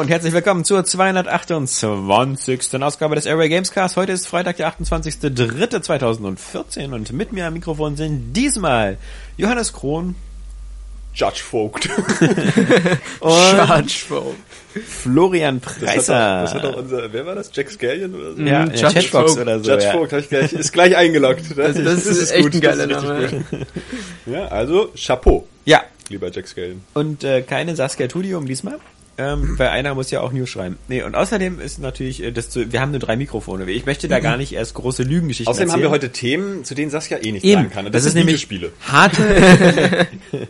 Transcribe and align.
Hallo 0.00 0.06
und 0.06 0.12
herzlich 0.12 0.32
willkommen 0.32 0.64
zur 0.64 0.82
228. 0.82 2.82
Ausgabe 2.82 3.16
des 3.16 3.26
Airway 3.26 3.50
Gamescast. 3.50 3.98
Heute 3.98 4.12
ist 4.12 4.26
Freitag, 4.26 4.56
der 4.56 4.72
28.03.2014 4.72 6.94
und 6.94 7.12
mit 7.12 7.32
mir 7.32 7.44
am 7.44 7.52
Mikrofon 7.52 7.96
sind 7.96 8.32
diesmal 8.32 8.96
Johannes 9.36 9.74
Krohn, 9.74 10.14
Judge 11.12 11.42
Vogt. 11.42 11.90
und 13.20 13.92
Florian 14.86 15.60
Preiser. 15.60 16.44
Das 16.44 16.54
hat 16.54 16.64
doch 16.64 16.76
unser, 16.76 17.12
wer 17.12 17.26
war 17.26 17.34
das? 17.34 17.50
Jack 17.52 17.70
Scallion 17.70 18.14
oder 18.14 18.32
so? 18.32 18.40
ja, 18.40 18.64
ja, 18.64 18.72
Judge 18.72 19.02
Chatbox 19.02 19.32
Vogt. 19.32 19.42
oder 19.42 19.60
so. 19.60 19.70
Judge 19.70 19.84
ja. 19.84 19.92
Vogt 19.92 20.14
hab 20.14 20.20
ich 20.20 20.30
gleich, 20.30 20.54
ist 20.54 20.72
gleich 20.72 20.96
eingeloggt. 20.96 21.44
Das, 21.58 21.76
das, 21.76 22.06
ist, 22.06 22.30
echt 22.30 22.54
ein 22.54 22.60
geiler 22.62 22.86
das 22.86 23.02
ist 23.02 23.08
Name. 23.10 23.28
gut. 23.28 23.44
Ja, 24.24 24.46
also 24.46 24.92
Chapeau, 24.96 25.46
ja, 25.66 25.82
lieber 26.08 26.32
Jack 26.32 26.48
Scallion. 26.48 26.80
und 26.94 27.22
äh, 27.22 27.42
keine 27.42 27.76
Saskia 27.76 28.06
Tudium 28.06 28.46
diesmal. 28.46 28.78
Ähm, 29.18 29.58
weil 29.58 29.68
einer 29.68 29.94
muss 29.94 30.10
ja 30.10 30.22
auch 30.22 30.32
News 30.32 30.48
schreiben. 30.48 30.78
Nee, 30.88 31.02
und 31.02 31.14
außerdem 31.14 31.60
ist 31.60 31.78
natürlich, 31.78 32.22
äh, 32.22 32.32
das 32.32 32.48
zu, 32.48 32.72
wir 32.72 32.80
haben 32.80 32.90
nur 32.90 33.00
drei 33.00 33.16
Mikrofone. 33.16 33.70
Ich 33.70 33.84
möchte 33.84 34.08
da 34.08 34.18
gar 34.20 34.38
nicht 34.38 34.52
erst 34.54 34.72
große 34.74 35.02
Lügengeschichten 35.02 35.50
Außerdem 35.50 35.72
haben 35.72 35.80
erzählen. 35.80 35.90
wir 35.90 35.94
heute 35.94 36.10
Themen, 36.10 36.64
zu 36.64 36.74
denen 36.74 36.90
Saskia 36.90 37.18
eh 37.18 37.32
nichts 37.32 37.46
Eben. 37.46 37.62
sagen 37.62 37.70
kann. 37.70 37.86
Und 37.86 37.94
Das, 37.94 38.06
ist 38.06 38.12
sind 38.12 38.24
nämlich 38.24 38.48
Videospiele. 38.50 38.72
harte. 38.88 40.06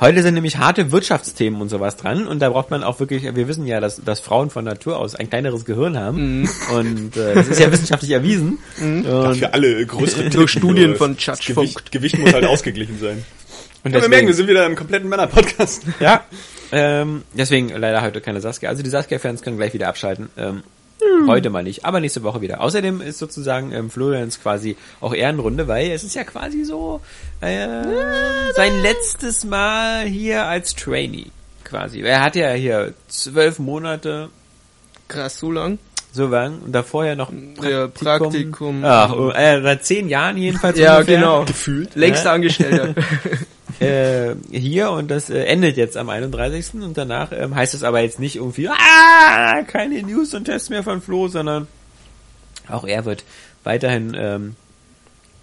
Heute 0.00 0.22
sind 0.22 0.34
nämlich 0.34 0.58
harte 0.58 0.92
Wirtschaftsthemen 0.92 1.60
und 1.60 1.68
sowas 1.70 1.96
dran 1.96 2.26
und 2.26 2.40
da 2.40 2.50
braucht 2.50 2.70
man 2.70 2.82
auch 2.84 3.00
wirklich. 3.00 3.22
Wir 3.22 3.48
wissen 3.48 3.66
ja, 3.66 3.80
dass, 3.80 3.96
dass 4.04 4.20
Frauen 4.20 4.50
von 4.50 4.64
Natur 4.64 4.98
aus 4.98 5.14
ein 5.14 5.30
kleineres 5.30 5.64
Gehirn 5.64 5.96
haben 5.98 6.48
und 6.74 7.16
äh, 7.16 7.34
das 7.34 7.48
ist 7.48 7.60
ja 7.60 7.72
wissenschaftlich 7.72 8.10
erwiesen. 8.10 8.58
Und, 8.80 9.04
Für 9.38 9.54
alle 9.54 9.86
größeren 9.86 10.30
Durch 10.30 10.50
Studien 10.50 10.96
von 10.96 11.14
das 11.16 11.24
Judge 11.24 11.54
Gewicht. 11.54 11.92
Gewicht 11.92 12.18
muss 12.18 12.32
halt 12.34 12.44
ausgeglichen 12.44 12.98
sein. 13.00 13.24
und 13.84 13.94
Ja, 13.94 14.02
wir 14.02 14.08
merken, 14.08 14.26
wir 14.26 14.34
sind 14.34 14.48
wieder 14.48 14.66
im 14.66 14.76
kompletten 14.76 15.08
Männer-Podcast. 15.08 15.84
ja, 16.00 16.24
ähm, 16.72 17.22
deswegen 17.32 17.68
leider 17.70 18.02
heute 18.02 18.20
keine 18.20 18.40
Saskia. 18.40 18.68
Also 18.70 18.82
die 18.82 18.90
Saskia-Fans 18.90 19.42
können 19.42 19.56
gleich 19.56 19.72
wieder 19.74 19.88
abschalten. 19.88 20.28
Ähm, 20.36 20.62
Heute 21.26 21.50
mal 21.50 21.62
nicht, 21.62 21.84
aber 21.84 22.00
nächste 22.00 22.22
Woche 22.22 22.40
wieder. 22.40 22.60
Außerdem 22.62 23.00
ist 23.02 23.18
sozusagen 23.18 23.70
ähm, 23.72 23.90
Florians 23.90 24.40
quasi 24.40 24.76
auch 25.00 25.14
Ehrenrunde, 25.14 25.68
weil 25.68 25.90
es 25.90 26.04
ist 26.04 26.14
ja 26.14 26.24
quasi 26.24 26.64
so 26.64 27.00
äh, 27.40 27.66
sein 28.54 28.72
letztes 28.82 29.44
Mal 29.44 30.04
hier 30.06 30.46
als 30.46 30.74
Trainee 30.74 31.26
quasi. 31.64 32.00
Er 32.00 32.22
hat 32.22 32.34
ja 32.34 32.50
hier 32.52 32.94
zwölf 33.08 33.58
Monate 33.58 34.30
Krass, 35.06 35.38
so 35.38 35.50
lang. 35.52 35.78
so 36.12 36.26
lang 36.28 36.60
und 36.64 36.72
davor 36.72 37.04
ja 37.04 37.14
noch 37.14 37.30
Ja, 37.62 37.88
Praktikum. 37.88 38.82
Ach, 38.84 39.14
äh, 39.34 39.60
seit 39.62 39.84
zehn 39.84 40.08
Jahren 40.08 40.36
jedenfalls 40.38 40.78
Ja, 40.78 40.94
ungefähr. 40.96 41.16
genau. 41.16 41.44
Gefühlt. 41.44 41.94
Längster 41.94 42.30
Ja. 42.30 42.32
Angestellter. 42.32 42.94
äh, 43.80 44.34
hier 44.50 44.90
und 44.90 45.10
das 45.10 45.30
äh, 45.30 45.44
endet 45.44 45.76
jetzt 45.76 45.96
am 45.96 46.08
31. 46.08 46.74
und 46.82 46.96
danach 46.96 47.32
ähm, 47.32 47.54
heißt 47.54 47.74
es 47.74 47.82
aber 47.82 48.00
jetzt 48.00 48.20
nicht 48.20 48.36
irgendwie, 48.36 48.68
ah, 48.68 49.62
keine 49.66 50.02
News 50.02 50.34
und 50.34 50.44
Tests 50.44 50.70
mehr 50.70 50.82
von 50.82 51.00
Flo, 51.02 51.28
sondern 51.28 51.66
auch 52.68 52.84
er 52.84 53.04
wird 53.04 53.24
weiterhin 53.64 54.16
ähm, 54.18 54.56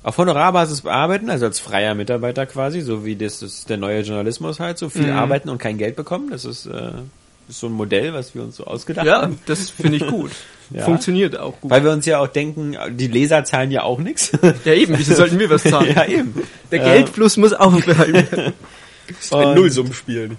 auf 0.04 0.18
Honorarbasis 0.18 0.82
bearbeiten, 0.82 1.30
also 1.30 1.46
als 1.46 1.60
freier 1.60 1.96
Mitarbeiter 1.96 2.46
quasi, 2.46 2.82
so 2.82 3.06
wie 3.06 3.16
das 3.16 3.42
ist 3.42 3.70
der 3.70 3.78
neue 3.78 4.02
Journalismus 4.02 4.60
halt, 4.60 4.78
so 4.78 4.90
viel 4.90 5.08
Mhm. 5.08 5.18
arbeiten 5.18 5.50
und 5.50 5.60
kein 5.60 5.78
Geld 5.78 5.96
bekommen. 5.96 6.30
Das 6.30 6.44
ist, 6.44 6.66
äh, 6.66 6.92
ist 7.48 7.60
so 7.60 7.68
ein 7.68 7.74
Modell, 7.74 8.14
was 8.14 8.36
wir 8.36 8.44
uns 8.44 8.58
so 8.58 8.66
ausgedacht 8.66 9.06
ja, 9.06 9.22
haben. 9.22 9.40
das 9.46 9.70
finde 9.70 9.98
ich 9.98 10.08
gut. 10.08 10.32
Ja. 10.74 10.86
Funktioniert 10.86 11.38
auch 11.38 11.60
gut. 11.62 11.70
Weil 11.72 11.84
wir 11.84 11.92
uns 11.92 12.06
ja 12.06 12.20
auch 12.20 12.28
denken, 12.28 12.76
die 12.92 13.08
Leser 13.08 13.44
zahlen 13.44 13.72
ja 13.72 13.84
auch 13.84 14.00
nichts. 14.00 14.32
ja, 14.66 14.74
eben, 14.74 14.98
wieso 14.98 15.14
sollten 15.14 15.40
wir 15.40 15.50
was 15.50 15.64
zahlen? 15.64 15.94
ja, 15.96 16.06
eben. 16.06 16.34
Der 16.72 16.82
Äh, 16.82 16.84
Geldfluss 16.84 17.38
muss 17.38 17.54
auch 17.54 17.80
bleiben. 17.82 18.54
Das 19.08 19.26
ist 19.26 19.34
ein 19.34 19.56
Nullsummenspiel. 19.56 20.32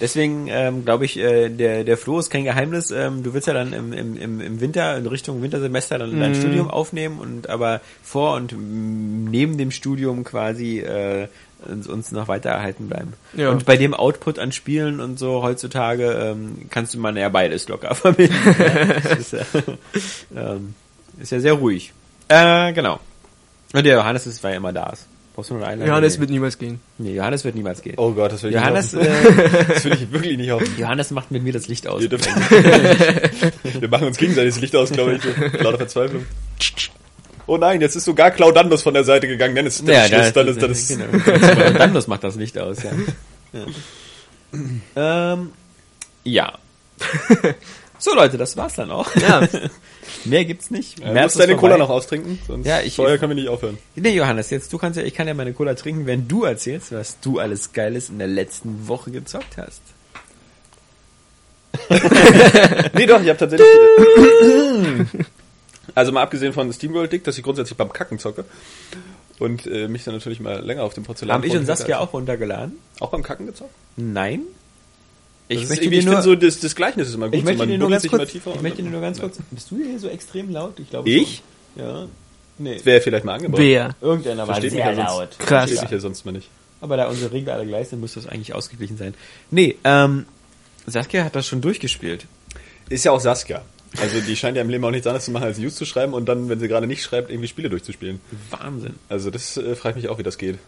Deswegen 0.00 0.48
ähm, 0.48 0.84
glaube 0.84 1.04
ich, 1.04 1.16
äh, 1.18 1.48
der, 1.48 1.84
der 1.84 1.96
Flo 1.96 2.18
ist 2.18 2.28
kein 2.28 2.44
Geheimnis. 2.44 2.90
Ähm, 2.90 3.22
du 3.22 3.32
willst 3.32 3.46
ja 3.46 3.54
dann 3.54 3.72
im, 3.72 3.92
im, 3.92 4.40
im 4.40 4.60
Winter, 4.60 4.96
in 4.96 5.06
Richtung 5.06 5.40
Wintersemester 5.40 5.98
dann 5.98 6.18
dein 6.18 6.34
Studium 6.34 6.68
aufnehmen 6.68 7.20
und 7.20 7.48
aber 7.48 7.80
vor 8.02 8.34
und 8.34 8.52
mm, 8.52 9.30
neben 9.30 9.56
dem 9.56 9.70
Studium 9.70 10.24
quasi 10.24 10.80
äh, 10.80 11.28
uns, 11.64 12.12
noch 12.12 12.28
weiter 12.28 12.50
erhalten 12.50 12.88
bleiben. 12.88 13.14
Ja. 13.34 13.50
Und 13.50 13.64
bei 13.64 13.76
dem 13.76 13.94
Output 13.94 14.38
an 14.38 14.52
Spielen 14.52 15.00
und 15.00 15.18
so 15.18 15.42
heutzutage 15.42 16.12
ähm, 16.12 16.66
kannst 16.70 16.94
du 16.94 16.98
man 16.98 17.16
ja 17.16 17.28
beides 17.28 17.68
locker 17.68 17.94
verbinden. 17.94 18.34
ist, 19.18 19.32
ja, 19.32 19.40
ähm, 20.36 20.74
ist 21.20 21.32
ja 21.32 21.40
sehr 21.40 21.54
ruhig. 21.54 21.92
Äh, 22.28 22.72
genau. 22.72 23.00
Und 23.72 23.84
der 23.84 23.96
Johannes 23.96 24.26
ist, 24.26 24.42
weil 24.44 24.52
er 24.52 24.56
immer 24.58 24.72
da 24.72 24.90
ist. 24.90 25.06
Brauchst 25.34 25.50
du 25.50 25.54
noch 25.54 25.66
eine? 25.66 25.84
Johannes 25.84 26.14
Nee. 26.14 26.20
wird 26.20 26.30
niemals 26.30 26.58
gehen. 26.58 26.78
Nee, 26.96 27.14
Johannes 27.16 27.42
wird 27.44 27.56
niemals 27.56 27.82
gehen. 27.82 27.94
Oh 27.96 28.12
Gott, 28.12 28.30
das 28.30 28.44
will 28.44 28.50
ich 28.50 28.56
Johannes, 28.56 28.92
nicht 28.92 29.08
äh. 29.08 29.64
Das 29.68 29.84
will 29.84 29.94
ich 29.94 30.12
wirklich 30.12 30.36
nicht 30.36 30.50
hoffen. 30.52 30.68
Johannes 30.78 31.10
macht 31.10 31.32
mit 31.32 31.42
mir 31.42 31.52
das 31.52 31.66
Licht 31.66 31.88
aus. 31.88 32.02
Wir 32.02 33.88
machen 33.88 34.06
uns 34.06 34.16
gegenseitig 34.16 34.54
das 34.54 34.60
Licht 34.60 34.76
aus, 34.76 34.92
glaube 34.92 35.14
ich. 35.16 35.60
Lauter 35.60 35.78
Verzweiflung. 35.78 36.24
Oh 37.46 37.56
nein, 37.58 37.80
jetzt 37.80 37.94
ist 37.96 38.04
sogar 38.04 38.30
Claudandos 38.30 38.82
von 38.82 38.94
der 38.94 39.04
Seite 39.04 39.28
gegangen. 39.28 39.54
Dann 39.54 39.66
ist 39.66 39.86
das 39.86 40.08
Schluss, 40.08 40.32
dann 40.32 40.48
ist 40.48 40.62
das... 40.62 40.88
genau. 40.88 41.78
Dandos 41.78 42.06
macht 42.06 42.24
das 42.24 42.36
Licht 42.36 42.56
aus, 42.58 42.78
ja. 42.82 42.90
Ja. 44.96 45.32
ähm, 45.32 45.50
ja. 46.24 46.58
So 47.96 48.14
Leute, 48.14 48.36
das 48.36 48.54
war's 48.56 48.74
dann 48.74 48.90
auch. 48.90 49.14
Ja. 49.16 49.48
Mehr 50.26 50.44
gibt's 50.44 50.70
nicht. 50.70 50.98
Du 50.98 51.04
März 51.10 51.34
musst 51.36 51.40
deine 51.40 51.52
ist 51.54 51.58
Cola 51.58 51.72
vorbei. 51.76 51.84
noch 51.84 51.90
austrinken, 51.90 52.38
sonst 52.46 52.66
Ja, 52.66 52.80
ich- 52.80 52.96
vorher 52.96 53.16
können 53.16 53.30
wir 53.30 53.36
nicht 53.42 53.48
aufhören. 53.48 53.78
Nee, 53.94 54.10
Johannes, 54.14 54.50
jetzt 54.50 54.70
du 54.72 54.78
kannst 54.78 54.98
ja, 54.98 55.04
ich 55.04 55.14
kann 55.14 55.26
ja 55.26 55.32
meine 55.32 55.54
Cola 55.54 55.72
trinken, 55.74 56.04
wenn 56.06 56.28
du 56.28 56.44
erzählst, 56.44 56.92
was 56.92 57.18
du 57.20 57.38
alles 57.38 57.72
Geiles 57.72 58.10
in 58.10 58.18
der 58.18 58.26
letzten 58.28 58.88
Woche 58.88 59.10
gezockt 59.10 59.56
hast. 59.56 59.80
Nee, 62.94 63.06
doch, 63.06 63.22
ich 63.22 63.28
habe 63.30 63.38
tatsächlich... 63.38 63.66
also 65.94 66.12
mal 66.12 66.22
abgesehen 66.22 66.52
von 66.52 66.72
SteamWorld 66.72 67.12
Dick, 67.12 67.24
dass 67.24 67.36
ich 67.38 67.44
grundsätzlich 67.44 67.76
beim 67.76 67.92
Kacken 67.92 68.18
zocke 68.18 68.44
und 69.38 69.66
äh, 69.66 69.88
mich 69.88 70.04
dann 70.04 70.14
natürlich 70.14 70.40
mal 70.40 70.60
länger 70.64 70.82
auf 70.84 70.94
dem 70.94 71.04
Porzellan... 71.04 71.34
Haben 71.36 71.44
ich 71.44 71.56
und 71.56 71.66
Saskia 71.66 71.98
auch 71.98 72.12
runtergeladen? 72.12 72.78
Auch 73.00 73.10
beim 73.10 73.22
Kacken 73.22 73.46
gezockt? 73.46 73.74
Nein. 73.96 74.42
Das 75.48 75.56
Ich 75.58 75.62
ist 75.64 75.68
möchte 75.70 75.84
nur, 75.84 75.92
ich 75.92 76.04
finde 76.04 76.22
so, 76.22 76.34
das, 76.34 76.60
das 76.60 76.74
Gleichnis 76.74 77.08
ist 77.08 77.14
immer 77.14 77.26
gut. 77.26 77.36
ich 77.36 77.44
möchte 77.44 77.58
so, 77.58 77.62
man 77.64 77.68
dir 77.68 77.78
nur 77.78 77.90
ganz 77.90 78.02
sich 78.02 78.10
kurz, 78.10 78.22
immer 78.22 78.30
tiefer 78.30 78.54
ich 78.54 78.62
möchte 78.62 78.82
dir 78.82 78.90
nur 78.90 79.00
ganz 79.00 79.20
kurz, 79.20 79.38
bist 79.50 79.70
du 79.70 79.76
hier 79.76 79.98
so 79.98 80.08
extrem 80.08 80.50
laut? 80.50 80.78
Ich 80.78 80.88
glaube 80.90 81.08
Ich? 81.08 81.42
schon. 81.76 81.84
Ja. 81.84 82.06
Nee. 82.56 82.80
Wäre 82.84 83.00
vielleicht 83.00 83.24
mal 83.24 83.34
angebracht. 83.34 83.60
Wer? 83.60 83.96
Irgendeiner 84.00 84.46
war 84.46 84.54
Versteht 84.54 84.70
sehr 84.72 84.88
mich 84.88 84.98
ja 84.98 85.04
laut. 85.04 85.32
sonst. 85.32 85.38
Krass. 85.40 85.64
Versteht 85.64 85.82
mich 85.82 85.90
ja 85.90 85.98
sonst 85.98 86.24
mal 86.24 86.32
nicht. 86.32 86.48
Aber 86.80 86.96
da 86.96 87.08
unsere 87.08 87.32
Regeln 87.32 87.54
alle 87.56 87.66
gleich 87.66 87.88
sind, 87.88 88.00
muss 88.00 88.14
das 88.14 88.26
eigentlich 88.26 88.54
ausgeglichen 88.54 88.96
sein. 88.96 89.14
Nee, 89.50 89.76
ähm, 89.84 90.26
Saskia 90.86 91.24
hat 91.24 91.34
das 91.34 91.46
schon 91.46 91.60
durchgespielt. 91.60 92.26
Ist 92.88 93.04
ja 93.04 93.12
auch 93.12 93.20
Saskia. 93.20 93.62
Also 94.00 94.20
die 94.20 94.36
scheint 94.36 94.56
ja 94.56 94.62
im 94.62 94.68
Leben 94.68 94.84
auch 94.84 94.90
nichts 94.90 95.06
anderes 95.06 95.24
zu 95.24 95.30
machen, 95.30 95.44
als 95.44 95.58
News 95.58 95.76
zu 95.76 95.84
schreiben 95.84 96.14
und 96.14 96.26
dann, 96.28 96.48
wenn 96.48 96.58
sie 96.58 96.68
gerade 96.68 96.86
nicht 96.86 97.02
schreibt, 97.02 97.30
irgendwie 97.30 97.48
Spiele 97.48 97.70
durchzuspielen. 97.70 98.20
Wahnsinn. 98.50 98.94
Also 99.08 99.30
das 99.30 99.56
äh, 99.56 99.76
fragt 99.76 99.96
mich 99.96 100.08
auch, 100.08 100.18
wie 100.18 100.22
das 100.22 100.38
geht. 100.38 100.58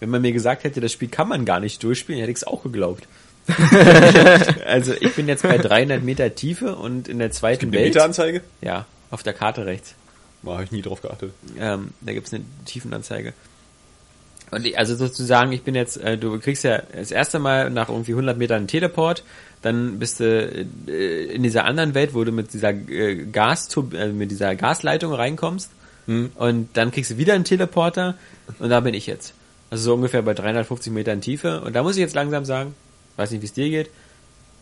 Wenn 0.00 0.10
man 0.10 0.22
mir 0.22 0.32
gesagt 0.32 0.64
hätte, 0.64 0.80
das 0.80 0.92
Spiel 0.92 1.08
kann 1.08 1.28
man 1.28 1.44
gar 1.44 1.60
nicht 1.60 1.82
durchspielen, 1.82 2.20
hätte 2.20 2.30
ich 2.30 2.38
es 2.38 2.44
auch 2.44 2.62
geglaubt. 2.62 3.08
also 4.66 4.92
ich 4.98 5.14
bin 5.14 5.28
jetzt 5.28 5.42
bei 5.42 5.56
300 5.56 6.02
Meter 6.02 6.34
Tiefe 6.34 6.74
und 6.74 7.08
in 7.08 7.18
der 7.18 7.30
zweiten 7.30 7.72
Welt. 7.72 7.86
Meteranzeige? 7.86 8.42
Ja, 8.60 8.86
auf 9.10 9.22
der 9.22 9.32
Karte 9.32 9.66
rechts. 9.66 9.94
Boah, 10.42 10.54
habe 10.54 10.64
ich 10.64 10.72
nie 10.72 10.82
drauf 10.82 11.00
geachtet. 11.00 11.32
Ähm, 11.58 11.90
da 12.00 12.12
gibt's 12.12 12.32
eine 12.32 12.44
Tiefenanzeige. 12.66 13.32
Und 14.50 14.64
ich, 14.66 14.78
also 14.78 14.94
sozusagen, 14.94 15.52
ich 15.52 15.62
bin 15.62 15.74
jetzt, 15.74 15.96
äh, 15.96 16.18
du 16.18 16.38
kriegst 16.38 16.64
ja 16.64 16.82
das 16.92 17.10
erste 17.10 17.38
Mal 17.38 17.70
nach 17.70 17.88
irgendwie 17.88 18.12
100 18.12 18.38
Metern 18.38 18.58
einen 18.58 18.68
Teleport, 18.68 19.24
dann 19.66 19.98
bist 19.98 20.20
du 20.20 20.66
äh, 20.86 21.24
in 21.24 21.42
dieser 21.42 21.64
anderen 21.64 21.94
Welt, 21.94 22.14
wo 22.14 22.22
du 22.22 22.30
mit 22.30 22.52
dieser 22.52 22.70
äh, 22.70 23.16
Gas, 23.26 23.68
äh, 23.92 24.08
mit 24.08 24.30
dieser 24.30 24.54
Gasleitung 24.54 25.12
reinkommst 25.12 25.70
und 26.06 26.68
dann 26.74 26.92
kriegst 26.92 27.10
du 27.10 27.16
wieder 27.16 27.34
einen 27.34 27.42
Teleporter 27.42 28.14
und 28.60 28.68
da 28.68 28.78
bin 28.78 28.94
ich 28.94 29.08
jetzt. 29.08 29.34
Also 29.70 29.82
so 29.86 29.94
ungefähr 29.94 30.22
bei 30.22 30.34
350 30.34 30.92
Metern 30.92 31.20
Tiefe 31.20 31.62
und 31.62 31.74
da 31.74 31.82
muss 31.82 31.96
ich 31.96 32.00
jetzt 32.00 32.14
langsam 32.14 32.44
sagen, 32.44 32.76
weiß 33.16 33.32
nicht, 33.32 33.42
wie 33.42 33.46
es 33.46 33.52
dir 33.52 33.68
geht, 33.68 33.90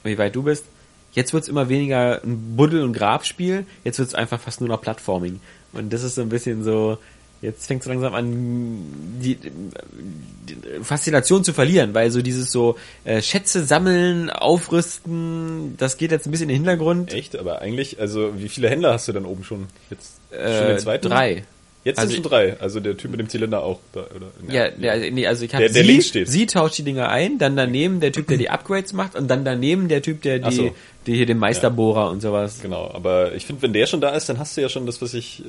wie 0.05 0.17
weit 0.17 0.35
du 0.35 0.43
bist. 0.43 0.65
Jetzt 1.13 1.35
wird's 1.35 1.49
immer 1.49 1.69
weniger 1.69 2.23
ein 2.25 2.57
Buddel- 2.57 2.83
und 2.83 2.95
Grabspiel, 2.95 3.67
jetzt 3.85 3.99
wird's 3.99 4.15
einfach 4.15 4.41
fast 4.41 4.63
nur 4.63 4.71
noch 4.71 4.81
Plattforming. 4.81 5.39
Und 5.75 5.93
das 5.93 6.03
ist 6.03 6.15
so 6.15 6.23
ein 6.23 6.31
bisschen 6.31 6.65
so, 6.65 6.97
jetzt 7.45 7.67
fängt 7.67 7.83
es 7.83 7.89
langsam 7.89 8.15
an, 8.15 8.83
die, 9.23 9.37
die 9.37 10.57
Faszination 10.83 11.45
zu 11.45 11.53
verlieren, 11.53 11.95
weil 11.95 12.11
so 12.11 12.23
dieses 12.23 12.51
so 12.51 12.77
äh, 13.05 13.23
Schätze 13.23 13.65
sammeln, 13.65 14.31
aufrüsten, 14.31 15.77
das 15.77 15.97
geht 15.97 16.11
jetzt 16.11 16.27
ein 16.27 16.31
bisschen 16.31 16.49
in 16.51 16.57
den 16.57 16.65
Hintergrund. 16.65 17.13
Echt? 17.13 17.37
Aber 17.39 17.61
eigentlich, 17.63 18.01
also 18.01 18.33
wie 18.39 18.49
viele 18.49 18.69
Händler 18.69 18.93
hast 18.93 19.09
du 19.09 19.13
dann 19.13 19.25
oben 19.25 19.45
schon? 19.45 19.67
Jetzt 19.91 20.17
schon 20.31 20.39
Äh, 20.41 20.69
den 20.69 20.79
zweiten? 20.79 21.09
drei. 21.09 21.45
Jetzt 21.85 21.99
Also 21.99 22.13
sind 22.13 22.23
schon 22.23 22.31
drei. 22.31 22.59
Also 22.61 22.81
der 22.81 22.97
Typ 22.97 23.11
mit 23.11 23.21
dem 23.21 23.29
Zylinder 23.29 23.63
auch. 23.63 23.79
Da, 23.93 24.01
oder? 24.01 24.27
Ja, 24.49 24.71
der, 24.71 25.11
nee, 25.11 25.27
also 25.27 25.45
ich 25.45 25.55
habe 25.55 25.69
sie, 25.69 26.03
steht. 26.03 26.29
sie 26.29 26.47
tauscht 26.47 26.79
die 26.79 26.83
Dinger 26.83 27.11
ein, 27.11 27.39
dann 27.39 27.57
daneben 27.57 28.01
der 28.01 28.11
Typ, 28.11 28.27
der 28.27 28.39
die 28.39 28.49
Upgrades 28.49 28.95
macht 28.95 29.15
und 29.15 29.29
dann 29.29 29.45
daneben 29.45 29.89
der 29.89 30.01
Typ, 30.01 30.23
der 30.23 30.39
die, 30.39 30.55
so. 30.55 30.75
die 31.07 31.15
hier 31.15 31.27
den 31.27 31.39
Meisterbohrer 31.39 32.11
und 32.11 32.23
sowas. 32.23 32.61
Genau, 32.63 32.91
aber 32.93 33.35
ich 33.35 33.45
finde, 33.45 33.61
wenn 33.63 33.75
der 33.75 33.87
schon 33.87 34.01
da 34.01 34.11
ist, 34.11 34.31
dann 34.31 34.39
hast 34.39 34.57
du 34.57 34.63
ja 34.63 34.71
schon 34.71 34.87
das, 34.87 35.03
was 35.03 35.13
ich 35.13 35.41
äh, 35.41 35.45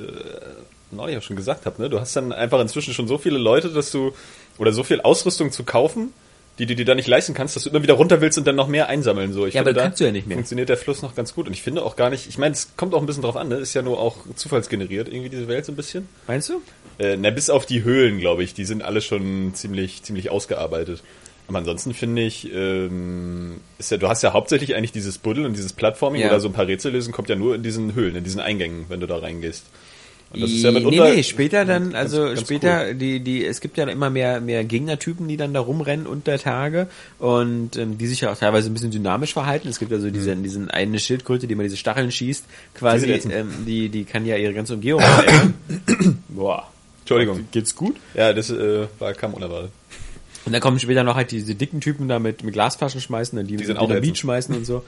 neulich 0.92 1.18
auch 1.18 1.22
schon 1.22 1.38
gesagt 1.38 1.66
habe. 1.66 1.82
Ne? 1.82 1.90
Du 1.90 2.02
hast 2.02 2.16
dann 2.18 2.34
einfach 2.34 2.60
inzwischen 2.60 2.94
schon 2.94 3.08
so 3.08 3.18
viele 3.18 3.38
Leute, 3.38 3.70
dass 3.70 3.92
du 3.92 4.14
oder 4.58 4.74
so 4.74 4.84
viel 4.84 5.00
Ausrüstung 5.02 5.52
zu 5.52 5.64
kaufen, 5.64 6.12
die 6.60 6.66
du 6.66 6.76
dir 6.76 6.86
dann 6.86 6.98
nicht 6.98 7.08
leisten 7.08 7.34
kannst, 7.34 7.56
dass 7.56 7.64
du 7.64 7.70
immer 7.70 7.84
wieder 7.84 7.96
runter 7.96 8.22
willst 8.22 8.38
und 8.38 8.48
dann 8.48 8.56
noch 8.56 8.68
mehr 8.68 8.88
einsammeln. 8.88 9.34
So, 9.34 9.46
ich 9.46 9.54
Ja, 9.56 9.60
finde, 9.62 9.72
aber 9.72 9.80
da 9.80 9.84
kannst 9.88 10.00
du 10.00 10.06
ja 10.06 10.12
nicht 10.12 10.26
mehr. 10.28 10.36
Funktioniert 10.38 10.70
der 10.70 10.78
Fluss 10.78 11.02
noch 11.02 11.14
ganz 11.16 11.34
gut 11.36 11.48
und 11.48 11.54
ich 11.54 11.62
finde 11.62 11.84
auch 11.84 11.96
gar 11.96 12.10
nicht, 12.10 12.28
ich 12.30 12.38
meine, 12.38 12.54
es 12.54 12.76
kommt 12.78 12.94
auch 12.94 13.00
ein 13.02 13.06
bisschen 13.06 13.24
drauf 13.24 13.36
an, 13.36 13.50
ne? 13.50 13.56
Ist 13.56 13.74
ja 13.74 13.82
nur 13.82 14.00
auch 14.00 14.18
zufallsgeneriert, 14.36 15.08
irgendwie 15.10 15.30
diese 15.30 15.48
Welt 15.48 15.66
so 15.66 15.72
ein 15.72 15.76
bisschen. 15.76 16.08
Meinst 16.28 16.50
du? 16.50 16.62
Äh, 16.98 17.18
na, 17.18 17.30
bis 17.30 17.50
auf 17.50 17.66
die 17.66 17.84
Höhlen, 17.84 18.20
glaube 18.20 18.44
ich, 18.44 18.54
die 18.54 18.64
sind 18.66 18.84
alle 18.84 19.02
schon 19.02 19.54
ziemlich, 19.54 20.04
ziemlich 20.04 20.30
ausgearbeitet. 20.30 21.04
Aber 21.48 21.60
ansonsten 21.60 21.94
finde 21.94 22.24
ich, 22.24 22.52
ähm, 22.54 23.58
ist 23.78 23.92
ja, 23.92 23.98
du 23.98 24.08
hast 24.08 24.24
ja 24.24 24.34
hauptsächlich 24.34 24.76
eigentlich 24.76 24.92
dieses 24.94 25.18
Buddeln 25.20 25.46
und 25.46 25.56
dieses 25.56 25.74
Plattforming 25.74 26.22
Ja. 26.22 26.28
oder 26.30 26.40
so 26.40 26.48
ein 26.48 26.54
paar 26.54 26.66
Rätsel 26.68 26.92
lösen, 26.94 27.12
kommt 27.14 27.30
ja 27.30 27.36
nur 27.36 27.54
in 27.54 27.62
diesen 27.64 27.94
Höhlen, 27.94 28.16
in 28.16 28.24
diesen 28.24 28.40
Eingängen, 28.40 28.86
wenn 28.90 29.00
du 29.00 29.06
da 29.08 29.18
reingehst. 29.18 29.66
Und 30.36 30.42
das 30.42 30.52
ist 30.52 30.58
nee, 30.58 30.64
ja 30.64 30.72
mitunter 30.72 31.10
nee, 31.16 31.24
später 31.24 31.66
dann, 31.66 31.84
ganz- 31.92 31.96
also 31.96 32.26
ganz 32.26 32.42
später, 32.42 32.94
die, 32.94 33.20
die, 33.22 33.46
es 33.46 33.62
gibt 33.62 33.78
ja 33.78 33.88
immer 33.88 34.10
mehr, 34.10 34.42
mehr 34.42 34.64
Gegnertypen, 34.64 35.28
die 35.28 35.38
dann 35.38 35.54
da 35.54 35.62
rumrennen 35.62 36.06
unter 36.06 36.38
Tage 36.38 36.88
und 37.20 37.76
ähm, 37.78 37.98
die 37.98 38.08
sich 38.08 38.22
ja 38.22 38.32
auch 38.32 38.38
teilweise 38.38 38.70
ein 38.70 38.74
bisschen 38.74 38.92
dynamisch 38.92 39.34
verhalten. 39.34 39.68
Es 39.68 39.80
gibt 39.80 39.92
also 39.92 40.10
diese, 40.10 40.36
diesen 40.36 40.70
eine 40.70 41.00
Schildkröte, 41.00 41.48
die 41.48 41.54
immer 41.54 41.64
diese 41.64 41.78
Stacheln 41.78 42.12
schießt, 42.12 42.46
quasi, 42.76 43.08
Mhm. 43.08 43.32
Ähm, 43.32 43.50
die, 43.66 43.90
die 43.90 44.04
kann 44.04 44.26
ja 44.26 44.36
ihre 44.36 44.54
ganze 44.54 44.74
Umgebung 44.74 45.02
verändern. 45.02 45.54
Boah. 46.30 46.70
Entschuldigung. 47.02 47.48
Geht's 47.52 47.76
gut? 47.76 47.96
Ja, 48.14 48.34
das 48.34 48.50
äh, 48.50 48.88
war, 49.00 49.14
kam 49.14 49.34
unerwartet. 49.34 49.72
Und 50.46 50.52
dann 50.54 50.62
kommen 50.62 50.80
später 50.80 51.04
noch 51.04 51.16
halt 51.16 51.32
diese 51.32 51.56
dicken 51.56 51.82
Typen 51.82 52.08
da 52.08 52.20
mit, 52.20 52.44
mit 52.44 52.54
Glasflaschen 52.54 53.00
schmeißen, 53.02 53.36
dann 53.38 53.48
die, 53.48 53.54
Die 53.54 53.58
mit 53.60 53.68
sind 53.68 53.78
auch 53.78 53.88
Dynamit 53.88 54.18
schmeißen 54.18 54.56
und 54.56 54.66
so. 54.66 54.84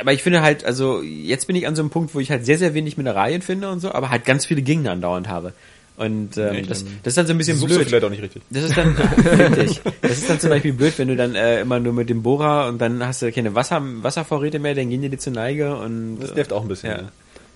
Aber 0.00 0.12
ich 0.12 0.22
finde 0.22 0.42
halt, 0.42 0.64
also 0.64 1.02
jetzt 1.02 1.46
bin 1.46 1.56
ich 1.56 1.66
an 1.66 1.76
so 1.76 1.82
einem 1.82 1.90
Punkt, 1.90 2.14
wo 2.14 2.20
ich 2.20 2.30
halt 2.30 2.44
sehr, 2.44 2.58
sehr 2.58 2.74
wenig 2.74 2.96
Mineralien 2.96 3.42
finde 3.42 3.70
und 3.70 3.80
so, 3.80 3.92
aber 3.92 4.10
halt 4.10 4.24
ganz 4.24 4.46
viele 4.46 4.62
Gegner 4.62 4.92
andauernd 4.92 5.28
habe. 5.28 5.52
Und 5.96 6.38
ähm, 6.38 6.54
Echt? 6.54 6.70
das, 6.70 6.84
das 7.02 7.12
ist 7.12 7.18
dann 7.18 7.26
so 7.26 7.32
ein 7.32 7.38
bisschen 7.38 7.56
Suchst 7.58 7.74
du 7.74 7.76
blöd. 7.76 7.88
vielleicht 7.88 8.04
auch 8.04 8.10
nicht 8.10 8.22
richtig. 8.22 8.42
Das 8.50 8.64
ist 8.64 8.76
dann 8.76 8.96
richtig. 8.96 9.80
Das 10.00 10.12
ist 10.12 10.28
dann 10.28 10.40
zum 10.40 10.50
Beispiel 10.50 10.72
blöd, 10.72 10.94
wenn 10.98 11.08
du 11.08 11.16
dann 11.16 11.34
äh, 11.34 11.60
immer 11.60 11.80
nur 11.80 11.92
mit 11.92 12.08
dem 12.08 12.22
Bohrer 12.22 12.66
und 12.68 12.78
dann 12.80 13.06
hast 13.06 13.22
du 13.22 13.30
keine 13.30 13.54
Wasser, 13.54 13.80
Wasservorräte 14.02 14.58
mehr, 14.58 14.74
dann 14.74 14.88
gehen 14.88 15.02
die 15.02 15.10
dir 15.10 15.18
zur 15.18 15.34
Neige 15.34 15.76
und 15.76 16.18
Das 16.20 16.34
nervt 16.34 16.52
auch 16.52 16.62
ein 16.62 16.68
bisschen. 16.68 16.90
Ja. 16.90 16.98
Ja. 17.02 17.08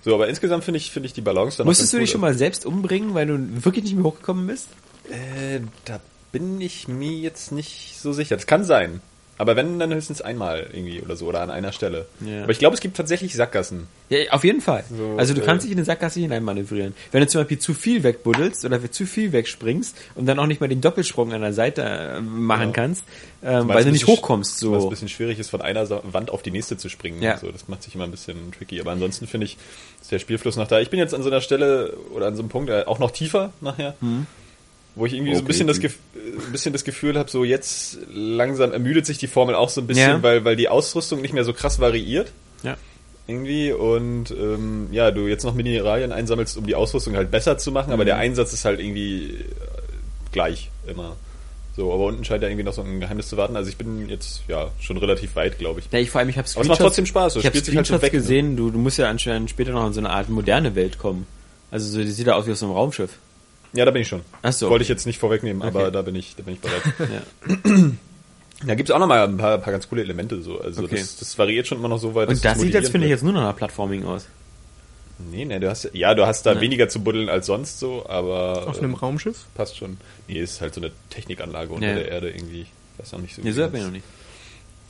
So, 0.03 0.13
aber 0.13 0.27
insgesamt 0.29 0.63
finde 0.63 0.77
ich, 0.77 0.91
finde 0.91 1.07
ich 1.07 1.13
die 1.13 1.21
Balance 1.21 1.57
dann 1.57 1.67
musstest 1.67 1.91
du 1.93 1.97
dich 1.97 2.11
schon 2.11 2.21
mal 2.21 2.33
selbst 2.35 2.65
umbringen, 2.65 3.13
weil 3.13 3.25
du 3.25 3.65
wirklich 3.65 3.83
nicht 3.83 3.95
mehr 3.95 4.05
hochgekommen 4.05 4.47
bist? 4.47 4.69
Äh, 5.09 5.59
da 5.85 5.99
bin 6.31 6.61
ich 6.61 6.87
mir 6.87 7.11
jetzt 7.11 7.51
nicht 7.51 7.99
so 7.99 8.13
sicher. 8.13 8.35
Das 8.35 8.45
kann 8.45 8.63
sein. 8.63 9.01
Aber 9.37 9.55
wenn, 9.55 9.77
dann 9.79 9.93
höchstens 9.93 10.21
einmal 10.21 10.67
irgendwie 10.73 11.01
oder 11.01 11.15
so 11.15 11.25
oder 11.27 11.41
an 11.41 11.51
einer 11.51 11.71
Stelle. 11.71 12.05
Ja. 12.25 12.43
Aber 12.43 12.51
ich 12.51 12.59
glaube, 12.59 12.73
es 12.75 12.81
gibt 12.81 12.97
tatsächlich 12.97 13.35
Sackgassen. 13.35 13.87
Ja, 14.09 14.31
auf 14.31 14.43
jeden 14.43 14.61
Fall. 14.61 14.83
So, 14.89 15.15
also 15.17 15.33
du 15.33 15.41
äh, 15.41 15.45
kannst 15.45 15.65
dich 15.65 15.71
in 15.71 15.77
eine 15.77 15.85
Sackgasse 15.85 16.19
hineinmanövrieren. 16.19 16.95
Wenn 17.11 17.21
du 17.21 17.27
zum 17.27 17.41
Beispiel 17.41 17.59
zu 17.59 17.73
viel 17.73 18.03
wegbuddelst 18.03 18.65
oder 18.65 18.91
zu 18.91 19.05
viel 19.05 19.31
wegspringst 19.33 19.95
und 20.15 20.25
dann 20.25 20.39
auch 20.39 20.47
nicht 20.47 20.59
mal 20.61 20.67
den 20.67 20.81
Doppelsprung 20.81 21.33
an 21.33 21.41
der 21.41 21.53
Seite 21.53 21.81
äh, 21.83 22.21
machen 22.21 22.67
Ja. 22.69 22.71
kannst, 22.73 23.03
ähm, 23.43 23.67
Weil 23.67 23.83
du 23.83 23.91
nicht 23.91 24.07
hochkommst. 24.07 24.57
So. 24.59 24.73
ein 24.75 24.89
bisschen 24.89 25.09
schwierig 25.09 25.37
ist, 25.39 25.49
von 25.49 25.61
einer 25.61 25.87
Wand 26.11 26.31
auf 26.31 26.41
die 26.41 26.51
nächste 26.51 26.77
zu 26.77 26.89
springen. 26.89 27.21
Ja. 27.21 27.37
So, 27.37 27.51
das 27.51 27.67
macht 27.67 27.83
sich 27.83 27.93
immer 27.93 28.05
ein 28.05 28.11
bisschen 28.11 28.51
tricky. 28.57 28.81
Aber 28.81 28.91
ansonsten 28.91 29.27
finde 29.27 29.45
ich, 29.45 29.57
ist 30.01 30.11
der 30.11 30.19
Spielfluss 30.19 30.55
noch 30.55 30.67
da. 30.67 30.79
Ich 30.79 30.89
bin 30.89 30.99
jetzt 30.99 31.13
an 31.13 31.21
so 31.21 31.29
einer 31.29 31.41
Stelle 31.41 31.95
oder 32.13 32.27
an 32.27 32.35
so 32.35 32.41
einem 32.41 32.49
Punkt, 32.49 32.69
äh, 32.69 32.83
auch 32.87 32.97
noch 32.99 33.11
tiefer 33.11 33.53
nachher, 33.61 33.93
wo 34.97 35.05
ich 35.05 35.13
irgendwie 35.13 35.31
so 35.33 35.37
ein 35.39 35.43
Okay, 35.43 35.47
bisschen, 35.47 35.67
das, 35.67 35.77
okay. 35.77 35.91
Äh, 36.15 36.45
ein 36.47 36.51
bisschen 36.51 36.73
das 36.73 36.83
Gefühl 36.83 37.17
habe, 37.17 37.29
so 37.29 37.43
jetzt 37.43 37.99
langsam 38.13 38.71
ermüdet 38.73 39.05
sich 39.05 39.17
die 39.17 39.27
Formel 39.27 39.55
auch 39.55 39.69
so 39.69 39.81
ein 39.81 39.87
bisschen, 39.87 40.09
Ja. 40.09 40.23
weil, 40.23 40.43
weil 40.45 40.55
die 40.55 40.67
Ausrüstung 40.69 41.21
nicht 41.21 41.33
mehr 41.33 41.43
so 41.43 41.53
krass 41.53 41.79
variiert. 41.79 42.31
Ja. 42.63 42.75
irgendwie 43.27 43.71
und 43.73 44.31
ähm, 44.31 44.87
ja, 44.91 45.11
du 45.11 45.27
jetzt 45.27 45.43
noch 45.43 45.53
Mineralien 45.53 46.11
einsammelst, 46.11 46.57
um 46.57 46.65
die 46.65 46.75
Ausrüstung 46.75 47.15
halt 47.15 47.29
besser 47.29 47.57
zu 47.57 47.71
machen, 47.71 47.91
aber 47.93 48.03
Mhm. 48.03 48.07
der 48.07 48.17
Einsatz 48.17 48.53
ist 48.53 48.63
halt 48.65 48.79
irgendwie 48.79 49.31
äh, 49.31 49.43
gleich 50.31 50.69
immer. 50.87 51.15
So, 51.75 51.93
aber 51.93 52.05
unten 52.05 52.23
scheint 52.25 52.41
ja 52.41 52.49
irgendwie 52.49 52.63
noch 52.63 52.73
so 52.73 52.81
ein 52.81 52.99
Geheimnis 52.99 53.27
zu 53.27 53.37
warten. 53.37 53.55
Also 53.55 53.69
ich 53.69 53.77
bin 53.77 54.09
jetzt 54.09 54.41
ja 54.47 54.71
schon 54.79 54.97
relativ 54.97 55.35
weit, 55.35 55.59
glaube 55.59 55.79
ich. 55.81 55.87
Ja, 55.91 55.99
ich 55.99 56.09
vor 56.09 56.19
allem, 56.19 56.29
ich 56.29 56.37
habe 56.37 56.47
Aber 56.55 56.61
es 56.63 56.67
macht 56.69 56.79
trotzdem 56.81 57.05
Spaß, 57.05 57.33
so 57.33 57.39
Ich 57.39 57.45
habe 57.45 57.53
spielt 57.55 57.65
sich 57.65 57.75
halt 57.75 57.85
so 57.85 58.01
weg, 58.01 58.13
ne? 58.13 58.19
gesehen, 58.19 58.55
du, 58.57 58.71
du 58.71 58.79
musst 58.79 58.97
ja 58.97 59.07
anscheinend 59.09 59.49
später 59.51 59.73
noch 59.73 59.85
in 59.85 59.93
so 59.93 59.99
eine 59.99 60.09
Art 60.09 60.29
moderne 60.29 60.73
Welt 60.73 60.97
kommen. 60.97 61.27
Also 61.69 61.87
so, 61.87 61.99
die 62.01 62.09
sieht 62.09 62.25
ja 62.25 62.33
aus 62.35 62.47
wie 62.47 62.51
aus 62.53 62.63
einem 62.63 62.71
Raumschiff. 62.71 63.11
Ja, 63.77 63.85
da 63.85 63.91
bin 63.91 64.01
ich 64.01 64.07
schon. 64.07 64.21
Ach 64.41 64.51
so. 64.51 64.69
Wollte 64.69 64.83
ich 64.83 64.89
jetzt 64.89 65.05
nicht 65.05 65.19
vorwegnehmen, 65.19 65.61
aber 65.61 65.83
Okay. 65.83 65.91
da 65.91 66.01
bin 66.01 66.15
ich, 66.15 66.35
da 66.35 66.43
bin 66.43 66.55
ich 66.55 66.59
bereit. 66.59 66.81
Ja. 66.99 68.65
da 68.65 68.75
gibt's 68.75 68.91
auch 68.91 68.99
noch 68.99 69.07
mal 69.07 69.23
ein 69.23 69.37
paar, 69.37 69.57
paar 69.59 69.71
ganz 69.71 69.87
coole 69.87 70.01
Elemente 70.01 70.41
so. 70.41 70.59
Also 70.59 70.83
Okay. 70.83 70.95
das, 70.97 71.17
das 71.17 71.37
variiert 71.37 71.67
schon 71.67 71.77
immer 71.77 71.87
noch 71.89 71.99
so 71.99 72.15
weit. 72.15 72.29
dass 72.29 72.39
Und 72.39 72.45
das 72.45 72.57
es 72.57 72.61
sieht 72.63 72.73
jetzt, 72.73 72.89
finde 72.89 73.05
ich, 73.07 73.11
jetzt 73.11 73.23
nur 73.23 73.33
noch 73.33 73.41
nach 73.41 73.55
Plattforming 73.55 74.03
aus. 74.05 74.25
Nee, 75.31 75.45
nee, 75.45 75.59
du 75.59 75.69
hast 75.69 75.89
ja, 75.93 76.13
du 76.13 76.25
hast 76.27 76.45
da 76.45 76.53
Ja. 76.53 76.61
weniger 76.61 76.89
zu 76.89 77.01
buddeln 77.03 77.27
als 77.29 77.47
sonst 77.47 77.79
so, 77.79 78.05
aber 78.07 78.67
Auf 78.67 78.77
einem 78.79 78.91
ähm, 78.91 78.95
Raumschiff? 78.97 79.45
passt 79.55 79.77
schon. 79.77 79.97
Nee, 80.27 80.39
ist 80.39 80.61
halt 80.61 80.73
so 80.75 80.81
eine 80.81 80.91
Technikanlage 81.09 81.71
unter 81.73 81.87
Ja. 81.87 81.95
der 81.95 82.07
Erde 82.09 82.29
irgendwie. 82.29 82.61
Ich 82.61 82.99
weiß 82.99 83.13
auch 83.15 83.19
nicht 83.19 83.35
so. 83.35 83.41
Nee, 83.43 83.51
so 83.51 83.63
hab 83.63 83.71
das- 83.71 83.79
ich 83.79 83.85
noch 83.85 83.93
nicht. 83.93 84.05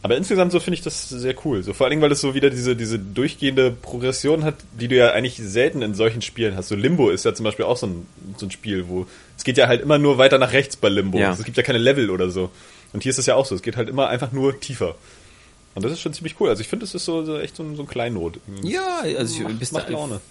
Aber 0.04 0.16
insgesamt 0.16 0.52
so 0.52 0.60
finde 0.60 0.76
ich 0.76 0.84
das 0.84 1.10
sehr 1.10 1.34
cool. 1.44 1.64
So 1.64 1.74
vor 1.74 1.86
allen 1.86 1.92
Dingen, 1.92 2.02
weil 2.02 2.12
es 2.12 2.22
so 2.22 2.34
wieder 2.36 2.50
diese, 2.50 2.76
diese 2.76 3.00
durchgehende 3.00 3.72
Progression 3.72 4.44
hat, 4.44 4.56
die 4.80 4.88
du 4.88 4.96
ja 4.96 5.12
eigentlich 5.12 5.38
selten 5.38 5.82
in 5.82 5.96
solchen 5.96 6.22
Spielen 6.22 6.56
hast. 6.56 6.70
So 6.70 6.76
Limbo 6.76 7.10
ist 7.10 7.26
ja 7.26 7.34
zum 7.34 7.44
Beispiel 7.44 7.66
auch 7.66 7.78
so 7.78 7.88
ein, 7.88 8.08
so 8.38 8.46
ein 8.46 8.52
Spiel, 8.52 8.88
wo 8.88 9.06
es 9.38 9.44
geht 9.44 9.58
ja 9.58 9.68
halt 9.68 9.82
immer 9.82 9.98
nur 9.98 10.18
weiter 10.18 10.38
nach 10.38 10.54
rechts 10.54 10.76
bei 10.78 10.90
Limbo. 10.90 11.18
Ja. 11.18 11.32
Es 11.34 11.44
gibt 11.44 11.58
ja 11.58 11.64
keine 11.64 11.80
Level 11.80 12.10
oder 12.10 12.30
so. 12.30 12.52
Und 12.94 13.04
hier 13.04 13.10
ist 13.10 13.18
es 13.20 13.26
ja 13.26 13.36
auch 13.36 13.46
so. 13.46 13.56
Es 13.56 13.62
geht 13.62 13.76
halt 13.76 13.90
immer 13.90 14.08
einfach 14.08 14.32
nur 14.32 14.60
tiefer. 14.60 14.96
Und 15.76 15.84
das 15.84 15.92
ist 15.92 16.00
schon 16.00 16.14
ziemlich 16.14 16.36
cool. 16.40 16.50
Also 16.50 16.62
ich 16.62 16.68
finde, 16.68 16.86
es 16.86 16.96
ist 16.96 17.04
so, 17.06 17.24
so 17.26 17.38
echt 17.38 17.56
so 17.56 17.64
ein, 17.64 17.76
so 17.76 17.84
ein 17.84 17.88
Kleinod. 17.88 18.40
Ja, 18.64 19.00
also 19.18 19.36
ich, 19.36 19.44
Macht- 19.44 19.60
bis 19.60 19.72
macht 19.72 19.90
Laune. 19.90 20.22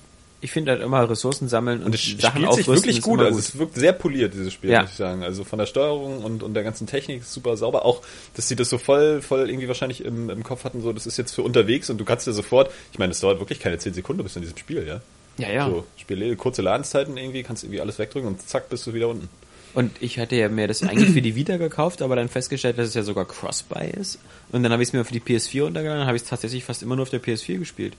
Ich 0.40 0.50
finde 0.50 0.72
halt 0.72 0.82
immer 0.82 1.08
Ressourcen 1.08 1.48
sammeln 1.48 1.80
und, 1.80 1.86
Und 1.86 1.94
es 1.94 2.04
Sachen 2.18 2.42
spielt 2.42 2.54
sich 2.54 2.68
wirklich 2.68 3.02
gut. 3.02 3.20
Also 3.20 3.38
es 3.38 3.58
wirkt 3.58 3.74
sehr 3.76 3.92
poliert, 3.92 4.34
dieses 4.34 4.52
Spiel, 4.52 4.70
Ja. 4.70 4.82
muss 4.82 4.90
ich 4.90 4.96
sagen. 4.96 5.22
Also 5.22 5.44
von 5.44 5.58
der 5.58 5.66
Steuerung 5.66 6.22
und, 6.22 6.42
und 6.42 6.54
der 6.54 6.62
ganzen 6.62 6.86
Technik 6.86 7.22
ist 7.22 7.32
super 7.32 7.56
sauber. 7.56 7.84
Auch, 7.84 8.02
dass 8.34 8.48
sie 8.48 8.56
das 8.56 8.68
so 8.68 8.78
voll, 8.78 9.22
voll 9.22 9.48
irgendwie 9.48 9.68
wahrscheinlich 9.68 10.04
im, 10.04 10.28
im 10.30 10.42
Kopf 10.42 10.64
hatten, 10.64 10.82
so, 10.82 10.92
das 10.92 11.06
ist 11.06 11.16
jetzt 11.16 11.32
für 11.34 11.42
unterwegs 11.42 11.88
und 11.90 11.98
du 11.98 12.04
kannst 12.04 12.26
dir 12.26 12.32
sofort, 12.32 12.70
ich 12.92 12.98
meine, 12.98 13.10
das 13.10 13.20
dauert 13.20 13.38
wirklich 13.40 13.60
keine 13.60 13.78
10 13.78 13.94
Sekunden 13.94 14.22
bis 14.22 14.36
in 14.36 14.42
diesem 14.42 14.58
Spiel, 14.58 14.86
ja. 14.86 15.00
Ja, 15.38 15.50
ja. 15.52 15.68
So, 15.68 15.84
Spiel, 15.96 16.34
kurze 16.36 16.62
Ladenszeiten 16.62 17.16
irgendwie, 17.16 17.42
kannst 17.42 17.64
irgendwie 17.64 17.80
alles 17.80 17.98
wegdrücken 17.98 18.28
und 18.28 18.46
zack, 18.48 18.68
bist 18.68 18.86
du 18.86 18.94
wieder 18.94 19.08
unten. 19.08 19.28
Und 19.74 19.92
ich 20.00 20.18
hatte 20.18 20.36
ja 20.36 20.48
mir 20.48 20.68
das 20.68 20.82
eigentlich 20.82 21.10
für 21.10 21.20
die 21.20 21.34
Vita 21.34 21.58
gekauft, 21.58 22.00
aber 22.00 22.16
dann 22.16 22.30
festgestellt, 22.30 22.78
dass 22.78 22.88
es 22.88 22.94
ja 22.94 23.02
sogar 23.02 23.26
Cross-Buy 23.26 23.90
ist. 23.90 24.18
Und 24.50 24.62
dann 24.62 24.72
habe 24.72 24.82
ich 24.82 24.88
es 24.88 24.92
mir 24.94 25.04
für 25.04 25.12
die 25.12 25.20
PS4 25.20 25.64
runtergeladen, 25.64 26.00
dann 26.00 26.06
habe 26.06 26.16
ich 26.16 26.22
es 26.22 26.28
tatsächlich 26.28 26.64
fast 26.64 26.82
immer 26.82 26.96
nur 26.96 27.02
auf 27.02 27.10
der 27.10 27.22
PS4 27.22 27.58
gespielt. 27.58 27.92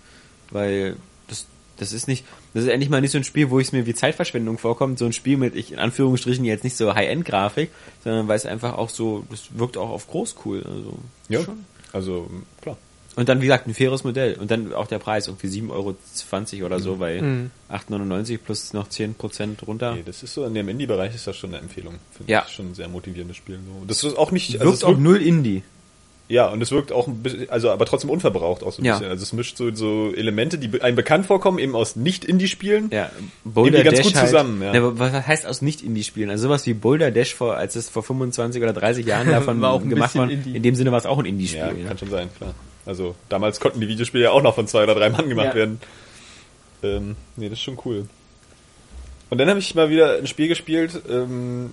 Weil 0.50 0.96
das, 1.78 1.94
ist 1.94 2.08
nicht, 2.08 2.26
das 2.54 2.64
ist 2.64 2.70
endlich 2.70 2.90
mal 2.90 3.02
nicht 3.02 3.12
so 3.12 3.18
ein 3.18 3.24
Spiel, 3.24 3.50
wo 3.50 3.60
es 3.60 3.72
mir 3.72 3.86
wie 3.86 3.94
Zeitverschwendung 3.94 4.58
vorkommt, 4.58 5.00
so 5.00 5.06
ein 5.06 5.14
Spiel 5.14 5.38
mit, 5.38 5.56
ich, 5.56 5.72
in 5.72 5.80
Anführungsstrichen, 5.80 6.44
jetzt 6.46 6.64
nicht 6.64 6.76
so 6.78 6.94
High-End-Grafik, 6.94 7.70
sondern 8.04 8.28
weil 8.28 8.38
es 8.38 8.46
einfach 8.46 8.78
auch 8.78 8.90
so, 8.90 9.26
das 9.30 9.50
wirkt 9.58 9.78
auch 9.78 9.90
auf 9.90 10.08
groß 10.08 10.36
cool. 10.46 10.64
Also, 10.66 11.44
schon. 11.44 11.66
Also, 11.94 12.30
klar. 12.62 12.78
Und 13.16 13.30
dann, 13.30 13.42
wie 13.42 13.46
gesagt, 13.46 13.66
ein 13.68 13.74
faires 13.74 14.04
Modell. 14.04 14.36
Und 14.36 14.52
dann 14.52 14.74
auch 14.74 14.86
der 14.86 15.00
Preis, 15.00 15.28
irgendwie 15.28 15.48
7,20 15.48 15.72
Euro 15.72 16.66
oder 16.68 16.80
so, 16.80 17.00
weil 17.00 17.20
Mhm. 17.22 17.52
8,99 17.68 18.38
plus 18.38 18.74
noch 18.74 18.88
10% 18.90 19.66
runter. 19.66 19.96
Nee, 19.96 20.04
das 20.06 20.22
ist 20.22 20.36
so, 20.36 20.46
in 20.46 20.54
dem 20.54 20.70
Indie-Bereich 20.70 21.16
ist 21.16 21.26
das 21.26 21.36
schon 21.36 21.50
eine 21.50 21.64
Empfehlung. 21.64 21.96
Finde 22.12 22.32
Ja. 22.32 22.46
ich 22.48 22.54
schon 22.54 22.68
ein 22.72 22.76
sehr 22.76 22.88
motivierendes 22.88 23.36
Spiel. 23.38 23.56
So. 23.56 23.86
Das 23.88 24.04
ist 24.04 24.16
auch 24.18 24.30
nicht, 24.32 24.60
Wirkt 24.60 24.72
es 24.76 24.84
auch 24.84 24.98
null 25.00 25.18
Indie. 25.20 25.64
Ja, 26.30 26.48
und 26.50 26.62
es 26.62 26.72
wirkt 26.72 26.92
auch 26.92 27.08
ein 27.08 27.24
bisschen, 27.24 27.50
also 27.50 27.70
aber 27.72 27.86
trotzdem 27.86 28.10
unverbraucht 28.10 28.62
auch 28.62 28.74
so 28.74 28.82
ein 28.82 28.86
Ja. 28.86 28.94
bisschen. 28.96 29.10
Also 29.10 29.24
es 29.24 29.32
mischt 29.32 29.56
so, 29.56 29.74
so 29.74 30.14
Elemente, 30.14 30.58
die 30.58 30.82
einem 30.82 30.98
bekannt 30.98 31.26
vorkommen, 31.26 31.58
eben 31.58 31.74
aus 31.74 31.96
Nicht-Indie-Spielen. 31.96 32.90
Ja, 32.92 33.10
Boulder 33.46 33.78
Irgendwie 33.78 33.84
ganz 33.86 33.98
Dash 33.98 34.06
gut 34.08 34.16
halt, 34.16 34.28
zusammen, 34.28 34.62
ja. 34.62 34.74
Ne, 34.74 35.00
was 35.00 35.14
heißt 35.14 35.46
aus 35.46 35.62
Nicht-Indie-Spielen? 35.62 36.30
Also 36.30 36.44
sowas 36.50 36.66
wie 36.66 36.74
Boulder 36.74 37.12
Dash 37.12 37.34
vor, 37.34 37.56
als 37.56 37.78
es 37.78 37.90
vor 37.90 38.04
25 38.04 38.62
oder 38.62 38.74
30 38.74 39.06
Jahren 39.06 39.28
davon 39.32 39.62
War 39.62 39.72
auch 39.72 39.82
gemacht 39.88 40.16
war. 40.16 40.30
In 40.30 40.62
dem 40.64 40.76
Sinne 40.76 40.92
war 40.92 40.98
es 41.00 41.06
auch 41.06 41.18
ein 41.20 41.26
Ja, 41.26 41.30
Indie-Spiel. 41.32 41.60
Ja, 41.82 41.88
kann 41.88 41.98
schon 41.98 42.10
sein, 42.10 42.30
klar. 42.38 42.54
Also 42.86 43.16
damals 43.30 43.60
konnten 43.62 43.80
die 43.80 43.88
Videospiele 43.88 44.26
ja 44.26 44.32
auch 44.32 44.42
noch 44.44 44.56
von 44.56 44.68
zwei 44.68 44.84
oder 44.84 44.96
drei 44.96 45.10
Mann 45.10 45.30
gemacht 45.30 45.48
Ja. 45.48 45.56
werden. 45.56 45.80
Ähm, 46.84 47.16
nee, 47.38 47.48
das 47.50 47.58
ist 47.60 47.64
schon 47.64 47.78
cool. 47.86 48.06
Und 49.30 49.38
dann 49.40 49.50
habe 49.50 49.60
ich 49.60 49.76
mal 49.76 49.90
wieder 49.90 50.18
ein 50.18 50.28
Spiel 50.28 50.48
gespielt, 50.50 51.02
ähm, 51.10 51.72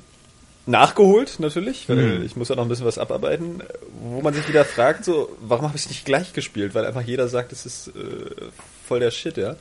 nachgeholt 0.66 1.40
natürlich, 1.40 1.88
weil 1.88 1.96
Mhm. 2.18 2.24
ich 2.24 2.36
muss 2.36 2.48
ja 2.48 2.56
noch 2.56 2.62
ein 2.64 2.68
bisschen 2.68 2.86
was 2.86 2.98
abarbeiten, 2.98 3.62
wo 4.00 4.20
man 4.22 4.32
sich 4.34 4.48
wieder 4.48 4.64
fragt, 4.64 5.04
so, 5.04 5.34
warum 5.40 5.66
habe 5.66 5.76
ich 5.76 5.82
es 5.82 5.88
nicht 5.88 6.04
gleich 6.04 6.32
gespielt? 6.32 6.74
Weil 6.74 6.86
einfach 6.86 7.02
jeder 7.02 7.28
sagt, 7.28 7.52
es 7.52 7.66
ist 7.66 7.88
äh, 7.88 7.92
voll 8.86 9.00
der 9.00 9.10
Shit, 9.10 9.36
ja. 9.36 9.56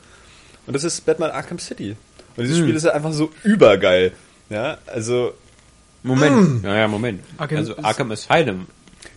Und 0.66 0.74
das 0.74 0.84
ist 0.86 1.06
Batman 1.06 1.32
Arkham 1.32 1.60
City. 1.60 1.98
Und 2.38 2.44
dieses 2.44 2.60
Mhm. 2.60 2.64
Spiel 2.64 2.76
ist 2.76 2.86
ja 2.86 2.92
einfach 2.92 3.12
so 3.12 3.32
übergeil. 3.44 4.14
Ja, 4.50 4.78
also 4.88 5.34
Moment. 6.04 6.64
Ja, 6.64 6.76
ja, 6.76 6.88
Moment. 6.88 7.22
Arkham 7.38 7.58
also 7.58 7.74
ist- 7.76 7.84
Arkham 7.84 8.12
Asylum. 8.12 8.68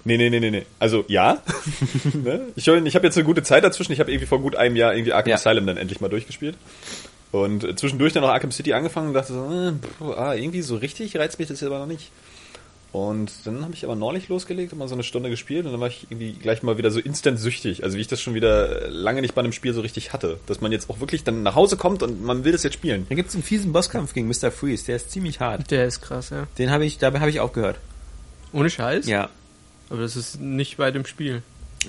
Nee, 0.05 0.17
nee, 0.19 0.31
nee, 0.31 0.41
nee, 0.41 0.51
nee. 0.51 0.67
Also 0.79 1.05
ja. 1.09 1.43
ne? 2.15 2.43
Ich, 2.57 2.67
ich 2.67 2.95
habe 2.97 3.07
jetzt 3.07 3.17
eine 3.17 3.25
gute 3.25 3.43
Zeit 3.43 3.63
dazwischen. 3.65 3.93
Ich 3.93 4.01
habe 4.01 4.11
irgendwie 4.11 4.27
vor 4.27 4.41
gut 4.41 4.55
einem 4.57 4.75
Jahr 4.77 4.95
irgendwie 4.95 5.13
Arkham 5.13 5.31
Ja. 5.31 5.37
Asylum 5.37 5.67
dann 5.67 5.77
endlich 5.77 6.01
mal 6.01 6.09
durchgespielt. 6.09 6.57
Und 7.43 7.65
äh, 7.65 7.77
zwischendurch 7.77 8.13
dann 8.13 8.23
noch 8.23 8.31
Arkham 8.31 8.53
City 8.53 8.73
angefangen 8.73 9.09
und 9.09 9.15
dachte 9.15 9.33
so, 9.33 9.45
äh, 9.45 9.73
pff, 9.73 10.19
ah, 10.19 10.35
irgendwie 10.35 10.63
so 10.63 10.77
richtig 10.77 11.17
reizt 11.17 11.39
mich 11.39 11.49
das 11.49 11.63
aber 11.63 11.79
noch 11.79 11.87
nicht. 11.87 12.11
Und 12.93 13.31
dann 13.45 13.63
habe 13.63 13.75
ich 13.75 13.85
aber 13.85 13.95
neulich 13.95 14.29
losgelegt 14.29 14.73
und 14.73 14.79
mal 14.79 14.89
so 14.89 14.95
eine 14.95 15.03
Stunde 15.03 15.29
gespielt 15.29 15.67
und 15.67 15.73
dann 15.73 15.81
war 15.81 15.89
ich 15.89 16.07
irgendwie 16.09 16.33
gleich 16.33 16.63
mal 16.63 16.79
wieder 16.79 16.91
so 16.91 16.99
instant 16.99 17.39
süchtig. 17.39 17.85
Also 17.85 17.99
wie 17.99 18.01
ich 18.01 18.09
das 18.09 18.23
schon 18.23 18.35
wieder 18.35 18.85
äh, 18.85 18.89
lange 18.89 19.21
nicht 19.21 19.35
bei 19.35 19.41
einem 19.41 19.53
Spiel 19.53 19.75
so 19.75 19.83
richtig 19.83 20.15
hatte. 20.15 20.39
Dass 20.47 20.63
man 20.63 20.73
jetzt 20.73 20.89
auch 20.89 20.99
wirklich 21.01 21.23
dann 21.23 21.43
nach 21.43 21.55
Hause 21.55 21.77
kommt 21.77 22.03
und 22.03 22.23
man 22.23 22.45
will 22.45 22.53
das 22.53 22.63
jetzt 22.63 22.75
spielen. 22.75 23.05
Da 23.09 23.15
gibt's 23.15 23.35
einen 23.35 23.43
fiesen 23.43 23.73
Bosskampf 23.73 24.15
gegen 24.15 24.29
Mr. 24.29 24.51
Freeze, 24.51 24.87
der 24.87 24.97
ist 24.97 25.11
ziemlich 25.11 25.41
hart. 25.41 25.71
Der 25.71 25.85
ist 25.85 26.01
krass, 26.01 26.31
ja. 26.31 26.47
Den 26.59 26.71
habe 26.71 26.87
ich, 26.87 26.97
dabei 26.97 27.21
habe 27.21 27.29
ich 27.29 27.41
aufgehört. 27.41 27.77
Ohne 28.53 28.71
Scheiß? 28.71 29.07
Ja. 29.07 29.29
Aber 29.91 30.01
das 30.01 30.17
ist 30.17 30.41
nicht 30.41 30.79
bei 30.79 30.91
dem 30.91 31.05
Spiel. 31.05 31.43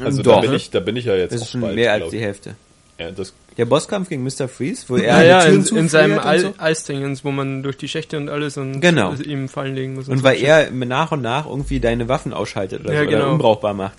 Also 0.04 0.22
Doch. 0.22 0.36
da 0.36 0.42
bin 0.42 0.54
ich, 0.54 0.70
da 0.72 0.80
bin 0.80 0.96
ich 0.96 1.06
ja 1.06 1.16
jetzt 1.16 1.34
Das 1.34 1.44
ist 1.44 1.52
schon 1.52 1.62
bald, 1.62 1.76
mehr 1.76 1.94
als 1.94 2.10
die. 2.10 2.20
Hälfte. 2.20 2.56
Ja, 3.00 3.12
das, 3.12 3.34
Der 3.58 3.66
Bosskampf 3.66 4.10
gegen 4.10 4.24
Mr. 4.24 4.48
Freeze, 4.48 4.86
wo 4.88 4.98
er 4.98 5.04
Ja, 5.04 5.24
ja, 5.24 5.42
Türen 5.46 5.66
in, 5.66 5.78
in 5.78 5.90
seinem 5.90 6.14
und 6.14 6.20
Al 6.20 6.40
so. 6.40 6.54
Eisdingens, 6.58 7.26
wo 7.26 7.32
man 7.32 7.64
durch 7.64 7.78
die 7.78 7.88
Schächte 7.88 8.18
und 8.18 8.30
alles 8.30 8.58
und 8.58 8.82
Genau. 8.82 9.14
ihm 9.14 9.50
fallen 9.50 9.74
legen 9.76 9.96
muss. 9.96 10.08
Und 10.08 10.20
so. 10.20 10.24
weil 10.24 10.40
er 10.42 10.70
nach 10.72 11.12
und 11.12 11.22
nach 11.24 11.48
irgendwie 11.48 11.80
deine 11.80 12.08
Waffen 12.08 12.34
ausschaltet 12.34 12.82
oder, 12.82 12.94
Ja, 12.94 13.00
so, 13.02 13.08
oder 13.08 13.18
genau. 13.18 13.32
unbrauchbar 13.32 13.74
macht. 13.74 13.98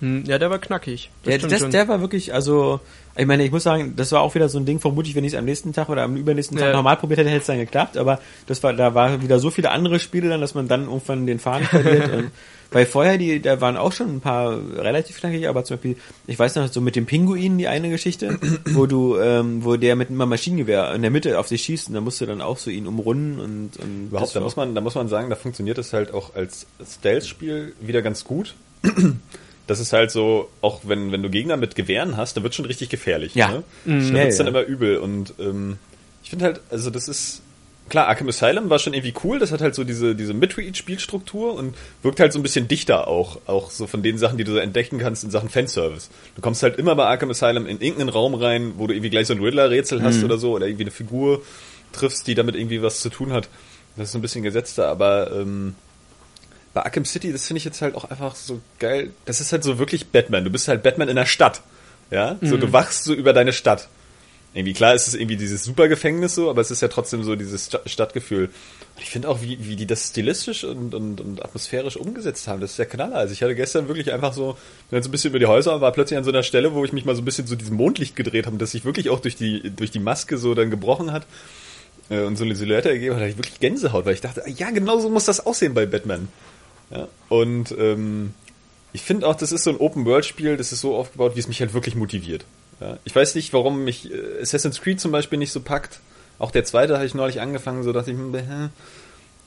Hm, 0.00 0.24
Ja, 0.26 0.38
der 0.38 0.50
war 0.50 0.58
knackig. 0.58 1.10
Der, 1.26 1.38
stimmt 1.38 1.52
das, 1.52 1.68
der 1.68 1.88
war 1.88 2.00
wirklich, 2.00 2.32
also, 2.34 2.80
ich 3.16 3.26
meine, 3.26 3.44
ich 3.44 3.50
muss 3.52 3.62
sagen, 3.62 3.94
das 3.96 4.10
war 4.12 4.22
auch 4.22 4.34
wieder 4.34 4.48
so 4.48 4.58
ein 4.58 4.64
Ding, 4.64 4.80
vermutlich, 4.80 5.14
wenn 5.14 5.24
ich 5.24 5.34
es 5.34 5.38
am 5.38 5.44
nächsten 5.44 5.72
Tag 5.72 5.88
oder 5.90 6.02
am 6.02 6.16
übernächsten 6.16 6.56
Tag 6.58 6.68
Ja. 6.68 6.72
normal 6.72 6.96
probiert 6.96 7.20
hätte, 7.20 7.28
hätte 7.30 7.40
es 7.40 7.46
dann 7.46 7.58
geklappt, 7.58 7.96
aber 7.96 8.18
das 8.46 8.62
war, 8.62 8.72
da 8.72 8.94
war 8.94 9.22
wieder 9.22 9.38
so 9.38 9.50
viele 9.50 9.70
andere 9.70 10.00
Spiele 10.00 10.28
dann, 10.30 10.40
dass 10.40 10.54
man 10.54 10.66
dann 10.68 10.84
irgendwann 10.86 11.26
den 11.26 11.38
Faden 11.38 11.66
verliert 11.66 12.10
und, 12.12 12.30
weil 12.72 12.86
vorher 12.86 13.18
die, 13.18 13.40
da 13.40 13.60
waren 13.60 13.76
auch 13.76 13.92
schon 13.92 14.16
ein 14.16 14.20
paar 14.20 14.58
relativ 14.76 15.20
knackig, 15.20 15.48
aber 15.48 15.64
zum 15.64 15.76
Beispiel, 15.76 15.96
ich 16.26 16.38
weiß 16.38 16.56
noch, 16.56 16.72
so 16.72 16.80
mit 16.80 16.96
dem 16.96 17.06
Pinguin 17.06 17.58
die 17.58 17.68
eine 17.68 17.90
Geschichte, 17.90 18.38
wo 18.66 18.86
du, 18.86 19.18
ähm, 19.18 19.64
wo 19.64 19.76
der 19.76 19.96
mit 19.96 20.08
einem 20.08 20.28
Maschinengewehr 20.28 20.94
in 20.94 21.02
der 21.02 21.10
Mitte 21.10 21.38
auf 21.38 21.48
dich 21.48 21.62
schießt 21.62 21.88
und 21.88 21.94
da 21.94 22.00
musst 22.00 22.20
du 22.20 22.26
dann 22.26 22.40
auch 22.40 22.58
so 22.58 22.70
ihn 22.70 22.86
umrunden 22.86 23.38
und, 23.40 23.76
und 23.76 24.08
überhaupt, 24.08 24.34
da 24.34 24.40
muss 24.40 24.56
man, 24.56 24.74
da 24.74 24.80
muss 24.80 24.94
man 24.94 25.08
sagen, 25.08 25.30
da 25.30 25.36
funktioniert 25.36 25.78
es 25.78 25.92
halt 25.92 26.12
auch 26.12 26.34
als 26.34 26.66
Stealth-Spiel 26.84 27.74
wieder 27.80 28.02
ganz 28.02 28.24
gut. 28.24 28.54
Das 29.66 29.78
ist 29.78 29.92
halt 29.92 30.10
so, 30.10 30.48
auch 30.60 30.80
wenn, 30.84 31.12
wenn 31.12 31.22
du 31.22 31.30
Gegner 31.30 31.56
mit 31.56 31.76
Gewehren 31.76 32.16
hast, 32.16 32.36
dann 32.36 32.42
wird 32.42 32.54
schon 32.54 32.64
richtig 32.64 32.88
gefährlich. 32.88 33.34
Ja. 33.34 33.48
Ne? 33.48 33.64
Mhm. 33.84 34.12
Da 34.12 34.24
wird's 34.24 34.36
dann 34.36 34.46
ja. 34.46 34.50
immer 34.50 34.62
übel. 34.62 34.96
Und 34.98 35.34
ähm, 35.38 35.78
ich 36.22 36.30
finde 36.30 36.46
halt, 36.46 36.60
also 36.68 36.90
das 36.90 37.06
ist, 37.08 37.42
klar, 37.88 38.08
Arkham 38.08 38.28
Asylum 38.28 38.70
war 38.70 38.78
schon 38.78 38.94
irgendwie 38.94 39.14
cool, 39.24 39.38
das 39.38 39.52
hat 39.52 39.60
halt 39.60 39.74
so 39.74 39.84
diese, 39.84 40.14
diese 40.14 40.34
Midweek-Spielstruktur 40.34 41.54
und 41.54 41.74
wirkt 42.02 42.20
halt 42.20 42.32
so 42.32 42.38
ein 42.38 42.42
bisschen 42.42 42.68
dichter 42.68 43.08
auch, 43.08 43.38
auch 43.46 43.70
so 43.70 43.86
von 43.86 44.02
den 44.02 44.18
Sachen, 44.18 44.38
die 44.38 44.44
du 44.44 44.52
so 44.52 44.58
entdecken 44.58 44.98
kannst 44.98 45.24
in 45.24 45.30
Sachen 45.30 45.48
Fanservice. 45.48 46.08
Du 46.34 46.42
kommst 46.42 46.62
halt 46.62 46.78
immer 46.78 46.94
bei 46.94 47.04
Arkham 47.04 47.30
Asylum 47.30 47.66
in 47.66 47.80
irgendeinen 47.80 48.08
Raum 48.08 48.34
rein, 48.34 48.74
wo 48.76 48.86
du 48.86 48.94
irgendwie 48.94 49.10
gleich 49.10 49.26
so 49.26 49.34
ein 49.34 49.42
Riddler-Rätsel 49.42 50.02
hast 50.02 50.22
oder 50.24 50.38
so, 50.38 50.52
oder 50.52 50.66
irgendwie 50.66 50.84
eine 50.84 50.90
Figur 50.90 51.42
triffst, 51.92 52.26
die 52.26 52.34
damit 52.34 52.56
irgendwie 52.56 52.82
was 52.82 53.00
zu 53.00 53.10
tun 53.10 53.32
hat. 53.32 53.48
Das 53.96 54.06
ist 54.06 54.12
so 54.12 54.18
ein 54.18 54.22
bisschen 54.22 54.42
gesetzter, 54.42 54.88
aber 54.88 55.30
ähm, 55.32 55.74
bei 56.72 56.82
Arkham 56.82 57.04
City, 57.04 57.32
das 57.32 57.46
finde 57.46 57.58
ich 57.58 57.64
jetzt 57.64 57.82
halt 57.82 57.94
auch 57.94 58.04
einfach 58.04 58.34
so 58.34 58.60
geil. 58.78 59.10
Das 59.26 59.40
ist 59.40 59.52
halt 59.52 59.62
so 59.62 59.78
wirklich 59.78 60.08
Batman. 60.08 60.44
Du 60.44 60.50
bist 60.50 60.68
halt 60.68 60.82
Batman 60.82 61.08
in 61.08 61.16
der 61.16 61.26
Stadt. 61.26 61.62
Ja, 62.10 62.36
so 62.42 62.58
du 62.58 62.72
wachst 62.72 63.04
so 63.04 63.14
über 63.14 63.32
deine 63.32 63.54
Stadt. 63.54 63.88
Irgendwie 64.54 64.74
klar 64.74 64.94
ist 64.94 65.08
es 65.08 65.14
irgendwie 65.14 65.36
dieses 65.36 65.64
Supergefängnis 65.64 66.34
so, 66.34 66.50
aber 66.50 66.60
es 66.60 66.70
ist 66.70 66.82
ja 66.82 66.88
trotzdem 66.88 67.24
so 67.24 67.36
dieses 67.36 67.66
Sta- 67.66 67.80
Stadtgefühl. 67.86 68.44
Und 68.96 69.02
ich 69.02 69.08
finde 69.08 69.30
auch, 69.30 69.40
wie, 69.40 69.56
wie 69.66 69.76
die 69.76 69.86
das 69.86 70.08
stilistisch 70.08 70.64
und, 70.64 70.94
und, 70.94 71.22
und 71.22 71.42
atmosphärisch 71.42 71.96
umgesetzt 71.96 72.48
haben, 72.48 72.60
das 72.60 72.72
ist 72.72 72.78
der 72.78 72.84
Knaller. 72.84 73.16
Also 73.16 73.32
ich 73.32 73.42
hatte 73.42 73.54
gestern 73.54 73.88
wirklich 73.88 74.12
einfach 74.12 74.34
so, 74.34 74.58
bin 74.90 74.98
jetzt 74.98 75.08
ein 75.08 75.10
bisschen 75.10 75.30
über 75.30 75.38
die 75.38 75.46
Häuser 75.46 75.74
und 75.74 75.80
war 75.80 75.92
plötzlich 75.92 76.18
an 76.18 76.24
so 76.24 76.30
einer 76.30 76.42
Stelle, 76.42 76.74
wo 76.74 76.84
ich 76.84 76.92
mich 76.92 77.06
mal 77.06 77.16
so 77.16 77.22
ein 77.22 77.24
bisschen 77.24 77.46
so 77.46 77.56
diesem 77.56 77.76
Mondlicht 77.76 78.14
gedreht 78.14 78.44
habe, 78.44 78.58
das 78.58 78.72
sich 78.72 78.84
wirklich 78.84 79.08
auch 79.08 79.20
durch 79.20 79.36
die, 79.36 79.70
durch 79.74 79.90
die 79.90 80.00
Maske 80.00 80.36
so 80.36 80.54
dann 80.54 80.70
gebrochen 80.70 81.12
hat 81.12 81.26
äh, 82.10 82.20
und 82.20 82.36
so 82.36 82.44
eine 82.44 82.54
Silhouette 82.54 82.90
ergeben 82.90 83.14
hat, 83.14 83.22
hatte 83.22 83.30
ich 83.30 83.38
wirklich 83.38 83.58
Gänsehaut, 83.58 84.04
weil 84.04 84.12
ich 84.14 84.20
dachte, 84.20 84.42
ja, 84.46 84.70
genau 84.70 84.98
so 84.98 85.08
muss 85.08 85.24
das 85.24 85.46
aussehen 85.46 85.72
bei 85.72 85.86
Batman. 85.86 86.28
Ja, 86.90 87.08
und 87.30 87.74
ähm, 87.78 88.34
ich 88.92 89.00
finde 89.00 89.26
auch, 89.26 89.34
das 89.34 89.50
ist 89.50 89.64
so 89.64 89.70
ein 89.70 89.78
Open-World-Spiel, 89.78 90.58
das 90.58 90.72
ist 90.72 90.82
so 90.82 90.94
aufgebaut, 90.94 91.36
wie 91.36 91.40
es 91.40 91.48
mich 91.48 91.60
halt 91.60 91.72
wirklich 91.72 91.94
motiviert. 91.94 92.44
Ja, 92.82 92.98
ich 93.04 93.14
weiß 93.14 93.36
nicht, 93.36 93.52
warum 93.52 93.84
mich 93.84 94.10
äh, 94.10 94.40
Assassin's 94.42 94.80
Creed 94.80 95.00
zum 95.00 95.12
Beispiel 95.12 95.38
nicht 95.38 95.52
so 95.52 95.60
packt. 95.60 96.00
Auch 96.40 96.50
der 96.50 96.64
zweite 96.64 96.94
habe 96.94 97.06
ich 97.06 97.14
neulich 97.14 97.40
angefangen, 97.40 97.84
so 97.84 97.92
dachte 97.92 98.10
ich, 98.10 98.16
hm, 98.16 98.70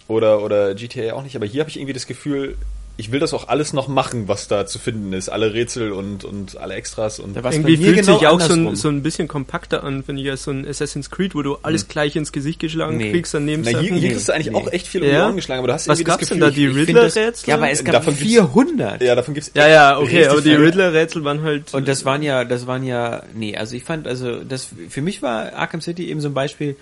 oder, 0.08 0.42
oder 0.42 0.74
GTA 0.74 1.14
auch 1.14 1.24
nicht, 1.24 1.36
aber 1.36 1.46
hier 1.46 1.60
habe 1.60 1.70
ich 1.70 1.76
irgendwie 1.78 1.94
das 1.94 2.08
Gefühl, 2.08 2.58
ich 2.98 3.12
will 3.12 3.20
das 3.20 3.34
auch 3.34 3.50
alles 3.50 3.74
noch 3.74 3.88
machen, 3.90 4.28
was 4.30 4.48
da 4.48 4.66
zu 4.66 4.80
finden 4.80 5.12
ist. 5.12 5.28
Alle 5.28 5.54
Rätsel 5.54 5.92
und, 5.92 6.24
und 6.24 6.58
alle 6.58 6.76
Extras 6.76 7.20
und 7.20 7.36
Da 7.36 7.44
war's 7.44 7.56
Irgendwie 7.56 7.76
fühlt 7.76 7.98
genau 7.98 8.18
sich 8.18 8.28
auch 8.28 8.40
so 8.40 8.54
ein, 8.54 8.76
so 8.78 8.88
ein 8.88 9.04
bisschen 9.04 9.28
kompakter 9.28 9.84
an, 9.84 10.04
finde 10.04 10.22
ich, 10.22 10.30
als 10.30 10.44
so 10.44 10.52
ein 10.52 10.66
Assassin's 10.66 11.10
Creed, 11.10 11.36
wo 11.36 11.42
du 11.42 11.58
alles 11.62 11.88
gleich 11.90 12.16
ins 12.16 12.32
Gesicht 12.32 12.60
geschlagen 12.60 12.96
Nee. 12.98 13.12
kriegst, 13.12 13.34
dann 13.34 13.46
Na, 13.46 13.52
hier, 13.52 13.80
hier 13.82 13.92
Nee, 13.92 14.10
kriegst 14.12 14.30
du 14.30 14.34
eigentlich 14.34 14.52
nee. 14.52 14.56
auch 14.56 14.72
echt 14.72 14.88
viel 14.88 15.02
um 15.02 15.08
die 15.08 15.14
Ja? 15.14 15.26
Ohren 15.26 15.36
geschlagen, 15.36 15.60
aber 15.60 15.68
du 15.68 15.74
hast 15.74 15.88
Was 15.90 16.00
irgendwie 16.00 16.12
das 16.12 16.18
gab's 16.20 16.30
denn 16.30 16.40
Gefühl, 16.40 16.52
da? 16.52 16.56
Die 16.56 16.94
das- 16.94 17.16
Riddler-Rätsel? 17.16 17.50
Ja, 17.50 17.56
aber 17.56 17.70
es 17.70 17.84
gab 17.84 17.94
Davon 17.96 18.14
gibt's- 18.14 18.30
400. 18.32 19.02
Ja, 19.02 19.16
davon 19.16 19.34
gibt's 19.34 19.52
Ja, 19.54 19.68
ja, 19.68 20.00
okay, 20.00 20.28
aber 20.28 20.42
die. 20.42 20.54
Riddler-Rätsel 20.54 21.24
waren 21.26 21.42
halt. 21.44 21.74
Und 21.74 21.88
das 21.90 22.06
waren 22.06 22.24
ja, 22.24 22.46
das 22.46 22.66
waren 22.66 22.84
ja, 22.86 23.24
nee, 23.34 23.58
also 23.58 23.76
ich 23.76 23.84
fand, 23.84 24.08
also 24.08 24.42
das, 24.44 24.70
für 24.90 25.02
mich 25.02 25.22
war 25.22 25.54
Arkham 25.54 25.82
City 25.82 26.10
eben 26.10 26.22
so 26.22 26.30
ein 26.30 26.34
Beispiel, 26.34 26.76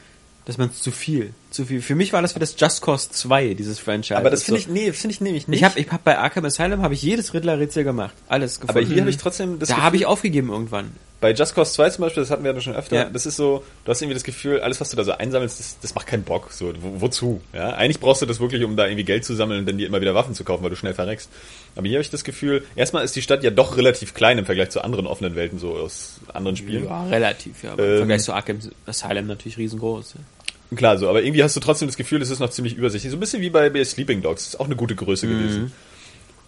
dass 0.45 0.57
man 0.57 0.71
zu 0.73 0.91
viel, 0.91 1.31
zu 1.53 1.65
viel. 1.65 1.81
Für 1.81 1.95
mich 1.95 2.11
war 2.13 2.21
das 2.21 2.35
wie 2.35 2.39
das 2.39 2.55
Just 2.57 2.81
Cause 2.81 3.09
2, 3.11 3.53
dieses 3.53 3.79
Franchise. 3.79 4.17
Aber 4.17 4.29
das 4.29 4.41
ist 4.41 4.45
finde 4.47 4.61
so, 4.61 4.67
ich, 4.69 4.73
nee, 4.73 4.91
finde 4.91 5.13
ich 5.13 5.21
nämlich 5.21 5.47
nicht. 5.47 5.59
ich 5.59 5.63
habe, 5.63 5.79
ich 5.79 5.89
hab 5.91 6.03
bei 6.03 6.17
Arkham 6.17 6.45
Asylum 6.45 6.81
habe 6.81 6.93
ich 6.93 7.01
jedes 7.01 7.33
Riddler-Rätsel 7.33 7.83
gemacht, 7.83 8.13
alles 8.27 8.59
gefunden. 8.59 8.77
aber 8.79 8.87
hier 8.87 9.01
habe 9.01 9.09
ich 9.09 9.17
trotzdem 9.17 9.59
das 9.59 9.69
da 9.69 9.77
habe 9.77 9.95
ich 9.95 10.05
aufgegeben 10.05 10.49
irgendwann. 10.49 10.91
Bei 11.21 11.31
Just 11.31 11.55
Cause 11.55 11.71
2 11.71 11.89
zum 11.91 12.01
Beispiel, 12.01 12.21
das 12.21 12.31
hatten 12.31 12.43
wir 12.43 12.53
ja 12.53 12.59
schon 12.59 12.75
öfter, 12.75 12.95
Ja. 12.97 13.03
das 13.05 13.25
ist 13.25 13.37
so, 13.37 13.63
du 13.85 13.89
hast 13.91 14.01
irgendwie 14.01 14.15
das 14.15 14.25
Gefühl, 14.25 14.59
alles, 14.59 14.81
was 14.81 14.89
du 14.89 14.97
da 14.97 15.05
so 15.05 15.13
einsammelst, 15.13 15.57
das, 15.57 15.77
das 15.81 15.95
macht 15.95 16.05
keinen 16.05 16.23
Bock. 16.23 16.51
So, 16.51 16.73
wo, 16.81 16.99
wozu? 16.99 17.39
Ja? 17.53 17.69
Eigentlich 17.69 18.01
brauchst 18.01 18.21
du 18.21 18.25
das 18.25 18.41
wirklich, 18.41 18.61
um 18.65 18.75
da 18.75 18.87
irgendwie 18.87 19.05
Geld 19.05 19.23
zu 19.23 19.33
sammeln 19.33 19.61
und 19.61 19.65
dann 19.65 19.77
dir 19.77 19.87
immer 19.87 20.01
wieder 20.01 20.13
Waffen 20.15 20.33
zu 20.33 20.43
kaufen, 20.43 20.63
weil 20.63 20.69
du 20.71 20.75
schnell 20.75 20.93
verreckst. 20.93 21.29
Aber 21.77 21.87
hier 21.87 21.95
habe 21.95 22.01
ich 22.01 22.09
das 22.09 22.25
Gefühl, 22.25 22.65
erstmal 22.75 23.05
ist 23.05 23.15
die 23.15 23.21
Stadt 23.21 23.41
ja 23.41 23.51
doch 23.51 23.77
relativ 23.77 24.13
klein 24.13 24.37
im 24.37 24.45
Vergleich 24.45 24.71
zu 24.71 24.83
anderen 24.83 25.07
offenen 25.07 25.35
Welten, 25.35 25.59
so 25.59 25.71
aus 25.77 26.19
anderen 26.33 26.57
Spielen. 26.57 26.83
Ja, 26.85 27.05
relativ, 27.05 27.63
ja. 27.63 27.71
Aber 27.71 27.83
Ähm, 27.83 27.91
im 27.91 27.97
Vergleich 27.99 28.21
zu 28.23 28.33
Arkham 28.33 28.59
Asylum 28.85 29.27
natürlich 29.27 29.57
riesengroß. 29.57 30.15
Ja. 30.15 30.19
Klar, 30.75 30.97
so, 30.97 31.09
aber 31.09 31.23
irgendwie 31.23 31.43
hast 31.43 31.55
du 31.55 31.59
trotzdem 31.59 31.87
das 31.87 31.97
Gefühl, 31.97 32.21
es 32.21 32.29
ist 32.29 32.39
noch 32.39 32.49
ziemlich 32.49 32.75
übersichtlich. 32.75 33.11
So 33.11 33.17
ein 33.17 33.19
bisschen 33.19 33.41
wie 33.41 33.49
bei, 33.49 33.69
bei 33.69 33.83
Sleeping 33.83 34.21
Dogs. 34.21 34.45
Das 34.45 34.53
ist 34.53 34.59
auch 34.59 34.65
eine 34.65 34.75
gute 34.75 34.95
Größe 34.95 35.27
gewesen. 35.27 35.71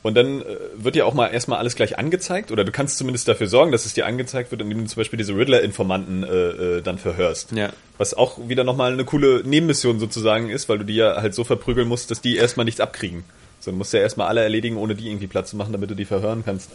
Und 0.05 0.13
dann 0.13 0.43
äh, 0.43 0.45
wird 0.75 0.93
dir 0.93 1.07
auch 1.07 1.15
mal 1.15 1.29
erstmal 1.29 1.57
alles 1.57 1.75
gleich 1.75 1.97
angezeigt, 1.97 2.51
oder 2.51 2.63
du 2.63 2.71
kannst 2.71 2.99
zumindest 2.99 3.27
dafür 3.27 3.47
sorgen, 3.47 3.71
dass 3.71 3.87
es 3.87 3.95
dir 3.95 4.05
angezeigt 4.05 4.51
wird, 4.51 4.61
indem 4.61 4.81
du 4.81 4.85
zum 4.85 4.97
Beispiel 4.97 5.17
diese 5.17 5.35
Riddler-Informanten 5.35 6.23
äh, 6.23 6.27
äh, 6.27 6.81
dann 6.83 6.99
verhörst. 6.99 7.53
Ja. 7.53 7.73
Was 7.97 8.13
auch 8.13 8.47
wieder 8.47 8.63
nochmal 8.63 8.93
eine 8.93 9.03
coole 9.03 9.41
Nebenmission 9.43 9.99
sozusagen 9.99 10.51
ist, 10.51 10.69
weil 10.69 10.77
du 10.77 10.85
die 10.85 10.93
ja 10.93 11.15
halt 11.19 11.33
so 11.33 11.43
verprügeln 11.43 11.87
musst, 11.87 12.11
dass 12.11 12.21
die 12.21 12.35
erstmal 12.35 12.65
nichts 12.65 12.81
abkriegen. 12.81 13.23
So, 13.59 13.71
du 13.71 13.77
musst 13.77 13.93
ja 13.93 13.99
erstmal 13.99 14.27
alle 14.27 14.41
erledigen, 14.41 14.77
ohne 14.77 14.93
die 14.93 15.07
irgendwie 15.07 15.25
Platz 15.25 15.49
zu 15.49 15.57
machen, 15.57 15.71
damit 15.71 15.89
du 15.89 15.95
die 15.95 16.05
verhören 16.05 16.43
kannst. 16.45 16.69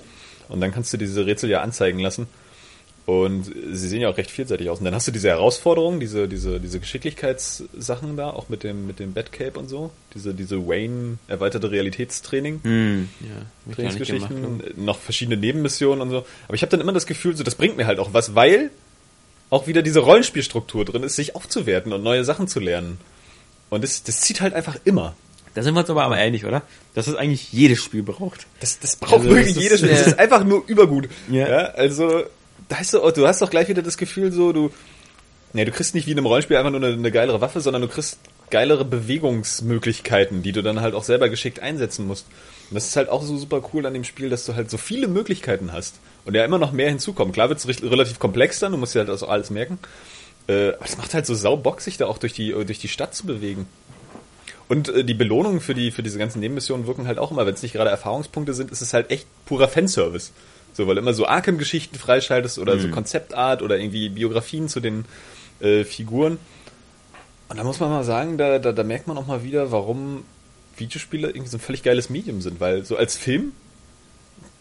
Und 0.48 0.60
dann 0.60 0.72
kannst 0.72 0.92
du 0.92 0.96
diese 0.96 1.24
Rätsel 1.24 1.48
ja 1.50 1.60
anzeigen 1.60 2.00
lassen. 2.00 2.26
Und 3.10 3.44
sie 3.44 3.88
sehen 3.88 4.00
ja 4.00 4.08
auch 4.08 4.16
recht 4.16 4.30
vielseitig 4.30 4.70
aus. 4.70 4.78
Und 4.78 4.84
dann 4.84 4.94
hast 4.94 5.08
du 5.08 5.10
diese 5.10 5.30
Herausforderungen, 5.30 5.98
diese, 5.98 6.28
diese, 6.28 6.60
diese 6.60 6.78
Geschicklichkeitssachen 6.78 8.16
da, 8.16 8.30
auch 8.30 8.48
mit 8.48 8.62
dem, 8.62 8.86
mit 8.86 9.00
dem 9.00 9.14
Batcape 9.14 9.58
und 9.58 9.68
so. 9.68 9.90
Diese, 10.14 10.32
diese 10.32 10.68
Wayne 10.68 11.18
erweiterte 11.26 11.72
Realitätstraining. 11.72 12.60
Hm, 12.62 13.08
ja. 13.20 13.74
Trainingsgeschichten, 13.74 14.42
gemacht, 14.58 14.78
noch 14.78 15.00
verschiedene 15.00 15.36
Nebenmissionen 15.36 16.02
und 16.02 16.10
so. 16.10 16.24
Aber 16.46 16.54
ich 16.54 16.62
habe 16.62 16.70
dann 16.70 16.80
immer 16.80 16.92
das 16.92 17.06
Gefühl, 17.06 17.36
so 17.36 17.42
das 17.42 17.56
bringt 17.56 17.76
mir 17.76 17.88
halt 17.88 17.98
auch 17.98 18.14
was, 18.14 18.36
weil 18.36 18.70
auch 19.50 19.66
wieder 19.66 19.82
diese 19.82 19.98
Rollenspielstruktur 19.98 20.84
drin 20.84 21.02
ist, 21.02 21.16
sich 21.16 21.34
aufzuwerten 21.34 21.92
und 21.92 22.04
neue 22.04 22.24
Sachen 22.24 22.46
zu 22.46 22.60
lernen. 22.60 23.00
Und 23.70 23.82
das, 23.82 24.04
das 24.04 24.20
zieht 24.20 24.40
halt 24.40 24.54
einfach 24.54 24.76
immer. 24.84 25.16
Da 25.54 25.64
sind 25.64 25.74
wir 25.74 25.80
uns 25.80 25.90
aber 25.90 26.04
aber 26.04 26.14
einig, 26.14 26.44
oder? 26.44 26.62
Dass 26.94 27.08
es 27.08 27.16
eigentlich 27.16 27.52
jedes 27.52 27.82
Spiel 27.82 28.04
braucht. 28.04 28.46
Das, 28.60 28.78
das 28.78 28.94
braucht 28.94 29.14
Also, 29.14 29.30
wirklich 29.30 29.54
das 29.54 29.62
jedes 29.64 29.80
Spiel. 29.80 29.90
Das 29.90 30.06
ist 30.06 30.18
einfach 30.20 30.44
nur 30.44 30.62
übergut. 30.68 31.08
Ja. 31.28 31.48
Ja. 31.48 31.56
also, 31.70 32.22
da 32.68 32.76
hast 32.76 32.94
du, 32.94 33.02
auch- 33.02 33.12
du 33.12 33.26
hast 33.26 33.42
doch 33.42 33.50
gleich 33.50 33.68
wieder 33.68 33.82
das 33.82 33.96
Gefühl, 33.96 34.32
so, 34.32 34.52
du, 34.52 34.70
nee, 35.52 35.64
du 35.64 35.70
kriegst 35.72 35.94
nicht 35.94 36.06
wie 36.06 36.12
in 36.12 36.18
einem 36.18 36.26
Rollenspiel 36.26 36.56
einfach 36.56 36.70
nur 36.70 36.82
eine, 36.82 36.94
eine 36.94 37.10
geilere 37.10 37.40
Waffe, 37.40 37.60
sondern 37.60 37.82
du 37.82 37.88
kriegst 37.88 38.18
geilere 38.50 38.84
Bewegungsmöglichkeiten, 38.84 40.42
die 40.42 40.52
du 40.52 40.62
dann 40.62 40.80
halt 40.80 40.94
auch 40.94 41.04
selber 41.04 41.28
geschickt 41.28 41.60
einsetzen 41.60 42.06
musst. 42.06 42.26
Und 42.70 42.74
das 42.74 42.86
ist 42.86 42.96
halt 42.96 43.08
auch 43.08 43.22
so 43.22 43.36
super 43.36 43.62
cool 43.72 43.86
an 43.86 43.94
dem 43.94 44.04
Spiel, 44.04 44.28
dass 44.30 44.44
du 44.46 44.54
halt 44.54 44.70
so 44.70 44.76
viele 44.76 45.08
Möglichkeiten 45.08 45.72
hast. 45.72 46.00
Und 46.24 46.34
ja 46.34 46.44
immer 46.44 46.58
noch 46.58 46.72
mehr 46.72 46.88
hinzukommen. 46.88 47.32
Klar 47.32 47.48
wird 47.48 47.58
es 47.64 47.82
relativ 47.82 48.18
komplex 48.18 48.58
dann, 48.58 48.72
du 48.72 48.78
musst 48.78 48.94
dir 48.94 49.00
halt 49.00 49.10
also 49.10 49.26
alles 49.26 49.50
merken. 49.50 49.78
Äh, 50.48 50.70
aber 50.74 50.84
es 50.84 50.96
macht 50.98 51.14
halt 51.14 51.26
so 51.26 51.34
sau 51.34 51.56
Bock, 51.56 51.80
sich 51.80 51.96
da 51.96 52.06
auch 52.06 52.18
durch 52.18 52.32
die, 52.32 52.50
durch 52.52 52.78
die 52.78 52.88
Stadt 52.88 53.14
zu 53.14 53.26
bewegen. 53.26 53.66
Und 54.68 54.88
äh, 54.88 55.04
die 55.04 55.14
Belohnungen 55.14 55.60
für 55.60 55.74
die 55.74 55.90
für 55.90 56.02
diese 56.02 56.18
ganzen 56.18 56.40
Nebenmissionen 56.40 56.86
wirken 56.86 57.06
halt 57.06 57.18
auch 57.18 57.30
immer, 57.30 57.46
wenn 57.46 57.54
es 57.54 57.62
nicht 57.62 57.72
gerade 57.72 57.90
Erfahrungspunkte 57.90 58.54
sind, 58.54 58.70
ist 58.70 58.80
es 58.82 58.92
halt 58.94 59.10
echt 59.10 59.26
purer 59.46 59.68
Fanservice. 59.68 60.30
So, 60.72 60.86
weil 60.86 60.94
du 60.94 61.00
immer 61.00 61.14
so 61.14 61.26
Arkham-Geschichten 61.26 61.96
freischaltest 61.96 62.58
oder 62.58 62.78
so 62.78 62.88
Konzeptart 62.88 63.62
oder 63.62 63.78
irgendwie 63.78 64.08
Biografien 64.08 64.68
zu 64.68 64.80
den 64.80 65.04
äh, 65.60 65.84
Figuren. 65.84 66.38
Und 67.48 67.56
da 67.58 67.64
muss 67.64 67.80
man 67.80 67.90
mal 67.90 68.04
sagen, 68.04 68.38
da, 68.38 68.58
da, 68.58 68.72
da 68.72 68.82
merkt 68.84 69.08
man 69.08 69.18
auch 69.18 69.26
mal 69.26 69.42
wieder, 69.42 69.72
warum 69.72 70.24
Videospiele 70.76 71.28
irgendwie 71.28 71.48
so 71.48 71.56
ein 71.56 71.60
völlig 71.60 71.82
geiles 71.82 72.08
Medium 72.08 72.40
sind, 72.40 72.60
weil 72.60 72.84
so 72.84 72.96
als 72.96 73.16
Film 73.16 73.52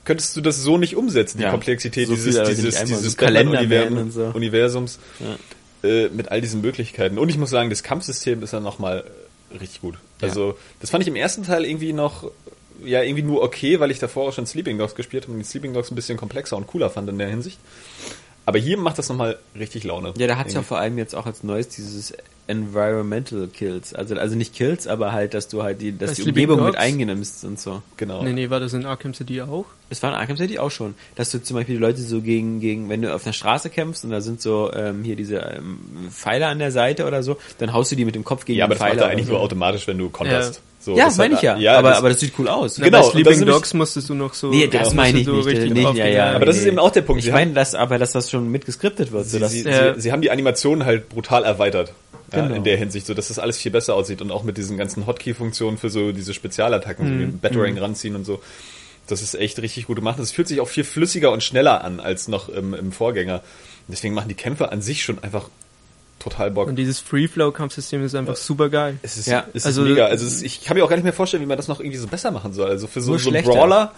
könntest 0.05 0.35
du 0.35 0.41
das 0.41 0.61
so 0.63 0.77
nicht 0.77 0.95
umsetzen, 0.95 1.37
die 1.37 1.43
Ja, 1.43 1.51
Komplexität 1.51 2.07
so 2.07 2.15
dieses, 2.15 2.35
viel, 2.35 2.55
dieses, 2.55 2.83
dieses 2.83 3.11
so 3.11 3.17
Kalender 3.17 3.59
Batman-Universum- 3.59 3.69
werden 3.69 3.97
und 3.99 4.11
so. 4.11 4.25
Universums 4.33 4.99
Ja. 5.19 5.87
äh, 5.87 6.09
mit 6.09 6.29
all 6.31 6.41
diesen 6.41 6.61
Möglichkeiten. 6.61 7.19
Und 7.19 7.29
ich 7.29 7.37
muss 7.37 7.51
sagen, 7.51 7.69
das 7.69 7.83
Kampfsystem 7.83 8.41
ist 8.41 8.53
dann 8.53 8.63
nochmal 8.63 9.03
richtig 9.59 9.81
gut. 9.81 9.95
Also, 10.21 10.57
das 10.81 10.89
fand 10.89 11.03
ich 11.03 11.07
im 11.07 11.15
ersten 11.15 11.43
Teil 11.43 11.63
irgendwie 11.65 11.93
noch, 11.93 12.31
ja, 12.85 13.01
irgendwie 13.03 13.23
nur 13.23 13.41
okay, 13.43 13.79
weil 13.79 13.91
ich 13.91 13.99
davor 13.99 14.29
auch 14.29 14.33
schon 14.33 14.45
Sleeping 14.45 14.77
Dogs 14.77 14.95
gespielt 14.95 15.23
habe 15.23 15.33
und 15.33 15.39
die 15.39 15.45
Sleeping 15.45 15.73
Dogs 15.73 15.91
ein 15.91 15.95
bisschen 15.95 16.17
komplexer 16.17 16.57
und 16.57 16.67
cooler 16.67 16.89
fand 16.89 17.09
in 17.09 17.17
der 17.17 17.27
Hinsicht. 17.29 17.59
Aber 18.45 18.57
hier 18.57 18.77
macht 18.77 18.97
das 18.97 19.09
nochmal 19.09 19.37
richtig 19.57 19.83
Laune. 19.83 20.13
Ja, 20.17 20.25
da 20.25 20.37
hat's 20.37 20.53
ja 20.53 20.59
Irgendwie. 20.59 20.67
vor 20.69 20.79
allem 20.79 20.97
jetzt 20.97 21.13
auch 21.13 21.27
als 21.27 21.43
neues 21.43 21.69
dieses 21.69 22.13
Environmental 22.47 23.47
Kills. 23.47 23.93
Also, 23.93 24.15
also 24.15 24.35
nicht 24.35 24.55
Kills, 24.55 24.87
aber 24.87 25.11
halt, 25.11 25.35
dass 25.35 25.47
du 25.49 25.61
halt 25.61 25.81
die, 25.81 25.95
dass 25.95 26.13
die 26.15 26.23
Umgebung 26.23 26.63
mit 26.63 26.75
eingenimmst 26.75 27.43
und 27.45 27.59
so. 27.59 27.83
Genau. 27.97 28.23
Nee, 28.23 28.33
nee, 28.33 28.49
war 28.49 28.59
das 28.59 28.73
in 28.73 28.85
Arkham 28.85 29.13
City 29.13 29.41
auch? 29.43 29.65
Es 29.91 30.01
war 30.01 30.09
in 30.09 30.15
Arkham 30.15 30.35
City 30.37 30.57
auch 30.57 30.71
schon, 30.71 30.95
dass 31.15 31.29
du 31.29 31.43
zum 31.43 31.57
Beispiel 31.57 31.75
die 31.75 31.81
Leute 31.81 32.01
so 32.01 32.21
gegen, 32.21 32.59
gegen, 32.59 32.89
wenn 32.89 33.03
du 33.03 33.13
auf 33.13 33.23
einer 33.23 33.33
Straße 33.33 33.69
kämpfst 33.69 34.03
und 34.03 34.09
da 34.09 34.19
sind 34.19 34.41
so 34.41 34.71
ähm, 34.73 35.03
hier 35.03 35.15
diese 35.15 35.37
ähm, 35.37 35.77
Pfeile 36.09 36.47
an 36.47 36.57
der 36.57 36.71
Seite 36.71 37.05
oder 37.05 37.21
so, 37.21 37.37
dann 37.59 37.71
haust 37.71 37.91
du 37.91 37.95
die 37.95 38.05
mit 38.05 38.15
dem 38.15 38.23
Kopf 38.23 38.45
gegen 38.45 38.57
Ja, 38.57 38.65
aber 38.65 38.73
den 38.73 38.79
das 38.79 38.81
macht 38.81 38.91
Pfeiler. 38.93 39.03
er 39.03 39.11
eigentlich 39.11 39.25
oder 39.27 39.33
nur 39.33 39.39
so. 39.41 39.45
automatisch, 39.45 39.87
wenn 39.87 39.97
du 39.99 40.09
konterst. 40.09 40.55
Ja. 40.55 40.61
So, 40.81 40.95
Ja, 40.97 41.05
das 41.05 41.17
meine 41.17 41.33
ich 41.35 41.45
hat- 41.45 41.59
ja. 41.59 41.77
aber, 41.77 41.89
das- 41.89 41.97
aber 41.97 42.09
das 42.09 42.19
sieht 42.21 42.33
cool 42.39 42.47
aus. 42.47 42.75
Genau, 42.75 42.89
Bei 42.89 42.97
das 42.99 43.11
Sleeping 43.11 43.45
Dogs 43.45 43.73
musstest 43.73 44.07
du 44.09 44.13
noch 44.13 44.33
so... 44.33 44.49
Nee, 44.49 44.67
das 44.67 44.93
meine 44.93 45.19
ich 45.19 45.27
nicht. 45.27 45.45
richtig 45.45 45.73
nicht 45.73 45.93
ja, 45.95 46.07
ja, 46.07 46.31
Aber 46.35 46.45
das 46.45 46.55
nee, 46.55 46.61
ist 46.61 46.67
eben 46.67 46.79
auch 46.79 46.91
der 46.91 47.01
Punkt. 47.01 47.23
Ich 47.23 47.31
meine, 47.31 47.51
dass, 47.51 47.75
aber 47.75 47.97
dass 47.97 48.13
das 48.13 48.31
schon 48.31 48.49
mitgeskriptet 48.49 49.11
wird. 49.11 49.25
So 49.25 49.31
Sie, 49.31 49.39
dass, 49.39 49.51
sie, 49.51 49.65
äh, 49.65 49.95
sie, 49.95 50.01
sie 50.01 50.11
haben 50.13 50.21
die 50.21 50.31
Animationen 50.31 50.85
halt 50.85 51.09
brutal 51.09 51.43
erweitert. 51.43 51.93
Ja, 52.31 52.43
Genau. 52.43 52.55
In 52.55 52.63
der 52.63 52.77
Hinsicht, 52.77 53.07
so 53.07 53.13
dass 53.13 53.27
das 53.29 53.39
alles 53.39 53.57
viel 53.57 53.71
besser 53.71 53.95
aussieht 53.95 54.21
und 54.21 54.31
auch 54.31 54.43
mit 54.43 54.55
diesen 54.57 54.77
ganzen 54.77 55.05
Hotkey-Funktionen 55.07 55.77
für 55.77 55.89
so 55.89 56.11
diese 56.13 56.33
Spezialattacken, 56.33 57.05
so 57.07 57.11
wie 57.13 57.25
Mhm. 57.25 57.39
Battering 57.39 57.77
ranziehen 57.77 58.15
und 58.15 58.23
so. 58.23 58.39
Das 59.07 59.21
ist 59.23 59.33
echt 59.33 59.59
richtig 59.61 59.87
gut 59.87 59.95
gemacht. 59.97 60.19
Es 60.19 60.31
fühlt 60.31 60.47
sich 60.47 60.61
auch 60.61 60.67
viel 60.69 60.83
flüssiger 60.83 61.31
und 61.31 61.43
schneller 61.43 61.83
an 61.83 61.99
als 61.99 62.27
noch 62.27 62.47
im, 62.47 62.73
im 62.75 62.91
Vorgänger. 62.91 63.37
Und 63.37 63.41
deswegen 63.91 64.13
machen 64.13 64.29
die 64.29 64.35
Kämpfe 64.35 64.71
an 64.71 64.81
sich 64.83 65.03
schon 65.03 65.17
einfach 65.23 65.49
total 66.19 66.51
Bock. 66.51 66.67
Und 66.67 66.75
dieses 66.75 66.99
Free-Flow-Kampfsystem 66.99 68.03
ist 68.03 68.13
einfach 68.15 68.35
super 68.35 68.69
geil. 68.69 68.97
Es 69.01 69.17
ist, 69.17 69.27
Ja, 69.27 69.45
es 69.49 69.55
ist 69.63 69.65
also- 69.65 69.81
mega. 69.83 70.05
Also 70.05 70.25
es 70.27 70.33
ist, 70.35 70.41
ich 70.43 70.63
kann 70.63 70.77
mir 70.77 70.83
auch 70.83 70.89
gar 70.89 70.95
nicht 70.97 71.03
mehr 71.05 71.13
vorstellen, 71.13 71.41
wie 71.43 71.47
man 71.47 71.57
das 71.57 71.67
noch 71.67 71.79
irgendwie 71.79 71.97
so 71.97 72.07
besser 72.07 72.31
machen 72.31 72.53
soll. 72.53 72.69
Also 72.69 72.87
für 72.87 73.01
so, 73.01 73.17
so 73.17 73.29
einen. 73.31 73.43
Brawler 73.43 73.93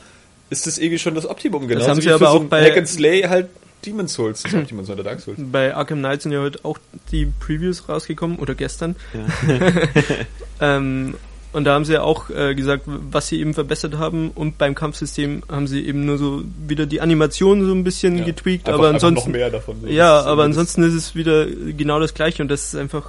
ist 0.50 0.68
das 0.68 0.78
irgendwie 0.78 1.00
schon 1.00 1.16
das 1.16 1.26
Optimum. 1.28 1.68
Genauso 1.68 1.90
haben 1.90 1.98
wie 1.98 2.02
sie 2.02 2.12
aber 2.12 2.28
so 2.28 2.32
auch 2.38 2.42
ein 2.42 2.50
bei- 2.50 2.64
Hack 2.70 2.78
and 2.78 2.88
Slay 2.88 3.24
halt 3.24 3.48
Demon's 3.86 4.14
Souls, 4.14 4.44
das 4.44 4.54
Optimum 4.54 4.88
oder 4.88 5.02
Dark 5.04 5.22
Souls. 5.22 5.40
Bei 5.42 5.74
Arkham 5.74 6.00
Knight 6.00 6.22
sind 6.22 6.32
ja 6.34 6.40
heute 6.42 6.60
auch 6.64 6.78
die 7.12 7.26
Previews 7.26 7.90
rausgekommen, 7.90 8.38
oder 8.38 8.54
gestern. 8.54 8.96
ähm, 10.62 11.16
und 11.54 11.66
da 11.66 11.74
haben 11.74 11.86
sie 11.86 11.94
ja 11.94 12.02
auch 12.04 12.30
äh, 12.30 12.56
gesagt, 12.56 12.84
was 12.86 13.28
sie 13.28 13.40
eben 13.40 13.54
verbessert 13.54 13.98
haben. 13.98 14.32
Und 14.32 14.58
beim 14.58 14.74
Kampfsystem 14.76 15.44
haben 15.50 15.68
sie 15.68 15.86
eben 15.86 16.06
nur 16.06 16.18
so 16.18 16.44
wieder 16.68 16.86
die 16.86 17.02
Animation 17.02 17.66
so 17.66 17.74
ein 17.74 17.84
bisschen 17.84 18.18
Ja. 18.20 18.26
getweakt. 18.26 18.68
Einfach- 18.68 18.80
aber 18.80 18.90
ansonsten, 18.90 19.30
noch 19.32 19.38
mehr 19.38 19.50
davon. 19.50 19.78
So. 19.82 19.88
ja, 19.88 20.20
aber 20.22 20.30
irgendwie- 20.30 20.44
ansonsten 20.46 20.84
ist 20.84 20.94
es 20.94 21.16
wieder 21.16 21.46
genau 21.48 22.00
das 22.00 22.14
Gleiche. 22.14 22.42
Und 22.42 22.50
das 22.50 22.66
ist 22.68 22.76
einfach, 22.76 23.06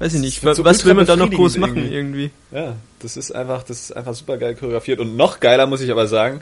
weiß 0.00 0.14
ich 0.14 0.20
nicht, 0.20 0.44
wa- 0.44 0.54
so 0.54 0.64
was 0.64 0.84
will 0.84 0.94
man 0.94 1.06
da 1.06 1.16
noch 1.16 1.30
groß 1.30 1.56
machen 1.58 1.74
befriedigend 1.74 1.94
irgendwie? 2.14 2.30
Ja, 2.52 2.76
das 3.00 3.16
ist 3.16 3.30
einfach, 3.34 3.62
das 3.62 3.80
ist 3.80 3.96
einfach 3.96 4.14
super 4.14 4.36
geil 4.36 4.54
choreografiert. 4.54 5.00
Und 5.00 5.16
noch 5.16 5.40
geiler, 5.40 5.66
muss 5.66 5.80
ich 5.80 5.90
aber 5.90 6.06
sagen, 6.06 6.40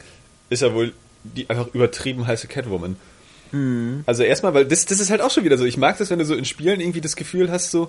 ist 0.50 0.62
ja 0.62 0.74
wohl 0.74 0.92
die 1.24 1.48
einfach 1.50 1.66
übertrieben 1.74 2.26
heiße 2.26 2.46
Catwoman. 2.48 2.96
Mhm. 3.52 4.02
Also 4.06 4.22
erstmal, 4.24 4.54
weil 4.54 4.64
das, 4.64 4.86
das 4.86 4.98
ist 5.00 5.10
halt 5.10 5.20
auch 5.20 5.30
schon 5.30 5.44
wieder 5.44 5.56
so. 5.58 5.64
Ich 5.64 5.76
mag 5.76 5.96
das, 5.98 6.10
wenn 6.10 6.18
du 6.18 6.24
so 6.24 6.34
in 6.34 6.44
Spielen 6.44 6.80
irgendwie 6.80 7.00
das 7.00 7.14
Gefühl 7.16 7.50
hast, 7.50 7.70
so, 7.70 7.88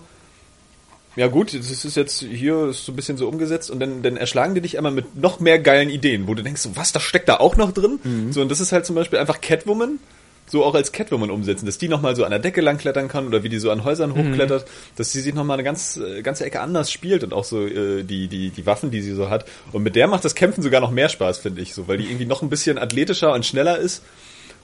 ja 1.17 1.27
gut, 1.27 1.53
das 1.53 1.83
ist 1.83 1.97
jetzt 1.97 2.19
hier 2.21 2.67
ist 2.67 2.85
so 2.85 2.93
ein 2.93 2.95
bisschen 2.95 3.17
so 3.17 3.27
umgesetzt 3.27 3.69
und 3.69 3.79
dann, 3.79 4.03
dann 4.03 4.15
erschlagen 4.15 4.55
die 4.55 4.61
dich 4.61 4.77
einmal 4.77 4.93
mit 4.93 5.15
noch 5.15 5.39
mehr 5.39 5.59
geilen 5.59 5.89
Ideen, 5.89 6.27
wo 6.27 6.35
du 6.35 6.43
denkst, 6.43 6.61
so, 6.61 6.75
was, 6.75 6.93
das 6.93 7.03
steckt 7.03 7.27
da 7.27 7.37
auch 7.37 7.57
noch 7.57 7.71
drin? 7.73 7.99
Mhm. 8.03 8.31
So, 8.31 8.41
und 8.41 8.49
das 8.49 8.61
ist 8.61 8.71
halt 8.71 8.85
zum 8.85 8.95
Beispiel 8.95 9.19
einfach 9.19 9.41
Catwoman, 9.41 9.99
so 10.49 10.63
auch 10.63 10.75
als 10.75 10.93
Catwoman 10.93 11.29
umsetzen, 11.29 11.65
dass 11.65 11.77
die 11.77 11.89
nochmal 11.89 12.15
so 12.15 12.23
an 12.23 12.29
der 12.29 12.39
Decke 12.39 12.61
langklettern 12.61 13.09
kann 13.09 13.27
oder 13.27 13.43
wie 13.43 13.49
die 13.49 13.57
so 13.59 13.69
an 13.71 13.83
Häusern 13.83 14.11
Mhm. 14.11 14.29
hochklettert, 14.29 14.65
dass 14.95 15.11
sie 15.11 15.19
sich 15.19 15.33
nochmal 15.33 15.55
eine 15.55 15.63
ganz, 15.63 15.99
ganze 16.23 16.45
Ecke 16.45 16.61
anders 16.61 16.91
spielt 16.91 17.23
und 17.25 17.33
auch 17.33 17.43
so 17.43 17.65
äh, 17.65 18.03
die, 18.03 18.27
die, 18.27 18.51
die 18.51 18.65
Waffen, 18.65 18.91
die 18.91 19.01
sie 19.01 19.13
so 19.13 19.29
hat. 19.29 19.45
Und 19.73 19.83
mit 19.83 19.95
der 19.95 20.07
macht 20.07 20.23
das 20.23 20.35
Kämpfen 20.35 20.61
sogar 20.61 20.79
noch 20.79 20.91
mehr 20.91 21.09
Spaß, 21.09 21.39
finde 21.39 21.61
ich, 21.61 21.73
so, 21.73 21.87
weil 21.87 21.97
die 21.97 22.05
irgendwie 22.05 22.25
noch 22.25 22.43
ein 22.43 22.49
bisschen 22.49 22.77
athletischer 22.77 23.33
und 23.33 23.45
schneller 23.45 23.77
ist. 23.77 24.03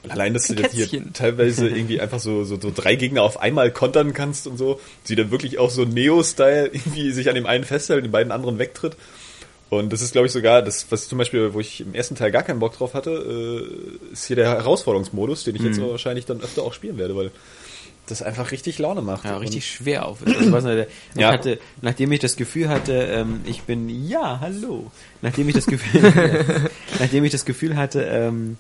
Und 0.04 0.12
allein, 0.12 0.34
dass 0.34 0.48
du 0.48 0.54
jetzt 0.56 0.74
hier 0.74 0.88
teilweise 1.14 1.68
irgendwie 1.76 2.00
einfach 2.02 2.20
so, 2.20 2.44
so, 2.44 2.60
so 2.60 2.72
drei 2.76 2.96
Gegner 2.96 3.24
auf 3.24 3.40
einmal 3.40 3.72
kontern 3.72 4.14
kannst 4.14 4.48
und 4.48 4.58
so, 4.58 4.80
sie 5.04 5.16
dann 5.16 5.32
wirklich 5.32 5.60
auch 5.60 5.70
so 5.70 5.86
Neo-Style 5.86 6.68
irgendwie 6.74 7.12
sich 7.12 7.30
an 7.30 7.36
dem 7.36 7.46
einen 7.46 7.64
festhält, 7.64 8.04
den 8.04 8.12
beiden 8.12 8.32
anderen 8.32 8.60
wegtritt. 8.60 8.98
Und 9.70 9.92
das 9.92 10.02
ist, 10.02 10.12
glaube 10.12 10.28
ich, 10.28 10.34
sogar 10.34 10.62
das, 10.62 10.88
was 10.92 11.08
zum 11.08 11.18
Beispiel, 11.18 11.54
wo 11.54 11.60
ich 11.60 11.82
im 11.82 11.96
ersten 11.96 12.16
Teil 12.16 12.32
gar 12.32 12.44
keinen 12.44 12.60
Bock 12.60 12.78
drauf 12.78 12.94
hatte, 12.94 13.10
äh, 13.10 14.14
ist 14.14 14.26
hier 14.28 14.36
der 14.36 14.50
Herausforderungsmodus, 14.50 15.46
den 15.46 15.56
ich 15.56 15.62
Mhm. 15.62 15.68
jetzt 15.70 15.80
aber 15.80 15.92
wahrscheinlich 15.92 16.26
dann 16.26 16.42
öfter 16.42 16.62
auch 16.64 16.74
spielen 16.74 16.98
werde, 16.98 17.16
weil 17.16 17.32
das 18.06 18.22
einfach 18.22 18.52
richtig 18.52 18.78
Laune 18.80 19.02
macht. 19.02 19.24
Ja, 19.24 19.38
richtig 19.38 19.66
schwer 19.66 20.06
auf. 20.06 20.20
Ich 20.28 20.52
weiß 20.52 20.66
nicht, 20.66 20.88
ich 21.16 21.22
Ja. 21.22 21.32
hatte, 21.32 21.58
nachdem 21.82 22.12
ich 22.12 22.20
das 22.20 22.36
Gefühl 22.36 22.68
hatte, 22.68 22.92
ähm, 22.94 23.40
ich 23.46 23.62
bin, 23.62 23.88
ja, 24.10 24.40
hallo. 24.42 24.92
Nachdem 25.22 25.48
ich 25.48 25.56
das 25.56 25.66
Gefühl, 25.66 26.70
nachdem 27.00 27.24
ich 27.24 27.32
das 27.32 27.46
Gefühl 27.46 27.78
hatte, 27.78 28.04
ähm, 28.04 28.58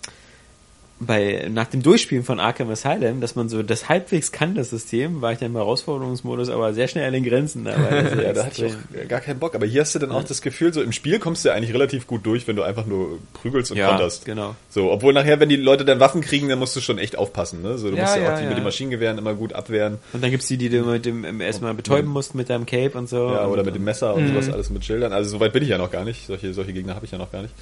bei, 0.99 1.49
nach 1.51 1.67
dem 1.67 1.84
Durchspielen 1.84 2.23
von 2.23 2.39
Arkham 2.39 2.69
Asylum, 2.69 3.19
dass 3.19 3.36
man 3.36 3.49
so 3.49 3.62
das 3.62 3.89
halbwegs 3.89 4.32
kann, 4.32 4.56
das 4.56 4.69
System, 4.69 5.21
war 5.21 5.34
ich 5.34 5.39
dann 5.39 5.49
im 5.49 5.56
Herausforderungsmodus, 5.58 6.49
aber 6.49 6.73
sehr 6.73 6.88
schnell 6.88 7.06
an 7.06 7.12
den 7.13 7.25
Grenzen. 7.25 7.67
Aber 7.67 7.89
das 7.89 8.13
ist 8.13 8.19
Ja, 8.23 8.34
da 8.34 8.45
hatte 8.45 8.65
ich 8.65 8.71
auch 8.73 9.08
gar 9.10 9.19
keinen 9.19 9.39
Bock. 9.39 9.53
Aber 9.56 9.65
hier 9.65 9.82
hast 9.82 9.93
du 9.95 9.99
dann 9.99 10.12
auch 10.12 10.23
das 10.23 10.41
Gefühl, 10.41 10.73
so 10.73 10.82
im 10.82 10.93
Spiel 10.93 11.19
kommst 11.19 11.43
du 11.43 11.49
ja 11.49 11.56
eigentlich 11.56 11.73
relativ 11.73 12.08
gut 12.08 12.25
durch, 12.25 12.47
wenn 12.47 12.56
du 12.56 12.63
einfach 12.63 12.86
nur 12.86 13.19
prügelst 13.34 13.71
und 13.71 13.77
ja, 13.77 13.89
konterst. 13.89 14.23
genau. 14.23 14.56
So, 14.69 14.91
obwohl 14.91 15.12
nachher, 15.13 15.39
wenn 15.41 15.49
die 15.49 15.58
Leute 15.58 15.84
dann 15.84 15.99
Waffen 15.99 16.21
kriegen, 16.21 16.47
dann 16.47 16.60
musst 16.60 16.75
du 16.75 16.79
schon 16.79 16.99
echt 16.99 17.17
aufpassen. 17.17 17.62
Ne? 17.62 17.77
So, 17.77 17.89
du 17.89 17.97
Ja, 17.97 18.03
musst 18.03 18.15
ja, 18.15 18.23
ja, 18.23 18.34
auch 18.34 18.38
die 18.38 18.43
ja. 18.43 18.49
mit 18.49 18.58
den 18.58 18.63
Maschinengewehren 18.63 19.17
immer 19.17 19.34
gut 19.34 19.51
abwehren. 19.51 19.97
Und 20.13 20.23
dann 20.23 20.32
gibt's 20.32 20.47
die, 20.47 20.58
die 20.58 20.69
du 20.69 20.84
mit 20.84 21.06
dem 21.06 21.25
ähm, 21.25 21.41
erstmal 21.41 21.73
betäuben 21.73 22.10
musst 22.10 22.34
mit 22.34 22.49
deinem 22.49 22.65
Cape 22.65 22.97
und 22.97 23.10
so. 23.10 23.17
Ja, 23.29 23.43
und, 23.45 23.51
oder 23.51 23.63
mit 23.65 23.75
dem 23.75 23.84
Messer 23.84 24.13
und 24.15 24.23
Mhm. 24.23 24.27
sowas 24.29 24.49
alles 24.49 24.69
mit 24.69 24.86
Schildern. 24.86 25.12
Also 25.12 25.32
soweit 25.32 25.51
bin 25.51 25.63
ich 25.63 25.69
ja 25.69 25.77
noch 25.77 25.91
gar 25.91 26.06
nicht. 26.06 26.27
Solche, 26.27 26.53
solche 26.53 26.71
Gegner 26.71 26.95
habe 26.95 27.06
ich 27.06 27.12
ja 27.12 27.17
noch 27.17 27.32
gar 27.32 27.41
nicht. 27.41 27.53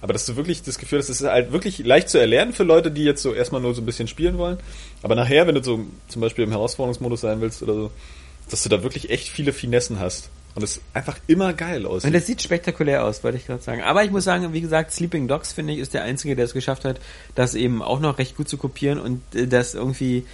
Aber 0.00 0.12
dass 0.12 0.26
du 0.26 0.36
wirklich 0.36 0.62
das 0.62 0.78
Gefühl 0.78 0.98
hast, 0.98 1.08
es 1.08 1.20
ist 1.20 1.26
halt 1.26 1.52
wirklich 1.52 1.78
leicht 1.78 2.08
zu 2.08 2.18
erlernen 2.18 2.52
für 2.52 2.64
Leute, 2.64 2.90
die 2.90 3.04
jetzt 3.04 3.22
so 3.22 3.32
erstmal 3.32 3.60
nur 3.60 3.74
so 3.74 3.82
ein 3.82 3.86
bisschen 3.86 4.08
spielen 4.08 4.38
wollen. 4.38 4.58
Aber 5.02 5.14
nachher, 5.14 5.46
wenn 5.46 5.54
du 5.54 5.62
so 5.62 5.86
zum 6.08 6.20
Beispiel 6.20 6.44
im 6.44 6.50
Herausforderungsmodus 6.50 7.22
sein 7.22 7.40
willst 7.40 7.62
oder 7.62 7.74
so, 7.74 7.90
dass 8.50 8.62
du 8.62 8.68
da 8.68 8.82
wirklich 8.82 9.10
echt 9.10 9.28
viele 9.28 9.52
Finessen 9.52 9.98
hast. 9.98 10.30
Und 10.54 10.62
es 10.62 10.80
einfach 10.94 11.18
immer 11.26 11.52
geil 11.52 11.84
aussieht. 11.84 12.06
Und 12.06 12.14
das 12.14 12.26
sieht 12.26 12.40
spektakulär 12.40 13.04
aus, 13.04 13.22
wollte 13.22 13.36
ich 13.36 13.46
gerade 13.46 13.62
sagen. 13.62 13.82
Aber 13.82 14.04
ich 14.04 14.10
muss 14.10 14.24
sagen, 14.24 14.54
wie 14.54 14.62
gesagt, 14.62 14.90
Sleeping 14.90 15.28
Dogs, 15.28 15.52
finde 15.52 15.74
ich, 15.74 15.80
ist 15.80 15.92
der 15.92 16.02
Einzige, 16.02 16.34
der 16.34 16.46
es 16.46 16.54
geschafft 16.54 16.86
hat, 16.86 16.98
das 17.34 17.54
eben 17.54 17.82
auch 17.82 18.00
noch 18.00 18.16
recht 18.18 18.38
gut 18.38 18.48
zu 18.48 18.56
kopieren 18.56 18.98
und 18.98 19.20
äh, 19.34 19.46
das 19.46 19.74
irgendwie 19.74 20.24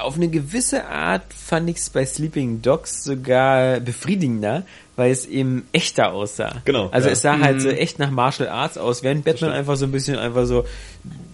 auf 0.00 0.16
eine 0.16 0.28
gewisse 0.28 0.86
Art 0.86 1.22
fand 1.32 1.70
ich 1.70 1.76
es 1.76 1.90
bei 1.90 2.04
Sleeping 2.04 2.62
Dogs 2.62 3.04
sogar 3.04 3.78
befriedigender, 3.80 4.64
weil 4.96 5.12
es 5.12 5.24
eben 5.26 5.68
echter 5.72 6.12
aussah. 6.12 6.56
Genau, 6.64 6.88
Also 6.90 7.06
ja. 7.08 7.12
es 7.12 7.22
sah 7.22 7.38
halt 7.38 7.56
Mhm. 7.56 7.60
so 7.60 7.68
echt 7.68 7.98
nach 8.00 8.10
Martial 8.10 8.48
Arts 8.48 8.76
aus, 8.76 9.04
während 9.04 9.24
Batman 9.24 9.52
einfach 9.52 9.76
so 9.76 9.84
ein 9.84 9.92
bisschen 9.92 10.18
einfach 10.18 10.46
so, 10.46 10.64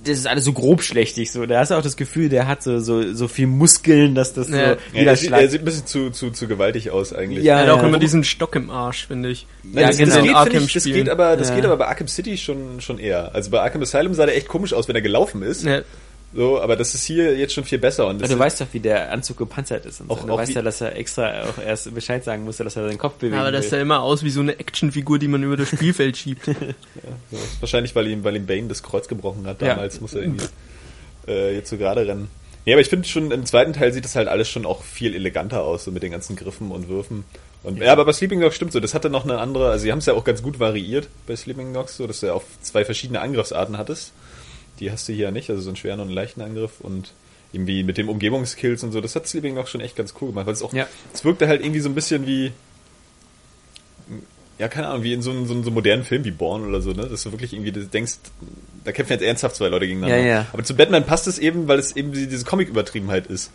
das 0.04 0.18
ist 0.18 0.26
alles 0.26 0.44
so 0.44 0.52
grobschlächtig 0.52 1.33
so. 1.33 1.46
Da 1.46 1.61
hast 1.61 1.70
du 1.70 1.76
auch 1.76 1.83
das 1.83 1.96
Gefühl, 1.96 2.28
der 2.28 2.46
hat 2.46 2.62
so, 2.62 2.78
so, 2.80 3.14
so 3.14 3.28
viel 3.28 3.46
Muskeln, 3.46 4.14
dass 4.14 4.35
das 4.35 4.50
Ja. 4.50 4.54
so 4.54 4.61
ja, 4.61 4.76
jeder 4.92 5.04
der, 5.04 5.16
sieht, 5.48 5.61
ein 5.61 5.64
bisschen 5.64 5.87
zu, 5.87 6.11
zu, 6.11 6.30
zu 6.30 6.46
gewaltig 6.46 6.90
aus 6.90 7.14
eigentlich. 7.14 7.44
Ja, 7.44 7.61
Er 7.61 7.72
hat 7.72 7.78
auch 7.80 7.83
immer 7.83 7.98
diesen 7.98 8.24
Stock 8.24 8.54
im 8.57 8.68
Arsch, 8.68 9.07
finde 9.07 9.30
ich. 9.30 9.46
Nein, 9.62 9.80
Ja, 9.83 9.87
das, 9.88 9.96
genau. 9.96 10.09
das, 10.09 10.14
geht, 10.16 10.22
finde 10.24 10.38
Arkham 10.38 10.64
ich, 10.64 10.72
das 10.74 10.85
geht 10.85 11.09
aber, 11.09 11.37
das 11.38 11.48
Ja. 11.48 11.54
geht 11.54 11.64
aber 11.64 11.76
bei 11.78 11.87
Arkham 11.87 12.09
City 12.09 12.37
schon, 12.37 12.83
schon 12.83 12.98
eher. 12.98 13.35
Also 13.35 13.50
bei 13.50 13.61
Arkham 13.62 13.80
Asylum 13.80 14.12
sah 14.12 14.26
der 14.26 14.37
echt 14.37 14.48
komisch 14.48 14.74
aus, 14.74 14.87
wenn 14.88 14.96
er 14.96 15.02
gelaufen 15.02 15.40
ist. 15.42 15.64
Ja, 16.35 16.40
So, 16.40 16.61
aber 16.61 16.77
das 16.77 16.94
ist 16.94 17.05
hier 17.05 17.37
jetzt 17.37 17.55
schon 17.55 17.64
viel 17.64 17.79
besser. 17.79 18.07
Und 18.07 18.20
das 18.20 18.29
Ja, 18.29 18.37
du 18.37 18.40
weißt 18.40 18.61
doch, 18.61 18.66
wie 18.73 18.81
der 18.81 19.12
Anzug 19.12 19.37
gepanzert 19.38 19.87
ist. 19.87 20.01
Und 20.01 20.11
Auch- 20.11 20.20
so. 20.20 20.27
Du 20.27 20.33
auch 20.33 20.38
weißt 20.38 20.55
ja, 20.55 20.62
dass 20.62 20.81
er 20.81 20.97
extra 20.97 21.44
auch 21.44 21.59
erst 21.59 21.94
Bescheid 21.94 22.25
sagen 22.25 22.44
musste, 22.44 22.64
dass 22.64 22.77
er 22.77 22.87
seinen 22.87 22.99
Kopf 22.99 23.14
bewegen 23.14 23.37
aber 23.37 23.53
das 23.53 23.70
sah 23.70 23.79
immer 23.79 24.01
aus 24.01 24.23
wie 24.25 24.31
so 24.31 24.40
eine 24.40 24.59
Actionfigur, 24.59 25.18
die 25.18 25.29
man 25.29 25.42
über 25.42 25.57
das 25.57 25.68
Spielfeld 25.68 26.16
schiebt. 26.16 26.44
so, 26.44 26.53
ist 26.53 27.61
wahrscheinlich, 27.61 27.94
weil 27.94 28.09
ihm, 28.09 28.25
weil 28.25 28.37
ihm 28.37 28.47
Bane 28.47 28.68
das 28.68 28.83
Kreuz 28.83 29.09
gebrochen 29.09 29.47
hat. 29.47 29.62
Ja. 29.62 29.75
Damals 29.75 30.01
muss 30.01 30.14
er 30.14 30.23
irgendwie 30.23 30.47
äh, 31.29 31.55
jetzt 31.55 31.70
so 31.70 31.77
gerade 31.77 32.07
rennen. 32.07 32.29
Ja, 32.64 32.75
aber 32.75 32.81
ich 32.81 32.88
finde 32.88 33.07
schon, 33.07 33.31
im 33.31 33.44
zweiten 33.44 33.75
Teil 33.75 33.92
sieht 33.92 34.05
das 34.05 34.16
halt 34.16 34.27
alles 34.27 34.49
schon 34.49 34.64
auch 34.64 34.83
viel 34.83 35.14
eleganter 35.14 35.62
aus, 35.62 35.85
so 35.85 35.90
mit 35.90 36.03
den 36.03 36.12
ganzen 36.12 36.35
Griffen 36.35 36.70
und 36.70 36.88
Würfen. 36.88 37.25
Und, 37.62 37.79
ja. 37.79 37.92
aber 37.92 38.05
bei 38.05 38.12
Sleeping 38.12 38.40
Dogs 38.40 38.57
stimmt 38.57 38.73
so, 38.73 38.81
das 38.81 38.94
hatte 38.94 39.11
noch 39.11 39.25
eine 39.25 39.38
andere, 39.38 39.70
also 39.70 39.83
sie 39.83 39.92
haben 39.92 39.99
es 39.99 40.07
ja 40.07 40.14
auch 40.14 40.25
ganz 40.25 40.42
gut 40.42 40.61
variiert 40.61 41.09
bei 41.27 41.37
Sleeping 41.37 41.73
Dogs, 41.73 41.97
so 41.97 42.07
dass 42.07 42.20
du 42.20 42.27
ja 42.27 42.35
auch 42.35 42.42
zwei 42.61 42.85
verschiedene 42.85 43.20
Angriffsarten 43.20 43.77
hattest. 43.79 44.12
Die 44.81 44.91
hast 44.91 45.09
du 45.09 45.13
hier 45.13 45.27
ja 45.27 45.31
nicht, 45.31 45.51
also 45.51 45.63
so 45.63 45.69
einen 45.71 45.77
schweren 45.77 46.01
und 46.01 46.07
einen 46.09 46.15
leichten 46.15 46.41
Angriff 46.41 46.81
und 46.81 47.13
irgendwie 47.53 47.85
mit 47.85 47.97
dem 47.99 48.09
Umgebungskills 48.09 48.83
und 48.83 48.91
so, 48.93 49.01
das 49.01 49.15
hat 49.15 49.29
Sleeping 49.29 49.55
Dogs 49.55 49.71
schon 49.71 49.81
echt 49.81 49.95
ganz 49.97 50.15
cool 50.21 50.31
gemacht, 50.31 50.47
weil 50.47 50.55
es 50.55 50.63
auch, 50.63 50.73
Ja. 50.73 50.89
es 51.13 51.25
wirkte 51.25 51.47
halt 51.47 51.61
irgendwie 51.63 51.79
so 51.81 51.89
ein 51.89 51.95
bisschen 51.95 52.27
wie, 52.27 52.51
ja, 54.59 54.69
keine 54.69 54.89
Ahnung, 54.89 55.03
wie 55.03 55.13
in 55.13 55.23
so 55.23 55.31
einem, 55.31 55.47
so 55.47 55.55
einem 55.55 55.65
so 55.65 55.71
modernen 55.71 56.05
Film 56.05 56.25
wie 56.25 56.31
Born 56.31 56.65
oder 56.67 56.81
so, 56.81 56.93
ne? 56.93 57.07
Dass 57.09 57.23
du 57.25 57.33
wirklich 57.33 57.53
irgendwie 57.53 57.73
du 57.73 57.85
denkst, 57.87 58.15
da 58.85 58.93
kämpfen 58.93 59.13
jetzt 59.15 59.23
ernsthaft 59.23 59.57
zwei 59.57 59.69
Leute 59.69 59.87
gegeneinander. 59.87 60.19
Ja, 60.25 60.27
ja. 60.43 60.47
Aber 60.53 60.63
zu 60.63 60.75
Batman 60.77 61.05
passt 61.07 61.27
es 61.27 61.39
eben, 61.39 61.67
weil 61.67 61.79
es 61.79 61.97
eben 61.97 62.13
die- 62.13 62.29
diese 62.29 62.45
Comic-Übertriebenheit 62.45 63.27
ist. 63.27 63.51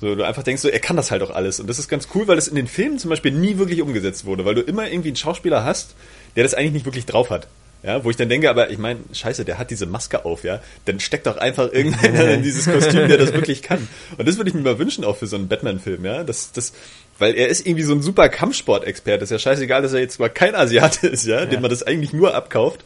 So, 0.00 0.14
du 0.14 0.24
einfach 0.24 0.42
denkst 0.44 0.62
so, 0.62 0.68
er 0.68 0.78
kann 0.80 0.96
das 0.96 1.10
halt 1.10 1.22
auch 1.22 1.30
alles. 1.30 1.58
Und 1.60 1.68
das 1.68 1.78
ist 1.78 1.88
ganz 1.88 2.08
cool, 2.14 2.26
weil 2.28 2.38
es 2.38 2.48
in 2.48 2.54
den 2.54 2.66
Filmen 2.68 2.98
zum 2.98 3.10
Beispiel 3.10 3.32
nie 3.32 3.58
wirklich 3.58 3.82
umgesetzt 3.82 4.24
wurde, 4.24 4.44
weil 4.44 4.54
du 4.54 4.60
immer 4.62 4.88
irgendwie 4.90 5.08
einen 5.08 5.16
Schauspieler 5.16 5.64
hast, 5.64 5.94
der 6.36 6.44
das 6.44 6.54
eigentlich 6.54 6.72
nicht 6.72 6.84
wirklich 6.86 7.06
drauf 7.06 7.30
hat. 7.30 7.48
Ja, 7.82 8.02
wo 8.04 8.10
ich 8.10 8.16
dann 8.16 8.28
denke, 8.28 8.50
aber 8.50 8.70
ich 8.70 8.78
meine, 8.78 8.98
scheiße, 9.12 9.44
der 9.44 9.56
hat 9.58 9.70
diese 9.70 9.86
Maske 9.86 10.24
auf, 10.24 10.42
ja. 10.42 10.60
Dann 10.84 10.98
steckt 10.98 11.26
doch 11.28 11.36
einfach 11.36 11.72
irgendeiner 11.72 12.28
in 12.30 12.42
dieses 12.42 12.64
Kostüm, 12.66 13.06
der 13.08 13.18
das 13.18 13.32
wirklich 13.32 13.62
kann. 13.62 13.86
Und 14.16 14.26
das 14.26 14.36
würde 14.36 14.50
ich 14.50 14.54
mir 14.54 14.62
mal 14.62 14.78
wünschen, 14.80 15.04
auch 15.04 15.16
für 15.16 15.28
so 15.28 15.36
einen 15.36 15.46
Batman-Film, 15.46 16.04
ja. 16.04 16.24
Das, 16.24 16.50
das, 16.50 16.72
weil 17.20 17.36
er 17.36 17.46
ist 17.48 17.66
irgendwie 17.66 17.84
so 17.84 17.92
ein 17.92 18.02
super 18.02 18.28
Kampfsport-Experte. 18.28 19.22
Ist 19.22 19.30
ja 19.30 19.38
scheißegal, 19.38 19.82
dass 19.82 19.92
er 19.92 20.00
jetzt 20.00 20.18
mal 20.18 20.28
kein 20.28 20.56
Asiate 20.56 21.06
ist, 21.06 21.24
ja, 21.26 21.46
dem 21.46 21.60
man 21.62 21.70
das 21.70 21.84
eigentlich 21.84 22.12
nur 22.12 22.34
abkauft. 22.34 22.84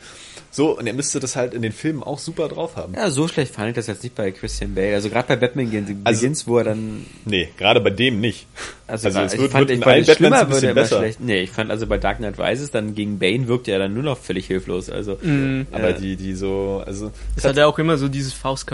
So, 0.55 0.76
und 0.78 0.87
er 0.87 0.92
müsste 0.92 1.18
das 1.18 1.35
halt 1.35 1.55
in 1.55 1.62
den 1.62 1.72
Filmen 1.72 2.02
auch 2.02 2.18
super 2.18 2.46
drauf 2.48 2.76
haben. 2.76 2.92
Ja, 2.94 3.09
so 3.11 3.26
schlecht 3.26 3.55
fand 3.55 3.70
ich 3.70 3.74
das 3.74 3.87
jetzt 3.87 4.02
nicht 4.02 4.14
bei 4.14 4.31
Christian 4.33 4.74
Bale. 4.74 4.92
Also 4.94 5.09
gerade 5.09 5.26
bei 5.28 5.37
Batman 5.37 5.70
Begins, 5.70 5.90
Also- 6.05 6.46
wo 6.46 6.59
er 6.59 6.64
dann 6.64 7.07
Nee, 7.24 7.48
gerade 7.57 7.81
bei 7.81 7.88
dem 7.88 8.20
nicht. 8.20 8.46
Also, 8.92 9.09
Also 9.09 9.20
es 9.20 9.33
ich 9.35 9.40
wird- 9.40 9.52
fand, 9.52 9.61
wird 9.68 9.70
ich 9.70 9.76
in 9.78 9.83
fand 9.83 10.09
es 10.09 10.16
schlimmer 10.16 10.48
würde 10.50 10.66
immer 10.66 10.74
besser. 10.74 10.98
schlecht. 10.98 11.20
Nee, 11.20 11.40
ich 11.42 11.50
fand 11.50 11.70
also 11.70 11.87
bei 11.87 11.98
Dark 11.98 12.18
Knight 12.18 12.38
Rises 12.38 12.70
dann 12.70 12.94
gegen 12.94 13.18
Bane 13.18 13.48
wirkte 13.48 13.70
er 13.72 13.78
dann 13.78 13.94
nur 13.94 14.02
noch 14.02 14.18
völlig 14.18 14.46
hilflos. 14.46 14.90
Also, 14.90 15.18
Mhm. 15.22 15.66
Aber 15.72 15.92
die, 15.92 16.16
die 16.16 16.35
so, 16.35 16.83
also, 16.87 17.11
Es 17.37 17.44
hat 17.44 17.57
ja 17.57 17.66
auch 17.66 17.78
immer 17.78 17.96
so 17.96 18.09
diese 18.09 18.31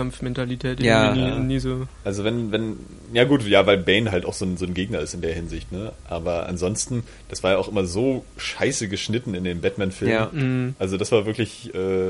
Faustkampf-Mentalität. 0.09 0.79
Ja, 0.81 1.13
nie, 1.13 1.21
ja. 1.21 1.39
nie 1.39 1.59
so. 1.59 1.87
also 2.03 2.23
wenn, 2.23 2.51
wenn, 2.51 2.77
ja 3.13 3.23
gut, 3.23 3.45
ja, 3.47 3.65
weil 3.65 3.77
Bane 3.77 4.11
halt 4.11 4.25
auch 4.25 4.33
so 4.33 4.45
ein, 4.45 4.57
so 4.57 4.65
ein 4.65 4.73
Gegner 4.73 4.99
ist 4.99 5.13
in 5.13 5.21
der 5.21 5.33
Hinsicht, 5.33 5.71
ne? 5.71 5.91
Aber 6.07 6.47
ansonsten, 6.47 7.03
das 7.29 7.43
war 7.43 7.51
ja 7.51 7.57
auch 7.57 7.67
immer 7.67 7.85
so 7.85 8.23
scheiße 8.37 8.87
geschnitten 8.87 9.33
in 9.33 9.43
den 9.43 9.61
Batman-Filmen. 9.61 10.13
Ja. 10.13 10.29
Mhm. 10.31 10.75
Also 10.79 10.97
das 10.97 11.11
war 11.11 11.25
wirklich 11.25 11.73
äh, 11.73 12.09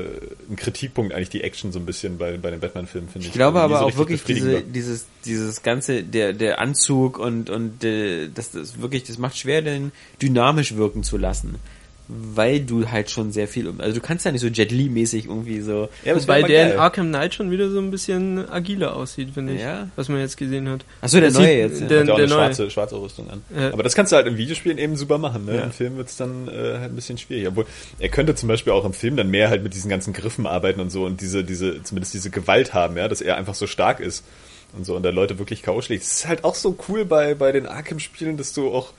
ein 0.50 0.56
Kritikpunkt 0.56 1.14
eigentlich 1.14 1.30
die 1.30 1.42
Action 1.42 1.72
so 1.72 1.78
ein 1.78 1.86
bisschen 1.86 2.18
bei, 2.18 2.36
bei 2.38 2.50
den 2.50 2.60
Batman-Filmen, 2.60 3.08
finde 3.08 3.24
ich. 3.26 3.28
Ich 3.28 3.34
glaube 3.34 3.60
aber 3.60 3.78
so 3.78 3.84
auch 3.86 3.96
wirklich 3.96 4.24
diese, 4.24 4.62
dieses, 4.62 5.06
dieses 5.24 5.62
ganze, 5.62 6.02
der, 6.02 6.32
der 6.32 6.60
Anzug 6.60 7.18
und, 7.18 7.50
und 7.50 7.82
äh, 8.00 8.28
das, 8.34 8.50
das 8.52 8.80
wirklich, 8.80 9.04
das 9.04 9.18
macht 9.18 9.36
schwer, 9.38 9.62
den 9.62 9.92
dynamisch 10.20 10.74
wirken 10.76 11.02
zu 11.02 11.16
lassen. 11.16 11.56
Weil 12.12 12.58
du 12.58 12.90
halt 12.90 13.08
schon 13.08 13.30
sehr 13.30 13.46
viel, 13.46 13.68
um- 13.68 13.80
also 13.80 13.94
du 13.94 14.00
kannst 14.04 14.24
ja 14.24 14.32
nicht 14.32 14.40
so 14.40 14.48
Jet 14.48 14.72
Li-mäßig 14.72 15.26
irgendwie 15.26 15.60
so, 15.60 15.88
Ja, 16.04 16.16
mal 16.26 16.42
der 16.42 16.64
geil. 16.64 16.72
in 16.72 16.78
Arkham 16.80 17.06
Knight 17.10 17.34
schon 17.34 17.52
wieder 17.52 17.70
so 17.70 17.78
ein 17.78 17.92
bisschen 17.92 18.50
agiler 18.50 18.96
aussieht, 18.96 19.28
finde 19.34 19.54
ich. 19.54 19.60
Ja? 19.60 19.86
Was 19.94 20.08
man 20.08 20.18
jetzt 20.18 20.36
gesehen 20.36 20.68
hat. 20.68 20.84
Achso, 21.02 21.20
der 21.20 21.28
Das 21.28 21.38
neue 21.38 21.46
sieht- 21.46 21.56
jetzt. 21.58 21.80
ja. 21.82 21.86
der- 21.86 22.00
Hat 22.00 22.10
auch 22.10 22.18
eine 22.18 22.26
neue. 22.26 22.36
schwarze, 22.36 22.68
schwarze 22.70 23.00
Rüstung 23.00 23.30
an. 23.30 23.42
Ja. 23.56 23.72
Aber 23.72 23.84
das 23.84 23.94
kannst 23.94 24.10
du 24.10 24.16
halt 24.16 24.26
in 24.26 24.36
Videospielen 24.36 24.78
eben 24.78 24.96
super 24.96 25.18
machen. 25.18 25.44
Ne? 25.44 25.54
Ja. 25.54 25.62
Im 25.62 25.70
Film 25.70 25.98
wird's 25.98 26.16
dann 26.16 26.48
äh, 26.48 26.78
halt 26.80 26.90
ein 26.90 26.96
bisschen 26.96 27.16
schwierig. 27.16 27.46
Obwohl, 27.46 27.66
er 28.00 28.08
könnte 28.08 28.34
zum 28.34 28.48
Beispiel 28.48 28.72
auch 28.72 28.84
im 28.84 28.92
Film 28.92 29.14
dann 29.16 29.30
mehr 29.30 29.48
halt 29.48 29.62
mit 29.62 29.74
diesen 29.74 29.88
ganzen 29.88 30.12
Griffen 30.12 30.48
arbeiten 30.48 30.80
und 30.80 30.90
so 30.90 31.04
und 31.06 31.20
diese, 31.20 31.44
diese, 31.44 31.80
zumindest 31.84 32.12
diese 32.14 32.30
Gewalt 32.30 32.74
haben, 32.74 32.96
ja, 32.96 33.06
dass 33.06 33.20
er 33.20 33.36
einfach 33.36 33.54
so 33.54 33.68
stark 33.68 34.00
ist 34.00 34.24
und 34.76 34.84
so 34.84 34.96
und 34.96 35.02
der 35.02 35.12
Leute 35.12 35.38
wirklich 35.38 35.62
K.O. 35.62 35.80
schlägt. 35.82 36.02
Das 36.02 36.12
ist 36.12 36.28
halt 36.28 36.44
auch 36.44 36.54
so 36.54 36.76
cool 36.88 37.04
bei, 37.04 37.34
bei 37.34 37.52
den 37.52 37.66
Arkham-Spielen, 37.66 38.36
dass 38.36 38.52
du 38.52 38.72
auch 38.72 38.92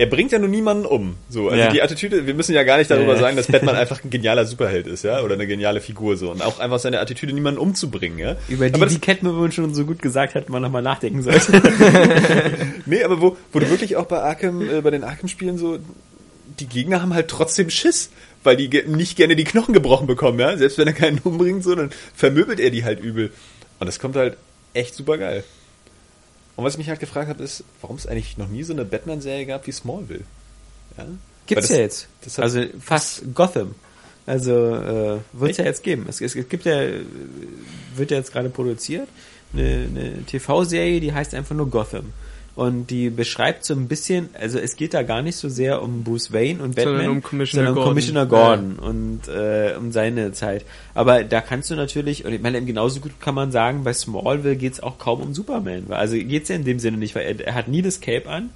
er 0.00 0.06
bringt 0.06 0.30
ja 0.30 0.38
nur 0.38 0.48
niemanden 0.48 0.86
um. 0.86 1.16
So, 1.28 1.48
also 1.48 1.58
Ja. 1.60 1.70
die 1.72 1.82
Attitüde, 1.82 2.24
wir 2.24 2.34
müssen 2.34 2.54
ja 2.54 2.62
gar 2.62 2.78
nicht 2.78 2.88
darüber 2.88 3.14
Ja. 3.14 3.18
sagen, 3.18 3.36
dass 3.36 3.48
Batman 3.48 3.74
einfach 3.76 4.04
ein 4.04 4.10
genialer 4.10 4.46
Superheld 4.46 4.86
ist, 4.86 5.02
ja, 5.02 5.22
oder 5.22 5.34
eine 5.34 5.48
geniale 5.48 5.80
Figur 5.80 6.16
so 6.16 6.30
und 6.30 6.40
auch 6.40 6.60
einfach 6.60 6.78
seine 6.78 7.00
Attitüde, 7.00 7.32
niemanden 7.32 7.58
umzubringen, 7.58 8.16
ja. 8.20 8.36
Über 8.48 8.68
die, 8.68 8.74
Aber 8.74 8.84
das- 8.86 8.94
die 8.94 9.00
Catwoman 9.00 9.50
schon 9.50 9.74
so 9.74 9.84
gut 9.84 10.00
gesagt 10.00 10.36
hat, 10.36 10.50
man 10.50 10.62
nochmal 10.62 10.82
nachdenken 10.82 11.22
sollte. 11.22 11.60
Nee, 12.86 13.02
aber 13.02 13.20
wo, 13.20 13.36
wo 13.52 13.58
du 13.58 13.68
wirklich 13.70 13.96
auch 13.96 14.06
bei 14.06 14.20
Arkham, 14.20 14.62
äh, 14.62 14.80
bei 14.82 14.90
den 14.90 15.02
Arkham-Spielen 15.02 15.58
so, 15.58 15.78
die 16.60 16.66
Gegner 16.66 17.02
haben 17.02 17.12
halt 17.12 17.26
trotzdem 17.28 17.68
Schiss, 17.68 18.10
weil 18.44 18.56
die 18.56 18.68
nicht 18.86 19.16
gerne 19.16 19.34
die 19.36 19.44
Knochen 19.44 19.74
gebrochen 19.74 20.06
bekommen, 20.06 20.38
ja. 20.38 20.56
Selbst 20.56 20.78
wenn 20.78 20.86
er 20.86 20.92
keinen 20.94 21.18
umbringt, 21.24 21.64
so, 21.64 21.74
dann 21.74 21.90
vermöbelt 22.14 22.60
er 22.60 22.70
die 22.70 22.84
halt 22.84 23.00
übel. 23.00 23.32
Und 23.80 23.86
das 23.86 23.98
kommt 23.98 24.14
halt 24.16 24.36
echt 24.74 24.94
super 24.94 25.18
geil. 25.18 25.44
Und 26.56 26.64
was 26.64 26.74
ich 26.74 26.78
mich 26.78 26.88
halt 26.88 27.00
gefragt 27.00 27.28
habe, 27.28 27.42
ist, 27.44 27.62
warum 27.80 27.96
es 27.96 28.06
eigentlich 28.06 28.36
noch 28.36 28.48
nie 28.48 28.62
so 28.64 28.72
eine 28.72 28.84
Batman-Serie 28.84 29.46
gab 29.46 29.66
wie 29.66 29.72
Smallville. 29.72 30.24
Ja? 30.96 31.06
Gibt's 31.46 31.70
Weil 31.70 31.76
ja 31.78 31.84
das- 31.86 32.02
jetzt. 32.02 32.08
das 32.24 32.38
also 32.40 32.62
fast 32.80 33.22
Gotham. 33.34 33.74
Also 34.26 34.52
äh, 34.74 35.18
wird 35.32 35.52
es 35.52 35.56
ja 35.56 35.64
jetzt 35.64 35.82
geben. 35.82 36.04
Es, 36.08 36.20
es, 36.20 36.34
es 36.34 36.48
gibt 36.48 36.64
ja, 36.66 36.82
äh, 36.82 37.00
wird 37.94 38.10
ja 38.10 38.18
jetzt 38.18 38.32
gerade 38.32 38.50
produziert, 38.50 39.08
eine, 39.54 39.86
eine 39.88 40.22
TV-Serie, 40.26 41.00
die 41.00 41.12
heißt 41.12 41.34
einfach 41.34 41.54
nur 41.54 41.70
Gotham. 41.70 42.12
Und 42.58 42.90
die 42.90 43.08
beschreibt 43.08 43.64
so 43.64 43.72
ein 43.72 43.86
bisschen, 43.86 44.30
also 44.34 44.58
es 44.58 44.74
geht 44.74 44.92
da 44.92 45.04
gar 45.04 45.22
nicht 45.22 45.36
so 45.36 45.48
sehr 45.48 45.80
um 45.80 46.02
Bruce 46.02 46.32
Wayne 46.32 46.60
und 46.60 46.74
Batman, 46.74 46.96
Sondern 46.96 47.10
um 47.12 47.22
Commissioner 47.22 47.66
sondern 47.66 47.68
um 47.68 47.74
Gordon. 47.76 47.88
Commissioner 47.88 48.26
Gordon 48.26 48.78
und 48.80 49.28
äh, 49.28 49.76
um 49.78 49.92
seine 49.92 50.32
Zeit. 50.32 50.64
Aber 50.92 51.22
da 51.22 51.40
kannst 51.40 51.70
du 51.70 51.76
natürlich, 51.76 52.24
und 52.24 52.32
ich 52.32 52.42
meine, 52.42 52.60
genauso 52.64 52.98
gut 52.98 53.12
kann 53.20 53.36
man 53.36 53.52
sagen, 53.52 53.84
bei 53.84 53.92
Smallville 53.92 54.56
geht's 54.56 54.80
auch 54.80 54.98
kaum 54.98 55.20
um 55.20 55.34
Superman. 55.34 55.84
Also 55.90 56.16
geht's 56.16 56.48
ja 56.48 56.56
in 56.56 56.64
dem 56.64 56.80
Sinne 56.80 56.96
nicht, 56.96 57.14
weil 57.14 57.26
er, 57.26 57.46
er 57.46 57.54
hat 57.54 57.68
nie 57.68 57.80
das 57.80 58.00
Cape 58.00 58.28
an. 58.28 58.50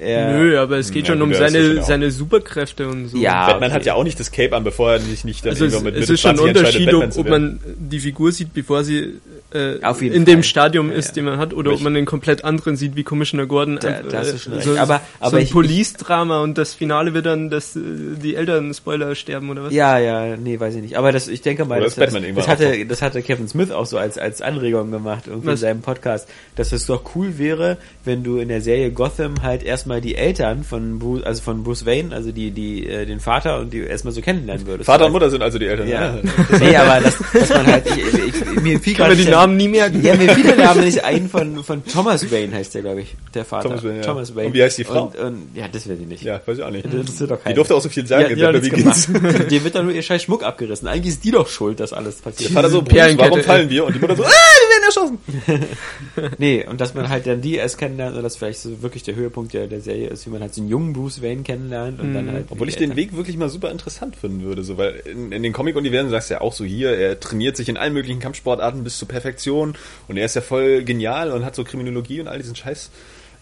Er, 0.00 0.32
Nö, 0.38 0.58
aber 0.58 0.78
es 0.78 0.90
geht 0.90 1.06
Ja, 1.08 1.14
schon 1.14 1.22
um 1.22 1.30
das 1.30 1.40
ist 1.40 1.52
seine, 1.52 1.82
seine 1.82 2.10
Superkräfte 2.10 2.88
und 2.88 3.08
so. 3.08 3.18
Ja, 3.18 3.46
Batman 3.46 3.70
okay. 3.70 3.74
hat 3.80 3.86
ja 3.86 3.94
auch 3.94 4.04
nicht 4.04 4.18
das 4.20 4.30
Cape 4.30 4.54
an, 4.56 4.64
bevor 4.64 4.92
er 4.92 5.00
sich 5.00 5.24
nicht 5.24 5.44
dann 5.44 5.50
Also 5.50 5.64
es, 5.66 5.72
irgendwann 5.72 5.94
mit 5.94 6.02
es 6.02 6.10
ist 6.10 6.20
schon 6.20 6.30
ein 6.32 6.36
20 6.36 6.56
entscheidet, 6.56 6.94
Unterschied, 6.94 7.18
ob, 7.18 7.24
ob 7.24 7.30
man 7.30 7.60
die 7.78 7.98
Figur 8.00 8.30
sieht, 8.32 8.54
bevor 8.54 8.84
sie 8.84 9.14
äh, 9.52 9.82
Auf 9.82 10.02
jeden 10.02 10.14
in 10.14 10.24
Fall. 10.26 10.34
dem 10.34 10.42
Stadium 10.42 10.90
Ja, 10.90 10.96
ist, 10.96 11.08
ja. 11.08 11.14
den 11.14 11.24
man 11.24 11.38
hat, 11.38 11.54
oder 11.54 11.72
ob 11.72 11.80
man 11.80 11.96
einen 11.96 12.04
komplett 12.04 12.44
anderen 12.44 12.76
sieht, 12.76 12.96
wie 12.96 13.02
Commissioner 13.02 13.46
Gordon. 13.46 13.78
Da- 13.80 13.88
einfach, 13.88 14.08
da 14.10 14.18
hast 14.18 14.30
du 14.30 14.36
äh, 14.36 14.38
schon 14.38 14.60
so, 14.60 14.76
Aber- 14.78 15.00
so 15.20 15.26
aber 15.26 15.36
ein 15.38 15.42
ich- 15.44 15.50
Police-Drama 15.52 16.40
und 16.42 16.58
das 16.58 16.74
Finale 16.74 17.14
wird 17.14 17.24
dann, 17.26 17.48
dass 17.48 17.74
äh, 17.74 17.80
die 18.22 18.34
Eltern 18.34 18.74
Spoiler 18.74 19.14
sterben 19.14 19.48
oder 19.48 19.64
was? 19.64 19.72
Ja, 19.72 19.98
ja, 19.98 20.36
nee, 20.36 20.60
weiß 20.60 20.74
ich 20.74 20.82
nicht. 20.82 20.96
Aber 20.98 21.12
das, 21.12 21.28
ich 21.28 21.40
denke 21.40 21.64
mal, 21.64 21.80
das, 21.80 21.96
ist 21.96 21.98
das, 22.00 22.12
das, 22.34 22.46
hatte, 22.48 22.74
so? 22.78 22.84
das 22.84 23.00
hatte 23.02 23.22
Kevin 23.22 23.48
Smith 23.48 23.70
auch 23.70 23.86
so 23.86 23.96
als, 23.96 24.18
als 24.18 24.42
Anregung 24.42 24.90
gemacht, 24.90 25.24
irgendwie 25.26 25.46
in 25.48 25.52
Was? 25.54 25.60
seinem 25.60 25.80
Podcast, 25.80 26.28
dass 26.56 26.72
es 26.72 26.84
doch 26.84 27.02
cool 27.14 27.38
wäre, 27.38 27.78
wenn 28.04 28.22
du 28.24 28.36
in 28.38 28.48
der 28.48 28.60
Serie 28.60 28.90
Gotham 28.92 29.42
halt 29.42 29.62
erstmal 29.62 29.87
die 30.00 30.14
Eltern 30.14 30.64
von 30.64 30.98
Bruce, 30.98 31.22
also 31.24 31.42
von 31.42 31.64
Bruce 31.64 31.86
Wayne, 31.86 32.14
also 32.14 32.32
die, 32.32 32.50
die, 32.50 32.86
äh, 32.86 33.06
den 33.06 33.20
Vater 33.20 33.60
und 33.60 33.72
die 33.72 33.80
erstmal 33.80 34.12
so 34.12 34.20
kennenlernen 34.20 34.66
würdest. 34.66 34.86
Vater 34.86 35.06
und 35.06 35.12
Mutter 35.12 35.30
sind 35.30 35.42
also 35.42 35.58
die 35.58 35.66
Eltern. 35.66 35.88
Ja. 35.88 36.16
Ja. 36.16 36.20
nee, 36.60 36.76
aber 36.76 37.00
das, 37.00 37.16
dass 37.32 37.48
man 37.48 37.66
halt, 37.66 37.86
ich, 37.86 37.96
ich, 37.96 38.62
mir 38.62 38.80
fiel 38.80 38.94
Kann 38.94 39.08
gerade 39.08 39.16
die 39.16 39.30
Namen 39.30 39.56
nie 39.56 39.68
merken. 39.68 40.02
Ja, 40.02 40.14
mir 40.14 40.30
fiel 40.34 40.44
der 40.44 40.56
Name 40.56 40.82
nicht 40.82 41.04
ein 41.04 41.28
von, 41.28 41.64
von 41.64 41.84
Thomas 41.84 42.30
Wayne 42.30 42.54
heißt 42.54 42.74
der, 42.74 42.82
glaube 42.82 43.02
ich, 43.02 43.16
der 43.34 43.44
Vater. 43.44 43.68
Thomas 43.68 43.84
Wayne, 43.84 43.96
ja. 43.96 44.02
Thomas 44.02 44.34
Wayne. 44.34 44.46
Und 44.48 44.54
wie 44.54 44.62
heißt 44.62 44.78
die 44.78 44.84
Frau? 44.84 45.04
Und, 45.04 45.16
und, 45.16 45.48
ja, 45.54 45.68
das 45.68 45.88
weiß 45.88 45.98
ich 46.00 46.06
nicht. 46.06 46.22
Ja, 46.22 46.40
weiß 46.44 46.58
ich 46.58 46.64
auch 46.64 46.70
nicht. 46.70 46.84
Das 46.84 46.94
interessiert 46.94 47.30
doch 47.30 47.42
keinen. 47.42 47.52
Die 47.52 47.56
durfte 47.56 47.74
auch 47.74 47.80
so 47.80 47.88
viel 47.88 48.06
sagen 48.06 48.36
Ja, 48.36 48.52
die 48.52 48.70
Begins. 48.70 49.06
gemacht. 49.06 49.50
Dir 49.50 49.64
wird 49.64 49.74
dann 49.74 49.86
nur 49.86 49.94
ihr 49.94 50.02
scheiß 50.02 50.22
Schmuck 50.22 50.42
abgerissen. 50.42 50.88
Eigentlich 50.88 51.14
ist 51.14 51.24
die 51.24 51.30
doch 51.30 51.48
schuld, 51.48 51.80
dass 51.80 51.92
alles 51.92 52.16
passiert. 52.16 52.50
Der 52.50 52.54
Vater 52.54 52.70
so, 52.70 52.84
warum 52.86 53.38
äh. 53.38 53.42
fallen 53.42 53.70
wir? 53.70 53.84
Und 53.84 53.94
die 53.94 54.00
Mutter 54.00 54.16
so, 54.16 54.24
ah, 54.24 54.28
wir 54.28 54.70
werden 54.70 54.84
erschossen. 54.86 56.38
Nee, 56.38 56.66
und 56.68 56.80
dass 56.80 56.94
man 56.94 57.08
halt 57.08 57.26
dann 57.26 57.40
die 57.40 57.56
erst 57.56 57.78
kennenlernt 57.78 58.16
und 58.16 58.22
das 58.22 58.36
vielleicht 58.36 58.60
so 58.60 58.82
wirklich 58.82 59.02
der 59.02 59.14
Höhepunkt 59.14 59.52
der, 59.52 59.66
der 59.66 59.77
Serie 59.80 60.08
ist, 60.08 60.26
wie 60.26 60.30
man 60.30 60.40
halt 60.40 60.54
so 60.54 60.60
einen 60.60 60.70
jungen 60.70 60.92
Bruce 60.92 61.22
Wayne 61.22 61.42
kennenlernt 61.42 62.00
und 62.00 62.14
dann 62.14 62.30
halt. 62.30 62.46
Obwohl 62.50 62.68
ich 62.68 62.76
den 62.76 62.96
Weg 62.96 63.16
wirklich 63.16 63.36
mal 63.36 63.48
super 63.48 63.70
interessant 63.70 64.16
finden 64.16 64.42
würde, 64.42 64.62
so, 64.64 64.78
weil 64.78 65.02
in, 65.04 65.32
in 65.32 65.42
den 65.42 65.52
Comic-Universen 65.52 66.10
sagst 66.10 66.30
du 66.30 66.34
ja 66.34 66.40
auch 66.40 66.52
so 66.52 66.64
hier, 66.64 66.90
er 66.90 67.20
trainiert 67.20 67.56
sich 67.56 67.68
in 67.68 67.76
allen 67.76 67.92
möglichen 67.92 68.20
Kampfsportarten 68.20 68.84
bis 68.84 68.98
zur 68.98 69.08
Perfektion 69.08 69.74
und 70.08 70.16
er 70.16 70.24
ist 70.24 70.34
ja 70.34 70.42
voll 70.42 70.84
genial 70.84 71.32
und 71.32 71.44
hat 71.44 71.54
so 71.54 71.64
Kriminologie 71.64 72.20
und 72.20 72.28
all 72.28 72.38
diesen 72.38 72.56
Scheiß 72.56 72.90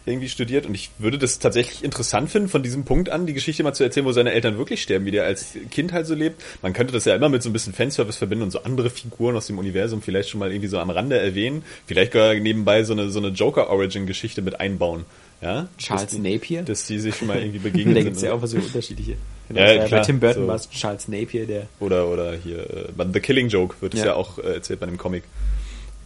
irgendwie 0.07 0.29
studiert 0.29 0.67
und 0.67 0.75
ich 0.75 0.91
würde 0.99 1.19
das 1.19 1.41
tatsächlich 1.41 1.83
interessant 1.83 2.31
finden, 2.31 2.49
von 2.49 2.63
diesem 2.63 2.85
Punkt 2.85 3.11
an 3.11 3.27
die 3.27 3.35
Geschichte 3.35 3.63
mal 3.65 3.75
zu 3.75 3.83
erzählen, 3.83 4.07
wo 4.07 4.13
seine 4.13 4.33
Eltern 4.33 4.57
wirklich 4.57 4.81
sterben, 4.81 5.05
wie 5.05 5.11
der 5.11 5.25
als 5.25 5.55
Kind 5.71 5.93
halt 5.93 6.07
so 6.07 6.15
lebt. 6.15 6.43
Man 6.63 6.73
könnte 6.73 6.93
das 6.93 7.05
ja 7.05 7.17
immer 7.17 7.29
mit 7.29 7.43
so 7.43 7.51
ein 7.51 7.53
bisschen 7.53 7.73
Fanservice 7.73 8.17
verbinden 8.17 8.45
und 8.45 8.51
so 8.53 8.63
andere 8.63 8.89
Figuren 8.89 9.37
aus 9.37 9.49
dem 9.49 9.59
Universum 9.59 10.03
vielleicht 10.03 10.31
schon 10.31 10.39
mal 10.39 10.51
irgendwie 10.51 10.69
so 10.69 10.79
am 10.79 10.91
Rande 10.91 11.19
erwähnen, 11.19 11.65
vielleicht 11.87 12.13
gar 12.13 12.35
nebenbei 12.35 12.85
so 12.85 12.93
eine, 12.93 13.11
so 13.11 13.19
eine 13.19 13.29
Joker-Origin-Geschichte 13.29 14.43
mit 14.43 14.61
einbauen. 14.61 15.05
Ja? 15.41 15.69
Charles 15.79 16.11
dass 16.11 16.19
Napier? 16.19 16.63
Dass 16.63 16.87
die 16.87 16.99
sich 16.99 17.15
schon 17.17 17.29
mal 17.29 17.39
irgendwie 17.39 17.59
da 17.63 17.65
begegnet 17.65 17.97
gibt 17.97 18.07
sind. 18.07 18.17
es 18.17 18.23
ja 18.23 18.35
oder? 18.35 18.45
auch 18.45 18.47
so 18.47 18.57
unterschiedliche. 18.57 19.17
Ja, 19.49 19.55
bei, 19.55 19.79
klar, 19.79 20.01
bei 20.01 20.07
Tim 20.07 20.21
Burton 20.21 20.43
so. 20.43 20.49
war 20.49 20.57
es 20.57 20.71
Charles 20.71 21.09
Napier, 21.09 21.47
der. 21.47 21.67
Oder, 21.79 22.09
oder 22.09 22.35
hier, 22.35 22.59
äh, 22.59 23.13
The 23.13 23.21
Killing 23.21 23.49
Joke 23.49 23.77
wird 23.81 23.95
es 23.95 24.01
Ja. 24.01 24.07
ja. 24.07 24.15
auch 24.15 24.39
äh, 24.39 24.55
erzählt 24.55 24.81
bei 24.81 24.87
dem 24.87 24.99
Comic. 24.99 25.23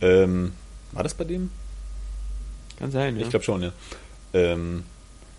Ähm, 0.00 0.52
war 0.92 1.02
das 1.02 1.14
bei 1.14 1.24
dem? 1.24 1.50
Kann 2.78 2.90
sein, 2.90 3.16
ja. 3.16 3.22
Ich 3.22 3.30
glaube 3.30 3.44
schon, 3.44 3.62
ja. 3.62 3.72
Ähm, 4.34 4.84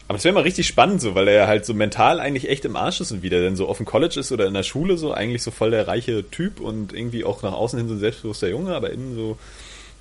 aber 0.07 0.17
es 0.17 0.25
wäre 0.25 0.33
mal 0.33 0.43
richtig 0.43 0.67
spannend 0.67 0.99
so, 0.99 1.15
weil 1.15 1.27
er 1.29 1.33
ja 1.33 1.47
halt 1.47 1.65
so 1.65 1.73
mental 1.73 2.19
eigentlich 2.19 2.49
echt 2.49 2.65
im 2.65 2.75
Arsch 2.75 2.99
ist 2.99 3.11
und 3.11 3.23
wieder 3.23 3.39
denn 3.39 3.55
so 3.55 3.67
auf 3.67 3.77
dem 3.77 3.85
College 3.85 4.19
ist 4.19 4.31
oder 4.31 4.45
in 4.45 4.53
der 4.53 4.63
Schule 4.63 4.97
so 4.97 5.13
eigentlich 5.13 5.41
so 5.41 5.51
voll 5.51 5.71
der 5.71 5.87
reiche 5.87 6.29
Typ 6.29 6.59
und 6.59 6.91
irgendwie 6.91 7.23
auch 7.23 7.43
nach 7.43 7.53
außen 7.53 7.79
hin 7.79 7.87
so 7.87 7.93
ein 7.93 7.99
selbstbewusster 7.99 8.49
Junge, 8.49 8.75
aber 8.75 8.89
innen 8.89 9.15
so 9.15 9.37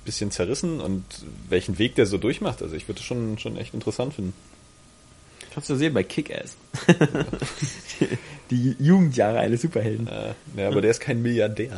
bisschen 0.05 0.31
zerrissen 0.31 0.79
und 0.79 1.03
welchen 1.49 1.77
Weg 1.79 1.95
der 1.95 2.05
so 2.05 2.17
durchmacht. 2.17 2.61
Also 2.61 2.75
ich 2.75 2.87
würde 2.87 2.99
das 2.99 3.05
schon, 3.05 3.37
schon 3.37 3.57
echt 3.57 3.73
interessant 3.73 4.13
finden. 4.13 4.33
Kannst 5.53 5.69
du 5.69 5.75
sehen 5.75 5.93
bei 5.93 6.03
Kick-Ass. 6.03 6.55
die 8.51 8.75
Jugendjahre 8.79 9.39
eines 9.39 9.61
Superhelden. 9.61 10.07
Äh, 10.07 10.33
ja, 10.55 10.67
aber 10.69 10.81
der 10.81 10.91
ist 10.91 11.01
kein 11.01 11.21
Milliardär. 11.21 11.77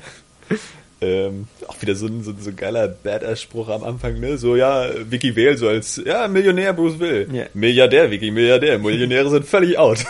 ähm, 1.00 1.48
auch 1.66 1.80
wieder 1.80 1.94
so 1.94 2.06
ein, 2.06 2.22
so, 2.22 2.34
so 2.38 2.52
geiler 2.54 2.86
Badass-Spruch 2.88 3.70
am 3.70 3.82
Anfang, 3.82 4.20
ne? 4.20 4.36
So, 4.36 4.56
ja, 4.56 4.90
Vicky 5.08 5.34
Vale 5.34 5.56
so 5.56 5.68
als, 5.68 6.02
ja, 6.04 6.28
Millionär 6.28 6.74
Bruce 6.74 6.98
Will. 6.98 7.28
Ja. 7.32 7.46
Milliardär, 7.54 8.10
Vicky, 8.10 8.30
Milliardär. 8.30 8.78
Millionäre 8.78 9.30
sind 9.30 9.46
völlig 9.46 9.78
out. 9.78 10.04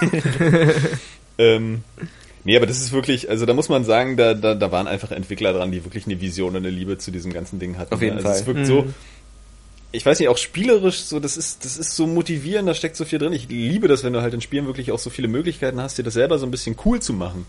ähm, 1.38 1.84
nee, 2.46 2.56
aber 2.56 2.64
das 2.66 2.78
ist 2.80 2.92
wirklich, 2.92 3.28
also 3.28 3.44
da 3.44 3.52
muss 3.52 3.68
man 3.68 3.84
sagen, 3.84 4.16
da, 4.16 4.32
da, 4.32 4.54
da 4.54 4.72
waren 4.72 4.86
einfach 4.88 5.10
Entwickler 5.10 5.52
dran, 5.52 5.70
die 5.70 5.84
wirklich 5.84 6.06
eine 6.06 6.18
Vision 6.20 6.50
und 6.50 6.56
eine 6.56 6.70
Liebe 6.70 6.96
zu 6.96 7.10
diesem 7.10 7.32
ganzen 7.32 7.58
Ding 7.58 7.76
hatten. 7.76 7.92
Auf 7.92 8.00
jeden 8.00 8.16
ne? 8.16 8.22
Fall. 8.22 8.30
Also 8.32 8.40
es 8.42 8.46
wirkt 8.46 8.60
Mhm. 8.60 8.64
so, 8.64 8.86
ich 9.92 10.04
weiß 10.04 10.18
nicht, 10.18 10.28
auch 10.28 10.36
spielerisch 10.38 11.00
so, 11.00 11.20
das 11.20 11.36
ist, 11.36 11.64
das 11.64 11.76
ist 11.78 11.94
so 11.96 12.06
motivierend, 12.06 12.68
da 12.68 12.74
steckt 12.74 12.96
so 12.96 13.04
viel 13.04 13.18
drin. 13.18 13.32
Ich 13.32 13.48
liebe 13.48 13.88
das, 13.88 14.04
wenn 14.04 14.12
du 14.12 14.22
halt 14.22 14.34
in 14.34 14.40
Spielen 14.40 14.66
wirklich 14.66 14.92
auch 14.92 14.98
so 14.98 15.10
viele 15.10 15.28
Möglichkeiten 15.28 15.80
hast, 15.80 15.96
dir 15.98 16.02
das 16.02 16.14
selber 16.14 16.38
so 16.38 16.46
ein 16.46 16.50
bisschen 16.50 16.76
cool 16.84 17.00
zu 17.00 17.12
machen. 17.12 17.46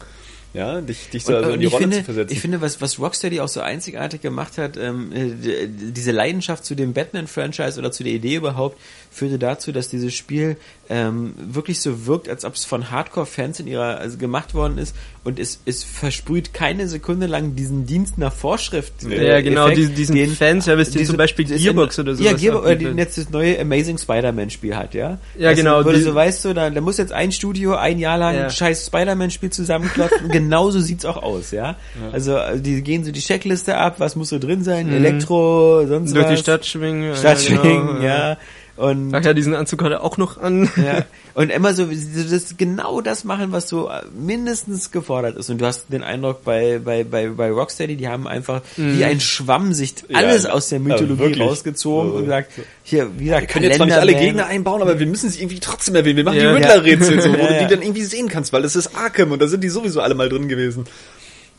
Ja, 0.53 0.79
dich, 0.79 1.09
dich 1.09 1.25
so 1.25 1.33
Und, 1.33 1.39
also 1.43 1.51
in 1.51 1.59
die 1.59 1.65
ich, 1.67 1.73
Rolle 1.73 1.83
finde, 1.83 1.97
zu 1.97 2.03
versetzen. 2.05 2.33
ich 2.33 2.39
finde, 2.39 2.61
was, 2.61 2.79
was 2.79 2.99
Rocksteady 2.99 3.41
auch 3.41 3.49
so 3.49 3.59
einzigartig 3.59 4.21
gemacht 4.21 4.57
hat, 4.57 4.77
ähm, 4.77 5.11
äh, 5.11 5.25
d- 5.29 5.67
diese 5.91 6.11
Leidenschaft 6.11 6.63
zu 6.63 6.73
dem 6.73 6.93
Batman-Franchise 6.93 7.77
oder 7.77 7.91
zu 7.91 8.03
der 8.05 8.13
Idee 8.13 8.35
überhaupt, 8.35 8.79
führte 9.11 9.37
dazu, 9.39 9.73
dass 9.73 9.89
dieses 9.89 10.15
Spiel 10.15 10.55
ähm, 10.89 11.33
wirklich 11.37 11.81
so 11.81 12.05
wirkt, 12.05 12.29
als 12.29 12.45
ob 12.45 12.53
es 12.55 12.63
von 12.65 12.91
Hardcore-Fans 12.91 13.59
in 13.59 13.67
ihrer 13.67 13.97
also 13.99 14.17
gemacht 14.17 14.53
worden 14.53 14.77
ist 14.77 14.95
und 15.25 15.37
es, 15.39 15.59
es 15.65 15.83
versprüht 15.83 16.53
keine 16.53 16.87
Sekunde 16.87 17.27
lang 17.27 17.55
diesen 17.55 17.85
Dienst 17.85 18.17
nach 18.17 18.31
Vorschrift. 18.31 19.03
äh, 19.03 19.27
Ja, 19.27 19.41
genau, 19.41 19.65
Effekt, 19.67 19.77
diesen- 19.97 20.15
diesen 20.15 20.35
Fanservice, 20.35 20.91
den 20.91 21.05
zum 21.05 21.17
Beispiel 21.17 21.45
das- 21.45 21.61
Gearbox 21.61 21.99
oder 21.99 22.11
Ja, 22.13 22.17
sowas 22.29 22.41
Gearbox, 22.41 22.63
oder 22.65 22.71
anbietet. 22.73 22.93
die 22.95 22.99
jetzt 22.99 23.17
das 23.17 23.29
neue 23.31 23.59
Amazing 23.59 23.97
Spider-Man-Spiel 23.97 24.75
hat, 24.77 24.93
ja? 24.93 25.17
Ja, 25.37 25.49
du, 25.49 25.55
genau, 25.57 25.83
du 25.83 25.91
die- 25.91 26.01
so 26.01 26.15
weißt, 26.15 26.41
so, 26.41 26.53
da, 26.53 26.69
da 26.69 26.79
muss 26.81 26.97
jetzt 26.97 27.11
ein 27.11 27.31
Studio 27.33 27.75
ein 27.75 27.99
Jahr 27.99 28.17
lang 28.17 28.35
Ja. 28.35 28.43
ein 28.45 28.51
scheiß 28.51 28.85
Spider-Man-Spiel 28.85 29.49
zusammenkloppen. 29.49 30.29
Genauso 30.31 30.79
sieht's 30.79 31.03
auch 31.03 31.21
aus, 31.21 31.51
ja? 31.51 31.75
Also, 32.13 32.37
also 32.37 32.63
die 32.63 32.81
gehen 32.81 33.03
so 33.03 33.11
die 33.11 33.19
Checkliste 33.19 33.75
ab, 33.77 33.95
was 33.99 34.15
muss 34.15 34.29
so 34.29 34.39
drin 34.39 34.63
sein, 34.63 34.87
Elektro, 34.91 35.85
sonst 35.85 36.11
Mhm. 36.11 36.13
Durch 36.15 36.25
was. 36.27 36.31
die 36.35 36.37
Stadt 36.37 36.65
schwingen. 36.65 37.15
Stadt 37.15 37.43
ja, 37.43 37.49
genau, 37.49 37.61
schwingen, 37.63 38.01
ja. 38.01 38.37
Und, 38.77 39.13
Ach 39.13 39.23
ja, 39.25 39.33
diesen 39.33 39.55
Anzug 39.55 39.83
hat 39.83 39.91
er 39.91 40.03
auch 40.03 40.17
noch 40.17 40.37
an. 40.39 40.69
ja. 40.77 41.03
Und 41.33 41.51
immer 41.51 41.73
so, 41.73 41.85
das 41.87 42.55
genau 42.57 43.01
das 43.01 43.23
machen, 43.23 43.51
was 43.51 43.67
so 43.69 43.89
mindestens 44.15 44.91
gefordert 44.91 45.35
ist. 45.35 45.49
Und 45.49 45.59
du 45.59 45.65
hast 45.65 45.85
den 45.91 46.03
Eindruck 46.03 46.43
bei, 46.43 46.79
bei, 46.83 47.03
bei, 47.03 47.27
bei 47.29 47.49
Rocksteady, 47.51 47.95
die 47.95 48.07
haben 48.07 48.27
einfach 48.27 48.61
wie 48.75 49.03
ein 49.03 49.19
Schwamm 49.19 49.73
sich 49.73 49.95
alles 50.13 50.43
ja. 50.43 50.51
aus 50.51 50.69
der 50.69 50.79
Ja, 50.79 50.83
Mythologie 50.85 51.41
rausgezogen 51.41 52.05
Also, 52.07 52.17
und 52.19 52.23
gesagt, 52.25 52.51
hier, 52.83 53.09
wie 53.17 53.25
gesagt, 53.25 53.41
wir 53.41 53.47
können 53.47 53.65
jetzt 53.65 53.77
zwar 53.77 53.85
nicht 53.87 53.97
alle. 53.97 54.13
Gegner 54.15 54.45
einbauen, 54.47 54.81
aber 54.81 54.99
wir 54.99 55.07
müssen 55.07 55.29
sie 55.29 55.39
irgendwie 55.41 55.59
trotzdem 55.59 55.95
erwähnen. 55.95 56.17
Wir 56.17 56.23
machen 56.23 56.37
Ja. 56.37 56.51
die 56.51 56.57
Riddler-Rätsel 56.63 57.21
so, 57.21 57.29
wo 57.33 57.37
Ja, 57.37 57.47
du 57.47 57.53
ja. 57.55 57.63
die 57.67 57.73
dann 57.75 57.81
irgendwie 57.81 58.03
sehen 58.03 58.27
kannst, 58.29 58.53
weil 58.53 58.63
es 58.63 58.75
ist 58.75 58.95
Arkham 58.95 59.31
und 59.31 59.41
da 59.41 59.47
sind 59.47 59.63
die 59.63 59.69
sowieso 59.69 60.01
alle 60.01 60.15
mal 60.15 60.29
drin 60.29 60.47
gewesen. 60.47 60.85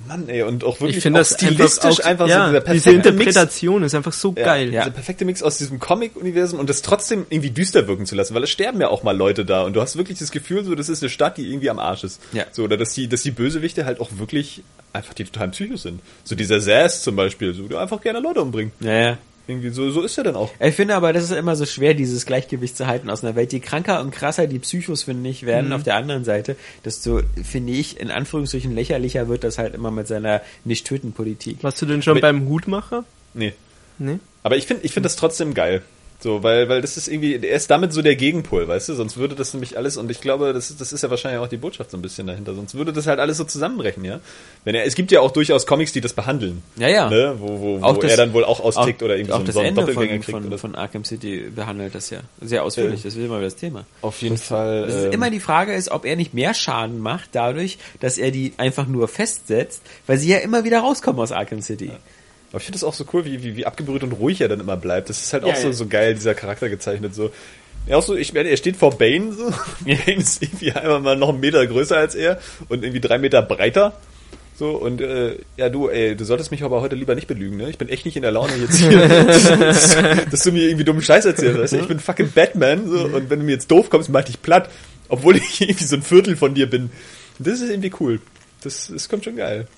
Mann, 0.06 0.28
ey, 0.28 0.42
und 0.42 0.64
auch 0.64 0.80
wirklich 0.80 0.98
Ich 0.98 1.02
finde 1.02 1.20
auch 1.20 1.26
das 1.26 1.34
stilistisch 1.34 2.04
einfach, 2.04 2.26
auch, 2.26 2.28
ja, 2.28 2.46
so 2.46 2.52
dieser 2.52 2.60
diese 2.60 2.90
perfekte 2.90 3.12
Mix 3.12 3.26
Interpretation 3.26 3.82
ist 3.82 3.94
einfach 3.94 4.12
so 4.12 4.34
Ja, 4.36 4.44
geil. 4.44 4.70
Dieser 4.70 4.90
perfekte 4.90 5.24
Mix 5.24 5.42
aus 5.42 5.58
diesem 5.58 5.78
Comic-Universum 5.80 6.60
und 6.60 6.70
das 6.70 6.82
trotzdem 6.82 7.26
irgendwie 7.30 7.50
düster 7.50 7.88
wirken 7.88 8.06
zu 8.06 8.14
lassen, 8.14 8.34
weil 8.34 8.44
es 8.44 8.50
sterben 8.50 8.80
ja 8.80 8.88
auch 8.88 9.02
mal 9.02 9.16
Leute 9.16 9.44
da 9.44 9.62
und 9.62 9.74
du 9.74 9.80
hast 9.80 9.96
wirklich 9.96 10.18
das 10.18 10.30
Gefühl, 10.30 10.64
so, 10.64 10.74
das 10.74 10.88
ist 10.88 11.02
eine 11.02 11.10
Stadt, 11.10 11.36
die 11.36 11.50
irgendwie 11.50 11.70
am 11.70 11.78
Arsch 11.78 12.04
ist. 12.04 12.20
Ja. 12.32 12.46
So, 12.52 12.64
oder 12.64 12.76
dass 12.76 12.94
die, 12.94 13.08
dass 13.08 13.22
die 13.22 13.32
Bösewichte 13.32 13.84
halt 13.84 14.00
auch 14.00 14.10
wirklich 14.18 14.62
einfach 14.92 15.14
die 15.14 15.24
totalen 15.24 15.50
Psychos 15.50 15.82
sind. 15.82 16.00
So 16.24 16.34
dieser 16.34 16.60
Sass 16.60 17.02
zum 17.02 17.16
Beispiel, 17.16 17.54
so, 17.54 17.64
der 17.64 17.80
einfach 17.80 18.00
gerne 18.00 18.20
Leute 18.20 18.40
umbringt. 18.40 18.72
Ja, 18.80 18.92
ja. 18.92 19.18
Irgendwie, 19.48 19.70
so, 19.70 19.90
so 19.90 20.02
ist 20.02 20.16
er 20.18 20.24
dann 20.24 20.36
auch. 20.36 20.52
Ich 20.60 20.74
finde 20.74 20.94
aber, 20.94 21.12
das 21.14 21.24
ist 21.24 21.30
immer 21.32 21.56
so 21.56 21.64
schwer, 21.64 21.94
dieses 21.94 22.26
Gleichgewicht 22.26 22.76
zu 22.76 22.86
halten 22.86 23.08
aus 23.08 23.24
einer 23.24 23.34
Welt. 23.34 23.52
Je 23.52 23.60
kranker 23.60 24.00
und 24.02 24.10
krasser 24.10 24.46
die 24.46 24.58
Psychos, 24.58 25.04
finde 25.04 25.28
ich, 25.30 25.42
Mhm. 25.42 25.46
werden 25.46 25.72
auf 25.72 25.82
der 25.82 25.96
anderen 25.96 26.22
Seite, 26.24 26.54
desto, 26.84 27.22
finde 27.42 27.72
ich, 27.72 27.98
in 27.98 28.10
Anführungsstrichen 28.10 28.74
lächerlicher 28.74 29.26
wird 29.28 29.42
das 29.44 29.56
halt 29.58 29.74
immer 29.74 29.90
mit 29.90 30.06
seiner 30.06 30.42
Nicht-Töten-Politik. 30.64 31.58
Warst 31.62 31.80
du 31.82 31.86
denn 31.86 32.02
schon 32.02 32.12
Aber- 32.12 32.20
beim 32.20 32.46
Hutmacher? 32.48 33.04
Nee. 33.34 33.54
Nee? 33.98 34.18
Aber 34.42 34.56
ich 34.56 34.66
finde 34.66 34.84
ich 34.84 34.92
finde 34.92 35.06
das 35.06 35.16
trotzdem 35.16 35.54
geil. 35.54 35.82
So, 36.20 36.42
weil, 36.42 36.68
weil 36.68 36.80
das 36.80 36.96
ist 36.96 37.06
irgendwie, 37.06 37.34
er 37.36 37.54
ist 37.54 37.70
damit 37.70 37.92
so 37.92 38.02
der 38.02 38.16
Gegenpol, 38.16 38.66
weißt 38.66 38.88
du? 38.88 38.94
Sonst 38.94 39.18
würde 39.18 39.36
das 39.36 39.54
nämlich 39.54 39.76
alles, 39.76 39.96
und 39.96 40.10
ich 40.10 40.20
glaube, 40.20 40.52
das 40.52 40.68
ist, 40.70 40.80
das 40.80 40.92
ist 40.92 41.02
ja 41.02 41.10
wahrscheinlich 41.10 41.40
auch 41.40 41.46
die 41.46 41.58
Botschaft 41.58 41.92
so 41.92 41.96
ein 41.96 42.02
bisschen 42.02 42.26
dahinter, 42.26 42.54
sonst 42.54 42.74
würde 42.74 42.92
das 42.92 43.06
halt 43.06 43.20
alles 43.20 43.36
so 43.36 43.44
zusammenbrechen, 43.44 44.04
ja? 44.04 44.18
Wenn 44.64 44.74
er, 44.74 44.84
es 44.84 44.96
gibt 44.96 45.12
ja 45.12 45.20
auch 45.20 45.30
durchaus 45.30 45.64
Comics, 45.64 45.92
die 45.92 46.00
das 46.00 46.14
behandeln. 46.14 46.62
Ja, 46.76 46.88
ja. 46.88 47.08
Ne? 47.08 47.36
Wo, 47.38 47.60
wo, 47.60 47.78
Auch 47.84 47.96
wo 47.96 48.00
das- 48.00 48.10
er 48.10 48.16
dann 48.16 48.32
wohl 48.32 48.44
auch 48.44 48.58
austickt 48.58 49.00
oder 49.04 49.14
irgendwie 49.16 49.32
auch 49.32 49.38
so, 49.38 49.44
das 49.44 49.54
so 49.54 49.60
einen 49.60 49.68
Ende 49.68 49.80
Doppelgänger 49.82 50.10
von, 50.14 50.20
kriegt 50.22 50.30
von, 50.38 50.46
oder 50.48 50.58
von 50.58 50.74
Arkham 50.74 51.04
City 51.04 51.50
behandelt 51.54 51.94
das 51.94 52.10
ja 52.10 52.18
sehr 52.40 52.64
ausführlich. 52.64 53.02
Das 53.02 53.14
ist 53.14 53.20
immer 53.24 53.36
wieder 53.36 53.42
das 53.42 53.56
Thema. 53.56 53.84
Auf 54.02 54.20
jeden 54.20 54.38
Fall. 54.38 54.86
Das 54.86 54.94
ist 54.96 55.04
ähm, 55.04 55.12
immer 55.12 55.30
die 55.30 55.38
Frage 55.40 55.72
ist, 55.74 55.88
ob 55.92 56.04
er 56.04 56.16
nicht 56.16 56.34
mehr 56.34 56.52
Schaden 56.52 56.98
macht 56.98 57.28
dadurch, 57.32 57.78
dass 58.00 58.18
er 58.18 58.32
die 58.32 58.54
einfach 58.56 58.88
nur 58.88 59.06
festsetzt, 59.06 59.82
weil 60.08 60.18
sie 60.18 60.30
ja 60.30 60.38
immer 60.38 60.64
wieder 60.64 60.80
rauskommen 60.80 61.20
aus 61.20 61.30
Arkham 61.30 61.62
City. 61.62 61.92
Aber 62.50 62.58
ich 62.58 62.64
finde 62.64 62.76
das 62.78 62.84
auch 62.84 62.94
so 62.94 63.04
cool, 63.12 63.24
wie, 63.24 63.42
wie, 63.42 63.56
wie 63.56 63.66
abgebrüht 63.66 64.02
und 64.02 64.12
ruhig 64.12 64.40
er 64.40 64.48
dann 64.48 64.60
immer 64.60 64.76
bleibt. 64.76 65.10
Das 65.10 65.22
ist 65.22 65.32
halt 65.32 65.44
Ja, 65.44 65.52
auch 65.52 65.56
so, 65.56 65.68
ja. 65.68 65.72
so 65.72 65.86
geil, 65.86 66.14
dieser 66.14 66.34
Charakter 66.34 66.68
gezeichnet. 66.68 67.14
So. 67.14 67.30
Ja, 67.86 67.96
auch 67.96 68.02
so, 68.02 68.16
ich 68.16 68.32
meine, 68.32 68.48
er 68.48 68.56
steht 68.56 68.76
vor 68.76 68.96
Bane 68.96 69.32
so. 69.32 69.50
Bane 69.84 70.18
ist 70.18 70.42
irgendwie 70.42 70.72
einmal 70.72 71.00
mal 71.00 71.16
noch 71.16 71.28
einen 71.28 71.40
Meter 71.40 71.66
größer 71.66 71.96
als 71.96 72.14
er 72.14 72.40
und 72.68 72.82
irgendwie 72.82 73.00
drei 73.00 73.18
Meter 73.18 73.42
breiter. 73.42 73.94
So, 74.58 74.70
und 74.70 75.00
äh, 75.00 75.36
ja, 75.56 75.68
du, 75.68 75.88
ey, 75.88 76.16
du 76.16 76.24
solltest 76.24 76.50
mich 76.50 76.64
aber 76.64 76.80
heute 76.80 76.96
lieber 76.96 77.14
nicht 77.14 77.28
belügen, 77.28 77.58
ne? 77.58 77.70
Ich 77.70 77.78
bin 77.78 77.88
echt 77.88 78.04
nicht 78.04 78.16
in 78.16 78.22
der 78.22 78.32
Laune 78.32 78.56
jetzt 78.56 78.76
hier, 78.76 79.06
dass, 79.06 79.96
dass 80.30 80.42
du 80.42 80.50
mir 80.50 80.64
irgendwie 80.64 80.84
dummen 80.84 81.00
Scheiß 81.00 81.26
erzählst. 81.26 81.60
Weißt 81.60 81.72
du? 81.74 81.76
Ich 81.76 81.86
bin 81.86 82.00
fucking 82.00 82.32
Batman, 82.32 82.88
so, 82.88 83.04
und 83.04 83.30
wenn 83.30 83.38
du 83.38 83.44
mir 83.44 83.52
jetzt 83.52 83.70
doof 83.70 83.88
kommst, 83.88 84.08
mach 84.08 84.20
ich 84.20 84.26
dich 84.26 84.42
platt. 84.42 84.68
Obwohl 85.08 85.36
ich 85.36 85.60
irgendwie 85.60 85.84
so 85.84 85.94
ein 85.94 86.02
Viertel 86.02 86.36
von 86.36 86.54
dir 86.54 86.68
bin. 86.68 86.90
Das 87.38 87.60
ist 87.60 87.70
irgendwie 87.70 87.92
cool. 88.00 88.20
Das, 88.62 88.90
das 88.92 89.08
kommt 89.08 89.24
schon 89.24 89.36
geil. 89.36 89.68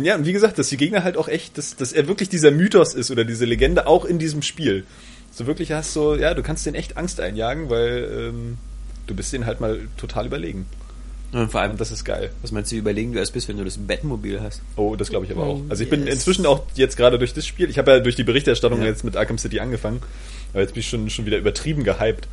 Und 0.00 0.06
ja, 0.06 0.16
und 0.16 0.24
wie 0.26 0.32
gesagt, 0.32 0.58
dass 0.58 0.68
die 0.70 0.78
Gegner 0.78 1.04
halt 1.04 1.16
auch 1.18 1.28
echt, 1.28 1.58
dass, 1.58 1.76
dass 1.76 1.92
er 1.92 2.08
wirklich 2.08 2.30
dieser 2.30 2.50
Mythos 2.50 2.94
ist 2.94 3.10
oder 3.10 3.24
diese 3.24 3.44
Legende 3.44 3.86
auch 3.86 4.04
in 4.06 4.18
diesem 4.18 4.40
Spiel. 4.40 4.84
So 5.30 5.46
wirklich 5.46 5.72
hast 5.72 5.92
so, 5.92 6.16
ja, 6.16 6.32
du 6.32 6.42
kannst 6.42 6.64
denen 6.64 6.74
echt 6.74 6.96
Angst 6.96 7.20
einjagen, 7.20 7.68
weil 7.68 8.30
ähm, 8.30 8.58
du 9.06 9.14
bist 9.14 9.30
denen 9.34 9.44
halt 9.44 9.60
mal 9.60 9.80
total 9.98 10.24
überlegen. 10.26 10.64
Und 11.32 11.52
vor 11.52 11.60
allem, 11.60 11.72
Und 11.72 11.80
das 11.80 11.90
ist 11.92 12.04
geil. 12.04 12.30
was 12.42 12.50
meinst 12.50 12.72
du 12.72 12.76
überlegen, 12.76 13.12
du 13.12 13.18
erst 13.18 13.34
bist, 13.34 13.46
wenn 13.48 13.56
du 13.58 13.64
das 13.64 13.76
Batmobil 13.76 14.40
hast? 14.40 14.62
Oh, 14.76 14.96
das 14.96 15.10
glaube 15.10 15.26
ich 15.26 15.32
aber 15.32 15.42
auch. 15.44 15.56
Oh, 15.58 15.64
Also 15.68 15.84
ich 15.84 15.90
bin 15.90 16.04
yes. 16.06 16.14
inzwischen 16.14 16.46
auch 16.46 16.62
jetzt 16.74 16.96
gerade 16.96 17.18
durch 17.18 17.34
das 17.34 17.46
Spiel, 17.46 17.68
ich 17.70 17.78
habe 17.78 17.90
ja 17.92 18.00
durch 18.00 18.16
die 18.16 18.24
Berichterstattung 18.24 18.80
Ja. 18.80 18.86
jetzt 18.86 19.04
mit 19.04 19.16
Arkham 19.16 19.36
City 19.38 19.60
angefangen, 19.60 20.00
aber 20.52 20.62
jetzt 20.62 20.72
bin 20.74 20.80
ich 20.80 20.88
schon, 20.88 21.08
schon 21.10 21.26
wieder 21.26 21.36
übertrieben 21.38 21.84
gehypt. 21.84 22.26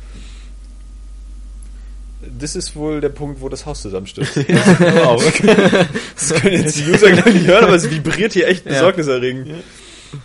Das 2.38 2.56
ist 2.56 2.74
wohl 2.76 3.00
der 3.00 3.08
Punkt, 3.10 3.40
wo 3.40 3.48
das 3.48 3.64
Haus 3.66 3.82
zusammenstürzt. 3.82 4.36
wow. 4.48 5.22
Das 6.14 6.34
können 6.40 6.62
jetzt 6.62 6.78
die 6.78 6.90
User 6.90 7.10
gar 7.12 7.28
nicht 7.30 7.46
hören, 7.46 7.64
aber 7.64 7.74
es 7.74 7.90
vibriert 7.90 8.32
hier 8.32 8.48
echt 8.48 8.64
Ja. 8.66 8.72
besorgniserregend. 8.72 9.48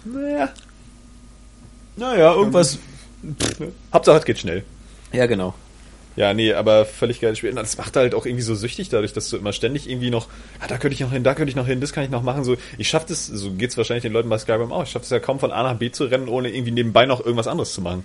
Naja, 0.05 0.49
Naja, 1.95 2.33
irgendwas. 2.33 2.79
Hauptsache 3.93 4.17
es 4.17 4.25
geht 4.25 4.39
schnell. 4.39 4.63
Ja, 5.11 5.25
genau. 5.27 5.53
Ja, 6.15 6.33
nee, 6.33 6.53
aber 6.53 6.85
völlig 6.85 7.19
geiles 7.21 7.39
Spiel. 7.39 7.53
Das 7.53 7.77
macht 7.77 7.95
halt 7.95 8.13
auch 8.13 8.25
irgendwie 8.25 8.43
so 8.43 8.53
süchtig 8.53 8.89
dadurch, 8.89 9.13
dass 9.13 9.29
du 9.29 9.37
immer 9.37 9.51
ständig 9.51 9.89
irgendwie 9.89 10.11
noch, 10.11 10.27
ah, 10.59 10.67
da 10.67 10.77
könnte 10.77 10.93
ich 10.93 10.99
noch 10.99 11.11
hin, 11.11 11.23
da 11.23 11.33
könnte 11.33 11.49
ich 11.49 11.55
noch 11.55 11.65
hin, 11.65 11.81
das 11.81 11.91
kann 11.91 12.03
ich 12.03 12.11
noch 12.11 12.21
machen. 12.21 12.43
So, 12.43 12.55
ich 12.77 12.87
schaff 12.87 13.05
das, 13.05 13.25
so 13.25 13.51
geht's 13.51 13.77
wahrscheinlich 13.77 14.03
den 14.03 14.13
Leuten 14.13 14.29
bei 14.29 14.37
Skyrim 14.37 14.71
auch. 14.71 14.83
Ich 14.83 14.89
schaff 14.91 15.01
es 15.03 15.09
ja 15.09 15.19
kaum 15.19 15.39
von 15.39 15.51
A 15.51 15.63
nach 15.63 15.75
B 15.77 15.89
zu 15.91 16.05
rennen, 16.05 16.27
ohne 16.27 16.49
irgendwie 16.49 16.71
nebenbei 16.71 17.05
noch 17.07 17.19
irgendwas 17.19 17.47
anderes 17.47 17.73
zu 17.73 17.81
machen. 17.81 18.03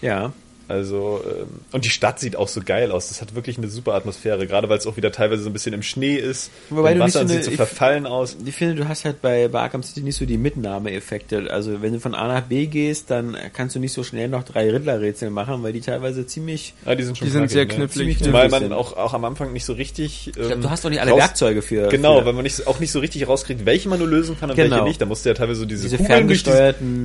Ja. 0.00 0.32
Also, 0.72 1.20
ähm, 1.26 1.46
und 1.72 1.84
die 1.84 1.90
Stadt 1.90 2.18
sieht 2.18 2.34
auch 2.36 2.48
so 2.48 2.62
geil 2.64 2.90
aus. 2.92 3.08
Das 3.08 3.20
hat 3.20 3.34
wirklich 3.34 3.58
eine 3.58 3.68
super 3.68 3.92
Atmosphäre, 3.94 4.46
gerade 4.46 4.68
weil 4.70 4.78
es 4.78 4.86
auch 4.86 4.96
wieder 4.96 5.12
teilweise 5.12 5.42
so 5.42 5.50
ein 5.50 5.52
bisschen 5.52 5.74
im 5.74 5.82
Schnee 5.82 6.14
ist. 6.16 6.50
Wobei 6.70 6.92
Im 6.92 7.00
Wasser 7.00 7.20
so 7.22 7.26
sieht 7.28 7.36
eine- 7.36 7.44
so 7.44 7.50
ich- 7.50 7.56
verfallen 7.56 8.06
aus. 8.06 8.36
Ich 8.46 8.54
finde, 8.54 8.76
du 8.76 8.88
hast 8.88 9.04
halt 9.04 9.20
bei, 9.20 9.48
bei 9.48 9.60
Arkham 9.60 9.82
City 9.82 10.00
nicht 10.00 10.16
so 10.16 10.24
die 10.24 10.38
Mitnahmeeffekte. 10.38 11.50
Also 11.50 11.82
wenn 11.82 11.92
du 11.92 12.00
von 12.00 12.14
A 12.14 12.26
nach 12.28 12.42
B 12.42 12.66
gehst, 12.66 13.10
dann 13.10 13.36
kannst 13.52 13.76
du 13.76 13.80
nicht 13.80 13.92
so 13.92 14.02
schnell 14.02 14.28
noch 14.28 14.44
drei 14.44 14.70
Riddler-Rätsel 14.70 15.30
machen, 15.30 15.62
weil 15.62 15.72
die 15.72 15.80
teilweise 15.80 16.26
ziemlich... 16.26 16.74
Ja, 16.86 16.94
die 16.94 17.02
sind 17.04 17.18
schon 17.18 17.26
Die 17.26 17.32
sind 17.32 17.50
sehr 17.50 17.66
ne? 17.66 17.74
knifflig. 17.74 18.18
Zumal 18.18 18.48
knifflig 18.48 18.70
man 18.70 18.78
auch, 18.78 18.96
auch 18.96 19.14
am 19.14 19.24
Anfang 19.24 19.52
nicht 19.52 19.64
so 19.64 19.74
richtig. 19.74 20.28
Ich 20.28 20.32
glaub, 20.34 20.52
ähm, 20.52 20.62
du 20.62 20.70
hast 20.70 20.84
doch 20.84 20.90
nicht 20.90 21.00
alle 21.00 21.10
raus- 21.10 21.20
Werkzeuge 21.20 21.60
für... 21.62 21.88
Genau, 21.88 22.20
für, 22.20 22.26
weil 22.26 22.32
man 22.32 22.44
nicht, 22.44 22.66
auch 22.66 22.80
nicht 22.80 22.92
so 22.92 23.00
richtig 23.00 23.28
rauskriegt, 23.28 23.66
welche 23.66 23.88
man 23.88 23.98
nur 23.98 24.08
lösen 24.08 24.38
kann 24.38 24.50
und 24.50 24.56
Genau. 24.56 24.76
welche 24.76 24.84
nicht. 24.88 25.00
Da 25.02 25.06
musst 25.06 25.24
du 25.24 25.28
ja 25.28 25.34
teilweise 25.34 25.60
so 25.60 25.66
diese, 25.66 25.82
Diese 25.84 25.98
Kugeln 25.98 26.26
durch, 26.28 26.42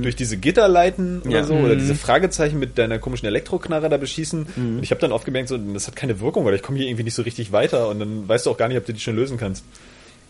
durch 0.02 0.16
diese 0.16 0.36
Gitter 0.38 0.68
leiten 0.68 1.20
oder 1.22 1.30
Ja. 1.38 1.44
so, 1.44 1.54
oder 1.54 1.74
Mhm. 1.74 1.80
diese 1.80 1.94
Fragezeichen 1.94 2.58
mit 2.58 2.78
deiner 2.78 2.98
komischen 2.98 3.26
Elektroknarre 3.58 3.88
da 3.88 3.96
beschießen. 3.96 4.46
Und 4.56 4.82
ich 4.82 4.90
habe 4.90 5.00
dann 5.00 5.12
oft 5.12 5.24
gemerkt, 5.24 5.48
so, 5.48 5.58
das 5.58 5.86
hat 5.86 5.96
keine 5.96 6.20
Wirkung, 6.20 6.44
weil 6.44 6.54
ich 6.54 6.62
komme 6.62 6.78
hier 6.78 6.86
irgendwie 6.88 7.04
nicht 7.04 7.14
so 7.14 7.22
richtig 7.22 7.52
weiter 7.52 7.88
und 7.88 8.00
dann 8.00 8.28
weißt 8.28 8.46
du 8.46 8.50
auch 8.50 8.56
gar 8.56 8.68
nicht, 8.68 8.78
ob 8.78 8.86
du 8.86 8.92
die 8.92 9.00
schon 9.00 9.16
lösen 9.16 9.38
kannst. 9.38 9.64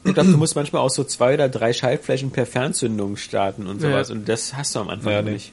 Ich 0.04 0.14
glaube, 0.14 0.30
du 0.30 0.38
musst 0.38 0.54
manchmal 0.54 0.82
auch 0.82 0.90
so 0.90 1.02
zwei 1.04 1.34
oder 1.34 1.48
drei 1.48 1.72
Schaltflächen 1.72 2.30
per 2.30 2.46
Fernzündung 2.46 3.16
starten 3.16 3.66
und 3.66 3.80
sowas. 3.80 4.08
Ja. 4.08 4.14
Und 4.14 4.28
das 4.28 4.54
hast 4.54 4.74
du 4.74 4.80
am 4.80 4.88
Anfang 4.88 5.12
Ja, 5.12 5.22
nee. 5.22 5.32
nicht. 5.32 5.52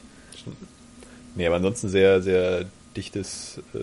Nee, 1.35 1.47
aber 1.47 1.55
ansonsten 1.57 1.89
sehr, 1.89 2.21
sehr 2.21 2.65
dichtes 2.95 3.59
äh, 3.73 3.79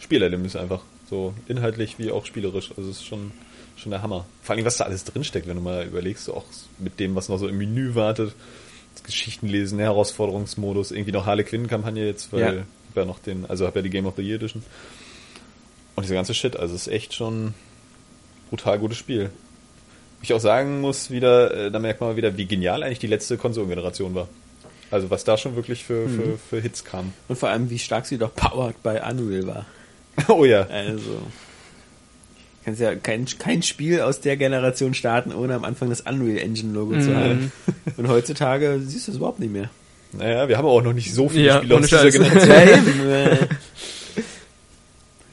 Spielerlebnis 0.00 0.56
einfach. 0.56 0.80
So 1.08 1.34
inhaltlich 1.46 1.98
wie 1.98 2.10
auch 2.10 2.26
spielerisch. 2.26 2.70
Also 2.76 2.90
es 2.90 2.96
ist 2.96 3.06
schon, 3.06 3.30
schon 3.76 3.90
der 3.90 4.02
Hammer. 4.02 4.24
Vor 4.42 4.56
allem, 4.56 4.64
was 4.64 4.78
da 4.78 4.84
alles 4.84 5.04
drinsteckt, 5.04 5.46
wenn 5.46 5.56
du 5.56 5.62
mal 5.62 5.84
überlegst, 5.86 6.24
so 6.24 6.34
auch 6.34 6.44
mit 6.78 6.98
dem, 6.98 7.14
was 7.14 7.28
noch 7.28 7.38
so 7.38 7.46
im 7.46 7.58
Menü 7.58 7.94
wartet. 7.94 8.34
Das 8.94 9.04
Geschichtenlesen, 9.04 9.78
Herausforderungsmodus, 9.78 10.90
irgendwie 10.90 11.12
noch 11.12 11.26
Harley 11.26 11.44
Quinn-Kampagne 11.44 12.06
jetzt, 12.06 12.32
weil 12.32 12.40
Ja. 12.40 12.62
Ich 12.96 12.98
hab 12.98 13.06
ja 13.06 13.12
noch 13.12 13.18
den, 13.18 13.44
also 13.46 13.66
habe 13.66 13.80
ja 13.80 13.82
die 13.82 13.90
Game 13.90 14.06
of 14.06 14.14
the 14.16 14.22
Year 14.22 14.36
Edition. 14.36 14.62
Und 15.96 16.02
dieser 16.04 16.14
ganze 16.14 16.32
Shit, 16.34 16.56
also 16.56 16.74
es 16.74 16.86
ist 16.86 16.92
echt 16.92 17.14
schon 17.14 17.52
brutal 18.48 18.78
gutes 18.78 18.96
Spiel. 18.96 19.30
Ich 20.22 20.32
auch 20.32 20.40
sagen 20.40 20.80
muss 20.80 21.10
wieder, 21.10 21.66
äh, 21.66 21.70
da 21.70 21.78
merkt 21.78 22.00
man 22.00 22.10
mal 22.10 22.16
wieder, 22.16 22.36
wie 22.38 22.46
genial 22.46 22.82
eigentlich 22.82 22.98
die 22.98 23.06
letzte 23.06 23.36
Konsolengeneration 23.36 24.14
war. 24.14 24.28
Also 24.90 25.10
was 25.10 25.24
da 25.24 25.36
schon 25.36 25.56
wirklich 25.56 25.84
für, 25.84 26.08
für, 26.08 26.38
für 26.38 26.60
Hits 26.60 26.84
kam. 26.84 27.12
Und 27.28 27.36
vor 27.36 27.48
allem, 27.50 27.68
wie 27.70 27.78
stark 27.78 28.06
sie 28.06 28.16
doch 28.18 28.34
powered 28.34 28.82
bei 28.82 29.02
Unreal 29.02 29.46
war. 29.46 29.66
Oh 30.28 30.44
ja. 30.46 30.62
Also... 30.62 31.20
Kannst 32.64 32.80
ja 32.80 32.94
kein, 32.96 33.26
kein 33.38 33.62
Spiel 33.62 34.00
aus 34.00 34.20
der 34.22 34.36
Generation 34.38 34.94
starten, 34.94 35.32
ohne 35.32 35.54
am 35.54 35.64
Anfang 35.64 35.88
das 35.90 36.00
Unreal 36.00 36.38
Engine 36.38 36.72
Logo 36.72 36.98
zu 36.98 37.10
Mhm. 37.10 37.14
haben. 37.14 37.52
Und 37.98 38.08
heutzutage 38.08 38.80
siehst 38.82 39.06
du 39.06 39.12
es 39.12 39.18
überhaupt 39.18 39.38
nicht 39.38 39.52
mehr. 39.52 39.68
Naja, 40.18 40.48
wir 40.48 40.58
haben 40.58 40.66
auch 40.66 40.82
noch 40.82 40.92
nicht 40.92 41.12
so 41.14 41.28
viele 41.28 41.44
Ja, 41.46 41.58
Spiele 41.58 41.74
ohne 41.76 41.84
aus 41.84 41.90
dieser. 41.90 42.10
Generation. 42.10 43.48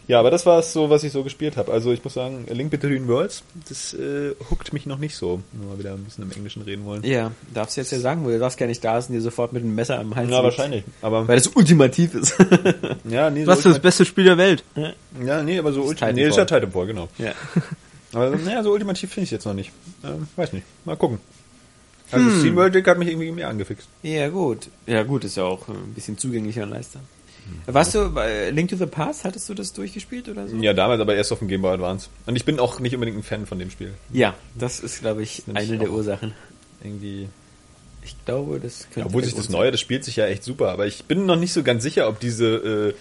Ja, 0.07 0.19
aber 0.19 0.31
das 0.31 0.45
war 0.45 0.59
es 0.59 0.73
so, 0.73 0.89
was 0.89 1.03
ich 1.03 1.13
so 1.13 1.23
gespielt 1.23 1.55
habe. 1.55 1.71
Also 1.71 1.93
ich 1.93 2.03
muss 2.03 2.13
sagen, 2.13 2.45
A 2.49 2.53
Link 2.53 2.71
Between 2.71 3.07
Worlds, 3.07 3.43
das 3.69 3.93
äh, 3.93 4.35
huckt 4.49 4.73
mich 4.73 4.85
noch 4.85 4.97
nicht 4.97 5.15
so. 5.15 5.41
Wenn 5.53 5.69
wir 5.69 5.79
wieder 5.79 5.93
ein 5.93 6.03
bisschen 6.03 6.25
im 6.25 6.31
Englischen 6.31 6.61
reden 6.63 6.83
wollen. 6.83 7.03
Ja, 7.03 7.31
darfst 7.53 7.77
du 7.77 7.81
jetzt 7.81 7.91
ja 7.91 7.99
sagen, 7.99 8.25
wo 8.25 8.29
du 8.29 8.37
sagst 8.37 8.57
gar 8.57 8.65
nicht 8.65 8.83
da 8.83 8.97
ist 8.97 9.09
und 9.09 9.15
dir 9.15 9.21
sofort 9.21 9.53
mit 9.53 9.63
dem 9.63 9.75
Messer 9.75 9.99
am 9.99 10.13
Hals 10.15 10.29
Ja, 10.29 10.43
wahrscheinlich. 10.43 10.83
Aber 11.01 11.25
Weil 11.27 11.37
das 11.37 11.47
ultimativ 11.47 12.15
ist. 12.15 12.35
ja, 13.09 13.29
nee, 13.29 13.45
so 13.45 13.47
Was 13.51 13.59
ist 13.59 13.65
das 13.65 13.79
beste 13.79 14.03
Spiel 14.03 14.25
der 14.25 14.37
Welt? 14.37 14.65
Ja, 15.25 15.41
nee, 15.41 15.57
aber 15.57 15.71
so 15.71 15.83
ultimativ. 15.83 16.15
Nee, 16.15 16.27
ist 16.27 16.35
ja 16.37 16.43
Titanfall. 16.43 16.87
Titanfall, 16.87 16.87
genau. 16.87 17.07
ja. 17.17 17.31
Aber 18.11 18.29
naja, 18.29 18.61
so 18.61 18.71
ultimativ 18.71 19.09
finde 19.09 19.23
ich 19.23 19.29
es 19.29 19.31
jetzt 19.31 19.45
noch 19.45 19.53
nicht. 19.53 19.71
Ähm, 20.03 20.27
weiß 20.35 20.51
nicht. 20.51 20.65
Mal 20.83 20.97
gucken. 20.97 21.19
Also 22.13 22.39
Steam 22.39 22.55
World 22.55 22.75
Dick 22.75 22.87
hat 22.87 22.97
mich 22.97 23.09
irgendwie 23.09 23.31
mehr 23.31 23.49
angefixt. 23.49 23.87
ja, 24.03 24.29
gut. 24.29 24.69
Ja, 24.85 25.03
gut, 25.03 25.23
ist 25.23 25.37
ja 25.37 25.43
auch 25.43 25.67
ein 25.67 25.93
bisschen 25.93 26.17
zugänglicher 26.17 26.63
und 26.63 26.69
leichter. 26.69 26.99
Warst 27.65 27.93
du 27.95 28.09
bei 28.09 28.49
Link 28.51 28.69
to 28.69 28.77
the 28.77 28.85
Past, 28.85 29.25
hattest 29.25 29.49
du 29.49 29.53
das 29.53 29.73
durchgespielt 29.73 30.29
oder 30.29 30.47
so? 30.47 30.55
Ja, 30.57 30.73
damals 30.73 31.01
aber 31.01 31.15
erst 31.15 31.31
auf 31.31 31.39
dem 31.39 31.47
Game 31.47 31.61
Boy 31.61 31.73
Advance. 31.73 32.09
Und 32.25 32.35
ich 32.35 32.45
bin 32.45 32.59
auch 32.59 32.79
nicht 32.79 32.93
unbedingt 32.93 33.17
ein 33.17 33.23
Fan 33.23 33.45
von 33.45 33.59
dem 33.59 33.69
Spiel. 33.69 33.93
Ja, 34.11 34.33
das 34.55 34.79
ist, 34.79 35.01
glaube 35.01 35.23
ich, 35.23 35.45
nämlich 35.47 35.69
eine 35.69 35.77
der 35.79 35.91
Ursachen. 35.91 36.33
Irgendwie. 36.81 37.27
Ich 38.05 38.15
glaube, 38.25 38.59
das 38.59 38.87
könnte. 38.93 39.07
Obwohl 39.07 39.23
sich 39.23 39.35
das 39.35 39.49
Neue, 39.49 39.71
das 39.71 39.79
spielt 39.79 40.03
sich 40.03 40.17
ja 40.17 40.25
echt 40.25 40.43
super, 40.43 40.71
aber 40.71 40.87
ich 40.87 41.05
bin 41.05 41.25
noch 41.25 41.37
nicht 41.37 41.53
so 41.53 41.63
ganz 41.63 41.83
sicher, 41.83 42.07
ob 42.09 42.19
diese, 42.19 42.47
äh, 42.47 42.93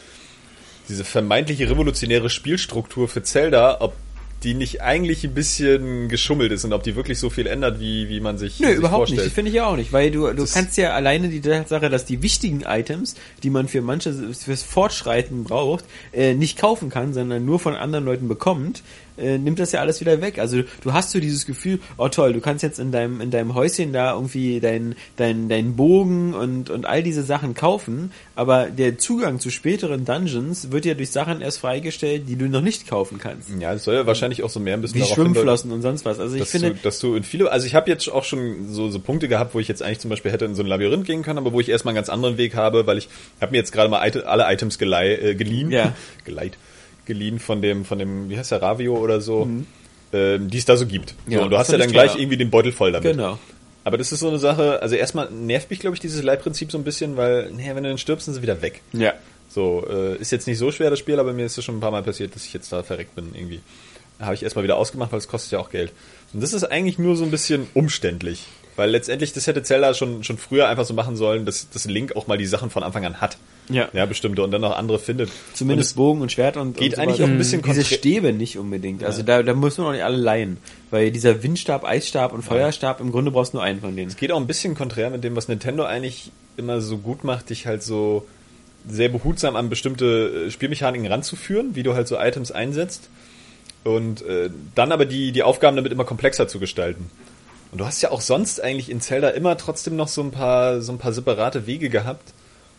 diese 0.88 1.04
vermeintliche 1.04 1.68
revolutionäre 1.68 2.30
Spielstruktur 2.30 3.08
für 3.08 3.22
Zelda, 3.22 3.78
ob 3.80 3.94
die 4.44 4.54
nicht 4.54 4.82
eigentlich 4.82 5.24
ein 5.24 5.34
bisschen 5.34 6.08
geschummelt 6.08 6.52
ist 6.52 6.64
und 6.64 6.72
ob 6.72 6.82
die 6.82 6.96
wirklich 6.96 7.18
so 7.18 7.30
viel 7.30 7.46
ändert, 7.46 7.80
wie, 7.80 8.08
wie 8.08 8.20
man 8.20 8.38
sich, 8.38 8.58
Nö, 8.60 8.68
sich 8.68 8.76
überhaupt 8.76 9.08
vorstellt. 9.08 9.24
nicht. 9.24 9.34
Finde 9.34 9.48
ich 9.50 9.54
ja 9.56 9.66
auch 9.66 9.76
nicht, 9.76 9.92
weil 9.92 10.10
du, 10.10 10.26
du 10.28 10.34
Das- 10.34 10.52
kannst 10.54 10.76
ja 10.76 10.92
alleine 10.94 11.28
die 11.28 11.40
Tatsache, 11.40 11.88
dass 11.90 12.04
die 12.04 12.22
wichtigen 12.22 12.62
Items, 12.66 13.14
die 13.42 13.50
man 13.50 13.68
für 13.68 13.82
manche 13.82 14.12
fürs 14.34 14.62
Fortschreiten 14.62 15.44
braucht, 15.44 15.84
äh, 16.12 16.34
nicht 16.34 16.58
kaufen 16.58 16.90
kann, 16.90 17.12
sondern 17.14 17.44
nur 17.44 17.58
von 17.58 17.74
anderen 17.74 18.04
Leuten 18.04 18.28
bekommt, 18.28 18.82
äh, 19.16 19.38
nimmt 19.38 19.58
das 19.58 19.72
ja 19.72 19.80
alles 19.80 20.00
wieder 20.00 20.20
weg. 20.20 20.38
Also 20.38 20.62
du 20.82 20.92
hast 20.92 21.10
so 21.10 21.20
dieses 21.20 21.46
Gefühl, 21.46 21.80
oh 21.96 22.08
toll, 22.08 22.32
du 22.32 22.40
kannst 22.40 22.62
jetzt 22.62 22.78
in 22.78 22.92
deinem 22.92 23.20
in 23.20 23.30
deinem 23.30 23.54
Häuschen 23.54 23.92
da 23.92 24.14
irgendwie 24.14 24.60
deinen 24.60 24.94
dein, 25.16 25.48
dein 25.48 25.76
Bogen 25.76 26.34
und 26.34 26.70
und 26.70 26.86
all 26.86 27.02
diese 27.02 27.22
Sachen 27.22 27.54
kaufen, 27.54 28.12
aber 28.34 28.66
der 28.66 28.98
Zugang 28.98 29.40
zu 29.40 29.50
späteren 29.50 30.04
Dungeons 30.04 30.70
wird 30.70 30.84
ja 30.84 30.94
durch 30.94 31.10
Sachen 31.10 31.40
erst 31.40 31.58
freigestellt, 31.58 32.24
die 32.28 32.36
du 32.36 32.46
noch 32.48 32.60
nicht 32.62 32.88
kaufen 32.88 33.18
kannst. 33.18 33.50
Ja, 33.58 33.72
es 33.72 33.84
soll 33.84 33.94
ja 33.94 34.06
wahrscheinlich 34.06 34.42
auch 34.42 34.50
so 34.50 34.60
mehr 34.60 34.74
ein 34.74 34.80
bisschen 34.80 34.96
Wie 34.96 35.00
darauf 35.00 35.16
hindeuten, 35.16 35.34
Schwimmflossen 35.34 35.72
und 35.72 35.82
sonst 35.82 36.04
was. 36.04 36.18
Also 36.18 36.34
ich 36.34 36.40
dass, 36.40 36.50
finde, 36.50 36.70
du, 36.70 36.76
dass 36.82 36.98
du 36.98 37.14
in 37.14 37.22
viele, 37.22 37.50
also 37.50 37.66
ich 37.66 37.74
habe 37.74 37.90
jetzt 37.90 38.08
auch 38.08 38.24
schon 38.24 38.68
so, 38.68 38.88
so 38.88 38.98
Punkte 38.98 39.28
gehabt, 39.28 39.54
wo 39.54 39.60
ich 39.60 39.68
jetzt 39.68 39.82
eigentlich 39.82 40.00
zum 40.00 40.10
Beispiel 40.10 40.32
hätte 40.32 40.44
in 40.44 40.54
so 40.54 40.62
ein 40.62 40.66
Labyrinth 40.66 41.06
gehen 41.06 41.22
können, 41.22 41.38
aber 41.38 41.52
wo 41.52 41.60
ich 41.60 41.68
erstmal 41.68 41.92
einen 41.92 41.96
ganz 41.96 42.08
anderen 42.08 42.38
Weg 42.38 42.54
habe, 42.54 42.86
weil 42.86 42.98
ich 42.98 43.08
habe 43.40 43.52
mir 43.52 43.58
jetzt 43.58 43.72
gerade 43.72 43.88
mal 43.88 43.98
alle 44.00 44.52
Items 44.52 44.78
gelei, 44.78 45.14
äh, 45.14 45.34
geliehen, 45.34 45.70
Ja. 45.70 45.94
geleit, 46.24 46.56
geliehen 47.12 47.38
von 47.38 47.62
dem, 47.62 47.84
von 47.84 47.98
dem, 47.98 48.28
wie 48.28 48.38
heißt 48.38 48.50
der, 48.50 48.62
Ravio 48.62 48.96
oder 48.96 49.20
so, 49.20 49.48
ähm, 50.12 50.48
die 50.50 50.58
es 50.58 50.64
da 50.64 50.76
so 50.76 50.86
gibt. 50.86 51.14
Mhm. 51.26 51.32
Ja, 51.32 51.38
so, 51.38 51.44
und 51.44 51.50
du 51.50 51.58
hast 51.58 51.72
ja 51.72 51.78
dann 51.78 51.90
gleich 51.90 52.16
irgendwie 52.16 52.36
den 52.36 52.50
Beutel 52.50 52.72
voll 52.72 52.92
damit. 52.92 53.12
genau. 53.12 53.38
Aber 53.84 53.98
das 53.98 54.12
ist 54.12 54.20
so 54.20 54.28
eine 54.28 54.38
Sache, 54.38 54.80
also 54.80 54.94
erstmal 54.94 55.30
nervt 55.30 55.70
mich, 55.70 55.80
glaube 55.80 55.94
ich, 55.94 56.00
dieses 56.00 56.22
Leihprinzip 56.22 56.70
so 56.70 56.78
ein 56.78 56.84
bisschen, 56.84 57.16
weil, 57.16 57.50
naja, 57.50 57.74
wenn 57.74 57.82
du 57.82 57.88
dann 57.88 57.98
stirbst, 57.98 58.26
sind 58.26 58.34
sie 58.34 58.42
wieder 58.42 58.62
weg. 58.62 58.80
Ja. 58.92 59.14
So, 59.48 59.84
äh, 59.90 60.16
ist 60.16 60.30
jetzt 60.30 60.46
nicht 60.46 60.58
so 60.58 60.70
schwer 60.70 60.88
das 60.88 60.98
Spiel, 60.98 61.18
aber 61.18 61.32
mir 61.32 61.44
ist 61.44 61.58
es 61.58 61.64
schon 61.64 61.76
ein 61.76 61.80
paar 61.80 61.90
Mal 61.90 62.02
passiert, 62.02 62.34
dass 62.34 62.44
ich 62.44 62.52
jetzt 62.52 62.72
da 62.72 62.82
verreckt 62.82 63.14
bin 63.16 63.34
irgendwie. 63.34 63.60
Habe 64.20 64.34
ich 64.34 64.42
erstmal 64.44 64.62
wieder 64.62 64.76
ausgemacht, 64.76 65.10
weil 65.10 65.18
es 65.18 65.26
kostet 65.26 65.52
ja 65.52 65.58
auch 65.58 65.70
Geld. 65.70 65.92
Und 66.32 66.42
das 66.42 66.52
ist 66.52 66.64
eigentlich 66.64 66.98
nur 66.98 67.16
so 67.16 67.24
ein 67.24 67.30
bisschen 67.30 67.66
umständlich. 67.74 68.46
Weil 68.76 68.90
letztendlich, 68.90 69.32
das 69.32 69.46
hätte 69.46 69.62
Zelda 69.62 69.94
schon, 69.94 70.22
schon 70.24 70.38
früher 70.38 70.68
einfach 70.68 70.84
so 70.84 70.94
machen 70.94 71.16
sollen, 71.16 71.44
dass, 71.44 71.68
dass 71.68 71.84
Link 71.84 72.14
auch 72.16 72.28
mal 72.28 72.38
die 72.38 72.46
Sachen 72.46 72.70
von 72.70 72.82
Anfang 72.82 73.04
an 73.04 73.20
hat. 73.20 73.36
Ja. 73.68 73.88
Ja, 73.92 74.06
bestimmte 74.06 74.42
und 74.42 74.50
dann 74.50 74.60
noch 74.60 74.76
andere 74.76 74.98
findet. 74.98 75.30
Zumindest 75.54 75.96
Bogen 75.96 76.20
und 76.20 76.32
Schwert 76.32 76.56
und 76.56 76.76
geht 76.76 76.94
und 76.94 76.98
eigentlich 76.98 77.16
sowas. 77.18 77.28
auch 77.28 77.32
ein 77.32 77.38
bisschen 77.38 77.62
diese 77.62 77.84
Stäbe 77.84 78.32
nicht 78.32 78.58
unbedingt. 78.58 79.04
Also 79.04 79.22
da, 79.22 79.42
da 79.42 79.54
muss 79.54 79.78
man 79.78 79.86
auch 79.86 79.92
nicht 79.92 80.04
alle 80.04 80.16
leihen, 80.16 80.58
weil 80.90 81.10
dieser 81.10 81.42
Windstab, 81.42 81.84
Eisstab 81.84 82.32
und 82.32 82.42
Feuerstab 82.42 83.00
im 83.00 83.12
Grunde 83.12 83.30
brauchst 83.30 83.52
du 83.52 83.58
nur 83.58 83.64
einen 83.64 83.80
von 83.80 83.94
denen. 83.94 84.08
Es 84.08 84.16
geht 84.16 84.32
auch 84.32 84.40
ein 84.40 84.46
bisschen 84.46 84.74
konträr 84.74 85.10
mit 85.10 85.22
dem, 85.22 85.36
was 85.36 85.48
Nintendo 85.48 85.84
eigentlich 85.84 86.32
immer 86.56 86.80
so 86.80 86.98
gut 86.98 87.24
macht, 87.24 87.50
dich 87.50 87.66
halt 87.66 87.82
so 87.82 88.26
sehr 88.88 89.08
behutsam 89.08 89.54
an 89.54 89.68
bestimmte 89.68 90.46
äh, 90.46 90.50
Spielmechaniken 90.50 91.06
ranzuführen, 91.06 91.74
wie 91.74 91.84
du 91.84 91.94
halt 91.94 92.08
so 92.08 92.18
Items 92.18 92.50
einsetzt 92.50 93.08
und 93.84 94.22
äh, 94.22 94.50
dann 94.74 94.92
aber 94.92 95.06
die, 95.06 95.32
die 95.32 95.42
Aufgaben 95.42 95.76
damit 95.76 95.92
immer 95.92 96.04
komplexer 96.04 96.48
zu 96.48 96.58
gestalten. 96.58 97.10
Und 97.70 97.78
du 97.78 97.86
hast 97.86 98.02
ja 98.02 98.10
auch 98.10 98.20
sonst 98.20 98.60
eigentlich 98.60 98.90
in 98.90 99.00
Zelda 99.00 99.30
immer 99.30 99.56
trotzdem 99.56 99.96
noch 99.96 100.08
so 100.08 100.20
ein 100.20 100.30
paar, 100.30 100.82
so 100.82 100.92
ein 100.92 100.98
paar 100.98 101.12
separate 101.12 101.66
Wege 101.66 101.88
gehabt, 101.88 102.32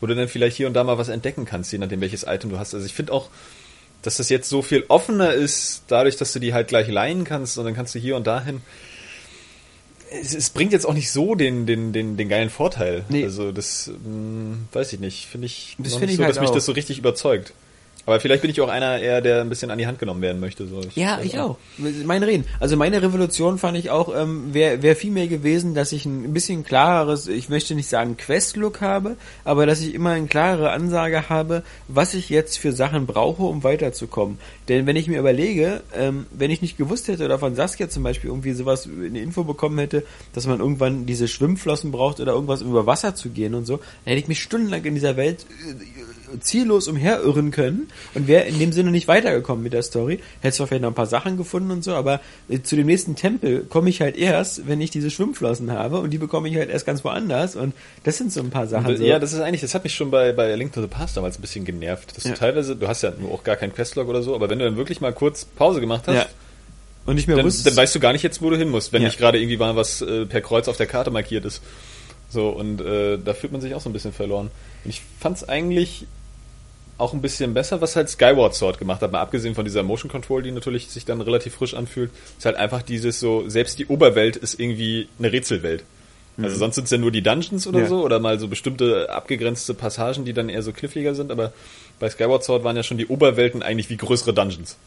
wo 0.04 0.06
du 0.06 0.16
dann 0.16 0.28
vielleicht 0.28 0.58
hier 0.58 0.68
und 0.68 0.74
da 0.74 0.84
mal 0.84 0.98
was 0.98 1.08
entdecken 1.08 1.46
kannst, 1.46 1.72
je 1.72 1.78
nachdem 1.78 2.02
welches 2.02 2.24
Item 2.28 2.50
du 2.50 2.60
hast. 2.60 2.74
Also 2.74 2.86
ich 2.86 2.94
finde 2.94 3.14
auch, 3.14 3.30
dass 4.02 4.18
das 4.18 4.28
jetzt 4.28 4.50
so 4.50 4.62
viel 4.62 4.84
offener 4.90 5.32
ist, 5.32 5.84
dadurch, 5.88 6.18
dass 6.18 6.34
du 6.34 6.40
die 6.40 6.54
halt 6.54 6.68
gleich 6.68 6.90
leihen 6.90 7.24
kannst 7.24 7.58
und 7.58 7.64
dann 7.64 7.74
kannst 7.74 7.96
du 7.96 8.00
hier 8.00 8.18
und 8.18 8.28
dahin. 8.28 8.60
Es, 10.12 10.36
es 10.36 10.50
bringt 10.50 10.74
jetzt 10.74 10.86
auch 10.86 10.94
nicht 10.94 11.10
so 11.10 11.36
den, 11.36 11.66
den, 11.66 11.94
den, 11.94 12.18
den 12.18 12.28
geilen 12.28 12.50
Vorteil. 12.50 13.06
Nee. 13.08 13.24
Also 13.24 13.54
das 13.54 13.88
mh, 14.06 14.58
weiß 14.74 14.92
ich 14.92 15.00
nicht. 15.00 15.26
Finde 15.28 15.46
ich 15.46 15.78
Das 15.80 15.94
finde 15.94 16.08
nicht 16.08 16.16
ich 16.16 16.18
so, 16.18 16.24
halt 16.26 16.36
dass 16.36 16.42
mich 16.42 16.50
auch. 16.50 16.54
das 16.54 16.66
so 16.66 16.74
richtig 16.74 16.98
überzeugt. 16.98 17.54
Aber 18.06 18.20
vielleicht 18.20 18.42
bin 18.42 18.52
ich 18.52 18.60
auch 18.60 18.68
einer 18.68 19.00
eher, 19.00 19.22
der 19.22 19.42
ein 19.42 19.50
bisschen 19.50 19.72
an 19.72 19.78
die 19.78 19.88
Hand 19.88 19.98
genommen 20.00 20.22
werden 20.22 20.42
möchte. 20.42 20.68
So. 20.68 20.82
Ja, 20.96 21.20
ich 21.24 21.40
auch. 21.40 21.58
Meine 21.78 22.28
Reden. 22.28 22.46
Also 22.60 22.76
meine 22.76 23.02
Revolution 23.02 23.58
fand 23.58 23.78
ich 23.78 23.90
auch, 23.90 24.14
ähm, 24.16 24.54
wäre 24.54 24.82
wär 24.82 24.96
viel 24.96 25.12
mehr 25.12 25.28
gewesen, 25.28 25.74
dass 25.74 25.94
ich 25.94 26.06
ein 26.06 26.34
bisschen 26.34 26.64
klareres, 26.66 27.28
ich 27.28 27.48
möchte 27.48 27.76
nicht 27.76 27.88
sagen 27.88 28.18
Quest-Look 28.18 28.82
habe, 28.82 29.16
aber 29.46 29.66
dass 29.66 29.82
ich 29.82 29.94
immer 29.94 30.12
eine 30.12 30.28
klarere 30.28 30.72
Ansage 30.72 31.30
habe, 31.30 31.64
was 31.88 32.14
ich 32.14 32.30
jetzt 32.30 32.58
für 32.58 32.74
Sachen 32.74 33.06
brauche, 33.06 33.44
um 33.44 33.64
weiterzukommen. 33.64 34.38
Denn 34.68 34.86
wenn 34.86 34.98
ich 34.98 35.08
mir 35.08 35.20
überlege, 35.20 35.82
ähm, 35.96 36.26
wenn 36.32 36.52
ich 36.52 36.62
nicht 36.62 36.78
gewusst 36.78 37.08
hätte 37.08 37.24
oder 37.24 37.40
von 37.40 37.56
Saskia 37.56 37.90
zum 37.90 38.04
Beispiel 38.04 38.30
irgendwie 38.30 38.54
sowas, 38.54 38.86
eine 38.86 39.20
Info 39.20 39.44
bekommen 39.46 39.80
hätte, 39.80 40.04
dass 40.34 40.46
man 40.46 40.60
irgendwann 40.60 41.06
diese 41.06 41.30
Schwimmflossen 41.30 41.92
braucht 41.92 42.20
oder 42.20 42.34
irgendwas, 42.34 42.62
um 42.62 42.72
über 42.72 42.86
Wasser 42.86 43.16
zu 43.16 43.30
gehen 43.30 43.56
und 43.56 43.66
so, 43.66 43.78
dann 43.78 44.14
hätte 44.14 44.20
ich 44.20 44.28
mich 44.28 44.42
stundenlang 44.42 44.84
in 44.84 44.96
dieser 44.96 45.16
Welt 45.16 45.46
äh, 45.70 45.74
ziellos 46.40 46.88
umherirren 46.88 47.52
können 47.52 47.90
und 48.14 48.28
wäre 48.28 48.46
in 48.46 48.60
dem 48.60 48.72
Sinne 48.72 48.92
nicht 48.92 49.08
weitergekommen 49.08 49.64
mit 49.64 49.74
der 49.74 49.84
Story. 49.84 50.20
Hätte 50.42 50.56
zwar 50.58 50.68
vielleicht 50.68 50.82
noch 50.84 50.92
ein 50.92 50.96
paar 50.96 51.06
Sachen 51.06 51.38
gefunden 51.38 51.72
und 51.72 51.84
so, 51.84 51.94
aber 51.94 52.20
äh, 52.50 52.62
zu 52.62 52.76
dem 52.76 52.88
nächsten 52.88 53.16
Tempel 53.16 53.66
komme 53.70 53.90
ich 53.90 54.02
halt 54.02 54.18
erst, 54.18 54.68
wenn 54.68 54.82
ich 54.82 54.92
diese 54.92 55.10
Schwimmflossen 55.12 55.72
habe 55.72 56.00
und 56.00 56.10
die 56.12 56.18
bekomme 56.18 56.50
ich 56.50 56.56
halt 56.56 56.70
erst 56.70 56.86
ganz 56.86 57.04
woanders 57.04 57.56
und 57.56 57.74
das 58.04 58.18
sind 58.18 58.32
so 58.32 58.40
ein 58.42 58.50
paar 58.50 58.68
Sachen. 58.68 58.98
So. 58.98 59.04
Ja, 59.04 59.20
das 59.20 59.34
ist 59.34 59.40
eigentlich, 59.40 59.62
das 59.62 59.74
hat 59.76 59.84
mich 59.84 59.94
schon 59.94 60.12
bei, 60.12 60.32
bei 60.32 60.54
Link 60.56 60.74
to 60.74 60.82
the 60.82 60.88
Past 60.88 61.18
damals 61.18 61.38
ein 61.38 61.42
bisschen 61.42 61.66
genervt. 61.66 62.16
Dass 62.18 62.24
Ja. 62.24 62.32
du 62.32 62.38
teilweise, 62.38 62.76
du 62.76 62.88
hast 62.88 63.02
ja 63.04 63.14
auch 63.32 63.44
gar 63.44 63.56
keinen 63.56 63.74
Questlog 63.74 64.08
oder 64.08 64.22
so, 64.24 64.36
aber 64.36 64.50
wenn 64.50 64.60
du 64.60 64.66
dann 64.66 64.78
wirklich 64.78 65.02
mal 65.02 65.14
kurz 65.14 65.46
Pause 65.46 65.80
gemacht 65.82 66.04
hast, 66.08 66.16
Ja. 66.16 66.26
und 67.06 67.16
nicht 67.16 67.28
mehr 67.28 67.36
dann, 67.38 67.46
wusste. 67.46 67.64
dann 67.70 67.76
weißt 67.78 67.94
du 67.96 68.00
gar 68.00 68.14
nicht 68.14 68.24
jetzt, 68.24 68.42
wo 68.42 68.50
du 68.50 68.56
hin 68.58 68.70
musst, 68.70 68.94
wenn 68.94 69.02
Ja. 69.02 69.08
nicht 69.10 69.18
gerade 69.18 69.38
irgendwie 69.40 69.58
mal 69.58 69.76
was 69.76 70.02
äh, 70.02 70.26
per 70.26 70.42
Kreuz 70.42 70.68
auf 70.68 70.78
der 70.78 70.88
Karte 70.88 71.12
markiert 71.12 71.46
ist. 71.46 71.62
So, 72.30 72.50
und 72.50 72.82
äh, 72.82 73.20
da 73.24 73.34
fühlt 73.36 73.52
man 73.52 73.62
sich 73.62 73.76
auch 73.76 73.82
so 73.82 73.90
ein 73.90 73.94
bisschen 73.94 74.12
verloren. 74.14 74.50
Und 74.84 74.90
ich 74.90 75.02
fand's 75.20 75.44
eigentlich 75.48 76.08
auch 77.04 77.14
ein 77.14 77.22
bisschen 77.22 77.54
besser, 77.54 77.82
was 77.82 77.96
halt 77.96 78.10
Skyward 78.10 78.56
Sword 78.56 78.80
gemacht 78.80 79.02
hat, 79.02 79.12
mal 79.12 79.22
abgesehen 79.22 79.54
von 79.56 79.66
dieser 79.66 79.84
Motion 79.84 80.10
Control, 80.10 80.42
die 80.42 80.52
natürlich 80.52 80.90
sich 80.90 81.06
dann 81.06 81.22
relativ 81.22 81.56
frisch 81.56 81.74
anfühlt, 81.74 82.10
ist 82.38 82.46
halt 82.46 82.56
einfach 82.56 82.82
dieses 82.82 83.20
so, 83.20 83.48
selbst 83.50 83.78
die 83.78 83.86
Oberwelt 83.88 84.36
ist 84.38 84.60
irgendwie 84.60 85.08
eine 85.20 85.32
Rätselwelt. 85.32 85.84
Also 86.42 86.56
sonst 86.56 86.76
sind 86.76 86.86
es 86.86 86.90
ja 86.92 86.98
nur 86.98 87.12
die 87.12 87.22
Dungeons 87.22 87.68
oder 87.68 87.82
Ja. 87.82 87.88
so, 87.88 88.04
oder 88.04 88.20
mal 88.20 88.40
so 88.40 88.48
bestimmte 88.48 89.08
abgegrenzte 89.12 89.76
Passagen, 89.76 90.26
die 90.26 90.34
dann 90.34 90.50
eher 90.50 90.64
so 90.64 90.72
kniffliger 90.72 91.14
sind, 91.14 91.32
aber 91.32 91.54
bei 92.00 92.10
Skyward 92.10 92.44
Sword 92.44 92.64
waren 92.64 92.76
ja 92.76 92.82
schon 92.82 92.98
die 92.98 93.06
Oberwelten 93.06 93.62
eigentlich 93.62 93.92
wie 93.92 93.98
größere 93.98 94.34
Dungeons. 94.34 94.78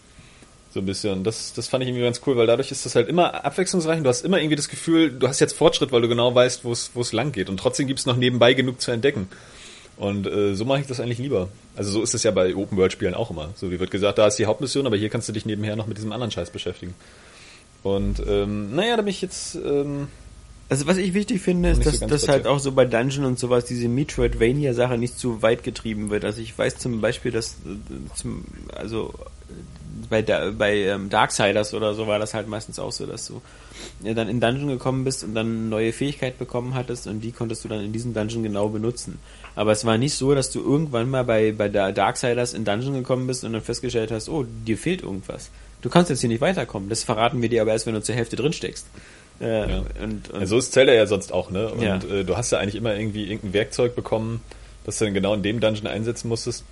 So 0.74 0.80
ein 0.80 0.86
bisschen. 0.86 1.22
Das, 1.22 1.52
das 1.54 1.68
fand 1.68 1.84
ich 1.84 1.88
irgendwie 1.88 2.04
ganz 2.04 2.20
cool, 2.26 2.36
weil 2.36 2.48
dadurch 2.48 2.72
ist 2.72 2.84
das 2.84 2.96
halt 2.96 3.08
immer 3.08 3.44
abwechslungsreich 3.44 3.98
und 3.98 4.04
du 4.04 4.10
hast 4.10 4.24
immer 4.24 4.38
irgendwie 4.40 4.56
das 4.56 4.68
Gefühl, 4.68 5.10
du 5.10 5.28
hast 5.28 5.38
jetzt 5.40 5.56
Fortschritt, 5.56 5.92
weil 5.92 6.02
du 6.02 6.08
genau 6.08 6.34
weißt, 6.34 6.64
wo 6.64 6.72
es 6.72 6.90
es 6.94 7.12
lang 7.12 7.30
geht. 7.30 7.48
Und 7.48 7.58
trotzdem 7.58 7.86
gibt's 7.86 8.06
noch 8.06 8.16
nebenbei 8.16 8.52
genug 8.52 8.80
zu 8.80 8.90
entdecken. 8.90 9.28
Und 9.96 10.26
äh, 10.26 10.54
so 10.54 10.64
mache 10.64 10.80
ich 10.80 10.86
das 10.86 11.00
eigentlich 11.00 11.18
lieber. 11.18 11.48
Also 11.76 11.90
so 11.90 12.02
ist 12.02 12.14
es 12.14 12.22
ja 12.22 12.30
bei 12.30 12.54
Open-World-Spielen 12.54 13.14
auch 13.14 13.30
immer. 13.30 13.50
So 13.56 13.70
wie 13.70 13.80
wird 13.80 13.90
gesagt, 13.90 14.18
da 14.18 14.26
ist 14.26 14.36
die 14.36 14.46
Hauptmission, 14.46 14.86
aber 14.86 14.96
hier 14.96 15.08
kannst 15.08 15.28
du 15.28 15.32
dich 15.32 15.46
nebenher 15.46 15.76
noch 15.76 15.86
mit 15.86 15.96
diesem 15.96 16.12
anderen 16.12 16.30
Scheiß 16.30 16.50
beschäftigen. 16.50 16.94
Und 17.82 18.22
ähm, 18.26 18.74
naja, 18.74 18.96
da 18.96 19.02
bin 19.02 19.10
ich 19.10 19.22
jetzt... 19.22 19.54
Ähm, 19.56 20.08
Also 20.68 20.88
was 20.88 20.96
ich 20.96 21.14
wichtig 21.14 21.40
finde, 21.40 21.70
ist, 21.70 21.84
so 21.84 21.90
dass 21.90 22.00
ganz 22.00 22.10
dass 22.10 22.28
halt 22.28 22.46
auch 22.48 22.58
so 22.58 22.72
bei 22.72 22.84
Dungeon 22.84 23.24
und 23.24 23.38
sowas 23.38 23.66
diese 23.66 23.86
Metroidvania-Sache 23.88 24.98
nicht 24.98 25.16
zu 25.16 25.40
weit 25.40 25.62
getrieben 25.62 26.10
wird. 26.10 26.24
Also 26.24 26.40
ich 26.42 26.58
weiß 26.58 26.78
zum 26.78 27.00
Beispiel, 27.00 27.30
dass 27.30 27.52
äh, 27.64 28.16
zum, 28.16 28.44
also 28.74 29.14
äh, 29.48 30.22
bei, 30.22 30.50
bei 30.50 30.74
ähm, 30.74 31.08
Darksiders 31.08 31.72
oder 31.72 31.94
so 31.94 32.08
war 32.08 32.18
das 32.18 32.34
halt 32.34 32.48
meistens 32.48 32.80
auch 32.80 32.90
so, 32.90 33.06
dass 33.06 33.28
du 33.28 33.40
ja, 34.02 34.12
dann 34.14 34.28
in 34.28 34.40
Dungeon 34.40 34.66
gekommen 34.66 35.04
bist 35.04 35.22
und 35.22 35.36
dann 35.36 35.68
neue 35.68 35.92
Fähigkeit 35.92 36.36
bekommen 36.36 36.74
hattest 36.74 37.06
und 37.06 37.20
die 37.20 37.30
konntest 37.30 37.62
du 37.62 37.68
dann 37.68 37.84
in 37.84 37.92
diesem 37.92 38.12
Dungeon 38.12 38.42
genau 38.42 38.68
benutzen. 38.68 39.20
Aber 39.56 39.72
es 39.72 39.84
war 39.84 39.96
nicht 39.98 40.14
so, 40.14 40.34
dass 40.34 40.50
du 40.50 40.60
irgendwann 40.60 41.08
mal 41.10 41.24
bei, 41.24 41.50
bei 41.52 41.68
der 41.68 41.90
Darksiders 41.92 42.52
in 42.54 42.64
Dungeon 42.64 42.94
gekommen 42.94 43.26
bist 43.26 43.42
und 43.42 43.52
dann 43.54 43.62
festgestellt 43.62 44.10
hast, 44.12 44.28
oh, 44.28 44.44
dir 44.66 44.76
fehlt 44.78 45.02
irgendwas. 45.02 45.50
Du 45.82 45.88
kannst 45.90 46.10
jetzt 46.10 46.20
hier 46.20 46.28
nicht 46.28 46.40
weiterkommen. 46.42 46.88
Das 46.88 47.02
verraten 47.04 47.40
wir 47.42 47.48
dir 47.48 47.62
aber 47.62 47.72
erst, 47.72 47.86
wenn 47.86 47.94
du 47.94 48.02
zur 48.02 48.14
Hälfte 48.14 48.36
drin 48.36 48.52
steckst. 48.52 48.86
Äh, 49.40 49.70
Ja. 49.70 49.78
und, 50.02 50.30
und 50.30 50.40
Ja, 50.40 50.46
so 50.46 50.58
ist 50.58 50.72
Zelda 50.72 50.92
ja 50.92 51.06
sonst 51.06 51.32
auch, 51.32 51.50
ne? 51.50 51.68
Und 51.68 51.82
Ja. 51.82 51.96
äh, 51.96 52.24
du 52.24 52.36
hast 52.36 52.52
ja 52.52 52.58
eigentlich 52.58 52.74
immer 52.76 52.94
irgendwie 52.94 53.24
irgendein 53.24 53.54
Werkzeug 53.54 53.96
bekommen, 53.96 54.40
das 54.84 54.98
du 54.98 55.04
dann 55.06 55.14
genau 55.14 55.34
in 55.34 55.42
dem 55.42 55.58
Dungeon 55.60 55.86
einsetzen 55.86 56.28
musstest. 56.28 56.64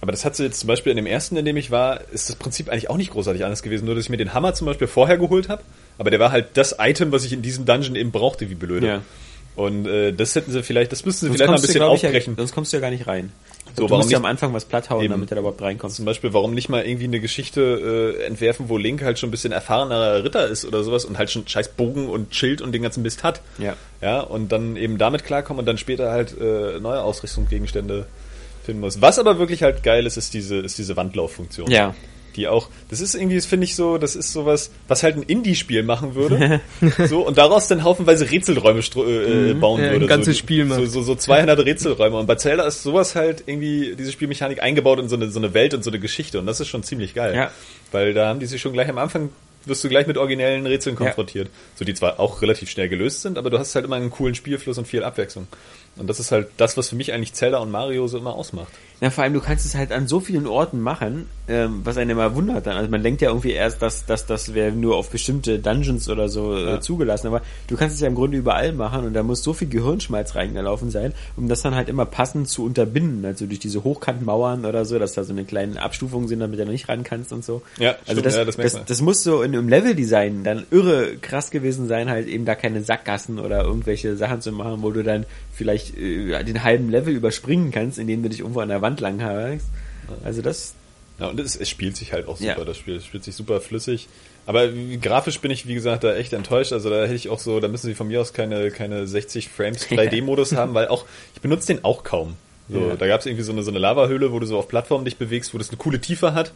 Aber 0.00 0.10
das 0.10 0.24
hat 0.24 0.34
sie 0.34 0.44
jetzt 0.44 0.58
zum 0.60 0.66
Beispiel 0.68 0.90
in 0.90 0.96
dem 0.96 1.06
ersten, 1.06 1.36
in 1.36 1.44
dem 1.44 1.56
ich 1.56 1.70
war, 1.70 2.00
ist 2.12 2.28
das 2.28 2.36
Prinzip 2.36 2.68
eigentlich 2.68 2.90
auch 2.90 2.96
nicht 2.96 3.12
großartig 3.12 3.44
anders 3.44 3.62
gewesen. 3.62 3.84
Nur, 3.84 3.94
dass 3.94 4.04
ich 4.04 4.10
mir 4.10 4.16
den 4.16 4.34
Hammer 4.34 4.52
zum 4.54 4.66
Beispiel 4.66 4.88
vorher 4.88 5.16
geholt 5.16 5.48
habe. 5.48 5.62
Aber 5.98 6.10
der 6.10 6.18
war 6.18 6.32
halt 6.32 6.48
das 6.54 6.76
Item, 6.80 7.12
was 7.12 7.24
ich 7.24 7.32
in 7.32 7.42
diesem 7.42 7.66
Dungeon 7.66 7.94
eben 7.94 8.10
brauchte, 8.10 8.50
wie 8.50 8.54
blöde. 8.56 8.86
Ja. 8.86 9.02
Und 9.54 9.86
äh, 9.86 10.12
das 10.12 10.34
hätten 10.34 10.50
sie 10.50 10.62
vielleicht, 10.62 10.92
das 10.92 11.04
müssten 11.04 11.26
sie 11.26 11.26
Sonst 11.28 11.36
vielleicht 11.38 11.48
mal 11.50 11.56
ein 11.56 11.60
du, 11.60 11.66
bisschen 11.66 11.82
aufbrechen. 11.82 12.32
Ja, 12.34 12.38
sonst 12.38 12.54
kommst 12.54 12.72
du 12.72 12.76
ja 12.78 12.80
gar 12.80 12.90
nicht 12.90 13.06
rein. 13.06 13.30
So, 13.74 13.82
du 13.82 13.90
warum 13.90 13.98
musst 13.98 14.10
ja 14.10 14.18
nicht- 14.18 14.24
am 14.24 14.30
Anfang 14.30 14.52
was 14.54 14.64
platt 14.64 14.90
hauen, 14.90 15.02
Eben. 15.04 15.12
damit 15.12 15.30
er 15.30 15.36
da 15.36 15.40
überhaupt 15.40 15.60
reinkommt. 15.62 15.92
Zum 15.92 16.04
Beispiel, 16.04 16.32
warum 16.32 16.52
nicht 16.54 16.68
mal 16.68 16.84
irgendwie 16.84 17.04
eine 17.04 17.20
Geschichte 17.20 18.16
äh, 18.20 18.24
entwerfen, 18.24 18.68
wo 18.68 18.76
Link 18.78 19.02
halt 19.02 19.18
schon 19.18 19.28
ein 19.28 19.30
bisschen 19.30 19.52
erfahrener 19.52 20.24
Ritter 20.24 20.46
ist 20.46 20.64
oder 20.64 20.82
sowas 20.84 21.04
und 21.04 21.16
halt 21.18 21.30
schon 21.30 21.46
scheiß 21.46 21.68
Bogen 21.68 22.08
und 22.08 22.34
Schild 22.34 22.60
und 22.62 22.72
den 22.72 22.82
ganzen 22.82 23.02
Mist 23.02 23.24
hat. 23.24 23.40
Ja. 23.58 23.74
Ja, 24.00 24.20
und 24.20 24.52
dann 24.52 24.76
eben 24.76 24.98
damit 24.98 25.24
klarkommen 25.24 25.60
und 25.60 25.66
dann 25.66 25.78
später 25.78 26.10
halt 26.10 26.34
äh, 26.38 26.80
neue 26.80 27.02
Ausrüstungsgegenstände 27.02 28.06
finden 28.64 28.80
muss. 28.80 29.00
Was 29.00 29.18
aber 29.18 29.38
wirklich 29.38 29.62
halt 29.62 29.82
geil 29.82 30.06
ist, 30.06 30.16
ist 30.16 30.34
diese, 30.34 30.56
ist 30.58 30.78
diese 30.78 30.96
Wandlauffunktion. 30.96 31.70
Ja. 31.70 31.94
Die 32.36 32.48
auch, 32.48 32.68
das 32.88 33.00
ist 33.00 33.14
irgendwie, 33.14 33.36
das 33.36 33.46
finde 33.46 33.64
ich 33.64 33.74
so, 33.76 33.98
das 33.98 34.16
ist 34.16 34.32
sowas, 34.32 34.70
was 34.88 35.02
halt 35.02 35.16
ein 35.16 35.22
Indie-Spiel 35.22 35.82
machen 35.82 36.14
würde. 36.14 36.60
so, 37.08 37.26
und 37.26 37.36
daraus 37.38 37.68
dann 37.68 37.84
haufenweise 37.84 38.30
Rätselräume 38.30 38.80
stro- 38.80 39.06
äh, 39.06 39.54
bauen 39.54 39.80
Ja, 39.80 39.88
ein 39.88 39.92
würde. 39.92 40.06
ganzes 40.06 40.36
so, 40.36 40.38
Spiel 40.40 40.64
macht. 40.64 40.80
so, 40.80 40.86
so, 40.86 41.02
so 41.02 41.14
200 41.14 41.58
Rätselräume. 41.58 42.16
Und 42.18 42.26
bei 42.26 42.36
Zelda 42.36 42.64
ist 42.66 42.82
sowas 42.82 43.14
halt 43.14 43.44
irgendwie, 43.46 43.94
diese 43.98 44.12
Spielmechanik 44.12 44.62
eingebaut 44.62 44.98
in 44.98 45.08
so 45.08 45.16
eine, 45.16 45.30
so 45.30 45.38
eine 45.38 45.52
Welt 45.54 45.74
und 45.74 45.84
so 45.84 45.90
eine 45.90 45.98
Geschichte. 46.00 46.38
Und 46.38 46.46
das 46.46 46.60
ist 46.60 46.68
schon 46.68 46.82
ziemlich 46.82 47.14
geil. 47.14 47.34
Ja. 47.34 47.50
Weil 47.90 48.14
da 48.14 48.28
haben 48.28 48.40
die 48.40 48.46
sich 48.46 48.60
schon 48.62 48.72
gleich 48.72 48.88
am 48.88 48.98
Anfang, 48.98 49.28
wirst 49.66 49.84
du 49.84 49.88
gleich 49.88 50.06
mit 50.06 50.16
originellen 50.16 50.66
Rätseln 50.66 50.96
Ja. 50.98 51.04
konfrontiert. 51.04 51.48
So, 51.76 51.84
die 51.84 51.94
zwar 51.94 52.18
auch 52.18 52.40
relativ 52.42 52.70
schnell 52.70 52.88
gelöst 52.88 53.22
sind, 53.22 53.38
aber 53.38 53.50
du 53.50 53.58
hast 53.58 53.74
halt 53.74 53.84
immer 53.84 53.96
einen 53.96 54.10
coolen 54.10 54.34
Spielfluss 54.34 54.78
und 54.78 54.88
viel 54.88 55.04
Abwechslung. 55.04 55.46
Und 55.96 56.08
das 56.08 56.18
ist 56.18 56.32
halt 56.32 56.48
das, 56.56 56.76
was 56.76 56.88
für 56.88 56.96
mich 56.96 57.12
eigentlich 57.12 57.34
Zelda 57.34 57.58
und 57.58 57.70
Mario 57.70 58.08
so 58.08 58.16
immer 58.18 58.34
ausmacht. 58.34 58.72
Ja, 59.02 59.10
vor 59.10 59.24
allem, 59.24 59.32
du 59.32 59.40
kannst 59.40 59.66
es 59.66 59.74
halt 59.74 59.90
an 59.90 60.06
so 60.06 60.20
vielen 60.20 60.46
Orten 60.46 60.80
machen, 60.80 61.26
ähm, 61.48 61.80
was 61.82 61.96
einen 61.96 62.10
immer 62.10 62.36
wundert 62.36 62.68
dann. 62.68 62.76
Also 62.76 62.88
man 62.88 63.02
denkt 63.02 63.20
ja 63.20 63.30
irgendwie 63.30 63.50
erst, 63.50 63.82
dass, 63.82 64.06
dass 64.06 64.26
das 64.26 64.54
wäre 64.54 64.70
nur 64.70 64.96
auf 64.96 65.10
bestimmte 65.10 65.58
Dungeons 65.58 66.08
oder 66.08 66.28
so 66.28 66.54
äh, 66.54 66.64
Ja. 66.64 66.80
zugelassen, 66.80 67.26
aber 67.26 67.42
du 67.66 67.76
kannst 67.76 67.96
es 67.96 68.00
ja 68.00 68.06
im 68.06 68.14
Grunde 68.14 68.36
überall 68.36 68.72
machen 68.72 69.04
und 69.04 69.12
da 69.14 69.24
muss 69.24 69.42
so 69.42 69.54
viel 69.54 69.66
Gehirnschmalz 69.66 70.36
reingelaufen 70.36 70.92
sein, 70.92 71.14
um 71.36 71.48
das 71.48 71.62
dann 71.62 71.74
halt 71.74 71.88
immer 71.88 72.06
passend 72.06 72.48
zu 72.48 72.64
unterbinden. 72.64 73.24
Also 73.24 73.46
durch 73.46 73.58
diese 73.58 73.82
Hochkantmauern 73.82 74.64
oder 74.64 74.84
so, 74.84 75.00
dass 75.00 75.14
da 75.14 75.24
so 75.24 75.32
eine 75.32 75.44
kleine 75.44 75.82
Abstufung 75.82 76.28
sind, 76.28 76.38
damit 76.38 76.60
du 76.60 76.66
nicht 76.66 76.88
ran 76.88 77.02
kannst 77.02 77.32
und 77.32 77.44
so. 77.44 77.62
Ja, 77.80 77.96
also 78.06 78.20
stimmt, 78.20 78.26
das, 78.26 78.36
ja, 78.36 78.44
das 78.44 78.56
das, 78.56 78.84
das, 78.84 79.00
muss 79.00 79.24
so 79.24 79.42
in, 79.42 79.52
im 79.54 79.68
Leveldesign 79.68 80.44
dann 80.44 80.64
irre 80.70 81.16
krass 81.20 81.50
gewesen 81.50 81.88
sein, 81.88 82.08
halt 82.08 82.28
eben 82.28 82.44
da 82.44 82.54
keine 82.54 82.84
Sackgassen 82.84 83.40
oder 83.40 83.64
irgendwelche 83.64 84.14
Sachen 84.14 84.40
zu 84.40 84.52
machen, 84.52 84.82
wo 84.82 84.92
du 84.92 85.02
dann 85.02 85.26
vielleicht 85.52 85.98
äh, 85.98 86.44
den 86.44 86.62
halben 86.62 86.88
Level 86.88 87.14
überspringen 87.14 87.72
kannst, 87.72 87.98
indem 87.98 88.22
du 88.22 88.28
dich 88.28 88.40
irgendwo 88.40 88.60
an 88.60 88.68
der 88.68 88.80
Wand 88.80 88.91
lang 89.00 89.22
hast. 89.22 89.66
Also 90.24 90.42
das, 90.42 90.74
Ja, 91.18 91.26
und 91.28 91.38
es, 91.40 91.56
es 91.56 91.68
spielt 91.68 91.96
sich 91.96 92.12
halt 92.12 92.26
auch 92.28 92.36
super, 92.36 92.58
Ja. 92.58 92.64
das 92.64 92.76
Spiel. 92.76 92.96
Es 92.96 93.06
spielt 93.06 93.24
sich 93.24 93.34
super 93.36 93.60
flüssig. 93.60 94.08
Aber 94.44 94.68
grafisch 95.00 95.38
bin 95.40 95.50
ich, 95.52 95.68
wie 95.68 95.74
gesagt, 95.74 96.02
da 96.02 96.14
echt 96.16 96.32
enttäuscht. 96.32 96.72
Also 96.72 96.90
da 96.90 97.02
hätte 97.04 97.14
ich 97.14 97.28
auch 97.28 97.38
so, 97.38 97.60
da 97.60 97.68
müssen 97.68 97.86
sie 97.86 97.94
von 97.94 98.08
mir 98.08 98.20
aus 98.20 98.32
keine, 98.32 98.70
keine 98.72 99.06
60 99.06 99.48
Frames 99.48 99.86
3D-Modus 99.88 100.54
haben, 100.54 100.74
weil 100.74 100.88
auch, 100.88 101.04
ich 101.34 101.40
benutze 101.40 101.68
den 101.74 101.84
auch 101.84 102.02
kaum. 102.02 102.34
So, 102.68 102.78
Ja. 102.88 102.96
Da 102.96 103.06
gab 103.06 103.20
es 103.20 103.26
irgendwie 103.26 103.44
so 103.44 103.52
eine, 103.52 103.62
so 103.62 103.70
eine 103.70 103.78
Lavahöhle, 103.78 104.32
wo 104.32 104.40
du 104.40 104.46
so 104.46 104.58
auf 104.58 104.66
Plattformen 104.68 105.04
dich 105.04 105.16
bewegst, 105.16 105.54
wo 105.54 105.58
das 105.58 105.68
eine 105.68 105.76
coole 105.78 106.00
Tiefe 106.00 106.34
hat. 106.34 106.52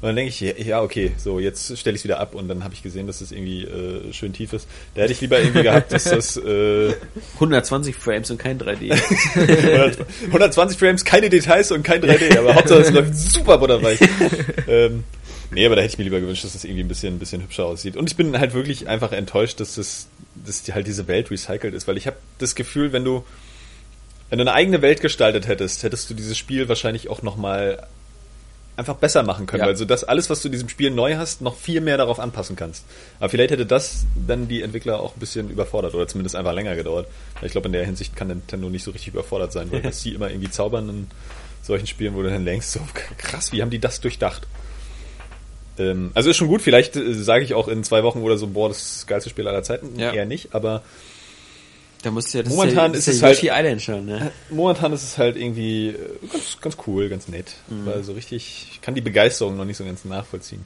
Und 0.00 0.06
dann 0.06 0.16
denke 0.16 0.30
ich, 0.30 0.66
ja, 0.66 0.80
okay, 0.80 1.12
so, 1.18 1.40
jetzt 1.40 1.76
stelle 1.76 1.94
ich 1.94 2.00
es 2.00 2.04
wieder 2.04 2.20
ab 2.20 2.34
und 2.34 2.48
dann 2.48 2.64
habe 2.64 2.72
ich 2.72 2.82
gesehen, 2.82 3.06
dass 3.06 3.20
es 3.20 3.32
irgendwie 3.32 3.64
äh, 3.64 4.12
schön 4.14 4.32
tief 4.32 4.54
ist. 4.54 4.66
Da 4.94 5.02
hätte 5.02 5.12
ich 5.12 5.20
lieber 5.20 5.38
irgendwie 5.38 5.62
gehabt, 5.62 5.92
dass 5.92 6.04
das 6.04 6.38
äh, 6.38 6.94
120 7.34 7.94
Frames 7.94 8.30
und 8.30 8.38
kein 8.38 8.58
3D. 8.58 8.96
120 10.26 10.78
Frames, 10.78 11.04
keine 11.04 11.28
Details 11.28 11.70
und 11.70 11.82
kein 11.82 12.00
3D, 12.02 12.38
aber 12.38 12.54
Hauptsache 12.54 12.80
es 12.80 12.90
läuft 12.90 13.14
super 13.14 13.58
butterweich. 13.58 14.00
ähm, 14.68 15.04
nee, 15.50 15.66
aber 15.66 15.76
da 15.76 15.82
hätte 15.82 15.92
ich 15.92 15.98
mir 15.98 16.04
lieber 16.04 16.20
gewünscht, 16.20 16.44
dass 16.44 16.54
das 16.54 16.64
irgendwie 16.64 16.84
ein 16.84 16.88
bisschen, 16.88 17.16
ein 17.16 17.18
bisschen 17.18 17.42
hübscher 17.42 17.66
aussieht. 17.66 17.98
Und 17.98 18.08
ich 18.08 18.16
bin 18.16 18.38
halt 18.38 18.54
wirklich 18.54 18.88
einfach 18.88 19.12
enttäuscht, 19.12 19.60
dass 19.60 19.74
das, 19.74 20.08
dass 20.34 20.62
die 20.62 20.72
halt 20.72 20.86
diese 20.86 21.08
Welt 21.08 21.30
recycelt 21.30 21.74
ist, 21.74 21.86
weil 21.86 21.98
ich 21.98 22.06
habe 22.06 22.16
das 22.38 22.54
Gefühl, 22.54 22.94
wenn 22.94 23.04
du, 23.04 23.22
wenn 24.30 24.38
du 24.38 24.44
eine 24.44 24.54
eigene 24.54 24.80
Welt 24.80 25.02
gestaltet 25.02 25.46
hättest, 25.46 25.82
hättest 25.82 26.08
du 26.08 26.14
dieses 26.14 26.38
Spiel 26.38 26.70
wahrscheinlich 26.70 27.10
auch 27.10 27.20
nochmal 27.20 27.86
einfach 28.80 28.96
besser 28.96 29.22
machen 29.22 29.46
können, 29.46 29.60
Ja. 29.60 29.66
weil 29.68 29.76
so 29.76 29.84
das 29.84 30.02
alles, 30.02 30.28
was 30.30 30.42
du 30.42 30.48
in 30.48 30.52
diesem 30.52 30.68
Spiel 30.68 30.90
neu 30.90 31.14
hast, 31.16 31.40
noch 31.40 31.54
viel 31.56 31.80
mehr 31.80 31.96
darauf 31.96 32.18
anpassen 32.18 32.56
kannst. 32.56 32.84
Aber 33.20 33.28
vielleicht 33.28 33.52
hätte 33.52 33.64
das 33.66 34.06
dann 34.26 34.48
die 34.48 34.62
Entwickler 34.62 35.00
auch 35.00 35.14
ein 35.14 35.20
bisschen 35.20 35.48
überfordert 35.50 35.94
oder 35.94 36.08
zumindest 36.08 36.34
einfach 36.34 36.52
länger 36.52 36.74
gedauert. 36.74 37.06
Ich 37.42 37.52
glaube, 37.52 37.66
in 37.68 37.72
der 37.72 37.84
Hinsicht 37.86 38.16
kann 38.16 38.28
Nintendo 38.28 38.68
nicht 38.68 38.82
so 38.82 38.90
richtig 38.90 39.12
überfordert 39.14 39.52
sein, 39.52 39.70
weil 39.70 39.92
sie 39.92 40.14
immer 40.14 40.28
irgendwie 40.30 40.50
zaubern 40.50 40.88
in 40.88 41.06
solchen 41.62 41.86
Spielen, 41.86 42.14
wo 42.16 42.22
du 42.22 42.30
dann 42.30 42.44
denkst, 42.44 42.66
so 42.66 42.80
krass, 43.18 43.52
wie 43.52 43.62
haben 43.62 43.70
die 43.70 43.78
das 43.78 44.00
durchdacht? 44.00 44.46
Ähm, 45.78 46.10
also 46.14 46.30
ist 46.30 46.36
schon 46.36 46.48
gut, 46.48 46.62
vielleicht 46.62 46.96
äh, 46.96 47.14
sage 47.14 47.44
ich 47.44 47.54
auch 47.54 47.68
in 47.68 47.84
zwei 47.84 48.02
Wochen 48.02 48.20
oder 48.22 48.36
so, 48.36 48.48
boah, 48.48 48.68
das 48.68 49.06
geilste 49.06 49.30
Spiel 49.30 49.46
aller 49.46 49.62
Zeiten, 49.62 49.98
Ja. 49.98 50.12
eher 50.12 50.26
nicht, 50.26 50.54
aber 50.54 50.82
Da 52.02 52.10
musst 52.10 52.32
du 52.32 52.38
ja, 52.38 52.44
das 52.44 52.52
Momentan 52.52 52.94
ist, 52.94 53.08
ist 53.08 53.20
ja, 53.20 53.28
es 53.28 53.42
Yoshi 53.42 53.50
Island 53.52 53.82
schon, 53.82 54.06
ne? 54.06 54.32
momentan 54.48 54.92
ist 54.92 55.02
es 55.02 55.18
halt 55.18 55.36
irgendwie 55.36 55.88
äh, 55.88 56.26
ganz, 56.32 56.58
ganz 56.60 56.76
cool, 56.86 57.08
ganz 57.08 57.28
nett. 57.28 57.54
Mhm. 57.68 57.86
Weil 57.86 58.02
so 58.04 58.12
richtig, 58.12 58.68
ich 58.72 58.80
kann 58.80 58.94
die 58.94 59.02
Begeisterung 59.02 59.56
noch 59.56 59.66
nicht 59.66 59.76
so 59.76 59.84
ganz 59.84 60.04
nachvollziehen. 60.04 60.64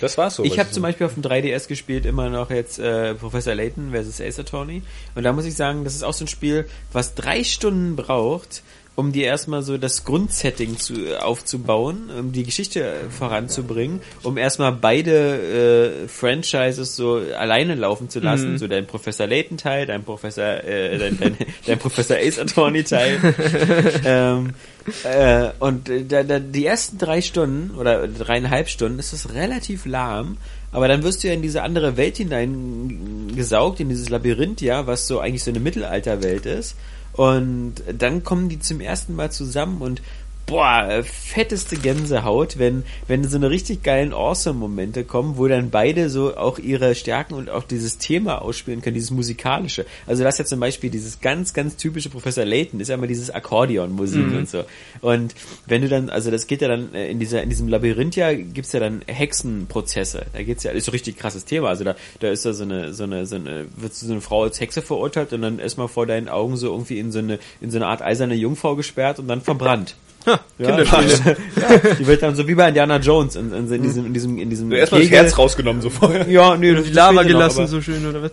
Das 0.00 0.18
war's 0.18 0.34
so. 0.34 0.44
Ich 0.44 0.58
habe 0.58 0.70
zum 0.70 0.82
Beispiel 0.82 1.06
auf 1.06 1.14
dem 1.14 1.22
3DS 1.22 1.68
gespielt 1.68 2.04
immer 2.04 2.28
noch 2.28 2.50
jetzt 2.50 2.78
äh, 2.78 3.14
Professor 3.14 3.54
Layton 3.54 3.92
versus 3.92 4.20
Ace 4.20 4.40
Attorney. 4.40 4.82
Und 5.14 5.22
da 5.22 5.32
muss 5.32 5.44
ich 5.44 5.54
sagen, 5.54 5.84
das 5.84 5.94
ist 5.94 6.02
auch 6.02 6.12
so 6.12 6.24
ein 6.24 6.28
Spiel, 6.28 6.68
was 6.92 7.14
drei 7.14 7.44
Stunden 7.44 7.94
braucht, 7.94 8.62
um 8.96 9.10
dir 9.10 9.26
erstmal 9.26 9.62
so 9.62 9.76
das 9.76 10.04
Grundsetting 10.04 10.78
zu, 10.78 11.20
aufzubauen, 11.20 12.10
um 12.16 12.32
die 12.32 12.44
Geschichte 12.44 12.94
voranzubringen, 13.10 14.00
um 14.22 14.36
erstmal 14.36 14.72
beide 14.72 16.04
äh, 16.04 16.08
Franchises 16.08 16.94
so 16.94 17.20
alleine 17.36 17.74
laufen 17.74 18.08
zu 18.08 18.20
lassen. 18.20 18.56
So 18.58 18.68
dein 18.68 18.86
Professor 18.86 19.26
Layton 19.26 19.56
Teil, 19.56 19.86
dein 19.86 20.04
Professor, 20.04 20.62
äh, 20.64 20.96
dein, 20.98 21.18
dein, 21.18 21.36
dein 21.66 21.78
Professor 21.78 22.16
Ace 22.16 22.38
Attorney 22.38 22.84
Teil. 22.84 23.18
ähm, 24.04 24.54
äh, 25.02 25.50
und 25.58 25.88
äh, 25.88 26.04
da, 26.04 26.22
da, 26.22 26.38
die 26.38 26.64
ersten 26.64 26.98
drei 26.98 27.20
Stunden 27.20 27.76
oder 27.76 28.06
dreieinhalb 28.06 28.68
Stunden 28.68 29.00
ist 29.00 29.12
es 29.12 29.34
relativ 29.34 29.86
lahm, 29.86 30.36
aber 30.70 30.86
dann 30.88 31.02
wirst 31.02 31.24
du 31.24 31.28
ja 31.28 31.34
in 31.34 31.42
diese 31.42 31.62
andere 31.62 31.96
Welt 31.96 32.16
hineingesaugt, 32.16 33.80
in 33.80 33.88
dieses 33.88 34.08
Labyrinth, 34.08 34.60
ja, 34.60 34.86
was 34.86 35.08
so 35.08 35.20
eigentlich 35.20 35.42
so 35.42 35.50
eine 35.50 35.60
Mittelalterwelt 35.60 36.46
ist. 36.46 36.76
Und 37.14 37.74
dann 37.96 38.24
kommen 38.24 38.48
die 38.48 38.58
zum 38.58 38.80
ersten 38.80 39.14
Mal 39.14 39.30
zusammen 39.30 39.80
und 39.80 40.02
boah, 40.46 41.02
fetteste 41.02 41.76
Gänsehaut, 41.76 42.58
wenn, 42.58 42.84
wenn 43.08 43.24
so 43.24 43.36
eine 43.36 43.50
richtig 43.50 43.82
geilen 43.82 44.12
Awesome-Momente 44.12 45.04
kommen, 45.04 45.38
wo 45.38 45.48
dann 45.48 45.70
beide 45.70 46.10
so 46.10 46.36
auch 46.36 46.58
ihre 46.58 46.94
Stärken 46.94 47.34
und 47.34 47.48
auch 47.50 47.64
dieses 47.64 47.98
Thema 47.98 48.42
ausspielen 48.42 48.82
können, 48.82 48.94
dieses 48.94 49.10
musikalische. 49.10 49.86
Also 50.06 50.22
das 50.22 50.34
ist 50.34 50.38
ja 50.40 50.44
zum 50.44 50.60
Beispiel 50.60 50.90
dieses 50.90 51.20
ganz, 51.20 51.54
ganz 51.54 51.76
typische 51.76 52.10
Professor 52.10 52.44
Layton, 52.44 52.80
ist 52.80 52.88
ja 52.88 52.94
immer 52.94 53.06
dieses 53.06 53.30
Akkordeon-Musik 53.30 54.26
und 54.34 54.48
so. 54.48 54.64
Und 55.00 55.34
wenn 55.66 55.82
du 55.82 55.88
dann, 55.88 56.10
also 56.10 56.30
das 56.30 56.46
geht 56.46 56.60
ja 56.60 56.68
dann 56.68 56.94
äh, 56.94 57.10
in 57.10 57.18
dieser, 57.18 57.42
in 57.42 57.48
diesem 57.48 57.68
Labyrinth 57.68 58.16
ja, 58.16 58.32
gibt's 58.34 58.72
ja 58.72 58.80
dann 58.80 59.02
Hexenprozesse. 59.06 60.26
Da 60.32 60.42
geht's 60.42 60.62
ja, 60.64 60.72
ist 60.72 60.84
so 60.84 60.90
ein 60.90 60.94
richtig 60.94 61.16
krasses 61.16 61.44
Thema. 61.44 61.68
Also 61.68 61.84
da, 61.84 61.96
da 62.20 62.28
ist 62.28 62.44
da 62.44 62.52
so 62.52 62.64
eine, 62.64 62.92
so 62.92 63.04
eine, 63.04 63.26
so 63.26 63.36
eine, 63.36 63.66
wird 63.76 63.94
so 63.94 64.10
eine 64.10 64.20
Frau 64.20 64.42
als 64.42 64.60
Hexe 64.60 64.82
verurteilt 64.82 65.32
und 65.32 65.42
dann 65.42 65.58
erstmal 65.58 65.88
vor 65.88 66.06
deinen 66.06 66.28
Augen 66.28 66.56
so 66.56 66.70
irgendwie 66.70 66.98
in 66.98 67.12
so 67.12 67.20
eine, 67.20 67.38
in 67.60 67.70
so 67.70 67.78
eine 67.78 67.86
Art 67.86 68.02
eiserne 68.02 68.34
Jungfrau 68.34 68.76
gesperrt 68.76 69.18
und 69.18 69.28
dann 69.28 69.40
verbrannt. 69.40 69.96
Ha, 70.26 70.40
Ja, 70.58 70.66
Kinderspiele. 70.76 71.36
ja, 71.60 71.94
die 71.98 72.06
wird 72.06 72.22
dann 72.22 72.34
so 72.34 72.46
wie 72.48 72.54
bei 72.54 72.68
Indiana 72.68 72.98
Jones 72.98 73.36
in, 73.36 73.52
in, 73.52 73.70
in 73.72 73.82
diesem, 73.82 74.06
in 74.06 74.14
diesem, 74.14 74.38
in 74.38 74.50
diesem 74.50 74.72
Erstmal 74.72 75.02
das 75.02 75.10
Herz 75.10 75.38
rausgenommen 75.38 75.82
so 75.82 75.90
vorher. 75.90 76.28
Ja, 76.28 76.56
nee, 76.56 76.72
das 76.74 76.84
Die 76.86 76.92
Lava 76.92 77.22
noch, 77.22 77.26
gelassen, 77.28 77.58
aber- 77.60 77.68
so 77.68 77.80
schön, 77.82 78.06
oder 78.06 78.22
was? 78.22 78.32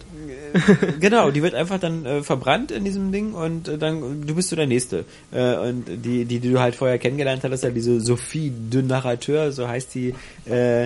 Genau, 1.00 1.32
die 1.32 1.42
wird 1.44 1.56
einfach 1.56 1.80
dann 1.80 2.06
äh, 2.06 2.24
verbrannt 2.24 2.72
in 2.72 2.84
diesem 2.84 3.14
Ding 3.14 3.34
und 3.34 3.70
äh, 3.70 3.78
dann 3.78 4.26
du 4.28 4.36
bist 4.36 4.52
du 4.52 4.58
der 4.58 4.68
Nächste. 4.68 5.06
Äh, 5.32 5.56
und 5.56 5.86
die, 5.88 6.26
die, 6.26 6.40
die 6.40 6.52
du 6.52 6.60
halt 6.60 6.76
vorher 6.76 6.98
kennengelernt 6.98 7.44
hattest, 7.46 7.64
ja 7.64 7.70
diese 7.70 8.02
Sophie 8.02 8.52
de 8.52 8.82
Narrateur, 8.82 9.54
so 9.54 9.68
heißt 9.68 9.96
die, 9.96 10.14
äh, 10.50 10.84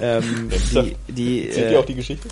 ähm, 0.00 0.50
die, 0.72 0.96
die, 1.12 1.52
Seht 1.52 1.64
äh, 1.66 1.72
ihr 1.72 1.78
auch 1.78 1.86
die 1.86 1.94
Geschichte? 1.94 2.28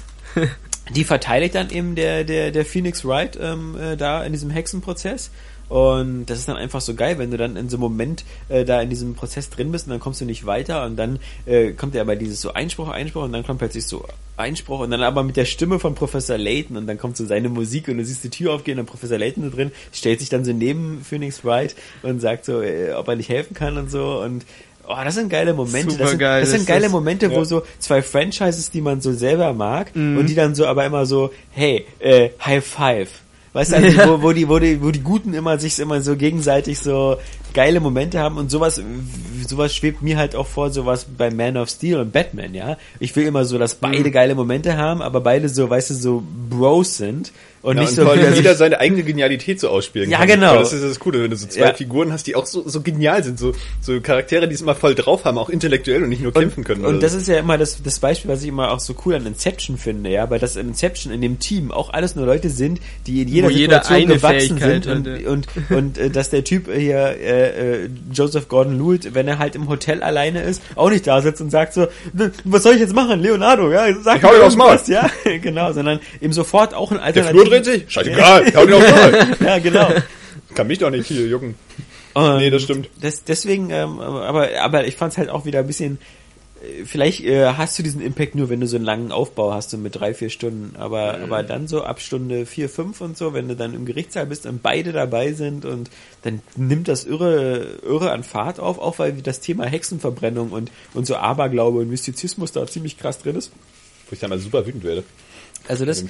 die 0.94 1.04
verteidigt 1.04 1.54
dann 1.54 1.70
eben 1.70 1.94
der, 1.94 2.24
der, 2.24 2.50
der 2.50 2.64
Phoenix 2.64 3.04
Wright 3.04 3.38
ähm, 3.40 3.76
äh, 3.80 3.96
da 3.96 4.24
in 4.24 4.32
diesem 4.32 4.50
Hexenprozess. 4.50 5.30
Und 5.72 6.26
das 6.26 6.38
ist 6.38 6.48
dann 6.48 6.56
einfach 6.58 6.82
so 6.82 6.92
geil, 6.94 7.18
wenn 7.18 7.30
du 7.30 7.38
dann 7.38 7.56
in 7.56 7.70
so 7.70 7.76
einem 7.78 7.82
Moment 7.82 8.24
äh, 8.50 8.62
da 8.66 8.82
in 8.82 8.90
diesem 8.90 9.14
Prozess 9.14 9.48
drin 9.48 9.72
bist 9.72 9.86
und 9.86 9.90
dann 9.92 10.00
kommst 10.00 10.20
du 10.20 10.26
nicht 10.26 10.44
weiter 10.44 10.84
und 10.84 10.96
dann 10.96 11.18
äh, 11.46 11.72
kommt 11.72 11.94
ja 11.94 12.02
aber 12.02 12.14
dieses 12.14 12.42
so 12.42 12.52
Einspruch, 12.52 12.88
Einspruch 12.90 13.22
und 13.22 13.32
dann 13.32 13.42
kommt 13.46 13.58
plötzlich 13.60 13.86
so 13.86 14.04
Einspruch 14.36 14.80
und 14.80 14.90
dann 14.90 15.02
aber 15.02 15.22
mit 15.22 15.36
der 15.38 15.46
Stimme 15.46 15.78
von 15.78 15.94
Professor 15.94 16.36
Layton 16.36 16.76
und 16.76 16.86
dann 16.86 16.98
kommt 16.98 17.16
so 17.16 17.24
seine 17.24 17.48
Musik 17.48 17.88
und 17.88 17.96
du 17.96 18.04
siehst 18.04 18.22
die 18.22 18.28
Tür 18.28 18.52
aufgehen 18.52 18.78
und 18.78 18.84
Professor 18.84 19.16
Layton 19.16 19.44
da 19.44 19.48
drin 19.56 19.72
stellt 19.94 20.20
sich 20.20 20.28
dann 20.28 20.44
so 20.44 20.52
neben 20.52 21.02
Phoenix 21.02 21.42
Wright 21.42 21.74
und 22.02 22.20
sagt 22.20 22.44
so, 22.44 22.60
äh, 22.60 22.92
ob 22.92 23.08
er 23.08 23.16
nicht 23.16 23.30
helfen 23.30 23.54
kann 23.54 23.78
und 23.78 23.90
so 23.90 24.20
und 24.20 24.44
Oh, 24.86 24.96
das 25.04 25.14
sind 25.14 25.30
geile 25.30 25.54
Momente. 25.54 25.96
Das 25.96 26.10
sind, 26.10 26.20
das 26.20 26.50
sind 26.50 26.66
geile 26.66 26.82
das. 26.82 26.92
Momente, 26.92 27.30
wo 27.30 27.36
Ja. 27.36 27.44
so 27.44 27.62
zwei 27.78 28.02
Franchises, 28.02 28.72
die 28.72 28.80
man 28.80 29.00
so 29.00 29.12
selber 29.12 29.52
mag, 29.54 29.94
Mhm. 29.94 30.18
und 30.18 30.26
die 30.28 30.34
dann 30.34 30.56
so 30.56 30.66
aber 30.66 30.84
immer 30.84 31.06
so, 31.06 31.30
hey, 31.52 31.86
äh, 32.00 32.30
High 32.44 32.66
Five. 32.66 33.08
Weißt 33.52 33.72
du, 33.72 33.76
also, 33.76 33.98
wo, 34.08 34.22
wo 34.22 34.32
die, 34.32 34.48
wo 34.48 34.58
die, 34.58 34.82
wo 34.82 34.90
die 34.90 35.00
Guten 35.00 35.34
immer 35.34 35.58
sich 35.58 35.78
immer 35.78 36.00
so 36.00 36.16
gegenseitig 36.16 36.78
so 36.78 37.16
geile 37.52 37.80
Momente 37.80 38.18
haben 38.18 38.38
und 38.38 38.50
sowas, 38.50 38.80
sowas 39.46 39.74
schwebt 39.74 40.00
mir 40.00 40.16
halt 40.16 40.34
auch 40.34 40.46
vor, 40.46 40.70
sowas 40.70 41.06
bei 41.18 41.30
Man 41.30 41.58
of 41.58 41.68
Steel 41.68 41.98
und 41.98 42.12
Batman, 42.12 42.54
ja. 42.54 42.78
Ich 42.98 43.14
will 43.14 43.26
immer 43.26 43.44
so, 43.44 43.58
dass 43.58 43.74
beide 43.74 44.08
Mhm. 44.08 44.12
geile 44.12 44.34
Momente 44.34 44.76
haben, 44.78 45.02
aber 45.02 45.20
beide 45.20 45.50
so, 45.50 45.68
weißt 45.68 45.90
du, 45.90 45.94
so 45.94 46.22
Bros 46.48 46.96
sind 46.96 47.30
und 47.62 47.76
Ja, 47.76 47.82
nicht 47.82 47.90
und 47.90 47.96
so 47.96 48.06
weil 48.06 48.18
wieder 48.18 48.34
jeder 48.34 48.54
seine 48.54 48.80
eigene 48.80 49.02
Genialität 49.02 49.60
so 49.60 49.68
ausspielen 49.68 50.10
Ja, 50.10 50.18
kann. 50.18 50.26
genau. 50.28 50.52
Weil 50.54 50.58
Das 50.60 50.72
ist 50.72 50.82
das 50.84 50.98
Coole, 50.98 51.22
wenn 51.22 51.30
du 51.30 51.36
so 51.36 51.46
zwei 51.46 51.60
Ja. 51.68 51.74
Figuren 51.74 52.12
hast, 52.12 52.26
die 52.26 52.34
auch 52.36 52.46
so, 52.46 52.68
so 52.68 52.80
genial 52.80 53.22
sind, 53.22 53.38
so, 53.38 53.52
so 53.80 54.00
Charaktere, 54.00 54.48
die 54.48 54.54
es 54.54 54.60
immer 54.60 54.74
voll 54.74 54.94
drauf 54.94 55.24
haben, 55.24 55.38
auch 55.38 55.48
intellektuell 55.48 56.02
und 56.02 56.08
nicht 56.08 56.22
nur 56.22 56.32
kämpfen 56.32 56.64
können. 56.64 56.84
Und 56.84 56.90
oder 56.94 56.98
das 57.00 57.12
so. 57.12 57.18
ist 57.18 57.28
ja 57.28 57.38
immer 57.38 57.58
das, 57.58 57.82
das 57.82 57.98
Beispiel, 58.00 58.30
was 58.30 58.42
ich 58.42 58.48
immer 58.48 58.72
auch 58.72 58.80
so 58.80 58.94
cool 59.06 59.14
an 59.14 59.26
Inception 59.26 59.78
finde, 59.78 60.10
ja, 60.10 60.28
weil 60.30 60.38
das 60.38 60.56
in 60.56 60.68
Inception 60.68 61.12
in 61.12 61.20
dem 61.20 61.38
Team 61.38 61.70
auch 61.70 61.90
alles 61.92 62.16
nur 62.16 62.26
Leute 62.26 62.50
sind, 62.50 62.80
die 63.06 63.22
in 63.22 63.28
jeder 63.28 63.46
Wo 63.48 63.50
jeder 63.50 63.82
Situation 63.84 63.96
eine 64.10 64.14
gewachsen 64.16 64.58
Fähigkeit 64.58 64.84
sind 64.84 65.06
und, 65.06 65.20
ja. 65.22 65.28
und, 65.30 65.46
und, 65.70 65.98
äh, 65.98 66.10
dass 66.10 66.30
der 66.30 66.44
Typ 66.44 66.66
hier, 66.74 66.96
äh, 66.96 67.84
äh, 67.84 67.88
Joseph 68.12 68.48
Gordon-Lewitt, 68.48 69.14
wenn 69.14 69.28
er 69.28 69.38
halt 69.38 69.54
im 69.54 69.68
Hotel 69.68 70.02
alleine 70.02 70.42
ist, 70.42 70.62
auch 70.74 70.90
nicht 70.90 71.06
da 71.06 71.22
sitzt 71.22 71.40
und 71.40 71.50
sagt 71.50 71.74
so, 71.74 71.86
"Ne, 72.12 72.32
was 72.44 72.62
soll 72.64 72.74
ich 72.74 72.80
jetzt 72.80 72.94
machen, 72.94 73.20
Leonardo, 73.20 73.70
ja, 73.70 73.86
sag 74.02 74.16
Ich 74.16 74.22
Maul." 74.22 74.34
irgendwas, 74.36 74.88
ja, 74.88 75.08
genau, 75.42 75.72
sondern 75.72 76.00
ihm 76.20 76.32
sofort 76.32 76.74
auch 76.74 76.90
ein 76.90 76.96
Der 76.96 77.04
Alternativ. 77.06 77.40
Flur 77.40 77.51
dreht 77.52 77.64
sich? 77.64 77.84
Scheißegal, 77.92 78.52
hau 78.56 78.66
den 78.66 78.74
aufs 78.74 78.90
Maul. 78.90 79.36
Ja, 79.46 79.58
genau. 79.58 79.88
Kann 80.54 80.66
mich 80.66 80.78
doch 80.78 80.90
nicht 80.90 81.06
hier 81.06 81.26
jucken. 81.26 81.54
Und 82.14 82.38
Nee, 82.38 82.50
das 82.50 82.62
stimmt. 82.62 82.90
Das, 83.00 83.24
deswegen, 83.24 83.70
ähm, 83.70 83.98
aber, 84.00 84.48
aber 84.60 84.86
ich 84.86 84.96
fand 84.96 85.12
es 85.12 85.18
halt 85.18 85.30
auch 85.30 85.44
wieder 85.46 85.60
ein 85.60 85.66
bisschen. 85.66 85.96
äh, 86.62 86.84
Vielleicht 86.84 87.20
äh, 87.24 87.46
hast 87.56 87.78
du 87.78 87.82
diesen 87.82 88.02
Impact 88.02 88.34
nur, 88.34 88.50
wenn 88.50 88.60
du 88.60 88.66
so 88.66 88.76
einen 88.76 88.84
langen 88.84 89.12
Aufbau 89.12 89.54
hast, 89.54 89.70
so 89.70 89.78
mit 89.78 89.94
drei, 89.98 90.12
vier 90.12 90.28
Stunden. 90.28 90.76
Aber, 90.76 91.16
Mhm. 91.16 91.24
aber 91.24 91.42
dann 91.42 91.68
so 91.68 91.82
ab 91.84 92.00
Stunde 92.02 92.44
vier, 92.44 92.68
fünf 92.68 93.00
und 93.00 93.16
so, 93.16 93.32
wenn 93.32 93.48
du 93.48 93.56
dann 93.56 93.72
im 93.72 93.86
Gerichtssaal 93.86 94.26
bist 94.26 94.44
und 94.44 94.62
beide 94.62 94.92
dabei 94.92 95.32
sind 95.32 95.64
und 95.64 95.88
dann 96.22 96.42
nimmt 96.54 96.86
das 96.88 97.04
irre, 97.04 97.78
irre 97.82 98.10
an 98.12 98.24
Fahrt 98.24 98.60
auf, 98.60 98.78
auch 98.78 98.98
weil 98.98 99.12
das 99.14 99.40
Thema 99.40 99.64
Hexenverbrennung 99.64 100.50
und, 100.50 100.70
und 100.92 101.06
so 101.06 101.16
Aberglaube 101.16 101.78
und 101.78 101.88
Mystizismus 101.88 102.52
da 102.52 102.66
ziemlich 102.66 102.98
krass 102.98 103.20
drin 103.20 103.36
ist. 103.36 103.52
Wo 104.10 104.12
ich 104.14 104.20
dann 104.20 104.28
mal 104.28 104.38
super 104.38 104.66
wütend 104.66 104.84
werde. 104.84 105.02
Also 105.68 105.84
das, 105.84 106.02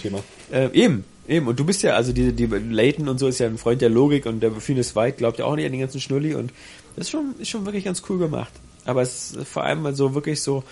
äh, 0.53 0.69
eben, 0.73 1.05
eben. 1.29 1.47
Und 1.47 1.59
du 1.61 1.65
bist 1.65 1.83
ja, 1.83 1.95
also 1.95 2.13
die, 2.13 2.33
die 2.33 2.47
Layton 2.47 3.09
und 3.09 3.19
so 3.19 3.29
ist 3.29 3.39
ja 3.39 3.47
ein 3.47 3.59
Freund 3.59 3.81
der 3.83 3.91
Logik 3.91 4.27
und 4.27 4.41
der 4.41 4.51
Phoenix 4.53 4.97
White 4.97 5.19
glaubt 5.19 5.39
ja 5.39 5.45
auch 5.45 5.55
nicht 5.57 5.67
an 5.67 5.73
den 5.73 5.81
ganzen 5.81 6.01
Schnulli 6.01 6.35
und 6.35 6.53
das 6.97 7.07
ist 7.07 7.11
schon, 7.11 7.35
ist 7.39 7.49
schon 7.51 7.65
wirklich 7.65 7.85
ganz 7.85 8.03
cool 8.09 8.19
gemacht. 8.19 8.53
Aber 8.85 9.03
es 9.03 9.33
ist 9.33 9.49
vor 9.49 9.65
allem 9.65 9.83
mal 9.83 9.95
so 9.95 10.15
wirklich 10.15 10.41
so, 10.43 10.65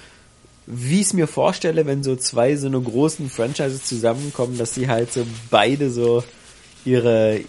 wie 0.66 0.96
ich 1.00 1.06
es 1.08 1.12
mir 1.12 1.26
vorstelle, 1.26 1.86
wenn 1.86 2.02
so 2.02 2.16
zwei 2.16 2.56
so 2.56 2.66
eine 2.66 2.80
großen 2.80 3.28
Franchises 3.30 3.84
zusammenkommen, 3.84 4.58
dass 4.58 4.74
sie 4.74 4.88
halt 4.88 5.12
so 5.12 5.24
beide 5.50 5.90
so 5.90 6.22
ihre, 6.84 7.40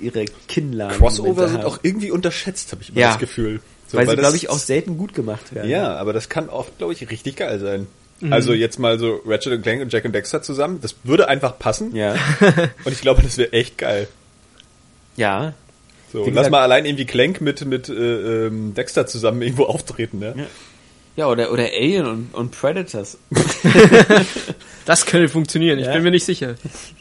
ihre 0.00 0.24
Kinnladen 0.48 0.98
Crossover 0.98 1.48
sind 1.48 1.64
auch 1.64 1.78
irgendwie 1.82 2.10
unterschätzt, 2.10 2.72
habe 2.72 2.82
ich 2.82 2.90
immer 2.90 3.00
Ja. 3.00 3.08
das 3.08 3.18
Gefühl. 3.18 3.60
So, 3.88 3.96
weil 3.96 4.06
sie, 4.08 4.16
das- 4.16 4.22
glaube 4.22 4.36
ich, 4.36 4.50
auch 4.50 4.58
selten 4.58 4.98
gut 4.98 5.14
gemacht 5.14 5.54
werden. 5.54 5.70
Ja, 5.70 5.96
aber 5.96 6.12
das 6.12 6.28
kann 6.28 6.48
oft, 6.50 6.76
glaube 6.78 6.92
ich, 6.92 7.08
richtig 7.10 7.36
geil 7.36 7.58
sein. 7.58 7.86
Also 8.30 8.52
jetzt 8.52 8.78
mal 8.78 8.98
so 8.98 9.20
Ratchet 9.26 9.52
und 9.52 9.62
Clank 9.62 9.80
und 9.82 9.92
Jack 9.92 10.04
und 10.04 10.12
Dexter 10.12 10.42
zusammen, 10.42 10.80
das 10.82 10.96
würde 11.04 11.28
einfach 11.28 11.58
passen. 11.58 11.94
Ja. 11.94 12.16
Und 12.84 12.92
ich 12.92 13.00
glaube, 13.00 13.22
das 13.22 13.38
wäre 13.38 13.52
echt 13.52 13.78
geil. 13.78 14.08
Ja. 15.16 15.52
So, 16.12 16.20
Wie 16.26 16.30
lass 16.30 16.46
gesagt- 16.46 16.50
mal 16.50 16.62
allein 16.62 16.84
irgendwie 16.84 17.04
Clank 17.04 17.40
mit, 17.40 17.64
mit 17.64 17.88
äh, 17.88 18.46
ähm, 18.46 18.74
Dexter 18.74 19.06
zusammen 19.06 19.42
irgendwo 19.42 19.64
auftreten, 19.66 20.18
ne? 20.18 20.34
Ja. 20.36 20.46
Ja, 21.16 21.26
oder, 21.28 21.52
oder 21.52 21.64
Alien 21.64 22.06
und, 22.06 22.34
und 22.34 22.50
Predators. 22.52 23.18
Das 24.84 25.04
könnte 25.04 25.28
funktionieren, 25.28 25.78
ich 25.78 25.86
Ja. 25.86 25.92
bin 25.92 26.02
mir 26.02 26.10
nicht 26.10 26.24
sicher. 26.24 26.54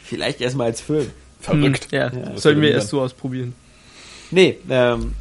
Vielleicht 0.03 0.41
erstmal 0.41 0.67
als 0.67 0.81
Film. 0.81 1.09
Verrückt. 1.39 1.87
Ja, 1.91 2.11
Ja. 2.11 2.33
Was 2.35 2.43
sollten 2.43 2.61
wir 2.61 2.71
erst 2.71 2.89
so 2.89 2.99
ausprobieren. 3.01 3.53
Nee, 4.31 4.57
ähm, 4.69 5.13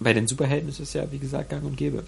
bei 0.00 0.12
den 0.14 0.26
Superhelden 0.26 0.68
ist 0.70 0.80
es 0.80 0.94
ja, 0.94 1.04
wie 1.12 1.18
gesagt, 1.18 1.50
gang 1.50 1.64
und 1.64 1.76
gäbe. 1.76 2.04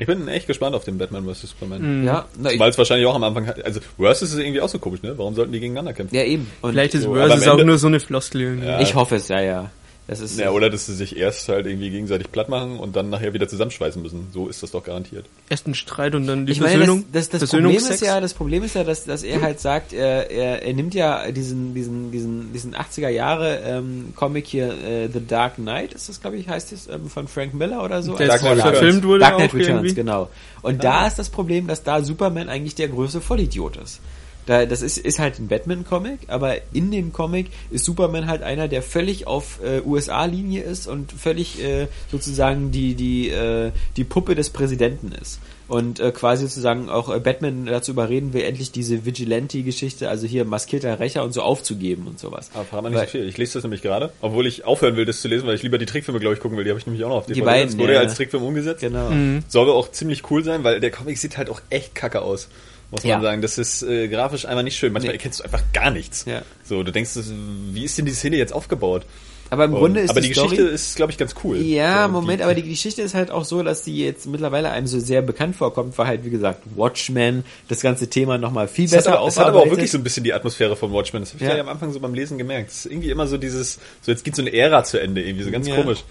Ich 0.00 0.06
bin 0.06 0.26
echt 0.28 0.46
gespannt 0.46 0.74
auf 0.74 0.82
den 0.84 0.98
Batman 0.98 1.24
vs. 1.32 1.50
Superman. 1.50 2.00
Mhm. 2.00 2.06
Ja, 2.06 2.24
Weil 2.38 2.70
es 2.70 2.78
wahrscheinlich 2.78 3.06
auch 3.06 3.14
am 3.14 3.22
Anfang 3.22 3.46
hat. 3.46 3.64
Also 3.64 3.80
Versus 3.98 4.32
ist 4.32 4.38
irgendwie 4.38 4.60
auch 4.60 4.68
so 4.68 4.78
komisch, 4.78 5.02
ne? 5.02 5.12
Warum 5.16 5.34
sollten 5.34 5.52
die 5.52 5.60
gegeneinander 5.60 5.92
kämpfen? 5.92 6.14
ja 6.14 6.24
eben. 6.24 6.50
Und 6.62 6.72
Vielleicht 6.72 6.94
ist 6.94 7.02
so, 7.04 7.14
Versus 7.14 7.46
auch 7.46 7.62
nur 7.62 7.78
so 7.78 7.86
eine 7.86 8.00
Floskel. 8.00 8.40
irgendwie. 8.40 8.66
Ja. 8.66 8.80
ich 8.80 8.94
hoffe 8.94 9.16
es, 9.16 9.28
ja, 9.28 9.40
ja. 9.40 9.70
Das 10.10 10.18
ist, 10.18 10.40
Ja, 10.40 10.50
oder 10.50 10.70
dass 10.70 10.86
sie 10.86 10.94
sich 10.96 11.16
erst 11.16 11.48
halt 11.48 11.66
irgendwie 11.66 11.88
gegenseitig 11.88 12.32
platt 12.32 12.48
machen 12.48 12.80
und 12.80 12.96
dann 12.96 13.10
nachher 13.10 13.32
wieder 13.32 13.46
zusammenschweißen 13.46 14.02
müssen. 14.02 14.26
So 14.32 14.48
ist 14.48 14.60
das 14.60 14.72
doch 14.72 14.82
garantiert. 14.82 15.24
Erst 15.48 15.68
ein 15.68 15.74
Streit 15.76 16.16
und 16.16 16.26
dann 16.26 16.46
die 16.46 16.52
ich 16.52 16.60
meine, 16.60 16.78
Versöhnung. 16.78 17.04
das, 17.12 17.28
das, 17.28 17.42
das 17.42 17.50
Problem 17.50 17.76
ist 17.76 18.02
ja, 18.02 18.20
das 18.20 18.34
Problem 18.34 18.64
ist 18.64 18.74
ja, 18.74 18.82
dass, 18.82 19.04
dass 19.04 19.22
er 19.22 19.40
halt 19.40 19.60
sagt, 19.60 19.92
er, 19.92 20.28
er, 20.28 20.64
er 20.64 20.72
nimmt 20.72 20.94
ja 20.94 21.30
diesen, 21.30 21.74
diesen, 21.74 22.10
diesen, 22.10 22.52
diesen 22.52 22.74
80er 22.74 23.08
Jahre 23.08 23.60
ähm, 23.64 24.12
Comic 24.16 24.48
hier, 24.48 24.72
äh, 24.82 25.08
The 25.12 25.24
Dark 25.24 25.54
Knight, 25.54 25.92
ist 25.92 26.08
das, 26.08 26.20
glaube 26.20 26.38
ich, 26.38 26.48
heißt 26.48 26.72
es, 26.72 26.88
ähm, 26.88 27.08
von 27.08 27.28
Frank 27.28 27.54
Miller 27.54 27.84
oder 27.84 28.02
so? 28.02 28.16
Der 28.16 28.26
Dark 28.26 28.40
ist 28.40 28.46
Knight 28.46 28.56
Returns. 28.56 28.78
verfilmt 28.78 29.04
wurde 29.04 29.20
Dark 29.20 29.36
Knight 29.36 29.54
Returns, 29.54 29.68
irgendwie. 29.68 29.94
genau. 29.94 30.28
Und 30.62 30.82
da 30.82 31.06
ist 31.06 31.20
das 31.20 31.28
Problem, 31.28 31.68
dass 31.68 31.84
da 31.84 32.02
Superman 32.02 32.48
eigentlich 32.48 32.74
der 32.74 32.88
größte 32.88 33.20
Vollidiot 33.20 33.76
ist. 33.76 34.00
Da, 34.50 34.66
das 34.66 34.82
ist, 34.82 34.98
ist 34.98 35.20
halt 35.20 35.38
ein 35.38 35.46
Batman-Comic, 35.46 36.22
aber 36.26 36.56
in 36.72 36.90
dem 36.90 37.12
Comic 37.12 37.50
ist 37.70 37.84
Superman 37.84 38.26
halt 38.26 38.42
einer, 38.42 38.66
der 38.66 38.82
völlig 38.82 39.28
auf 39.28 39.60
äh, 39.62 39.80
USA-Linie 39.80 40.64
ist 40.64 40.88
und 40.88 41.12
völlig 41.12 41.62
äh, 41.62 41.86
sozusagen 42.10 42.72
die, 42.72 42.96
die, 42.96 43.28
äh, 43.30 43.70
die 43.96 44.02
Puppe 44.02 44.34
des 44.34 44.50
Präsidenten 44.50 45.12
ist. 45.12 45.38
Und 45.68 46.00
äh, 46.00 46.10
quasi 46.10 46.48
sozusagen 46.48 46.90
auch 46.90 47.14
äh, 47.14 47.20
Batman 47.20 47.66
dazu 47.66 47.92
überreden 47.92 48.32
will, 48.32 48.42
endlich 48.42 48.72
diese 48.72 49.06
Vigilante-Geschichte, 49.06 50.08
also 50.08 50.26
hier 50.26 50.44
maskierter 50.44 50.98
Rächer 50.98 51.22
und 51.22 51.32
so 51.32 51.42
aufzugeben 51.42 52.08
und 52.08 52.18
sowas. 52.18 52.50
Aber 52.52 52.64
verrat 52.64 52.82
mal 52.82 52.90
nicht 52.90 52.98
Weil- 52.98 53.06
so 53.06 53.12
viel. 53.12 53.28
Ich 53.28 53.38
lese 53.38 53.52
das 53.52 53.62
nämlich 53.62 53.82
gerade, 53.82 54.12
obwohl 54.20 54.48
ich 54.48 54.64
aufhören 54.64 54.96
will, 54.96 55.04
das 55.04 55.20
zu 55.20 55.28
lesen, 55.28 55.46
weil 55.46 55.54
ich 55.54 55.62
lieber 55.62 55.78
die 55.78 55.86
Trickfilme, 55.86 56.18
glaube 56.18 56.34
ich, 56.34 56.40
gucken 56.40 56.58
will. 56.58 56.64
Die 56.64 56.70
habe 56.70 56.80
ich 56.80 56.86
nämlich 56.86 57.04
auch 57.04 57.10
noch 57.10 57.18
auf 57.18 57.26
DVD. 57.26 57.44
beiden, 57.44 57.68
das 57.68 57.78
wurde 57.78 57.92
ja. 57.92 58.00
ja 58.02 58.08
als 58.08 58.16
Trickfilm 58.16 58.42
umgesetzt. 58.42 58.80
Genau. 58.80 59.12
Soll 59.46 59.62
aber 59.62 59.76
auch 59.76 59.92
ziemlich 59.92 60.28
cool 60.28 60.42
sein, 60.42 60.64
weil 60.64 60.80
der 60.80 60.90
Comic 60.90 61.18
sieht 61.18 61.36
halt 61.38 61.48
auch 61.50 61.60
echt 61.70 61.94
kacke 61.94 62.22
aus. 62.22 62.48
Muss 62.90 63.02
man 63.04 63.10
Ja. 63.10 63.20
sagen. 63.20 63.40
Das 63.42 63.56
ist 63.58 63.82
äh, 63.82 64.08
grafisch 64.08 64.46
einfach 64.46 64.62
nicht 64.64 64.76
schön. 64.76 64.92
Manchmal 64.92 65.12
Nee. 65.12 65.18
erkennst 65.18 65.40
du 65.40 65.44
einfach 65.44 65.62
gar 65.72 65.90
nichts. 65.90 66.24
Ja. 66.26 66.42
So, 66.64 66.82
du 66.82 66.90
denkst, 66.90 67.10
wie 67.72 67.84
ist 67.84 67.96
denn 67.98 68.06
die 68.06 68.12
Szene 68.12 68.36
jetzt 68.36 68.52
aufgebaut? 68.52 69.04
Aber 69.52 69.64
im 69.64 69.72
Grunde 69.72 69.98
Und- 69.98 70.04
ist 70.04 70.10
aber 70.10 70.20
die, 70.20 70.28
die, 70.28 70.34
Story, 70.34 70.50
Geschichte 70.50 70.70
ist, 70.72 70.94
glaube 70.94 71.10
ich, 71.10 71.18
ganz 71.18 71.34
cool. 71.42 71.56
Ja, 71.56 72.06
So, 72.06 72.12
Moment, 72.12 72.38
die- 72.38 72.44
aber 72.44 72.54
die 72.54 72.62
Geschichte 72.62 73.02
ist 73.02 73.14
halt 73.14 73.32
auch 73.32 73.44
so, 73.44 73.64
dass 73.64 73.82
die 73.82 73.98
jetzt 73.98 74.26
mittlerweile 74.26 74.70
einem 74.70 74.86
so 74.86 75.00
sehr 75.00 75.22
bekannt 75.22 75.56
vorkommt, 75.56 75.98
weil 75.98 76.06
halt, 76.06 76.24
wie 76.24 76.30
gesagt, 76.30 76.62
Watchmen 76.76 77.44
das 77.68 77.80
ganze 77.80 78.08
Thema 78.08 78.38
nochmal 78.38 78.68
viel 78.68 78.84
Es 78.84 78.92
hat, 78.92 78.98
besser 78.98 79.18
aber, 79.18 79.26
es 79.28 79.38
hat 79.38 79.46
aber 79.48 79.60
auch 79.62 79.70
wirklich 79.70 79.90
so 79.90 79.98
ein 79.98 80.04
bisschen 80.04 80.22
die 80.22 80.32
Atmosphäre 80.32 80.76
von 80.76 80.92
Watchmen. 80.92 81.22
Das 81.22 81.32
habe 81.34 81.42
ich 81.44 81.50
Ja. 81.50 81.56
ja. 81.56 81.62
am 81.62 81.68
Anfang 81.68 81.92
so 81.92 81.98
beim 81.98 82.14
Lesen 82.14 82.38
gemerkt. 82.38 82.70
Es 82.70 82.84
ist 82.84 82.92
irgendwie 82.92 83.10
immer 83.10 83.26
so 83.26 83.38
dieses, 83.38 83.80
so 84.02 84.12
jetzt 84.12 84.22
geht 84.24 84.36
so 84.36 84.42
eine 84.42 84.52
Ära 84.52 84.84
zu 84.84 85.00
Ende, 85.00 85.20
irgendwie 85.22 85.44
so 85.44 85.50
ganz 85.50 85.66
Ja. 85.66 85.74
komisch. 85.74 86.04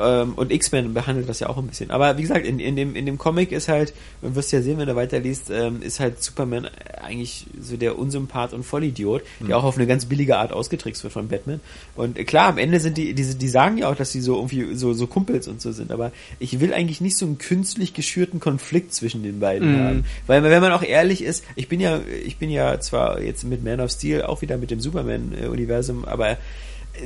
Ähm, 0.00 0.34
und 0.34 0.52
X-Men 0.52 0.94
behandelt 0.94 1.28
das 1.28 1.40
ja 1.40 1.48
auch 1.48 1.56
ein 1.58 1.66
bisschen. 1.66 1.90
Aber 1.90 2.18
wie 2.18 2.22
gesagt, 2.22 2.46
in, 2.46 2.58
in, 2.58 2.76
dem, 2.76 2.94
in 2.96 3.06
dem 3.06 3.18
Comic 3.18 3.52
ist 3.52 3.68
halt, 3.68 3.92
und 4.22 4.34
wirst 4.34 4.52
ja 4.52 4.60
sehen, 4.62 4.78
wenn 4.78 4.86
du 4.86 4.96
weiterliest, 4.96 5.50
ähm, 5.50 5.82
ist 5.82 6.00
halt 6.00 6.22
Superman 6.22 6.68
eigentlich 7.00 7.46
so 7.60 7.76
der 7.76 7.98
Unsympath 7.98 8.52
und 8.52 8.64
Vollidiot, 8.64 9.22
Hm. 9.38 9.48
der 9.48 9.58
auch 9.58 9.64
auf 9.64 9.76
eine 9.76 9.86
ganz 9.86 10.06
billige 10.06 10.36
Art 10.36 10.52
ausgetrickst 10.52 11.02
wird 11.02 11.12
von 11.12 11.28
Batman. 11.28 11.60
Und 11.94 12.16
klar, 12.26 12.48
am 12.48 12.58
Ende 12.58 12.80
sind 12.80 12.96
die, 12.98 13.14
diese, 13.14 13.34
die 13.36 13.48
sagen 13.48 13.78
ja 13.78 13.90
auch, 13.90 13.96
dass 13.96 14.12
sie 14.12 14.20
so 14.20 14.36
irgendwie 14.36 14.74
so, 14.74 14.92
so 14.92 15.06
Kumpels 15.06 15.48
und 15.48 15.60
so 15.60 15.72
sind, 15.72 15.90
aber 15.92 16.12
ich 16.38 16.60
will 16.60 16.72
eigentlich 16.74 17.00
nicht 17.00 17.16
so 17.16 17.26
einen 17.26 17.38
künstlich 17.38 17.94
geschürten 17.94 18.40
Konflikt 18.40 18.92
zwischen 18.94 19.22
den 19.22 19.40
beiden 19.40 19.72
Mhm. 19.72 19.78
haben. 19.78 20.04
Weil 20.26 20.42
wenn 20.42 20.60
man 20.60 20.72
auch 20.72 20.82
ehrlich 20.82 21.22
ist, 21.22 21.44
ich 21.54 21.68
bin 21.68 21.80
ja, 21.80 22.00
ich 22.24 22.36
bin 22.36 22.50
ja 22.50 22.78
zwar 22.80 23.20
jetzt 23.20 23.44
mit 23.44 23.64
Man 23.64 23.80
of 23.80 23.90
Steel 23.90 24.22
auch 24.22 24.42
wieder 24.42 24.56
mit 24.58 24.70
dem 24.70 24.80
Superman-Universum, 24.80 26.04
aber 26.04 26.36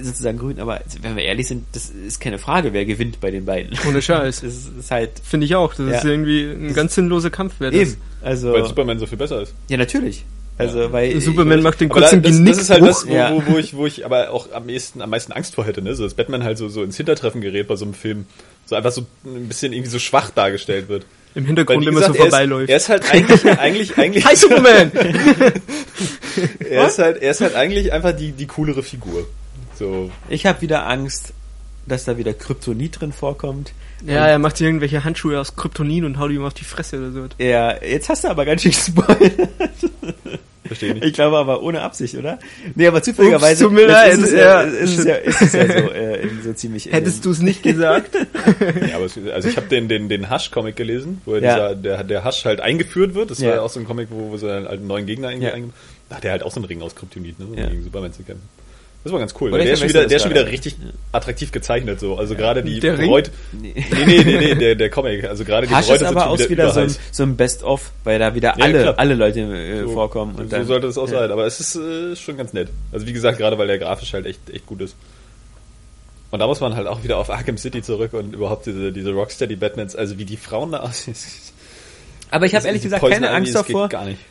sozusagen 0.02 0.38
grün, 0.38 0.60
aber 0.60 0.80
wenn 1.02 1.16
wir 1.16 1.22
ehrlich 1.24 1.48
sind, 1.48 1.64
das 1.72 1.90
ist 1.90 2.20
keine 2.20 2.38
Frage, 2.38 2.72
wer 2.72 2.84
gewinnt 2.84 3.20
bei 3.20 3.30
den 3.30 3.44
beiden. 3.44 3.76
Ohne 3.88 4.00
Scheiß. 4.02 4.40
Das 4.42 4.54
ist, 4.54 4.70
ist 4.78 4.90
halt 4.90 5.10
Finde 5.22 5.46
ich 5.46 5.54
auch. 5.54 5.74
Das 5.74 5.86
ist 5.86 6.04
Ja. 6.04 6.10
irgendwie 6.10 6.42
ein 6.44 6.74
ganz 6.74 6.94
sinnloser 6.94 7.30
Kampf. 7.30 7.54
Wer 7.58 7.70
das. 7.70 7.80
eben. 7.80 7.96
Also 8.22 8.52
Weil 8.52 8.66
Superman 8.66 8.98
so 8.98 9.06
viel 9.06 9.18
besser 9.18 9.42
ist. 9.42 9.54
ja 9.68 9.76
natürlich. 9.76 10.24
Also 10.58 10.92
weil 10.92 11.18
Superman 11.22 11.62
macht 11.62 11.80
den 11.80 11.88
kurzen 11.88 12.22
da, 12.22 12.28
das, 12.28 12.44
das 12.44 12.58
ist 12.58 12.68
halt 12.70 12.82
das, 12.82 13.08
wo, 13.08 13.12
Ja. 13.14 13.32
wo, 13.34 13.54
wo, 13.54 13.58
ich, 13.58 13.74
wo 13.74 13.86
ich 13.86 14.04
aber 14.04 14.30
auch 14.30 14.52
am 14.52 14.68
ehesten, 14.68 15.00
am 15.00 15.08
meisten 15.08 15.32
Angst 15.32 15.54
vor 15.54 15.64
hätte, 15.64 15.80
ne? 15.80 15.94
So, 15.94 16.04
dass 16.04 16.12
Batman 16.12 16.44
halt 16.44 16.58
so, 16.58 16.68
so 16.68 16.82
ins 16.82 16.98
Hintertreffen 16.98 17.40
gerät 17.40 17.66
bei 17.66 17.76
so 17.76 17.86
einem 17.86 17.94
Film. 17.94 18.26
So 18.66 18.76
einfach 18.76 18.92
so 18.92 19.06
ein 19.24 19.48
bisschen 19.48 19.72
irgendwie 19.72 19.90
so 19.90 19.98
schwach 19.98 20.28
dargestellt 20.30 20.88
wird. 20.90 21.06
Im 21.34 21.46
Hintergrund 21.46 21.86
immer 21.86 22.00
so 22.00 22.06
er 22.08 22.10
ist, 22.10 22.16
vorbeiläuft. 22.18 22.68
er 22.68 22.76
ist 22.76 22.88
halt 22.90 23.10
eigentlich, 23.10 23.44
eigentlich, 23.58 23.96
eigentlich, 23.96 24.24
Hi 24.26 24.36
Superman! 24.36 24.90
er 26.68 26.88
ist 26.88 26.98
halt, 26.98 27.22
er 27.22 27.30
ist 27.30 27.40
halt 27.40 27.54
eigentlich 27.54 27.92
einfach 27.92 28.12
die, 28.12 28.32
die 28.32 28.46
coolere 28.46 28.82
Figur. 28.82 29.26
So, 29.80 30.10
ich 30.28 30.44
habe 30.44 30.60
wieder 30.60 30.86
Angst, 30.86 31.32
dass 31.86 32.04
da 32.04 32.18
wieder 32.18 32.34
Kryptonit 32.34 33.00
drin 33.00 33.12
vorkommt. 33.12 33.72
ja, 34.06 34.26
er 34.26 34.38
macht 34.38 34.58
sich 34.58 34.66
irgendwelche 34.66 35.04
Handschuhe 35.04 35.40
aus 35.40 35.56
Kryptonin 35.56 36.04
und 36.04 36.18
haut 36.18 36.30
ihm 36.30 36.44
auf 36.44 36.52
die 36.52 36.64
Fresse 36.64 36.98
oder 36.98 37.10
so. 37.12 37.24
Ja, 37.38 37.82
jetzt 37.82 38.10
hast 38.10 38.24
du 38.24 38.28
aber 38.28 38.44
ganz 38.44 38.60
schön 38.60 38.72
gespoilert. 38.72 39.48
verstehe 40.66 40.92
nicht. 40.92 41.04
Ich 41.06 41.14
glaube 41.14 41.38
aber 41.38 41.62
ohne 41.62 41.80
Absicht, 41.80 42.14
oder? 42.14 42.38
Nee, 42.74 42.86
aber 42.88 43.02
zufälligerweise 43.02 43.66
Ups, 43.68 43.74
das 43.86 44.14
ist 44.18 44.22
es 44.24 44.32
ja. 44.32 44.38
ja, 44.38 44.60
ist 44.60 44.98
es 44.98 45.04
ja, 45.06 45.14
ist 45.14 45.42
es 45.42 45.52
ja 45.54 45.66
so, 45.66 45.90
äh, 45.92 46.28
so 46.44 46.52
ziemlich 46.52 46.86
in 46.86 46.92
Hättest 46.92 47.24
du 47.24 47.30
es 47.30 47.40
nicht 47.40 47.62
gesagt? 47.62 48.14
Ja, 48.86 48.96
aber 48.96 49.06
es, 49.06 49.16
also 49.32 49.48
ich 49.48 49.56
habe 49.56 49.68
den, 49.68 49.88
den, 49.88 50.10
den 50.10 50.30
Hush-Comic 50.30 50.76
gelesen, 50.76 51.22
wo 51.24 51.36
Ja. 51.36 51.40
dieser, 51.40 51.74
der, 51.74 52.04
der 52.04 52.24
Hush 52.26 52.44
halt 52.44 52.60
eingeführt 52.60 53.14
wird. 53.14 53.30
Das 53.30 53.38
Ja. 53.40 53.48
war 53.48 53.54
ja 53.56 53.62
auch 53.62 53.70
so 53.70 53.80
ein 53.80 53.86
Comic, 53.86 54.08
wo, 54.10 54.30
wo 54.30 54.36
sie 54.36 54.52
einen 54.52 54.86
neuen 54.86 55.06
Gegner 55.06 55.30
irgendwie 55.30 55.46
Ja. 55.48 55.54
einge 55.54 55.70
hat 56.10 56.24
er 56.26 56.32
halt 56.32 56.42
auch 56.42 56.50
so 56.50 56.56
einen 56.60 56.66
Ring 56.66 56.82
aus 56.82 56.94
Kryptonit, 56.94 57.38
ne? 57.38 57.46
um 57.46 57.54
Ja. 57.56 57.66
gegen 57.66 57.82
Superman 57.82 58.12
zu 58.12 58.22
kämpfen. 58.24 58.46
Das 59.02 59.12
war 59.12 59.18
ganz 59.18 59.34
cool. 59.40 59.50
Oder 59.52 59.64
der 59.64 59.72
ist 59.72 59.82
wieder, 59.88 60.06
der 60.06 60.16
ist 60.18 60.22
schon 60.24 60.30
wieder 60.30 60.46
richtig 60.46 60.76
attraktiv 61.12 61.52
gezeichnet, 61.52 62.00
so. 62.00 62.18
Also 62.18 62.34
gerade 62.34 62.62
die 62.62 62.80
Der 62.80 62.98
Ring? 62.98 63.08
Bräut. 63.08 63.30
Nee. 63.52 63.72
Nee, 63.74 64.04
nee, 64.06 64.22
nee, 64.24 64.36
nee, 64.38 64.54
der, 64.54 64.74
der 64.74 64.90
Comic. 64.90 65.24
Also 65.24 65.44
gerade 65.46 65.66
die 65.66 65.74
Hasch 65.74 65.86
Bräute 65.86 66.04
ist 66.04 66.08
sind 66.10 66.16
aber 66.18 66.28
aus 66.28 66.38
wieder, 66.40 66.50
wieder 66.50 66.72
so 66.72 66.80
ein, 66.80 66.94
so 67.10 67.22
ein 67.22 67.34
Best-of, 67.36 67.92
weil 68.04 68.18
da 68.18 68.34
wieder 68.34 68.54
Ja, 68.58 68.64
alle, 68.64 68.82
klar. 68.82 68.94
alle 68.98 69.14
Leute 69.14 69.40
äh, 69.40 69.80
So- 69.84 69.88
vorkommen. 69.92 70.34
Und 70.34 70.50
so 70.50 70.56
dann, 70.56 70.66
sollte 70.66 70.86
es 70.86 70.98
auch 70.98 71.08
ja. 71.10 71.20
sein. 71.20 71.30
Aber 71.32 71.46
es 71.46 71.60
ist 71.60 71.76
äh, 71.76 72.14
schon 72.14 72.36
ganz 72.36 72.52
nett. 72.52 72.68
Also 72.92 73.06
wie 73.06 73.12
gesagt, 73.14 73.38
gerade 73.38 73.56
weil 73.56 73.68
der 73.68 73.78
grafisch 73.78 74.12
halt 74.12 74.26
echt, 74.26 74.50
echt 74.50 74.66
gut 74.66 74.82
ist. 74.82 74.94
Und 76.30 76.38
da 76.40 76.46
muss 76.46 76.60
man 76.60 76.76
halt 76.76 76.86
auch 76.86 77.02
wieder 77.02 77.16
auf 77.16 77.30
Arkham 77.30 77.56
City 77.56 77.82
zurück 77.82 78.12
und 78.12 78.34
überhaupt 78.34 78.66
diese, 78.66 78.92
diese 78.92 79.10
Rocksteady 79.12 79.56
Batmans, 79.56 79.96
also 79.96 80.18
wie 80.18 80.24
die 80.26 80.36
Frauen 80.36 80.72
da 80.72 80.80
aussehen. 80.82 81.16
Aber 82.30 82.46
ich 82.46 82.54
habe 82.54 82.66
ehrlich 82.66 82.82
gesagt 82.82 83.00
Poison 83.00 83.22
keine 83.22 83.30
Angst 83.30 83.54
davor. 83.54 83.88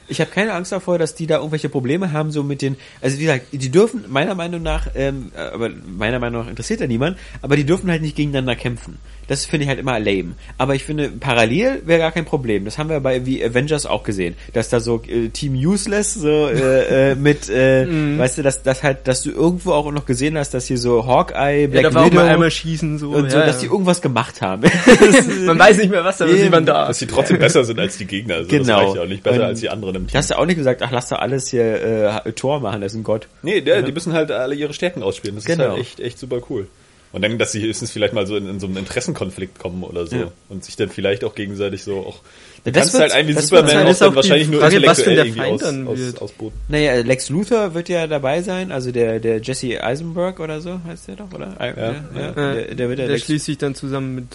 Ich 0.08 0.22
habe 0.22 0.32
keine 0.32 0.54
Angst 0.54 0.72
davor, 0.72 0.97
dass 0.97 1.16
die 1.16 1.28
da 1.28 1.38
irgendwelche 1.38 1.70
Probleme 1.70 2.12
haben, 2.12 2.32
so 2.32 2.43
mit 2.43 2.62
den. 2.62 2.78
Also 3.02 3.18
wie 3.18 3.24
gesagt, 3.24 3.47
die 3.52 3.70
dürfen 3.70 4.06
meiner 4.08 4.36
Meinung 4.36 4.62
nach, 4.62 4.88
ähm, 4.95 5.32
äh, 5.36 5.39
aber 5.39 5.70
meiner 5.70 6.20
Meinung 6.20 6.43
nach 6.43 6.50
interessiert 6.50 6.80
ja 6.80 6.88
niemand, 6.88 7.18
aber 7.41 7.56
die 7.56 7.66
dürfen 7.66 7.89
halt 7.89 8.02
nicht 8.02 8.16
gegeneinander 8.16 8.56
kämpfen. 8.56 8.97
Das 9.30 9.45
finde 9.45 9.63
ich 9.63 9.69
halt 9.69 9.80
immer 9.80 9.97
lame. 9.99 10.34
Aber 10.57 10.75
ich 10.75 10.84
finde, 10.84 11.09
parallel 11.09 11.84
wäre 11.86 11.99
gar 11.99 12.11
kein 12.11 12.25
Problem. 12.25 12.65
Das 12.65 12.77
haben 12.77 12.89
wir 12.89 12.99
bei 12.99 13.25
wie 13.25 13.41
Avengers 13.41 13.86
auch 13.86 14.03
gesehen, 14.03 14.36
dass 14.53 14.67
da 14.67 14.82
so 14.82 15.01
äh, 15.07 15.30
Team 15.30 15.53
Useless 15.53 16.15
so 16.15 16.49
äh, 16.49 17.11
äh, 17.11 17.15
mit, 17.30 17.49
äh, 17.49 17.86
Mhm. 17.86 18.17
weißt 18.19 18.38
du, 18.39 18.41
dass 18.41 18.63
das 18.63 18.84
halt, 18.84 19.07
dass 19.07 19.21
du 19.23 19.32
irgendwo 19.32 19.71
auch 19.71 19.89
noch 19.91 20.05
gesehen 20.05 20.38
hast, 20.38 20.53
dass 20.53 20.65
hier 20.67 20.77
so 20.77 21.05
Hawkeye, 21.07 21.61
Ja, 21.61 21.67
Black 21.67 21.84
da 21.84 21.93
war 21.93 22.01
auch 22.01 22.05
Widow 22.07 22.15
mal 22.17 22.27
einmal 22.27 22.51
schießen 22.51 22.97
so. 22.97 23.11
und 23.11 23.32
so, 23.32 23.38
ja, 23.38 23.45
dass 23.45 23.55
ja. 23.57 23.61
die 23.61 23.67
irgendwas 23.67 24.01
gemacht 24.01 24.41
haben. 24.41 24.63
Man 25.45 25.57
weiß 25.59 25.77
nicht 25.77 25.91
mehr 25.91 26.03
was, 26.03 26.21
aber 26.21 26.32
Eben. 26.32 26.41
sieht 26.41 26.51
man 26.51 26.65
da. 26.65 26.88
Dass 26.88 26.99
sie 26.99 27.07
trotzdem 27.07 27.39
besser 27.39 27.63
sind 27.63 27.80
als 27.80 27.97
die 27.97 28.05
Gegner. 28.05 28.36
Also 28.36 28.49
Genau. 28.49 28.63
Das 28.65 28.77
reicht 28.88 28.95
ja 28.95 29.01
auch 29.03 29.07
nicht 29.07 29.23
besser 29.23 29.36
Und 29.38 29.43
als 29.43 29.59
die 29.59 29.69
anderen 29.69 29.95
im 29.95 30.01
Du 30.03 30.07
Team. 30.11 30.17
hast 30.17 30.30
ja 30.32 30.38
auch 30.39 30.45
nicht 30.45 30.57
gesagt, 30.57 30.82
ach, 30.82 30.91
lass 30.91 31.09
doch 31.09 31.19
alles 31.19 31.49
hier 31.49 32.23
äh, 32.25 32.32
Tor 32.34 32.59
machen, 32.59 32.82
das 32.82 32.93
ist 32.93 32.97
ein 32.97 33.03
Gott. 33.03 33.27
Nee, 33.43 33.61
der, 33.61 33.84
die 33.84 33.91
müssen 33.91 34.13
halt 34.13 34.32
alle 34.32 34.55
ihre 34.55 34.73
Stärken 34.73 35.03
ausspielen. 35.03 35.36
Das 35.36 35.45
Genau. 35.45 35.63
ist 35.65 35.69
halt 35.69 35.80
echt, 35.80 35.99
echt 35.99 36.17
super 36.19 36.39
cool. 36.49 36.67
Und 37.12 37.24
dann, 37.24 37.39
dass 37.39 37.51
sie 37.51 37.62
höchstens 37.62 37.89
vielleicht 37.91 38.14
mal 38.14 38.28
so 38.28 38.36
in, 38.38 38.47
in 38.47 38.60
so 38.60 38.68
einen 38.68 38.78
Interessenkonflikt 38.78 39.57
kommen 39.57 39.84
oder 39.84 40.05
so. 40.05 40.16
Ja. 40.16 40.32
und 40.49 40.64
sich 40.64 40.76
dann 40.76 40.89
vielleicht 40.89 41.24
auch 41.24 41.34
gegenseitig 41.34 41.84
so 41.84 41.97
auch. 42.01 42.20
Du 42.64 42.72
Das 42.72 42.82
kannst 42.82 42.93
wird- 42.93 43.01
halt 43.03 43.14
einen 43.14 43.30
wie 43.30 43.41
Superman 43.41 43.88
auch 43.88 43.97
dann 43.97 44.10
auch 44.12 44.16
wahrscheinlich 44.16 44.47
nur 44.49 44.62
Frage, 44.62 44.76
intellektuell 44.76 45.18
irgendwie 45.18 45.41
aus, 45.41 45.64
aus, 45.64 46.16
ausboten. 46.22 46.60
Naja, 46.68 46.95
Lex 47.01 47.30
Luthor 47.30 47.74
wird 47.74 47.89
ja 47.89 48.05
dabei 48.05 48.41
sein, 48.43 48.72
also 48.72 48.91
der, 48.91 49.20
der 49.20 49.39
Jesse 49.41 49.84
Eisenberg 49.84 50.39
oder 50.39 50.62
so 50.62 50.80
heißt 50.86 51.07
der 51.07 51.16
doch, 51.16 51.34
oder? 51.34 51.55
Ja, 51.60 51.66
ja. 51.68 51.95
Ja, 52.16 52.32
Der, 52.32 52.76
der 52.76 52.89
wird 52.89 52.99
ja 52.99 53.05
der 53.05 53.16
Lex 53.16 53.26
schließt 53.26 53.45
sich 53.45 53.57
dann 53.57 53.74
zusammen 53.76 54.14
mit. 54.16 54.26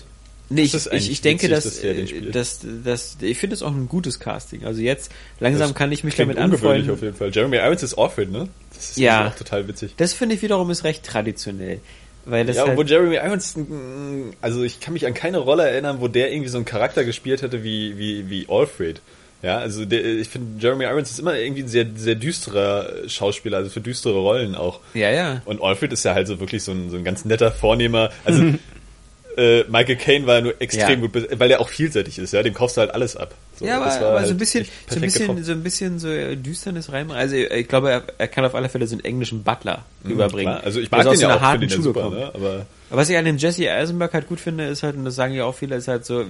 Nee, 0.51 0.63
ich, 0.63 0.75
ich, 0.75 1.11
ich 1.11 1.21
denke, 1.23 1.49
witzig, 1.49 1.65
dass, 1.65 1.81
dass 1.81 1.85
äh, 1.85 2.31
dass, 2.31 2.61
dass, 2.85 3.17
ich 3.23 3.39
finde 3.39 3.55
es 3.55 3.63
auch 3.63 3.71
ein 3.73 3.89
gutes 3.89 4.21
Casting. 4.21 4.65
Also 4.65 4.83
jetzt 4.83 5.11
langsam 5.41 5.69
Das 5.69 5.75
kann 5.75 5.91
ich 5.93 6.05
mich 6.05 6.17
damit 6.17 6.37
anfreunden. 6.39 6.91
auf 6.91 7.01
jeden 7.03 7.15
Fall. 7.15 7.31
Jeremy 7.33 7.57
Irons 7.57 7.83
ist 7.83 7.95
Alfred, 7.95 8.31
ne? 8.31 8.49
Das 8.75 8.91
ist 8.91 8.99
Ja. 8.99 9.29
auch 9.29 9.35
total 9.37 9.67
witzig. 9.69 9.95
Das 9.97 10.13
finde 10.13 10.35
ich 10.35 10.43
wiederum 10.43 10.71
ist 10.71 10.85
recht 10.85 11.03
traditionell. 11.05 11.81
Weil 12.27 12.47
das 12.47 12.57
Ja, 12.57 12.67
halt, 12.67 12.79
wo 12.79 12.83
Jeremy 12.83 13.17
Irons, 13.17 13.57
mm, 13.57 14.31
also 14.41 14.63
ich 14.63 14.81
kann 14.81 14.95
mich 14.95 15.07
an 15.07 15.15
keine 15.15 15.39
Rolle 15.39 15.69
erinnern, 15.69 15.99
wo 16.01 16.09
der 16.09 16.33
irgendwie 16.33 16.49
so 16.49 16.59
einen 16.59 16.65
Charakter 16.65 17.05
gespielt 17.05 17.43
hätte 17.43 17.63
wie, 17.63 17.99
wie, 17.99 18.31
wie 18.31 18.47
Alfred. 18.49 19.01
Ja, 19.43 19.59
also 19.59 19.85
der, 19.85 20.03
ich 20.03 20.29
finde, 20.29 20.63
Jeremy 20.63 20.85
Irons 20.85 21.11
ist 21.11 21.19
immer 21.19 21.37
irgendwie 21.37 21.65
ein 21.65 21.69
sehr, 21.69 21.87
sehr 21.95 22.15
düsterer 22.15 23.07
Schauspieler, 23.09 23.59
also 23.59 23.69
für 23.69 23.83
düstere 23.83 24.19
Rollen 24.19 24.55
auch. 24.55 24.81
ja, 24.95 25.11
ja. 25.11 25.43
Und 25.45 25.63
Alfred 25.63 25.93
ist 25.93 26.05
ja 26.05 26.15
halt 26.15 26.27
so 26.27 26.41
wirklich 26.41 26.63
so 26.63 26.73
ein, 26.73 26.89
so 26.89 26.97
ein 26.97 27.05
ganz 27.05 27.27
netter, 27.27 27.53
vornehmer, 27.53 28.11
also 28.25 28.43
äh, 29.37 29.65
Michael 29.65 29.97
Caine 29.97 30.27
war 30.27 30.37
ja 30.37 30.41
nur 30.41 30.55
extrem 30.61 31.03
Ja. 31.03 31.07
gut, 31.07 31.39
weil 31.39 31.51
er 31.51 31.61
auch 31.61 31.69
vielseitig 31.69 32.19
ist, 32.19 32.33
ja, 32.33 32.43
dem 32.43 32.55
kaufst 32.55 32.79
du 32.79 32.81
halt 32.81 32.93
alles 32.93 33.17
ab. 33.17 33.35
So, 33.59 33.65
ja, 33.67 33.77
aber, 33.77 33.87
aber 33.87 34.19
halt 34.19 34.27
so 34.27 34.35
ein 34.35 34.39
bisschen, 34.39 34.67
so 34.89 34.97
ein 34.97 35.01
bisschen, 35.01 35.45
so 35.45 35.53
ein 35.53 35.63
bisschen 35.63 35.99
so 35.99 36.09
Düsternis 36.35 36.91
reinmachen. 36.91 37.21
Also 37.21 37.37
ich 37.37 37.69
glaube, 37.69 37.91
er, 37.91 38.03
er 38.19 38.29
kann 38.29 38.45
auf 38.45 38.55
alle 38.55 38.69
Fälle 38.69 38.87
so 38.87 38.95
einen 38.95 39.05
englischen 39.05 39.45
Butler 39.45 39.85
rüberbringen. 40.05 40.55
Klar, 40.55 40.65
also 40.65 40.81
ich 40.81 40.91
mag 40.91 41.07
aus 41.07 41.13
den 41.13 41.17
so 41.17 41.23
ja 41.23 41.29
einer 41.29 41.37
auch, 41.37 41.43
harten 41.43 41.71
Schule 41.71 41.83
super, 41.83 42.03
kommt. 42.03 42.17
ne? 42.17 42.31
aber 42.35 42.67
Aber 42.91 43.01
was 43.01 43.09
ich 43.09 43.17
an 43.17 43.25
dem 43.25 43.37
Jesse 43.37 43.71
Eisenberg 43.71 44.13
halt 44.13 44.29
gut 44.29 44.41
finde, 44.41 44.67
ist 44.67 44.83
halt, 44.83 44.97
und 44.97 45.05
das 45.05 45.15
sagen 45.15 45.35
ja 45.35 45.45
auch 45.45 45.55
viele, 45.55 45.77
ist 45.77 45.89
halt 45.89 46.05
so, 46.05 46.25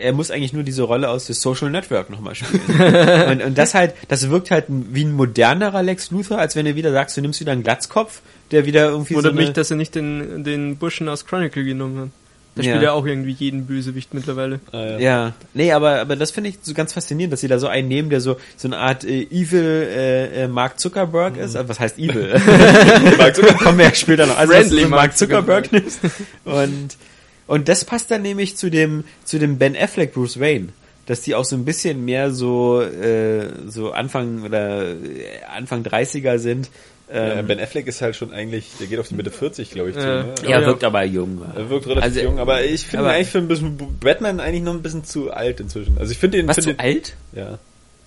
er 0.00 0.12
muss 0.12 0.30
eigentlich 0.30 0.52
nur 0.52 0.62
diese 0.62 0.82
Rolle 0.82 1.08
aus 1.08 1.26
The 1.26 1.32
Social 1.32 1.70
Network 1.70 2.10
nochmal 2.10 2.34
spielen. 2.34 2.62
und, 3.30 3.42
und 3.42 3.58
das 3.58 3.74
halt, 3.74 3.94
das 4.08 4.28
wirkt 4.28 4.50
halt 4.50 4.66
wie 4.68 5.04
ein 5.04 5.12
modernerer 5.12 5.82
Lex 5.82 6.10
Luthor, 6.10 6.38
als 6.38 6.54
wenn 6.54 6.66
du 6.66 6.76
wieder 6.76 6.92
sagst, 6.92 7.16
du 7.16 7.20
nimmst 7.22 7.40
wieder 7.40 7.52
einen 7.52 7.62
Glatzkopf, 7.62 8.20
der 8.50 8.66
wieder 8.66 8.90
irgendwie 8.90 9.16
Oder 9.16 9.30
so 9.30 9.36
mich, 9.36 9.52
dass 9.52 9.70
er 9.70 9.76
nicht 9.76 9.94
den, 9.94 10.44
den 10.44 10.76
Bushen 10.76 11.08
aus 11.08 11.26
Chronicle 11.26 11.64
genommen 11.64 12.00
hat. 12.00 12.08
Da 12.54 12.62
Ja. 12.62 12.72
spielt 12.72 12.82
er 12.82 12.92
auch 12.92 13.06
irgendwie 13.06 13.32
jeden 13.32 13.64
Bösewicht 13.66 14.12
mittlerweile. 14.12 14.60
ah, 14.72 14.82
ja. 14.84 14.98
ja, 14.98 15.32
nee, 15.54 15.72
aber, 15.72 16.00
aber 16.00 16.16
das 16.16 16.32
finde 16.32 16.50
ich 16.50 16.58
so 16.60 16.74
ganz 16.74 16.92
faszinierend, 16.92 17.32
dass 17.32 17.40
sie 17.40 17.48
da 17.48 17.58
so 17.58 17.66
einen 17.66 17.88
nehmen, 17.88 18.10
der 18.10 18.20
so, 18.20 18.36
so 18.58 18.68
eine 18.68 18.76
Art 18.76 19.04
äh, 19.04 19.22
Evil 19.30 19.62
äh, 19.64 20.42
äh, 20.44 20.48
Mark 20.48 20.78
Zuckerberg 20.78 21.38
ist. 21.38 21.56
Also, 21.56 21.68
was 21.70 21.80
heißt 21.80 21.98
Evil? 21.98 22.28
Mark 23.18 23.34
Zuckerberg. 23.36 23.58
Kommen 23.62 23.78
wir 23.78 23.86
ja 23.86 23.94
später 23.94 24.26
noch. 24.26 24.36
Also, 24.36 24.52
Friendly 24.52 24.84
Mark 24.86 25.16
Zuckerberg 25.16 25.72
nimmst. 25.72 26.00
Und, 26.44 26.96
und 27.46 27.68
das 27.68 27.84
passt 27.86 28.10
dann 28.10 28.20
nämlich 28.22 28.56
zu 28.58 28.70
dem, 28.70 29.04
zu 29.24 29.38
dem 29.38 29.56
Ben 29.56 29.74
Affleck 29.76 30.12
Bruce 30.12 30.38
Wayne. 30.38 30.68
Dass 31.06 31.22
die 31.22 31.34
auch 31.34 31.44
so 31.44 31.56
ein 31.56 31.64
bisschen 31.64 32.04
mehr 32.04 32.30
so, 32.30 32.80
äh, 32.80 33.46
so 33.66 33.90
Anfang 33.92 34.42
oder 34.44 34.90
äh, 34.90 34.96
Anfang 35.56 35.82
30er 35.82 36.38
sind. 36.38 36.68
Ja, 37.12 37.34
Ähm, 37.40 37.46
ben 37.46 37.60
Affleck 37.60 37.86
ist 37.86 38.00
halt 38.00 38.16
schon 38.16 38.32
eigentlich, 38.32 38.66
der 38.80 38.86
geht 38.86 38.98
auf 38.98 39.08
die 39.08 39.14
Mitte 39.14 39.30
40, 39.30 39.70
glaube 39.70 39.90
ich, 39.90 39.96
zu. 39.96 40.00
Ja. 40.00 40.22
Ne? 40.22 40.34
ja, 40.44 40.60
ja. 40.60 40.66
wirkt 40.66 40.82
aber 40.84 41.04
jung. 41.04 41.42
Er 41.54 41.68
wirkt 41.68 41.86
relativ 41.86 42.04
Also, 42.04 42.20
jung, 42.20 42.38
aber 42.38 42.64
ich 42.64 42.86
finde 42.86 42.96
ihn 42.96 43.00
aber- 43.06 43.14
eigentlich 43.14 43.28
für 43.28 43.38
ein 43.38 43.48
bisschen 43.48 43.78
Batman 44.00 44.40
eigentlich 44.40 44.62
noch 44.62 44.72
ein 44.74 44.82
bisschen 44.82 45.04
zu 45.04 45.30
alt 45.30 45.60
inzwischen. 45.60 45.98
Also 45.98 46.12
ich 46.12 46.18
finde 46.18 46.38
ihn, 46.38 46.48
Was, 46.48 46.56
finde 46.56 46.76
zu 46.76 46.80
alt? 46.80 47.14
ihn, 47.34 47.38
ja. 47.38 47.58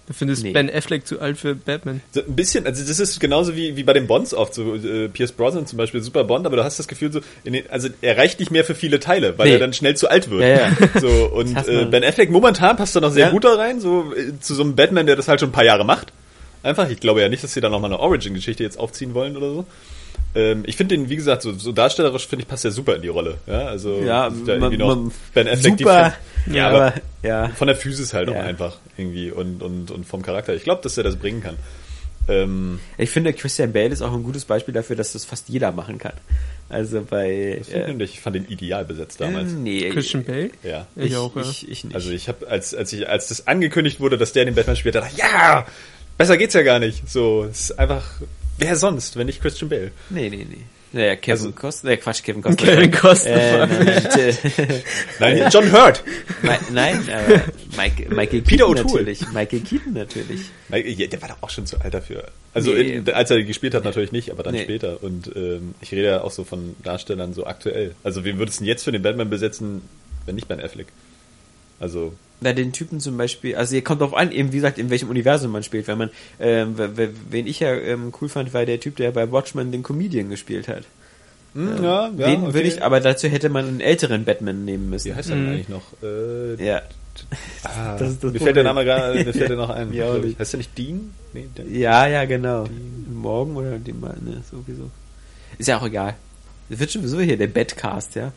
Du 0.08 0.14
findest 0.14 0.44
Nee. 0.44 0.52
Ben 0.52 0.70
Affleck 0.72 1.08
zu 1.08 1.20
alt 1.20 1.38
für 1.38 1.56
Batman. 1.56 2.00
So 2.12 2.22
ein 2.22 2.36
bisschen, 2.36 2.68
also 2.68 2.84
das 2.88 3.00
ist 3.00 3.20
genauso 3.20 3.56
wie, 3.56 3.76
wie 3.76 3.82
bei 3.84 3.94
den 3.94 4.06
Bonds 4.06 4.36
oft, 4.36 4.54
so 4.54 4.76
äh, 4.76 5.08
Pierce 5.10 5.32
Brosnan 5.32 5.66
zum 5.66 5.78
Beispiel, 5.78 6.00
super 6.02 6.24
Bond, 6.24 6.46
aber 6.46 6.58
du 6.58 6.64
hast 6.64 6.78
das 6.78 6.88
Gefühl 6.88 7.12
so, 7.12 7.22
in 7.44 7.54
den, 7.54 7.70
also 7.72 7.90
er 8.02 8.16
reicht 8.16 8.40
nicht 8.40 8.52
mehr 8.52 8.64
für 8.64 8.76
viele 8.76 9.00
Teile, 9.00 9.36
weil 9.40 9.48
Nee. 9.48 9.54
er 9.54 9.60
dann 9.60 9.74
schnell 9.74 9.96
zu 9.98 10.08
alt 10.08 10.30
wird. 10.30 10.42
Ja, 10.42 10.48
ja. 10.48 10.72
So, 11.02 11.08
und 11.34 11.56
äh, 11.68 11.86
Ben 11.86 12.04
Affleck 12.04 12.30
momentan 12.30 12.78
passt 12.78 12.96
da 12.96 13.02
noch 13.02 13.12
sehr 13.12 13.26
Ja. 13.28 13.32
gut 13.32 13.46
da 13.46 13.56
rein, 13.56 13.80
so 13.80 14.14
äh, 14.16 14.40
zu 14.40 14.54
so 14.54 14.62
einem 14.62 14.76
Batman, 14.76 15.08
der 15.08 15.16
das 15.16 15.28
halt 15.28 15.40
schon 15.40 15.50
ein 15.50 15.54
paar 15.54 15.66
Jahre 15.66 15.86
macht. 15.86 16.12
Einfach, 16.66 16.90
ich 16.90 17.00
glaube 17.00 17.22
ja 17.22 17.30
nicht, 17.30 17.44
dass 17.44 17.54
sie 17.54 17.62
da 17.62 17.70
nochmal 17.70 17.92
eine 17.92 18.00
Origin-Geschichte 18.00 18.64
jetzt 18.64 18.78
aufziehen 18.80 19.14
wollen 19.14 19.38
oder 19.38 19.50
so. 19.52 19.66
Ähm, 20.34 20.64
ich 20.66 20.76
finde 20.76 20.98
den, 20.98 21.10
wie 21.10 21.16
gesagt, 21.16 21.42
so, 21.44 21.54
so 21.54 21.72
darstellerisch 21.72 22.28
finde 22.28 22.44
ich, 22.44 22.48
passt 22.50 22.66
er 22.66 22.72
super 22.72 22.96
in 22.96 23.02
die 23.02 23.08
Rolle. 23.08 23.38
Ja, 23.48 23.68
also 23.68 24.02
Ja, 24.02 24.30
da 24.30 24.54
irgendwie 24.54 24.78
man- 24.78 24.88
noch 24.88 24.96
man- 24.96 25.12
Ben 25.34 25.48
Affleck 25.48 25.80
super, 25.80 26.14
die 26.46 26.54
ja, 26.56 26.68
aber 26.70 26.86
aber, 26.88 26.94
ja. 27.24 27.48
von 27.50 27.68
der 27.68 27.76
Physis 27.78 28.14
halt 28.14 28.28
auch 28.30 28.34
Ja. 28.36 28.42
einfach 28.42 28.78
irgendwie 28.98 29.32
und, 29.32 29.62
und, 29.64 29.92
und 29.92 30.06
vom 30.06 30.22
Charakter. 30.22 30.54
Ich 30.54 30.64
glaube, 30.64 30.82
dass 30.82 30.98
er 30.98 31.04
das 31.04 31.16
bringen 31.16 31.42
kann. 31.42 31.56
Ähm, 32.28 32.80
Ich 32.98 33.12
finde, 33.12 33.34
Christian 33.34 33.72
Bale 33.72 33.90
ist 33.90 34.02
auch 34.02 34.14
ein 34.14 34.24
gutes 34.24 34.46
Beispiel 34.46 34.74
dafür, 34.74 34.96
dass 34.96 35.14
das 35.14 35.26
fast 35.26 35.48
jeder 35.50 35.72
machen 35.72 36.00
kann. 36.00 36.14
Also 36.70 37.06
bei, 37.08 37.58
das 37.60 37.68
finde 37.70 38.04
ich, 38.04 38.20
fand 38.20 38.36
den 38.36 38.48
ideal 38.48 38.84
besetzt 38.86 39.22
damals. 39.22 39.52
nee, 39.52 39.88
Christian 39.90 40.24
Bale? 40.24 40.50
Ja. 40.64 40.88
Ich, 40.96 41.12
ich, 41.12 41.16
auch, 41.18 41.36
ja. 41.36 41.44
ich, 41.44 41.70
ich 41.70 41.84
nicht. 41.84 41.96
Also 41.96 42.10
ich 42.10 42.28
habe, 42.28 42.48
als, 42.48 42.74
als 42.74 42.92
ich, 42.92 43.08
als 43.08 43.28
das 43.28 43.46
angekündigt 43.46 44.00
wurde, 44.00 44.18
dass 44.18 44.34
der 44.34 44.46
den 44.46 44.56
Batman 44.56 44.76
spielt, 44.76 44.96
dachte 44.96 45.12
ich, 45.14 45.20
ja, 45.20 45.68
besser 46.18 46.38
geht's 46.38 46.54
ja 46.54 46.62
gar 46.64 46.80
nicht. 46.80 47.10
So, 47.10 47.46
es 47.50 47.62
ist 47.72 47.80
einfach, 47.80 48.04
wer 48.58 48.76
sonst, 48.76 49.18
wenn 49.18 49.28
nicht 49.28 49.42
Christian 49.42 49.70
Bale? 49.70 49.92
Nee, 50.10 50.30
nee, 50.30 50.46
nee. 50.50 50.58
Naja, 50.94 51.18
Kevin 51.18 51.32
Also- 51.32 51.52
Costner, 51.52 51.92
äh, 51.92 51.98
Quatsch, 51.98 52.24
Kevin 52.24 52.42
Costner. 52.42 52.66
Kevin 52.68 52.92
Costner. 52.92 53.32
Äh, 53.36 53.68
nein, 53.68 54.08
nein, 54.16 54.84
Nein, 55.20 55.50
John 55.52 55.70
Hurt. 55.74 56.02
Mi- 56.42 56.72
nein, 56.72 57.10
aber 57.10 57.42
Mike, 57.76 58.16
Michael 58.16 58.42
Peter 58.44 58.66
Keaton 58.68 58.78
O'Toole. 58.78 58.84
natürlich. 59.00 59.28
Michael 59.34 59.60
Keaton 59.60 59.92
natürlich. 59.94 60.42
Ja, 60.70 61.08
der 61.08 61.22
war 61.22 61.28
doch 61.30 61.38
auch 61.42 61.50
schon 61.50 61.66
zu 61.66 61.82
alt 61.82 61.94
dafür. 61.94 62.24
Also 62.54 62.72
Nee. 62.72 62.94
in, 62.98 63.10
als 63.10 63.30
er 63.30 63.44
gespielt 63.44 63.74
hat, 63.74 63.84
natürlich 63.84 64.14
nicht, 64.14 64.32
aber 64.32 64.44
dann 64.44 64.54
Nee. 64.54 64.64
später. 64.64 65.04
Und 65.04 65.36
ähm, 65.36 65.76
ich 65.82 65.92
rede 65.92 66.04
ja 66.04 66.22
auch 66.22 66.32
so 66.32 66.46
von 66.46 66.78
Darstellern 66.84 67.34
so 67.34 67.46
aktuell. 67.46 67.94
Also 68.06 68.24
wen 68.24 68.38
würdest 68.38 68.60
du 68.60 68.64
denn 68.64 68.70
jetzt 68.70 68.84
für 68.84 68.94
den 68.94 69.02
Batman 69.02 69.30
besetzen, 69.30 69.82
wenn 70.26 70.36
nicht 70.36 70.48
Ben 70.48 70.62
Affleck? 70.62 70.88
Also 71.78 72.14
Na, 72.42 72.52
den 72.52 72.74
Typen 72.74 73.00
zum 73.00 73.18
Beispiel, 73.18 73.56
also 73.56 73.76
ihr 73.76 73.84
kommt 73.84 74.02
drauf 74.02 74.14
an, 74.14 74.32
eben 74.32 74.52
wie 74.52 74.58
gesagt, 74.58 74.78
in 74.78 74.90
welchem 74.90 75.10
Universum 75.10 75.52
man 75.52 75.64
spielt. 75.64 75.88
Wenn 75.88 75.98
man, 75.98 76.10
ähm, 76.40 76.76
wen 76.78 77.48
ich 77.48 77.62
ja 77.62 77.74
ähm, 77.74 78.14
cool 78.22 78.28
fand, 78.28 78.54
war 78.54 78.66
der 78.66 78.80
Typ, 78.80 78.98
der 78.98 79.12
bei 79.12 79.32
Watchmen 79.32 79.72
den 79.72 79.84
Comedian 79.84 80.30
gespielt 80.30 80.68
hat. 80.68 80.84
hm, 81.54 81.82
ja, 81.84 82.10
ja, 82.10 82.28
den 82.28 82.44
okay. 82.44 82.54
würde 82.54 82.68
ich, 82.68 82.84
aber 82.84 83.00
dazu 83.00 83.28
hätte 83.30 83.50
man 83.50 83.66
einen 83.68 83.80
älteren 83.80 84.26
Batman 84.26 84.66
nehmen 84.66 84.90
müssen. 84.90 85.12
Wie 85.12 85.16
heißt 85.16 85.30
er 85.30 85.36
denn 85.38 85.48
eigentlich 85.50 85.70
noch? 85.70 85.84
Äh, 86.04 86.66
Ja. 86.66 86.82
ah, 87.64 87.96
das 87.98 88.12
ist 88.12 88.24
das 88.26 88.34
mir 88.34 88.40
fällt 88.40 88.58
der. 88.58 88.66
Name 88.66 88.84
gerade, 88.84 89.24
mir 89.24 89.32
fällt 89.34 89.50
der 89.50 89.56
noch 89.56 89.70
ein. 89.72 89.90
Nicht. 89.90 90.38
Heißt 90.38 90.52
der 90.52 90.58
nicht 90.58 90.78
Dean? 90.78 91.12
Nee, 91.32 91.48
der, 91.58 91.66
Ja, 91.66 92.08
ja, 92.08 92.26
genau. 92.26 92.66
Morgen 93.10 93.56
oder 93.56 93.78
dem 93.80 94.02
mal, 94.02 94.18
ne, 94.20 94.44
sowieso. 94.52 94.92
Ist 95.58 95.68
ja 95.68 95.78
auch 95.80 95.86
egal. 95.86 96.16
Das 96.70 96.80
wird 96.80 96.92
sowieso 96.92 97.22
hier 97.22 97.38
der 97.38 97.48
Batcast, 97.48 98.16
ja. 98.16 98.34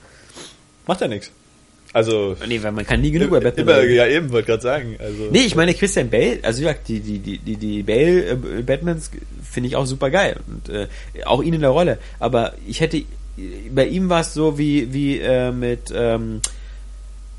Macht 0.86 1.00
ja 1.00 1.08
nichts. 1.08 1.32
Also 1.92 2.36
Nee, 2.46 2.62
weil 2.62 2.72
man 2.72 2.86
kann 2.86 3.00
nie 3.00 3.10
genug 3.10 3.28
über 3.28 3.40
Batman 3.40 3.66
immer, 3.68 3.78
reden. 3.78 3.94
ja 3.94 4.06
eben, 4.06 4.30
wollte 4.30 4.46
gerade 4.48 4.62
sagen. 4.62 4.96
Also 4.98 5.28
Nee, 5.30 5.40
ich 5.40 5.54
meine 5.56 5.74
Christian 5.74 6.10
Bale, 6.10 6.38
also 6.42 6.60
gesagt, 6.60 6.88
die, 6.88 7.00
die, 7.00 7.18
die, 7.18 7.38
die, 7.38 7.56
die 7.56 7.82
Bale 7.82 8.30
äh, 8.30 8.62
Batmans 8.62 9.10
finde 9.42 9.68
ich 9.68 9.76
auch 9.76 9.86
super 9.86 10.10
geil. 10.10 10.38
Und 10.46 10.68
äh, 10.68 10.86
auch 11.24 11.42
ihn 11.42 11.54
in 11.54 11.62
der 11.62 11.70
Rolle. 11.70 11.98
Aber 12.18 12.54
ich 12.66 12.80
hätte 12.80 13.02
bei 13.70 13.86
ihm 13.86 14.08
war 14.08 14.20
es 14.20 14.34
so 14.34 14.58
wie, 14.58 14.92
wie 14.92 15.18
äh, 15.18 15.52
mit 15.52 15.92
ähm, 15.94 16.40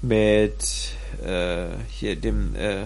mit 0.01 0.93
äh, 1.25 1.65
hier 1.89 2.15
dem 2.15 2.55
äh, 2.55 2.85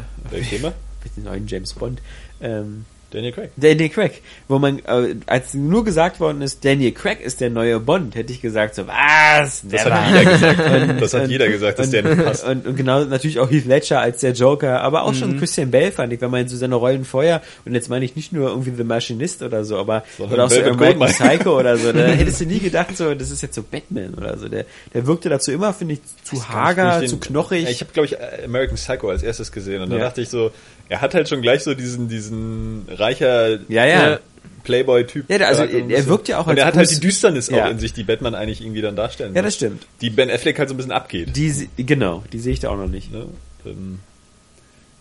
Thema? 0.49 0.73
mit 1.03 1.17
dem 1.17 1.23
neuen 1.25 1.47
James 1.47 1.73
Bond. 1.73 2.01
Ähm, 2.41 2.85
Daniel 3.13 3.31
Craig. 3.31 3.49
Daniel 3.55 3.89
Craig, 3.89 4.21
wo 4.47 4.59
man, 4.59 4.79
äh, 4.79 5.15
als 5.27 5.53
nur 5.53 5.85
gesagt 5.85 6.19
worden 6.19 6.41
ist, 6.41 6.65
Daniel 6.65 6.91
Craig 6.91 7.21
ist 7.21 7.39
der 7.41 7.49
neue 7.49 7.79
Bond, 7.79 8.15
hätte 8.15 8.33
ich 8.33 8.41
gesagt 8.41 8.75
so, 8.75 8.87
was? 8.87 9.61
Das 9.69 9.85
Never. 9.85 9.95
hat 9.95 10.09
jeder 10.17 10.31
gesagt. 10.31 10.59
Und- 10.89 11.01
das 11.01 11.13
hat 11.13 11.23
und- 11.23 11.29
jeder 11.29 11.47
gesagt, 11.47 11.79
dass 11.79 11.85
und, 11.87 11.93
der 11.93 12.03
nicht 12.03 12.25
passt. 12.25 12.43
Und, 12.43 12.67
und 12.67 12.75
genau, 12.75 13.03
natürlich 13.05 13.39
auch 13.39 13.49
Heath 13.49 13.65
Ledger 13.65 13.99
als 14.01 14.19
der 14.21 14.31
Joker, 14.33 14.81
aber 14.81 15.03
auch 15.03 15.11
Mhm. 15.11 15.15
schon 15.17 15.37
Christian 15.39 15.71
Bale 15.71 15.91
fand 15.91 16.11
ich, 16.11 16.21
wenn 16.21 16.31
man 16.31 16.47
so 16.47 16.57
seine 16.57 16.75
Rollen 16.75 17.05
vorher, 17.05 17.41
und 17.65 17.73
jetzt 17.73 17.89
meine 17.89 18.03
ich 18.03 18.15
nicht 18.15 18.33
nur 18.33 18.49
irgendwie 18.49 18.71
The 18.75 18.83
Machinist 18.83 19.43
oder 19.43 19.63
so, 19.63 19.77
aber, 19.77 20.03
Sondern 20.17 20.33
oder 20.33 20.45
auch 20.45 20.49
so 20.49 20.61
American. 20.61 21.07
Psycho 21.07 21.59
oder 21.59 21.77
so, 21.77 21.91
da 21.91 21.99
hättest 22.07 22.41
du 22.41 22.45
nie 22.45 22.59
gedacht 22.59 22.97
so, 22.97 23.13
das 23.13 23.29
ist 23.31 23.41
jetzt 23.43 23.55
so 23.55 23.61
Batman 23.63 24.13
oder 24.15 24.37
so, 24.37 24.47
der, 24.49 24.65
der 24.93 25.05
wirkte 25.05 25.29
dazu 25.29 25.51
immer, 25.51 25.73
finde 25.73 25.93
ich, 25.95 25.99
zu 26.23 26.49
hager, 26.49 27.01
Ich 27.03 27.09
zu 27.09 27.17
den- 27.17 27.19
knochig. 27.21 27.69
Ich 27.69 27.81
habe, 27.81 27.91
glaube 27.93 28.07
ich, 28.07 28.17
American 28.43 28.75
Psycho 28.75 29.09
als 29.09 29.21
erstes 29.23 29.51
gesehen 29.51 29.81
und 29.83 29.89
da 29.91 29.97
Ja. 29.97 30.03
dachte 30.05 30.21
ich 30.21 30.29
so, 30.29 30.51
er 30.89 31.01
hat 31.01 31.13
halt 31.13 31.29
schon 31.29 31.41
gleich 31.41 31.63
so 31.63 31.73
diesen, 31.73 32.07
diesen 32.09 32.85
reicher 32.89 33.59
ja, 33.69 33.85
ja. 33.85 34.09
Ja. 34.11 34.19
Playboy-Typ. 34.63 35.29
Ja, 35.29 35.37
also 35.47 35.63
er- 35.63 36.07
wirkt 36.07 36.27
ja 36.29 36.37
auch 36.39 36.45
Und 36.47 36.51
als 36.51 36.59
er 36.59 36.65
hat 36.67 36.75
halt 36.77 36.89
die 36.91 36.99
Düsternis 36.99 37.49
Ja. 37.49 37.65
auch 37.65 37.69
in 37.71 37.79
sich, 37.79 37.91
die 37.93 38.03
Batman 38.03 38.33
eigentlich 38.33 38.61
irgendwie 38.61 38.81
dann 38.81 38.95
darstellen 38.95 39.35
Ja, 39.35 39.41
muss. 39.41 39.47
das 39.49 39.55
stimmt. 39.55 39.85
Die 40.01 40.09
Ben 40.09 40.29
Affleck 40.31 40.57
halt 40.57 40.69
so 40.69 40.73
ein 40.73 40.77
bisschen 40.77 40.93
abgeht. 40.93 41.35
Die, 41.35 41.67
genau, 41.83 42.23
die 42.31 42.39
sehe 42.39 42.53
ich 42.53 42.59
da 42.61 42.69
auch 42.69 42.77
noch 42.77 42.87
nicht. 42.87 43.11
Ne? 43.11 43.25
Ähm, 43.65 43.99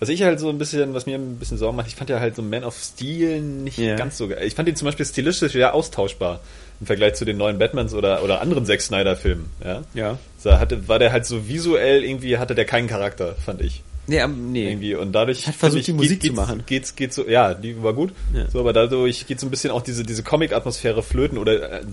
was 0.01 0.09
ich 0.09 0.23
halt 0.25 0.41
so 0.41 0.49
ein 0.49 0.59
bisschen, 0.59 0.95
was 0.95 1.07
mir 1.07 1.15
ein 1.15 1.37
bisschen 1.37 1.59
Sorgen 1.59 1.77
macht, 1.77 1.87
ich 1.87 1.95
fand 1.95 2.11
ja 2.11 2.19
halt 2.19 2.35
so 2.35 2.43
Man 2.43 2.65
of 2.65 2.77
Steel 2.77 3.41
nicht 3.41 3.79
Ja. 3.79 3.95
ganz 3.95 4.19
so 4.19 4.27
geil. 4.27 4.41
Ich 4.45 4.57
fand 4.57 4.69
ihn 4.69 4.75
zum 4.75 4.87
Beispiel 4.87 5.07
stilistisch 5.07 5.53
sehr 5.53 5.75
austauschbar 5.75 6.41
im 6.81 6.87
Vergleich 6.87 7.15
zu 7.15 7.25
den 7.25 7.37
neuen 7.37 7.59
Batmans 7.61 7.95
oder, 7.95 8.25
oder 8.25 8.41
anderen 8.41 8.67
Zack 8.67 8.81
Snyder-Filmen. 8.81 9.47
Ja? 9.65 9.83
Ja. 9.95 10.19
Da 10.43 10.59
hatte, 10.59 10.89
war 10.89 10.99
der 10.99 11.13
halt 11.13 11.25
so 11.25 11.47
visuell 11.47 12.03
irgendwie, 12.03 12.37
hatte 12.39 12.57
der 12.57 12.65
keinen 12.65 12.89
Charakter, 12.89 13.37
fand 13.37 13.61
ich. 13.61 13.85
Nee, 14.07 14.27
nee. 14.27 14.69
Irgendwie. 14.69 14.95
Und 14.97 15.13
dadurch 15.13 15.47
Hat 15.47 15.55
versucht, 15.55 15.81
ich, 15.81 15.87
die 15.87 15.93
Musik 15.93 16.21
geht, 16.21 16.31
zu 16.33 16.37
machen. 16.37 16.65
Geht's, 16.67 16.97
geht's 16.97 17.15
so, 17.15 17.27
ja, 17.29 17.55
die 17.55 17.81
war 17.83 17.93
gut. 17.93 18.13
Ja. 18.35 18.51
So, 18.51 18.59
aber 18.59 18.73
dadurch 18.73 19.27
geht 19.29 19.39
so 19.39 19.47
ein 19.47 19.51
bisschen 19.51 19.71
auch 19.71 19.83
diese, 19.83 20.03
diese 20.03 20.25
Comic-Atmosphäre 20.25 21.05
flöten 21.05 21.39
oder, 21.39 21.81
äh, 21.81 21.85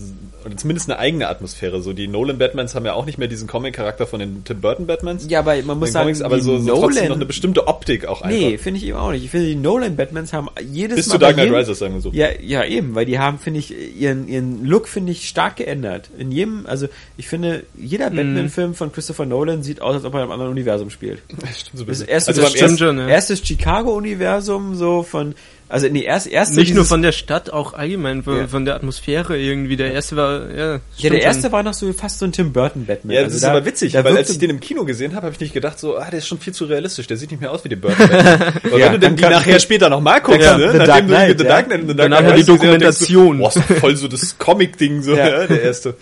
oder 0.44 0.56
zumindest 0.56 0.90
eine 0.90 0.98
eigene 0.98 1.28
Atmosphäre. 1.28 1.80
So, 1.82 1.92
die 1.92 2.08
Nolan-Batmans 2.08 2.74
haben 2.74 2.84
ja 2.84 2.94
auch 2.94 3.06
nicht 3.06 3.18
mehr 3.18 3.28
diesen 3.28 3.46
Comic-Charakter 3.46 4.08
von 4.08 4.18
den 4.18 4.42
Tim 4.42 4.60
Burton-Batmans. 4.60 5.26
Ja, 5.28 5.38
aber 5.38 5.62
man 5.62 5.78
muss 5.78 5.92
sagen, 5.92 6.06
Comics, 6.06 6.22
aber 6.22 6.40
so, 6.40 6.58
so 6.58 6.66
trotzdem 6.68 6.94
Nolan- 6.94 7.08
noch 7.10 7.16
eine 7.16 7.26
bestimmte 7.26 7.68
Optik 7.68 8.06
auch 8.06 8.22
einfach. 8.22 8.36
Nee, 8.36 8.58
finde 8.58 8.78
ich 8.78 8.86
eben 8.86 8.98
auch 8.98 9.12
nicht. 9.12 9.24
Ich 9.24 9.30
finde, 9.30 9.46
die 9.46 9.54
Nolan-Batmans 9.54 10.32
haben 10.32 10.48
jedes 10.68 10.96
Bis 10.96 11.06
Mal 11.06 11.12
zu 11.12 11.18
Dark 11.18 11.34
Knight 11.34 11.52
Rises, 11.52 11.78
sagen 11.78 11.94
wir 11.94 12.00
so. 12.00 12.10
Ja, 12.12 12.28
ja, 12.40 12.64
eben, 12.64 12.96
weil 12.96 13.06
die 13.06 13.20
haben, 13.20 13.38
finde 13.38 13.60
ich, 13.60 13.72
ihren, 13.96 14.26
ihren 14.26 14.64
Look, 14.64 14.88
finde 14.88 15.12
ich, 15.12 15.28
stark 15.28 15.56
geändert. 15.56 16.10
In 16.18 16.32
jedem, 16.32 16.66
also 16.66 16.88
ich 17.16 17.28
finde, 17.28 17.62
jeder 17.78 18.10
Batman-Film 18.10 18.74
von 18.74 18.90
Christopher 18.90 19.26
Nolan 19.26 19.62
sieht 19.62 19.80
aus, 19.80 19.94
als 19.94 20.04
ob 20.04 20.14
er 20.14 20.18
in 20.18 20.22
einem 20.24 20.32
anderen 20.32 20.50
Universum 20.50 20.90
spielt. 20.90 21.22
Das 21.40 21.60
stimmt 21.60 21.78
so 21.78 21.84
ein 21.84 21.86
Das 21.86 21.99
bisschen. 22.00 22.14
erste, 22.14 22.30
also 22.30 22.42
das 22.42 22.50
stimmt 22.50 22.62
ersten, 22.70 22.78
schon, 22.78 22.98
ja. 22.98 23.08
erstes 23.08 23.40
Chicago-Universum, 23.46 24.74
so 24.74 25.02
von, 25.02 25.34
also 25.68 25.86
nee, 25.88 26.02
erst, 26.02 26.26
erste 26.26 26.56
Nicht 26.58 26.74
nur 26.74 26.84
von 26.84 27.00
der 27.00 27.12
Stadt, 27.12 27.50
auch 27.50 27.74
allgemein 27.74 28.24
von, 28.24 28.36
Ja. 28.36 28.46
von 28.48 28.64
der 28.64 28.74
Atmosphäre 28.74 29.38
irgendwie. 29.38 29.76
Der 29.76 29.92
erste 29.92 30.16
war, 30.16 30.50
ja. 30.50 30.80
Ja, 30.96 31.10
der 31.10 31.22
erste 31.22 31.42
schon. 31.44 31.52
war 31.52 31.62
noch 31.62 31.74
so 31.74 31.92
fast 31.92 32.18
so 32.18 32.24
ein 32.24 32.32
Tim 32.32 32.52
Burton-Batman. 32.52 33.14
ja, 33.14 33.20
Also 33.20 33.28
das 33.28 33.34
ist 33.36 33.44
da- 33.44 33.50
aber 33.52 33.64
witzig, 33.64 33.94
weil 33.94 34.16
als 34.16 34.30
ich 34.30 34.38
den 34.38 34.50
im 34.50 34.58
Kino 34.60 34.84
gesehen 34.84 35.14
habe, 35.14 35.26
habe 35.26 35.34
ich 35.34 35.40
nicht 35.40 35.54
gedacht 35.54 35.78
so, 35.78 35.96
ah, 35.96 36.08
der 36.10 36.18
ist 36.18 36.26
schon 36.26 36.38
viel 36.40 36.52
zu 36.52 36.64
realistisch, 36.64 37.06
der 37.06 37.16
sieht 37.16 37.30
nicht 37.30 37.40
mehr 37.40 37.52
aus 37.52 37.62
wie 37.64 37.68
der 37.68 37.76
Burton. 37.76 37.98
Weil 38.10 38.80
Ja, 38.80 38.86
wenn 38.86 38.92
du 38.92 38.98
dann 38.98 39.00
denn 39.00 39.16
die 39.16 39.22
nachher 39.22 39.60
später 39.60 39.88
nochmal 39.88 40.20
guckst, 40.20 40.40
Ja, 40.42 40.58
ne, 40.58 40.72
The 40.72 40.78
nachdem 40.78 40.86
Dark 40.88 41.00
du 41.02 41.06
Knight, 41.06 41.38
The 41.38 41.44
ja. 41.44 41.48
Dark 41.50 41.66
Knight, 41.66 41.80
The 41.88 41.94
Dark 41.94 42.08
Knight 42.08 42.20
die 42.22 42.32
denkst 42.32 42.46
du, 42.46 42.52
Dokumentation. 42.54 43.38
Boah, 43.38 43.48
ist 43.48 43.58
voll 43.78 43.96
so 43.96 44.08
das 44.08 44.38
Comic-Ding, 44.38 45.02
so, 45.02 45.14
Ja. 45.16 45.28
ja. 45.28 45.46
der 45.46 45.62
erste. 45.62 45.94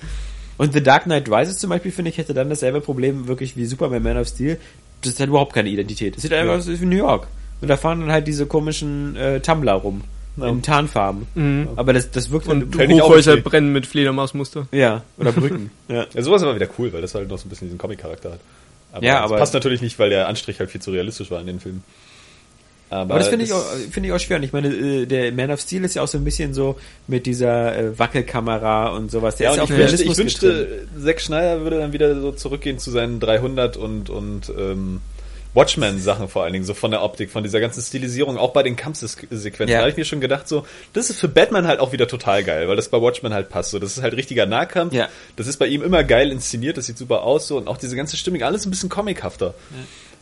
Und 0.57 0.73
The 0.73 0.83
Dark 0.83 1.05
Knight 1.05 1.31
Rises 1.31 1.59
zum 1.59 1.71
Beispiel, 1.71 1.93
finde 1.93 2.11
ich, 2.11 2.19
hätte 2.19 2.33
dann 2.35 2.49
dasselbe 2.49 2.81
Problem 2.81 3.29
wirklich 3.29 3.57
wie 3.57 3.65
Superman 3.67 4.03
Man 4.03 4.17
of 4.19 4.27
Steel. 4.29 4.57
Das 5.03 5.19
hat 5.21 5.29
überhaupt 5.29 5.53
keine 5.53 5.69
Identität. 5.69 6.17
Das 6.17 6.23
sieht 6.23 6.33
einfach 6.33 6.55
aus 6.55 6.69
wie 6.69 6.85
New 6.87 6.97
York. 6.97 7.29
Und 7.61 7.69
da 7.69 7.77
fahren 7.77 8.01
dann 8.01 8.13
halt 8.13 8.27
diese 8.27 8.47
komischen 8.47 9.17
äh, 9.17 9.41
Tumblr 9.41 9.73
rum. 9.73 10.03
Ja. 10.37 10.47
In 10.49 10.63
Tarnfarben. 10.63 11.27
Mhm. 11.35 11.69
Aber 11.75 11.93
das, 11.93 12.13
das 12.13 12.31
wirkt 12.31 12.47
Und 12.47 12.77
auf, 12.79 12.89
Hochhäuser 12.89 13.33
okay. 13.33 13.41
brennen 13.43 13.73
mit 13.73 13.87
Fledermausmuster. 13.87 14.69
Ja, 14.71 15.03
oder 15.19 15.33
Brücken. 15.33 15.71
ja. 15.89 16.07
Ja, 16.15 16.23
sowas 16.23 16.43
war 16.43 16.55
wieder 16.55 16.69
cool, 16.79 16.93
weil 16.93 17.01
das 17.03 17.15
halt 17.17 17.29
noch 17.29 17.39
so 17.39 17.47
ein 17.47 17.49
bisschen 17.49 17.67
diesen 17.67 17.79
Comic-Charakter 17.79 18.33
hat. 18.33 18.41
Aber 18.93 19.05
Ja, 19.05 19.15
das 19.23 19.31
aber- 19.33 19.39
passt 19.39 19.55
natürlich 19.55 19.81
nicht, 19.83 19.99
weil 19.99 20.11
der 20.11 20.29
Anstrich 20.29 20.61
halt 20.61 20.71
viel 20.71 20.81
zu 20.81 20.93
realistisch 20.93 21.31
war 21.33 21.41
in 21.41 21.49
den 21.49 21.59
Filmen. 21.61 21.83
Aber, 22.91 23.01
Aber 23.15 23.19
das 23.19 23.29
finde 23.29 23.45
ich, 23.45 23.53
auch- 23.53 23.65
finde 23.91 24.09
ich 24.09 24.15
auch 24.15 24.19
schwer. 24.19 24.39
Und 24.39 24.43
ich 24.45 24.53
meine, 24.53 24.69
äh, 24.69 25.07
der 25.07 25.31
Man 25.33 25.51
of 25.51 25.61
Steel 25.61 25.85
ist 25.85 25.95
ja 25.95 26.03
auch 26.03 26.09
so 26.09 26.17
ein 26.19 26.25
bisschen 26.25 26.55
so 26.55 26.77
mit 27.07 27.27
dieser 27.27 27.77
äh, 27.77 27.99
Wackelkamera 27.99 28.89
und 28.89 29.11
sowas. 29.11 29.37
Der 29.37 29.49
Ja, 29.53 29.55
ist 29.55 29.71
und 29.71 29.79
ja 29.79 29.85
ich, 29.85 29.91
wünschte, 29.91 30.05
ich 30.11 30.19
wünschte, 30.19 30.89
Zack 31.05 31.21
Schneider 31.21 31.61
würde 31.63 31.79
dann 31.79 31.93
wieder 31.93 32.19
so 32.21 32.33
zurückgehen 32.33 32.79
zu 32.79 32.91
seinen 32.91 33.21
300 33.21 33.77
und, 33.77 34.09
und 34.11 34.51
ähm, 34.59 35.01
Watchmen-Sachen 35.55 36.29
vor 36.29 36.45
allen 36.45 36.53
Dingen, 36.53 36.65
so 36.65 36.75
von 36.75 36.91
der 36.91 37.03
Optik, 37.03 37.31
von 37.31 37.43
dieser 37.43 37.59
ganzen 37.59 37.83
Stilisierung, 37.83 38.37
auch 38.39 38.53
bei 38.53 38.63
den 38.63 38.77
Kampfsequenzen. 38.77 39.69
Ja. 39.69 39.77
Da 39.77 39.79
habe 39.81 39.91
ich 39.91 39.97
mir 39.97 40.05
schon 40.05 40.21
gedacht, 40.21 40.47
so, 40.47 40.65
das 40.93 41.11
ist 41.11 41.19
für 41.19 41.29
Batman 41.29 41.67
halt 41.67 41.81
auch 41.81 41.93
wieder 41.93 42.07
total 42.07 42.45
geil, 42.45 42.69
weil 42.69 42.77
das 42.77 42.89
bei 42.91 43.01
Watchmen 43.01 43.33
halt 43.33 43.49
passt. 43.49 43.71
So, 43.71 43.79
das 43.79 43.97
ist 43.97 44.03
halt 44.03 44.15
richtiger 44.15 44.47
Nahkampf. 44.47 44.93
Ja. 44.93 45.09
Das 45.37 45.47
ist 45.47 45.57
bei 45.59 45.67
ihm 45.67 45.83
immer 45.83 46.05
geil 46.05 46.31
inszeniert, 46.31 46.77
das 46.77 46.87
sieht 46.87 46.99
super 46.99 47.23
aus, 47.23 47.49
so, 47.49 47.57
und 47.57 47.67
auch 47.67 47.79
diese 47.79 47.97
ganze 47.97 48.17
Stimmung, 48.17 48.43
alles 48.43 48.67
ein 48.67 48.71
bisschen 48.71 48.89
comichafter. 48.89 49.55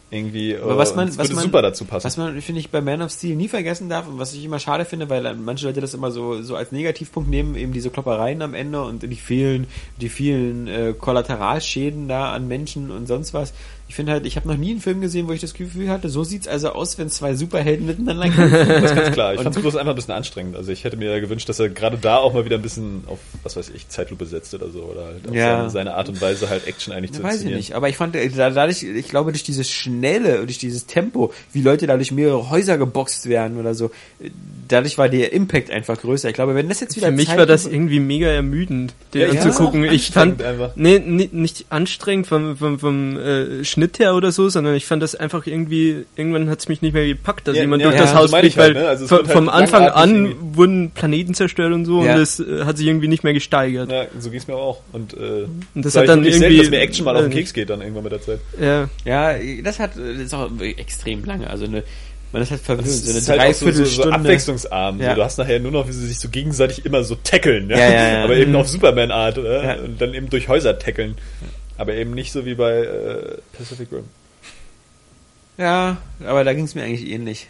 Irgendwie, 0.08 0.56
Aber 0.56 0.78
was 0.78 0.92
äh, 0.92 0.96
man, 0.96 1.08
was 1.08 1.18
würde 1.18 1.34
man, 1.34 1.44
super 1.44 1.62
dazu 1.62 1.84
passen. 1.84 2.04
Was 2.04 2.16
man, 2.16 2.40
finde 2.40 2.60
ich, 2.60 2.70
bei 2.70 2.80
Man 2.80 3.02
of 3.02 3.10
Steel 3.10 3.34
nie 3.34 3.48
vergessen 3.48 3.88
darf 3.88 4.06
und 4.06 4.20
was 4.20 4.34
ich 4.34 4.44
immer 4.44 4.60
schade 4.60 4.84
finde, 4.84 5.10
weil 5.10 5.34
manche 5.34 5.66
Leute 5.66 5.80
das 5.80 5.94
immer 5.94 6.12
so, 6.12 6.42
so 6.42 6.54
als 6.54 6.70
Negativpunkt 6.70 7.28
nehmen, 7.28 7.56
eben 7.56 7.72
diese 7.72 7.90
Kloppereien 7.90 8.40
am 8.40 8.54
Ende 8.54 8.82
und 8.82 9.02
die 9.02 9.16
vielen, 9.16 9.66
die 10.00 10.08
vielen 10.08 10.68
äh, 10.68 10.94
Kollateralschäden 10.96 12.06
da 12.06 12.32
an 12.32 12.46
Menschen 12.46 12.92
und 12.92 13.08
sonst 13.08 13.34
was. 13.34 13.52
Ich 13.88 13.94
finde 13.94 14.10
halt, 14.12 14.26
ich 14.26 14.34
habe 14.36 14.48
noch 14.48 14.56
nie 14.56 14.72
einen 14.72 14.80
Film 14.80 15.00
gesehen, 15.00 15.28
wo 15.28 15.32
ich 15.32 15.40
das 15.40 15.54
Gefühl 15.54 15.88
hatte, 15.88 16.08
so 16.08 16.24
sieht's 16.24 16.48
also 16.48 16.70
aus, 16.70 16.98
wenn 16.98 17.08
zwei 17.08 17.36
Superhelden 17.36 17.86
miteinander 17.86 18.28
kämpfen. 18.28 18.66
Das 18.82 18.90
ist 18.90 18.96
ganz 18.96 19.12
klar. 19.12 19.34
Ich 19.34 19.40
fand 19.40 19.54
es 19.54 19.62
bloß 19.62 19.76
einfach 19.76 19.92
ein 19.92 19.96
bisschen 19.96 20.12
anstrengend. 20.14 20.56
Also 20.56 20.72
ich 20.72 20.82
hätte 20.82 20.96
mir 20.96 21.20
gewünscht, 21.20 21.48
dass 21.48 21.60
er 21.60 21.68
gerade 21.68 21.96
da 21.96 22.16
auch 22.16 22.34
mal 22.34 22.44
wieder 22.44 22.56
ein 22.56 22.62
bisschen 22.62 23.04
auf, 23.06 23.20
was 23.44 23.54
weiß 23.56 23.70
ich, 23.74 23.88
Zeitlupe 23.88 24.26
setzt 24.26 24.52
oder 24.54 24.70
so. 24.70 24.80
Oder 24.82 25.04
halt 25.06 25.28
auf 25.28 25.34
Ja. 25.34 25.58
seine, 25.58 25.70
seine 25.70 25.94
Art 25.94 26.08
und 26.08 26.20
Weise 26.20 26.50
halt 26.50 26.66
Action 26.66 26.92
eigentlich 26.92 27.12
Ja, 27.12 27.18
zu 27.18 27.22
weiß 27.22 27.42
ich 27.44 27.54
nicht, 27.54 27.74
aber 27.74 27.88
ich 27.88 27.96
fand, 27.96 28.16
äh, 28.16 28.28
da- 28.28 28.50
dadurch, 28.50 28.82
ich 28.82 29.08
glaube, 29.08 29.30
durch 29.30 29.44
dieses 29.44 29.70
Schnelle, 29.70 30.44
durch 30.44 30.58
dieses 30.58 30.86
Tempo, 30.86 31.32
wie 31.52 31.62
Leute 31.62 31.86
dadurch 31.86 32.10
mehrere 32.10 32.50
Häuser 32.50 32.78
geboxt 32.78 33.28
werden 33.28 33.56
oder 33.56 33.74
so, 33.74 33.92
äh, 34.20 34.30
dadurch 34.66 34.98
war 34.98 35.08
der 35.08 35.32
Impact 35.32 35.70
einfach 35.70 35.96
größer. 36.00 36.28
Ich 36.28 36.34
glaube, 36.34 36.56
wenn 36.56 36.68
das 36.68 36.80
jetzt 36.80 36.96
wieder 36.96 37.06
Für 37.06 37.12
mich 37.12 37.28
Zeit- 37.28 37.38
war 37.38 37.46
das 37.46 37.66
irgendwie 37.66 38.00
mega 38.00 38.26
ermüdend, 38.26 38.94
den 39.14 39.20
Ja, 39.20 39.28
ich 39.32 39.40
anzugucken. 39.40 39.88
auch 39.88 39.92
Ich 39.92 40.10
fand, 40.10 40.42
einfach. 40.42 40.72
nee, 40.74 40.98
nee, 40.98 41.28
nicht 41.30 41.66
anstrengend 41.70 42.26
vom, 42.26 42.56
vom, 42.56 42.80
vom 42.80 43.16
äh, 43.16 43.64
Schnitt 43.76 43.98
her 43.98 44.14
oder 44.14 44.32
so, 44.32 44.48
sondern 44.48 44.74
ich 44.74 44.86
fand 44.86 45.02
das 45.02 45.14
einfach 45.14 45.46
irgendwie, 45.46 46.04
irgendwann 46.16 46.48
hat 46.48 46.60
es 46.60 46.68
mich 46.68 46.80
nicht 46.82 46.94
mehr 46.94 47.06
gepackt, 47.06 47.46
dass 47.46 47.56
Ja, 47.56 47.62
jemand 47.62 47.82
ja, 47.82 47.90
durch 47.90 48.00
das 48.00 48.14
Haus 48.14 48.34
fliegt, 48.34 48.56
weil 48.56 48.64
halt, 48.68 48.76
ne? 48.76 48.88
Also 48.88 49.06
vom, 49.06 49.18
halt 49.18 49.30
vom 49.30 49.48
Anfang 49.50 49.88
an 49.88 50.14
irgendwie. 50.14 50.56
wurden 50.56 50.90
Planeten 50.92 51.34
zerstört 51.34 51.72
und 51.72 51.84
so 51.84 52.02
Ja. 52.04 52.12
und 52.14 52.20
das 52.20 52.40
äh, 52.40 52.64
hat 52.64 52.78
sich 52.78 52.86
irgendwie 52.86 53.08
nicht 53.08 53.22
mehr 53.22 53.34
gesteigert. 53.34 53.90
Ja, 53.92 54.06
so 54.18 54.30
ging 54.30 54.38
es 54.40 54.48
mir 54.48 54.54
auch. 54.56 54.80
Und, 54.92 55.12
äh, 55.14 55.44
Und 55.74 55.84
das 55.84 55.94
hat 55.94 56.08
dann 56.08 56.24
irgendwie- 56.24 56.38
selten, 56.38 56.58
dass 56.58 56.70
mir 56.70 56.80
Action 56.80 57.04
mal 57.04 57.16
auf 57.16 57.22
den 57.22 57.32
äh, 57.32 57.34
Keks 57.34 57.52
geht 57.52 57.70
dann 57.70 57.82
irgendwann 57.82 58.04
mit 58.04 58.12
der 58.12 58.22
Zeit. 58.22 58.40
Ja. 58.60 58.88
Ja, 59.04 59.34
das 59.62 59.78
hat, 59.78 59.90
das 59.96 60.04
ist 60.20 60.34
auch 60.34 60.50
extrem 60.60 61.24
lange, 61.24 61.48
also 61.50 61.66
eine, 61.66 61.82
man 62.32 62.42
ist 62.42 62.50
halt 62.50 62.60
verwöhnt, 62.60 62.86
Das 62.88 63.04
so 63.04 63.10
eine 63.10 63.50
ist 63.50 63.62
halt 63.62 63.76
so, 63.76 63.84
so, 63.84 64.10
abwechslungsarm. 64.10 65.00
Ja. 65.00 65.10
So, 65.10 65.16
du 65.16 65.24
hast 65.24 65.38
nachher 65.38 65.60
nur 65.60 65.70
noch, 65.70 65.86
wie 65.88 65.92
sie 65.92 66.06
sich 66.08 66.18
so 66.18 66.28
gegenseitig 66.28 66.84
immer 66.84 67.04
so 67.04 67.14
tackeln. 67.22 67.70
Ja? 67.70 67.78
Ja, 67.78 67.88
ja, 67.90 68.08
ja. 68.18 68.24
Aber 68.24 68.36
eben 68.36 68.50
Mhm. 68.50 68.56
auf 68.56 68.68
Superman-Art. 68.68 69.38
Und 69.38 70.00
dann 70.00 70.12
eben 70.12 70.28
durch 70.28 70.48
Häuser 70.48 70.78
tackeln. 70.78 71.14
Aber 71.78 71.94
eben 71.94 72.12
nicht 72.12 72.32
so 72.32 72.44
wie 72.46 72.54
bei 72.54 72.78
äh, 72.78 73.38
Pacific 73.56 73.92
Rim. 73.92 74.04
ja, 75.58 75.98
aber 76.24 76.44
da 76.44 76.52
ging 76.54 76.64
es 76.64 76.74
mir 76.74 76.82
eigentlich 76.82 77.08
ähnlich. 77.10 77.48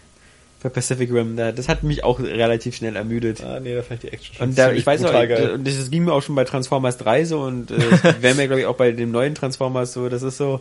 Bei 0.62 0.68
Pacific 0.68 1.12
Rim, 1.12 1.36
da, 1.36 1.52
das 1.52 1.68
hat 1.68 1.82
mich 1.82 2.02
auch 2.02 2.18
relativ 2.18 2.76
schnell 2.76 2.96
ermüdet. 2.96 3.42
Ah, 3.44 3.60
nee, 3.60 3.74
da 3.74 3.82
fand 3.82 4.02
ich 4.02 4.10
die 4.10 4.16
Action 4.16 4.34
schon 4.34 4.48
Und 4.48 4.58
da, 4.58 4.72
ich 4.72 4.86
weiß 4.86 5.04
auch, 5.04 5.12
geil. 5.12 5.50
und 5.50 5.66
das 5.66 5.90
ging 5.90 6.04
mir 6.04 6.12
auch 6.12 6.22
schon 6.22 6.34
bei 6.34 6.44
Transformers 6.44 6.96
3 6.98 7.24
so 7.24 7.40
und 7.42 7.70
äh, 7.70 7.76
wäre 8.20 8.34
mir, 8.34 8.46
glaube 8.46 8.60
ich, 8.60 8.66
auch 8.66 8.76
bei 8.76 8.90
dem 8.92 9.10
neuen 9.10 9.34
Transformers 9.34 9.92
so, 9.92 10.08
das 10.08 10.22
ist 10.22 10.38
so, 10.38 10.60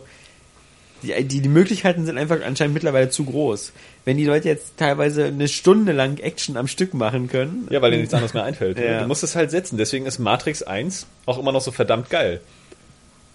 die, 1.02 1.24
die, 1.24 1.40
die 1.40 1.48
Möglichkeiten 1.48 2.04
sind 2.06 2.18
einfach 2.18 2.38
anscheinend 2.44 2.74
mittlerweile 2.74 3.08
zu 3.10 3.24
groß. 3.24 3.72
Wenn 4.04 4.16
die 4.16 4.24
Leute 4.24 4.48
jetzt 4.48 4.76
teilweise 4.76 5.24
eine 5.24 5.48
Stunde 5.48 5.92
lang 5.92 6.18
Action 6.18 6.56
am 6.56 6.68
Stück 6.68 6.94
machen 6.94 7.28
können. 7.28 7.66
Ja, 7.70 7.82
weil 7.82 7.90
dir 7.90 7.98
nichts 7.98 8.14
anderes 8.14 8.34
mehr 8.34 8.44
einfällt. 8.44 8.78
Ja. 8.86 9.00
Du 9.00 9.08
musst 9.08 9.24
es 9.24 9.34
halt 9.34 9.50
setzen. 9.50 9.76
Deswegen 9.78 10.06
ist 10.06 10.18
Matrix 10.18 10.62
1 10.62 11.06
auch 11.26 11.38
immer 11.38 11.52
noch 11.52 11.60
so 11.60 11.72
verdammt 11.72 12.10
geil. 12.10 12.40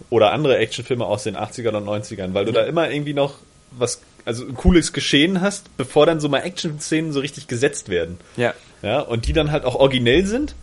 Oder 0.10 0.32
andere 0.34 0.58
Actionfilme 0.58 1.06
aus 1.06 1.24
den 1.24 1.36
80ern 1.38 1.76
und 1.76 1.86
90ern, 1.88 2.34
weil 2.34 2.46
du 2.46 2.52
da 2.52 2.64
immer 2.64 2.90
irgendwie 2.90 3.14
noch 3.14 3.36
was, 3.72 4.02
also 4.26 4.46
ein 4.46 4.56
cooles 4.56 4.94
Geschehen 4.94 5.42
hast, 5.42 5.76
bevor 5.78 6.06
dann 6.06 6.20
so 6.20 6.28
mal 6.30 6.40
Action-Szenen 6.40 7.12
so 7.14 7.20
richtig 7.20 7.48
gesetzt 7.48 7.90
werden. 7.90 8.18
Ja. 8.38 8.54
Ja, 8.82 9.00
und 9.00 9.28
die 9.28 9.34
dann 9.34 9.52
halt 9.52 9.64
auch 9.64 9.76
originell 9.76 10.26
sind 10.26 10.56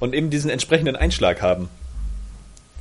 und 0.00 0.14
eben 0.14 0.30
diesen 0.30 0.48
entsprechenden 0.50 0.96
Einschlag 0.96 1.42
haben. 1.42 1.68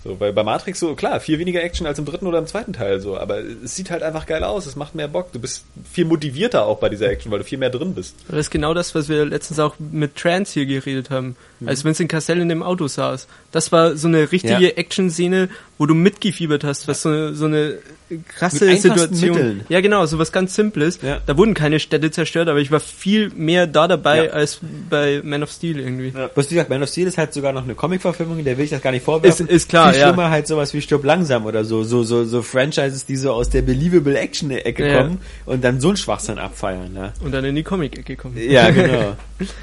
So, 0.03 0.19
weil 0.19 0.33
bei 0.33 0.43
Matrix 0.43 0.81
so, 0.81 0.95
klar, 0.95 1.21
viel 1.21 1.39
weniger 1.39 1.63
Action 1.63 1.87
als 1.87 1.97
im 1.97 2.03
dritten 2.03 2.27
oder 2.27 2.37
im 2.37 2.45
zweiten 2.45 2.73
Teil 2.73 2.99
so, 2.99 3.17
aber 3.17 3.39
es 3.39 3.77
sieht 3.77 3.89
halt 3.89 4.03
einfach 4.03 4.25
geil 4.25 4.43
aus, 4.43 4.65
es 4.65 4.75
macht 4.75 4.95
mehr 4.95 5.07
Bock, 5.07 5.31
du 5.31 5.39
bist 5.39 5.63
viel 5.89 6.03
motivierter 6.03 6.65
auch 6.65 6.79
bei 6.79 6.89
dieser 6.89 7.07
Action, 7.09 7.31
weil 7.31 7.39
du 7.39 7.45
viel 7.45 7.57
mehr 7.57 7.69
drin 7.69 7.93
bist. 7.95 8.17
Das 8.27 8.37
ist 8.37 8.51
genau 8.51 8.73
das, 8.73 8.93
was 8.95 9.07
wir 9.07 9.23
letztens 9.25 9.59
auch 9.59 9.75
mit 9.79 10.17
Trans 10.17 10.51
hier 10.51 10.65
geredet 10.65 11.09
haben, 11.09 11.37
Mhm. 11.61 11.69
als 11.69 11.85
Vincent 11.85 12.11
Cassell 12.11 12.41
in 12.41 12.49
dem 12.49 12.63
Auto 12.63 12.87
saß. 12.87 13.27
Das 13.53 13.71
war 13.71 13.95
so 13.95 14.09
eine 14.09 14.29
richtige 14.33 14.61
Ja. 14.61 14.69
Action-Szene, 14.75 15.47
wo 15.77 15.85
du 15.85 15.95
mitgefiebert 15.95 16.63
hast, 16.63 16.87
was 16.87 17.01
so, 17.01 17.33
so 17.33 17.45
eine 17.45 17.79
krasse 18.27 18.65
Mit 18.65 18.79
Situation. 18.81 19.31
Mitteln. 19.31 19.61
Ja, 19.69 19.81
genau, 19.81 20.05
so 20.05 20.19
was 20.19 20.31
ganz 20.31 20.53
Simples. 20.53 20.99
Ja. 21.01 21.19
Da 21.25 21.35
wurden 21.35 21.55
keine 21.55 21.79
Städte 21.79 22.11
zerstört, 22.11 22.47
aber 22.47 22.59
ich 22.59 22.69
war 22.69 22.79
viel 22.79 23.31
mehr 23.35 23.65
da 23.65 23.87
dabei 23.87 24.25
Ja. 24.25 24.31
als 24.31 24.59
bei 24.89 25.21
Man 25.23 25.41
of 25.41 25.49
Steel 25.51 25.79
irgendwie. 25.79 26.13
Ja. 26.15 26.29
Was 26.35 26.49
wie 26.51 26.55
gesagt, 26.55 26.69
Man 26.69 26.83
of 26.83 26.89
Steel 26.89 27.07
ist 27.07 27.17
halt 27.17 27.33
sogar 27.33 27.53
noch 27.53 27.63
eine 27.63 27.73
Comic-Verfilmung, 27.73 28.43
der 28.43 28.55
will 28.57 28.65
ich 28.65 28.69
das 28.69 28.81
gar 28.83 28.91
nicht 28.91 29.03
vorwerfen. 29.03 29.47
Ist- 29.47 29.51
ist 29.63 29.69
klar, 29.69 29.91
Viel 29.91 30.01
ja. 30.01 30.07
schlimmer 30.09 30.29
halt 30.29 30.45
sowas 30.47 30.73
wie 30.75 30.81
Stirb 30.81 31.03
langsam 31.03 31.45
oder 31.47 31.63
so, 31.65 31.83
so, 31.83 32.03
so, 32.03 32.23
so 32.23 32.43
Franchises, 32.43 33.05
die 33.07 33.15
so 33.15 33.31
aus 33.31 33.49
der 33.49 33.63
Believable 33.63 34.17
Action-Ecke 34.17 34.87
Ja. 34.87 35.01
kommen 35.01 35.19
und 35.47 35.63
dann 35.63 35.79
so 35.81 35.87
einen 35.87 35.97
Schwachsinn 35.97 36.37
abfeiern, 36.37 36.93
ne? 36.93 37.13
Und 37.23 37.31
dann 37.31 37.43
in 37.45 37.55
die 37.55 37.63
Comic-Ecke 37.63 38.15
kommen. 38.15 38.37
Ja, 38.37 38.69
genau. 38.71 39.15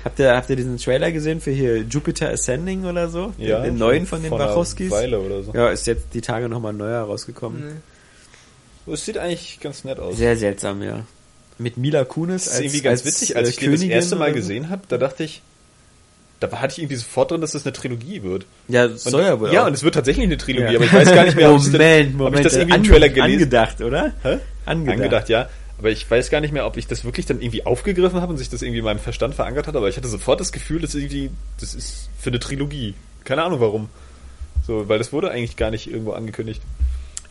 habt 0.05 0.19
ihr, 0.19 0.35
habt 0.35 0.51
ihr 0.51 0.57
diesen 0.57 0.77
Trailer 0.79 1.13
gesehen 1.13 1.41
für 1.41 1.53
hier 1.53 1.83
Jupiter 1.83 2.31
Ascending 2.31 2.85
oder 2.85 3.09
so? 3.09 3.33
Den, 3.39 3.63
den 3.63 3.79
neuen 3.79 4.07
von 4.07 4.21
den 4.23 4.33
Wachowskis? 4.33 4.91
Weile 4.91 5.21
oder 5.21 5.43
so. 5.45 5.53
Ja, 5.55 5.69
ist 5.69 5.87
jetzt 5.87 6.00
die 6.15 6.21
Tage 6.21 6.49
nochmal 6.49 6.73
neuer 6.73 7.03
rausgekommen. 7.03 7.83
Es 8.87 9.05
sieht 9.05 9.19
eigentlich 9.19 9.61
ganz 9.61 9.85
nett 9.85 9.99
aus. 10.01 10.17
Sehr 10.17 10.37
seltsam, 10.37 10.83
ja. 10.83 11.05
Mit 11.59 11.77
Mila 11.77 12.05
Kunis 12.05 12.45
Das 12.47 12.55
ist 12.55 12.61
irgendwie 12.61 12.81
ganz 12.81 13.05
witzig, 13.05 13.37
als 13.37 13.49
äh, 13.49 13.51
ich 13.51 13.57
den 13.59 13.71
das 13.71 13.81
Königin 13.81 13.97
erste 13.97 14.17
Mal 14.17 14.33
gesehen 14.33 14.71
habe, 14.71 14.83
da 14.89 14.97
dachte 14.99 15.25
ich, 15.25 15.43
da 16.41 16.51
hatte 16.53 16.73
ich 16.73 16.79
irgendwie 16.79 16.97
sofort 16.97 17.31
drin, 17.31 17.43
dass 17.43 17.53
das 17.53 17.65
eine 17.67 17.75
Trilogie 17.75 18.23
wird. 18.23 18.47
Ja, 18.69 18.87
Und, 18.87 18.99
soll 18.99 19.23
ja 19.23 19.39
wohl 19.39 19.53
ja, 19.53 19.63
auch. 19.63 19.67
und 19.67 19.75
es 19.75 19.83
wird 19.83 19.95
tatsächlich 19.95 20.25
eine 20.25 20.39
Trilogie, 20.39 20.73
Ja. 20.73 20.79
aber 20.79 20.87
ich 20.87 20.93
weiß 20.93 21.13
gar 21.13 21.25
nicht 21.25 21.37
mehr, 21.37 21.51
ob, 21.53 21.59
ich 21.59 21.65
das- 21.71 21.73
Moment, 22.13 22.21
ob 22.21 22.35
ich 22.37 22.41
das 22.41 22.57
irgendwie 22.57 22.77
im 22.79 22.85
Trailer 22.85 23.09
gelesen 23.11 23.33
Angedacht, 23.35 23.81
oder? 23.83 24.13
Hä? 24.23 24.39
Angedacht. 24.65 24.97
Angedacht, 24.97 25.29
ja. 25.29 25.49
Aber 25.79 25.91
ich 25.91 26.11
weiß 26.11 26.31
gar 26.31 26.41
nicht 26.41 26.53
mehr, 26.53 26.67
ob 26.67 26.77
ich 26.79 26.87
das 26.87 27.05
wirklich 27.05 27.27
dann 27.27 27.41
irgendwie 27.41 27.65
aufgegriffen 27.67 28.21
habe 28.21 28.33
und 28.33 28.39
sich 28.39 28.49
das 28.49 28.63
irgendwie 28.63 28.79
in 28.79 28.85
meinem 28.85 28.99
Verstand 28.99 29.35
verankert 29.35 29.67
hat, 29.67 29.77
aber 29.77 29.89
ich 29.89 29.97
hatte 29.99 30.09
sofort 30.09 30.41
das 30.41 30.53
Gefühl, 30.53 30.81
dass 30.81 30.95
irgendwie, 30.95 31.31
das 31.59 31.75
ist 31.75 32.09
für 32.19 32.31
eine 32.31 32.39
Trilogie. 32.41 32.95
Keine 33.25 33.43
Ahnung 33.43 33.61
warum. 33.61 33.89
So, 34.71 34.89
weil 34.89 34.99
das 34.99 35.13
wurde 35.13 35.33
eigentlich 35.33 35.57
gar 35.57 35.73
nicht 35.73 35.91
irgendwo 35.91 36.13
angekündigt. 36.13 36.63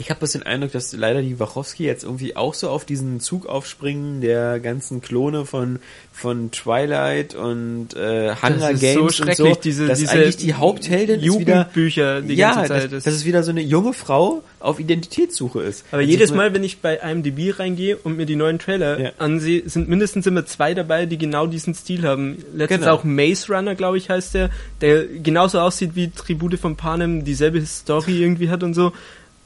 Ich 0.01 0.09
habe 0.09 0.25
den 0.25 0.43
Eindruck, 0.43 0.71
dass 0.71 0.93
leider 0.93 1.21
die 1.21 1.39
Wachowski 1.41 1.83
jetzt 1.83 2.05
irgendwie 2.05 2.35
auch 2.37 2.53
so 2.53 2.69
auf 2.69 2.85
diesen 2.85 3.19
Zug 3.19 3.45
aufspringen 3.47 4.21
der 4.21 4.59
ganzen 4.61 5.01
Klone 5.01 5.45
von 5.45 5.79
von 6.13 6.51
Twilight 6.51 7.35
und 7.35 7.89
äh, 7.95 8.33
Hunger 8.41 8.59
Das 8.59 8.71
ist 8.71 8.79
Games 8.79 8.93
so 8.95 9.01
und 9.01 9.13
schrecklich, 9.13 9.37
so, 9.37 9.59
diese, 9.61 9.87
dass 9.87 9.99
diese 9.99 10.11
eigentlich 10.11 10.37
die 10.37 10.53
Hauptheldin 10.53 11.19
ist 11.19 11.39
wieder 11.39 11.53
Jugendbücher 11.53 12.21
die 12.21 12.33
ja, 12.35 12.55
ganze 12.55 12.67
Zeit. 12.69 12.91
dass, 12.93 13.03
dass 13.03 13.13
es 13.13 13.25
wieder 13.25 13.43
so 13.43 13.51
eine 13.51 13.61
junge 13.61 13.93
Frau 13.93 14.41
auf 14.61 14.79
Identitätssuche 14.79 15.61
ist. 15.61 15.85
Aber 15.91 15.99
Also 15.99 16.09
jedes 16.11 16.33
Mal, 16.33 16.53
wenn 16.53 16.63
ich 16.63 16.79
bei 16.79 16.95
IMDb 16.97 17.57
reingehe 17.59 17.97
und 17.97 18.15
mir 18.17 18.25
die 18.25 18.35
neuen 18.35 18.59
Trailer 18.59 18.99
Ja. 18.99 19.11
ansehe, 19.17 19.63
sind 19.69 19.87
mindestens 19.89 20.25
immer 20.27 20.45
zwei 20.45 20.73
dabei, 20.73 21.05
die 21.05 21.17
genau 21.17 21.45
diesen 21.47 21.73
Stil 21.73 22.03
haben. 22.03 22.37
Letztens 22.53 22.81
Genau. 22.81 22.93
auch 22.95 23.03
Maze 23.03 23.53
Runner, 23.53 23.75
glaube 23.75 23.97
ich, 23.97 24.09
heißt 24.09 24.33
der, 24.33 24.49
der 24.81 25.05
genauso 25.07 25.59
aussieht 25.59 25.91
wie 25.95 26.09
Tribute 26.09 26.57
von 26.59 26.75
Panem, 26.77 27.23
dieselbe 27.25 27.65
Story 27.65 28.21
irgendwie 28.21 28.49
hat 28.49 28.63
und 28.63 28.73
so. 28.73 28.91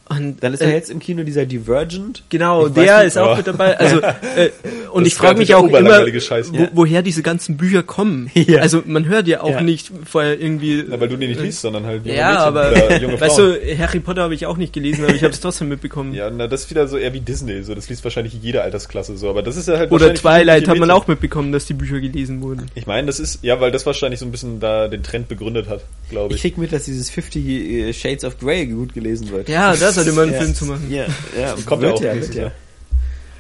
Und 0.10 0.44
Dann 0.44 0.54
ist 0.54 0.62
äh, 0.62 0.68
ja 0.68 0.74
jetzt 0.76 0.92
im 0.92 1.00
Kino 1.00 1.24
dieser 1.24 1.46
Divergent. 1.46 2.24
Genau, 2.30 2.68
Ich 2.68 2.74
der 2.74 2.98
nicht- 3.00 3.08
ist 3.08 3.18
auch 3.18 3.32
Ja. 3.32 3.36
mit 3.38 3.48
dabei. 3.48 3.80
Also 3.80 4.02
äh, 4.36 4.50
und 4.92 5.04
Das 5.06 5.08
ich 5.08 5.16
frage 5.16 5.40
mich 5.40 5.56
auch 5.56 5.66
immer, 5.66 6.06
wo, 6.06 6.68
woher 6.74 7.02
diese 7.02 7.24
ganzen 7.24 7.58
Bücher 7.58 7.84
kommen. 7.84 8.30
Ja. 8.44 8.60
Also 8.62 8.84
man 8.86 9.06
hört 9.06 9.28
ja 9.28 9.42
auch 9.42 9.50
Ja. 9.50 9.62
nicht 9.62 9.90
vorher 10.06 10.40
irgendwie. 10.40 10.84
Na, 10.88 11.00
weil 11.00 11.08
du 11.08 11.16
die 11.18 11.28
nicht 11.28 11.40
liest, 11.42 11.62
sondern 11.62 11.86
halt 11.86 12.06
junge 12.06 12.18
ja, 12.18 12.28
Mädchen 12.32 12.44
aber 12.44 12.72
oder 12.72 13.02
junge 13.02 13.14
weißt 13.22 13.36
Frauen. 13.38 13.54
du, 13.54 13.78
Harry 13.78 14.00
Potter 14.02 14.22
habe 14.24 14.34
ich 14.36 14.46
auch 14.46 14.58
nicht 14.58 14.74
gelesen, 14.74 15.06
aber 15.06 15.16
ich 15.16 15.24
habe 15.24 15.34
es 15.34 15.40
trotzdem 15.40 15.70
mitbekommen. 15.70 16.14
Ja, 16.14 16.30
na, 16.30 16.48
das 16.48 16.66
ist 16.66 16.70
wieder 16.70 16.88
so 16.88 16.98
eher 16.98 17.14
wie 17.14 17.22
Disney, 17.22 17.64
so 17.64 17.74
das 17.74 17.90
liest 17.90 18.04
wahrscheinlich 18.04 18.34
jede 18.42 18.62
Altersklasse 18.62 19.16
so, 19.18 19.30
aber 19.30 19.42
das 19.42 19.56
ist 19.56 19.70
ja 19.70 19.78
halt 19.78 19.92
Oder 19.92 20.14
Twilight 20.14 20.68
hat 20.68 20.78
man 20.78 20.92
auch 20.92 21.08
mitbekommen, 21.08 21.52
dass 21.54 21.66
die 21.66 21.74
Bücher 21.74 22.02
gelesen 22.02 22.42
wurden. 22.42 22.66
Ich 22.76 22.86
meine, 22.86 23.08
das 23.08 23.20
ist 23.20 23.40
ja, 23.42 23.60
weil 23.62 23.72
das 23.72 23.86
wahrscheinlich 23.86 24.20
so 24.20 24.26
ein 24.26 24.32
bisschen 24.32 24.60
da 24.60 24.90
den 24.90 25.02
Trend 25.04 25.30
begründet 25.30 25.70
hat, 25.70 25.82
glaube 26.10 26.34
Ich 26.34 26.38
ich. 26.38 26.42
krieg 26.42 26.58
mit, 26.58 26.74
dass 26.74 26.84
dieses 26.86 27.10
50 27.10 27.96
Shades 27.98 28.26
of 28.26 28.38
Grey 28.40 28.66
gut 28.68 28.94
gelesen 28.94 29.32
wird. 29.32 29.48
Ja, 29.50 29.72
da 29.96 30.04
sollte 30.04 30.12
man 30.14 30.24
einen 30.26 30.34
Ja. 30.34 30.42
Film 30.42 30.56
zu 30.56 30.66
machen. 30.66 30.88
Ja, 30.92 31.06
ja, 31.40 31.56
Kommt 31.66 31.84
ja 31.84 31.90
wird 31.90 31.98
auch 32.00 32.02
ja, 32.04 32.14
nächstes 32.14 32.36
wird 32.36 32.46
ja. 32.48 32.52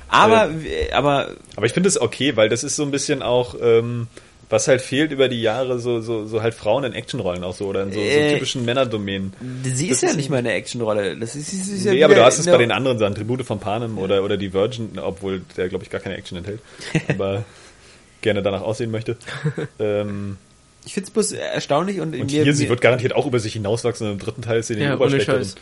Aber, 0.07 0.49
aber 0.91 1.29
Aber 1.55 1.65
ich 1.65 1.73
finde 1.73 1.89
es 1.89 1.99
okay, 1.99 2.35
weil 2.35 2.49
das 2.49 2.63
ist 2.63 2.75
so 2.75 2.83
ein 2.83 2.91
bisschen 2.91 3.21
auch 3.23 3.55
ähm, 3.61 4.07
was 4.49 4.67
halt 4.67 4.81
fehlt 4.81 5.11
über 5.11 5.29
die 5.29 5.41
Jahre, 5.41 5.79
so, 5.79 5.99
so, 6.01 6.27
so 6.27 6.43
halt 6.43 6.53
Frauen 6.53 6.83
in 6.83 6.93
Actionrollen 6.93 7.43
auch 7.43 7.55
so 7.55 7.65
oder 7.65 7.81
in 7.81 7.91
so, 7.91 7.99
so 7.99 8.05
Äh, 8.05 8.33
typischen 8.33 8.63
Männerdomänen. 8.65 9.33
sie 9.63 9.87
Das 9.87 9.97
ist 9.97 10.03
ja 10.03 10.09
ist- 10.09 10.15
nicht 10.17 10.29
mal 10.29 10.37
eine 10.37 10.51
Actionrolle. 10.53 11.17
Das 11.17 11.35
ist, 11.35 11.51
ist, 11.51 11.69
ist 11.69 11.85
ja 11.85 11.93
Nee, 11.93 12.03
aber 12.03 12.13
wieder 12.13 12.21
du 12.21 12.27
hast 12.27 12.37
es 12.37 12.45
in 12.45 12.51
bei 12.51 12.57
der- 12.59 12.67
den 12.67 12.71
anderen 12.71 12.99
Sachen, 12.99 13.15
Tribute 13.15 13.43
von 13.43 13.59
Panem 13.59 13.97
oder, 13.97 14.23
oder 14.23 14.37
Divergent, 14.37 14.99
obwohl 14.99 15.41
der, 15.57 15.69
glaube 15.69 15.83
ich, 15.83 15.89
gar 15.89 16.01
keine 16.01 16.17
Action 16.17 16.37
enthält, 16.37 16.59
aber 17.07 17.43
gerne 18.21 18.43
danach 18.43 18.61
aussehen 18.61 18.91
möchte. 18.91 19.17
ähm, 19.79 20.37
Ich 20.85 20.93
find's 20.93 21.09
bloß 21.09 21.31
erstaunlich 21.31 21.99
und, 21.99 22.13
und 22.13 22.31
mir, 22.31 22.43
hier, 22.43 22.53
sie 22.53 22.63
mir- 22.65 22.69
wird 22.69 22.81
garantiert 22.81 23.15
auch 23.15 23.25
über 23.25 23.39
sich 23.39 23.53
hinauswachsen 23.53 24.05
und 24.05 24.13
im 24.13 24.19
dritten 24.19 24.43
Teil 24.43 24.59
ist 24.59 24.67
sie 24.67 24.75
die 24.75 24.81
Ja, 24.81 24.89
ohne 24.89 24.97
Oberschlechterin. 24.97 25.41
Scheiß. 25.43 25.55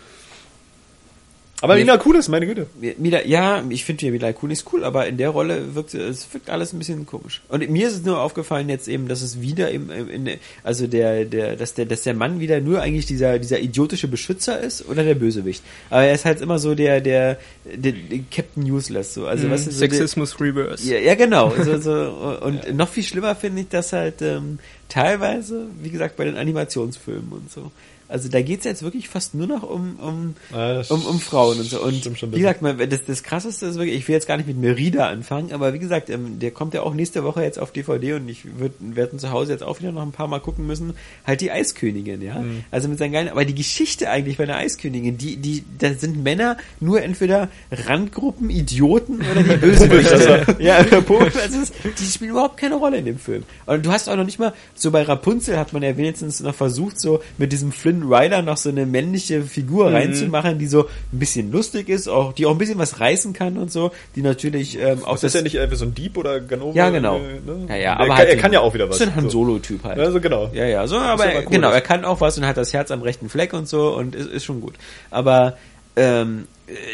Aber 1.62 1.78
cool 2.06 2.16
ist, 2.16 2.28
meine 2.28 2.48
Güte. 2.48 2.68
Mila, 2.98 3.26
ja, 3.26 3.64
ich 3.70 3.86
finde 3.86 4.06
ja 4.06 4.12
Mila 4.12 4.34
Kunis 4.34 4.66
cool, 4.74 4.84
aber 4.84 5.08
in 5.08 5.18
der 5.18 5.30
Rolle 5.30 5.76
wirkt 5.76 5.94
es 5.94 6.34
wirkt 6.34 6.50
alles 6.50 6.74
ein 6.74 6.80
bisschen 6.80 7.06
komisch. 7.06 7.42
Und 7.50 7.70
mir 7.70 7.88
ist 7.88 7.94
es 7.94 8.04
nur 8.04 8.20
aufgefallen 8.20 8.68
jetzt 8.68 8.88
eben, 8.88 9.08
dass 9.08 9.22
es 9.22 9.42
wieder 9.42 9.70
im, 9.70 9.92
im 9.92 10.10
in, 10.10 10.40
also 10.64 10.88
der 10.88 11.26
der 11.26 11.56
dass 11.56 11.76
der 11.76 11.86
dass 11.86 12.02
der 12.02 12.16
Mann 12.16 12.40
wieder 12.40 12.60
nur 12.62 12.82
eigentlich 12.82 13.06
dieser 13.06 13.38
dieser 13.38 13.60
idiotische 13.60 14.08
Beschützer 14.08 14.60
ist 14.60 14.88
oder 14.90 15.04
der 15.04 15.16
Bösewicht. 15.16 15.64
Aber 15.90 16.04
er 16.04 16.16
ist 16.16 16.26
halt 16.26 16.42
immer 16.42 16.58
so 16.58 16.74
der 16.74 17.00
der, 17.00 17.38
der, 17.66 17.92
der 17.92 18.20
Captain 18.32 18.64
Useless 18.64 19.14
so. 19.14 19.28
Also 19.28 19.48
Mhm, 19.48 19.52
was 19.52 19.68
ist 19.68 19.76
so 19.76 19.82
der, 19.82 19.90
Sexismus 19.90 20.40
Reverse. 20.42 20.92
ja, 20.92 21.00
ja, 21.00 21.16
genau. 21.16 21.54
So, 21.62 21.80
so, 21.80 22.40
und 22.42 22.76
noch 22.76 22.90
viel 22.90 23.04
schlimmer 23.04 23.36
finde 23.36 23.62
ich 23.62 23.70
das 23.70 23.94
halt 23.94 24.22
ähm, 24.22 24.60
teilweise, 24.90 25.68
wie 25.82 25.90
gesagt, 25.90 26.18
bei 26.18 26.26
den 26.26 26.38
Animationsfilmen 26.38 27.32
und 27.32 27.52
so. 27.52 27.72
Also 28.12 28.30
da 28.30 28.42
geht's 28.42 28.66
jetzt 28.66 28.84
wirklich 28.84 29.08
fast 29.08 29.34
nur 29.34 29.48
noch 29.48 29.64
um, 29.64 29.96
um, 30.00 30.36
Ja, 30.52 30.82
um, 30.90 31.06
um 31.06 31.20
Frauen 31.20 31.60
und 31.60 31.66
so. 31.66 31.82
Und 31.82 32.06
wie 32.34 32.38
gesagt, 32.38 32.62
man, 32.62 32.78
das, 32.90 33.06
das 33.06 33.24
krasseste 33.24 33.66
ist 33.68 33.78
wirklich, 33.78 33.98
ich 33.98 34.08
will 34.08 34.16
jetzt 34.16 34.28
gar 34.28 34.38
nicht 34.38 34.48
mit 34.48 34.58
Merida 34.58 35.08
anfangen, 35.08 35.54
aber 35.54 35.74
wie 35.74 35.80
gesagt, 35.80 36.10
ähm, 36.10 36.40
der 36.40 36.52
kommt 36.52 36.74
ja 36.74 36.82
auch 36.82 36.94
nächste 36.94 37.24
Woche 37.24 37.42
jetzt 37.42 37.58
auf 37.58 37.72
DVD 37.72 38.14
und 38.14 38.28
ich 38.28 38.60
würd, 38.60 38.74
werden 38.80 39.18
zu 39.18 39.32
Hause 39.32 39.54
jetzt 39.54 39.64
auch 39.64 39.80
wieder 39.80 39.92
noch 39.92 40.02
ein 40.02 40.12
paar 40.12 40.28
Mal 40.28 40.40
gucken 40.40 40.68
müssen. 40.68 40.94
Halt 41.26 41.40
die 41.40 41.52
Eiskönigin, 41.52 42.22
ja. 42.22 42.40
Mhm. 42.40 42.66
Also 42.70 42.90
mit 42.90 42.98
seinen 43.00 43.14
geilen, 43.14 43.30
aber 43.30 43.46
die 43.46 43.56
Geschichte 43.56 44.10
eigentlich 44.10 44.38
bei 44.38 44.46
der 44.46 44.58
Eiskönigin, 44.58 45.18
die, 45.18 45.38
die, 45.38 45.64
da 45.80 45.94
sind 45.94 46.22
Männer 46.22 46.58
nur 46.82 47.02
entweder 47.02 47.48
Randgruppen, 47.72 48.50
Idioten 48.50 49.22
oder 49.32 49.42
die 49.42 49.58
Bösewichte. 49.62 50.58
ja, 50.60 50.78
also 50.78 51.74
die 51.98 52.06
spielen 52.06 52.32
überhaupt 52.32 52.58
keine 52.58 52.76
Rolle 52.76 52.98
in 52.98 53.06
dem 53.06 53.20
Film. 53.20 53.44
Und 53.66 53.86
du 53.86 53.92
hast 53.92 54.10
auch 54.10 54.18
noch 54.18 54.26
nicht 54.26 54.40
mal, 54.40 54.54
so 54.76 54.92
bei 54.92 55.04
Rapunzel 55.04 55.58
hat 55.58 55.72
man 55.72 55.82
ja 55.82 55.96
wenigstens 55.96 56.42
noch 56.42 56.56
versucht, 56.56 57.00
so 57.00 57.22
mit 57.38 57.52
diesem 57.54 57.72
Flynn 57.72 58.01
Rider 58.04 58.42
noch 58.42 58.58
so 58.58 58.70
eine 58.70 58.86
männliche 58.86 59.42
Figur 59.44 59.90
Mhm. 59.90 59.96
reinzumachen, 59.96 60.58
die 60.60 60.68
so 60.68 60.86
ein 61.12 61.20
bisschen 61.20 61.52
lustig 61.52 61.90
ist, 61.90 62.08
auch, 62.08 62.34
die 62.34 62.46
auch 62.46 62.52
ein 62.52 62.58
bisschen 62.58 62.78
was 62.80 63.00
reißen 63.00 63.34
kann 63.34 63.58
und 63.58 63.72
so, 63.72 63.92
die 64.16 64.22
natürlich 64.22 64.78
ähm, 64.80 65.04
auch 65.04 65.14
Das 65.14 65.24
ist 65.24 65.34
ja 65.36 65.42
nicht 65.42 65.60
einfach 65.60 65.78
so 65.78 65.86
ein 65.86 65.94
Dieb 65.94 66.18
oder 66.18 66.40
Ganove. 66.40 66.78
ja, 66.78 66.90
genau. 66.90 67.18
äh, 67.18 67.20
Ne? 67.46 67.66
Ja, 67.70 67.76
ja, 67.76 67.82
er, 67.94 68.00
aber 68.00 68.08
kann, 68.08 68.18
halt 68.18 68.30
er 68.30 68.38
kann 68.38 68.54
ja 68.54 68.60
auch 68.62 68.74
wieder 68.74 68.90
was. 68.90 68.98
So 68.98 69.04
ein 69.06 69.16
Han 69.16 69.24
So. 69.26 69.30
Solo-Typ 69.30 69.84
halt. 69.84 70.00
Also 70.00 70.20
genau. 70.22 70.50
Ja, 70.54 70.66
ja, 70.66 70.88
so, 70.88 70.98
aber 70.98 71.26
cool, 71.26 71.46
genau, 71.50 71.68
das- 71.68 71.76
er 71.76 71.82
kann 71.82 72.06
auch 72.06 72.22
was 72.22 72.38
und 72.38 72.46
hat 72.46 72.58
das 72.58 72.74
Herz 72.74 72.92
am 72.92 73.02
rechten 73.02 73.30
Fleck 73.30 73.54
und 73.54 73.68
so 73.68 73.96
und 73.96 74.16
ist, 74.16 74.28
ist 74.30 74.44
schon 74.46 74.62
gut. 74.62 74.74
Aber 75.10 75.58
ähm, 75.96 76.48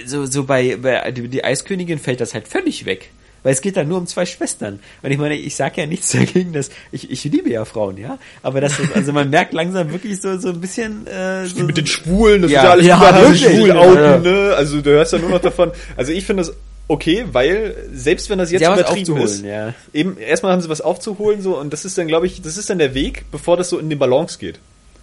so, 0.06 0.26
so 0.26 0.44
bei, 0.46 0.76
bei 0.76 1.12
die 1.12 1.44
Eiskönigin 1.44 2.00
fällt 2.00 2.20
das 2.22 2.34
halt 2.34 2.48
völlig 2.48 2.86
weg. 2.86 3.12
Weil 3.48 3.54
es 3.54 3.62
geht 3.62 3.78
da 3.78 3.86
nur 3.86 3.98
um 3.98 4.08
zwei 4.08 4.26
Schwestern. 4.26 4.82
Und 5.02 5.10
ich 5.10 5.18
meine, 5.18 5.38
ich 5.38 5.56
sage 5.56 5.80
ja 5.80 5.88
nichts 5.88 6.10
dagegen, 6.12 6.52
dass 6.52 6.70
ich, 6.92 7.10
ich 7.10 7.24
liebe 7.24 7.50
ja 7.50 7.64
Frauen, 7.64 7.96
ja. 7.96 8.20
Aber 8.44 8.60
das 8.60 8.78
ist, 8.78 8.94
also 8.94 9.14
man 9.14 9.30
merkt 9.30 9.54
langsam 9.54 9.90
wirklich 9.94 10.20
so, 10.20 10.38
so 10.38 10.50
ein 10.50 10.60
bisschen 10.60 11.08
äh, 11.08 11.46
so, 11.46 11.64
Mit 11.64 11.78
den 11.78 11.88
Schwulen, 11.88 12.42
das 12.42 12.52
Ja, 12.52 12.74
ist 12.74 12.86
ja 12.86 13.00
alles 13.00 13.40
ja, 13.40 13.50
schwul 13.50 13.70
Ja. 13.70 13.76
outen, 13.78 14.24
ne? 14.24 14.54
Also 14.54 14.82
du 14.82 14.90
hörst 14.90 15.14
ja 15.14 15.20
nur 15.20 15.30
noch 15.30 15.40
davon. 15.40 15.72
Also 15.96 16.12
ich 16.12 16.26
finde 16.26 16.44
das 16.44 16.54
okay, 16.90 17.24
weil 17.32 17.74
selbst 17.94 18.30
wenn 18.30 18.38
das 18.38 18.52
jetzt 18.52 18.64
übertrieben 18.64 19.16
ist, 19.16 19.46
ja. 19.46 19.74
eben 19.94 20.18
erstmal 20.18 20.52
haben 20.52 20.62
sie 20.62 20.68
was 20.68 20.82
aufzuholen 20.82 21.42
so 21.42 21.58
und 21.58 21.72
das 21.72 21.86
ist 21.86 21.98
dann 21.98 22.08
glaube 22.08 22.26
ich, 22.26 22.42
das 22.42 22.58
ist 22.58 22.70
dann 22.70 22.80
der 22.80 22.94
Weg, 22.96 23.24
bevor 23.32 23.56
das 23.56 23.70
so 23.70 23.80
in 23.80 23.90
den 23.90 23.98
Balance 23.98 24.40
geht. 24.40 24.60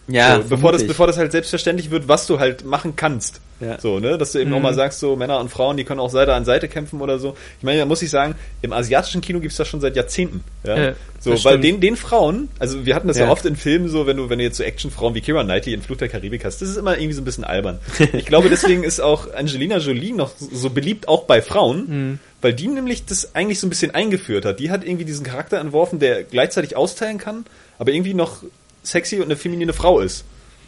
Ja, 0.09 0.41
so, 0.43 0.49
bevor 0.49 0.73
das 0.73 0.87
bevor 0.87 1.07
das 1.07 1.17
halt 1.17 1.33
selbstverständlich 1.33 1.91
wird, 1.91 2.09
was 2.09 2.27
du 2.27 2.39
halt 2.39 2.65
machen 2.65 2.95
kannst. 2.97 3.41
Ja. 3.61 3.81
So, 3.81 4.01
ne, 4.01 4.19
dass 4.19 4.33
du 4.33 4.41
eben 4.41 4.53
auch 4.53 4.61
mal 4.61 4.75
sagst, 4.75 4.99
so 5.01 5.15
Männer 5.17 5.39
und 5.39 5.49
Frauen, 5.49 5.77
die 5.77 5.85
können 5.85 6.01
auch 6.01 6.11
Seite 6.11 6.35
an 6.35 6.45
Seite 6.45 6.69
kämpfen 6.69 7.01
oder 7.01 7.19
so. 7.19 7.37
Ich 7.59 7.65
meine, 7.65 7.79
da 7.79 7.87
muss 7.87 8.03
ich 8.03 8.11
sagen, 8.11 8.35
im 8.63 8.73
asiatischen 8.73 9.21
Kino 9.21 9.39
gibt's 9.41 9.57
das 9.57 9.69
schon 9.69 9.81
seit 9.81 9.95
Jahrzehnten. 9.97 10.43
Ja? 10.67 10.77
Ja, 10.77 10.93
so, 11.21 11.31
weil 11.31 11.39
stimmt. 11.39 11.65
den 11.65 11.81
den 11.81 11.97
Frauen, 11.97 12.49
also 12.59 12.85
wir 12.85 12.95
hatten 12.95 13.09
das 13.09 13.17
ja. 13.17 13.27
Ja. 13.27 13.31
oft 13.33 13.47
in 13.47 13.57
Filmen 13.57 13.89
so, 13.89 14.07
wenn 14.07 14.17
du 14.17 14.29
wenn 14.29 14.39
du 14.39 14.45
jetzt 14.45 14.57
so 14.59 14.65
Actionfrauen 14.65 15.15
wie 15.15 15.21
Keira 15.21 15.45
Knightley 15.45 15.73
in 15.73 15.83
Fluch 15.83 15.97
der 15.97 16.09
Karibik 16.09 16.45
hast, 16.45 16.61
das 16.61 16.69
ist 16.69 16.77
immer 16.77 16.97
irgendwie 16.99 17.15
so 17.15 17.23
ein 17.23 17.25
bisschen 17.25 17.45
albern. 17.45 17.79
ich 18.13 18.27
glaube, 18.27 18.51
deswegen 18.51 18.83
ist 18.83 19.01
auch 19.01 19.33
Angelina 19.33 19.79
Jolie 19.79 20.13
noch 20.13 20.33
so 20.37 20.69
beliebt 20.71 21.09
auch 21.09 21.25
bei 21.25 21.41
Frauen, 21.41 21.85
Mhm. 21.87 22.19
weil 22.43 22.53
die 22.53 22.67
nämlich 22.67 23.07
das 23.07 23.35
eigentlich 23.35 23.61
so 23.61 23.67
ein 23.67 23.71
bisschen 23.71 23.93
eingeführt 23.93 24.45
hat. 24.45 24.59
Die 24.59 24.71
hat 24.71 24.85
irgendwie 24.85 25.05
diesen 25.05 25.25
Charakter 25.25 25.59
entworfen, 25.61 26.01
der 26.01 26.25
gleichzeitig 26.25 26.77
austeilen 26.77 27.19
kann, 27.19 27.47
aber 27.79 27.93
irgendwie 27.93 28.15
noch 28.15 28.43
sexy 28.85 29.17
und 29.17 29.25
eine 29.25 29.37
feminine 29.37 29.73
Frau 29.73 30.01
ist 30.01 30.25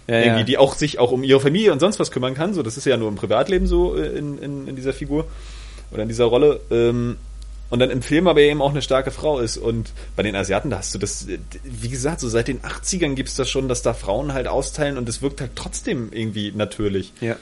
ja, 0.08 0.20
irgendwie, 0.20 0.40
ja. 0.40 0.44
die 0.44 0.58
auch 0.58 0.74
sich 0.74 0.98
auch 0.98 1.12
um 1.12 1.22
ihre 1.22 1.40
Familie 1.40 1.72
und 1.72 1.80
sonst 1.80 1.98
was 1.98 2.10
kümmern 2.10 2.34
kann. 2.34 2.54
So, 2.54 2.62
das 2.62 2.76
ist 2.76 2.84
ja 2.84 2.96
nur 2.96 3.08
im 3.08 3.16
Privatleben 3.16 3.66
so 3.66 3.96
äh, 3.96 4.06
in, 4.18 4.38
in, 4.38 4.68
in 4.68 4.76
dieser 4.76 4.92
Figur 4.92 5.26
oder 5.90 6.02
in 6.02 6.08
dieser 6.08 6.26
Rolle. 6.26 6.60
Ähm, 6.70 7.16
und 7.68 7.80
dann 7.80 7.90
im 7.90 8.00
Film 8.00 8.28
aber 8.28 8.40
eben 8.40 8.62
auch 8.62 8.70
eine 8.70 8.82
starke 8.82 9.10
Frau 9.10 9.40
ist. 9.40 9.56
Und 9.56 9.92
bei 10.14 10.22
den 10.22 10.36
Asiaten, 10.36 10.70
da 10.70 10.78
hast 10.78 10.94
du 10.94 10.98
das, 10.98 11.26
äh, 11.26 11.38
wie 11.64 11.88
gesagt, 11.88 12.20
so 12.20 12.28
seit 12.28 12.46
den 12.48 12.60
80ern 12.60 13.14
gibt's 13.14 13.34
das 13.34 13.50
schon, 13.50 13.68
dass 13.68 13.82
da 13.82 13.94
Frauen 13.94 14.32
halt 14.32 14.46
austeilen 14.46 14.96
und 14.96 15.08
es 15.08 15.22
wirkt 15.22 15.40
halt 15.40 15.52
trotzdem 15.56 16.10
irgendwie 16.12 16.52
natürlich. 16.54 17.12
ja. 17.20 17.36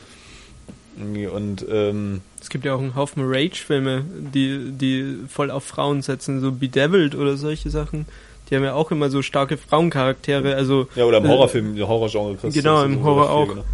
Und 0.97 1.67
ähm, 1.69 2.21
Es 2.41 2.51
gibt 2.51 2.65
ja 2.65 2.73
auch 2.73 2.79
einen 2.79 2.95
Haufen 2.95 3.25
Rage-Filme, 3.27 4.05
die, 4.33 4.71
die 4.71 5.25
voll 5.27 5.51
auf 5.51 5.65
Frauen 5.65 6.03
setzen, 6.03 6.41
so 6.41 6.53
Bedeviled 6.53 7.17
oder 7.17 7.37
solche 7.37 7.69
Sachen. 7.69 8.07
Die 8.51 8.57
haben 8.57 8.65
ja 8.65 8.75
auch 8.75 8.91
immer 8.91 9.11
so 9.11 9.23
starke 9.23 9.57
Frauencharaktere, 9.57 10.55
also, 10.55 10.87
ja, 10.97 11.05
oder 11.05 11.19
im 11.19 11.25
Äh, 11.25 11.29
Horrorfilm, 11.29 11.77
im 11.77 11.89
Horrorgenre 11.89 12.37
kriegst 12.37 12.57
genau, 12.57 12.83
das 12.83 12.93
im 12.93 13.03
Horror 13.03 13.25
viel, 13.27 13.33
auch. 13.35 13.49
genau. 13.49 13.65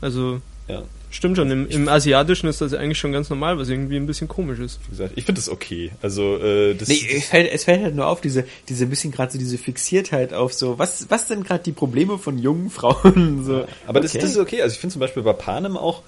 also, 0.00 0.40
Ja, 0.68 0.82
stimmt 1.10 1.36
schon, 1.36 1.50
im, 1.50 1.66
im 1.68 1.88
Asiatischen 1.88 2.46
ist 2.46 2.60
das 2.60 2.72
eigentlich 2.72 2.98
schon 2.98 3.10
ganz 3.12 3.30
normal, 3.30 3.58
was 3.58 3.68
irgendwie 3.68 3.96
ein 3.96 4.06
bisschen 4.06 4.28
komisch 4.28 4.60
ist. 4.60 4.78
wie 4.86 4.90
gesagt, 4.90 5.14
ich 5.16 5.24
finde 5.24 5.40
das 5.40 5.48
okay. 5.48 5.90
Also, 6.02 6.36
äh, 6.38 6.74
das, 6.74 6.86
Nee, 6.88 7.00
es 7.16 7.26
fällt, 7.26 7.52
es 7.52 7.64
fällt 7.64 7.82
halt 7.82 7.96
nur 7.96 8.06
auf, 8.06 8.20
diese, 8.20 8.44
diese 8.68 8.86
bisschen 8.86 9.10
gerade 9.10 9.32
so 9.32 9.38
diese 9.38 9.58
Fixiertheit 9.58 10.32
auf 10.32 10.52
so, 10.52 10.78
was, 10.78 11.06
was 11.10 11.26
sind 11.26 11.44
gerade 11.44 11.64
die 11.64 11.72
Probleme 11.72 12.16
von 12.18 12.38
jungen 12.38 12.70
Frauen? 12.70 13.42
So, 13.44 13.64
Aber 13.88 14.00
das, 14.00 14.12
okay. 14.12 14.20
das 14.20 14.30
ist 14.30 14.38
okay. 14.38 14.62
Also 14.62 14.74
ich 14.74 14.80
finde 14.80 14.92
zum 14.92 15.00
Beispiel 15.00 15.24
bei 15.24 15.32
Panem 15.32 15.76
auch, 15.76 16.02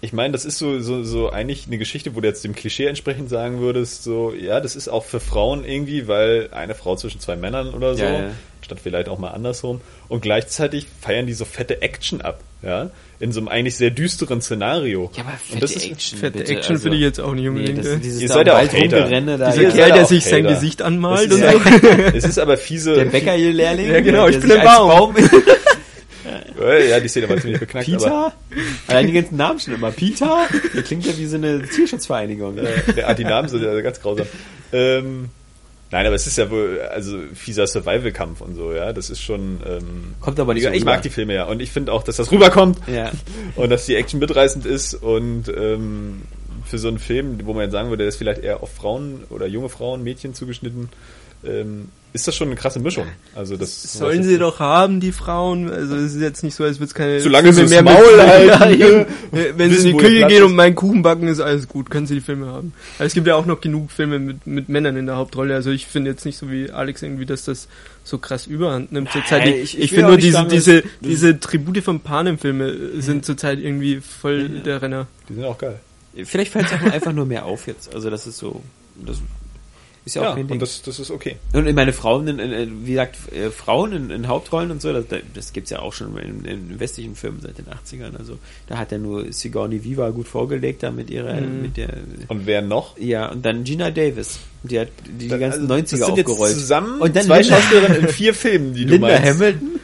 ich 0.00 0.12
meine, 0.12 0.32
das 0.32 0.44
ist 0.44 0.58
so, 0.58 0.78
so, 0.80 1.02
so 1.02 1.30
eigentlich 1.30 1.66
eine 1.66 1.76
Geschichte, 1.78 2.14
wo 2.14 2.20
du 2.20 2.28
jetzt 2.28 2.44
dem 2.44 2.54
Klischee 2.54 2.86
entsprechend 2.86 3.28
sagen 3.30 3.60
würdest, 3.60 4.04
so, 4.04 4.32
ja, 4.32 4.60
das 4.60 4.76
ist 4.76 4.88
auch 4.88 5.04
für 5.04 5.18
Frauen 5.20 5.64
irgendwie, 5.64 6.06
weil 6.06 6.48
eine 6.52 6.74
Frau 6.74 6.94
zwischen 6.96 7.20
zwei 7.20 7.34
Männern 7.36 7.74
oder 7.74 7.94
so, 7.96 8.04
Ja, 8.04 8.12
ja. 8.12 8.30
statt 8.62 8.78
vielleicht 8.82 9.08
auch 9.08 9.18
mal 9.18 9.30
andersrum. 9.30 9.80
Und 10.08 10.20
gleichzeitig 10.22 10.86
feiern 11.00 11.26
die 11.26 11.32
so 11.34 11.44
fette 11.44 11.82
Action 11.82 12.20
ab, 12.20 12.40
ja, 12.62 12.90
in 13.20 13.32
so 13.32 13.40
einem 13.40 13.48
eigentlich 13.48 13.76
sehr 13.76 13.90
düsteren 13.90 14.40
Szenario. 14.40 15.10
Ja, 15.16 15.22
aber 15.24 15.32
Und 15.32 15.38
fette 15.40 15.60
das 15.62 15.72
ist, 15.72 15.90
Action. 15.90 16.18
Fette 16.20 16.38
bitte, 16.38 16.52
Action 16.52 16.72
also- 16.76 16.82
finde 16.82 16.96
ich 16.98 17.02
jetzt 17.02 17.18
auch 17.20 17.34
nicht 17.34 17.42
Nee, 17.42 17.48
unbedingt. 17.48 17.78
das, 17.80 17.86
äh. 17.86 17.98
Ihr 18.22 18.28
seid 18.28 18.42
im 18.42 18.46
ja 18.46 18.54
auch 18.54 18.58
Hater. 18.72 19.36
da. 19.38 19.50
Dieser 19.50 19.62
Ihr 19.62 19.70
Kerl, 19.70 19.92
der 19.92 20.04
sich 20.04 20.24
sein. 20.24 20.44
Gesicht 20.44 20.78
es 20.80 20.86
anmalt 20.86 21.28
ist, 21.28 21.34
und 21.34 21.40
ja, 21.42 21.52
so. 21.52 21.58
es 22.14 22.24
ist 22.24 22.38
aber 22.38 22.56
fiese, 22.56 22.94
Der 22.94 23.06
Bäckerlehrling. 23.06 23.90
Ja, 23.90 24.00
genau, 24.00 24.28
ich 24.28 24.38
bin 24.38 24.52
als 24.52 24.62
Baum. 24.62 25.14
Äh, 26.60 26.90
ja, 26.90 27.00
die 27.00 27.08
Szene 27.08 27.28
war 27.28 27.36
ziemlich 27.38 27.60
beknackt, 27.60 27.86
Peter? 27.86 28.32
Allein 28.86 29.06
die 29.06 29.12
ganzen 29.12 29.36
Namen 29.36 29.58
schon 29.60 29.74
immer. 29.74 29.90
Peter? 29.90 30.46
Der 30.74 30.82
klingt 30.82 31.06
ja 31.06 31.16
wie 31.16 31.26
so 31.26 31.36
eine 31.36 31.62
Tierschutzvereinigung. 31.62 32.58
Äh, 32.58 32.92
der, 32.94 33.08
ah, 33.08 33.14
die 33.14 33.24
Namen 33.24 33.48
sind 33.48 33.62
ja 33.62 33.80
ganz 33.80 34.00
grausam. 34.00 34.26
Ähm, 34.72 35.28
nein, 35.90 36.06
aber 36.06 36.14
es 36.14 36.26
ist 36.26 36.36
ja 36.38 36.50
wohl, 36.50 36.80
also 36.92 37.18
fieser 37.34 37.66
Survival-Kampf 37.66 38.40
und 38.40 38.54
so, 38.54 38.72
ja. 38.72 38.92
Das 38.92 39.10
ist 39.10 39.20
schon. 39.22 39.60
Ähm, 39.66 40.14
Kommt 40.20 40.38
aber 40.40 40.54
nicht 40.54 40.64
so 40.64 40.70
ich 40.70 40.82
rüber. 40.82 40.92
mag 40.92 41.02
die 41.02 41.10
Filme 41.10 41.34
ja 41.34 41.44
und 41.44 41.60
ich 41.60 41.70
finde 41.70 41.92
auch, 41.92 42.02
dass 42.02 42.16
das 42.16 42.30
rüberkommt 42.32 42.78
Ja. 42.92 43.10
und 43.56 43.70
dass 43.70 43.86
die 43.86 43.94
Action 43.96 44.20
mitreißend 44.20 44.66
ist 44.66 44.94
und 44.94 45.44
ähm, 45.48 46.22
für 46.64 46.78
so 46.78 46.88
einen 46.88 46.98
Film, 46.98 47.38
wo 47.44 47.54
man 47.54 47.62
jetzt 47.62 47.72
sagen 47.72 47.88
würde, 47.88 48.02
der 48.02 48.08
ist 48.08 48.16
vielleicht 48.16 48.42
eher 48.42 48.62
auf 48.62 48.70
Frauen 48.72 49.24
oder 49.30 49.46
junge 49.46 49.70
Frauen, 49.70 50.02
Mädchen 50.02 50.34
zugeschnitten, 50.34 50.90
ähm, 51.44 51.88
ist 52.14 52.26
das 52.26 52.34
schon 52.34 52.48
eine 52.48 52.56
krasse 52.56 52.80
Mischung. 52.80 53.04
Also 53.34 53.56
das 53.58 53.82
Sollen 53.92 54.22
sie 54.24 54.38
doch 54.38 54.60
haben, 54.60 54.98
die 54.98 55.12
Frauen. 55.12 55.70
Also 55.70 55.94
es 55.94 56.14
ist 56.14 56.20
jetzt 56.22 56.42
nicht 56.42 56.54
so, 56.54 56.64
als 56.64 56.78
würde 56.78 56.86
es 56.86 56.94
keine 56.94 57.20
Solange 57.20 57.52
sie 57.52 57.66
Filme 57.68 57.84
das 57.84 57.84
Maul 57.84 58.16
mit- 58.16 58.26
halten, 58.58 58.80
Ja, 58.80 58.86
ne? 58.86 59.06
eben. 59.36 59.58
Wenn 59.58 59.70
sie 59.70 59.90
in 59.90 59.96
die 59.98 60.02
Küche 60.02 60.26
gehen 60.26 60.42
und 60.42 60.54
meinen 60.56 60.74
Kuchen 60.74 61.02
backen, 61.02 61.28
ist 61.28 61.38
alles 61.40 61.68
gut. 61.68 61.90
Können 61.90 62.06
sie 62.06 62.14
die 62.14 62.20
Filme 62.22 62.46
haben. 62.46 62.72
Aber 62.96 63.04
es 63.04 63.12
gibt 63.12 63.26
ja 63.26 63.36
auch 63.36 63.44
noch 63.44 63.60
genug 63.60 63.90
Filme 63.92 64.18
mit, 64.18 64.46
mit 64.46 64.68
Männern 64.70 64.96
in 64.96 65.04
der 65.06 65.16
Hauptrolle. 65.16 65.54
Also 65.54 65.70
ich 65.70 65.86
finde 65.86 66.10
jetzt 66.10 66.24
nicht 66.24 66.38
so 66.38 66.50
wie 66.50 66.70
Alex 66.70 67.02
irgendwie, 67.02 67.26
dass 67.26 67.44
das 67.44 67.68
so 68.04 68.16
krass 68.18 68.46
überhand 68.46 68.90
nimmt 68.90 69.12
zurzeit. 69.12 69.44
Nein, 69.44 69.54
Ich, 69.56 69.76
ich- 69.76 69.84
ich 69.84 69.90
finde 69.90 70.06
nur 70.08 70.16
diese, 70.16 70.32
sagen, 70.32 70.48
diese, 70.48 70.82
diese 71.02 71.38
Tribute 71.38 71.84
von 71.84 72.00
Panem-Filme 72.00 73.00
sind 73.02 73.26
zurzeit 73.26 73.58
irgendwie 73.60 74.00
voll 74.00 74.48
der 74.48 74.80
Renner. 74.80 75.06
Die 75.28 75.34
sind 75.34 75.44
auch 75.44 75.58
geil. 75.58 75.78
Vielleicht 76.24 76.52
fällt 76.52 76.66
es 76.66 76.72
auch 76.72 76.90
einfach 76.92 77.12
nur 77.12 77.26
mehr 77.26 77.44
auf 77.44 77.66
jetzt. 77.66 77.94
Also 77.94 78.08
das 78.08 78.26
ist 78.26 78.38
so. 78.38 78.62
Das 78.96 79.18
ist 80.08 80.14
ja 80.16 80.22
auch 80.22 80.26
Ja, 80.26 80.34
kein 80.34 80.46
Ding. 80.48 80.54
und 80.56 80.62
das, 80.62 80.82
das 80.82 80.98
ist 80.98 81.10
okay. 81.10 81.36
Und 81.52 81.66
ich 81.66 81.74
meine, 81.74 81.92
Frauen, 81.92 82.26
in, 82.28 82.38
in, 82.40 82.86
wie 82.86 82.90
gesagt, 82.92 83.16
äh, 83.32 83.50
Frauen 83.50 83.92
in, 83.92 84.10
in 84.10 84.26
Hauptrollen 84.28 84.70
und 84.70 84.82
so, 84.82 84.92
das, 84.92 85.04
das 85.34 85.52
gibt's 85.52 85.70
ja 85.70 85.78
auch 85.78 85.92
schon 85.92 86.16
in, 86.18 86.44
in 86.44 86.80
westlichen 86.80 87.14
Filmen 87.14 87.40
seit 87.40 87.58
den 87.58 87.66
80ern. 87.66 88.16
Also 88.18 88.38
da 88.66 88.78
hat 88.78 88.90
ja 88.92 88.98
nur 88.98 89.32
Sigourney 89.32 89.84
Viva 89.84 90.10
gut 90.10 90.26
vorgelegt, 90.28 90.82
da 90.82 90.90
mit 90.90 91.10
ihrer, 91.10 91.40
Mhm. 91.40 91.62
mit 91.62 91.76
der, 91.76 91.90
Und 92.28 92.46
wer 92.46 92.62
noch? 92.62 92.98
ja, 92.98 93.30
und 93.30 93.44
dann 93.46 93.64
Gina 93.64 93.90
Davis, 93.90 94.38
die 94.64 94.80
hat 94.80 94.88
die, 95.06 95.28
die 95.28 95.28
ganzen 95.28 95.70
Also, 95.70 95.74
90er 95.74 95.80
das 95.80 95.90
sind 96.06 96.16
jetzt 96.16 96.26
aufgerollt. 96.28 96.54
zusammen 96.54 97.00
und 97.00 97.14
dann 97.14 97.24
zwei 97.24 97.42
Schauspielerinnen 97.42 98.00
in 98.02 98.08
vier 98.08 98.34
Filmen, 98.34 98.74
die 98.74 98.84
du 98.84 98.92
Linda 98.92 99.08
meinst. 99.08 99.28
Hamilton. 99.28 99.80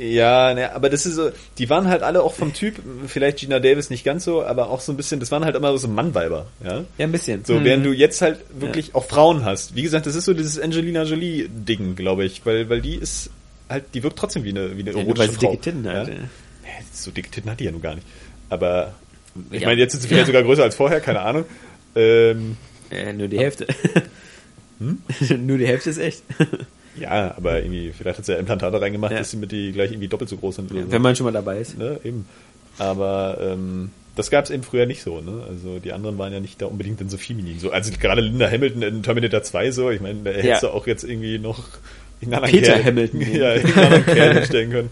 Ja, 0.00 0.54
ne, 0.54 0.72
aber 0.74 0.88
das 0.88 1.04
ist 1.04 1.16
so, 1.16 1.30
die 1.58 1.68
waren 1.68 1.88
halt 1.88 2.02
alle 2.02 2.22
auch 2.22 2.32
vom 2.34 2.54
Typ, 2.54 2.76
vielleicht 3.06 3.38
Gina 3.38 3.58
Davis 3.60 3.90
nicht 3.90 4.04
ganz 4.04 4.24
so, 4.24 4.42
aber 4.42 4.70
auch 4.70 4.80
so 4.80 4.90
ein 4.92 4.96
bisschen, 4.96 5.20
das 5.20 5.30
waren 5.30 5.44
halt 5.44 5.54
immer 5.54 5.76
so 5.76 5.86
Mannweiber, 5.86 6.46
ja. 6.64 6.84
Ja, 6.96 7.06
ein 7.06 7.12
bisschen. 7.12 7.44
So, 7.44 7.62
während 7.62 7.84
du 7.84 7.92
jetzt 7.92 8.22
halt 8.22 8.38
wirklich 8.58 8.94
auch 8.94 9.04
Frauen 9.04 9.44
hast. 9.44 9.74
Wie 9.74 9.82
gesagt, 9.82 10.06
das 10.06 10.14
ist 10.14 10.24
so 10.24 10.32
dieses 10.32 10.58
Angelina 10.58 11.02
Jolie-Ding, 11.02 11.94
glaube 11.94 12.24
ich, 12.24 12.46
weil, 12.46 12.70
weil 12.70 12.80
die 12.80 12.94
ist 12.94 13.28
halt, 13.68 13.84
die 13.92 14.02
wirkt 14.02 14.18
trotzdem 14.18 14.44
wie 14.44 14.50
eine, 14.50 14.76
wie 14.76 14.80
eine 14.80 14.92
Ja, 14.92 14.98
erotische 14.98 15.32
Frau. 15.32 15.50
dicke 15.50 15.60
Titten 15.62 15.84
ja? 15.84 15.92
ja. 16.04 16.08
Ja, 16.08 16.14
So 16.92 17.10
dicke 17.10 17.30
Titten 17.30 17.50
hat 17.50 17.60
die 17.60 17.64
ja 17.64 17.72
nun 17.72 17.82
gar 17.82 17.94
nicht. 17.96 18.06
Aber, 18.48 18.94
ich 19.50 19.60
Ja. 19.60 19.68
meine, 19.68 19.80
jetzt 19.80 19.92
sind 19.92 20.00
sie 20.00 20.08
vielleicht 20.08 20.26
sogar 20.28 20.42
größer 20.42 20.62
als 20.62 20.74
vorher, 20.76 21.00
keine 21.00 21.20
Ahnung. 21.20 21.44
Ähm, 21.94 22.56
Äh, 22.90 23.12
nur 23.12 23.28
die 23.28 23.38
Hälfte. 23.38 23.66
Hm? 24.78 25.02
nur 25.46 25.58
die 25.58 25.66
Hälfte 25.66 25.90
ist 25.90 25.98
echt. 25.98 26.22
Ja, 27.00 27.34
aber 27.36 27.60
irgendwie, 27.62 27.92
vielleicht 27.96 28.18
hat 28.18 28.24
sie 28.26 28.32
ja 28.32 28.38
Implantate 28.38 28.80
reingemacht, 28.80 29.12
Ja. 29.12 29.18
dass 29.18 29.30
sie 29.30 29.36
mit 29.36 29.52
die 29.52 29.72
gleich 29.72 29.90
irgendwie 29.92 30.08
doppelt 30.08 30.30
so 30.30 30.36
groß 30.36 30.56
sind. 30.56 30.68
so. 30.70 30.76
Wenn 30.90 31.02
man 31.02 31.14
schon 31.16 31.24
mal 31.24 31.32
dabei 31.32 31.58
ist. 31.58 31.78
ne, 31.78 31.98
eben. 32.04 32.26
Aber 32.78 33.38
ähm, 33.40 33.90
das 34.16 34.30
gab 34.30 34.44
es 34.44 34.50
eben 34.50 34.62
früher 34.62 34.86
nicht 34.86 35.02
so, 35.02 35.20
ne? 35.20 35.42
Also 35.48 35.78
die 35.78 35.92
anderen 35.92 36.18
waren 36.18 36.32
ja 36.32 36.40
nicht 36.40 36.60
da 36.60 36.66
unbedingt 36.66 37.00
dann 37.00 37.08
so 37.08 37.16
feminin. 37.18 37.58
So, 37.58 37.70
also 37.70 37.90
gerade 37.98 38.20
Linda 38.20 38.50
Hamilton 38.50 38.82
in 38.82 39.02
Terminator 39.02 39.42
2 39.42 39.70
so, 39.72 39.90
ich 39.90 40.00
meine, 40.00 40.20
da 40.24 40.30
hättest 40.30 40.62
du 40.62 40.68
auch 40.68 40.86
jetzt 40.86 41.04
irgendwie 41.04 41.38
noch 41.38 41.68
Peter 42.20 42.40
Kerl, 42.74 42.84
Hamilton. 42.84 43.20
Ja, 43.32 43.54
irgendeinen 43.54 43.84
anderen 43.92 44.06
Kerl 44.06 44.34
hinstellen 44.38 44.70
können. 44.70 44.90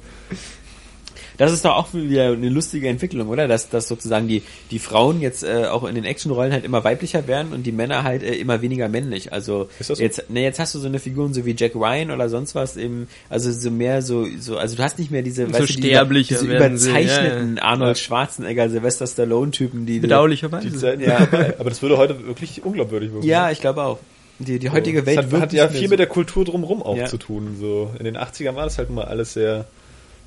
Das 1.36 1.52
ist 1.52 1.64
doch 1.64 1.74
auch 1.76 1.92
wieder 1.92 2.28
eine 2.32 2.48
lustige 2.48 2.88
Entwicklung, 2.88 3.28
oder? 3.28 3.48
Dass, 3.48 3.68
dass 3.68 3.88
sozusagen 3.88 4.28
die, 4.28 4.42
die 4.70 4.78
Frauen 4.78 5.20
jetzt 5.20 5.42
äh, 5.44 5.66
auch 5.66 5.84
in 5.84 5.94
den 5.94 6.04
Actionrollen 6.04 6.52
halt 6.52 6.64
immer 6.64 6.84
weiblicher 6.84 7.26
werden 7.26 7.52
und 7.52 7.64
die 7.64 7.72
Männer 7.72 8.04
halt 8.04 8.22
äh, 8.22 8.34
immer 8.34 8.62
weniger 8.62 8.88
männlich. 8.88 9.32
Also 9.32 9.68
Ist 9.78 9.90
das 9.90 9.98
so? 9.98 10.04
jetzt, 10.04 10.30
ne, 10.30 10.42
jetzt 10.42 10.58
hast 10.60 10.74
du 10.74 10.78
so 10.78 10.86
eine 10.86 10.98
Figuren 10.98 11.34
so 11.34 11.44
wie 11.44 11.54
Jack 11.56 11.74
Ryan 11.74 12.10
oder 12.10 12.28
sonst 12.28 12.54
was 12.54 12.76
eben, 12.76 13.08
also 13.28 13.50
so 13.50 13.70
mehr 13.70 14.02
so, 14.02 14.26
so 14.38 14.56
also 14.58 14.76
du 14.76 14.82
hast 14.82 14.98
nicht 14.98 15.10
mehr 15.10 15.22
diese, 15.22 15.46
So 15.46 15.52
weißt 15.52 15.60
du, 15.70 15.72
die, 15.74 15.88
sterblicher 15.88 16.36
diese 16.40 16.48
werden 16.48 16.78
sie, 16.78 16.90
überzeichneten 16.90 17.56
ja, 17.56 17.62
Arnold 17.62 17.98
Schwarzenegger, 17.98 18.68
Sylvester 18.70 19.06
Stallone-Typen, 19.06 19.86
die 19.86 19.98
Bedauerlicherweise. 20.00 20.68
Die 20.70 20.76
Zeiten 20.76 21.02
Ja. 21.02 21.18
sind 21.18 21.30
vorbei. 21.30 21.54
Aber 21.58 21.70
das 21.70 21.82
würde 21.82 21.96
heute 21.98 22.26
wirklich 22.26 22.64
unglaubwürdig 22.64 23.12
wirken. 23.12 23.26
Ja, 23.26 23.50
ich 23.50 23.60
glaube 23.60 23.82
auch. 23.82 23.98
Die, 24.38 24.58
die 24.58 24.70
heutige 24.70 24.98
Das 25.02 25.06
Welt 25.06 25.32
hat, 25.32 25.40
hat 25.40 25.52
ja 25.52 25.68
viel 25.68 25.84
so. 25.84 25.90
mit 25.90 25.98
der 26.00 26.06
Kultur 26.08 26.44
drumherum 26.44 26.82
auch 26.82 26.96
Ja. 26.96 27.06
zu 27.06 27.18
tun. 27.18 27.56
So 27.60 27.90
in 27.98 28.04
den 28.04 28.16
80ern 28.16 28.54
war 28.56 28.64
das 28.64 28.78
halt 28.78 28.90
mal 28.90 29.04
alles 29.04 29.32
sehr, 29.34 29.64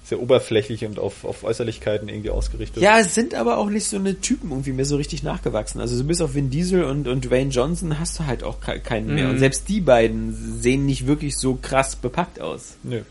sehr 0.08 0.22
oberflächlich 0.22 0.86
und 0.86 1.00
auf, 1.00 1.26
auf 1.26 1.44
Äußerlichkeiten 1.44 2.08
irgendwie 2.08 2.30
ausgerichtet. 2.30 2.82
Ja, 2.82 2.98
es 3.00 3.14
sind 3.14 3.36
aber 3.36 3.58
auch 3.58 3.70
nicht 3.70 3.86
so 3.86 3.98
eine 3.98 4.20
Typen 4.22 4.52
irgendwie 4.52 4.72
mehr 4.72 4.86
so 4.86 4.96
richtig 4.96 5.22
nachgewachsen. 5.22 5.82
Also 5.82 5.96
so 5.98 6.04
bis 6.06 6.22
auf 6.22 6.34
Vin 6.34 6.50
Diesel 6.50 6.86
und, 6.86 7.08
und 7.08 7.26
Dwayne 7.26 7.50
Johnson 7.52 8.00
hast 8.00 8.18
du 8.20 8.26
halt 8.26 8.44
auch 8.44 8.62
ke- 8.62 8.80
keinen 8.80 9.14
mehr. 9.14 9.26
Mhm. 9.26 9.32
Und 9.32 9.40
selbst 9.40 9.68
die 9.68 9.82
beiden 9.82 10.34
sehen 10.62 10.86
nicht 10.86 11.08
wirklich 11.08 11.38
so 11.38 11.60
krass 11.62 11.96
bepackt 11.98 12.40
aus. 12.40 12.78
Nö. 12.84 13.02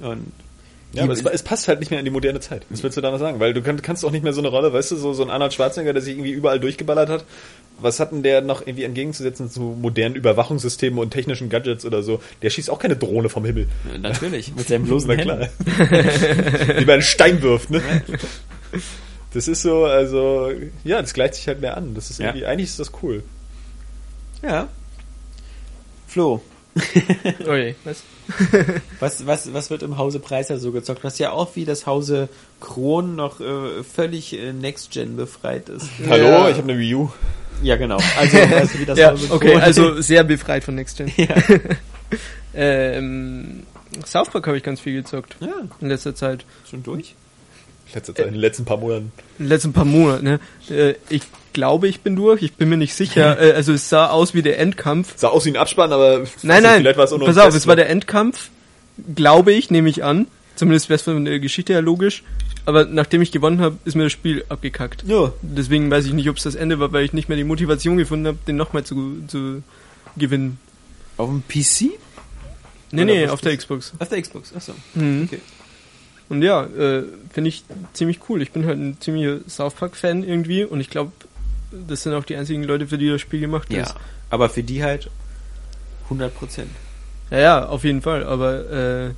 Und 0.00 0.26
Ja, 0.92 1.04
aber 1.04 1.14
es, 1.14 1.22
es 1.24 1.42
passt 1.42 1.66
halt 1.66 1.80
nicht 1.80 1.90
mehr 1.90 1.98
in 1.98 2.04
die 2.04 2.10
moderne 2.10 2.40
Zeit. 2.40 2.66
Was 2.68 2.82
willst 2.82 2.96
du 2.96 3.00
da 3.00 3.10
noch 3.10 3.18
sagen? 3.18 3.40
Weil 3.40 3.54
du 3.54 3.62
kann, 3.62 3.80
kannst 3.80 4.04
auch 4.04 4.10
nicht 4.10 4.22
mehr 4.22 4.32
so 4.34 4.40
eine 4.40 4.48
Rolle, 4.48 4.72
weißt 4.72 4.90
du, 4.90 4.96
so, 4.96 5.12
so 5.14 5.22
ein 5.22 5.30
Arnold 5.30 5.54
Schwarzenegger, 5.54 5.92
der 5.94 6.02
sich 6.02 6.12
irgendwie 6.14 6.32
überall 6.32 6.60
durchgeballert 6.60 7.08
hat. 7.08 7.24
Was 7.80 7.98
hat 8.00 8.12
denn 8.12 8.22
der 8.22 8.40
noch 8.40 8.62
irgendwie 8.62 8.84
entgegenzusetzen 8.84 9.50
zu 9.50 9.60
modernen 9.60 10.14
Überwachungssystemen 10.14 10.98
und 10.98 11.10
technischen 11.10 11.48
Gadgets 11.50 11.84
oder 11.84 12.02
so? 12.02 12.20
Der 12.42 12.50
schießt 12.50 12.70
auch 12.70 12.78
keine 12.78 12.96
Drohne 12.96 13.28
vom 13.28 13.44
Himmel. 13.44 13.66
natürlich, 14.00 14.54
mit 14.54 14.68
seinem 14.68 14.84
bloßen 14.84 15.08
Na 15.08 15.16
klar. 15.16 15.48
Wie 16.78 16.84
bei 16.84 16.92
einem 16.94 17.02
Stein 17.02 17.42
wirft, 17.42 17.70
ne? 17.70 17.82
Das 19.32 19.48
ist 19.48 19.62
so, 19.62 19.84
also, 19.84 20.50
ja, 20.84 21.00
das 21.02 21.12
gleicht 21.12 21.34
sich 21.34 21.48
halt 21.48 21.60
mehr 21.60 21.76
an. 21.76 21.94
Das 21.94 22.10
ist 22.10 22.20
Ja. 22.20 22.26
irgendwie, 22.26 22.46
eigentlich 22.46 22.70
ist 22.70 22.78
das 22.78 22.92
cool. 23.02 23.22
Ja. 24.42 24.68
Flo, 26.06 26.40
je, 26.94 27.74
was? 27.84 28.02
was, 29.00 29.26
was, 29.26 29.52
was 29.52 29.70
wird 29.70 29.82
im 29.82 29.96
Hause 29.98 30.18
Preiser 30.20 30.58
so 30.58 30.70
gezockt? 30.72 31.02
Was 31.04 31.18
ja 31.18 31.30
auch 31.32 31.56
wie 31.56 31.64
das 31.64 31.86
Hause 31.86 32.28
Kron 32.60 33.16
noch 33.16 33.40
äh, 33.40 33.82
völlig 33.84 34.38
äh, 34.38 34.52
Next-Gen 34.52 35.16
befreit 35.16 35.68
ist. 35.68 35.88
Hallo, 36.08 36.24
Ja. 36.26 36.48
ich 36.50 36.56
habe 36.56 36.70
eine 36.70 36.78
Wii 36.78 36.94
U. 36.94 37.10
Ja, 37.62 37.76
genau. 37.76 37.98
Also, 38.18 38.36
weißt 38.36 38.74
du, 38.74 38.78
wie 38.80 38.86
das 38.86 38.98
Ja, 38.98 39.14
okay, 39.30 39.56
also 39.56 40.00
sehr 40.00 40.24
befreit 40.24 40.64
von 40.64 40.74
Next 40.74 40.98
Gen. 40.98 41.12
ja. 41.16 41.34
ähm, 42.54 43.62
South 44.04 44.30
Park 44.30 44.46
habe 44.46 44.56
ich 44.56 44.62
ganz 44.62 44.80
viel 44.80 44.94
gezockt 44.94 45.36
ja, 45.40 45.52
in 45.80 45.88
letzter 45.88 46.14
Zeit. 46.14 46.44
schon 46.68 46.82
durch. 46.82 47.14
Letzte 47.94 48.14
Zeit, 48.14 48.26
in 48.26 48.32
den 48.32 48.40
letzten 48.40 48.64
paar 48.64 48.76
Monaten. 48.76 49.12
In 49.38 49.44
den 49.44 49.48
letzten 49.48 49.72
paar 49.72 49.84
Monaten, 49.84 50.24
ne? 50.24 50.40
Äh, 50.68 50.94
ich 51.08 51.22
glaube, 51.52 51.86
ich 51.86 52.00
bin 52.00 52.16
durch, 52.16 52.42
ich 52.42 52.54
bin 52.54 52.68
mir 52.68 52.76
nicht 52.76 52.94
sicher. 52.94 53.40
äh, 53.40 53.52
also 53.52 53.72
es 53.72 53.88
sah 53.88 54.08
aus 54.08 54.34
wie 54.34 54.42
der 54.42 54.58
Endkampf. 54.58 55.12
Sah 55.16 55.28
aus 55.28 55.44
wie 55.44 55.50
ein 55.50 55.56
Abspann, 55.56 55.92
aber 55.92 56.24
Nein, 56.42 56.62
nein, 56.62 56.80
vielleicht 56.80 56.98
war 56.98 57.04
es 57.04 57.12
auch 57.12 57.18
nur 57.18 57.28
pass 57.28 57.36
ein 57.36 57.42
auf, 57.42 57.48
Test, 57.48 57.58
es 57.58 57.66
war 57.66 57.76
der 57.76 57.88
Endkampf, 57.88 58.50
glaube 59.14 59.52
ich, 59.52 59.70
nehme 59.70 59.88
ich 59.88 60.02
an. 60.02 60.26
Zumindest 60.56 60.88
wäre 60.88 60.96
es 60.96 61.02
von 61.02 61.24
der 61.24 61.40
Geschichte 61.40 61.72
her 61.72 61.82
logisch. 61.82 62.22
Aber 62.66 62.86
nachdem 62.86 63.20
ich 63.22 63.30
gewonnen 63.30 63.60
habe, 63.60 63.76
ist 63.84 63.94
mir 63.94 64.04
das 64.04 64.12
Spiel 64.12 64.44
abgekackt. 64.48 65.04
Ja. 65.06 65.32
Deswegen 65.42 65.90
weiß 65.90 66.06
ich 66.06 66.12
nicht, 66.14 66.28
ob 66.30 66.36
es 66.38 66.44
das 66.44 66.54
Ende 66.54 66.78
war, 66.80 66.92
weil 66.92 67.04
ich 67.04 67.12
nicht 67.12 67.28
mehr 67.28 67.36
die 67.36 67.44
Motivation 67.44 67.96
gefunden 67.98 68.26
habe, 68.26 68.38
den 68.46 68.56
nochmal 68.56 68.84
zu, 68.84 69.22
zu 69.26 69.62
gewinnen. 70.16 70.58
Auf 71.18 71.28
dem 71.28 71.42
PC? 71.46 71.90
Nee, 72.90 73.02
Oder 73.02 73.04
nee, 73.04 73.28
auf 73.28 73.40
der 73.40 73.56
Xbox. 73.56 73.92
Auf 73.98 74.08
der 74.08 74.22
Xbox, 74.22 74.54
achso. 74.54 74.72
Mhm. 74.94 75.24
Okay. 75.26 75.40
Und 76.30 76.42
ja, 76.42 76.64
äh, 76.64 77.04
finde 77.32 77.48
ich 77.48 77.64
ziemlich 77.92 78.20
cool. 78.28 78.40
Ich 78.40 78.50
bin 78.52 78.64
halt 78.64 78.78
ein 78.78 78.96
ziemlicher 79.00 79.38
South 79.48 79.74
Park-Fan 79.74 80.24
irgendwie 80.24 80.64
und 80.64 80.80
ich 80.80 80.88
glaube, 80.88 81.12
das 81.86 82.02
sind 82.04 82.14
auch 82.14 82.24
die 82.24 82.36
einzigen 82.36 82.64
Leute, 82.64 82.86
für 82.86 82.96
die 82.98 83.10
das 83.10 83.20
Spiel 83.20 83.40
gemacht 83.40 83.70
Ja, 83.72 83.82
ist. 83.82 83.94
aber 84.30 84.48
für 84.48 84.62
die 84.62 84.82
halt 84.82 85.10
100 86.04 86.34
Prozent. 86.34 86.70
Ja, 87.30 87.38
ja, 87.38 87.66
auf 87.66 87.84
jeden 87.84 88.00
Fall. 88.00 88.24
Aber 88.24 88.70
äh, 88.70 89.10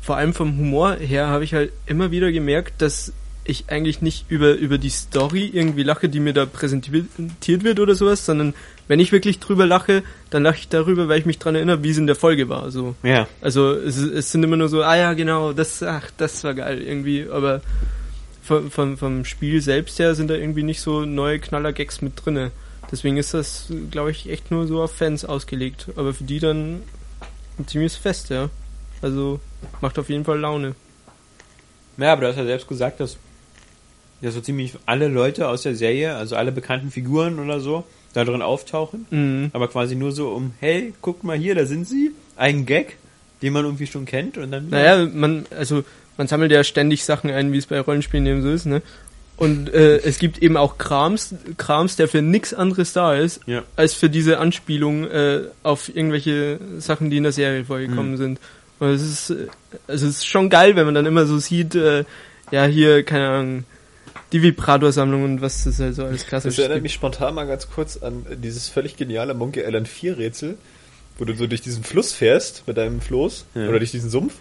vor 0.00 0.16
allem 0.16 0.34
vom 0.34 0.56
Humor 0.56 0.96
her 0.96 1.28
habe 1.28 1.44
ich 1.44 1.54
halt 1.54 1.72
immer 1.86 2.10
wieder 2.10 2.32
gemerkt, 2.32 2.80
dass 2.82 3.12
ich 3.44 3.64
eigentlich 3.68 4.02
nicht 4.02 4.26
über, 4.28 4.54
über 4.54 4.78
die 4.78 4.90
Story 4.90 5.50
irgendwie 5.52 5.82
lache, 5.82 6.08
die 6.08 6.20
mir 6.20 6.32
da 6.32 6.46
präsentiert 6.46 7.64
wird 7.64 7.80
oder 7.80 7.94
sowas, 7.94 8.24
sondern 8.24 8.54
wenn 8.86 9.00
ich 9.00 9.12
wirklich 9.12 9.40
drüber 9.40 9.66
lache, 9.66 10.02
dann 10.30 10.42
lache 10.42 10.58
ich 10.58 10.68
darüber, 10.68 11.08
weil 11.08 11.18
ich 11.18 11.26
mich 11.26 11.38
dran 11.38 11.54
erinnere, 11.54 11.82
wie 11.82 11.90
es 11.90 11.98
in 11.98 12.06
der 12.06 12.16
Folge 12.16 12.48
war. 12.48 12.70
So. 12.70 12.94
Ja. 13.02 13.26
Also 13.40 13.72
es, 13.72 13.96
es 13.96 14.30
sind 14.30 14.42
immer 14.42 14.56
nur 14.56 14.68
so, 14.68 14.82
ah 14.82 14.96
ja, 14.96 15.14
genau, 15.14 15.52
das, 15.52 15.82
ach, 15.82 16.10
das 16.16 16.44
war 16.44 16.54
geil 16.54 16.82
irgendwie, 16.82 17.26
aber 17.30 17.62
vom, 18.42 18.70
vom, 18.70 18.98
vom 18.98 19.24
Spiel 19.24 19.60
selbst 19.62 19.98
her 19.98 20.14
sind 20.14 20.28
da 20.28 20.34
irgendwie 20.34 20.62
nicht 20.62 20.80
so 20.80 21.04
neue 21.04 21.38
Knaller-Gags 21.38 22.02
mit 22.02 22.24
drinne. 22.24 22.52
Deswegen 22.90 23.16
ist 23.16 23.34
das, 23.34 23.72
glaube 23.90 24.10
ich, 24.10 24.28
echt 24.28 24.50
nur 24.50 24.66
so 24.66 24.82
auf 24.82 24.92
Fans 24.92 25.24
ausgelegt. 25.24 25.86
Aber 25.96 26.12
für 26.12 26.24
die 26.24 26.40
dann 26.40 26.82
ein 27.58 27.68
ziemliches 27.68 27.96
Fest, 27.96 28.30
ja. 28.30 28.50
Also 29.02 29.40
macht 29.80 29.98
auf 29.98 30.08
jeden 30.08 30.24
Fall 30.24 30.38
Laune. 30.38 30.74
Ja, 31.96 32.12
aber 32.12 32.22
du 32.22 32.28
hast 32.28 32.36
ja 32.36 32.44
selbst 32.44 32.68
gesagt, 32.68 33.00
dass, 33.00 33.16
dass 34.22 34.34
so 34.34 34.40
ziemlich 34.40 34.74
alle 34.86 35.08
Leute 35.08 35.48
aus 35.48 35.62
der 35.62 35.74
Serie, 35.74 36.14
also 36.16 36.36
alle 36.36 36.52
bekannten 36.52 36.90
Figuren 36.90 37.38
oder 37.38 37.60
so, 37.60 37.84
da 38.14 38.24
drin 38.24 38.42
auftauchen. 38.42 39.06
Mhm. 39.10 39.50
Aber 39.52 39.68
quasi 39.68 39.94
nur 39.96 40.12
so 40.12 40.30
um, 40.30 40.52
hey, 40.60 40.92
guck 41.02 41.24
mal 41.24 41.36
hier, 41.36 41.54
da 41.54 41.66
sind 41.66 41.86
sie. 41.88 42.12
Ein 42.36 42.64
Gag, 42.66 42.96
den 43.42 43.52
man 43.52 43.64
irgendwie 43.64 43.86
schon 43.86 44.06
kennt 44.06 44.38
und 44.38 44.50
dann. 44.50 44.68
Naja, 44.70 45.06
man, 45.12 45.46
also 45.56 45.84
man 46.16 46.26
sammelt 46.26 46.52
ja 46.52 46.64
ständig 46.64 47.04
Sachen 47.04 47.30
ein, 47.30 47.52
wie 47.52 47.58
es 47.58 47.66
bei 47.66 47.80
Rollenspielen 47.80 48.26
eben 48.26 48.42
so 48.42 48.50
ist, 48.50 48.66
ne? 48.66 48.82
Und 49.36 49.72
äh, 49.72 49.96
es 49.98 50.18
gibt 50.18 50.42
eben 50.42 50.58
auch 50.58 50.76
Krams, 50.76 51.34
Krams, 51.56 51.96
der 51.96 52.08
für 52.08 52.20
nichts 52.20 52.52
anderes 52.52 52.92
da 52.92 53.14
ist, 53.14 53.40
Ja. 53.46 53.62
als 53.74 53.94
für 53.94 54.10
diese 54.10 54.38
Anspielung 54.38 55.06
äh, 55.08 55.44
auf 55.62 55.88
irgendwelche 55.94 56.58
Sachen, 56.78 57.08
die 57.08 57.16
in 57.16 57.22
der 57.22 57.32
Serie 57.32 57.64
vorgekommen 57.64 58.12
Mhm. 58.12 58.16
sind. 58.18 58.40
Und 58.80 58.88
es 58.88 59.02
ist, 59.02 59.30
äh, 59.30 59.46
also 59.86 60.06
es 60.06 60.16
ist 60.16 60.26
schon 60.26 60.48
geil, 60.50 60.74
wenn 60.76 60.86
man 60.86 60.94
dann 60.94 61.06
immer 61.06 61.26
so 61.26 61.38
sieht, 61.38 61.74
äh, 61.74 62.04
ja 62.50 62.64
hier, 62.64 63.04
keine 63.04 63.28
Ahnung, 63.28 63.64
die 64.32 64.42
Vibrator-Sammlung 64.42 65.22
und 65.24 65.40
was 65.42 65.64
das 65.64 65.78
halt 65.78 65.94
so 65.94 66.04
alles 66.04 66.26
klassisch 66.26 66.56
Das 66.56 66.64
erinnert 66.64 66.82
mich 66.82 66.94
spontan 66.94 67.34
mal 67.34 67.46
ganz 67.46 67.68
kurz 67.70 67.96
an 68.02 68.24
dieses 68.42 68.68
völlig 68.68 68.96
geniale 68.96 69.34
Monkey 69.34 69.60
Island 69.60 69.86
4 69.88 70.18
Rätsel, 70.18 70.56
wo 71.18 71.24
du 71.24 71.34
so 71.34 71.46
durch 71.46 71.60
diesen 71.60 71.84
Fluss 71.84 72.12
fährst 72.12 72.64
mit 72.66 72.76
deinem 72.76 73.00
Floß 73.00 73.44
Ja. 73.54 73.68
oder 73.68 73.78
durch 73.78 73.90
diesen 73.90 74.08
Sumpf 74.10 74.34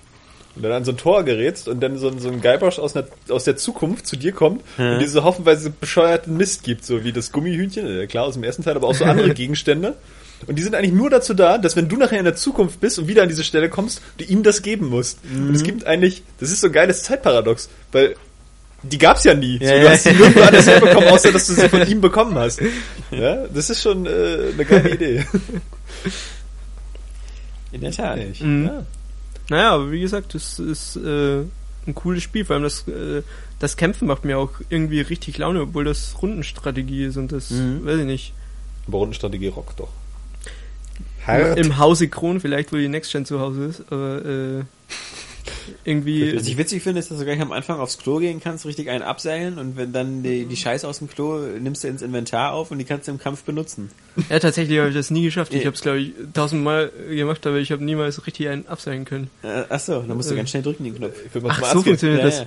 und 0.55 0.63
dann 0.63 0.71
an 0.71 0.85
so 0.85 0.91
ein 0.91 0.97
Tor 0.97 1.23
gerätst 1.23 1.67
und 1.67 1.81
dann 1.81 1.97
so, 1.97 2.07
ein- 2.09 2.19
so 2.19 2.29
ein 2.29 2.41
Guybrush 2.41 2.79
aus, 2.79 2.95
einer, 2.95 3.07
aus 3.29 3.43
der 3.43 3.57
Zukunft 3.57 4.07
zu 4.07 4.15
dir 4.15 4.31
kommt 4.31 4.61
Ja. 4.77 4.93
und 4.93 4.99
diese 4.99 5.23
hoffenweise 5.23 5.69
bescheuerten 5.69 6.37
Mist 6.37 6.63
gibt, 6.63 6.85
so 6.85 7.03
wie 7.03 7.11
das 7.11 7.31
Gummihühnchen, 7.31 7.85
äh, 7.85 8.07
klar 8.07 8.25
aus 8.25 8.35
dem 8.35 8.43
ersten 8.43 8.63
Teil, 8.63 8.75
aber 8.75 8.87
auch 8.87 8.95
so 8.95 9.05
andere 9.05 9.33
Gegenstände. 9.33 9.95
Und 10.47 10.57
die 10.57 10.63
sind 10.63 10.73
eigentlich 10.75 10.93
nur 10.93 11.09
dazu 11.09 11.33
da, 11.33 11.57
dass 11.57 11.75
wenn 11.75 11.89
du 11.89 11.97
nachher 11.97 12.17
in 12.19 12.25
der 12.25 12.35
Zukunft 12.35 12.79
bist 12.79 12.97
und 12.99 13.07
wieder 13.07 13.23
an 13.23 13.29
diese 13.29 13.43
Stelle 13.43 13.69
kommst, 13.69 14.01
du 14.17 14.23
ihm 14.25 14.41
das 14.43 14.61
geben 14.61 14.87
musst. 14.87 15.19
Und 15.31 15.49
Mhm. 15.49 15.55
es 15.55 15.63
gibt 15.63 15.85
eigentlich, 15.85 16.23
das 16.39 16.51
ist 16.51 16.61
so 16.61 16.67
ein 16.67 16.73
geiles 16.73 17.03
Zeitparadox, 17.03 17.69
weil 17.91 18.15
die 18.83 18.97
gab's 18.97 19.25
ja 19.25 19.33
nie. 19.33 19.57
Ja, 19.59 19.67
so, 19.67 19.73
ja. 19.75 19.81
du 19.81 19.89
hast 19.89 20.03
sie 20.03 20.11
nirgendwo 20.13 20.41
anders 20.41 20.67
herbekommen, 20.67 21.09
außer 21.09 21.31
dass 21.33 21.47
du 21.47 21.53
sie 21.53 21.67
von 21.67 21.85
ihm 21.85 21.99
bekommen 21.99 22.35
hast. 22.35 22.61
Ja, 23.11 23.47
das 23.47 23.69
ist 23.69 23.81
schon 23.81 24.05
äh, 24.05 24.51
eine 24.53 24.65
geile 24.65 24.89
Idee. 24.95 25.25
In 27.71 27.81
der 27.81 27.91
Tat. 27.91 28.19
Mhm. 28.39 28.65
Ja. 28.65 28.85
Naja, 29.49 29.71
aber 29.71 29.91
wie 29.91 29.99
gesagt, 30.01 30.33
das 30.35 30.59
ist 30.59 30.95
äh, 30.95 31.39
ein 31.87 31.95
cooles 31.95 32.23
Spiel. 32.23 32.45
Vor 32.45 32.55
allem 32.55 32.63
das, 32.63 32.87
äh, 32.87 33.21
das 33.59 33.77
Kämpfen 33.77 34.07
macht 34.07 34.25
mir 34.25 34.37
auch 34.37 34.51
irgendwie 34.69 35.01
richtig 35.01 35.37
Laune, 35.37 35.61
obwohl 35.61 35.83
das 35.83 36.15
Rundenstrategie 36.21 37.05
ist 37.05 37.17
und 37.17 37.31
das, 37.31 37.49
Mhm. 37.51 37.85
weiß 37.85 37.99
ich 37.99 38.05
nicht. 38.05 38.33
Aber 38.87 38.99
Rundenstrategie 38.99 39.47
rockt 39.49 39.79
doch. 39.79 39.89
Im 41.55 41.77
Hause 41.77 42.07
Kron 42.07 42.39
vielleicht, 42.39 42.71
wo 42.73 42.77
die 42.77 42.87
Next 42.87 43.11
Gen 43.11 43.25
zu 43.25 43.39
Hause 43.39 43.65
ist, 43.65 43.83
aber 43.91 44.25
äh, 44.25 44.63
irgendwie. 45.85 46.35
Was 46.37 46.47
ich 46.47 46.57
witzig 46.57 46.81
finde, 46.81 46.99
ist, 46.99 47.11
dass 47.11 47.19
du 47.19 47.25
gleich 47.25 47.39
am 47.41 47.51
Anfang 47.51 47.79
aufs 47.79 47.97
Klo 47.99 48.17
gehen 48.17 48.39
kannst, 48.41 48.65
richtig 48.65 48.89
einen 48.89 49.03
abseilen 49.03 49.57
und 49.59 49.77
wenn 49.77 49.93
dann 49.93 50.23
die, 50.23 50.45
die 50.45 50.55
Scheiße 50.57 50.87
aus 50.87 50.99
dem 50.99 51.09
Klo 51.09 51.37
nimmst 51.59 51.83
du 51.83 51.87
ins 51.87 52.01
Inventar 52.01 52.53
auf 52.53 52.71
und 52.71 52.79
die 52.79 52.85
kannst 52.85 53.07
du 53.07 53.11
im 53.11 53.19
Kampf 53.19 53.43
benutzen. 53.43 53.91
Ja, 54.29 54.39
tatsächlich 54.39 54.79
habe 54.79 54.89
ich 54.89 54.95
das 54.95 55.11
nie 55.11 55.23
geschafft. 55.23 55.53
Ich 55.53 55.59
Ja. 55.61 55.65
habe 55.67 55.75
es, 55.75 55.81
glaube 55.81 55.99
ich, 55.99 56.13
tausendmal 56.33 56.91
gemacht, 57.09 57.45
aber 57.45 57.57
ich 57.57 57.71
habe 57.71 57.83
niemals 57.83 58.25
richtig 58.25 58.47
einen 58.47 58.67
abseilen 58.67 59.05
können. 59.05 59.29
Äh, 59.43 59.63
achso, 59.69 60.01
dann 60.01 60.17
musst 60.17 60.29
du 60.29 60.33
Äh. 60.33 60.37
ganz 60.37 60.49
schnell 60.49 60.63
drücken 60.63 60.83
den 60.83 60.95
Knopf. 60.95 61.15
Ich 61.25 61.33
will 61.35 61.41
mal 61.43 61.51
Ach, 61.61 61.73
so 61.73 61.83
funktioniert 61.83 62.23
das. 62.23 62.45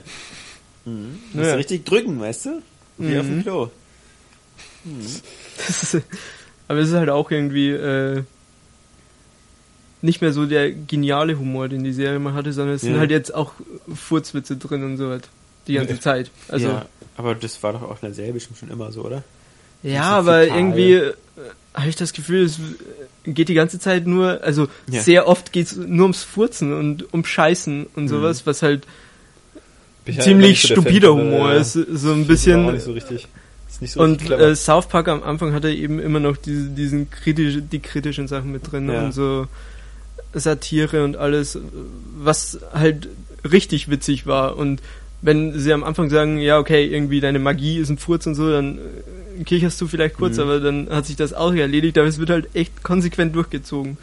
Mhm. 0.84 1.18
Musst 1.34 1.46
Ja. 1.46 1.52
du 1.52 1.58
richtig 1.58 1.84
drücken, 1.84 2.20
weißt 2.20 2.46
du? 2.46 2.62
Wie 2.98 3.18
auf 3.18 3.26
dem 3.26 3.38
Mhm. 3.38 3.42
Klo. 3.42 3.70
Ist, 5.68 5.98
aber 6.68 6.78
es 6.80 6.88
ist 6.88 6.94
halt 6.96 7.08
auch 7.10 7.30
irgendwie 7.30 7.70
äh, 7.70 8.22
nicht 10.02 10.20
mehr 10.20 10.32
so 10.32 10.46
der 10.46 10.70
geniale 10.72 11.38
Humor, 11.38 11.68
den 11.68 11.84
die 11.84 11.92
Serie 11.92 12.18
mal 12.18 12.34
hatte, 12.34 12.52
sondern 12.52 12.74
es 12.76 12.82
sind 12.82 12.94
Ja. 12.94 12.98
halt 13.00 13.10
jetzt 13.10 13.34
auch 13.34 13.52
Furzwitze 13.94 14.56
drin 14.56 14.82
und 14.84 14.96
so 14.96 15.08
was. 15.10 15.22
Die 15.68 15.74
ganze 15.74 16.00
Zeit. 16.00 16.30
Also, 16.48 16.68
ja, 16.68 16.86
aber 17.16 17.34
das 17.36 17.62
war 17.62 17.72
doch 17.72 17.82
auch 17.82 17.92
in 18.02 18.08
der 18.08 18.14
Serie 18.14 18.32
bestimmt 18.32 18.58
schon 18.58 18.70
immer 18.70 18.90
so, 18.90 19.02
oder? 19.02 19.22
Ja, 19.84 19.90
Bisschen 19.92 20.02
aber 20.02 20.40
fäkal. 20.42 20.58
irgendwie 20.58 20.92
äh, 20.94 21.12
habe 21.74 21.88
ich 21.88 21.96
das 21.96 22.12
Gefühl, 22.12 22.44
es 22.44 22.58
äh, 22.58 23.30
geht 23.32 23.48
die 23.48 23.54
ganze 23.54 23.78
Zeit 23.78 24.06
nur, 24.06 24.42
also 24.42 24.66
Ja. 24.90 25.02
sehr 25.02 25.28
oft 25.28 25.52
geht's 25.52 25.76
nur 25.76 26.02
ums 26.02 26.24
Furzen 26.24 26.72
und 26.72 27.12
um 27.14 27.24
Scheißen 27.24 27.86
und 27.94 28.08
sowas, 28.08 28.44
was 28.46 28.62
halt 28.62 28.86
ja 30.06 30.20
ziemlich 30.20 30.62
Fan 30.66 30.70
stupider 30.76 31.08
von, 31.10 31.20
äh, 31.20 31.22
Humor 31.36 31.52
ist, 31.54 31.72
so 31.74 31.80
ein 31.80 31.88
Das 31.88 32.06
war 32.08 32.24
bisschen. 32.26 32.72
nicht 32.72 32.82
so 32.84 32.92
richtig. 32.92 33.28
So 33.84 34.00
Und 34.00 34.30
äh, 34.30 34.54
South 34.54 34.86
Park 34.88 35.08
am 35.08 35.22
Anfang 35.24 35.52
hatte 35.54 35.70
eben 35.70 35.98
immer 35.98 36.20
noch 36.20 36.36
diese, 36.36 36.68
diesen 36.68 37.10
kritisch, 37.10 37.58
die 37.70 37.80
kritischen 37.80 38.28
Sachen 38.28 38.52
mit 38.52 38.70
drin 38.70 38.88
Ja. 38.88 39.04
und 39.04 39.12
so 39.12 39.46
Satire 40.34 41.04
und 41.04 41.16
alles, 41.16 41.58
was 42.16 42.60
halt 42.72 43.08
richtig 43.50 43.90
witzig 43.90 44.26
war. 44.26 44.56
Und 44.56 44.80
wenn 45.20 45.58
sie 45.58 45.72
am 45.72 45.84
Anfang 45.84 46.10
sagen, 46.10 46.38
ja, 46.38 46.58
okay, 46.58 46.86
irgendwie 46.86 47.20
deine 47.20 47.38
Magie 47.38 47.78
ist 47.78 47.90
ein 47.90 47.98
Furz 47.98 48.26
und 48.26 48.34
so, 48.34 48.50
dann 48.50 48.78
äh, 48.78 49.44
kicherst 49.44 49.80
du 49.80 49.86
vielleicht 49.86 50.16
kurz, 50.16 50.36
Mhm. 50.36 50.42
aber 50.42 50.60
dann 50.60 50.88
hat 50.90 51.06
sich 51.06 51.16
das 51.16 51.32
auch 51.32 51.54
erledigt, 51.54 51.96
aber 51.98 52.08
es 52.08 52.18
wird 52.18 52.30
halt 52.30 52.48
echt 52.54 52.82
konsequent 52.82 53.34
durchgezogen. 53.36 53.98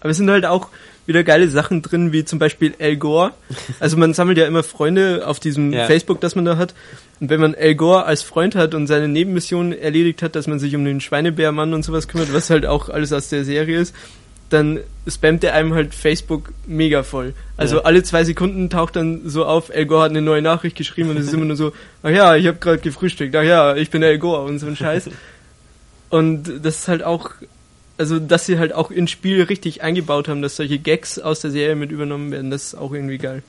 Aber 0.00 0.10
es 0.10 0.18
sind 0.18 0.30
halt 0.30 0.44
auch 0.46 0.68
wieder 1.06 1.22
geile 1.22 1.48
Sachen 1.48 1.82
drin, 1.82 2.12
wie 2.12 2.24
zum 2.24 2.38
Beispiel 2.38 2.74
Al 2.80 2.96
Gore. 2.96 3.32
Also 3.80 3.96
man 3.96 4.12
sammelt 4.12 4.38
ja 4.38 4.46
immer 4.46 4.62
Freunde 4.64 5.26
auf 5.26 5.38
diesem 5.40 5.72
Ja. 5.72 5.86
Facebook, 5.86 6.20
das 6.20 6.34
man 6.34 6.44
da 6.44 6.56
hat. 6.56 6.74
Und 7.20 7.30
wenn 7.30 7.40
man 7.40 7.54
Al 7.54 7.74
Gore 7.76 8.04
als 8.04 8.22
Freund 8.22 8.56
hat 8.56 8.74
und 8.74 8.88
seine 8.88 9.08
Nebenmission 9.08 9.72
erledigt 9.72 10.22
hat, 10.22 10.34
dass 10.34 10.48
man 10.48 10.58
sich 10.58 10.74
um 10.74 10.84
den 10.84 11.00
Schweinebärmann 11.00 11.74
und 11.74 11.84
sowas 11.84 12.08
kümmert, 12.08 12.34
was 12.34 12.50
halt 12.50 12.66
auch 12.66 12.88
alles 12.88 13.12
aus 13.12 13.28
der 13.28 13.44
Serie 13.44 13.78
ist, 13.78 13.94
dann 14.50 14.80
spammt 15.08 15.42
er 15.44 15.54
einem 15.54 15.74
halt 15.74 15.94
Facebook 15.94 16.52
mega 16.66 17.02
voll. 17.02 17.34
Also 17.56 17.76
Ja. 17.76 17.82
alle 17.82 18.02
zwei 18.02 18.22
Sekunden 18.24 18.70
taucht 18.70 18.96
dann 18.96 19.28
so 19.28 19.44
auf, 19.44 19.70
Al 19.74 19.86
Gore 19.86 20.02
hat 20.04 20.10
eine 20.10 20.22
neue 20.22 20.42
Nachricht 20.42 20.76
geschrieben 20.76 21.10
und 21.10 21.16
es 21.16 21.26
ist 21.26 21.34
immer 21.34 21.44
nur 21.44 21.56
so, 21.56 21.72
ach 22.02 22.10
ja, 22.10 22.36
ich 22.36 22.46
habe 22.46 22.58
gerade 22.58 22.78
gefrühstückt, 22.78 23.34
ach 23.34 23.42
ja, 23.42 23.74
ich 23.76 23.90
bin 23.90 24.02
Al 24.04 24.18
Gore 24.18 24.42
und 24.44 24.58
so 24.58 24.66
ein 24.66 24.76
Scheiß. 24.76 25.10
Und 26.08 26.64
das 26.64 26.78
ist 26.78 26.88
halt 26.88 27.02
auch, 27.02 27.30
also 27.98 28.20
dass 28.20 28.46
sie 28.46 28.60
halt 28.60 28.72
auch 28.72 28.92
ins 28.92 29.10
Spiel 29.10 29.42
richtig 29.42 29.82
eingebaut 29.82 30.28
haben, 30.28 30.40
dass 30.40 30.54
solche 30.54 30.78
Gags 30.78 31.18
aus 31.18 31.40
der 31.40 31.50
Serie 31.50 31.74
mit 31.74 31.90
übernommen 31.90 32.30
werden, 32.30 32.50
das 32.52 32.66
ist 32.66 32.74
auch 32.76 32.92
irgendwie 32.92 33.18
geil. 33.18 33.42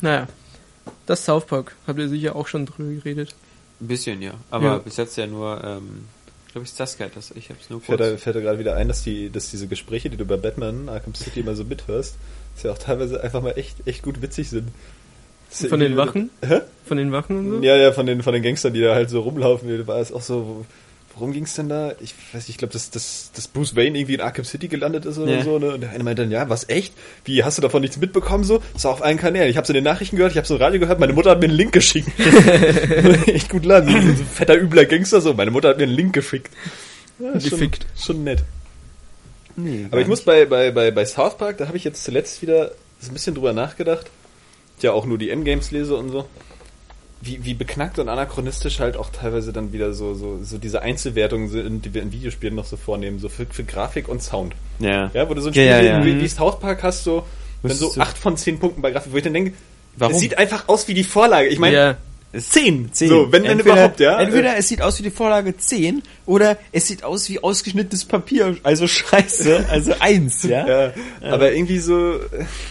Naja, 0.00 0.28
das 1.04 1.26
South 1.26 1.44
Park, 1.46 1.74
habt 1.86 1.98
ihr 1.98 2.08
sicher 2.08 2.36
auch 2.36 2.48
schon 2.48 2.64
drüber 2.64 2.90
geredet. 2.90 3.34
Ein 3.82 3.86
bisschen, 3.88 4.22
ja. 4.22 4.32
Aber 4.50 4.64
Ja. 4.64 4.78
bis 4.78 4.96
jetzt 4.96 5.16
ja 5.18 5.26
nur, 5.26 5.62
ähm, 5.62 6.06
glaube 6.52 6.64
ich, 6.64 6.70
Saskia 6.72 7.06
hat 7.06 7.16
das. 7.16 7.30
Ich 7.32 7.50
hab's 7.50 7.70
nur 7.70 7.82
kurz. 7.82 7.98
da, 7.98 8.16
fällt 8.16 8.36
da 8.36 8.40
gerade 8.40 8.58
wieder 8.58 8.76
ein, 8.76 8.88
dass 8.88 9.02
die, 9.02 9.30
dass 9.30 9.50
diese 9.50 9.66
Gespräche, 9.68 10.10
die 10.10 10.16
du 10.16 10.24
bei 10.24 10.36
Batman 10.36 10.88
Arkham 10.88 11.14
City 11.14 11.40
immer 11.40 11.54
so 11.54 11.64
mithörst, 11.64 12.16
dass 12.54 12.62
ja 12.64 12.72
auch 12.72 12.78
teilweise 12.78 13.22
einfach 13.22 13.42
mal 13.42 13.52
echt, 13.56 13.76
echt 13.86 14.02
gut 14.02 14.20
witzig 14.22 14.50
sind. 14.50 14.68
Das 15.50 15.66
Von 15.66 15.80
den 15.80 15.96
Wachen? 15.96 16.30
Hä? 16.46 16.60
Von 16.84 16.98
den 16.98 17.10
Wachen 17.12 17.36
und 17.38 17.50
so? 17.50 17.66
Ja, 17.66 17.76
ja, 17.76 17.92
von 17.92 18.04
den, 18.06 18.22
von 18.22 18.34
den 18.34 18.42
Gangstern, 18.42 18.74
die 18.74 18.82
da 18.82 18.94
halt 18.94 19.08
so 19.08 19.20
rumlaufen. 19.20 19.86
War 19.86 19.98
es 19.98 20.12
auch 20.12 20.20
so, 20.20 20.46
wo- 20.46 20.66
worum 21.18 21.32
ging's 21.32 21.54
denn 21.54 21.68
da? 21.68 21.92
Ich 22.00 22.14
weiß 22.32 22.42
nicht, 22.42 22.50
ich 22.50 22.58
glaube, 22.58 22.72
dass, 22.72 22.90
dass, 22.90 23.30
dass 23.34 23.48
Bruce 23.48 23.74
Wayne 23.76 23.98
irgendwie 23.98 24.14
in 24.14 24.20
Arkham 24.20 24.44
City 24.44 24.68
gelandet 24.68 25.04
ist 25.04 25.18
oder 25.18 25.36
Ja. 25.38 25.44
so. 25.44 25.58
Ne? 25.58 25.74
Und 25.74 25.80
der 25.80 25.90
eine 25.90 26.04
meinte 26.04 26.22
dann, 26.22 26.30
ja, 26.30 26.48
was, 26.48 26.68
echt? 26.68 26.94
Wie, 27.24 27.42
hast 27.44 27.58
du 27.58 27.62
davon 27.62 27.82
nichts 27.82 27.96
mitbekommen 27.96 28.44
so? 28.44 28.62
Das 28.74 28.84
war 28.84 28.92
auf 28.92 29.02
allen 29.02 29.18
Kanälen. 29.18 29.50
Ich 29.50 29.56
habe 29.56 29.66
in 29.68 29.74
den 29.74 29.84
Nachrichten 29.84 30.16
gehört, 30.16 30.32
ich 30.32 30.38
habe 30.38 30.46
so 30.46 30.56
im 30.56 30.62
Radio 30.62 30.80
gehört, 30.80 31.00
meine 31.00 31.12
Mutter 31.12 31.30
hat 31.30 31.40
mir 31.40 31.46
einen 31.46 31.56
Link 31.56 31.72
geschickt. 31.72 32.08
echt 33.26 33.50
gut 33.50 33.64
laden. 33.64 33.90
So, 33.90 33.96
ein 33.96 34.16
fetter, 34.32 34.56
übler 34.56 34.84
Gangster 34.84 35.20
so. 35.20 35.34
Meine 35.34 35.50
Mutter 35.50 35.68
hat 35.70 35.78
mir 35.78 35.84
einen 35.84 35.94
Link 35.94 36.12
geschickt. 36.14 36.52
Ja, 37.18 37.30
ist 37.32 37.48
schon, 37.48 37.58
Gefickt. 37.58 37.86
schon 38.00 38.24
nett. 38.24 38.44
Nee, 39.56 39.86
Aber 39.90 40.00
ich 40.00 40.06
muss 40.06 40.20
bei, 40.22 40.44
bei, 40.46 40.70
bei, 40.70 40.90
bei 40.92 41.04
South 41.04 41.36
Park, 41.36 41.58
da 41.58 41.66
habe 41.66 41.76
ich 41.76 41.82
jetzt 41.84 42.04
zuletzt 42.04 42.42
wieder 42.42 42.70
so 43.00 43.10
ein 43.10 43.14
bisschen 43.14 43.34
drüber 43.34 43.52
nachgedacht. 43.52 44.06
Ich 44.76 44.84
ja 44.84 44.92
auch 44.92 45.04
nur 45.04 45.18
die 45.18 45.30
M-Games 45.30 45.72
lese 45.72 45.96
und 45.96 46.10
so. 46.10 46.26
Wie, 47.20 47.44
wie 47.44 47.54
beknackt 47.54 47.98
und 47.98 48.08
anachronistisch 48.08 48.78
halt 48.78 48.96
auch 48.96 49.10
teilweise 49.10 49.52
dann 49.52 49.72
wieder 49.72 49.92
so, 49.92 50.14
so, 50.14 50.38
so 50.42 50.56
diese 50.56 50.82
Einzelwertungen 50.82 51.48
sind, 51.48 51.84
die 51.84 51.92
wir 51.92 52.00
in 52.02 52.12
Videospielen 52.12 52.54
noch 52.54 52.64
so 52.64 52.76
vornehmen, 52.76 53.18
so 53.18 53.28
für, 53.28 53.44
für 53.46 53.64
Grafik 53.64 54.08
und 54.08 54.22
Sound. 54.22 54.54
Ja. 54.78 55.10
Ja, 55.12 55.28
wo 55.28 55.34
du 55.34 55.40
so 55.40 55.48
ein 55.48 55.54
Ja, 55.54 55.78
Spiel 55.78 55.88
ja, 55.88 56.04
wie, 56.04 56.10
ja. 56.10 56.16
wie, 56.16 56.20
wie 56.22 56.28
South 56.28 56.60
Park 56.60 56.84
hast, 56.84 57.02
so, 57.02 57.26
dann 57.64 57.72
so 57.76 57.92
8 57.98 58.16
von 58.16 58.36
10 58.36 58.60
Punkten 58.60 58.82
bei 58.82 58.92
Grafik, 58.92 59.12
wo 59.12 59.16
ich 59.16 59.24
dann 59.24 59.34
denke, 59.34 59.52
Warum? 59.96 60.14
Es 60.14 60.20
sieht 60.20 60.38
einfach 60.38 60.68
aus 60.68 60.86
wie 60.86 60.94
die 60.94 61.02
Vorlage. 61.02 61.48
Ich 61.48 61.58
meine, 61.58 61.76
Ja. 61.76 61.96
10. 62.40 62.92
10. 62.92 63.08
So, 63.08 63.32
wenn 63.32 63.42
denn 63.42 63.52
entweder, 63.52 63.74
überhaupt, 63.74 64.00
ja. 64.00 64.20
Entweder 64.20 64.56
es 64.56 64.68
sieht 64.68 64.82
aus 64.82 64.98
wie 64.98 65.02
die 65.04 65.10
Vorlage 65.10 65.56
10 65.56 66.02
oder 66.26 66.56
es 66.72 66.86
sieht 66.86 67.04
aus 67.04 67.28
wie 67.28 67.38
ausgeschnittenes 67.42 68.04
Papier, 68.04 68.56
also 68.62 68.86
scheiße, 68.86 69.66
also 69.70 69.94
1, 69.98 70.42
ja? 70.48 70.66
Ja, 70.68 70.92
aber 71.22 71.52
irgendwie 71.52 71.78
so. 71.78 72.18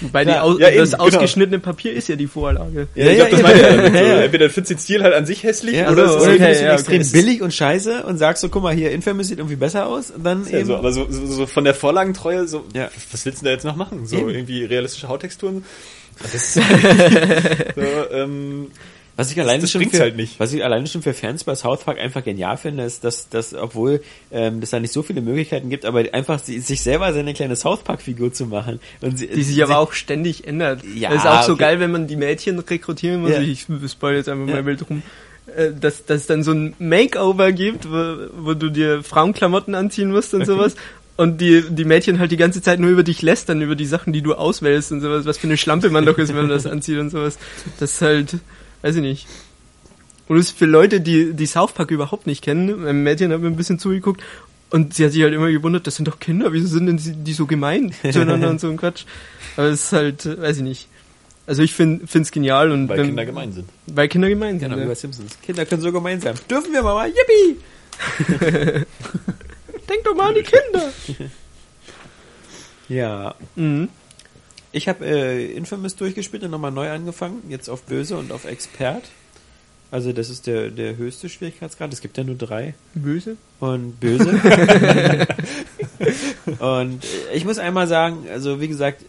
Die 0.01 0.27
Ja, 0.27 0.43
Au 0.43 0.57
ja, 0.57 0.69
eben, 0.69 0.77
das 0.79 0.91
genau. 0.91 1.03
ausgeschnittene 1.05 1.59
Papier 1.59 1.93
ist 1.93 2.07
ja 2.07 2.15
die 2.15 2.27
Vorlage. 2.27 2.87
Ja, 2.95 3.05
Ja, 3.05 3.11
ich 3.11 3.17
ja, 3.17 3.23
das 3.25 3.33
eben. 3.33 3.41
meine 3.43 3.55
ich 3.59 3.61
damit. 3.67 3.91
So. 3.93 3.97
Ja, 3.97 4.03
ja. 4.05 4.21
Entweder 4.23 4.49
findest 4.49 4.69
du 4.69 4.75
den 4.75 4.79
Stil 4.81 5.03
halt 5.03 5.13
an 5.13 5.25
sich 5.25 5.43
hässlich 5.43 5.75
Ja, 5.75 5.91
oder 5.91 6.03
oder, 6.03 6.05
es 6.05 6.21
ist 6.21 6.27
okay, 6.27 6.63
ja, 6.65 6.73
extrem 6.73 7.01
okay. 7.01 7.09
billig 7.11 7.41
und 7.41 7.53
scheiße 7.53 8.03
und 8.03 8.17
sagst 8.17 8.41
so, 8.41 8.49
guck 8.49 8.63
mal 8.63 8.73
hier, 8.75 8.91
Infamous 8.91 9.27
sieht 9.27 9.39
irgendwie 9.39 9.55
besser 9.55 9.87
aus 9.87 10.11
und 10.11 10.23
dann 10.25 10.45
Ja, 10.49 10.59
eben... 10.59 10.67
so, 10.67 10.75
aber 10.75 10.91
so, 10.91 11.07
so, 11.09 11.25
so 11.25 11.45
von 11.47 11.63
der 11.63 11.73
Vorlagentreue, 11.73 12.47
so, 12.47 12.63
Ja. 12.73 12.89
was 13.11 13.25
willst 13.25 13.41
du 13.41 13.45
da 13.45 13.51
jetzt 13.51 13.65
noch 13.65 13.75
machen? 13.75 14.05
So 14.05 14.17
Eben. 14.17 14.29
irgendwie 14.29 14.63
realistische 14.65 15.07
Hauttexturen? 15.07 15.65
Das 16.21 16.33
ist 16.33 16.53
so, 17.75 17.81
ähm, 18.11 18.67
Was 19.17 19.31
ich 19.31 19.39
alleine 19.41 19.61
das 19.61 19.71
schon 19.71 19.89
für, 19.89 19.99
halt 19.99 20.15
nicht. 20.15 20.39
was 20.39 20.53
ich 20.53 20.63
alleine 20.63 20.85
schon 20.87 21.01
für 21.01 21.13
Fans 21.13 21.43
bei 21.43 21.55
South 21.55 21.83
Park 21.83 21.99
einfach 21.99 22.23
genial 22.23 22.55
finde, 22.55 22.83
ist, 22.83 23.03
dass, 23.03 23.27
dass 23.29 23.53
obwohl 23.53 24.01
ähm, 24.31 24.61
das 24.61 24.69
da 24.69 24.79
nicht 24.79 24.93
so 24.93 25.01
viele 25.03 25.21
Möglichkeiten 25.21 25.69
gibt, 25.69 25.85
aber 25.85 26.03
einfach 26.13 26.39
sie, 26.39 26.59
sich 26.59 26.81
selber 26.81 27.11
seine 27.13 27.33
kleine 27.33 27.55
South 27.55 27.79
Park 27.83 28.01
Figur 28.01 28.31
zu 28.31 28.45
machen 28.45 28.79
und 29.01 29.17
sie, 29.17 29.27
Die 29.27 29.41
sich 29.43 29.61
aber 29.63 29.79
auch 29.79 29.93
ständig 29.93 30.47
ändert. 30.47 30.81
Ja, 30.95 31.09
das 31.09 31.23
ist 31.23 31.27
auch 31.27 31.43
so 31.43 31.53
okay. 31.53 31.61
geil, 31.63 31.79
wenn 31.79 31.91
man 31.91 32.05
die 32.07 32.15
Mädchen 32.15 32.59
rekrutieren 32.59 33.21
muss. 33.21 33.31
Ja. 33.31 33.41
Ich 33.41 33.65
spoil 33.89 34.17
jetzt 34.17 34.29
einfach 34.29 34.47
Ja. 34.47 34.53
mal 34.55 34.65
wild 34.67 34.87
rum. 34.89 35.01
Äh, 35.55 35.71
Dass, 35.79 36.05
dass 36.05 36.21
es 36.21 36.27
dann 36.27 36.43
so 36.43 36.51
ein 36.51 36.75
Makeover 36.77 37.51
gibt, 37.53 37.89
wo, 37.89 38.27
wo 38.37 38.53
du 38.53 38.69
dir 38.69 39.01
Frauenklamotten 39.01 39.73
anziehen 39.75 40.11
musst 40.11 40.33
und 40.35 40.45
sowas. 40.45 40.75
Und 41.15 41.41
die, 41.41 41.63
die 41.67 41.85
Mädchen 41.85 42.19
halt 42.19 42.31
die 42.31 42.37
ganze 42.37 42.61
Zeit 42.61 42.79
nur 42.79 42.91
über 42.91 43.01
dich 43.01 43.23
lästern, 43.23 43.63
über 43.63 43.75
die 43.75 43.87
Sachen, 43.87 44.13
die 44.13 44.21
du 44.21 44.35
auswählst 44.35 44.91
und 44.91 45.01
sowas, 45.01 45.25
was 45.25 45.39
für 45.39 45.47
eine 45.47 45.57
Schlampe 45.57 45.89
man 45.89 46.05
doch 46.05 46.19
ist, 46.19 46.29
wenn 46.29 46.35
man 46.45 46.49
das 46.49 46.65
anzieht 46.67 46.99
und 46.99 47.09
sowas. 47.09 47.39
Das 47.79 47.93
ist 47.93 48.01
halt, 48.03 48.35
weiß 48.81 48.95
ich 48.95 49.01
nicht. 49.01 49.27
Und 50.27 50.37
es 50.37 50.47
ist 50.49 50.57
für 50.57 50.65
Leute, 50.65 50.99
die, 51.01 51.33
die 51.33 51.45
South 51.45 51.71
Park 51.73 51.91
überhaupt 51.91 52.27
nicht 52.27 52.43
kennen, 52.43 52.83
mein 52.83 53.01
Mädchen 53.03 53.31
hat 53.31 53.39
mir 53.41 53.47
ein 53.47 53.55
bisschen 53.55 53.79
zugeguckt 53.79 54.21
und 54.71 54.93
sie 54.93 55.05
hat 55.05 55.13
sich 55.13 55.21
halt 55.23 55.33
immer 55.33 55.49
gewundert, 55.49 55.87
das 55.87 55.95
sind 55.95 56.07
doch 56.07 56.19
Kinder, 56.19 56.51
wieso 56.51 56.67
sind 56.67 56.87
denn 56.87 57.23
die 57.23 57.33
so 57.33 57.45
gemein 57.45 57.93
zueinander 58.11 58.49
und 58.49 58.59
so 58.59 58.69
ein 58.69 58.75
Quatsch. 58.77 59.05
Aber 59.55 59.67
es 59.67 59.85
ist 59.85 59.93
halt, 59.93 60.25
äh, 60.25 60.41
weiß 60.41 60.57
ich 60.57 60.63
nicht. 60.63 60.87
Also 61.45 61.63
ich 61.63 61.73
finde 61.73 62.05
es 62.13 62.31
genial 62.31 62.71
und 62.71 62.89
weil 62.89 62.97
wenn- 62.97 63.05
Kinder 63.07 63.25
gemein 63.25 63.53
sind. 63.53 63.69
weil 63.87 64.09
Kinder 64.09 64.27
gemein 64.27 64.59
sind. 64.59 64.67
Genau, 64.67 64.75
wie 64.75 64.81
ja. 64.81 64.87
bei 64.87 64.95
Simpsons. 64.95 65.37
Kinder 65.41 65.65
können 65.65 65.81
so 65.81 65.93
gemein 65.93 66.19
sein. 66.19 66.35
Dürfen 66.49 66.73
wir 66.73 66.83
Mama? 66.83 67.05
Yippie! 67.05 67.57
Denk 69.89 70.03
doch 70.03 70.13
mal 70.15 70.27
an 70.29 70.35
die 70.35 70.43
Kinder. 70.43 70.91
Ja. 72.89 73.35
Mhm. 73.57 73.89
Ich 74.71 74.87
habe 74.87 75.05
äh, 75.05 75.51
Infamous 75.53 75.95
durchgespielt 75.95 76.43
und 76.43 76.51
nochmal 76.51 76.71
neu 76.71 76.89
angefangen, 76.89 77.43
jetzt 77.49 77.69
auf 77.69 77.83
Böse 77.83 78.17
und 78.17 78.31
auf 78.31 78.45
Expert. 78.45 79.03
Also 79.89 80.11
das 80.11 80.29
ist 80.29 80.47
der, 80.47 80.69
der 80.69 80.97
höchste 80.97 81.29
Schwierigkeitsgrad. 81.29 81.93
Es 81.93 82.01
gibt 82.01 82.17
ja 82.17 82.23
nur 82.23 82.35
drei. 82.35 82.75
Böse? 82.93 83.37
und 83.59 83.99
böse. 83.99 84.39
und 86.59 87.05
ich 87.33 87.45
muss 87.45 87.57
einmal 87.57 87.87
sagen, 87.87 88.25
also 88.29 88.59
wie 88.61 88.67
gesagt, 88.67 89.03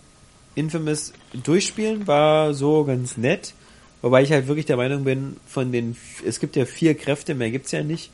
Infamous 0.54 1.12
durchspielen 1.44 2.06
war 2.06 2.54
so 2.54 2.84
ganz 2.84 3.16
nett, 3.16 3.54
wobei 4.02 4.22
ich 4.22 4.32
halt 4.32 4.46
wirklich 4.46 4.66
der 4.66 4.76
Meinung 4.76 5.04
bin, 5.04 5.36
von 5.46 5.72
den, 5.72 5.96
es 6.24 6.40
gibt 6.40 6.56
ja 6.56 6.64
vier 6.64 6.94
Kräfte, 6.94 7.34
mehr 7.34 7.50
gibt's 7.50 7.72
ja 7.72 7.82
nicht. 7.82 8.10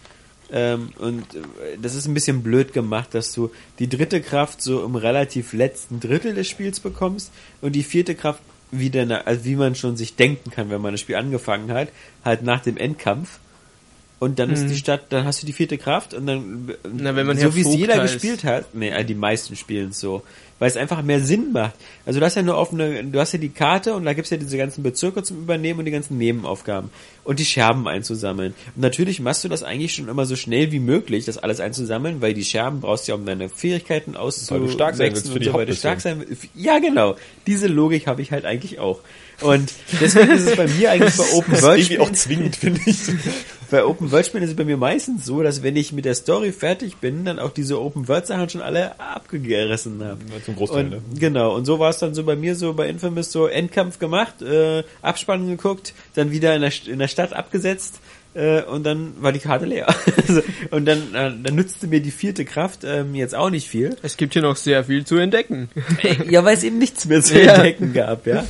Ähm, 0.53 0.91
und 0.99 1.35
äh, 1.35 1.79
das 1.81 1.95
ist 1.95 2.07
ein 2.07 2.15
bisschen 2.15 2.43
blöd 2.43 2.73
gemacht, 2.73 3.15
dass 3.15 3.33
du 3.33 3.51
die 3.79 3.89
dritte 3.89 4.21
Kraft 4.21 4.63
so 4.63 4.85
im 4.85 4.95
relativ 4.95 5.53
letzten 5.53 6.01
Drittel 6.01 6.35
des 6.35 6.49
Spiels 6.49 6.81
bekommst 6.81 7.33
und 7.61 7.73
die 7.73 7.83
vierte 7.83 8.15
Kraft 8.15 8.41
wieder, 8.71 9.27
also 9.27 9.45
wie 9.45 9.57
man 9.57 9.75
schon 9.75 9.97
sich 9.97 10.17
denken 10.17 10.51
kann, 10.51 10.71
wenn 10.71 10.81
man 10.81 10.93
das 10.93 11.01
Spiel 11.01 11.17
angefangen 11.17 11.73
hat, 11.73 11.89
halt 12.25 12.43
nach 12.43 12.61
dem 12.61 12.77
Endkampf. 12.77 13.39
Und 14.21 14.39
dann 14.39 14.51
ist 14.51 14.69
die 14.69 14.77
Stadt, 14.77 15.07
dann 15.11 15.25
hast 15.25 15.43
du 15.43 15.47
die 15.47 15.53
vierte 15.53 15.77
Kraft 15.77 16.15
und 16.15 16.27
dann, 16.27 16.73
Na, 16.97 17.15
wenn 17.17 17.27
man 17.27 17.37
so 17.37 17.55
wie 17.55 17.61
es 17.61 17.75
jeder 17.75 18.01
heißt. 18.01 18.15
gespielt 18.15 18.45
hat, 18.45 18.75
nee, 18.75 18.89
äh, 18.89 19.05
die 19.05 19.15
meisten 19.15 19.55
spielen 19.57 19.91
es 19.91 20.01
so, 20.01 20.23
weil 20.59 20.69
es 20.69 20.77
einfach 20.77 21.03
mehr 21.03 21.21
Sinn 21.21 21.53
macht. 21.53 21.75
Also 22.07 22.21
du 22.21 22.25
hast 22.27 22.37
ja 22.37 22.43
nur 22.43 22.57
auf 22.57 22.73
eine, 22.73 23.05
du 23.05 23.21
hast 23.21 23.33
ja 23.33 23.39
die 23.39 23.49
Karte 23.51 23.93
und 23.95 24.05
da 24.05 24.15
gibt's 24.15 24.31
ja 24.31 24.37
diese 24.37 24.57
ganzen 24.57 24.83
Bezirke 24.83 25.23
zum 25.25 25.39
Übernehmen 25.39 25.81
und 25.81 25.85
die 25.85 25.91
ganzen 25.91 26.17
Nebenaufgaben 26.17 26.91
und 27.25 27.39
die 27.39 27.45
Scherben 27.45 27.87
einzusammeln. 27.89 28.55
Und 28.77 28.83
natürlich 28.83 29.21
machst 29.21 29.45
du 29.45 29.49
das 29.49 29.63
eigentlich 29.63 29.95
schon 29.95 30.09
immer 30.09 30.27
so 30.27 30.37
schnell 30.37 30.71
wie 30.71 30.79
möglich, 30.79 31.25
das 31.25 31.37
alles 31.37 31.61
einzusammeln, 31.61 32.23
weil 32.23 32.35
die 32.35 32.45
Scherben 32.45 32.81
brauchst 32.81 33.09
du 33.09 33.13
ja, 33.13 33.17
um 33.17 33.27
deine 33.27 33.49
Fähigkeiten 33.49 34.17
auszuwechseln. 34.17 34.61
Weil 34.61 34.67
du 34.69 34.73
stark 34.73 34.95
sein 34.95 35.13
willst 35.13 35.31
für 35.31 35.41
die 35.41 35.53
weil 35.53 35.67
du 35.67 35.75
stark 35.75 35.97
Hauptmission. 35.97 36.39
sein. 36.41 36.51
Ja, 36.55 36.79
genau. 36.79 37.17
Diese 37.47 37.67
Logik 37.67 38.07
habe 38.07 38.23
ich 38.23 38.31
halt 38.31 38.45
eigentlich 38.45 38.79
auch. 38.79 39.01
Und 39.41 39.73
deswegen 40.01 40.31
ist 40.33 40.47
es 40.49 40.57
bei 40.57 40.67
mir 40.69 40.91
eigentlich 40.93 41.17
bei 41.17 41.25
Open 41.33 41.51
Das 41.51 41.59
ist 41.61 41.65
World 41.65 41.79
irgendwie 41.81 41.99
auch 42.01 42.13
zwingend, 42.13 42.57
finde 42.57 42.81
ich. 42.87 42.99
bei 43.71 43.85
Open 43.85 44.11
World 44.13 44.27
Spielen 44.27 44.45
ist 44.45 44.51
es 44.51 44.57
bei 44.57 44.65
mir 44.65 44.77
meistens 44.77 45.25
so, 45.27 45.43
dass 45.43 45.63
wenn 45.63 45.77
ich 45.77 45.93
mit 45.93 46.05
der 46.05 46.15
Story 46.15 46.53
fertig 46.53 46.97
bin, 46.97 47.25
dann 47.25 47.39
auch 47.39 47.51
diese 47.51 47.81
Open 47.81 48.07
World 48.09 48.27
Sachen 48.27 48.49
schon 48.49 48.61
alle 48.63 48.99
abgerissen 49.01 50.03
habe. 50.05 50.19
Ja, 50.33 50.45
zum 50.45 50.57
Großteil, 50.57 50.85
und, 50.85 50.91
ne? 50.91 51.03
Genau, 51.19 51.55
und 51.55 51.65
so 51.65 51.79
war 51.79 51.91
es 51.91 51.99
dann 51.99 52.15
so 52.15 52.23
bei 52.25 52.37
mir 52.37 52.55
so 52.55 52.73
bei 52.75 52.89
Infamous 52.89 53.33
so 53.33 53.47
Endkampf 53.47 53.99
gemacht, 53.99 54.41
äh, 54.43 54.85
Abspann 55.03 55.49
geguckt, 55.49 55.95
dann 56.15 56.31
wieder 56.31 56.55
in 56.55 56.61
der, 56.63 56.73
St- 56.73 56.89
in 56.89 56.99
der 57.01 57.09
Stadt 57.09 57.33
abgesetzt 57.33 57.97
äh, 58.35 58.63
und 58.63 58.85
dann 58.85 59.15
war 59.21 59.33
die 59.33 59.39
Karte 59.41 59.65
leer. 59.67 59.87
Also, 60.29 60.43
und 60.71 60.87
dann, 60.87 61.15
äh, 61.15 61.33
dann 61.43 61.55
nützte 61.55 61.87
mir 61.87 62.01
die 62.01 62.11
vierte 62.11 62.45
Kraft 62.45 62.81
ähm, 62.85 63.15
jetzt 63.15 63.35
auch 63.35 63.51
nicht 63.51 63.69
viel. 63.69 63.97
Es 64.03 64.17
gibt 64.17 64.33
hier 64.33 64.43
noch 64.43 64.57
sehr 64.57 64.85
viel 64.85 65.05
zu 65.05 65.17
entdecken. 65.17 65.69
Ja, 66.31 66.45
weil 66.45 66.57
es 66.57 66.63
eben 66.65 66.79
nichts 66.79 67.05
mehr 67.05 67.21
zu 67.23 67.39
Ja. 67.43 67.55
entdecken 67.55 67.93
gab, 67.93 68.27
ja. 68.27 68.45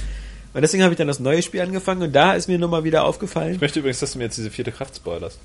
Und 0.54 0.62
deswegen 0.62 0.82
habe 0.84 0.92
ich 0.94 0.98
dann 0.98 1.08
das 1.08 1.18
neue 1.20 1.42
Spiel 1.42 1.60
angefangen 1.60 2.02
und 2.02 2.12
da 2.14 2.32
ist 2.34 2.46
mir 2.48 2.58
nochmal 2.58 2.84
wieder 2.84 3.04
aufgefallen, 3.04 3.54
Ich 3.56 3.60
möchte 3.60 3.80
übrigens, 3.80 3.98
dass 4.00 4.12
du 4.12 4.18
mir 4.18 4.24
jetzt 4.24 4.38
diese 4.38 4.50
vierte 4.50 4.70
Kraft 4.72 4.96
spoilerst. 4.96 5.38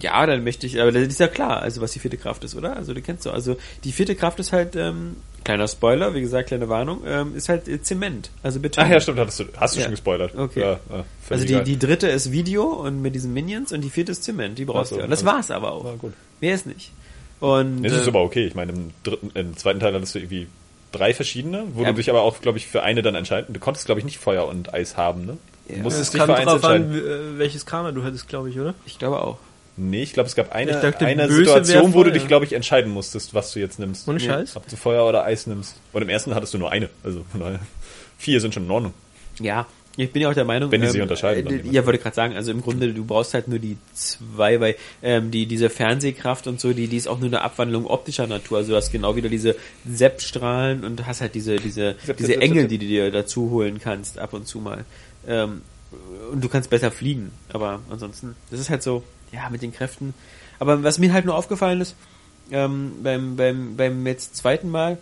Ja, 0.00 0.24
dann 0.24 0.44
möchte 0.44 0.66
ich, 0.66 0.80
aber 0.80 0.92
das 0.92 1.02
ist 1.02 1.18
ja 1.18 1.26
klar, 1.26 1.62
also 1.62 1.80
was 1.80 1.90
die 1.92 1.98
vierte 1.98 2.16
Kraft 2.16 2.44
ist, 2.44 2.54
oder? 2.54 2.76
Also 2.76 2.94
du 2.94 3.02
kennst 3.02 3.26
du, 3.26 3.30
also 3.32 3.56
die 3.82 3.90
vierte 3.90 4.14
Kraft 4.14 4.38
ist 4.38 4.52
halt, 4.52 4.76
ähm, 4.76 5.16
kleiner 5.42 5.66
Spoiler, 5.66 6.14
wie 6.14 6.20
gesagt, 6.20 6.48
kleine 6.48 6.68
Warnung, 6.68 7.02
ähm, 7.04 7.34
ist 7.34 7.48
halt 7.48 7.66
äh, 7.66 7.82
Zement, 7.82 8.30
also 8.44 8.60
Beton. 8.60 8.84
Ach 8.84 8.88
ja, 8.88 9.00
stimmt, 9.00 9.18
hattest 9.18 9.40
du, 9.40 9.44
hast 9.56 9.74
du 9.74 9.80
Ja. 9.80 9.84
schon 9.86 9.90
gespoilert. 9.92 10.34
Okay. 10.36 10.60
Ja, 10.60 10.80
ja, 10.90 11.04
Also 11.28 11.44
die, 11.44 11.60
die 11.64 11.76
dritte 11.78 12.06
ist 12.06 12.30
Video 12.30 12.64
und 12.66 13.02
mit 13.02 13.16
diesen 13.16 13.34
Minions 13.34 13.72
und 13.72 13.80
die 13.80 13.90
vierte 13.90 14.12
ist 14.12 14.22
Zement, 14.22 14.56
die 14.58 14.64
brauchst 14.64 14.90
so, 14.90 14.96
du. 14.98 15.02
Und 15.02 15.10
das 15.10 15.24
also- 15.24 15.32
war's 15.36 15.50
aber 15.50 15.72
auch. 15.72 15.82
Na 15.84 15.96
gut. 15.96 16.12
Mehr 16.40 16.54
ist 16.54 16.66
nicht. 16.66 16.92
Und 17.40 17.82
Das 17.82 17.92
ist 17.92 18.06
äh, 18.06 18.10
aber 18.10 18.22
okay. 18.22 18.46
Ich 18.46 18.54
meine, 18.54 18.70
im 18.72 18.90
dritten, 19.02 19.30
im 19.34 19.56
zweiten 19.56 19.80
Teil 19.80 19.92
hattest 19.92 20.14
du 20.14 20.20
irgendwie 20.20 20.46
drei 20.92 21.14
verschiedene, 21.14 21.64
wo 21.74 21.82
Ja. 21.82 21.88
du 21.88 21.94
dich 21.94 22.10
aber 22.10 22.22
auch, 22.22 22.40
glaube 22.40 22.58
ich, 22.58 22.66
für 22.66 22.82
eine 22.82 23.02
dann 23.02 23.14
entscheiden. 23.14 23.52
Du 23.52 23.60
konntest, 23.60 23.86
glaube 23.86 24.00
ich, 24.00 24.04
nicht 24.04 24.18
Feuer 24.18 24.46
und 24.46 24.74
Eis 24.74 24.96
haben, 24.96 25.24
ne? 25.26 25.38
Du 25.68 25.76
Ja. 25.76 25.82
musstest 25.82 26.08
Es 26.08 26.10
dich 26.12 26.22
für 26.22 26.34
eins 26.34 26.44
drauf 26.46 26.54
entscheiden. 26.56 26.90
an, 26.92 27.34
äh, 27.36 27.38
welches 27.38 27.64
Karma 27.66 27.92
du 27.92 28.02
hattest, 28.02 28.28
glaube 28.28 28.50
ich, 28.50 28.58
oder? 28.58 28.74
ich 28.86 28.98
glaube 28.98 29.20
auch. 29.22 29.38
Nee, 29.76 30.02
ich 30.02 30.12
glaube, 30.12 30.28
es 30.28 30.34
gab 30.34 30.52
eine, 30.52 30.72
dachte, 30.72 31.06
eine 31.06 31.30
Situation, 31.32 31.94
wo 31.94 32.02
du 32.02 32.12
dich, 32.12 32.26
glaube 32.28 32.44
ich, 32.44 32.52
entscheiden 32.52 32.92
musstest, 32.92 33.32
was 33.34 33.52
du 33.52 33.60
jetzt 33.60 33.78
nimmst. 33.78 34.06
Ohne. 34.08 34.20
Scheiß? 34.20 34.56
Ob 34.56 34.68
du 34.68 34.76
Feuer 34.76 35.06
oder 35.08 35.24
Eis 35.24 35.46
nimmst. 35.46 35.76
Und 35.92 36.02
im 36.02 36.08
ersten 36.10 36.34
hattest 36.34 36.52
du 36.52 36.58
nur 36.58 36.70
eine. 36.70 36.90
Also 37.02 37.24
von 37.30 37.40
daher, 37.40 37.60
vier 38.18 38.40
sind 38.40 38.52
schon 38.52 38.64
in 38.64 38.70
Ordnung. 38.70 38.94
Ja, 39.38 39.66
ich 40.04 40.12
bin 40.12 40.22
ja 40.22 40.30
auch 40.30 40.34
der 40.34 40.44
Meinung, 40.44 40.70
Wenn 40.70 40.80
die 40.80 40.88
sich 40.88 41.02
unterscheiden, 41.02 41.46
Äh, 41.66 41.70
ja, 41.70 41.84
wollte 41.86 41.98
gerade 41.98 42.14
sagen, 42.16 42.34
also 42.34 42.50
im 42.50 42.62
Grunde, 42.62 42.92
du 42.92 43.04
brauchst 43.04 43.34
halt 43.34 43.48
nur 43.48 43.58
die 43.58 43.76
zwei, 43.94 44.60
weil 44.60 44.76
ähm, 45.02 45.30
die 45.30 45.46
diese 45.46 45.70
Fernsehkraft 45.70 46.46
und 46.46 46.60
so, 46.60 46.72
die 46.72 46.86
die 46.86 46.96
ist 46.96 47.08
auch 47.08 47.18
nur 47.18 47.28
eine 47.28 47.42
Abwandlung 47.42 47.86
optischer 47.86 48.26
Natur. 48.26 48.58
Also 48.58 48.70
du 48.70 48.76
hast 48.76 48.92
genau 48.92 49.16
wieder 49.16 49.28
diese 49.28 49.56
Sepp-Strahlen 49.88 50.84
und 50.84 51.06
hast 51.06 51.20
halt 51.20 51.34
diese 51.34 51.56
diese 51.56 51.96
Sepp, 52.04 52.16
diese 52.16 52.32
Sepp, 52.32 52.42
Engel, 52.42 52.62
Sepp, 52.62 52.70
die 52.70 52.78
du 52.78 52.86
dir 52.86 53.10
dazu 53.10 53.50
holen 53.50 53.78
kannst 53.78 54.18
ab 54.18 54.32
und 54.32 54.46
zu 54.46 54.58
mal. 54.58 54.84
Ähm, 55.26 55.62
und 56.32 56.42
du 56.42 56.48
kannst 56.48 56.70
besser 56.70 56.90
fliegen, 56.90 57.32
aber 57.52 57.80
ansonsten, 57.90 58.36
das 58.50 58.60
ist 58.60 58.70
halt 58.70 58.82
so, 58.82 59.02
ja, 59.32 59.50
mit 59.50 59.62
den 59.62 59.72
Kräften. 59.72 60.14
Aber 60.60 60.82
was 60.82 60.98
mir 60.98 61.12
halt 61.12 61.24
nur 61.24 61.34
aufgefallen 61.34 61.80
ist, 61.80 61.96
ähm, 62.52 62.92
beim 63.02 63.36
beim 63.36 63.76
beim 63.76 64.06
jetzt 64.06 64.36
zweiten 64.36 64.70
Mal 64.70 64.98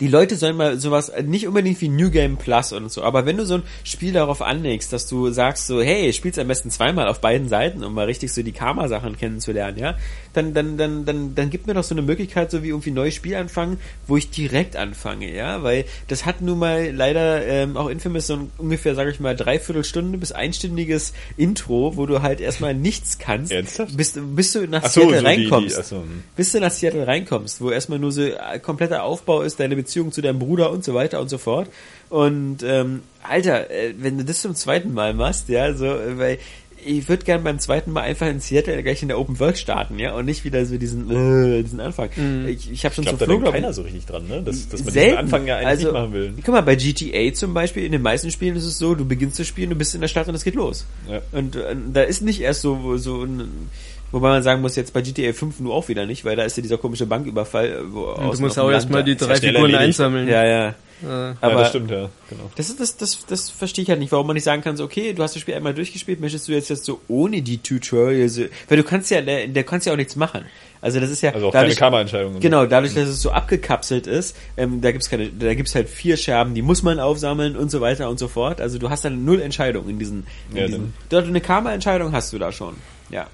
die 0.00 0.08
Leute 0.08 0.36
sollen 0.36 0.56
mal 0.56 0.78
sowas, 0.80 1.12
nicht 1.24 1.46
unbedingt 1.46 1.80
wie 1.80 1.88
New 1.88 2.10
Game 2.10 2.36
Plus 2.38 2.72
und 2.72 2.90
so, 2.90 3.02
aber 3.02 3.26
wenn 3.26 3.36
du 3.36 3.44
so 3.46 3.54
ein 3.54 3.62
Spiel 3.84 4.12
darauf 4.12 4.42
anlegst, 4.42 4.92
dass 4.92 5.06
du 5.06 5.30
sagst 5.30 5.66
so, 5.66 5.82
hey, 5.82 6.12
spielst 6.12 6.38
am 6.38 6.48
besten 6.48 6.70
zweimal 6.70 7.06
auf 7.08 7.20
beiden 7.20 7.48
Seiten, 7.48 7.84
um 7.84 7.94
mal 7.94 8.06
richtig 8.06 8.32
so 8.32 8.42
die 8.42 8.52
Karma-Sachen 8.52 9.16
kennenzulernen, 9.18 9.78
ja, 9.78 9.96
dann, 10.32 10.54
dann, 10.54 10.76
dann, 10.78 11.04
dann, 11.04 11.34
dann 11.34 11.50
gib 11.50 11.66
mir 11.66 11.74
doch 11.74 11.84
so 11.84 11.94
eine 11.94 12.02
Möglichkeit, 12.02 12.50
so 12.50 12.62
wie 12.62 12.68
irgendwie 12.68 12.90
neues 12.92 13.14
Spiel 13.14 13.34
anfangen, 13.36 13.78
wo 14.06 14.16
ich 14.16 14.30
direkt 14.30 14.74
anfange, 14.76 15.34
ja, 15.34 15.62
weil 15.62 15.84
das 16.08 16.24
hat 16.24 16.40
nun 16.40 16.58
mal 16.58 16.90
leider 16.92 17.44
ähm, 17.46 17.76
auch 17.76 17.88
Infamous 17.88 18.26
so 18.28 18.34
ein 18.36 18.50
ungefähr, 18.58 18.94
sage 18.94 19.10
ich 19.10 19.20
mal, 19.20 19.36
dreiviertel 19.36 19.84
Stunde 19.84 20.16
bis 20.18 20.32
einstündiges 20.32 21.12
Intro, 21.36 21.96
wo 21.96 22.06
du 22.06 22.22
halt 22.22 22.40
erstmal 22.40 22.74
nichts 22.80 23.18
kannst, 23.18 23.52
Ernsthaft? 23.52 23.96
bis, 23.96 24.14
bis 24.16 24.52
du 24.52 24.66
nach 24.66 24.82
Ach 24.84 24.90
so, 24.90 25.00
Seattle 25.02 25.18
so 25.20 25.26
die- 25.26 25.36
die- 25.36 25.42
reinkommst 25.42 25.78
ach 25.78 25.84
so, 25.84 25.96
hm. 25.96 26.22
bis 26.36 26.52
du 26.52 26.60
nach 26.60 26.70
Seattle 26.70 27.06
reinkommst, 27.06 27.60
wo 27.60 27.70
erstmal 27.70 27.98
nur 27.98 28.12
so 28.12 28.22
äh, 28.22 28.58
kompletter 28.62 29.02
Aufbau 29.02 29.42
ist, 29.42 29.60
deine 29.60 29.76
Beziehung 29.76 29.89
zu 29.90 30.22
deinem 30.22 30.38
Bruder 30.38 30.70
und 30.70 30.84
so 30.84 30.94
weiter 30.94 31.20
und 31.20 31.28
so 31.28 31.38
fort. 31.38 31.68
Und 32.08 32.62
ähm, 32.62 33.02
Alter, 33.22 33.70
äh, 33.70 33.94
wenn 33.98 34.18
du 34.18 34.24
das 34.24 34.42
zum 34.42 34.54
zweiten 34.54 34.92
Mal 34.92 35.14
machst, 35.14 35.48
ja, 35.48 35.74
so, 35.74 35.86
äh, 35.86 36.18
weil 36.18 36.38
ich 36.84 37.08
würde 37.08 37.24
gern 37.24 37.44
beim 37.44 37.58
zweiten 37.58 37.92
Mal 37.92 38.02
einfach 38.02 38.26
in 38.26 38.40
Seattle 38.40 38.82
gleich 38.82 39.02
in 39.02 39.08
der 39.08 39.18
Open 39.18 39.38
World 39.38 39.58
starten, 39.58 39.98
ja, 39.98 40.14
und 40.14 40.24
nicht 40.24 40.44
wieder 40.44 40.64
so 40.64 40.78
diesen, 40.78 41.10
äh, 41.10 41.62
diesen 41.62 41.80
Anfang. 41.80 42.08
Ich, 42.46 42.70
ich 42.70 42.84
habe 42.84 42.94
schon 42.94 43.04
Ich 43.04 43.10
glaube, 43.10 43.24
so 43.24 43.26
da 43.26 43.32
denkt 43.32 43.52
keiner 43.52 43.72
so 43.72 43.82
richtig 43.82 44.06
dran, 44.06 44.26
ne? 44.28 44.42
Dass, 44.42 44.68
dass 44.68 44.84
man 44.84 44.92
Selten. 44.92 45.10
den 45.10 45.18
Anfang 45.18 45.46
ja 45.46 45.56
eigentlich 45.56 45.68
also, 45.68 45.84
nicht 45.84 45.92
machen 45.92 46.12
will. 46.12 46.34
Guck 46.36 46.54
mal, 46.54 46.62
bei 46.62 46.76
GTA 46.76 47.32
zum 47.34 47.54
Beispiel, 47.54 47.84
in 47.84 47.92
den 47.92 48.02
meisten 48.02 48.30
Spielen 48.30 48.56
ist 48.56 48.64
es 48.64 48.78
so, 48.78 48.94
du 48.94 49.04
beginnst 49.04 49.36
zu 49.36 49.44
spielen, 49.44 49.70
du 49.70 49.76
bist 49.76 49.94
in 49.94 50.00
der 50.00 50.08
Stadt 50.08 50.28
und 50.28 50.34
es 50.34 50.44
geht 50.44 50.54
los. 50.54 50.86
Ja. 51.08 51.20
Und 51.32 51.56
äh, 51.56 51.76
da 51.92 52.02
ist 52.02 52.22
nicht 52.22 52.40
erst 52.40 52.62
so, 52.62 52.96
so 52.96 53.24
ein, 53.24 53.68
wobei 54.12 54.28
man 54.28 54.42
sagen 54.42 54.60
muss, 54.60 54.76
jetzt 54.76 54.92
bei 54.92 55.02
GTA 55.02 55.32
5 55.32 55.60
nur 55.60 55.74
auch 55.74 55.88
wieder 55.88 56.06
nicht, 56.06 56.24
weil 56.24 56.36
da 56.36 56.44
ist 56.44 56.56
ja 56.56 56.62
dieser 56.62 56.78
komische 56.78 57.06
Banküberfall. 57.06 57.84
Wo 57.90 58.06
außen 58.06 58.36
du 58.36 58.42
musst 58.42 58.58
auch 58.58 58.70
erstmal 58.70 59.04
die 59.04 59.16
drei 59.16 59.34
ja 59.34 59.40
Figuren 59.40 59.74
einsammeln. 59.74 60.28
Ja, 60.28 60.44
ja. 60.44 60.74
Äh, 61.02 61.06
ja, 61.06 61.36
Aber 61.40 61.54
das 61.54 61.70
stimmt, 61.70 61.90
ja. 61.90 62.10
Genau. 62.28 62.50
das 62.56 62.68
ist 62.68 62.80
das, 62.80 62.96
das, 62.96 63.24
das 63.26 63.50
verstehe 63.50 63.82
ich 63.82 63.88
halt 63.88 64.00
nicht, 64.00 64.12
warum 64.12 64.26
man 64.26 64.34
nicht 64.34 64.44
sagen 64.44 64.62
kann, 64.62 64.76
so, 64.76 64.84
okay, 64.84 65.12
du 65.14 65.22
hast 65.22 65.34
das 65.34 65.40
Spiel 65.40 65.54
einmal 65.54 65.72
durchgespielt, 65.74 66.20
möchtest 66.20 66.48
du 66.48 66.52
jetzt, 66.52 66.68
jetzt 66.68 66.84
so 66.84 67.00
ohne 67.08 67.42
die 67.42 67.58
Tutorials, 67.58 68.38
weil 68.68 68.76
du 68.76 68.84
kannst 68.84 69.10
ja, 69.10 69.22
der, 69.22 69.48
der 69.48 69.64
kannst 69.64 69.86
ja 69.86 69.92
auch 69.92 69.96
nichts 69.96 70.16
machen. 70.16 70.44
Also 70.82 70.98
das 70.98 71.10
ist 71.10 71.22
ja 71.22 71.32
Also 71.32 71.48
auch 71.48 71.52
dadurch, 71.52 71.76
keine 71.76 71.86
Kameraentscheidungen. 71.86 72.40
Genau, 72.40 72.66
dadurch, 72.66 72.94
dass 72.94 73.08
es 73.08 73.20
so 73.20 73.30
abgekapselt 73.30 74.06
ist, 74.06 74.36
ähm, 74.56 74.80
da 74.80 74.92
gibt's 74.92 75.10
keine, 75.10 75.28
da 75.28 75.54
gibt's 75.54 75.74
halt 75.74 75.88
vier 75.88 76.16
Scherben, 76.16 76.54
die 76.54 76.62
muss 76.62 76.82
man 76.82 77.00
aufsammeln 77.00 77.56
und 77.56 77.70
so 77.70 77.80
weiter 77.80 78.08
und 78.08 78.18
so 78.18 78.28
fort. 78.28 78.60
Also 78.60 78.78
du 78.78 78.88
hast 78.88 79.04
dann 79.04 79.24
null 79.24 79.40
Entscheidung 79.40 79.88
in 79.88 79.98
diesen, 79.98 80.26
in 80.50 80.56
Ja, 80.56 80.66
diesen 80.66 80.94
dort 81.10 81.26
eine 81.26 81.40
Karma-Entscheidung 81.40 82.12
hast 82.12 82.32
du 82.32 82.38
da 82.38 82.50
schon. 82.50 82.76
Ja. 83.10 83.26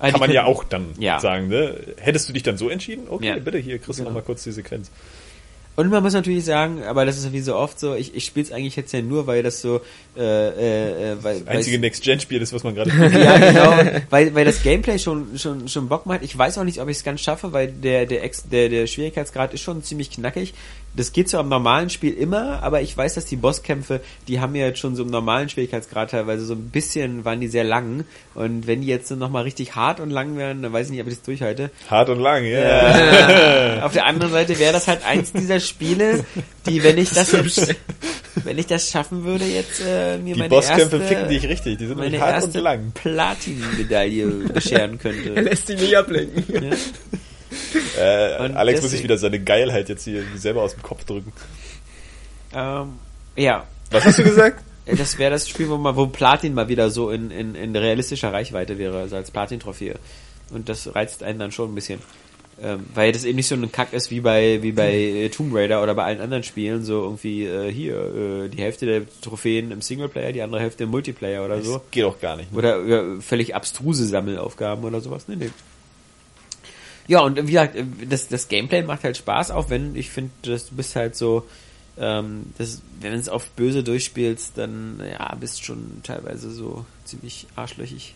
Also 0.00 0.12
Kann 0.12 0.20
man 0.20 0.32
ja 0.34 0.44
auch 0.46 0.64
dann 0.64 0.86
Ja. 0.98 1.20
sagen, 1.20 1.48
ne? 1.48 1.76
Hättest 1.98 2.28
du 2.28 2.32
dich 2.32 2.42
dann 2.42 2.56
so 2.56 2.68
entschieden? 2.68 3.04
Okay, 3.08 3.26
Ja. 3.28 3.36
bitte, 3.38 3.58
hier 3.58 3.78
kriegst 3.78 3.98
du 4.00 4.02
Genau. 4.04 4.10
noch 4.10 4.14
mal 4.20 4.22
kurz 4.24 4.42
die 4.44 4.52
Sequenz. 4.52 4.90
Und 5.76 5.88
man 5.88 6.02
muss 6.02 6.12
natürlich 6.12 6.44
sagen, 6.44 6.82
aber 6.84 7.06
das 7.06 7.16
ist 7.16 7.32
wie 7.32 7.40
so 7.40 7.54
oft 7.56 7.78
so, 7.80 7.94
ich, 7.94 8.14
ich 8.14 8.26
spiele 8.26 8.44
es 8.44 8.52
eigentlich 8.52 8.76
jetzt 8.76 8.92
ja 8.92 9.00
nur, 9.00 9.26
weil 9.26 9.42
das 9.42 9.62
so, 9.62 9.80
äh, 10.16 10.20
äh, 10.20 11.12
äh, 11.12 11.16
weil, 11.22 11.36
Einzige 11.46 11.76
weil's- 11.76 11.80
Next-Gen-Spiel 11.82 12.42
ist, 12.42 12.52
was 12.52 12.64
man 12.64 12.74
gerade 12.74 12.90
ja, 13.18 13.38
genau, 13.38 14.00
weil, 14.10 14.34
weil 14.34 14.44
das 14.44 14.62
Gameplay 14.62 14.98
schon, 14.98 15.38
schon, 15.38 15.68
schon 15.68 15.88
Bock 15.88 16.04
macht. 16.06 16.22
Ich 16.22 16.36
weiß 16.36 16.58
auch 16.58 16.64
nicht, 16.64 16.80
ob 16.82 16.88
ich 16.88 16.98
es 16.98 17.04
ganz 17.04 17.20
schaffe, 17.22 17.52
weil 17.52 17.68
der, 17.68 18.04
der, 18.04 18.24
Ex, 18.24 18.46
der, 18.48 18.68
der 18.68 18.86
Schwierigkeitsgrad 18.88 19.54
ist 19.54 19.62
schon 19.62 19.82
ziemlich 19.82 20.10
knackig. 20.10 20.52
Das 20.94 21.12
geht 21.12 21.28
zwar 21.28 21.42
im 21.42 21.48
normalen 21.48 21.88
Spiel 21.88 22.12
immer, 22.12 22.62
aber 22.62 22.80
ich 22.82 22.96
weiß, 22.96 23.14
dass 23.14 23.24
die 23.24 23.36
Bosskämpfe, 23.36 24.00
die 24.26 24.40
haben 24.40 24.54
ja 24.56 24.66
jetzt 24.66 24.80
schon 24.80 24.96
so 24.96 25.04
im 25.04 25.10
normalen 25.10 25.48
Schwierigkeitsgrad 25.48 26.10
teilweise 26.10 26.44
so 26.44 26.54
ein 26.54 26.70
bisschen, 26.70 27.24
waren 27.24 27.40
die 27.40 27.46
sehr 27.48 27.62
lang. 27.64 28.04
Und 28.34 28.66
wenn 28.66 28.80
die 28.80 28.88
jetzt 28.88 29.10
nochmal 29.10 29.44
richtig 29.44 29.76
hart 29.76 30.00
und 30.00 30.10
lang 30.10 30.36
wären, 30.36 30.62
dann 30.62 30.72
weiß 30.72 30.86
ich 30.86 30.92
nicht, 30.92 31.00
ob 31.00 31.06
ich 31.06 31.14
das 31.14 31.22
durchhalte. 31.22 31.70
hart 31.88 32.08
und 32.10 32.18
lang, 32.18 32.44
ja. 32.44 33.84
Auf 33.84 33.92
der 33.92 34.06
anderen 34.06 34.32
Seite 34.32 34.58
wäre 34.58 34.72
das 34.72 34.88
halt 34.88 35.04
eins 35.06 35.32
dieser 35.32 35.60
Spiele, 35.60 36.24
die, 36.66 36.82
wenn 36.82 36.98
ich 36.98 37.10
das 37.10 37.32
jetzt, 37.32 37.74
wenn 38.44 38.58
ich 38.58 38.66
das 38.66 38.90
schaffen 38.90 39.24
würde, 39.24 39.44
jetzt 39.44 39.80
äh, 39.86 40.18
mir 40.18 40.34
Die 40.34 40.40
meine 40.40 40.50
Bosskämpfe 40.50 40.96
erste, 40.96 41.00
ficken 41.02 41.28
dich 41.28 41.46
richtig, 41.48 41.78
die 41.78 41.86
sind 41.86 41.98
meine 41.98 42.20
hart 42.20 42.34
erste 42.34 42.58
und 42.58 42.64
lang. 42.64 42.92
Platin-Medaille 42.94 44.26
bescheren 44.52 44.92
er 44.92 44.98
könnte. 44.98 45.40
lässt 45.40 45.68
sich 45.68 45.80
nicht 45.80 45.96
ablenken. 45.96 46.44
Ja. 46.64 46.76
Äh, 47.98 48.02
Alex 48.02 48.54
muss 48.54 48.54
deswegen- 48.56 48.88
sich 48.90 49.02
wieder 49.02 49.18
seine 49.18 49.40
Geilheit 49.40 49.88
jetzt 49.88 50.04
hier 50.04 50.22
selber 50.36 50.62
aus 50.62 50.74
dem 50.74 50.82
Kopf 50.82 51.04
drücken. 51.04 51.32
Ähm, 52.54 52.94
ja, 53.36 53.66
Was 53.90 54.04
hast 54.04 54.18
du 54.18 54.24
gesagt? 54.24 54.62
Äh, 54.86 54.96
das 54.96 55.18
wäre 55.18 55.30
das 55.30 55.46
Spiel, 55.46 55.68
wo 55.68 55.76
man, 55.76 55.94
wo 55.94 56.06
Platin 56.06 56.54
mal 56.54 56.68
wieder 56.68 56.88
so 56.88 57.10
in, 57.10 57.30
in, 57.30 57.54
in 57.54 57.76
realistischer 57.76 58.32
Reichweite 58.32 58.78
wäre, 58.78 58.98
also 58.98 59.14
als 59.16 59.30
Platin-Trophäe. 59.30 59.96
Und 60.52 60.70
das 60.70 60.94
reizt 60.94 61.22
einen 61.22 61.38
dann 61.38 61.52
schon 61.52 61.70
ein 61.70 61.74
bisschen. 61.74 62.00
Ähm, 62.62 62.86
weil 62.94 63.12
das 63.12 63.24
eben 63.24 63.36
nicht 63.36 63.46
so 63.46 63.54
ein 63.54 63.70
Kack 63.72 63.92
ist 63.92 64.10
wie 64.10 64.20
bei 64.20 64.62
wie 64.62 64.72
bei 64.72 64.92
äh, 64.94 65.28
Tomb 65.28 65.54
Raider 65.54 65.82
oder 65.82 65.94
bei 65.94 66.04
allen 66.04 66.20
anderen 66.20 66.42
Spielen, 66.42 66.82
so 66.84 67.02
irgendwie 67.04 67.44
äh, 67.46 67.70
hier, 67.72 67.94
äh, 67.96 68.48
die 68.48 68.62
Hälfte 68.62 68.86
der 68.86 69.02
Trophäen 69.22 69.70
im 69.70 69.80
Singleplayer, 69.82 70.32
die 70.32 70.42
andere 70.42 70.60
Hälfte 70.62 70.84
im 70.84 70.90
Multiplayer 70.90 71.44
oder 71.44 71.60
so. 71.62 71.74
Das 71.74 71.82
geht 71.90 72.04
auch 72.04 72.18
gar 72.18 72.36
nicht. 72.36 72.50
Ne? 72.52 72.58
Oder 72.58 72.84
ja, 72.84 73.20
völlig 73.20 73.54
abstruse 73.54 74.06
Sammelaufgaben 74.06 74.82
oder 74.84 75.00
sowas. 75.02 75.24
Nee, 75.28 75.36
nee. 75.36 75.50
Ja, 77.10 77.22
und 77.22 77.36
wie 77.38 77.50
gesagt, 77.50 77.74
das, 78.08 78.28
das 78.28 78.46
Gameplay 78.46 78.82
macht 78.82 79.02
halt 79.02 79.16
Spaß, 79.16 79.50
auch 79.50 79.68
wenn 79.68 79.96
ich 79.96 80.10
finde, 80.10 80.30
du 80.42 80.56
bist 80.76 80.94
halt 80.94 81.16
so, 81.16 81.44
ähm, 81.98 82.52
das, 82.56 82.82
wenn 83.00 83.10
du 83.10 83.18
es 83.18 83.28
auf 83.28 83.50
böse 83.50 83.82
durchspielst, 83.82 84.56
dann 84.56 85.02
ja, 85.04 85.34
bist 85.34 85.64
schon 85.64 86.02
teilweise 86.04 86.52
so 86.52 86.84
ziemlich 87.04 87.48
arschlöchig. 87.56 88.14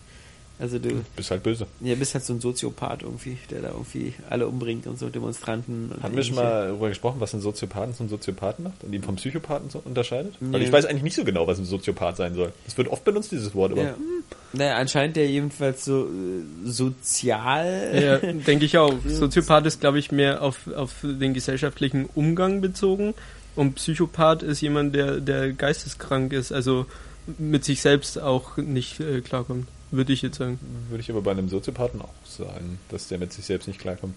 Also 0.58 0.78
du 0.78 0.90
Bist 1.16 1.30
halt 1.32 1.42
böse. 1.42 1.66
ja, 1.80 1.96
bist 1.96 2.14
halt 2.14 2.24
so 2.24 2.32
ein 2.32 2.40
Soziopath 2.40 3.02
irgendwie, 3.02 3.36
der 3.50 3.62
da 3.62 3.68
irgendwie 3.70 4.14
alle 4.30 4.46
umbringt 4.46 4.86
und 4.86 4.98
so 4.98 5.08
Demonstranten. 5.08 5.90
Und 5.92 6.02
Haben 6.02 6.14
wir 6.14 6.22
schon 6.22 6.36
mal 6.36 6.68
darüber 6.68 6.88
gesprochen, 6.88 7.16
was 7.18 7.34
ein 7.34 7.40
Soziopathen 7.40 7.92
zum 7.94 8.08
Soziopathen 8.08 8.62
macht 8.64 8.84
und 8.84 8.92
ihn 8.92 9.02
vom 9.02 9.16
Psychopathen 9.16 9.68
so 9.70 9.82
unterscheidet? 9.84 10.34
Weil 10.38 10.60
Nee. 10.60 10.66
ich 10.66 10.72
weiß 10.72 10.86
eigentlich 10.86 11.02
nicht 11.02 11.16
so 11.16 11.24
genau, 11.24 11.46
was 11.48 11.58
ein 11.58 11.64
Soziopath 11.64 12.16
sein 12.16 12.34
soll. 12.34 12.52
Es 12.68 12.78
wird 12.78 12.86
oft 12.88 13.02
benutzt, 13.04 13.32
dieses 13.32 13.54
Wort, 13.56 13.72
aber 13.72 13.82
Ja. 13.82 13.94
Naja, 14.52 14.76
anscheinend 14.76 15.16
der 15.16 15.28
jedenfalls 15.28 15.84
so 15.84 16.04
äh, 16.04 16.70
sozial. 16.70 18.20
Ja, 18.22 18.32
denke 18.32 18.64
ich 18.64 18.78
auch. 18.78 18.94
Soziopath 19.06 19.66
ist, 19.66 19.80
glaube 19.80 19.98
ich, 19.98 20.12
mehr 20.12 20.42
auf, 20.42 20.68
auf 20.74 20.92
den 21.02 21.34
gesellschaftlichen 21.34 22.08
Umgang 22.14 22.60
bezogen. 22.60 23.14
Und 23.56 23.74
Psychopath 23.76 24.42
ist 24.42 24.60
jemand, 24.60 24.94
der, 24.94 25.20
der 25.20 25.52
geisteskrank 25.52 26.32
ist, 26.32 26.52
also 26.52 26.86
mit 27.38 27.64
sich 27.64 27.80
selbst 27.80 28.20
auch 28.20 28.56
nicht 28.56 29.00
äh, 29.00 29.20
klarkommt, 29.20 29.66
würde 29.96 30.12
ich 30.12 30.22
jetzt 30.22 30.38
sagen. 30.38 30.58
würde 30.90 31.00
ich 31.02 31.10
aber 31.10 31.22
bei 31.22 31.30
einem 31.32 31.48
Soziopathen 31.48 32.00
auch 32.02 32.08
sagen, 32.26 32.78
dass 32.90 33.08
der 33.08 33.18
mit 33.18 33.32
sich 33.32 33.44
selbst 33.44 33.66
nicht 33.68 33.80
klarkommt. 33.80 34.14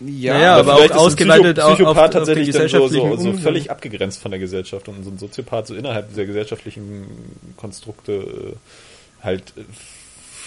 Ja, 0.00 0.34
Naja, 0.34 0.56
aber 0.56 0.74
vielleicht 0.76 0.92
auch 0.92 1.06
ist 1.06 1.20
ein 1.20 1.30
ausgeweitet 1.30 1.58
Psycho- 1.58 1.62
auf- 1.62 1.70
auf- 1.70 1.76
Psychopath 1.76 2.04
auf 2.04 2.10
tatsächlich 2.10 2.50
dann 2.56 2.68
so, 2.68 2.88
so, 2.88 3.16
so 3.16 3.32
völlig 3.34 3.70
abgegrenzt 3.70 4.20
von 4.20 4.30
der 4.32 4.40
Gesellschaft 4.40 4.88
und 4.88 5.04
so 5.04 5.10
ein 5.10 5.18
Soziopath 5.18 5.68
so 5.68 5.74
innerhalb 5.74 6.08
dieser 6.08 6.24
gesellschaftlichen 6.26 7.06
Konstrukte 7.56 8.12
äh, 8.12 8.54
halt 9.24 9.52
äh, 9.56 9.62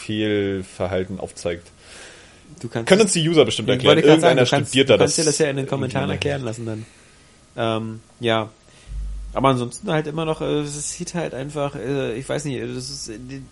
Fehlverhalten 0.08 1.20
aufzeigt. 1.20 1.68
du 2.62 2.68
kannst 2.68 2.88
Können 2.88 3.02
uns 3.02 3.14
die 3.14 3.28
User 3.28 3.46
bestimmt 3.46 3.70
erklären. 3.70 3.96
gerade 3.98 4.08
sagen, 4.22 4.38
Irgendeiner 4.38 4.44
du 4.46 4.50
kannst, 4.50 4.70
studiert 4.70 4.90
du 4.90 4.94
da 4.94 4.98
kannst 5.00 5.18
das. 5.18 5.26
dir 5.26 5.30
das 5.30 5.38
ja 5.40 5.50
in 5.50 5.58
den 5.58 5.68
Kommentaren 5.68 6.10
erklären 6.10 6.44
lassen 6.44 6.66
dann. 6.66 6.86
Ähm, 7.58 8.00
ja. 8.20 8.50
Aber 9.38 9.50
ansonsten 9.50 9.92
halt 9.92 10.08
immer 10.08 10.26
noch, 10.26 10.42
äh, 10.42 10.62
es 10.62 10.94
sieht 10.94 11.14
halt 11.14 11.36
einfach, 11.36 11.76
äh, 11.76 12.18
ich 12.18 12.28
weiß 12.28 12.46
nicht, 12.46 12.58
ist, 12.58 13.08
äh, 13.08 13.20
die- 13.20 13.44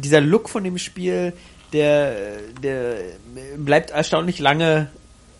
dieser 0.00 0.20
Look 0.20 0.48
von 0.48 0.62
dem 0.62 0.78
Spiel, 0.78 1.32
der, 1.72 2.36
der 2.62 2.98
bleibt 3.56 3.90
erstaunlich 3.90 4.38
lange 4.38 4.90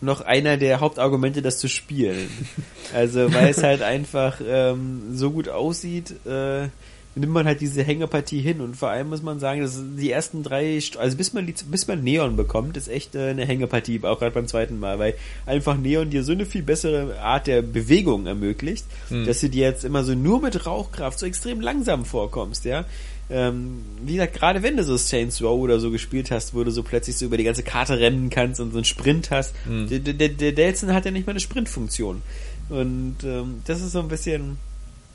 noch 0.01 0.19
einer 0.19 0.57
der 0.57 0.81
Hauptargumente, 0.81 1.41
das 1.41 1.59
zu 1.59 1.69
spielen. 1.69 2.29
Also, 2.93 3.33
weil 3.33 3.49
es 3.49 3.63
halt 3.63 3.81
einfach 3.81 4.39
ähm, 4.45 5.15
so 5.17 5.31
gut 5.31 5.47
aussieht, 5.49 6.11
äh, 6.25 6.67
nimmt 7.15 7.31
man 7.31 7.45
halt 7.45 7.61
diese 7.61 7.81
Hängepartie 7.81 8.41
hin 8.41 8.59
und 8.59 8.75
vor 8.75 8.89
allem 8.89 9.09
muss 9.09 9.21
man 9.21 9.39
sagen, 9.39 9.61
dass 9.61 9.81
die 9.97 10.11
ersten 10.11 10.43
drei, 10.43 10.79
also 10.97 11.17
bis 11.17 11.33
man 11.33 11.47
die, 11.47 11.53
bis 11.69 11.87
man 11.87 12.03
Neon 12.03 12.35
bekommt, 12.35 12.75
ist 12.75 12.89
echt 12.89 13.15
äh, 13.15 13.29
eine 13.29 13.45
Hängepartie, 13.45 14.01
auch 14.03 14.19
gerade 14.19 14.31
beim 14.31 14.47
zweiten 14.47 14.79
Mal, 14.79 14.99
weil 14.99 15.13
einfach 15.45 15.77
Neon 15.77 16.09
dir 16.09 16.23
so 16.23 16.33
eine 16.33 16.45
viel 16.45 16.61
bessere 16.61 17.19
Art 17.19 17.47
der 17.47 17.61
Bewegung 17.61 18.27
ermöglicht, 18.27 18.85
dass 19.25 19.39
du 19.39 19.49
dir 19.49 19.67
jetzt 19.67 19.85
immer 19.85 20.03
so 20.03 20.13
nur 20.13 20.41
mit 20.41 20.65
Rauchkraft 20.65 21.19
so 21.19 21.25
extrem 21.25 21.61
langsam 21.61 22.05
vorkommst, 22.05 22.65
ja. 22.65 22.85
Ähm, 23.27 23.83
wie 24.03 24.13
gesagt, 24.13 24.35
gerade 24.35 24.61
wenn 24.61 24.77
du 24.77 24.83
so 24.83 24.97
Saints 24.97 25.41
Row 25.41 25.59
oder 25.59 25.79
so 25.79 25.89
gespielt 25.89 26.29
hast, 26.29 26.53
wo 26.53 26.63
du 26.63 26.69
so 26.69 26.83
plötzlich 26.83 27.17
so 27.17 27.25
über 27.25 27.37
die 27.37 27.43
ganze 27.43 27.63
Karte 27.63 27.97
rennen 27.99 28.29
kannst 28.29 28.59
und 28.59 28.71
so 28.71 28.77
einen 28.77 28.85
Sprint 28.85 29.31
hast, 29.31 29.55
der, 29.89 29.99
der, 29.99 30.29
der 30.29 30.51
Delson 30.51 30.93
hat 30.93 31.05
ja 31.05 31.11
nicht 31.11 31.25
mal 31.25 31.31
eine 31.31 31.39
Sprintfunktion. 31.39 32.21
Und 32.69 33.17
ähm, 33.23 33.61
das 33.65 33.81
ist 33.81 33.93
so 33.93 33.99
ein 33.99 34.09
bisschen, 34.09 34.57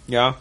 ja, 0.08 0.38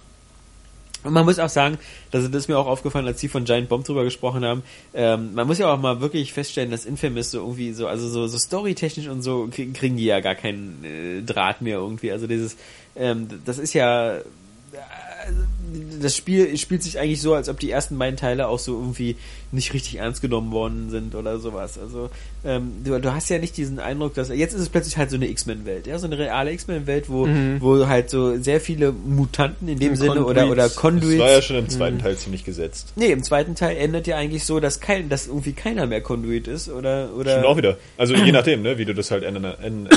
und 1.04 1.14
man 1.14 1.26
muss 1.26 1.40
auch 1.40 1.50
sagen, 1.50 1.78
das, 2.12 2.26
ist 2.26 2.48
mir 2.50 2.58
auch 2.58 2.68
aufgefallen, 2.68 3.08
als 3.08 3.20
die 3.20 3.30
von 3.30 3.46
Giant 3.46 3.70
Bomb 3.70 3.86
drüber 3.86 4.04
gesprochen 4.04 4.44
haben, 4.44 4.64
ähm, 4.94 5.34
man 5.34 5.48
muss 5.48 5.58
ja 5.58 5.74
auch 5.74 5.80
mal 5.80 6.02
wirklich 6.02 6.34
feststellen, 6.34 6.72
dass 6.72 6.86
Infamous 6.86 7.32
so 7.32 7.40
irgendwie 7.40 7.72
so, 7.72 7.88
also 7.88 8.10
so, 8.10 8.28
so 8.28 8.38
storytechnisch 8.38 9.08
und 9.08 9.22
so 9.22 9.48
kriegen, 9.50 9.74
kriegen 9.74 9.98
die 9.98 10.06
ja 10.06 10.20
gar 10.20 10.36
keinen 10.36 10.84
äh, 10.84 11.22
Draht 11.22 11.62
mehr 11.62 11.78
irgendwie. 11.78 12.12
Also 12.12 12.28
dieses, 12.28 12.58
ähm, 12.96 13.28
das 13.46 13.60
ist 13.60 13.74
ja, 13.74 14.18
äh, 14.18 14.22
das 16.02 16.16
Spiel 16.16 16.58
spielt 16.58 16.84
sich 16.84 17.00
eigentlich 17.00 17.22
so, 17.22 17.34
als 17.34 17.50
ob 17.50 17.60
die 17.60 17.72
ersten 17.72 17.98
beiden 17.98 18.18
Teile 18.18 18.48
auch 18.48 18.60
so 18.60 18.74
irgendwie 18.80 19.16
nicht 19.52 19.74
richtig 19.74 19.96
ernst 19.96 20.22
genommen 20.22 20.52
worden 20.52 20.90
sind 20.92 21.16
oder 21.16 21.40
sowas. 21.40 21.80
Also 21.80 22.10
ähm, 22.46 22.72
du, 22.84 23.00
du 23.00 23.14
hast 23.14 23.30
ja 23.30 23.40
nicht 23.40 23.58
diesen 23.58 23.80
Eindruck, 23.80 24.14
dass 24.14 24.30
jetzt 24.30 24.54
ist 24.54 24.62
es 24.62 24.70
plötzlich 24.70 24.98
halt 24.98 25.10
so 25.10 25.16
eine 25.16 25.28
X-Men-Welt, 25.28 25.88
ja, 25.88 25.98
so 25.98 26.06
eine 26.06 26.18
reale 26.20 26.52
X-Men-Welt, 26.52 27.10
wo 27.10 27.28
wo 27.60 27.88
halt 27.88 28.10
so 28.10 28.38
sehr 28.38 28.62
viele 28.62 28.92
Mutanten 28.92 29.68
in 29.68 29.80
dem 29.80 29.92
Mhm, 29.92 29.96
Sinne 29.96 30.26
oder 30.26 30.50
oder 30.50 30.70
Conduits. 30.70 30.76
Conduits. 30.76 31.18
Das 31.18 31.20
war 31.20 31.32
ja 31.32 31.42
schon 31.42 31.56
im 31.58 31.70
zweiten 31.70 32.00
Teil 32.00 32.18
ziemlich 32.18 32.46
gesetzt. 32.46 32.94
Nee, 32.96 33.08
im 33.12 33.24
zweiten 33.24 33.56
Teil 33.56 33.78
endet 33.78 34.08
ja 34.08 34.18
eigentlich 34.18 34.46
so, 34.46 34.60
dass 34.60 34.80
kein, 34.80 35.10
dass 35.10 35.28
irgendwie 35.28 35.54
keiner 35.54 35.86
mehr 35.88 36.02
Conduit 36.02 36.48
ist 36.48 36.70
oder 36.70 37.10
oder. 37.18 37.32
Stimmt 37.32 37.46
auch 37.48 37.58
wieder. 37.58 37.78
Also 37.98 38.14
je 38.16 38.32
nachdem, 38.32 38.62
ne, 38.62 38.78
wie 38.78 38.86
du 38.86 38.94
das 38.94 39.10
halt 39.12 39.24
enden, 39.24 39.44
enden, 39.46 39.88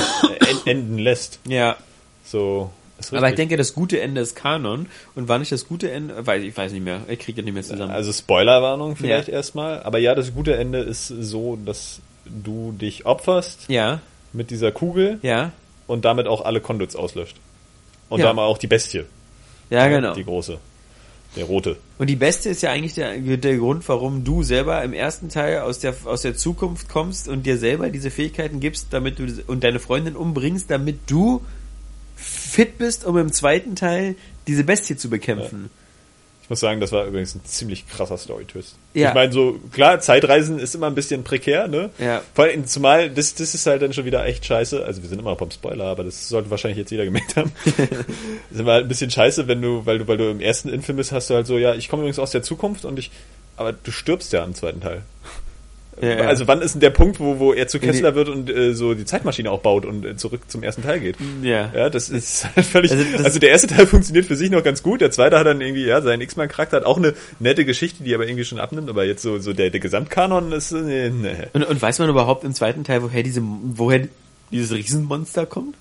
äh, 0.65 0.69
enden 0.69 0.97
lässt. 0.97 1.39
Ja, 1.47 1.77
So. 2.25 2.71
Aber 3.11 3.29
ich 3.29 3.35
denke, 3.35 3.57
das 3.57 3.73
gute 3.73 3.99
Ende 3.99 4.21
ist 4.21 4.35
Kanon 4.35 4.87
und 5.15 5.27
war 5.27 5.39
nicht 5.39 5.51
das 5.51 5.67
gute 5.67 5.91
Ende, 5.91 6.25
weiß 6.25 6.43
ich 6.43 6.55
weiß 6.55 6.71
nicht 6.71 6.83
mehr, 6.83 7.01
ich 7.07 7.19
kriege 7.19 7.37
das 7.41 7.45
nicht 7.45 7.53
mehr 7.53 7.63
zusammen. 7.63 7.91
Also 7.91 8.13
Spoilerwarnung 8.13 8.95
vielleicht 8.95 9.27
Ja. 9.27 9.33
erstmal. 9.33 9.83
Aber 9.83 9.97
ja, 9.97 10.15
das 10.15 10.33
gute 10.33 10.55
Ende 10.55 10.79
ist 10.79 11.07
so, 11.07 11.57
dass 11.65 11.99
du 12.25 12.71
dich 12.71 13.05
opferst 13.05 13.65
ja, 13.67 13.99
mit 14.31 14.49
dieser 14.51 14.71
Kugel 14.71 15.19
ja, 15.21 15.51
und 15.87 16.05
damit 16.05 16.27
auch 16.27 16.45
alle 16.45 16.61
Conduits 16.61 16.95
auslöscht. 16.95 17.35
Und 18.09 18.19
Ja. 18.19 18.27
damit 18.27 18.41
auch 18.43 18.57
die 18.57 18.67
Bestie. 18.67 19.03
ja, 19.69 19.87
genau. 19.87 20.13
Die 20.13 20.23
große. 20.23 20.57
Der 21.35 21.45
rote. 21.45 21.77
Und 21.97 22.11
die 22.11 22.15
beste 22.15 22.49
ist 22.49 22.61
ja 22.61 22.69
eigentlich 22.71 22.93
der, 22.93 23.17
der 23.17 23.57
Grund, 23.57 23.87
warum 23.89 24.23
du 24.23 24.43
selber 24.43 24.83
im 24.83 24.93
ersten 24.93 25.29
Teil 25.29 25.61
aus 25.61 25.79
der, 25.79 25.95
aus 26.05 26.21
der 26.21 26.35
Zukunft 26.35 26.89
kommst 26.89 27.27
und 27.27 27.47
dir 27.47 27.57
selber 27.57 27.89
diese 27.89 28.11
Fähigkeiten 28.11 28.59
gibst, 28.59 28.87
damit 28.91 29.17
du 29.17 29.25
und 29.47 29.63
deine 29.63 29.79
Freundin 29.79 30.15
umbringst, 30.15 30.69
damit 30.69 30.99
du 31.07 31.41
fit 32.53 32.77
bist, 32.77 33.05
um 33.05 33.17
im 33.17 33.31
zweiten 33.31 33.75
Teil 33.75 34.15
diese 34.47 34.63
Bestie 34.63 34.95
zu 34.95 35.09
bekämpfen. 35.09 35.69
Ich 36.43 36.49
muss 36.49 36.59
sagen, 36.59 36.81
das 36.81 36.91
war 36.91 37.05
übrigens 37.05 37.35
ein 37.35 37.45
ziemlich 37.45 37.87
krasser 37.87 38.17
Story-Twist. 38.17 38.75
Ja. 38.93 39.09
Ich 39.09 39.15
meine, 39.15 39.31
so, 39.31 39.59
klar, 39.71 40.01
Zeitreisen 40.01 40.59
ist 40.59 40.75
immer 40.75 40.87
ein 40.87 40.93
bisschen 40.93 41.23
prekär, 41.23 41.69
ne? 41.69 41.89
Ja. 41.97 42.21
Vor 42.33 42.43
allem, 42.43 42.67
zumal, 42.67 43.09
das, 43.09 43.33
das 43.35 43.55
ist 43.55 43.65
halt 43.65 43.81
dann 43.81 43.93
schon 43.93 44.03
wieder 44.03 44.25
echt 44.25 44.45
scheiße. 44.45 44.83
Also, 44.85 45.01
wir 45.01 45.09
sind 45.09 45.19
immer 45.19 45.31
noch 45.31 45.37
beim 45.37 45.51
Spoiler, 45.51 45.85
aber 45.85 46.03
das 46.03 46.27
sollte 46.27 46.49
wahrscheinlich 46.49 46.77
jetzt 46.77 46.91
jeder 46.91 47.05
gemerkt 47.05 47.37
haben. 47.37 47.53
das 47.63 47.75
ist 48.51 48.59
immer 48.59 48.73
halt 48.73 48.85
ein 48.85 48.89
bisschen 48.89 49.09
scheiße, 49.09 49.47
wenn 49.47 49.61
du, 49.61 49.85
weil 49.85 49.99
du, 49.99 50.07
weil 50.09 50.17
du 50.17 50.29
im 50.29 50.41
ersten 50.41 50.67
Infamous 50.67 51.13
hast 51.13 51.29
du 51.29 51.35
halt 51.35 51.47
so, 51.47 51.57
ja, 51.57 51.75
ich 51.75 51.87
komme 51.87 52.01
übrigens 52.01 52.19
aus 52.19 52.31
der 52.31 52.43
Zukunft 52.43 52.83
und 52.83 52.99
ich, 52.99 53.09
aber 53.55 53.71
du 53.71 53.91
stirbst 53.91 54.33
ja 54.33 54.43
im 54.43 54.53
zweiten 54.53 54.81
Teil. 54.81 55.03
Ja, 56.01 56.09
ja. 56.09 56.27
Also, 56.27 56.47
wann 56.47 56.61
ist 56.61 56.73
denn 56.73 56.81
der 56.81 56.89
Punkt, 56.89 57.19
wo, 57.19 57.39
wo 57.39 57.53
er 57.53 57.67
zu 57.67 57.77
Nee, 57.77 57.87
Kessler 57.87 58.15
wird 58.15 58.29
und 58.29 58.49
äh, 58.49 58.73
so 58.73 58.93
die 58.93 59.05
Zeitmaschine 59.05 59.51
auch 59.51 59.61
baut 59.61 59.85
und 59.85 60.05
äh, 60.05 60.15
zurück 60.15 60.41
zum 60.47 60.63
ersten 60.63 60.81
Teil 60.81 60.99
geht? 60.99 61.17
Ja. 61.41 61.71
Ja, 61.73 61.89
das 61.89 62.09
ist 62.09 62.47
halt 62.55 62.65
völlig. 62.65 62.91
Also 62.91 63.23
Also, 63.23 63.39
der 63.39 63.49
erste 63.49 63.67
Teil 63.67 63.87
funktioniert 63.87 64.25
für 64.25 64.35
sich 64.35 64.49
noch 64.49 64.63
ganz 64.63 64.83
gut. 64.83 65.01
Der 65.01 65.11
zweite 65.11 65.37
hat 65.37 65.45
dann 65.45 65.61
irgendwie, 65.61 65.85
ja, 65.85 66.01
seinen 66.01 66.21
X-Men-Charakter 66.21 66.77
hat 66.77 66.85
auch 66.85 66.97
eine 66.97 67.13
nette 67.39 67.65
Geschichte, 67.65 68.03
die 68.03 68.13
aber 68.15 68.27
irgendwie 68.27 68.45
schon 68.45 68.59
abnimmt. 68.59 68.89
Aber 68.89 69.05
jetzt 69.05 69.21
so, 69.21 69.39
so 69.39 69.53
der, 69.53 69.69
der 69.69 69.79
Gesamtkanon 69.79 70.51
ist, 70.51 70.71
äh, 70.71 70.81
nee, 70.81 71.09
nee. 71.09 71.35
Und, 71.53 71.63
und 71.63 71.81
weiß 71.81 71.99
man 71.99 72.09
überhaupt 72.09 72.43
im 72.43 72.53
zweiten 72.53 72.83
Teil, 72.83 73.03
woher 73.03 73.23
diese, 73.23 73.41
woher 73.43 74.07
dieses 74.51 74.71
Riesenmonster 74.71 75.45
kommt? 75.45 75.75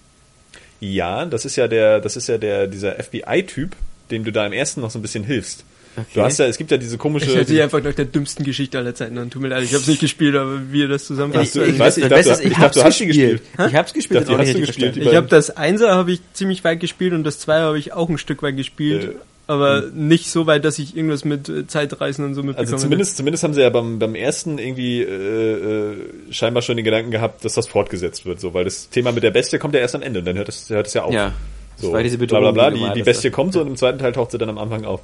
Ja, 0.81 1.25
das 1.27 1.45
ist 1.45 1.57
ja 1.57 1.69
der, 1.69 2.01
das 2.01 2.17
ist 2.17 2.29
ja 2.29 2.39
der, 2.39 2.67
dieser 2.67 3.01
FBI-Typ, 3.01 3.77
dem 4.11 4.25
du 4.25 4.33
da 4.33 4.45
im 4.45 4.53
ersten 4.53 4.81
noch 4.81 4.91
so 4.91 4.99
ein 4.99 5.03
bisschen 5.03 5.25
hilfst. 5.25 5.65
Okay. 5.95 6.07
Du 6.15 6.23
hast 6.23 6.39
ja, 6.39 6.47
es 6.47 6.57
gibt 6.57 6.71
ja 6.71 6.79
diese 6.79 6.97
komische. 6.97 7.27
Ich 7.27 7.35
hätte 7.37 7.53
die 7.53 7.61
einfach 7.61 7.83
nach 7.83 7.93
der 7.93 8.07
dümmsten 8.07 8.45
Geschichte 8.45 8.79
aller 8.79 8.95
Zeiten 8.95 9.19
an. 9.19 9.29
Tut 9.31 9.43
mir 9.43 9.49
leid, 9.49 9.63
ich 9.65 9.73
habe 9.75 9.83
es 9.83 9.89
nicht 9.89 10.01
gespielt, 10.01 10.35
aber 10.37 10.73
wie 10.73 10.81
ihr 10.81 10.89
das 10.89 11.05
zusammenfasst. 11.05 11.55
du- 11.55 11.61
also 11.61 11.73
ich 11.73 11.79
weiß, 11.79 11.97
ich 11.99 12.09
das 12.09 12.27
dachte, 12.27 12.31
ist, 12.43 12.45
ich 12.51 12.53
dachte, 12.57 12.79
du 12.79 12.81
hab's 12.81 12.85
hast 12.85 13.01
die 13.01 13.07
gespielt. 13.07 13.43
Ich 13.69 13.75
hab's 13.75 13.93
gespielt, 13.93 14.21
Ich 14.23 14.27
dachte, 14.29 14.43
die 14.43 14.49
hast 14.49 14.57
du 14.57 14.61
gespielt, 14.67 14.97
die. 14.97 15.01
Ich 15.01 15.15
habe 15.15 15.27
das 15.29 15.51
Einser 15.57 15.95
habe 15.95 16.13
ich 16.13 16.21
ziemlich 16.33 16.65
weit 16.65 16.81
gespielt 16.81 17.13
und 17.13 17.25
das 17.25 17.39
Zweier 17.41 17.65
habe 17.67 17.79
ich 17.79 17.93
auch 17.93 18.09
ein 18.09 18.17
Stück 18.19 18.43
weit 18.43 18.57
gespielt, 18.57 19.05
Äh, 19.05 19.15
aber 19.49 19.83
nicht 19.93 20.31
so 20.31 20.47
weit, 20.47 20.65
dass 20.65 20.79
ich 20.79 20.97
irgendwas 20.97 21.25
mit 21.27 21.49
äh, 21.51 21.67
Zeitreisen 21.67 22.25
und 22.25 22.35
so 22.35 22.43
mitbekomme. 22.43 22.73
Also 22.73 22.83
zumindest, 22.83 23.17
zumindest 23.19 23.45
haben 23.45 23.53
sie 23.53 23.61
ja 23.61 23.69
beim, 23.69 23.99
beim 23.99 24.15
ersten 24.15 24.57
irgendwie 24.59 25.03
äh, 25.03 25.13
äh, 25.13 25.97
scheinbar 26.31 26.63
schon 26.63 26.77
den 26.77 26.85
Gedanken 26.85 27.11
gehabt, 27.11 27.45
dass 27.45 27.53
das 27.55 27.67
fortgesetzt 27.67 28.25
wird, 28.25 28.41
so, 28.41 28.55
weil 28.55 28.65
das 28.65 28.89
Thema 28.89 29.13
mit 29.13 29.25
der 29.25 29.31
Bestie 29.33 29.59
kommt 29.59 29.75
ja 29.75 29.81
erst 29.81 29.95
am 29.95 30.01
Ende 30.03 30.21
und 30.21 30.25
dann 30.25 30.37
hört 30.39 30.49
es 30.49 30.71
hört 30.71 30.87
es 30.87 30.95
ja 30.95 31.03
auf. 31.03 31.13
Ja. 31.13 31.33
Das 31.77 31.87
So, 31.87 31.93
war 31.93 32.03
diese 32.03 32.19
bla 32.19 32.27
Bedrohung. 32.27 32.55
bla 32.55 32.71
bla, 32.71 32.71
du 32.71 32.77
die, 32.77 32.93
die 32.95 33.01
hast. 33.01 33.05
Bestie 33.07 33.31
kommt 33.31 33.53
so 33.55 33.61
und 33.61 33.67
im 33.67 33.77
zweiten 33.77 33.99
Teil 33.99 34.13
taucht 34.13 34.31
sie 34.31 34.39
dann 34.39 34.49
am 34.51 34.59
Anfang 34.59 34.85
auf. 34.85 35.01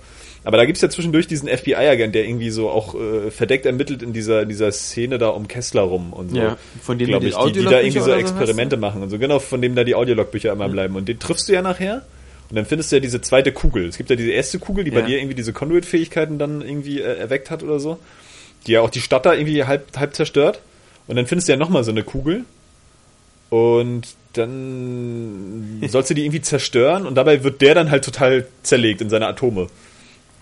Aber 0.48 0.56
da 0.56 0.64
gibt's 0.64 0.80
ja 0.80 0.88
zwischendurch 0.88 1.26
diesen 1.26 1.46
FBI-Agent, 1.46 2.14
der 2.14 2.24
irgendwie 2.24 2.48
so 2.48 2.70
auch 2.70 2.94
äh, 2.94 3.30
verdeckt 3.30 3.66
ermittelt 3.66 4.02
in 4.02 4.14
dieser, 4.14 4.40
in 4.40 4.48
dieser 4.48 4.72
Szene 4.72 5.18
da 5.18 5.28
um 5.28 5.46
Kessler 5.46 5.82
rum 5.82 6.14
und 6.14 6.30
so. 6.30 6.38
Ja, 6.38 6.56
von 6.80 6.96
dem 6.96 7.08
glaub 7.08 7.20
du 7.20 7.28
ich, 7.28 7.36
die 7.36 7.52
die, 7.52 7.58
die 7.58 7.64
da 7.66 7.80
irgendwie 7.80 7.98
so 7.98 8.04
oder 8.06 8.14
so 8.14 8.18
Experimente 8.20 8.78
machen 8.78 9.02
und 9.02 9.10
so, 9.10 9.18
genau, 9.18 9.40
von 9.40 9.60
dem 9.60 9.74
da 9.74 9.84
die 9.84 9.94
Audiologbücher 9.94 10.50
immer 10.50 10.70
bleiben. 10.70 10.96
Und 10.96 11.06
den 11.06 11.18
triffst 11.18 11.50
du 11.50 11.52
ja 11.52 11.60
nachher 11.60 12.00
und 12.48 12.56
dann 12.56 12.64
findest 12.64 12.90
du 12.90 12.96
ja 12.96 13.00
diese 13.00 13.20
zweite 13.20 13.52
Kugel. 13.52 13.88
Es 13.88 13.98
gibt 13.98 14.08
ja 14.08 14.16
diese 14.16 14.30
erste 14.30 14.58
Kugel, 14.58 14.84
die 14.84 14.90
bei 14.90 15.00
Ja. 15.00 15.06
dir 15.06 15.18
irgendwie 15.18 15.34
diese 15.34 15.52
Conduit-Fähigkeiten 15.52 16.38
dann 16.38 16.62
irgendwie 16.62 17.02
äh, 17.02 17.18
erweckt 17.18 17.50
hat 17.50 17.62
oder 17.62 17.78
so, 17.78 17.98
die 18.66 18.72
ja 18.72 18.80
auch 18.80 18.88
die 18.88 19.02
Stadt 19.02 19.26
da 19.26 19.34
irgendwie 19.34 19.64
halb, 19.64 19.98
halb 19.98 20.14
zerstört. 20.14 20.62
Und 21.08 21.16
dann 21.16 21.26
findest 21.26 21.48
du 21.48 21.52
ja 21.52 21.58
nochmal 21.58 21.84
so 21.84 21.90
eine 21.90 22.04
Kugel 22.04 22.46
und 23.50 24.14
dann 24.32 25.82
sollst 25.88 26.08
du 26.08 26.14
die 26.14 26.22
irgendwie 26.24 26.40
zerstören 26.40 27.06
und 27.06 27.16
dabei 27.16 27.44
wird 27.44 27.60
der 27.60 27.74
dann 27.74 27.90
halt 27.90 28.02
total 28.06 28.46
zerlegt 28.62 29.02
in 29.02 29.10
seine 29.10 29.26
Atome. 29.26 29.66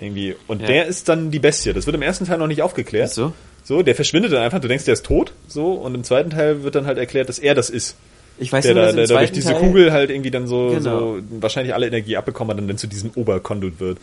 Irgendwie. 0.00 0.36
Und 0.46 0.60
Ja. 0.60 0.66
der 0.66 0.86
ist 0.86 1.08
dann 1.08 1.30
die 1.30 1.38
Bestie. 1.38 1.72
Das 1.72 1.86
wird 1.86 1.96
im 1.96 2.02
ersten 2.02 2.26
Teil 2.26 2.38
noch 2.38 2.46
nicht 2.46 2.62
aufgeklärt. 2.62 3.08
Ach 3.10 3.14
so? 3.14 3.32
So, 3.64 3.82
der 3.82 3.94
verschwindet 3.94 4.32
dann 4.32 4.42
einfach, 4.42 4.60
du 4.60 4.68
denkst, 4.68 4.84
der 4.84 4.94
ist 4.94 5.04
tot, 5.04 5.32
so, 5.48 5.72
und 5.72 5.94
im 5.94 6.04
zweiten 6.04 6.30
Teil 6.30 6.62
wird 6.62 6.74
dann 6.76 6.86
halt 6.86 6.98
erklärt, 6.98 7.28
dass 7.28 7.38
er 7.40 7.54
das 7.54 7.68
ist. 7.70 7.96
Ich 8.38 8.52
weiß 8.52 8.64
Der, 8.64 8.74
nur, 8.74 8.84
da, 8.84 8.92
der 8.92 9.06
dadurch 9.06 9.32
diese 9.32 9.52
Teil, 9.52 9.60
Kugel 9.60 9.92
halt 9.92 10.10
irgendwie 10.10 10.30
dann 10.30 10.46
so, 10.46 10.68
Genau. 10.68 11.16
so 11.16 11.22
wahrscheinlich 11.40 11.72
alle 11.74 11.86
Energie 11.86 12.16
abbekommen 12.16 12.54
hat 12.54 12.60
und 12.62 12.68
dann 12.68 12.76
zu 12.78 12.86
diesem 12.86 13.10
Oberkondut 13.14 13.80
wird. 13.80 13.98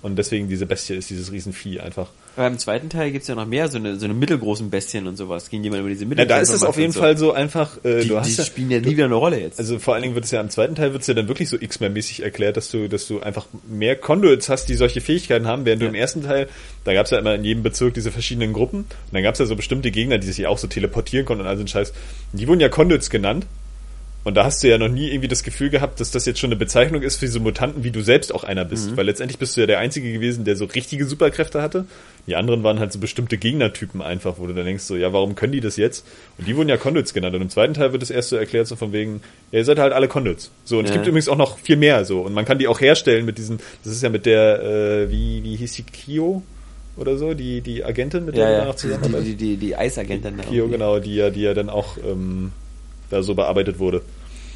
Und 0.00 0.16
deswegen 0.16 0.48
diese 0.48 0.64
Bestie 0.66 0.94
ist 0.94 1.10
dieses 1.10 1.32
Riesenvieh 1.32 1.80
einfach. 1.80 2.08
Aber 2.36 2.46
im 2.46 2.58
zweiten 2.58 2.88
Teil 2.88 3.10
gibt's 3.10 3.26
ja 3.26 3.34
noch 3.34 3.46
mehr, 3.46 3.68
so 3.68 3.78
eine, 3.78 3.96
so 3.96 4.04
eine 4.04 4.14
mittelgroßen 4.14 4.70
Bestien 4.70 5.08
und 5.08 5.16
sowas. 5.16 5.50
Ging 5.50 5.64
jemand 5.64 5.80
über 5.80 5.88
diese 5.88 6.06
Mittelgroßen? 6.06 6.28
da 6.28 6.40
ist 6.40 6.50
es 6.52 6.62
auf 6.62 6.78
jeden 6.78 6.92
Fall 6.92 7.16
so 7.18 7.32
einfach, 7.32 7.78
äh, 7.84 8.02
Die, 8.02 8.08
du 8.08 8.14
die 8.14 8.20
hast 8.20 8.38
ja, 8.38 8.44
spielen 8.44 8.70
ja 8.70 8.78
nie 8.78 8.90
wieder 8.92 9.06
eine 9.06 9.16
Rolle 9.16 9.40
jetzt. 9.40 9.58
Also 9.58 9.80
vor 9.80 9.94
allen 9.94 10.04
Dingen 10.04 10.14
wird 10.14 10.24
es 10.24 10.30
ja 10.30 10.40
im 10.40 10.48
zweiten 10.48 10.76
Teil 10.76 10.92
wird 10.92 11.02
es 11.02 11.08
ja 11.08 11.14
dann 11.14 11.26
wirklich 11.26 11.48
so 11.48 11.56
X-Men-mäßig 11.60 12.22
erklärt, 12.22 12.56
dass 12.56 12.70
du, 12.70 12.88
dass 12.88 13.08
du 13.08 13.18
einfach 13.20 13.46
mehr 13.68 13.96
Conduits 13.96 14.48
hast, 14.48 14.68
die 14.68 14.74
solche 14.74 15.00
Fähigkeiten 15.00 15.48
haben, 15.48 15.64
während 15.64 15.82
Ja. 15.82 15.88
du 15.88 15.94
im 15.96 16.00
ersten 16.00 16.22
Teil, 16.22 16.48
da 16.84 16.94
gab 16.94 17.06
es 17.06 17.10
ja 17.10 17.18
immer 17.18 17.34
in 17.34 17.42
jedem 17.44 17.64
Bezirk 17.64 17.94
diese 17.94 18.12
verschiedenen 18.12 18.52
Gruppen 18.52 18.78
und 18.82 18.88
dann 19.12 19.24
gab 19.24 19.32
es 19.34 19.40
ja 19.40 19.46
so 19.46 19.56
bestimmte 19.56 19.90
Gegner, 19.90 20.18
die 20.18 20.26
sich 20.28 20.46
auch 20.46 20.58
so 20.58 20.68
teleportieren 20.68 21.26
konnten 21.26 21.42
und 21.42 21.48
all 21.48 21.56
so 21.56 21.64
ein 21.64 21.68
Scheiß. 21.68 21.92
Die 22.32 22.46
wurden 22.46 22.60
ja 22.60 22.68
Conduits 22.68 23.10
genannt. 23.10 23.46
Und 24.28 24.34
da 24.34 24.44
hast 24.44 24.62
du 24.62 24.68
ja 24.68 24.76
noch 24.76 24.88
nie 24.88 25.08
irgendwie 25.08 25.26
das 25.28 25.42
Gefühl 25.42 25.70
gehabt, 25.70 26.00
dass 26.00 26.10
das 26.10 26.26
jetzt 26.26 26.38
schon 26.38 26.48
eine 26.48 26.56
Bezeichnung 26.58 27.00
ist 27.00 27.16
für 27.16 27.24
diese 27.24 27.40
Mutanten, 27.40 27.82
wie 27.82 27.90
du 27.90 28.02
selbst 28.02 28.34
auch 28.34 28.44
einer 28.44 28.66
bist. 28.66 28.94
Weil 28.94 29.06
letztendlich 29.06 29.38
bist 29.38 29.56
du 29.56 29.62
ja 29.62 29.66
der 29.66 29.78
Einzige 29.78 30.12
gewesen, 30.12 30.44
der 30.44 30.54
so 30.54 30.66
richtige 30.66 31.06
Superkräfte 31.06 31.62
hatte. 31.62 31.86
Die 32.26 32.36
anderen 32.36 32.62
waren 32.62 32.78
halt 32.78 32.92
so 32.92 32.98
bestimmte 32.98 33.38
Gegnertypen 33.38 34.02
einfach, 34.02 34.34
wo 34.38 34.46
du 34.46 34.52
dann 34.52 34.66
denkst 34.66 34.84
so, 34.84 34.96
ja, 34.96 35.14
warum 35.14 35.34
können 35.34 35.54
die 35.54 35.60
das 35.60 35.78
jetzt? 35.78 36.04
Und 36.36 36.46
die 36.46 36.54
wurden 36.56 36.68
ja 36.68 36.76
Conduits 36.76 37.14
genannt. 37.14 37.36
Und 37.36 37.40
im 37.40 37.48
zweiten 37.48 37.72
Teil 37.72 37.92
wird 37.92 38.02
es 38.02 38.10
erst 38.10 38.28
so 38.28 38.36
erklärt, 38.36 38.66
so 38.66 38.76
von 38.76 38.92
wegen, 38.92 39.22
ja, 39.50 39.60
ihr 39.60 39.64
seid 39.64 39.78
halt 39.78 39.94
alle 39.94 40.08
Conduits. 40.08 40.50
So, 40.66 40.78
und 40.78 40.84
es 40.84 40.90
Ja. 40.90 40.96
gibt 40.96 41.06
übrigens 41.06 41.30
auch 41.30 41.38
noch 41.38 41.58
viel 41.58 41.76
mehr 41.76 42.04
so. 42.04 42.20
Und 42.20 42.34
man 42.34 42.44
kann 42.44 42.58
die 42.58 42.68
auch 42.68 42.82
herstellen 42.82 43.24
mit 43.24 43.38
diesen, 43.38 43.60
das 43.82 43.94
ist 43.94 44.02
ja 44.02 44.10
mit 44.10 44.26
der, 44.26 44.62
äh, 44.62 45.10
wie, 45.10 45.42
wie 45.42 45.56
hieß 45.56 45.72
die, 45.72 45.84
Kio? 45.84 46.42
Oder 46.98 47.16
so, 47.16 47.32
die, 47.32 47.62
die 47.62 47.82
Agentin, 47.82 48.26
mit 48.26 48.36
der 48.36 48.42
ja, 48.44 48.48
du 48.48 48.52
ja. 48.52 48.60
danach 48.60 48.74
Die, 48.74 48.80
zusammenarbeitest. 48.82 49.26
die, 49.30 49.36
die, 49.36 49.56
die 49.56 49.74
Eisagentin. 49.76 50.36
Kio, 50.50 50.68
genau, 50.68 50.98
die 50.98 51.14
ja, 51.14 51.30
die 51.30 51.40
ja 51.42 51.54
dann 51.54 51.70
auch 51.70 51.96
ähm, 51.96 52.52
da 53.08 53.22
so 53.22 53.34
bearbeitet 53.34 53.78
wurde. 53.78 54.02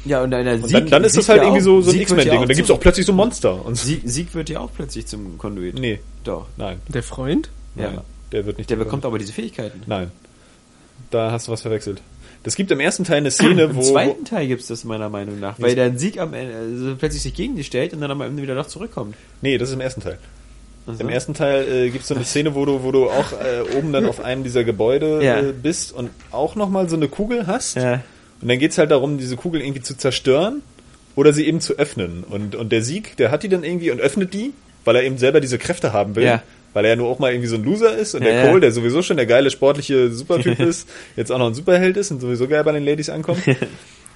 Ja, 0.05 0.21
und 0.21 0.33
einer 0.33 0.53
Und 0.55 0.73
dann, 0.73 0.87
dann 0.89 1.03
ist 1.03 1.15
das 1.17 1.29
halt 1.29 1.41
irgendwie 1.43 1.61
so, 1.61 1.81
so 1.81 1.91
ein 1.91 1.99
X-Men-Ding. 1.99 2.39
Und 2.41 2.49
dann 2.49 2.55
gibt's 2.57 2.71
auch 2.71 2.79
plötzlich 2.79 3.05
so 3.05 3.13
Monster. 3.13 3.65
Und 3.65 3.75
Sieg, 3.77 4.01
Sieg 4.03 4.33
wird 4.35 4.49
ja 4.49 4.59
auch 4.59 4.69
plötzlich 4.75 5.05
zum 5.07 5.37
Conduit. 5.37 5.79
nee, 5.79 5.99
Doch. 6.23 6.47
nein, 6.57 6.81
Der 6.89 7.03
Freund? 7.03 7.49
Ja. 7.75 7.89
nein, 7.91 8.01
der 8.31 8.45
wird 8.45 8.57
nicht. 8.57 8.69
Der 8.69 8.75
bekommt 8.75 9.05
aber 9.05 9.17
diese 9.17 9.31
Fähigkeiten. 9.33 9.81
Nein, 9.87 10.11
da 11.11 11.31
hast 11.31 11.47
du 11.47 11.51
was 11.51 11.61
verwechselt. 11.61 12.01
Das 12.43 12.55
gibt 12.57 12.71
im 12.71 12.81
ersten 12.81 13.05
Teil 13.05 13.17
eine 13.17 13.31
Szene, 13.31 13.63
Im 13.63 13.75
wo, 13.77 13.81
zweiten 13.81 14.25
Teil 14.25 14.47
gibt's 14.47 14.67
das 14.67 14.83
meiner 14.83 15.09
Meinung 15.09 15.39
nach, 15.39 15.59
weil 15.61 15.75
der 15.75 15.97
Sieg 15.97 16.19
am 16.19 16.33
Ende 16.33 16.55
also 16.55 16.95
plötzlich 16.97 17.21
sich 17.21 17.33
gegen 17.33 17.55
die 17.55 17.63
stellt 17.63 17.93
und 17.93 18.01
dann 18.01 18.11
am 18.11 18.19
Ende 18.19 18.41
wieder 18.43 18.55
doch 18.55 18.67
zurückkommt. 18.67 19.15
nee, 19.41 19.57
das 19.57 19.69
ist 19.69 19.75
im 19.75 19.81
ersten 19.81 20.01
Teil. 20.01 20.19
Also, 20.85 20.99
Im 21.01 21.07
ersten 21.07 21.33
Teil 21.33 21.65
äh, 21.71 21.89
gibt's 21.91 22.09
so 22.09 22.15
eine 22.15 22.25
Szene, 22.25 22.55
wo 22.55 22.65
du, 22.65 22.83
wo 22.83 22.91
du 22.91 23.09
auch 23.09 23.31
äh, 23.31 23.77
oben 23.77 23.93
dann 23.93 24.05
auf 24.05 24.19
einem 24.21 24.43
dieser 24.43 24.65
Gebäude 24.65 25.23
Ja. 25.23 25.39
äh, 25.39 25.53
bist 25.53 25.93
und 25.93 26.09
auch 26.31 26.55
nochmal 26.55 26.89
so 26.89 26.97
eine 26.97 27.07
Kugel 27.07 27.47
hast. 27.47 27.77
Ja. 27.77 28.01
Und 28.43 28.49
dann 28.49 28.59
geht's 28.59 28.77
halt 28.77 28.91
darum, 28.91 29.17
diese 29.17 29.37
Kugel 29.37 29.61
irgendwie 29.61 29.81
zu 29.81 29.95
zerstören 29.97 30.61
oder 31.15 31.31
sie 31.31 31.47
eben 31.47 31.61
zu 31.61 31.77
öffnen. 31.77 32.23
Und, 32.29 32.55
und 32.55 32.71
der 32.73 32.83
Sieg, 32.83 33.15
der 33.17 33.31
hat 33.31 33.43
die 33.43 33.47
dann 33.49 33.63
irgendwie 33.63 33.89
und 33.89 34.01
öffnet 34.01 34.33
die, 34.33 34.51
weil 34.83 34.97
er 34.97 35.03
eben 35.03 35.17
selber 35.17 35.39
diese 35.39 35.57
Kräfte 35.57 35.93
haben 35.93 36.15
will. 36.17 36.25
Ja. 36.25 36.43
Weil 36.73 36.83
er 36.85 36.89
ja 36.91 36.95
nur 36.97 37.07
auch 37.07 37.19
mal 37.19 37.31
irgendwie 37.31 37.47
so 37.47 37.55
ein 37.55 37.63
Loser 37.63 37.95
ist 37.95 38.15
und 38.15 38.23
Ja, 38.23 38.29
der. 38.31 38.49
Cole, 38.49 38.59
der 38.59 38.71
sowieso 38.73 39.01
schon 39.01 39.15
der 39.15 39.27
geile 39.27 39.49
sportliche 39.49 40.11
Supertyp 40.11 40.59
ist, 40.59 40.89
jetzt 41.15 41.31
auch 41.31 41.37
noch 41.37 41.47
ein 41.47 41.53
Superheld 41.53 41.95
ist 41.97 42.11
und 42.11 42.19
sowieso 42.19 42.47
geil 42.47 42.63
bei 42.65 42.73
den 42.73 42.83
Ladies 42.83 43.09
ankommt. 43.09 43.47
und 43.47 43.57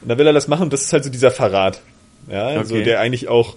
dann 0.09 0.17
will 0.17 0.27
er 0.27 0.33
das 0.33 0.47
machen 0.49 0.63
und 0.63 0.73
das 0.73 0.81
ist 0.83 0.91
halt 0.91 1.05
so 1.05 1.09
dieser 1.09 1.31
Verrat. 1.31 1.81
Ja, 2.29 2.47
also 2.47 2.75
Okay. 2.75 2.83
der 2.83 2.99
eigentlich 2.99 3.29
auch 3.29 3.55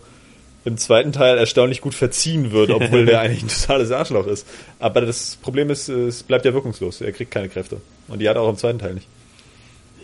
im 0.65 0.77
zweiten 0.77 1.11
Teil 1.13 1.39
erstaunlich 1.39 1.81
gut 1.81 1.95
verziehen 1.95 2.53
wird, 2.53 2.71
obwohl 2.71 3.07
der 3.07 3.21
eigentlich 3.23 3.43
ein 3.43 3.49
totales 3.49 3.91
Arschloch 3.91 4.27
ist. 4.29 4.47
Aber 4.79 5.01
das 5.01 5.37
Problem 5.43 5.71
ist, 5.71 5.89
es 5.89 6.23
bleibt 6.23 6.45
ja 6.45 6.53
wirkungslos. 6.55 7.01
Er 7.01 7.11
kriegt 7.13 7.31
keine 7.33 7.49
Kräfte. 7.49 7.81
Und 8.07 8.21
die 8.21 8.29
hat 8.29 8.37
er 8.37 8.43
auch 8.43 8.51
im 8.51 8.57
zweiten 8.59 8.79
Teil 8.79 8.95
nicht. 8.95 9.09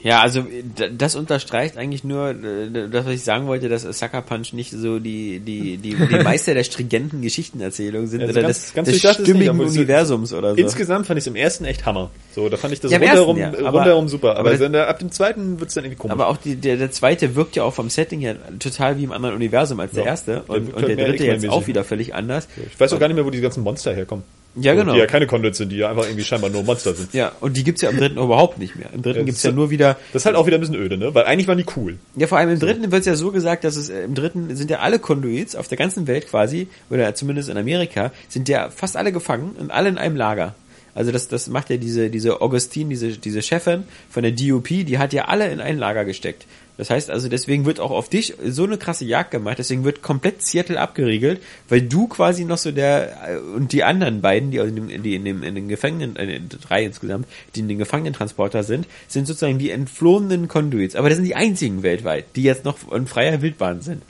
Ja, 0.07 0.20
also 0.20 0.43
d- 0.43 0.91
das 0.97 1.16
unterstreicht 1.16 1.77
eigentlich 1.77 2.05
nur 2.05 2.31
äh, 2.31 2.89
das, 2.91 3.07
was 3.07 3.12
ich 3.15 3.24
sagen 3.24 3.47
wollte, 3.49 3.69
dass 3.69 3.83
Sucker 3.83 4.23
Punch 4.23 4.53
nicht 4.53 4.70
so 4.70 4.99
die 4.99 5.41
die 5.41 5.78
die, 5.78 5.95
die 5.97 6.19
Meister 6.23 6.55
der 6.55 6.62
stringenten 6.65 7.23
Geschichtenerzählung 7.23 8.07
sind 8.07 8.20
Also 8.23 8.33
oder 8.33 8.43
ganz- 8.43 8.65
des, 8.66 8.74
ganz 8.74 8.89
des 8.89 9.03
nicht, 9.03 9.15
stimmigen 9.15 9.61
es 9.61 9.70
ist- 9.73 9.77
Universums 9.77 10.33
oder 10.33 10.51
so. 10.55 10.61
Insgesamt 10.61 11.07
fand 11.07 11.19
ich 11.19 11.23
es 11.24 11.27
im 11.27 11.35
ersten 11.37 11.65
echt 11.65 11.85
Hammer. 11.87 12.11
So, 12.35 12.49
da 12.49 12.57
fand 12.57 12.73
ich 12.74 12.81
das 12.81 12.93
Ja, 12.93 12.99
rundherum, 12.99 13.37
ersten, 13.39 13.62
ja. 13.62 13.69
Aber- 13.69 13.78
rundherum 13.78 14.09
super. 14.09 14.31
aber 14.31 14.41
Aber, 14.41 14.51
das- 14.51 14.61
dann, 14.61 14.73
der- 14.73 14.89
ab 14.89 14.99
dem 15.01 15.11
zweiten 15.11 15.59
wird's 15.61 15.74
dann 15.74 15.85
irgendwie 15.85 15.99
komisch. 15.99 16.12
aber 16.12 16.28
auch 16.28 16.37
die, 16.37 16.57
der, 16.57 16.77
der 16.77 16.91
zweite 16.93 17.35
wirkt 17.35 17.57
ja 17.57 17.65
auch 17.65 17.74
vom 17.74 17.91
Setting 17.91 18.20
her 18.20 18.37
total 18.59 18.99
wie 18.99 19.05
im 19.05 19.12
anderen 19.12 19.35
Universum 19.35 19.81
als 19.81 19.93
der 19.93 20.05
Ja. 20.05 20.11
erste 20.11 20.31
Der 20.33 20.51
und, 20.51 20.66
wirkt 20.66 20.77
und 20.77 20.83
halt 20.85 20.99
der 20.99 21.09
dritte 21.09 21.24
jetzt 21.27 21.49
auch 21.49 21.66
wieder 21.66 21.83
völlig 21.85 22.15
anders. 22.15 22.47
ich 22.73 22.78
weiß 22.78 22.93
auch 22.93 23.01
gar 23.01 23.09
nicht 23.09 23.16
mehr, 23.16 23.27
wo 23.27 23.31
die 23.31 23.41
ganzen 23.41 23.62
Monster 23.65 23.93
herkommen. 23.95 24.24
Ja, 24.57 24.74
genau. 24.74 24.95
Die 24.95 24.99
ja 24.99 25.07
keine 25.07 25.27
Conduits 25.27 25.59
sind, 25.59 25.70
die 25.70 25.77
ja 25.77 25.91
einfach 25.91 26.05
irgendwie 26.05 26.24
scheinbar 26.24 26.51
nur 26.51 26.62
Monster 26.62 26.95
sind. 26.95 27.12
Ja, 27.12 27.33
und 27.41 27.57
die 27.57 27.65
gibt's 27.65 27.83
ja 27.83 27.91
im 27.91 27.99
dritten 27.99 28.19
überhaupt 28.19 28.59
nicht 28.59 28.74
mehr. 28.77 28.89
Im 28.93 29.03
dritten 29.03 29.20
Ja, 29.20 29.24
gibt's 29.24 29.43
ja 29.43 29.53
nur 29.53 29.70
wieder 29.70 29.97
Das 30.12 30.23
ist 30.23 30.27
halt 30.27 30.37
auch 30.37 30.47
wieder 30.47 30.57
ein 30.57 30.61
bisschen 30.61 30.77
öde, 30.77 30.97
ne? 30.97 31.15
Weil 31.15 31.24
eigentlich 31.24 31.47
waren 31.47 31.59
die 31.59 31.66
cool. 31.77 31.99
Ja, 32.16 32.27
vor 32.27 32.39
allem 32.39 32.51
im 32.51 32.59
dritten 32.59 32.91
wird's 32.91 33.07
ja 33.07 33.15
so 33.15 33.31
gesagt, 33.31 33.65
dass 33.65 33.77
es 33.77 33.91
äh, 33.91 34.05
im 34.05 34.15
dritten 34.15 34.57
sind 34.57 34.70
ja 34.70 34.78
alle 34.78 34.99
Konduits 34.99 35.55
auf 35.55 35.69
der 35.69 35.77
ganzen 35.77 36.07
Welt 36.07 36.28
quasi, 36.28 36.69
oder 36.91 37.15
zumindest 37.15 37.51
in 37.51 37.59
Amerika, 37.59 38.12
sind 38.28 38.49
ja 38.49 38.70
fast 38.70 38.97
alle 38.97 39.12
gefangen 39.12 39.57
und 39.59 39.70
alle 39.70 39.89
in 39.91 39.99
einem 39.99 40.16
Lager. 40.16 40.55
Also 40.95 41.12
das, 41.12 41.28
das 41.28 41.49
macht 41.49 41.69
ja 41.69 41.77
diese, 41.77 42.09
diese 42.09 42.41
Augustine, 42.41 42.89
diese, 42.89 43.19
diese 43.19 43.43
Chefin 43.43 43.85
von 44.09 44.23
der 44.23 44.33
DUP, 44.33 44.69
die 44.69 44.97
hat 44.97 45.12
ja 45.12 45.27
alle 45.27 45.51
in 45.53 45.61
ein 45.61 45.77
Lager 45.77 46.07
gesteckt. 46.07 46.47
Das 46.78 46.90
heißt 46.90 47.11
also, 47.11 47.28
deswegen 47.28 47.65
wird 47.65 47.81
auch 47.81 47.90
auf 47.90 48.09
dich 48.09 48.35
so 48.44 48.65
eine 48.65 48.77
krasse 48.77 49.05
Jagd 49.05 49.31
gemacht, 49.31 49.59
deswegen 49.59 49.85
wird 49.85 50.03
komplett 50.03 50.43
Seattle 50.43 50.78
abgeriegelt, 50.78 51.40
weil 51.69 51.82
du 51.82 52.07
quasi 52.07 52.44
noch 52.44 52.59
so 52.59 52.70
der, 52.70 53.31
äh, 53.31 53.39
und 53.39 53.73
die 53.73 53.82
anderen 53.82 54.20
beiden, 54.20 54.51
die, 54.51 54.59
in 54.59 54.77
dem, 54.77 55.03
die 55.03 55.15
in, 55.15 55.24
dem, 55.24 55.43
in 55.43 55.55
den 55.55 55.69
Gefangenen, 55.69 56.16
äh, 56.16 56.40
drei 56.40 56.85
insgesamt, 56.85 57.27
die 57.55 57.61
in 57.61 57.69
den 57.69 57.78
Gefangenentransporter 57.78 58.62
sind, 58.62 58.86
sind 59.09 59.27
sozusagen 59.27 59.59
die 59.59 59.70
entflohenen 59.70 60.48
Conduits. 60.48 60.97
Aber 60.97 61.09
das 61.09 61.16
sind 61.16 61.24
die 61.24 61.35
einzigen 61.35 61.82
weltweit, 61.82 62.27
die 62.36 62.43
jetzt 62.43 62.65
noch 62.65 62.93
in 62.93 63.07
freier 63.07 63.40
Wildbahn 63.40 63.81
sind. 63.81 64.03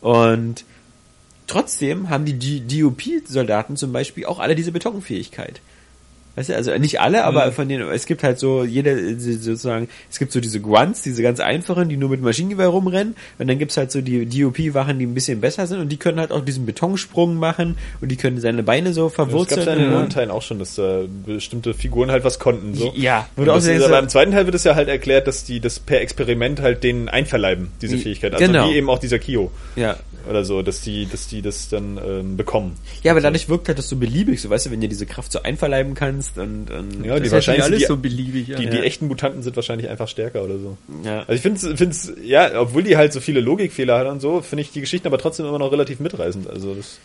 Und 0.00 0.64
trotzdem 1.48 2.08
haben 2.08 2.24
die 2.24 2.60
DOP-Soldaten 2.60 3.76
zum 3.76 3.92
Beispiel 3.92 4.26
auch 4.26 4.38
alle 4.38 4.54
diese 4.54 4.72
Betonfähigkeit. 4.72 5.60
Weißt 6.34 6.48
du, 6.48 6.56
also 6.56 6.76
nicht 6.78 7.00
alle, 7.00 7.24
aber 7.24 7.46
Mhm. 7.46 7.52
von 7.52 7.68
denen, 7.68 7.88
es 7.90 8.06
gibt 8.06 8.22
halt 8.22 8.38
so, 8.38 8.64
jeder, 8.64 8.96
sozusagen, 9.18 9.88
es 10.10 10.18
gibt 10.18 10.32
so 10.32 10.40
diese 10.40 10.60
Grunts, 10.60 11.02
diese 11.02 11.22
ganz 11.22 11.40
einfachen, 11.40 11.88
die 11.88 11.96
nur 11.96 12.08
mit 12.08 12.22
Maschinengewehr 12.22 12.68
rumrennen, 12.68 13.14
und 13.38 13.48
dann 13.48 13.58
gibt's 13.58 13.76
halt 13.76 13.92
so 13.92 14.00
die 14.00 14.24
DOP-Wachen, 14.26 14.98
die 14.98 15.06
ein 15.06 15.14
bisschen 15.14 15.40
besser 15.40 15.66
sind, 15.66 15.80
und 15.80 15.90
die 15.90 15.98
können 15.98 16.18
halt 16.18 16.32
auch 16.32 16.42
diesen 16.44 16.64
Betonsprung 16.64 17.36
machen, 17.36 17.76
und 18.00 18.08
die 18.10 18.16
können 18.16 18.40
seine 18.40 18.62
Beine 18.62 18.92
so 18.94 19.08
Das 19.08 19.16
gab 19.16 19.28
verwurzeln. 19.28 19.60
es 19.60 19.66
ja 19.66 19.72
in 19.74 19.78
den 19.80 19.88
anderen 19.88 20.10
Teilen 20.10 20.30
auch 20.30 20.42
schon, 20.42 20.58
dass 20.58 20.74
da 20.76 21.02
bestimmte 21.26 21.74
Figuren 21.74 22.10
halt 22.10 22.24
was 22.24 22.38
konnten. 22.38 22.74
So. 22.74 22.92
Ja, 22.96 23.28
Und 23.36 23.42
wurde 23.42 23.52
auch 23.52 23.56
das 23.56 23.64
sehr, 23.64 23.76
ist, 23.76 23.84
aber 23.84 23.98
im 23.98 24.08
zweiten 24.08 24.32
Teil 24.32 24.46
wird 24.46 24.54
es 24.54 24.64
ja 24.64 24.74
halt 24.74 24.88
erklärt, 24.88 25.26
dass 25.26 25.44
die 25.44 25.60
das 25.60 25.78
per 25.80 26.00
Experiment 26.00 26.60
halt 26.62 26.82
denen 26.82 27.08
einverleiben, 27.08 27.68
diese 27.82 27.98
Fähigkeit. 27.98 28.32
Also 28.32 28.46
genau. 28.46 28.70
wie 28.70 28.76
eben 28.76 28.88
auch 28.88 28.98
dieser 28.98 29.18
Kio 29.18 29.50
ja. 29.76 29.96
oder 30.28 30.44
so, 30.44 30.62
dass 30.62 30.80
die, 30.80 31.06
dass 31.06 31.28
die 31.28 31.42
das 31.42 31.68
dann 31.68 31.98
ähm, 32.04 32.36
bekommen. 32.36 32.76
Ja, 33.02 33.12
aber 33.12 33.20
dadurch 33.20 33.48
wirkt 33.48 33.68
halt 33.68 33.78
das 33.78 33.88
so 33.88 33.96
beliebig, 33.96 34.40
so 34.40 34.48
weißt 34.48 34.66
du, 34.66 34.70
wenn 34.70 34.80
du 34.80 34.88
diese 34.88 35.04
Kraft 35.06 35.32
so 35.32 35.42
einverleiben 35.42 35.94
kannst 36.34 36.38
und, 36.38 36.70
und 36.70 37.04
Ja, 37.04 37.14
die 37.16 37.20
Das 37.22 37.28
ja 37.28 37.32
wahrscheinlich 37.32 37.64
alles 37.64 37.78
die- 37.80 37.84
so 37.86 37.96
beliebig. 37.96 38.48
Ja. 38.48 38.58
Die, 38.58 38.64
Ja. 38.64 38.70
die 38.70 38.78
echten 38.80 39.08
Mutanten 39.08 39.42
sind 39.42 39.56
wahrscheinlich 39.56 39.88
einfach 39.88 40.08
stärker 40.08 40.42
oder 40.44 40.58
so. 40.58 40.76
ja. 41.04 41.20
Also 41.20 41.32
ich 41.32 41.40
finde 41.40 41.76
find's, 41.76 42.12
ja, 42.22 42.60
obwohl 42.60 42.82
die 42.82 42.96
halt 42.96 43.12
so 43.12 43.20
viele 43.20 43.40
Logikfehler 43.40 43.98
hat 43.98 44.06
und 44.06 44.20
so, 44.20 44.40
finde 44.40 44.62
ich 44.62 44.70
die 44.72 44.80
Geschichten 44.80 45.06
aber 45.06 45.18
trotzdem 45.18 45.46
immer 45.46 45.58
noch 45.58 45.72
relativ 45.72 46.00
mitreißend. 46.00 46.48
Also 46.48 46.74
das, 46.74 46.98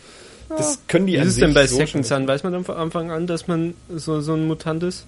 das 0.56 0.80
können 0.88 1.06
die 1.06 1.14
Wie 1.14 1.18
an 1.18 1.22
ist 1.24 1.28
es 1.30 1.34
sich 1.36 1.44
denn 1.44 1.54
bei 1.54 1.66
so 1.66 1.76
Second 1.76 2.06
Sun? 2.06 2.26
Weiß 2.28 2.42
man 2.42 2.52
dann 2.52 2.64
von 2.64 2.76
Anfang 2.76 3.10
an, 3.10 3.26
dass 3.26 3.48
man 3.48 3.74
so, 3.94 4.20
so 4.20 4.34
ein 4.34 4.46
Mutant 4.46 4.82
ist? 4.82 5.04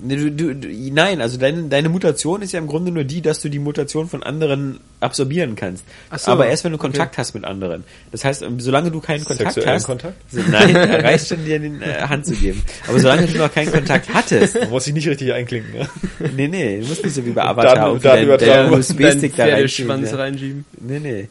Nee, 0.00 0.16
Du, 0.16 0.30
du, 0.30 0.54
du, 0.54 0.68
nein, 0.92 1.20
also 1.20 1.38
deine, 1.38 1.64
deine 1.64 1.88
Mutation 1.88 2.40
ist 2.42 2.52
ja 2.52 2.58
im 2.60 2.68
Grunde 2.68 2.92
nur 2.92 3.02
die, 3.04 3.20
dass 3.20 3.40
du 3.40 3.48
die 3.48 3.58
Mutation 3.58 4.08
von 4.08 4.22
anderen 4.22 4.78
absorbieren 5.00 5.56
kannst. 5.56 5.84
Ach 6.10 6.18
so, 6.20 6.30
aber 6.30 6.46
erst 6.46 6.62
wenn 6.64 6.70
du 6.72 6.76
okay. 6.78 6.86
Kontakt 6.88 7.18
hast 7.18 7.34
mit 7.34 7.44
anderen. 7.44 7.82
Das 8.12 8.24
heißt, 8.24 8.42
ähm, 8.42 8.60
solange 8.60 8.90
du 8.92 9.00
keinen 9.00 9.24
Kontakt 9.24 9.54
Sexuellen 9.54 9.76
hast, 9.76 9.86
Kontakt? 9.86 10.14
So, 10.30 10.40
nein, 10.50 10.76
reicht 10.76 11.26
schon 11.28 11.44
dir 11.44 11.58
den 11.58 11.82
äh, 11.82 12.02
Hand 12.08 12.26
zu 12.26 12.34
geben. 12.34 12.62
Aber 12.86 12.98
solange 13.00 13.26
du 13.26 13.38
noch 13.38 13.52
keinen 13.52 13.72
Kontakt 13.72 14.12
hattest, 14.14 14.54
Man 14.60 14.70
muss 14.70 14.84
sich 14.84 14.94
nicht 14.94 15.08
richtig 15.08 15.32
einklinken. 15.32 15.74
Ja? 15.74 15.88
nee, 16.36 16.46
nee, 16.46 16.80
du 16.80 16.86
musst 16.86 17.02
nicht 17.04 17.14
so 17.14 17.26
wie 17.26 17.30
bei 17.30 17.42
Avatar 17.44 17.74
Daten- 17.74 17.86
irgendwie 17.88 18.02
dein, 18.08 18.16
dein 18.16 18.38
Datenübertragung. 18.38 18.78
USB-Stick 18.78 19.36
da 19.36 19.44
Deinen 19.46 19.54
reinschieben. 19.56 20.04
Ja. 20.04 20.14
reinschieben. 20.14 20.64
Nee, 20.80 20.98
nee. 21.00 21.28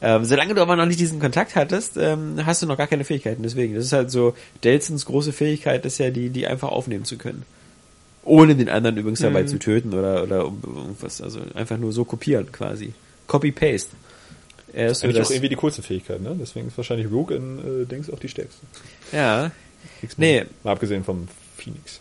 Ähm, 0.00 0.24
solange 0.24 0.54
du 0.54 0.62
aber 0.62 0.76
noch 0.76 0.86
nicht 0.86 1.00
diesen 1.00 1.18
Kontakt 1.20 1.56
hattest, 1.56 1.96
ähm, 1.96 2.34
hast 2.44 2.62
du 2.62 2.66
noch 2.66 2.76
gar 2.78 2.86
keine 2.86 3.04
Fähigkeiten. 3.04 3.42
Deswegen, 3.42 3.74
das 3.74 3.84
ist 3.84 3.92
halt 3.92 4.10
so, 4.10 4.34
Delsons 4.64 5.04
große 5.06 5.32
Fähigkeit 5.32 5.84
ist 5.86 5.98
ja 5.98 6.10
die, 6.10 6.30
die 6.30 6.46
einfach 6.46 6.68
aufnehmen 6.68 7.04
zu 7.04 7.16
können. 7.16 7.44
Ohne 8.28 8.54
den 8.54 8.68
anderen 8.68 8.96
übrigens 8.96 9.20
dabei 9.20 9.42
Mhm. 9.42 9.48
zu 9.48 9.58
töten 9.58 9.94
oder, 9.94 10.22
oder 10.22 10.36
irgendwas. 10.38 11.20
Also 11.20 11.40
einfach 11.54 11.76
nur 11.78 11.92
so 11.92 12.04
kopieren 12.04 12.50
quasi. 12.52 12.92
Copy-Paste. 13.26 13.90
Er 14.72 14.90
ist 14.90 15.00
so 15.00 15.10
das, 15.10 15.26
auch 15.26 15.30
irgendwie 15.30 15.48
die 15.48 15.56
coolste 15.56 15.82
Fähigkeit, 15.82 16.20
ne? 16.20 16.36
Deswegen 16.38 16.68
ist 16.68 16.76
wahrscheinlich 16.76 17.10
Rogue 17.10 17.34
in 17.34 17.82
äh, 17.82 17.86
Dings 17.86 18.10
auch 18.10 18.18
die 18.18 18.28
stärkste. 18.28 18.60
ja. 19.12 19.50
Nee. 20.16 20.44
Mal 20.64 20.72
abgesehen 20.72 21.04
vom 21.04 21.28
Phoenix. 21.56 22.00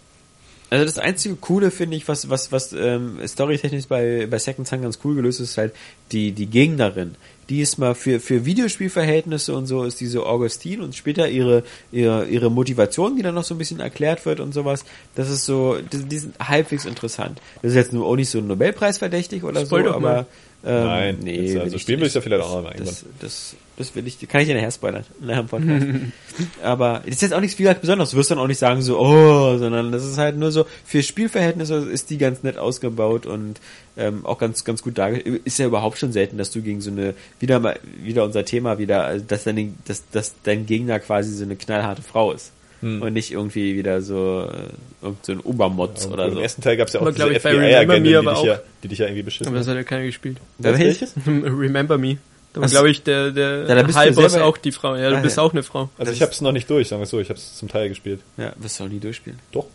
Also 0.70 0.84
das 0.84 0.98
einzige 1.00 1.36
Coole 1.36 1.72
finde 1.72 1.96
ich, 1.96 2.08
was 2.08 2.30
was 2.30 2.52
was 2.52 2.74
ähm, 2.74 3.20
storytechnisch 3.26 3.86
bei 3.86 4.28
bei 4.30 4.38
Second 4.40 4.68
Son 4.68 4.82
ganz 4.82 5.00
cool 5.04 5.16
gelöst 5.16 5.40
ist, 5.40 5.52
ist 5.52 5.58
halt 5.58 5.74
die 6.12 6.32
die 6.34 6.48
Gegnerin. 6.48 7.16
Die 7.50 7.62
ist 7.62 7.78
mal 7.78 7.96
für 7.96 8.20
für 8.20 8.46
Videospielverhältnisse 8.46 9.56
und 9.56 9.68
so 9.68 9.84
ist 9.84 10.02
diese 10.02 10.26
Augustine 10.26 10.84
und 10.84 10.96
später 10.96 11.30
ihre 11.30 11.64
ihre 11.92 12.26
ihre 12.28 12.52
Motivation, 12.52 13.16
die 13.16 13.22
dann 13.22 13.36
noch 13.36 13.44
so 13.44 13.56
ein 13.56 13.58
bisschen 13.58 13.80
erklärt 13.80 14.26
wird 14.26 14.40
und 14.40 14.54
sowas. 14.54 14.84
Das 15.16 15.30
ist 15.30 15.46
so, 15.46 15.78
die, 15.80 16.04
die 16.04 16.18
sind 16.18 16.40
halbwegs 16.40 16.86
interessant. 16.86 17.40
Das 17.62 17.72
ist 17.72 17.76
jetzt 17.76 17.94
nur 17.94 18.06
auch 18.06 18.16
nicht 18.16 18.30
so 18.30 18.40
ein 18.40 18.48
Nobelpreis 18.48 18.98
verdächtig 18.98 19.44
oder 19.44 19.66
Spoil 19.66 19.84
so, 19.86 19.92
doch 19.92 20.00
mal. 20.00 20.26
Ähm, 20.66 20.84
Nein, 20.84 21.18
nee, 21.22 21.54
will 21.54 21.62
also 21.62 21.76
ich 21.76 21.82
spielen 21.84 22.00
will 22.00 22.08
ich 22.08 22.14
ja 22.14 22.22
vielleicht 22.22 22.44
auch 22.44 22.56
noch 22.56 22.64
mal 22.64 22.76
das, 22.78 23.06
das, 23.20 23.56
das 23.78 23.96
will 23.96 24.08
ich, 24.08 24.20
kann 24.28 24.42
ich 24.42 24.48
dir 24.48 24.56
nachher 24.56 24.72
spoilern, 24.72 25.06
nachher 25.22 25.42
im 25.42 25.48
Podcast. 25.48 25.86
Aber 26.64 27.04
das 27.06 27.16
ist 27.16 27.22
jetzt 27.22 27.34
auch 27.34 27.40
nichts 27.40 27.56
viel 27.56 27.72
Besonderes. 27.76 28.10
Du 28.10 28.18
wirst 28.18 28.32
dann 28.32 28.40
auch 28.40 28.48
nicht 28.48 28.58
sagen 28.58 28.82
so, 28.82 29.00
oh, 29.00 29.58
sondern 29.58 29.92
das 29.92 30.04
ist 30.04 30.18
halt 30.18 30.36
nur 30.36 30.52
so, 30.52 30.66
für 30.84 31.04
Spielverhältnisse 31.04 31.76
ist 31.76 32.10
die 32.10 32.18
ganz 32.18 32.42
nett 32.42 32.58
ausgebaut 32.58 33.28
und 33.28 33.62
ähm, 33.98 34.26
auch 34.26 34.40
ganz, 34.40 34.64
ganz 34.64 34.82
gut 34.82 34.98
dargestellt. 34.98 35.42
Ist 35.46 35.60
ja 35.60 35.68
überhaupt 35.68 36.00
schon 36.00 36.12
selten, 36.12 36.40
dass 36.40 36.50
du 36.50 36.62
gegen 36.62 36.82
so 36.82 36.90
eine, 36.90 37.14
wieder 37.40 37.60
mal, 37.60 37.80
wieder 38.02 38.24
unser 38.24 38.44
Thema 38.44 38.80
wieder, 38.80 39.20
dass 39.20 39.44
dein, 39.44 39.76
dass, 39.86 40.10
dass 40.10 40.34
dein 40.44 40.66
Gegner 40.66 41.00
quasi 41.00 41.32
so 41.34 41.44
eine 41.44 41.56
knallharte 41.56 42.02
Frau 42.02 42.32
ist. 42.32 42.52
Hm. 42.82 43.02
Und 43.02 43.14
nicht 43.14 43.32
irgendwie 43.32 43.76
wieder 43.76 44.02
so, 44.02 44.48
äh, 44.52 45.06
irgend 45.06 45.26
so 45.26 45.32
ein 45.32 45.40
Obermotz 45.40 46.06
Ja, 46.06 46.12
oder 46.12 46.26
Im 46.28 46.34
so. 46.36 46.40
ersten 46.40 46.62
Teil 46.62 46.78
gab 46.78 46.88
es 46.88 46.94
ja 46.94 47.00
auch 47.00 47.08
Aber, 47.08 47.12
diese 47.12 47.26
FBI-Agentin, 47.40 47.60
Remember 47.60 47.94
Me 48.00 48.02
die, 48.04 48.16
aber 48.16 48.32
dich 48.32 48.40
auch. 48.40 48.46
ja, 48.46 48.60
die 48.84 48.88
dich 48.88 49.00
ja 49.00 49.06
irgendwie 49.08 49.24
beschissen 49.24 49.48
Aber 49.48 49.58
das 49.58 49.68
hat. 49.68 49.76
ja 49.76 49.84
keiner 49.84 50.04
gespielt. 50.06 50.38
Wer 50.60 50.78
welches? 50.78 51.14
Remember 51.26 51.98
Me. 51.98 52.18
Da 52.54 52.62
war, 52.62 52.70
glaube 52.70 52.90
ich, 52.90 53.02
der, 53.04 53.32
der 53.32 53.66
Ja, 53.68 53.76
da 53.76 53.84
bist 53.84 53.96
du 53.96 54.00
Halbboss 54.00 54.36
auch 54.36 54.58
die 54.58 54.72
Frau. 54.72 54.96
Ja, 54.96 55.10
du 55.10 55.18
Ah, 55.18 55.20
bist 55.22 55.38
ja. 55.38 55.44
auch 55.44 55.52
eine 55.54 55.64
Frau. 55.64 55.90
Also 55.98 56.10
Das 56.12 56.16
ich 56.16 56.22
habe 56.22 56.32
es 56.32 56.42
noch 56.42 56.52
nicht 56.52 56.70
durch, 56.70 56.88
sagen 56.88 57.02
wir 57.02 57.06
so. 57.08 57.20
Ich 57.20 57.30
habe 57.30 57.40
es 57.40 57.56
zum 57.58 57.68
Teil 57.68 57.90
gespielt. 57.90 58.20
Ja, 58.38 58.54
wirst 58.58 58.80
du 58.80 58.84
auch 58.84 58.90
nie 58.90 59.00
durchspielen. 59.00 59.40
Doch. 59.52 59.66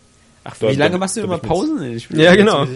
Ach, 0.45 0.55
wie 0.61 0.75
lange 0.75 0.97
machst 0.97 1.15
du 1.17 1.21
immer 1.21 1.37
Pausen 1.37 1.77
in 1.83 1.91
den 1.91 1.99
Spielen? 1.99 2.19
Ja, 2.21 2.35
genau. 2.35 2.67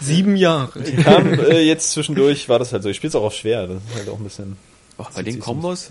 Sieben 0.00 0.36
Jahre. 0.36 0.80
Kam 1.02 1.32
äh, 1.38 1.60
jetzt 1.66 1.90
zwischendurch, 1.92 2.48
war 2.50 2.58
das 2.58 2.72
halt 2.72 2.82
so. 2.82 2.88
Ich 2.90 2.96
spiele 2.96 3.08
es 3.08 3.14
auch 3.14 3.24
auf 3.24 3.34
schwer. 3.34 3.66
Das 3.66 3.76
ist 3.90 3.96
halt 3.96 4.08
auch 4.10 4.18
ein 4.18 4.24
bisschen... 4.24 4.56
Boah, 4.98 5.08
bei 5.14 5.22
den 5.22 5.40
Kombos? 5.40 5.90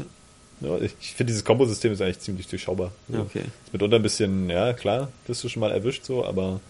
Ja, 0.61 0.77
ich 0.77 1.14
finde, 1.14 1.32
dieses 1.32 1.44
Kombosystem 1.44 1.91
ist 1.91 2.02
eigentlich 2.02 2.19
ziemlich 2.19 2.48
durchschaubar. 2.48 2.91
Ja, 3.10 3.19
okay. 3.19 3.40
Ist 3.40 3.73
mitunter 3.73 3.98
ein 3.98 4.03
bisschen, 4.03 4.49
ja 4.49 4.73
klar, 4.73 5.10
wirst 5.27 5.44
du 5.44 5.49
schon 5.49 5.60
mal 5.60 5.72
erwischt 5.72 6.06
so, 6.06 6.26
aber 6.26 6.61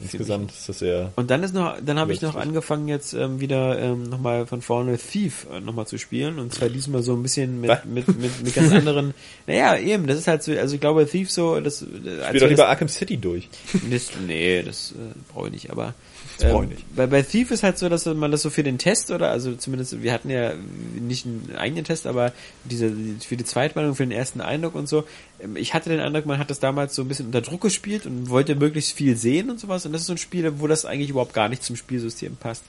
insgesamt 0.00 0.52
ist 0.52 0.68
das 0.68 0.82
eher... 0.82 1.12
Und 1.16 1.30
dann 1.30 1.42
ist 1.42 1.54
noch, 1.54 1.76
dann 1.84 1.98
habe 1.98 2.12
ich 2.12 2.22
noch 2.22 2.36
angefangen 2.36 2.88
jetzt 2.88 3.14
ähm, 3.14 3.40
wieder 3.40 3.78
ähm, 3.78 4.04
nochmal 4.04 4.46
von 4.46 4.62
vorne 4.62 4.98
Thief 4.98 5.46
äh, 5.52 5.60
nochmal 5.60 5.86
zu 5.86 5.98
spielen 5.98 6.38
und 6.38 6.52
zwar 6.52 6.68
diesmal 6.68 7.02
so 7.02 7.14
ein 7.14 7.22
bisschen 7.22 7.60
mit 7.60 7.70
Was? 7.70 7.84
mit, 7.84 8.06
mit, 8.08 8.42
mit 8.42 8.54
ganz 8.54 8.72
anderen. 8.72 9.14
Naja, 9.46 9.76
eben, 9.76 10.06
das 10.06 10.18
ist 10.18 10.28
halt 10.28 10.42
so, 10.42 10.52
also 10.52 10.74
ich 10.74 10.80
glaube 10.80 11.06
Thief 11.06 11.30
so, 11.30 11.60
das. 11.60 11.82
äh, 11.82 11.86
Spiel 11.86 12.40
doch 12.40 12.48
lieber 12.48 12.48
das, 12.48 12.60
Arkham 12.60 12.88
City 12.88 13.16
durch. 13.16 13.48
das, 13.90 14.10
nee, 14.26 14.62
das 14.62 14.92
äh, 14.92 15.32
brauche 15.32 15.46
ich 15.46 15.52
nicht, 15.52 15.70
aber 15.70 15.94
Das 16.38 16.50
ich 16.50 16.54
ähm, 16.56 16.68
nicht. 16.68 16.96
Bei, 16.96 17.06
bei 17.06 17.22
Thief 17.22 17.50
ist 17.50 17.62
halt 17.62 17.78
so, 17.78 17.88
dass 17.88 18.06
man 18.06 18.30
das 18.30 18.42
so 18.42 18.50
für 18.50 18.62
den 18.62 18.78
Test 18.78 19.10
oder 19.10 19.30
also 19.30 19.54
zumindest 19.54 20.02
wir 20.02 20.12
hatten 20.12 20.30
ja 20.30 20.52
nicht 21.00 21.26
einen 21.26 21.54
eigenen 21.56 21.84
Test, 21.84 22.06
aber 22.06 22.32
diese 22.64 22.92
für 23.26 23.36
die 23.36 23.44
Zweitmeinung, 23.44 23.94
für 23.94 24.04
den 24.04 24.12
ersten 24.12 24.40
Eindruck 24.40 24.74
und 24.74 24.88
so. 24.88 25.04
ähm, 25.40 25.56
Ich 25.56 25.74
hatte 25.74 25.90
den 25.90 26.00
Eindruck, 26.00 26.26
man 26.26 26.38
hat 26.38 26.50
das 26.50 26.60
damals 26.60 26.94
so 26.94 27.02
ein 27.02 27.08
bisschen 27.08 27.26
unter 27.26 27.40
Druck 27.40 27.60
gespielt 27.60 28.06
und 28.06 28.28
wollte 28.28 28.54
möglichst 28.54 28.92
viel 28.92 29.16
sehen 29.16 29.50
und 29.50 29.60
sowas. 29.60 29.86
Und 29.86 29.92
das 29.92 30.02
ist 30.02 30.06
so 30.06 30.14
ein 30.14 30.18
Spiel, 30.18 30.60
wo 30.60 30.66
das 30.66 30.84
eigentlich 30.84 31.10
überhaupt 31.10 31.34
gar 31.34 31.48
nicht 31.48 31.62
zum 31.62 31.76
Spielsystem 31.76 32.36
passt. 32.36 32.64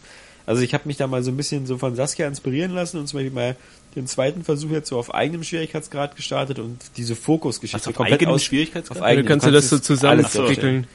Also 0.45 0.61
ich 0.61 0.73
habe 0.73 0.87
mich 0.87 0.97
da 0.97 1.07
mal 1.07 1.23
so 1.23 1.31
ein 1.31 1.37
bisschen 1.37 1.65
so 1.65 1.77
von 1.77 1.95
Saskia 1.95 2.27
inspirieren 2.27 2.71
lassen 2.71 2.97
und 2.97 3.07
zum 3.07 3.19
Beispiel 3.19 3.33
mal 3.33 3.55
den 3.95 4.07
zweiten 4.07 4.43
Versuch 4.43 4.71
jetzt 4.71 4.89
so 4.89 4.97
auf 4.97 5.13
eigenem 5.13 5.43
Schwierigkeitsgrad 5.43 6.15
gestartet 6.15 6.59
und 6.59 6.79
diese 6.97 7.15
Fokusgeschichte 7.15 7.89
Was, 7.89 7.95
auf 7.95 8.05
eigenem 8.05 8.39
Schwierigkeitsgrad? 8.39 8.97
Auf 8.97 9.03
eigenem. 9.03 9.27
kannst 9.27 9.45
du 9.45 9.51
das 9.51 9.69
so 9.69 9.75
alles 9.75 10.31
zusammenwickeln? 10.31 10.87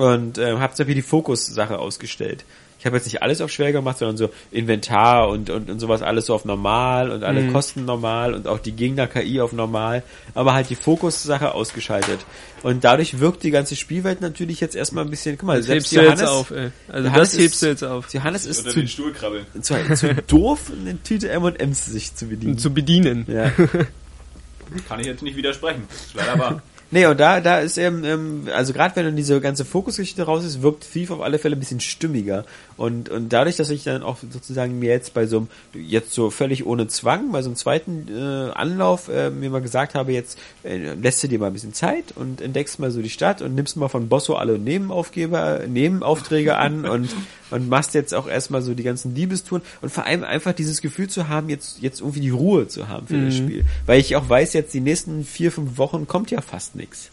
Und 0.00 0.38
äh, 0.38 0.52
habe 0.58 0.74
zum 0.74 0.84
Beispiel 0.84 0.94
die 0.94 1.02
Fokus-Sache 1.02 1.78
ausgestellt. 1.78 2.44
Ich 2.78 2.86
habe 2.86 2.96
jetzt 2.96 3.04
nicht 3.04 3.20
alles 3.22 3.42
auf 3.42 3.50
schwer 3.50 3.72
gemacht, 3.72 3.98
sondern 3.98 4.16
so 4.16 4.30
Inventar 4.50 5.28
und, 5.28 5.50
und, 5.50 5.68
und 5.68 5.80
sowas 5.80 6.00
alles 6.00 6.24
so 6.24 6.34
auf 6.34 6.46
normal 6.46 7.10
und 7.10 7.24
alle 7.24 7.42
Mhm. 7.42 7.52
Kosten 7.52 7.84
normal 7.84 8.32
und 8.32 8.48
auch 8.48 8.58
die 8.58 8.72
Gegner-KI 8.72 9.42
auf 9.42 9.52
normal, 9.52 10.02
aber 10.32 10.54
halt 10.54 10.70
die 10.70 10.76
Fokus-Sache 10.76 11.52
ausgeschaltet. 11.52 12.20
Und 12.62 12.82
dadurch 12.84 13.18
wirkt 13.20 13.42
die 13.42 13.50
ganze 13.50 13.76
Spielwelt 13.76 14.22
natürlich 14.22 14.60
jetzt 14.60 14.74
erstmal 14.76 15.04
ein 15.04 15.10
bisschen, 15.10 15.36
guck 15.36 15.48
mal, 15.48 15.58
Das 15.58 15.66
selbst 15.66 15.92
hebst 15.92 15.92
du 15.92 15.96
jetzt 16.10 16.20
Johannes, 16.22 16.30
auf, 16.30 16.50
ey. 16.52 16.70
Also 16.88 17.08
Johannes 17.08 17.30
das 17.32 17.38
hebst 17.38 17.52
ist- 17.54 17.62
du 17.62 17.66
jetzt 17.66 17.84
auf. 17.84 18.14
Johannes 18.14 18.46
ist 18.46 18.64
zu, 18.64 18.72
den 18.72 18.88
Stuhl 18.88 19.12
krabbeln. 19.12 19.44
zu, 19.60 19.94
zu 19.94 20.14
doof, 20.26 20.72
eine 20.80 21.02
Tüte 21.02 21.28
M&M's 21.28 21.84
sich 21.84 22.14
zu 22.14 22.28
bedienen. 22.28 22.56
Zu 22.56 22.72
bedienen. 22.72 23.26
ja. 23.28 23.52
Kann 24.88 25.00
ich 25.00 25.06
jetzt 25.06 25.22
nicht 25.22 25.36
widersprechen. 25.36 25.82
Ist 25.90 26.14
leider 26.14 26.38
wahr. 26.38 26.62
Nee, 26.92 27.06
und 27.06 27.20
da, 27.20 27.40
da 27.40 27.60
ist 27.60 27.78
eben, 27.78 28.04
ähm, 28.04 28.48
also 28.52 28.72
gerade 28.72 28.96
wenn 28.96 29.04
dann 29.04 29.14
diese 29.14 29.40
ganze 29.40 29.64
Fokusgeschichte 29.64 30.24
raus 30.24 30.44
ist, 30.44 30.60
wirkt 30.60 30.92
Thief 30.92 31.12
auf 31.12 31.20
alle 31.20 31.38
Fälle 31.38 31.54
ein 31.54 31.60
bisschen 31.60 31.78
stimmiger. 31.78 32.44
Und, 32.76 33.08
und 33.08 33.32
dadurch, 33.32 33.56
dass 33.56 33.70
ich 33.70 33.84
dann 33.84 34.02
auch 34.02 34.16
sozusagen 34.28 34.78
mir 34.78 34.90
jetzt 34.90 35.14
bei 35.14 35.26
so 35.26 35.36
einem, 35.36 35.48
jetzt 35.86 36.12
so 36.12 36.30
völlig 36.30 36.66
ohne 36.66 36.88
Zwang, 36.88 37.30
bei 37.30 37.42
so 37.42 37.50
einem 37.50 37.56
zweiten 37.56 38.08
äh, 38.08 38.50
Anlauf 38.52 39.08
äh, 39.08 39.30
mir 39.30 39.50
mal 39.50 39.60
gesagt 39.60 39.94
habe, 39.94 40.12
jetzt 40.12 40.38
äh, 40.64 40.94
lässt 40.94 41.22
du 41.22 41.28
dir 41.28 41.38
mal 41.38 41.48
ein 41.48 41.52
bisschen 41.52 41.74
Zeit 41.74 42.12
und 42.16 42.40
entdeckst 42.40 42.80
mal 42.80 42.90
so 42.90 43.02
die 43.02 43.10
Stadt 43.10 43.40
und 43.40 43.54
nimmst 43.54 43.76
mal 43.76 43.88
von 43.88 44.08
Bosso 44.08 44.34
alle 44.34 44.58
Nebenaufgeber, 44.58 45.60
Nebenaufträge 45.68 46.56
an 46.56 46.84
und, 46.88 47.10
und 47.50 47.68
machst 47.68 47.94
jetzt 47.94 48.14
auch 48.14 48.26
erstmal 48.26 48.62
so 48.62 48.74
die 48.74 48.82
ganzen 48.82 49.14
Liebestouren 49.14 49.62
und 49.80 49.90
vor 49.90 50.06
allem 50.06 50.24
einfach 50.24 50.54
dieses 50.54 50.80
Gefühl 50.80 51.08
zu 51.08 51.28
haben, 51.28 51.50
jetzt, 51.50 51.80
jetzt 51.82 52.00
irgendwie 52.00 52.20
die 52.20 52.30
Ruhe 52.30 52.66
zu 52.66 52.88
haben 52.88 53.06
für 53.06 53.26
das 53.26 53.36
Spiel. 53.36 53.64
Weil 53.86 54.00
ich 54.00 54.16
auch 54.16 54.28
weiß, 54.28 54.54
jetzt 54.54 54.74
die 54.74 54.80
nächsten 54.80 55.24
vier, 55.24 55.52
fünf 55.52 55.78
Wochen 55.78 56.08
kommt 56.08 56.30
ja 56.30 56.40
fast 56.40 56.74
nichts. 56.80 57.10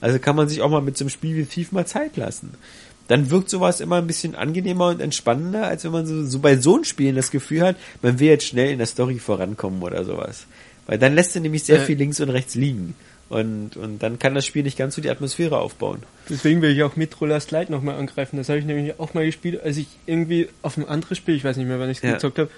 Also 0.00 0.18
kann 0.18 0.36
man 0.36 0.48
sich 0.48 0.60
auch 0.62 0.70
mal 0.70 0.82
mit 0.82 0.96
so 0.96 1.04
einem 1.04 1.10
Spiel 1.10 1.36
wie 1.36 1.44
Thief 1.46 1.72
mal 1.72 1.86
Zeit 1.86 2.16
lassen. 2.16 2.52
dann 3.08 3.30
wirkt 3.30 3.48
sowas 3.50 3.80
immer 3.80 3.96
ein 3.96 4.06
bisschen 4.08 4.34
angenehmer 4.34 4.88
und 4.88 5.00
entspannender, 5.00 5.66
als 5.68 5.84
wenn 5.84 5.92
man 5.92 6.06
so, 6.06 6.24
so 6.24 6.38
bei 6.40 6.56
so 6.56 6.74
einem 6.74 6.84
Spielen 6.84 7.14
das 7.16 7.30
Gefühl 7.30 7.62
hat, 7.62 7.76
man 8.02 8.18
will 8.18 8.28
jetzt 8.28 8.46
schnell 8.46 8.70
in 8.72 8.78
der 8.78 8.86
Story 8.88 9.18
vorankommen 9.20 9.80
oder 9.82 10.04
sowas. 10.04 10.46
Weil 10.88 10.98
dann 10.98 11.14
lässt 11.14 11.34
er 11.36 11.40
nämlich 11.40 11.62
sehr 11.64 11.78
Äh. 11.80 11.84
viel 11.84 11.96
links 11.96 12.18
und 12.20 12.30
rechts 12.30 12.54
liegen. 12.56 12.94
Und, 13.28 13.76
und 13.76 14.02
dann 14.02 14.18
kann 14.20 14.34
das 14.34 14.44
Spiel 14.46 14.62
nicht 14.64 14.76
ganz 14.78 14.94
so 14.96 15.02
die 15.02 15.10
Atmosphäre 15.10 15.58
aufbauen. 15.58 16.02
Deswegen 16.28 16.62
will 16.62 16.70
ich 16.70 16.82
auch 16.84 16.94
Metro 16.96 17.26
Last 17.26 17.50
Light 17.52 17.70
nochmal 17.70 17.96
angreifen. 17.96 18.36
Das 18.36 18.48
habe 18.48 18.58
ich 18.60 18.64
nämlich 18.64 18.98
auch 19.00 19.14
mal 19.14 19.24
gespielt, 19.24 19.60
als 19.62 19.76
ich 19.78 19.86
irgendwie 20.06 20.48
auf 20.62 20.76
ein 20.76 20.88
anderes 20.88 21.16
Spiel, 21.18 21.34
ich 21.36 21.42
weiß 21.44 21.56
nicht 21.56 21.66
mehr, 21.66 21.78
wann 21.80 21.90
ich 21.90 21.98
es 21.98 22.02
Ja. 22.04 22.12
gezockt 22.12 22.38
habe, 22.38 22.50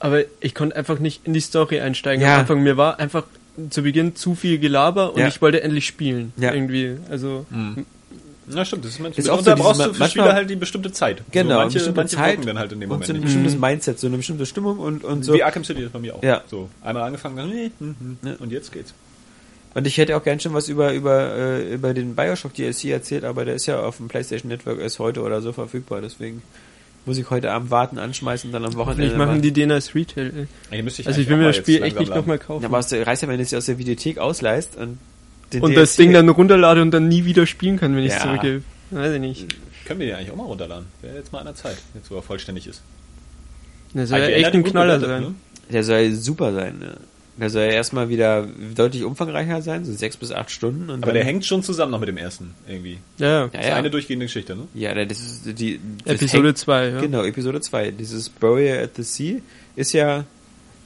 aber 0.00 0.22
ich 0.40 0.54
konnte 0.54 0.76
einfach 0.76 0.98
nicht 0.98 1.26
in 1.26 1.32
die 1.34 1.40
Story 1.40 1.80
einsteigen. 1.80 2.22
Ja. 2.22 2.34
Am 2.34 2.40
Anfang, 2.40 2.62
mir 2.62 2.76
war 2.78 2.98
einfach 3.00 3.24
zu 3.70 3.82
Beginn 3.82 4.16
zu 4.16 4.34
viel 4.34 4.58
Gelaber 4.58 5.12
und 5.14 5.20
Ja. 5.20 5.28
ich 5.28 5.40
wollte 5.42 5.62
endlich 5.62 5.86
spielen. 5.86 6.32
Ja. 6.36 6.52
Irgendwie, 6.52 6.96
also... 7.10 7.46
Na 8.46 8.62
stimmt, 8.64 8.84
das 8.84 8.90
ist 8.92 9.00
manchmal. 9.00 9.20
Ist 9.24 9.30
auch 9.30 9.38
und 9.38 9.44
so 9.44 9.50
da 9.50 9.56
brauchst 9.56 9.80
du 9.80 9.84
für 9.84 9.88
manchmal- 9.90 10.08
Spiele 10.10 10.32
halt 10.34 10.50
die 10.50 10.56
bestimmte 10.56 10.92
Zeit. 10.92 11.22
Genau, 11.30 11.54
so, 11.54 11.56
manche, 11.60 11.74
bestimmte 11.78 11.96
manche 12.00 12.16
Zeit 12.16 12.46
dann 12.46 12.58
halt 12.58 12.72
in 12.72 12.80
dem 12.80 12.90
und 12.90 12.96
Moment 12.96 13.06
so 13.06 13.12
ein 13.12 13.16
nicht. 13.16 13.24
bestimmtes 13.24 13.56
Mindset, 13.58 13.98
so 13.98 14.06
eine 14.06 14.18
bestimmte 14.18 14.44
Stimmung 14.44 14.78
und, 14.80 15.02
und 15.02 15.22
so. 15.22 15.32
Wie 15.32 15.42
Arkham 15.42 15.64
City 15.64 15.82
ist 15.82 15.92
bei 15.94 15.98
mir 15.98 16.14
auch. 16.14 16.22
Ja. 16.22 16.42
So, 16.50 16.68
einmal 16.82 17.04
angefangen, 17.04 17.36
dann, 17.36 17.48
nee, 17.48 17.70
hm, 17.78 17.96
hm, 17.98 18.18
Ja. 18.22 18.34
und 18.40 18.52
jetzt 18.52 18.70
geht's. 18.70 18.92
Und 19.72 19.86
ich 19.86 19.96
hätte 19.96 20.14
auch 20.16 20.22
gern 20.22 20.38
schon 20.40 20.52
was 20.52 20.68
über, 20.68 20.92
über, 20.92 21.34
äh, 21.34 21.72
über 21.74 21.94
den 21.94 22.14
Bioshock 22.14 22.52
DLC 22.52 22.90
erzählt, 22.90 23.24
aber 23.24 23.46
der 23.46 23.54
ist 23.54 23.64
ja 23.64 23.80
auf 23.80 23.96
dem 23.96 24.08
PlayStation 24.08 24.50
Network 24.50 24.78
erst 24.78 24.98
heute 24.98 25.22
oder 25.22 25.40
so 25.40 25.52
verfügbar, 25.54 26.02
deswegen 26.02 26.42
muss 27.06 27.18
ich 27.18 27.28
heute 27.30 27.50
Abend 27.52 27.70
warten, 27.70 27.98
anschmeißen 27.98 28.48
und 28.48 28.52
dann 28.52 28.64
am 28.64 28.74
Wochenende. 28.74 29.04
Vielleicht 29.10 29.18
machen 29.18 29.42
die 29.42 29.52
den 29.52 29.70
als 29.72 29.94
Retail. 29.94 30.46
ey. 30.70 30.82
Müsste 30.82 31.02
ich 31.02 31.08
Also 31.08 31.20
ich 31.20 31.28
will 31.28 31.36
mir 31.36 31.46
das 31.48 31.56
Spiel 31.56 31.82
echt 31.82 31.98
nicht 31.98 32.14
nochmal 32.14 32.38
kaufen. 32.38 32.62
Ja, 32.62 32.68
aber 32.68 32.78
aus 32.78 32.88
der, 32.88 33.06
reißt 33.06 33.22
ja, 33.22 33.28
wenn 33.28 33.36
du 33.36 33.42
es 33.42 33.52
aus 33.54 33.66
der 33.66 33.78
Videothek 33.78 34.18
ausleihst 34.18 34.76
und 34.76 34.98
den 35.52 35.62
und 35.62 35.74
das 35.76 35.96
Ding 35.96 36.12
dann 36.12 36.28
runterlade 36.28 36.80
und 36.82 36.90
dann 36.90 37.08
nie 37.08 37.24
wieder 37.24 37.46
spielen 37.46 37.78
kann, 37.78 37.94
wenn 37.94 38.04
ich 38.04 38.10
es 38.12 38.16
Ja. 38.16 38.22
zurückgebe. 38.22 38.62
Weiß 38.90 39.12
ich 39.14 39.20
nicht. 39.20 39.46
Können 39.86 40.00
wir 40.00 40.06
den 40.06 40.16
eigentlich 40.16 40.30
auch 40.30 40.36
mal 40.36 40.44
runterladen? 40.44 40.86
Wäre 41.02 41.16
jetzt 41.16 41.32
mal 41.32 41.40
an 41.40 41.46
der 41.46 41.54
Zeit, 41.54 41.76
jetzt 41.94 42.10
wo 42.10 42.16
er 42.16 42.22
vollständig 42.22 42.66
ist. 42.66 42.80
Das 43.92 44.08
soll 44.08 44.18
ja 44.20 44.26
echt 44.26 44.52
ein 44.54 44.64
Knaller 44.64 44.98
sein. 44.98 45.22
ne? 45.22 45.34
Der 45.70 45.84
soll 45.84 46.12
super 46.14 46.52
sein, 46.52 46.78
ne? 46.78 46.96
Der 47.36 47.50
soll 47.50 47.62
ja 47.64 47.70
erstmal 47.70 48.08
wieder 48.08 48.46
deutlich 48.76 49.02
umfangreicher 49.02 49.60
sein, 49.60 49.84
so 49.84 49.92
sechs 49.92 50.16
bis 50.16 50.30
acht 50.30 50.50
Stunden. 50.52 50.82
Und 50.88 51.02
Aber 51.02 51.06
dann, 51.06 51.14
der 51.14 51.24
hängt 51.24 51.44
schon 51.44 51.62
zusammen 51.64 51.90
noch 51.90 51.98
mit 51.98 52.08
dem 52.08 52.16
ersten, 52.16 52.54
irgendwie. 52.68 52.98
Ja, 53.18 53.26
ja. 53.26 53.46
Das 53.48 53.60
ist 53.62 53.68
ja. 53.68 53.74
eine 53.74 53.90
durchgehende 53.90 54.26
Geschichte, 54.26 54.54
ne? 54.54 54.68
Ja, 54.74 54.94
das 55.04 55.18
ist 55.20 55.58
die. 55.58 55.80
Das 56.04 56.14
Episode 56.16 56.48
hängt- 56.48 56.58
2, 56.58 56.88
ja. 56.88 57.00
Genau, 57.00 57.24
Episode 57.24 57.60
2. 57.60 57.90
Dieses 57.90 58.28
Burial 58.28 58.84
at 58.84 58.90
the 58.96 59.02
Sea 59.02 59.40
ist 59.74 59.92
ja 59.92 60.24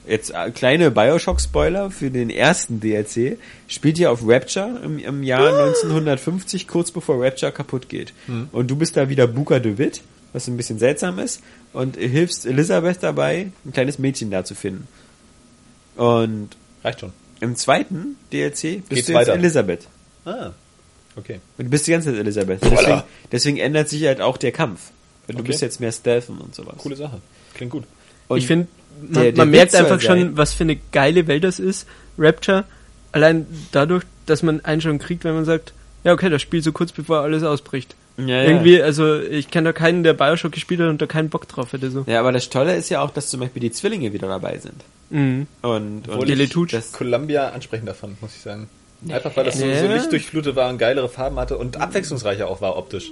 jetzt 0.07 0.31
äh, 0.33 0.49
kleine 0.49 0.89
Bioshock-Spoiler 0.89 1.91
für 1.91 2.09
den 2.09 2.31
ersten 2.31 2.79
DLC. 2.79 3.37
Spielt 3.67 3.99
ja 3.99 4.09
auf 4.09 4.21
Rapture 4.25 4.79
im, 4.83 4.97
im 4.97 5.21
Jahr 5.21 5.49
1950, 5.67 6.67
kurz 6.67 6.89
bevor 6.89 7.23
Rapture 7.23 7.51
kaputt 7.51 7.89
geht. 7.89 8.13
Und 8.51 8.71
du 8.71 8.75
bist 8.75 8.97
da 8.97 9.07
wieder 9.09 9.27
Booker 9.27 9.59
DeWitt, 9.59 10.01
was 10.33 10.47
ein 10.47 10.57
bisschen 10.57 10.79
seltsam 10.79 11.19
ist, 11.19 11.41
und 11.73 11.95
hilfst 11.95 12.47
Elisabeth 12.47 13.03
dabei, 13.03 13.51
ein 13.65 13.71
kleines 13.73 13.99
Mädchen 13.99 14.31
da 14.31 14.43
zu 14.43 14.55
finden. 14.55 14.87
Und 15.99 16.49
Reicht 16.83 16.99
schon. 17.01 17.11
im 17.41 17.55
zweiten 17.55 18.15
DLC 18.31 18.51
bist 18.51 18.61
Geht's 18.61 18.87
du 18.89 18.95
jetzt 18.97 19.07
weiter? 19.13 19.33
Elisabeth. 19.33 19.87
Ah, 20.25 20.51
okay. 21.15 21.39
Und 21.57 21.65
du 21.65 21.69
bist 21.69 21.87
die 21.87 21.91
ganze 21.91 22.09
Zeit 22.11 22.19
Elisabeth. 22.19 22.61
Voila. 22.61 22.77
Deswegen, 22.77 23.03
deswegen 23.31 23.57
ändert 23.57 23.89
sich 23.89 24.05
halt 24.05 24.21
auch 24.21 24.37
der 24.37 24.51
Kampf. 24.51 24.91
Du 25.27 25.33
Okay. 25.37 25.43
bist 25.47 25.61
jetzt 25.61 25.79
mehr 25.79 25.91
Stealthen 25.91 26.37
und 26.39 26.55
sowas. 26.55 26.75
Coole 26.77 26.95
Sache. 26.95 27.19
Klingt 27.53 27.71
gut. 27.71 27.83
Und 28.27 28.37
ich 28.37 28.47
finde, 28.47 28.67
man, 29.01 29.13
der- 29.13 29.23
der 29.31 29.37
man 29.37 29.49
merkt 29.51 29.73
Witz 29.73 29.79
soll 29.79 29.81
einfach 29.91 30.01
sein- 30.01 30.19
schon, 30.19 30.37
was 30.37 30.53
für 30.53 30.63
eine 30.63 30.77
geile 30.91 31.27
Welt 31.27 31.43
das 31.43 31.59
ist, 31.59 31.87
Rapture. 32.17 32.63
Allein 33.11 33.45
dadurch, 33.71 34.03
dass 34.25 34.43
man 34.43 34.63
einen 34.65 34.81
schon 34.81 34.99
kriegt, 34.99 35.23
wenn 35.23 35.33
man 35.35 35.45
sagt, 35.45 35.73
ja 36.03 36.13
okay, 36.13 36.29
das 36.29 36.41
Spiel 36.41 36.61
so 36.63 36.71
kurz 36.71 36.91
bevor 36.91 37.19
alles 37.21 37.43
ausbricht. 37.43 37.95
Ja, 38.27 38.43
ja. 38.43 38.43
Irgendwie, 38.43 38.81
also 38.81 39.19
ich 39.19 39.49
kenne 39.49 39.69
da 39.69 39.73
keinen, 39.73 40.03
der 40.03 40.13
Bioshock 40.13 40.51
gespielt 40.51 40.79
hat 40.81 40.89
und 40.89 41.01
da 41.01 41.05
keinen 41.05 41.29
Bock 41.29 41.47
drauf 41.47 41.73
hätte. 41.73 41.91
So. 41.91 42.03
Ja, 42.07 42.19
aber 42.19 42.31
das 42.31 42.49
Tolle 42.49 42.75
ist 42.75 42.89
ja 42.89 43.01
auch, 43.01 43.11
dass 43.11 43.29
zum 43.29 43.39
Beispiel 43.39 43.61
die 43.61 43.71
Zwillinge 43.71 44.13
wieder 44.13 44.27
dabei 44.27 44.57
sind. 44.57 44.83
Mhm. 45.09 45.47
Und, 45.61 46.07
und 46.07 46.49
Tucci. 46.49 46.75
das, 46.75 46.91
Columbia 46.91 47.49
ansprechender 47.49 47.93
fand, 47.93 48.21
muss 48.21 48.35
ich 48.35 48.41
sagen. 48.41 48.69
Einfach 49.07 49.35
weil 49.37 49.45
das 49.45 49.57
so, 49.57 49.65
so 49.65 49.87
lichtdurchflutet 49.87 50.55
war 50.57 50.69
und 50.69 50.77
geilere 50.77 51.07
Farben 51.07 51.39
hatte 51.39 51.57
und 51.57 51.77
abwechslungsreicher 51.77 52.47
auch 52.49 52.59
war 52.59 52.75
optisch. 52.77 53.11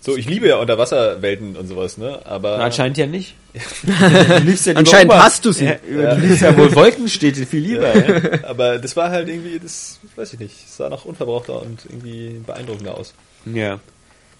So, 0.00 0.16
ich 0.16 0.28
liebe 0.28 0.48
ja 0.48 0.56
Unterwasserwelten 0.58 1.56
und 1.56 1.66
sowas, 1.66 1.98
ne? 1.98 2.20
Aber 2.24 2.58
anscheinend 2.60 2.98
ja 2.98 3.06
nicht. 3.06 3.34
Du 3.54 4.50
ja 4.70 4.76
Anscheinend 4.76 5.12
Ober- 5.12 5.22
hast 5.22 5.44
du 5.44 5.52
sie. 5.52 5.66
Ja, 5.66 5.76
du 6.14 6.20
liebst 6.20 6.42
ja 6.42 6.56
wohl 6.56 6.74
Wolkenstädte 6.74 7.46
viel 7.46 7.62
lieber. 7.62 7.96
Ja? 7.96 8.20
aber 8.48 8.78
das 8.78 8.96
war 8.96 9.10
halt 9.10 9.28
irgendwie, 9.28 9.58
das 9.58 10.00
weiß 10.16 10.34
ich 10.34 10.40
nicht, 10.40 10.54
es 10.66 10.76
sah 10.76 10.88
noch 10.88 11.04
unverbrauchter 11.04 11.62
und 11.62 11.84
irgendwie 11.88 12.40
beeindruckender 12.46 12.96
aus. 12.96 13.14
ja. 13.46 13.80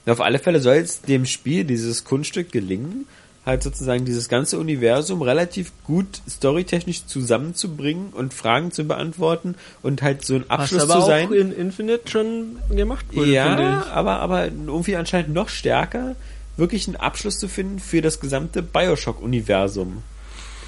Auf 0.06 0.20
alle 0.20 0.39
Fälle 0.39 0.60
soll 0.60 0.76
es 0.76 1.01
dem 1.02 1.24
Spiel 1.26 1.64
dieses 1.64 2.05
Kunststück 2.05 2.52
gelingen, 2.52 3.06
halt 3.47 3.62
sozusagen 3.62 4.05
dieses 4.05 4.28
ganze 4.28 4.59
Universum 4.59 5.20
relativ 5.22 5.72
gut 5.85 6.06
storytechnisch 6.28 7.06
zusammenzubringen 7.06 8.09
und 8.12 8.32
Fragen 8.35 8.70
zu 8.72 8.85
beantworten 8.85 9.55
und 9.82 10.02
halt 10.02 10.24
so 10.24 10.35
ein 10.35 10.48
Abschluss 10.51 10.82
aber 10.82 10.93
zu 10.94 10.98
auch 11.01 11.06
sein. 11.06 11.32
in 11.32 11.52
Infinite 11.52 12.10
schon 12.10 12.56
gemacht 12.70 13.06
wurde, 13.10 13.26
finde 13.26 13.35
Ja, 13.35 13.81
ich. 13.86 13.93
aber, 13.93 14.20
aber 14.20 14.44
irgendwie 14.47 14.97
anscheinend 14.97 15.32
noch 15.35 15.48
stärker, 15.51 16.16
wirklich 16.56 16.86
einen 16.86 16.97
Abschluss 16.97 17.39
zu 17.39 17.48
finden 17.48 17.78
für 17.81 18.01
das 18.01 18.20
gesamte 18.20 18.62
Bioshock-Universum. 18.62 20.02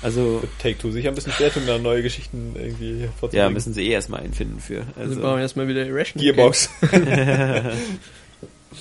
Also, 0.03 0.43
Take-Two 0.63 0.91
sich 0.93 1.09
ein 1.09 1.15
bisschen 1.15 1.33
schwer 1.33 1.51
tun, 1.51 1.63
da 1.67 1.79
neue 1.79 2.03
Geschichten 2.03 2.55
irgendwie 2.55 3.05
ja, 3.05 3.09
vorzulegen. 3.19 3.53
müssen 3.55 3.73
sie 3.73 3.87
eh 3.89 3.93
erstmal 3.93 4.21
einen 4.21 4.35
finden 4.35 4.61
für. 4.61 4.81
Also 4.97 5.11
Also, 5.11 5.21
brauchen 5.23 5.37
wir 5.37 5.43
erstmal 5.43 5.69
wieder 5.69 5.87
Irrational. 5.87 6.33
Gearbox. 6.35 6.69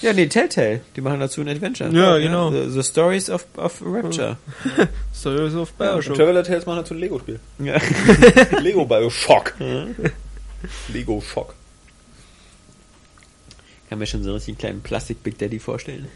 ja, 0.02 0.14
nee, 0.14 0.28
Telltale, 0.28 0.82
die 0.96 1.02
machen 1.02 1.20
dazu 1.20 1.42
ein 1.42 1.48
Adventure. 1.50 1.90
Ja, 1.92 2.18
genau. 2.18 2.52
The, 2.52 2.70
the 2.70 2.84
Stories 2.84 3.30
of, 3.30 3.46
of 3.58 3.82
Rapture. 3.86 4.38
Stories 5.16 5.54
of 5.56 5.70
Und 5.72 5.78
Bioshock. 5.78 6.16
Traveler 6.16 6.44
Tales 6.44 6.66
machen 6.66 6.78
dazu 6.80 6.94
ein 6.94 7.00
Lego-Spiel. 7.00 7.40
Ja. 7.60 7.78
Lego 8.62 8.86
Bioshock. 8.86 9.54
Lego 10.94 11.22
Shock. 11.22 11.54
Kann 13.90 14.00
mir 14.00 14.08
schon 14.08 14.24
so 14.24 14.30
einen 14.30 14.36
richtigen 14.38 14.58
kleinen 14.58 14.82
Plastik 14.82 15.22
Big 15.24 15.38
Daddy 15.38 15.60
vorstellen. 15.60 16.08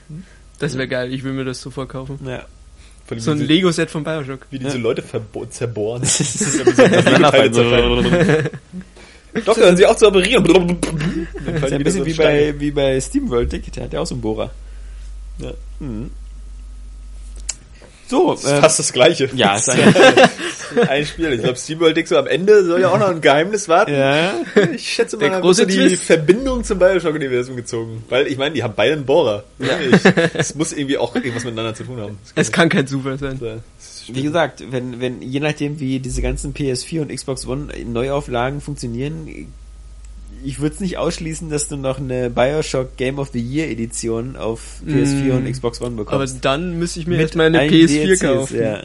Das 0.60 0.76
wäre 0.78 0.88
geil, 0.88 1.14
ich 1.14 1.24
will 1.24 1.34
mir 1.34 1.46
das 1.46 1.62
sofort 1.62 1.90
kaufen. 1.90 2.20
Ja. 2.26 2.46
So 3.18 3.32
ein 3.32 3.38
diese- 3.38 3.48
Lego-Set 3.52 3.90
von 3.90 4.04
Bioshock. 4.04 4.46
Wie 4.52 4.60
diese 4.60 4.78
Leute 4.78 5.02
verbo 5.02 5.46
zerbohren. 5.46 6.02
Das 6.04 6.20
ist 6.20 6.60
ja 6.60 7.54
so. 7.54 7.64
Doch, 9.46 9.58
hören 9.58 9.78
sie 9.78 9.86
auch 9.86 9.96
zu 9.96 10.08
operieren. 10.08 10.44
Das 11.46 11.64
ist 11.64 11.74
ein 11.74 11.84
bisschen 11.84 12.06
wie 12.06 12.14
bei, 12.14 12.54
wie 12.60 12.72
bei 12.72 13.00
SteamWorld, 13.00 13.52
der 13.76 13.84
hat 13.84 13.94
ja 13.94 14.00
auch 14.02 14.06
so 14.08 14.16
einen 14.16 14.22
Bohrer. 14.22 14.50
Ja. 15.40 15.52
Mhm. 15.80 16.10
So, 18.08 18.32
Das 18.34 18.44
ist 18.44 18.52
ähm, 18.52 18.62
fast 18.62 18.80
das 18.80 18.92
Gleiche. 18.92 19.30
ja, 19.36 19.56
ist 19.58 19.70
ein, 19.70 19.94
ein 20.90 21.06
Spiel. 21.06 21.32
Ich 21.34 21.44
glaube, 21.44 21.58
SteamWorld 21.60 21.96
Dick 21.96 22.08
so 22.08 22.18
am 22.18 22.26
Ende 22.26 22.66
soll 22.66 22.82
ja 22.82 22.90
auch 22.90 22.98
noch 22.98 23.10
ein 23.10 23.22
Geheimnis 23.22 23.70
warten. 23.70 23.94
ja. 23.94 24.34
Ich 24.74 24.90
schätze 24.94 25.16
mal, 25.18 25.26
Der 25.26 25.30
da 25.34 25.40
große 25.42 25.62
so 25.62 25.68
die 25.68 25.76
Twist. 25.76 26.06
Verbindung 26.06 26.64
zum 26.64 26.80
Bioshock-Universum 26.80 27.56
gezogen. 27.56 28.04
Weil, 28.10 28.26
ich 28.26 28.38
meine, 28.40 28.56
die 28.56 28.64
haben 28.64 28.74
beide 28.76 28.94
einen 28.94 29.06
Bohrer. 29.06 29.44
Ja. 29.60 29.78
Es 30.34 30.56
muss 30.56 30.74
irgendwie 30.74 30.98
auch 30.98 31.14
irgendwas 31.14 31.44
miteinander 31.44 31.76
zu 31.76 31.84
tun 31.84 32.02
haben. 32.02 32.18
Es 32.34 32.52
kann 32.52 32.68
kein 32.68 32.88
Zufall 32.88 33.20
sein. 33.20 33.40
Ist- 33.80 33.99
Wie 34.16 34.24
gesagt, 34.24 34.64
wenn, 34.72 35.00
wenn, 35.00 35.22
je 35.22 35.40
nachdem, 35.40 35.80
wie 35.80 36.00
diese 36.00 36.22
ganzen 36.22 36.54
PS4 36.54 37.02
und 37.02 37.10
Xbox 37.16 37.46
One 37.48 37.68
Neuauflagen 37.86 38.62
funktionieren, 38.62 39.48
ich 40.44 40.60
würde 40.60 40.76
es 40.76 40.80
nicht 40.82 40.98
ausschließen, 40.98 41.50
dass 41.50 41.68
du 41.68 41.76
noch 41.76 42.00
eine 42.00 42.30
Bioshock 42.30 42.96
Game 42.98 43.20
of 43.20 43.30
the 43.34 43.40
Year 43.42 43.68
Edition 43.70 44.36
auf 44.38 44.82
PS4 44.88 45.34
Mm. 45.34 45.38
und 45.38 45.52
Xbox 45.52 45.82
One 45.82 45.88
Aber 45.96 46.06
bekommst. 46.06 46.38
dann 46.46 46.80
müsste 46.80 47.00
ich 47.02 47.08
mir 47.08 47.14
Mit 47.18 47.22
erstmal 47.22 47.48
eine 47.48 47.60
allen 47.60 47.72
PS4 47.72 47.88
DLCs, 48.06 48.20
kaufen. 48.22 48.58
Ja. 48.60 48.84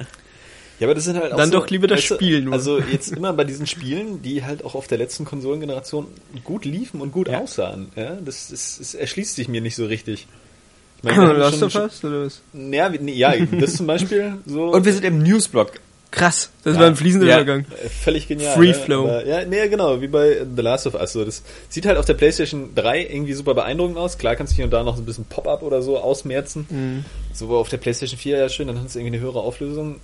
Ja, 0.81 0.89
aber 0.89 0.97
das 0.97 1.05
sind 1.05 1.17
halt 1.17 1.33
auch 1.33 1.37
Dann 1.37 1.53
so, 1.53 1.61
doch 1.61 1.71
lieber 1.71 1.87
das 1.87 1.99
weißt 2.01 2.11
du, 2.11 2.15
Spiel 2.17 2.43
nur. 2.43 2.53
Also 2.55 2.81
jetzt 2.81 3.13
immer 3.13 3.33
bei 3.33 3.45
diesen 3.45 3.69
Spielen, 3.69 4.23
die 4.23 4.43
halt 4.43 4.65
auch 4.65 4.75
auf 4.75 4.89
der 4.89 4.99
letzten 4.99 5.25
Konsolengeneration 5.25 6.07
gut 6.43 6.65
liefen 6.65 7.01
und 7.01 7.13
gut 7.13 7.29
Ja. 7.29 7.39
aussahen. 7.39 7.89
Ja, 7.95 8.17
das, 8.17 8.49
das, 8.49 8.79
das 8.79 8.95
erschließt 8.95 9.37
sich 9.37 9.47
mir 9.47 9.61
nicht 9.61 9.77
so 9.77 9.87
richtig. 9.87 10.23
Ich 10.23 10.27
meine, 10.27 10.29
wir 10.29 10.29
haben 10.29 10.94
Last 11.39 11.63
of 11.63 11.75
Us 11.75 12.05
oder 12.05 12.25
was? 12.27 12.41
Ja, 12.53 12.93
ja, 12.93 13.35
das 13.61 13.75
zum 13.77 13.87
Beispiel 13.87 14.35
so. 14.47 14.67
Und 14.73 14.85
wir 14.85 14.93
sind 14.93 15.05
im 15.05 15.23
Newsblock. 15.23 15.73
Krass, 16.11 16.51
das 16.63 16.75
Ja. 16.75 16.81
war 16.81 16.87
ein 16.87 16.95
fließender 16.95 17.27
Ja. 17.27 17.35
Übergang. 17.41 17.67
Völlig 18.05 18.29
genial. 18.29 18.55
Free 18.55 18.69
ne? 18.69 18.75
Flow. 18.75 19.03
Aber, 19.09 19.27
ja, 19.27 19.45
nee, 19.45 19.67
genau, 19.69 20.01
wie 20.01 20.07
bei 20.07 20.47
The 20.55 20.63
Last 20.63 20.87
of 20.87 20.95
Us. 20.95 21.13
So, 21.13 21.25
das 21.25 21.43
sieht 21.69 21.87
halt 21.87 21.99
auf 21.99 22.05
der 22.05 22.15
PlayStation 22.15 22.73
3 22.77 23.01
irgendwie 23.07 23.33
super 23.33 23.55
beeindruckend 23.55 23.99
aus. 23.99 24.17
Klar 24.17 24.37
kannst 24.37 24.53
du 24.53 24.57
hier 24.57 24.65
und 24.67 24.71
da 24.71 24.85
noch 24.85 24.95
so 24.97 25.03
ein 25.03 25.07
bisschen 25.07 25.25
Pop-Up 25.25 25.63
oder 25.63 25.83
so 25.83 25.99
ausmerzen. 25.99 26.67
Mhm. 26.71 27.05
So 27.33 27.49
auf 27.57 27.69
der 27.69 27.79
PlayStation 27.79 28.17
4 28.19 28.39
ja 28.39 28.49
schön, 28.49 28.69
dann 28.69 28.81
hast 28.81 28.95
du 28.95 29.01
irgendwie 29.01 29.17
eine 29.17 29.25
höhere 29.25 29.41
Auflösung. 29.41 29.97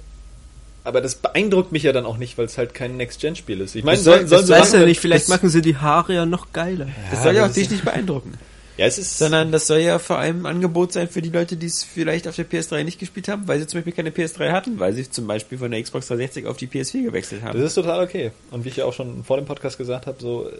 Aber 0.82 1.00
das 1.00 1.14
beeindruckt 1.14 1.70
mich 1.70 1.84
ja 1.84 1.92
dann 1.92 2.06
auch 2.06 2.16
nicht, 2.16 2.38
weil 2.38 2.46
es 2.46 2.58
halt 2.58 2.74
kein 2.74 2.96
Next-Gen-Spiel 2.96 3.60
ist. 3.60 3.76
Ich 3.76 3.84
meine, 3.84 3.98
soll- 3.98 4.26
sollen, 4.26 4.28
sollen 4.28 4.40
das 4.40 4.46
sie 4.48 4.52
Weißt 4.54 4.74
du 4.82 4.86
nicht, 4.86 4.98
vielleicht 5.00 5.28
machen 5.28 5.48
sie 5.48 5.62
die 5.62 5.76
Haare 5.76 6.14
ja 6.14 6.26
noch 6.26 6.52
geiler. 6.52 6.88
Das 7.12 7.22
soll 7.22 7.36
ja 7.36 7.46
auch 7.46 7.52
dich 7.52 7.70
nicht 7.70 7.84
beeindrucken. 7.84 8.34
Ja, 8.80 8.86
es 8.86 8.96
ist. 8.96 9.18
Sondern 9.18 9.52
das 9.52 9.66
soll 9.66 9.80
ja 9.80 9.98
vor 9.98 10.18
allem 10.18 10.46
ein 10.46 10.54
Angebot 10.54 10.94
sein 10.94 11.06
für 11.06 11.20
die 11.20 11.28
Leute, 11.28 11.58
die 11.58 11.66
es 11.66 11.84
vielleicht 11.84 12.26
auf 12.26 12.36
der 12.36 12.48
PS3 12.48 12.82
nicht 12.82 12.98
gespielt 12.98 13.28
haben, 13.28 13.46
weil 13.46 13.58
sie 13.60 13.66
zum 13.66 13.76
Beispiel 13.78 13.92
keine 13.92 14.08
PS3 14.08 14.52
hatten, 14.52 14.80
weil 14.80 14.94
sie 14.94 15.10
zum 15.10 15.26
Beispiel 15.26 15.58
von 15.58 15.70
der 15.70 15.82
Xbox 15.82 16.08
360 16.08 16.46
auf 16.46 16.56
die 16.56 16.66
PS4 16.66 17.02
gewechselt 17.02 17.42
haben. 17.42 17.58
Das 17.58 17.66
ist 17.68 17.74
total 17.74 18.02
okay. 18.02 18.30
Und 18.50 18.64
wie 18.64 18.70
ich 18.70 18.76
ja 18.76 18.86
auch 18.86 18.94
schon 18.94 19.22
vor 19.22 19.36
dem 19.36 19.44
Podcast 19.44 19.76
gesagt 19.76 20.06
habe, 20.06 20.16
so 20.18 20.48
äh, 20.48 20.52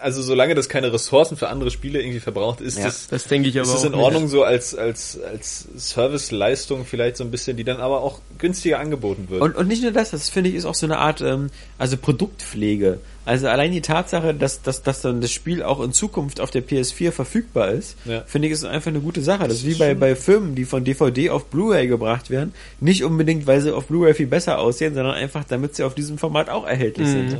also 0.00 0.22
solange 0.22 0.54
das 0.54 0.68
keine 0.68 0.92
Ressourcen 0.92 1.36
für 1.36 1.48
andere 1.48 1.70
Spiele 1.70 2.00
irgendwie 2.00 2.20
verbraucht, 2.20 2.60
ist 2.60 2.78
Ja, 2.78 2.84
das, 2.84 3.08
Das 3.08 3.24
denke 3.24 3.48
ich 3.48 3.58
aber 3.58 3.68
ist 3.68 3.74
auch 3.76 3.84
in 3.84 3.94
Ordnung 3.94 4.28
so 4.28 4.44
als, 4.44 4.74
als, 4.74 5.18
als 5.20 5.66
Serviceleistung 5.76 6.84
vielleicht 6.84 7.16
so 7.16 7.24
ein 7.24 7.30
bisschen, 7.30 7.56
die 7.56 7.64
dann 7.64 7.78
aber 7.78 8.02
auch 8.02 8.20
günstiger 8.38 8.78
angeboten 8.78 9.26
wird. 9.28 9.42
Und, 9.42 9.56
und 9.56 9.68
nicht 9.68 9.82
nur 9.82 9.92
das, 9.92 10.10
das 10.10 10.28
finde 10.28 10.50
ich 10.50 10.56
ist 10.56 10.64
auch 10.64 10.74
so 10.74 10.86
eine 10.86 10.98
Art, 10.98 11.20
ähm, 11.20 11.50
also 11.78 11.96
Produktpflege. 11.96 13.00
Also 13.24 13.48
allein 13.48 13.72
die 13.72 13.82
Tatsache, 13.82 14.32
dass, 14.32 14.62
dass, 14.62 14.82
dass 14.82 15.02
dann 15.02 15.20
das 15.20 15.30
Spiel 15.30 15.62
auch 15.62 15.80
in 15.82 15.92
Zukunft 15.92 16.40
auf 16.40 16.50
der 16.50 16.62
PS4 16.66 17.12
verfügbar 17.12 17.68
ist, 17.72 17.96
Ja. 18.06 18.22
finde 18.26 18.48
ich 18.48 18.54
ist 18.54 18.64
einfach 18.64 18.90
eine 18.90 19.00
gute 19.00 19.20
Sache. 19.20 19.46
Das 19.46 19.58
ist 19.58 19.66
wie 19.66 19.74
bei, 19.74 19.94
bei 19.94 20.16
Filmen, 20.16 20.54
die 20.54 20.64
von 20.64 20.82
DVD 20.82 21.28
auf 21.30 21.46
Blu-ray 21.46 21.88
gebracht 21.88 22.30
werden. 22.30 22.54
Nicht 22.80 23.04
unbedingt, 23.04 23.46
weil 23.46 23.60
sie 23.60 23.74
auf 23.74 23.86
Blu-ray 23.86 24.14
viel 24.14 24.28
besser 24.28 24.58
aussehen, 24.58 24.94
sondern 24.94 25.14
einfach, 25.14 25.44
damit 25.44 25.76
sie 25.76 25.84
auf 25.84 25.94
diesem 25.94 26.16
Format 26.16 26.48
auch 26.48 26.66
erhältlich 26.66 27.08
sind. 27.08 27.38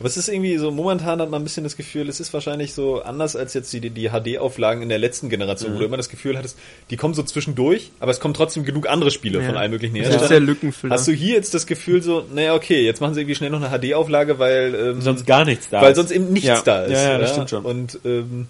Aber 0.00 0.08
es 0.08 0.16
ist 0.16 0.28
irgendwie 0.28 0.56
so, 0.58 0.70
momentan 0.72 1.20
hat 1.20 1.30
man 1.30 1.40
ein 1.40 1.44
bisschen 1.44 1.62
das 1.62 1.76
Gefühl, 1.76 2.08
es 2.08 2.18
ist 2.18 2.32
wahrscheinlich 2.34 2.74
so 2.74 3.02
anders 3.02 3.36
als 3.36 3.54
jetzt 3.54 3.72
die, 3.72 3.90
die 3.90 4.08
HD-Auflagen 4.10 4.82
in 4.82 4.88
der 4.88 4.98
letzten 4.98 5.28
Generation, 5.28 5.70
Mhm. 5.70 5.74
wo 5.76 5.78
du 5.80 5.84
immer 5.84 5.96
das 5.96 6.08
Gefühl 6.08 6.36
hattest, 6.36 6.58
die 6.90 6.96
kommen 6.96 7.14
so 7.14 7.22
zwischendurch, 7.22 7.90
aber 8.00 8.10
es 8.10 8.18
kommen 8.18 8.34
trotzdem 8.34 8.64
genug 8.64 8.88
andere 8.88 9.10
Spiele 9.12 9.38
Ja. 9.40 9.46
von 9.46 9.56
allen 9.56 9.70
möglichen 9.70 9.94
Das 9.96 10.06
ist 10.08 10.10
Herstellern. 10.14 10.46
der 10.46 10.54
Lückenfüller. 10.54 10.94
Hast 10.94 11.06
du 11.06 11.12
hier 11.12 11.34
jetzt 11.34 11.54
das 11.54 11.66
Gefühl 11.66 12.02
so, 12.02 12.24
naja, 12.34 12.54
okay, 12.54 12.84
jetzt 12.84 13.00
machen 13.00 13.14
sie 13.14 13.20
irgendwie 13.20 13.36
schnell 13.36 13.50
noch 13.50 13.62
eine 13.62 13.70
HD-Auflage, 13.78 14.38
weil 14.40 14.74
ähm, 14.74 15.00
Sonst 15.00 15.26
gar 15.26 15.44
nichts 15.44 15.68
da 15.70 15.80
weil 15.80 15.92
ist. 15.92 15.96
sonst 15.98 16.10
eben 16.10 16.32
nichts 16.32 16.48
Ja. 16.48 16.60
da 16.62 16.82
ist. 16.82 16.92
Ja, 16.92 17.12
ja, 17.12 17.18
das 17.18 17.30
stimmt 17.30 17.50
schon. 17.50 17.64
Und 17.64 18.00
ähm, 18.04 18.48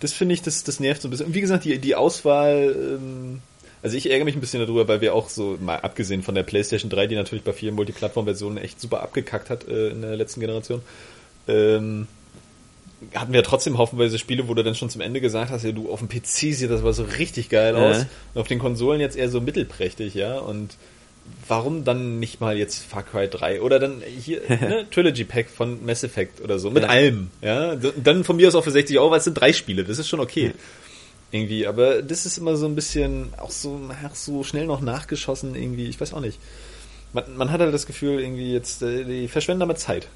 das 0.00 0.12
finde 0.12 0.34
ich, 0.34 0.42
das, 0.42 0.64
das 0.64 0.80
nervt 0.80 1.02
so 1.02 1.08
ein 1.08 1.10
bisschen. 1.12 1.26
Und 1.26 1.34
wie 1.34 1.40
gesagt, 1.40 1.64
die, 1.66 1.78
die 1.78 1.94
Auswahl, 1.94 2.74
ähm, 2.76 3.40
also 3.82 3.96
ich 3.96 4.10
ärgere 4.10 4.24
mich 4.24 4.34
ein 4.36 4.40
bisschen 4.40 4.60
darüber, 4.60 4.86
weil 4.88 5.00
wir 5.00 5.14
auch 5.14 5.28
so, 5.28 5.56
mal 5.60 5.76
abgesehen 5.76 6.22
von 6.22 6.34
der 6.34 6.42
PlayStation 6.42 6.90
3, 6.90 7.06
die 7.06 7.14
natürlich 7.14 7.44
bei 7.44 7.52
vielen 7.52 7.74
Multiplattform-Versionen 7.74 8.58
echt 8.58 8.80
super 8.80 9.02
abgekackt 9.02 9.48
hat 9.50 9.66
äh, 9.68 9.88
in 9.88 10.02
der 10.02 10.16
letzten 10.16 10.40
Generation, 10.40 10.82
ähm, 11.48 12.06
hatten 13.14 13.32
wir 13.32 13.42
trotzdem 13.42 13.78
haufenweise 13.78 14.18
Spiele, 14.18 14.46
wo 14.48 14.54
du 14.54 14.62
dann 14.62 14.74
schon 14.74 14.90
zum 14.90 15.00
Ende 15.00 15.20
gesagt 15.22 15.50
hast, 15.50 15.64
ja, 15.64 15.72
du, 15.72 15.90
auf 15.90 16.00
dem 16.00 16.08
PC 16.10 16.54
sieht 16.54 16.70
das 16.70 16.80
aber 16.82 16.92
so 16.92 17.04
richtig 17.18 17.48
geil 17.48 17.74
Ja. 17.74 17.80
aus. 17.90 18.06
Und 18.34 18.40
auf 18.42 18.48
den 18.48 18.58
Konsolen 18.58 19.00
jetzt 19.00 19.16
eher 19.16 19.30
so 19.30 19.40
mittelprächtig, 19.40 20.12
ja. 20.14 20.38
Und 20.38 20.76
warum 21.48 21.84
dann 21.84 22.18
nicht 22.20 22.40
mal 22.42 22.58
jetzt 22.58 22.82
Far 22.82 23.02
Cry 23.02 23.26
3 23.28 23.62
oder 23.62 23.78
dann 23.78 24.02
hier 24.02 24.42
ne, 24.48 24.86
Trilogy 24.90 25.24
Pack 25.24 25.48
von 25.48 25.84
Mass 25.86 26.04
Effect 26.04 26.42
oder 26.42 26.58
so 26.58 26.70
mit 26.70 26.82
Ja. 26.82 26.90
allem, 26.90 27.30
ja. 27.40 27.74
Dann 27.76 28.22
von 28.24 28.36
mir 28.36 28.48
aus 28.48 28.54
auch 28.54 28.64
für 28.64 28.70
60 28.70 28.98
Euro, 28.98 29.10
weil 29.12 29.18
es 29.18 29.24
sind 29.24 29.34
drei 29.34 29.54
Spiele, 29.54 29.82
das 29.84 29.98
ist 29.98 30.08
schon 30.08 30.20
okay. 30.20 30.52
Irgendwie, 31.32 31.66
aber 31.66 32.02
das 32.02 32.26
ist 32.26 32.38
immer 32.38 32.56
so 32.56 32.66
ein 32.66 32.74
bisschen 32.74 33.32
auch 33.36 33.50
so, 33.50 33.80
ach, 34.04 34.14
so 34.14 34.42
schnell 34.42 34.66
noch 34.66 34.80
nachgeschossen 34.80 35.54
irgendwie, 35.54 35.86
ich 35.86 36.00
weiß 36.00 36.12
auch 36.12 36.20
nicht. 36.20 36.38
Man, 37.12 37.24
man 37.36 37.50
hat 37.50 37.60
halt 37.60 37.74
das 37.74 37.86
Gefühl, 37.86 38.20
irgendwie 38.20 38.52
jetzt, 38.52 38.82
äh, 38.82 39.04
die 39.04 39.26
verschwenden 39.26 39.60
damit 39.60 39.78
Zeit. 39.78 40.06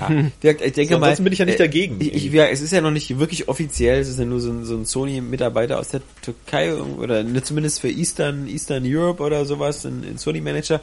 Ja. 0.00 0.08
Gesagt, 0.40 0.60
ich 0.60 0.72
denke 0.72 0.94
So, 0.94 0.98
mal, 0.98 1.06
ansonsten 1.06 1.24
bin 1.24 1.32
ich 1.32 1.38
ja 1.38 1.46
nicht 1.46 1.54
äh, 1.54 1.64
dagegen. 1.64 1.96
Ich, 2.00 2.14
ich, 2.14 2.32
ja, 2.32 2.46
es 2.46 2.60
ist 2.60 2.72
ja 2.72 2.82
noch 2.82 2.90
nicht 2.90 3.18
wirklich 3.18 3.48
offiziell, 3.48 4.00
es 4.00 4.08
ist 4.08 4.18
ja 4.18 4.26
nur 4.26 4.40
so 4.40 4.50
ein, 4.50 4.64
so 4.64 4.76
ein 4.76 4.84
Sony-Mitarbeiter 4.84 5.78
aus 5.78 5.88
der 5.88 6.02
Türkei 6.20 6.74
oder 6.74 7.22
ne, 7.22 7.42
zumindest 7.42 7.80
für 7.80 7.88
Eastern, 7.88 8.48
Eastern 8.48 8.84
Europe 8.86 9.22
oder 9.22 9.46
sowas, 9.46 9.86
ein, 9.86 10.04
ein 10.04 10.18
Sony-Manager. 10.18 10.80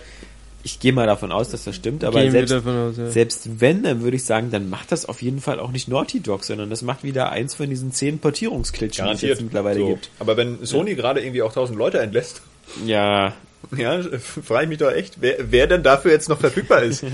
Ich 0.68 0.82
gehe 0.82 0.92
mal 0.92 1.08
davon 1.08 1.32
aus, 1.32 1.48
dass 1.48 1.64
das 1.64 1.78
stimmt, 1.78 2.04
aber 2.04 2.20
Gehen 2.20 2.34
selbst, 2.34 2.52
aus, 2.54 2.98
ja. 2.98 3.10
selbst 3.10 3.62
wenn, 3.62 3.84
dann 3.84 4.02
würde 4.02 4.18
ich 4.18 4.26
sagen, 4.26 4.52
dann 4.52 4.70
macht 4.70 4.92
das 4.92 5.06
auf 5.06 5.22
jeden 5.22 5.40
Fall 5.40 5.62
auch 5.62 5.72
nicht 5.72 5.88
Naughty 5.88 6.20
Dog, 6.20 6.44
sondern 6.44 6.70
das 6.70 6.82
macht 6.82 7.06
wieder 7.06 7.32
eins 7.32 7.56
von 7.56 7.70
diesen 7.70 7.94
zehn 7.94 8.20
Portierungsklitschen, 8.20 9.06
die 9.08 9.14
es 9.14 9.22
jetzt 9.22 9.42
mittlerweile 9.42 9.80
So. 9.80 9.88
gibt. 9.88 10.10
Aber 10.20 10.36
wenn 10.36 10.66
Sony 10.66 10.96
gerade 10.96 11.22
irgendwie 11.22 11.42
auch 11.42 11.52
1000 11.52 11.80
Leute 11.80 12.00
entlässt, 12.00 12.42
Ja, 12.86 13.32
ja, 13.78 14.02
frage 14.44 14.64
ich 14.64 14.70
mich 14.70 14.78
doch 14.80 14.92
echt, 14.92 15.22
wer, 15.22 15.38
wer 15.40 15.68
denn 15.68 15.84
dafür 15.84 16.12
jetzt 16.12 16.28
noch 16.28 16.42
verfügbar 16.42 16.84
ist. 16.84 17.06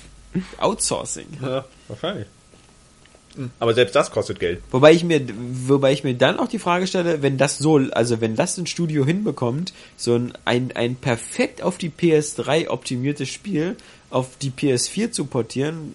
Outsourcing. 0.58 1.26
ja, 1.42 1.64
wahrscheinlich. 1.88 2.28
Aber 3.58 3.74
selbst 3.74 3.94
das 3.94 4.10
kostet 4.10 4.40
Geld. 4.40 4.60
Wobei 4.70 4.92
ich 4.92 5.04
mir, 5.04 5.20
wobei 5.66 5.92
ich 5.92 6.04
mir 6.04 6.14
dann 6.14 6.38
auch 6.38 6.48
die 6.48 6.58
Frage 6.58 6.86
stelle, 6.86 7.22
wenn 7.22 7.38
das 7.38 7.58
so, 7.58 7.76
also 7.76 8.20
wenn 8.20 8.36
das 8.36 8.58
ein 8.58 8.66
Studio 8.66 9.04
hinbekommt, 9.04 9.72
so 9.96 10.14
ein, 10.14 10.32
ein, 10.44 10.72
ein 10.74 10.96
perfekt 10.96 11.62
auf 11.62 11.78
die 11.78 11.90
PS3 11.90 12.68
optimiertes 12.68 13.28
Spiel 13.28 13.76
auf 14.12 14.36
die 14.40 14.50
PS4 14.50 15.10
zu 15.10 15.24
portieren, 15.24 15.94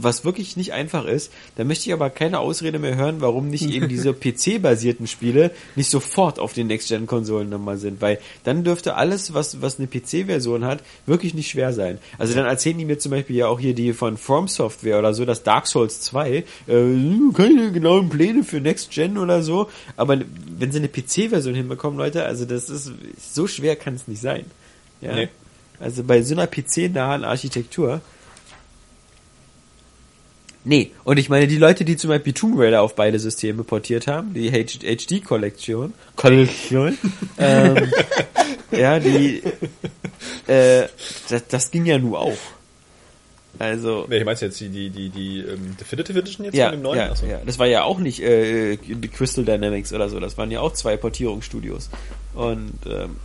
was 0.00 0.24
wirklich 0.24 0.56
nicht 0.56 0.72
einfach 0.72 1.04
ist, 1.04 1.30
dann 1.56 1.66
möchte 1.66 1.86
ich 1.86 1.92
aber 1.92 2.08
keine 2.08 2.38
Ausrede 2.38 2.78
mehr 2.78 2.96
hören, 2.96 3.20
warum 3.20 3.50
nicht 3.50 3.70
eben 3.70 3.88
diese 3.90 4.14
PC-basierten 4.14 5.06
Spiele 5.06 5.50
nicht 5.74 5.90
sofort 5.90 6.38
auf 6.38 6.54
den 6.54 6.66
Next-Gen-Konsolen 6.68 7.50
nochmal 7.50 7.76
sind, 7.76 8.00
weil 8.00 8.18
dann 8.44 8.64
dürfte 8.64 8.96
alles, 8.96 9.34
was, 9.34 9.60
was 9.60 9.78
eine 9.78 9.86
PC-Version 9.86 10.64
hat, 10.64 10.82
wirklich 11.04 11.34
nicht 11.34 11.50
schwer 11.50 11.74
sein. 11.74 11.98
Also 12.16 12.34
dann 12.34 12.46
erzählen 12.46 12.78
die 12.78 12.86
mir 12.86 12.98
zum 12.98 13.10
Beispiel 13.10 13.36
ja 13.36 13.48
auch 13.48 13.60
hier 13.60 13.74
die 13.74 13.92
von 13.92 14.16
From 14.16 14.48
Software 14.48 14.98
oder 14.98 15.12
so, 15.12 15.26
das 15.26 15.42
Dark 15.42 15.66
Souls 15.66 16.00
2, 16.00 16.30
äh, 16.30 16.44
keine 17.34 17.70
genauen 17.72 18.08
Pläne 18.08 18.44
für 18.44 18.60
Next-Gen 18.62 19.18
oder 19.18 19.42
so, 19.42 19.68
aber 19.98 20.18
wenn 20.58 20.72
sie 20.72 20.78
eine 20.78 20.88
PC-Version 20.88 21.54
hinbekommen, 21.54 21.98
Leute, 21.98 22.24
also 22.24 22.46
das 22.46 22.70
ist, 22.70 22.92
so 23.20 23.46
schwer 23.46 23.76
kann 23.76 23.94
es 23.94 24.08
nicht 24.08 24.22
sein. 24.22 24.46
Ja. 25.02 25.14
Nee. 25.14 25.28
Also 25.80 26.04
bei 26.04 26.22
so 26.22 26.34
einer 26.34 26.46
PC-nahen 26.46 27.24
Architektur. 27.24 28.00
Nee, 30.64 30.90
und 31.04 31.16
ich 31.18 31.28
meine, 31.28 31.46
die 31.46 31.58
Leute, 31.58 31.84
die 31.84 31.96
zum 31.96 32.08
Beispiel 32.08 32.32
Tomb 32.32 32.58
Raider 32.58 32.82
auf 32.82 32.96
beide 32.96 33.20
Systeme 33.20 33.62
portiert 33.62 34.08
haben, 34.08 34.34
die 34.34 34.50
HD-Kollektion, 34.50 35.92
Kollektion, 36.16 36.98
ähm, 37.38 37.92
ja, 38.72 38.98
die, 38.98 39.44
äh, 40.48 40.88
das, 41.28 41.46
das 41.46 41.70
ging 41.70 41.86
ja 41.86 41.98
nur 41.98 42.18
auch. 42.18 42.38
Also, 43.58 44.06
Welche 44.08 44.24
meinst 44.24 44.42
du 44.42 44.46
jetzt? 44.46 44.60
Die, 44.60 44.68
die, 44.68 44.90
die, 44.90 45.08
die 45.08 45.38
ähm, 45.40 45.76
Definitive 45.80 46.18
Edition 46.18 46.44
jetzt 46.44 46.56
ja, 46.56 46.66
von 46.66 46.78
dem 46.78 46.82
neuen? 46.82 46.98
ja, 46.98 47.10
Achso. 47.10 47.26
ja, 47.26 47.40
das 47.46 47.58
war 47.58 47.66
ja 47.66 47.84
auch 47.84 47.98
nicht 47.98 48.20
äh, 48.20 48.76
Crystal 48.76 49.44
Dynamics 49.44 49.92
oder 49.92 50.08
so, 50.08 50.20
das 50.20 50.36
waren 50.36 50.50
ja 50.50 50.60
auch 50.60 50.72
zwei 50.72 50.96
Portierungsstudios. 50.96 51.90
Und 52.34 52.78
ähm, 52.86 53.16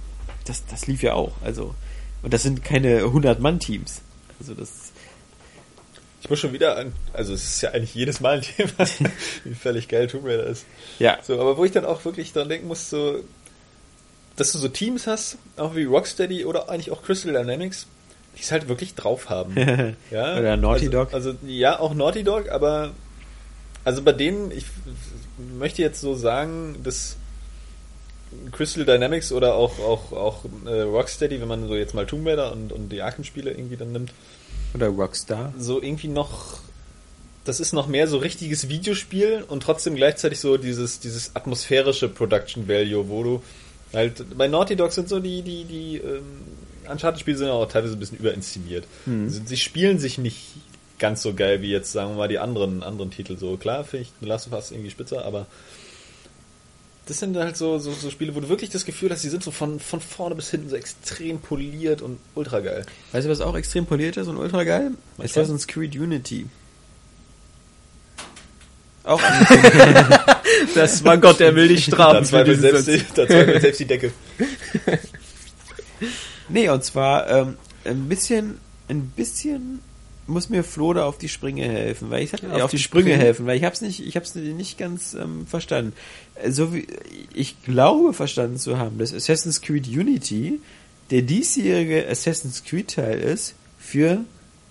das, 0.45 0.63
das 0.67 0.87
lief 0.87 1.03
ja 1.03 1.13
auch. 1.13 1.33
Also, 1.43 1.75
und 2.23 2.33
das 2.33 2.43
sind 2.43 2.63
keine 2.63 3.01
100-Mann-Teams. 3.01 4.01
Also 4.39 4.53
das 4.53 4.91
Ich 6.21 6.29
muss 6.29 6.39
schon 6.39 6.53
wieder 6.53 6.77
an, 6.77 6.93
also 7.13 7.33
es 7.33 7.43
ist 7.43 7.61
ja 7.61 7.71
eigentlich 7.71 7.95
jedes 7.95 8.19
Mal 8.19 8.37
ein 8.37 8.41
Thema, 8.41 8.71
wie 9.43 9.55
völlig 9.55 9.87
geil 9.87 10.07
Tomb 10.07 10.25
Raider 10.25 10.45
ist. 10.45 10.65
ja. 10.99 11.17
So, 11.21 11.39
aber 11.39 11.57
wo 11.57 11.65
ich 11.65 11.71
dann 11.71 11.85
auch 11.85 12.03
wirklich 12.05 12.33
dran 12.33 12.49
denken 12.49 12.67
muss, 12.67 12.89
so, 12.89 13.23
dass 14.35 14.51
du 14.51 14.57
so 14.57 14.67
Teams 14.67 15.07
hast, 15.07 15.37
auch 15.57 15.75
wie 15.75 15.83
Rocksteady 15.83 16.45
oder 16.45 16.69
eigentlich 16.69 16.91
auch 16.91 17.03
Crystal 17.03 17.33
Dynamics, 17.33 17.87
die 18.37 18.41
es 18.41 18.51
halt 18.51 18.67
wirklich 18.69 18.95
drauf 18.95 19.29
haben. 19.29 19.55
ja? 20.11 20.37
Oder 20.37 20.57
Naughty 20.57 20.85
also, 20.85 20.91
Dog. 20.91 21.13
Also 21.13 21.35
ja, 21.45 21.79
auch 21.79 21.93
Naughty 21.93 22.23
Dog, 22.23 22.49
aber 22.49 22.91
also 23.83 24.01
bei 24.01 24.11
denen, 24.11 24.51
ich 24.51 24.65
möchte 25.57 25.81
jetzt 25.81 26.01
so 26.01 26.15
sagen, 26.15 26.77
dass 26.83 27.17
Crystal 28.51 28.85
Dynamics 28.85 29.31
oder 29.31 29.55
auch, 29.55 29.79
auch, 29.79 30.11
auch 30.11 30.45
äh, 30.65 30.81
Rocksteady, 30.81 31.41
wenn 31.41 31.47
man 31.47 31.67
so 31.67 31.75
jetzt 31.75 31.93
mal 31.93 32.05
Tomb 32.05 32.27
Raider 32.27 32.51
und, 32.51 32.71
und 32.71 32.89
die 32.89 33.01
Arkham-Spiele 33.01 33.51
irgendwie 33.51 33.77
dann 33.77 33.91
nimmt, 33.91 34.13
Oder 34.73 34.87
Rockstar. 34.87 35.53
so 35.57 35.81
irgendwie 35.81 36.07
noch 36.07 36.59
das 37.43 37.59
ist 37.59 37.73
noch 37.73 37.87
mehr 37.87 38.07
so 38.07 38.17
richtiges 38.19 38.69
Videospiel 38.69 39.43
und 39.47 39.63
trotzdem 39.63 39.95
gleichzeitig 39.95 40.39
so 40.39 40.57
dieses 40.57 40.99
dieses 40.99 41.35
atmosphärische 41.35 42.07
Production 42.07 42.67
Value, 42.67 43.09
wo 43.09 43.23
du 43.23 43.43
halt 43.93 44.37
bei 44.37 44.47
Naughty 44.47 44.75
Dog 44.75 44.91
sind 44.91 45.09
so 45.09 45.19
die 45.19 45.41
die 45.41 45.63
die 45.65 45.97
ähm, 45.97 46.21
Uncharted-Spiele 46.89 47.37
sind 47.37 47.49
auch 47.49 47.67
teilweise 47.67 47.93
ein 47.93 47.99
bisschen 47.99 48.17
überinszeniert. 48.17 48.85
Sie, 49.05 49.41
sie 49.45 49.57
spielen 49.57 49.97
sich 49.99 50.17
nicht 50.17 50.55
ganz 50.99 51.21
so 51.23 51.33
geil 51.33 51.61
wie 51.61 51.71
jetzt 51.71 51.91
sagen 51.91 52.11
wir 52.11 52.17
mal 52.17 52.27
die 52.27 52.39
anderen 52.39 52.83
anderen 52.83 53.09
Titel 53.09 53.37
so 53.37 53.57
klar 53.57 53.83
finde 53.83 54.03
ich 54.03 54.11
The 54.19 54.27
Last 54.27 54.47
of 54.47 54.53
Us 54.53 54.71
irgendwie 54.71 54.91
spitzer, 54.91 55.25
aber 55.25 55.47
das 57.11 57.19
sind 57.19 57.35
halt 57.35 57.57
so, 57.57 57.77
so, 57.77 57.91
so 57.91 58.09
Spiele, 58.09 58.33
wo 58.33 58.39
du 58.39 58.47
wirklich 58.47 58.69
das 58.69 58.85
Gefühl 58.85 59.09
hast, 59.11 59.21
die 59.21 59.27
sind 59.27 59.43
so 59.43 59.51
von, 59.51 59.81
von 59.81 59.99
vorne 59.99 60.33
bis 60.33 60.49
hinten 60.49 60.69
so 60.69 60.77
extrem 60.77 61.41
poliert 61.41 62.01
und 62.01 62.19
ultra 62.35 62.61
geil. 62.61 62.85
Weißt 63.11 63.25
du, 63.25 63.29
was 63.29 63.41
auch 63.41 63.53
extrem 63.57 63.85
poliert 63.85 64.15
ist 64.15 64.29
und 64.29 64.37
ultra 64.37 64.63
geil? 64.63 64.91
Assassin's 65.17 65.67
Creed 65.67 65.93
Unity. 65.93 66.45
Auch 69.03 69.21
Das 70.73 71.03
war 71.03 71.17
Gott, 71.17 71.41
er 71.41 71.53
will 71.53 71.67
dich 71.67 71.87
Da 71.87 71.95
strafen. 71.97 72.23
für 72.23 72.29
zweifelt 72.29 72.61
selbst, 72.61 73.17
da 73.17 73.27
selbst 73.27 73.79
die 73.81 73.85
Decke. 73.85 74.13
Nee, 76.47 76.69
und 76.69 76.83
zwar 76.83 77.29
ähm, 77.29 77.57
ein 77.85 78.07
bisschen, 78.09 78.57
ein 78.89 79.07
bisschen 79.15 79.79
muss 80.31 80.49
mir 80.49 80.63
Flo 80.63 80.93
da 80.93 81.05
auf 81.05 81.17
die 81.17 81.29
Sprünge 81.29 81.63
helfen, 81.63 82.09
weil 82.09 82.23
ich 82.23 82.33
Auf 82.33 82.63
auf, 82.63 82.71
die 82.71 82.77
die 82.77 82.83
Sprünge 82.83 83.09
Sprünge? 83.09 83.23
helfen, 83.23 83.45
weil 83.45 83.57
ich 83.57 83.63
hab's 83.63 83.81
nicht, 83.81 84.05
ich 84.05 84.15
hab's 84.15 84.35
nicht 84.35 84.77
ganz 84.77 85.13
ähm, 85.13 85.45
verstanden. 85.47 85.93
So 86.47 86.73
wie 86.73 86.87
ich 87.33 87.61
glaube 87.63 88.13
verstanden 88.13 88.57
zu 88.57 88.77
haben, 88.77 88.97
dass 88.97 89.13
Assassin's 89.13 89.61
Creed 89.61 89.87
Unity 89.87 90.59
der 91.11 91.21
diesjährige 91.21 92.07
Assassin's 92.07 92.63
Creed 92.63 92.87
Teil 92.87 93.19
ist 93.19 93.53
für 93.77 94.23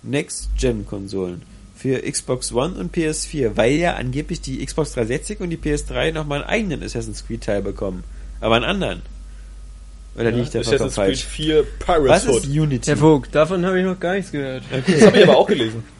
Next-Gen-Konsolen. 0.03 1.43
Für 1.75 1.99
Xbox 1.99 2.51
One 2.53 2.75
und 2.75 2.95
PS4, 2.95 3.51
weil 3.55 3.73
ja 3.73 3.95
angeblich 3.95 4.41
die 4.41 4.63
Xbox 4.63 4.93
360 4.93 5.39
und 5.39 5.49
die 5.49 5.57
PS3 5.57 6.11
nochmal 6.11 6.41
einen 6.43 6.49
eigenen 6.49 6.83
Assassin's 6.83 7.25
Creed 7.25 7.43
Teil 7.43 7.61
bekommen. 7.61 8.03
Aber 8.39 8.55
einen 8.55 8.65
anderen. 8.65 9.01
Oder 10.15 10.29
ich 10.29 10.49
da 10.49 10.61
vollkommen 10.63 10.89
Assassin's 10.89 10.95
Creed 10.95 11.05
falsch? 11.05 11.23
4 11.25 11.57
Was 11.63 11.85
Pirates 11.85 12.23
ist 12.25 12.29
Hood. 12.29 12.45
Unity? 12.47 12.85
Herr 12.87 12.97
Vogt, 12.97 13.33
davon 13.35 13.65
habe 13.65 13.79
ich 13.79 13.85
noch 13.85 13.99
gar 13.99 14.13
nichts 14.15 14.31
gehört. 14.31 14.63
Das 14.71 15.05
habe 15.05 15.17
ich 15.17 15.23
aber 15.23 15.37
auch 15.37 15.47
gelesen. 15.47 15.83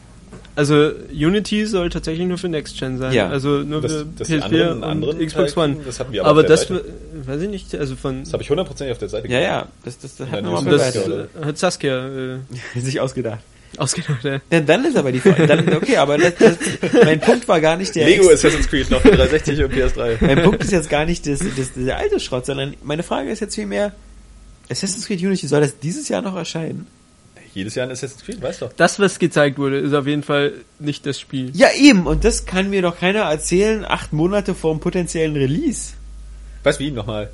Also 0.54 0.90
Unity 1.10 1.64
soll 1.64 1.88
tatsächlich 1.88 2.26
nur 2.28 2.36
für 2.36 2.50
Next 2.50 2.78
Gen 2.78 2.98
sein. 2.98 3.14
Ja. 3.14 3.30
Also 3.30 3.60
nur 3.60 3.80
Das- 3.80 3.90
für 3.92 4.04
dass 4.18 4.28
die 4.28 4.34
PS4 4.34 4.42
anderen 4.44 4.72
und 4.76 4.84
anderen 4.84 5.26
Xbox 5.26 5.56
One. 5.56 5.76
das 5.86 5.98
hatten 5.98 6.12
wir 6.12 6.20
aber 6.20 6.28
aber 6.30 6.40
auf 6.40 6.46
der 6.46 6.56
das, 6.56 6.68
Seite. 6.68 6.84
weiß 7.24 7.40
ich 7.40 7.48
nicht, 7.48 7.74
also 7.74 7.96
von 7.96 8.22
Das 8.24 8.34
habe 8.34 8.42
ich 8.42 8.50
hundertprozentig 8.50 8.92
auf 8.92 8.98
der 8.98 9.08
Seite 9.08 9.28
Ja, 9.28 9.38
gesehen. 9.38 9.50
ja, 9.50 9.68
das, 9.82 9.98
das, 9.98 10.16
das 10.16 10.28
hat 10.28 10.44
Ja, 10.44 10.60
das 10.60 11.44
hat 11.46 11.56
Saskia 11.56 12.06
äh, 12.34 12.38
sich 12.78 13.00
ausgedacht. 13.00 13.38
Ausgedacht. 13.78 14.22
Ja. 14.24 14.40
Ja, 14.50 14.60
dann 14.60 14.84
ist 14.84 14.96
aber 14.96 15.12
die 15.12 15.20
Frage, 15.20 15.46
dann, 15.46 15.72
okay, 15.74 15.96
aber 15.96 16.18
das, 16.18 16.34
das, 16.36 16.56
mein 17.04 17.20
Punkt 17.20 17.46
war 17.48 17.60
gar 17.60 17.76
nicht 17.76 17.94
der 17.94 18.06
Lego 18.06 18.24
Ex- 18.30 18.44
Assassin's 18.44 18.68
Creed 18.68 18.90
noch 18.90 19.00
für 19.00 19.10
360 19.10 19.64
und 19.64 19.72
PS3. 19.72 20.16
Mein 20.20 20.42
Punkt 20.42 20.62
ist 20.62 20.72
jetzt 20.72 20.88
gar 20.90 21.04
nicht 21.04 21.26
das, 21.26 21.40
das, 21.40 21.72
der 21.74 21.96
alte 21.98 22.20
Schrott, 22.20 22.46
sondern 22.46 22.74
meine 22.82 23.02
Frage 23.02 23.30
ist 23.30 23.40
jetzt 23.40 23.54
vielmehr, 23.54 23.92
Assassin's 24.70 25.06
Creed 25.06 25.20
Unity, 25.20 25.46
soll 25.46 25.60
das 25.60 25.78
dieses 25.78 26.08
Jahr 26.08 26.22
noch 26.22 26.36
erscheinen? 26.36 26.86
Jedes 27.54 27.74
Jahr 27.74 27.86
ein 27.86 27.92
Assassin's 27.92 28.24
Creed, 28.24 28.40
weißt 28.40 28.62
doch. 28.62 28.72
Das, 28.74 28.98
was 28.98 29.18
gezeigt 29.18 29.58
wurde, 29.58 29.78
ist 29.78 29.92
auf 29.92 30.06
jeden 30.06 30.22
Fall 30.22 30.52
nicht 30.78 31.04
das 31.04 31.20
Spiel. 31.20 31.50
Ja, 31.54 31.68
eben, 31.78 32.06
und 32.06 32.24
das 32.24 32.46
kann 32.46 32.70
mir 32.70 32.80
doch 32.80 32.98
keiner 32.98 33.20
erzählen, 33.22 33.84
acht 33.84 34.12
Monate 34.14 34.54
vor 34.54 34.72
dem 34.72 34.80
potenziellen 34.80 35.34
Release. 35.36 35.92
Weißt 36.62 36.78
wie 36.80 36.90
nochmal? 36.90 37.30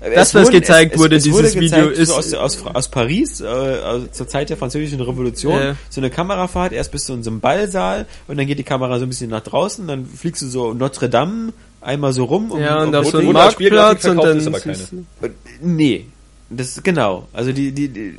Das, 0.00 0.28
Es 0.28 0.34
was 0.34 0.44
wurden- 0.46 0.52
gezeigt 0.60 0.96
wurde, 0.98 1.18
dieses 1.18 1.54
Video, 1.56 1.84
so 1.86 1.90
ist- 1.90 2.10
aus, 2.10 2.32
aus, 2.34 2.64
aus 2.66 2.88
Paris, 2.88 3.40
äh, 3.40 3.46
aus, 3.46 4.02
zur 4.12 4.28
Zeit 4.28 4.48
der 4.48 4.56
französischen 4.56 5.00
Revolution, 5.00 5.60
Ja. 5.60 5.76
so 5.90 6.00
eine 6.00 6.08
Kamerafahrt, 6.10 6.72
erst 6.72 6.92
bist 6.92 7.08
du 7.08 7.14
in 7.14 7.22
so 7.24 7.30
einem 7.30 7.40
Ballsaal 7.40 8.06
und 8.28 8.36
dann 8.38 8.46
geht 8.46 8.58
die 8.60 8.64
Kamera 8.64 8.98
so 8.98 9.06
ein 9.06 9.08
bisschen 9.08 9.30
nach 9.30 9.40
draußen, 9.42 9.86
dann 9.88 10.06
fliegst 10.06 10.42
du 10.42 10.46
so 10.46 10.72
Notre 10.72 11.08
Dame 11.08 11.52
einmal 11.80 12.12
so 12.12 12.24
rum. 12.26 12.52
um- 12.52 12.60
Ja, 12.60 12.82
und 12.82 12.88
um- 12.90 12.94
auf 12.94 13.06
wo- 13.06 13.10
so 13.10 13.18
Spielgrafik 13.18 13.32
Marktplatz 13.72 14.04
und 14.04 14.10
verkauft 14.14 14.26
dann 14.28 14.38
ist, 14.38 14.46
aber 14.46 14.60
keine. 14.60 14.78
Und, 15.20 15.76
Nee, 15.76 16.06
das 16.50 16.80
genau. 16.82 17.26
Also 17.32 17.52
die 17.52 17.72
die, 17.72 17.88
die 17.88 18.14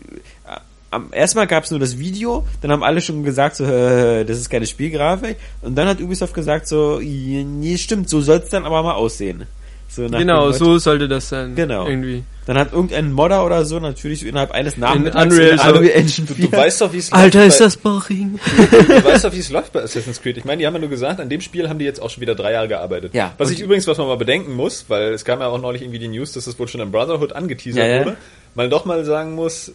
am 0.92 1.10
erstmal 1.14 1.46
gab 1.48 1.64
es 1.66 1.72
nur 1.72 1.80
das 1.80 1.98
Video, 2.00 2.46
dann 2.62 2.72
haben 2.72 2.84
alle 2.84 3.00
schon 3.00 3.24
gesagt 3.24 3.56
so 3.56 3.64
äh, 3.64 4.26
das 4.26 4.38
ist 4.38 4.50
keine 4.50 4.66
Spielgrafik 4.66 5.38
und 5.62 5.76
dann 5.78 5.88
hat 5.88 6.02
Ubisoft 6.02 6.34
gesagt 6.34 6.68
so 6.68 7.00
nee 7.02 7.78
stimmt, 7.78 8.10
so 8.10 8.20
soll's 8.22 8.50
dann 8.50 8.66
aber 8.66 8.84
mal 8.84 8.94
aussehen. 8.96 9.44
So 9.92 10.04
nach 10.08 10.20
Genau, 10.20 10.52
so 10.52 10.78
sollte 10.78 11.08
das 11.08 11.30
sein. 11.30 11.56
Genau. 11.56 11.88
Irgendwie. 11.88 12.24
Dann 12.46 12.58
hat 12.58 12.74
irgendein 12.74 13.12
Modder 13.12 13.44
oder 13.46 13.66
so 13.66 13.80
natürlich 13.80 14.22
so 14.22 14.28
innerhalb 14.28 14.52
eines 14.52 14.78
Nachmittags 14.78 15.26
Unreal- 15.34 15.50
in 15.54 15.60
also, 15.60 15.80
Unreal 15.80 15.96
Engine 16.00 16.28
Du, 16.28 16.34
4. 16.36 16.46
du 16.48 16.52
weißt 16.58 16.82
doch, 16.82 16.94
wie 16.94 16.98
es 17.00 17.12
Alter, 17.12 17.40
läuft 17.40 17.50
ist 17.50 17.58
bei- 17.60 17.66
das 17.66 17.78
boring. 17.78 18.40
Du 18.88 19.04
weißt 19.04 19.26
doch, 19.26 19.34
wie 19.34 19.40
es 19.40 19.50
läuft 19.50 19.74
bei 19.74 19.82
Assassin's 19.82 20.22
Creed. 20.22 20.38
Ich 20.38 20.46
meine, 20.46 20.60
die 20.60 20.68
haben 20.68 20.74
ja 20.76 20.80
nur 20.80 20.90
gesagt, 20.90 21.20
an 21.20 21.28
dem 21.30 21.42
Spiel 21.42 21.68
haben 21.70 21.80
die 21.80 21.86
jetzt 21.86 22.02
auch 22.02 22.10
schon 22.10 22.22
wieder 22.22 22.36
drei 22.36 22.52
Jahre 22.54 22.68
gearbeitet. 22.68 23.14
Ja. 23.14 23.34
Was 23.40 23.50
ich 23.52 23.60
übrigens, 23.60 23.88
was 23.88 23.98
man 23.98 24.08
mal 24.08 24.18
bedenken 24.18 24.56
muss, 24.56 24.86
weil 24.90 25.14
es 25.14 25.26
kam 25.26 25.40
ja 25.42 25.48
auch 25.48 25.60
neulich 25.60 25.82
irgendwie 25.82 26.00
die 26.00 26.08
News, 26.08 26.32
dass 26.34 26.46
es 26.48 26.58
wohl 26.60 26.68
schon 26.68 26.82
im 26.82 26.92
Brotherhood 26.92 27.34
angeteasert 27.34 27.84
Ja, 27.84 27.88
ja. 27.98 28.06
wurde, 28.06 28.18
man 28.56 28.70
doch 28.70 28.86
mal 28.86 29.04
sagen 29.06 29.34
muss, 29.36 29.72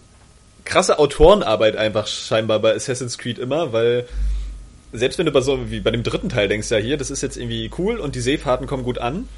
krasse 0.65 0.99
Autorenarbeit 0.99 1.77
einfach 1.77 2.07
scheinbar 2.07 2.59
bei 2.61 2.74
Assassin's 2.74 3.19
Creed 3.19 3.39
immer, 3.39 3.73
weil 3.73 4.07
selbst 4.93 5.19
wenn 5.19 5.27
du 5.27 5.32
bei 5.32 5.41
so 5.41 5.70
wie 5.70 5.81
bei 5.81 5.91
dem 5.91 6.03
dritten 6.05 6.28
Teil 6.28 6.49
denkst, 6.49 6.70
ja 6.70 6.78
hier, 6.78 6.97
das 6.97 7.11
ist 7.11 7.20
jetzt 7.23 7.36
irgendwie 7.36 7.70
cool 7.78 7.99
und 7.99 8.15
die 8.15 8.20
Seefahrten 8.20 8.66
kommen 8.66 8.85
gut 8.85 8.99
an, 8.99 9.28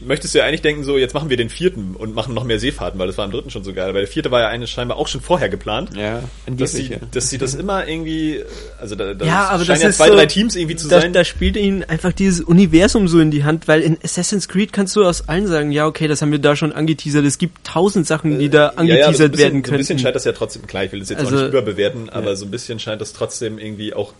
möchtest 0.00 0.34
du 0.34 0.38
ja 0.38 0.44
eigentlich 0.44 0.62
denken, 0.62 0.84
so 0.84 0.96
jetzt 0.96 1.12
machen 1.14 1.28
wir 1.30 1.36
den 1.36 1.48
vierten 1.50 1.96
und 1.96 2.14
machen 2.14 2.32
noch 2.34 2.44
mehr 2.44 2.58
Seefahrten, 2.60 2.98
weil 3.00 3.06
das 3.08 3.18
war 3.18 3.24
im 3.24 3.30
dritten 3.32 3.50
schon 3.50 3.64
so 3.64 3.72
geil. 3.72 3.94
Weil 3.94 4.02
der 4.02 4.06
vierte 4.08 4.30
war 4.30 4.40
ja 4.40 4.48
eine 4.48 4.66
scheinbar 4.66 4.96
auch 4.96 5.08
schon 5.08 5.20
vorher 5.20 5.48
geplant. 5.48 5.90
ja, 5.96 6.22
Dass 6.46 6.72
sie, 6.72 6.86
ja. 6.88 6.96
dass 7.10 7.30
sie 7.30 7.38
das 7.38 7.54
immer 7.54 7.86
irgendwie, 7.88 8.42
also 8.80 8.94
da, 8.94 9.14
da 9.14 9.24
Ja, 9.26 9.48
aber 9.48 9.64
scheinen 9.64 9.80
das 9.82 9.98
ja 9.98 10.04
zwei, 10.04 10.08
so, 10.08 10.14
drei 10.14 10.26
Teams 10.26 10.54
irgendwie 10.56 10.76
zu 10.76 10.88
da, 10.88 11.00
sein. 11.00 11.12
da 11.12 11.24
spielt 11.24 11.56
ihnen 11.56 11.82
einfach 11.84 12.12
dieses 12.12 12.40
Universum 12.42 13.08
so 13.08 13.18
in 13.20 13.30
die 13.30 13.44
Hand, 13.44 13.66
weil 13.68 13.80
in 13.80 13.98
Assassin's 14.02 14.48
Creed 14.48 14.72
kannst 14.72 14.94
du 14.96 15.04
aus 15.04 15.28
allen 15.28 15.46
sagen, 15.46 15.72
ja, 15.72 15.86
okay, 15.86 16.06
das 16.08 16.22
haben 16.22 16.30
wir 16.32 16.38
da 16.38 16.54
schon 16.56 16.72
angeteasert. 16.72 17.24
Es 17.24 17.38
gibt 17.38 17.64
tausend 17.66 18.06
Sachen, 18.06 18.38
die 18.38 18.48
da 18.50 18.68
Äh, 18.78 18.84
Ja, 18.84 18.96
ja, 18.96 19.12
so 19.12 19.18
ein 19.24 19.24
angeteasert 19.24 19.32
bisschen, 19.32 19.38
werden 19.38 19.52
So 19.52 19.56
ein 19.58 19.62
können. 19.62 19.78
bisschen 19.78 19.98
scheint 19.98 20.14
das 20.16 20.24
ja 20.24 20.32
trotzdem, 20.32 20.66
klar, 20.66 20.84
ich 20.84 20.92
will 20.92 21.00
das 21.00 21.08
jetzt 21.08 21.18
auch 21.20 21.24
Also- 21.26 21.36
nicht 21.36 21.48
überbewerten, 21.48 22.08
aber 22.08 22.36
so 22.36 22.44
ein 22.44 22.50
bisschen 22.50 22.78
scheint 22.78 23.00
das 23.00 23.12
trotzdem 23.12 23.58
irgendwie 23.58 23.94
auch 23.94 24.12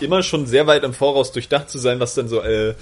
immer 0.00 0.22
schon 0.22 0.46
sehr 0.46 0.66
weit 0.66 0.82
im 0.82 0.92
Voraus 0.94 1.30
durchdacht 1.32 1.70
zu 1.70 1.78
sein, 1.78 2.00
was 2.00 2.14
dann 2.14 2.28
so 2.28 2.42
äh, 2.42 2.74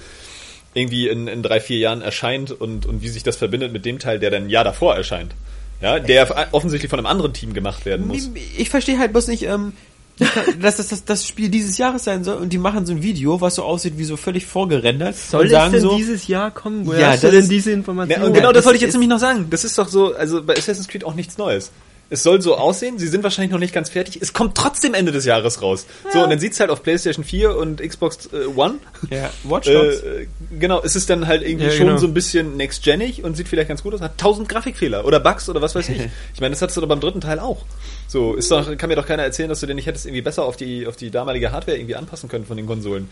irgendwie 0.75 1.07
in, 1.07 1.27
in 1.27 1.41
drei, 1.41 1.59
vier 1.59 1.77
Jahren 1.79 2.01
erscheint 2.03 2.51
und, 2.51 2.85
und 2.85 3.01
wie 3.01 3.07
sich 3.09 3.23
das 3.23 3.35
verbindet 3.37 3.73
mit 3.73 3.85
dem 3.85 3.97
Teil, 3.97 4.19
der 4.19 4.29
dann 4.29 4.43
ein 4.43 4.49
Jahr 4.49 4.63
davor 4.63 4.95
erscheint. 4.95 5.33
Ja, 5.81 5.99
der 5.99 6.47
offensichtlich 6.53 6.89
von 6.89 6.99
einem 6.99 7.05
anderen 7.07 7.33
Team 7.33 7.53
gemacht 7.53 7.85
werden 7.85 8.07
muss. 8.07 8.29
Ich 8.57 8.69
verstehe 8.69 8.99
halt 8.99 9.11
bloß 9.11 9.27
nicht, 9.27 9.43
ähm, 9.43 9.73
dass 10.61 10.77
das, 10.77 10.87
das 10.87 11.03
das 11.03 11.27
Spiel 11.27 11.49
dieses 11.49 11.77
Jahres 11.77 12.05
sein 12.05 12.23
soll 12.23 12.37
und 12.37 12.53
die 12.53 12.57
machen 12.57 12.85
so 12.85 12.93
ein 12.93 13.03
Video, 13.03 13.41
was 13.41 13.55
so 13.55 13.63
aussieht 13.63 13.97
wie 13.97 14.05
so 14.05 14.15
völlig 14.15 14.45
vorgerendert 14.45 15.17
Soll 15.17 15.41
und 15.41 15.45
es 15.47 15.51
sagen 15.51 15.71
denn 15.73 15.81
so, 15.81 15.97
dieses 15.97 16.27
Jahr 16.27 16.51
kommen? 16.51 16.85
Woher 16.87 16.99
Ja, 17.01 17.07
hast 17.11 17.23
du 17.23 17.27
das 17.27 17.31
denn 17.33 17.41
ist- 17.43 17.51
diese 17.51 17.71
Information? 17.71 18.19
Ja, 18.21 18.25
und 18.25 18.33
genau 18.33 18.47
Ja, 18.47 18.53
das, 18.53 18.59
das 18.61 18.65
wollte 18.67 18.77
ich 18.77 18.81
jetzt 18.83 18.93
nämlich 18.93 19.09
noch 19.09 19.19
sagen. 19.19 19.47
Das 19.49 19.65
ist 19.65 19.77
doch 19.77 19.89
so, 19.89 20.13
also 20.15 20.41
bei 20.43 20.53
Assassin's 20.55 20.87
Creed 20.87 21.03
auch 21.03 21.15
nichts 21.15 21.37
Neues. 21.37 21.71
Es 22.09 22.21
soll 22.21 22.39
so 22.41 22.55
aussehen, 22.55 22.99
sie 22.99 23.07
sind 23.07 23.23
wahrscheinlich 23.23 23.51
noch 23.51 23.59
nicht 23.59 23.73
ganz 23.73 23.89
fertig. 23.89 24.19
Es 24.21 24.31
kommt 24.31 24.55
trotzdem 24.55 24.93
Ende 24.93 25.11
des 25.11 25.25
Jahres 25.25 25.61
raus. 25.61 25.87
So, 26.13 26.23
und 26.23 26.29
dann 26.29 26.39
sieht's 26.39 26.59
halt 26.59 26.69
auf 26.69 26.83
PlayStation 26.83 27.25
4 27.25 27.55
und 27.57 27.81
Xbox 27.81 28.29
äh, 28.31 28.45
One. 28.55 28.75
ja, 29.09 29.31
Watch 29.43 29.67
Dogs. 29.67 30.01
Äh, 30.01 30.27
genau, 30.59 30.81
es 30.83 30.95
ist 30.95 31.09
dann 31.09 31.25
halt 31.25 31.41
irgendwie 31.41 31.65
Ja, 31.65 31.71
schon 31.71 31.87
genau. 31.87 31.97
so 31.97 32.05
ein 32.05 32.13
bisschen 32.13 32.57
next-genig 32.57 33.23
und 33.23 33.35
sieht 33.35 33.47
vielleicht 33.47 33.69
ganz 33.69 33.81
gut 33.81 33.93
aus, 33.95 34.01
hat 34.01 34.19
tausend 34.19 34.47
Grafikfehler 34.49 35.03
oder 35.05 35.19
Bugs 35.19 35.49
oder 35.49 35.61
was 35.61 35.73
weiß 35.73 35.89
ich. 35.89 35.95
Ich 36.33 36.41
meine, 36.41 36.51
das 36.51 36.61
hattest 36.61 36.77
du 36.77 36.81
doch 36.81 36.87
beim 36.87 36.99
dritten 36.99 37.21
Teil 37.21 37.39
auch. 37.39 37.63
So, 38.07 38.35
ist 38.35 38.51
doch, 38.51 38.77
kann 38.77 38.89
mir 38.89 38.95
doch 38.95 39.07
keiner 39.07 39.23
erzählen, 39.23 39.49
dass 39.49 39.61
du 39.61 39.65
den 39.65 39.75
nicht 39.77 39.87
hättest 39.87 40.05
irgendwie 40.05 40.21
besser 40.21 40.43
auf 40.43 40.57
die, 40.57 40.85
auf 40.85 40.95
die 40.95 41.09
damalige 41.11 41.51
Hardware 41.51 41.77
irgendwie 41.77 41.95
anpassen 41.95 42.29
können 42.29 42.45
von 42.45 42.57
den 42.57 42.67
Konsolen. 42.67 43.09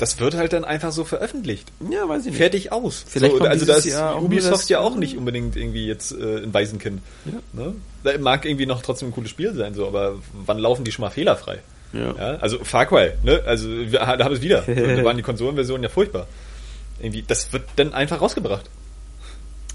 Das 0.00 0.18
wird 0.18 0.34
halt 0.34 0.52
dann 0.54 0.64
einfach 0.64 0.92
so 0.92 1.04
veröffentlicht. 1.04 1.70
ja, 1.90 2.08
weiß 2.08 2.22
ich 2.22 2.26
nicht. 2.28 2.36
Fertig 2.38 2.72
aus. 2.72 3.04
Vielleicht 3.06 3.36
so, 3.36 3.44
also 3.44 3.66
da 3.66 3.74
ist 3.76 3.94
Ubisoft 4.20 4.68
ja 4.70 4.80
auch 4.80 4.96
nicht 4.96 5.16
unbedingt 5.16 5.56
irgendwie 5.56 5.86
jetzt 5.86 6.12
äh, 6.12 6.38
ein 6.42 6.54
Waisenkind. 6.54 7.02
Ne? 7.52 7.74
Da 8.02 8.16
mag 8.18 8.46
irgendwie 8.46 8.64
noch 8.66 8.80
trotzdem 8.82 9.10
ein 9.10 9.12
cooles 9.12 9.30
Spiel 9.30 9.52
sein, 9.54 9.74
so, 9.74 9.86
aber 9.86 10.14
wann 10.46 10.58
laufen 10.58 10.84
die 10.84 10.90
schon 10.92 11.02
mal 11.04 11.10
fehlerfrei? 11.10 11.58
Ja. 11.92 12.14
Ja, 12.16 12.36
also 12.36 12.64
Far 12.64 12.86
Cry, 12.86 13.10
ne? 13.24 13.42
Also 13.46 13.68
wir 13.68 13.98
da 13.98 14.06
haben 14.24 14.32
es 14.32 14.40
wieder. 14.40 14.62
da 14.66 15.04
waren 15.04 15.16
die 15.16 15.22
Konsolenversionen 15.22 15.82
ja 15.82 15.88
furchtbar. 15.88 16.26
Irgendwie, 17.00 17.22
das 17.26 17.52
wird 17.52 17.64
dann 17.76 17.92
einfach 17.92 18.20
rausgebracht. 18.20 18.70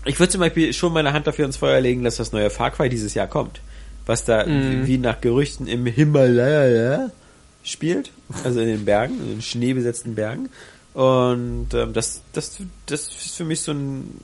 Ich 0.05 0.19
würde 0.19 0.31
zum 0.31 0.39
Beispiel 0.41 0.73
schon 0.73 0.93
meine 0.93 1.13
Hand 1.13 1.27
dafür 1.27 1.45
ins 1.45 1.57
Feuer 1.57 1.81
legen, 1.81 2.03
dass 2.03 2.17
das 2.17 2.31
neue 2.31 2.49
Far 2.49 2.71
Cry 2.71 2.89
dieses 2.89 3.13
Jahr 3.13 3.27
kommt. 3.27 3.59
Was 4.05 4.23
da 4.23 4.45
Mhm. 4.45 4.87
wie 4.87 4.97
nach 4.97 5.19
Gerüchten 5.21 5.67
im 5.67 5.85
Himalaya 5.85 7.09
spielt, 7.65 8.11
also 8.43 8.59
in 8.61 8.67
den 8.67 8.85
Bergen, 8.85 9.19
in 9.19 9.27
den 9.29 9.41
schneebesetzten 9.41 10.15
Bergen. 10.15 10.49
Und 10.93 11.67
ähm, 11.73 11.91
das, 11.93 12.21
das, 12.31 12.57
das 12.85 13.01
ist 13.09 13.35
für 13.35 13.43
mich 13.43 13.61
so 13.61 13.73
ein, 13.73 14.19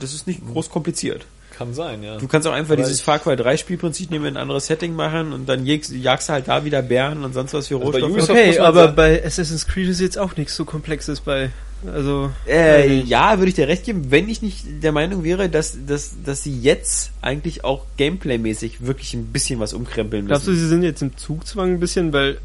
das 0.00 0.14
ist 0.14 0.26
nicht 0.26 0.40
groß 0.46 0.70
kompliziert. 0.70 1.26
Kann 1.56 1.72
sein, 1.74 2.02
ja. 2.02 2.18
Du 2.18 2.28
kannst 2.28 2.46
auch 2.46 2.52
einfach 2.52 2.74
Aber 2.74 2.82
dieses 2.82 3.00
Far 3.00 3.18
Cry 3.18 3.34
3 3.36 3.56
Spielprinzip 3.56 4.10
nehmen, 4.10 4.26
ein 4.26 4.36
anderes 4.36 4.66
Setting 4.66 4.94
machen 4.94 5.32
und 5.32 5.48
dann 5.48 5.64
jagst, 5.64 5.90
jagst 5.90 6.28
du 6.28 6.34
halt 6.34 6.48
da 6.48 6.64
wieder 6.64 6.82
Bären 6.82 7.24
und 7.24 7.32
sonst 7.32 7.54
was 7.54 7.68
für 7.68 7.76
Also 7.78 7.92
bei 7.92 8.00
Rohstoffe. 8.00 8.16
Muss 8.16 8.30
Okay, 8.30 8.58
aber 8.58 8.80
sagen- 8.84 8.96
bei 8.96 9.24
Assassin's 9.24 9.66
Creed 9.66 9.88
ist 9.88 10.00
jetzt 10.00 10.18
auch 10.18 10.36
nichts 10.36 10.54
so 10.54 10.64
Komplexes 10.66 11.20
bei. 11.20 11.50
Also. 11.84 12.30
Äh, 12.46 13.00
ja, 13.02 13.38
würde 13.38 13.48
ich 13.48 13.54
dir 13.54 13.68
recht 13.68 13.84
geben, 13.84 14.10
wenn 14.10 14.28
ich 14.28 14.42
nicht 14.42 14.64
der 14.82 14.92
Meinung 14.92 15.24
wäre, 15.24 15.48
dass, 15.48 15.76
dass, 15.86 16.14
dass 16.24 16.42
sie 16.42 16.58
jetzt 16.58 17.10
eigentlich 17.22 17.64
auch 17.64 17.84
Gameplay-mäßig 17.96 18.84
wirklich 18.86 19.14
ein 19.14 19.26
bisschen 19.26 19.60
was 19.60 19.72
umkrempeln 19.72 20.26
Glaubst 20.26 20.46
du, 20.46 20.52
müssen. 20.52 20.62
sie 20.62 20.68
sind 20.68 20.82
jetzt 20.82 21.02
im 21.02 21.16
Zugzwang 21.16 21.74
ein 21.74 21.80
bisschen, 21.80 22.12
weil 22.12 22.38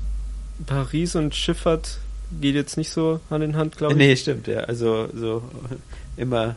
Paris 0.65 1.15
und 1.15 1.33
Schifffahrt 1.33 1.97
geht 2.39 2.55
jetzt 2.55 2.77
nicht 2.77 2.91
so 2.91 3.19
Hand 3.29 3.43
in 3.43 3.55
Hand, 3.55 3.77
glaube 3.77 3.93
ich. 3.93 3.97
Nee, 3.97 4.15
stimmt, 4.15 4.47
ja. 4.47 4.61
Also 4.61 5.09
so 5.13 5.43
immer 6.17 6.55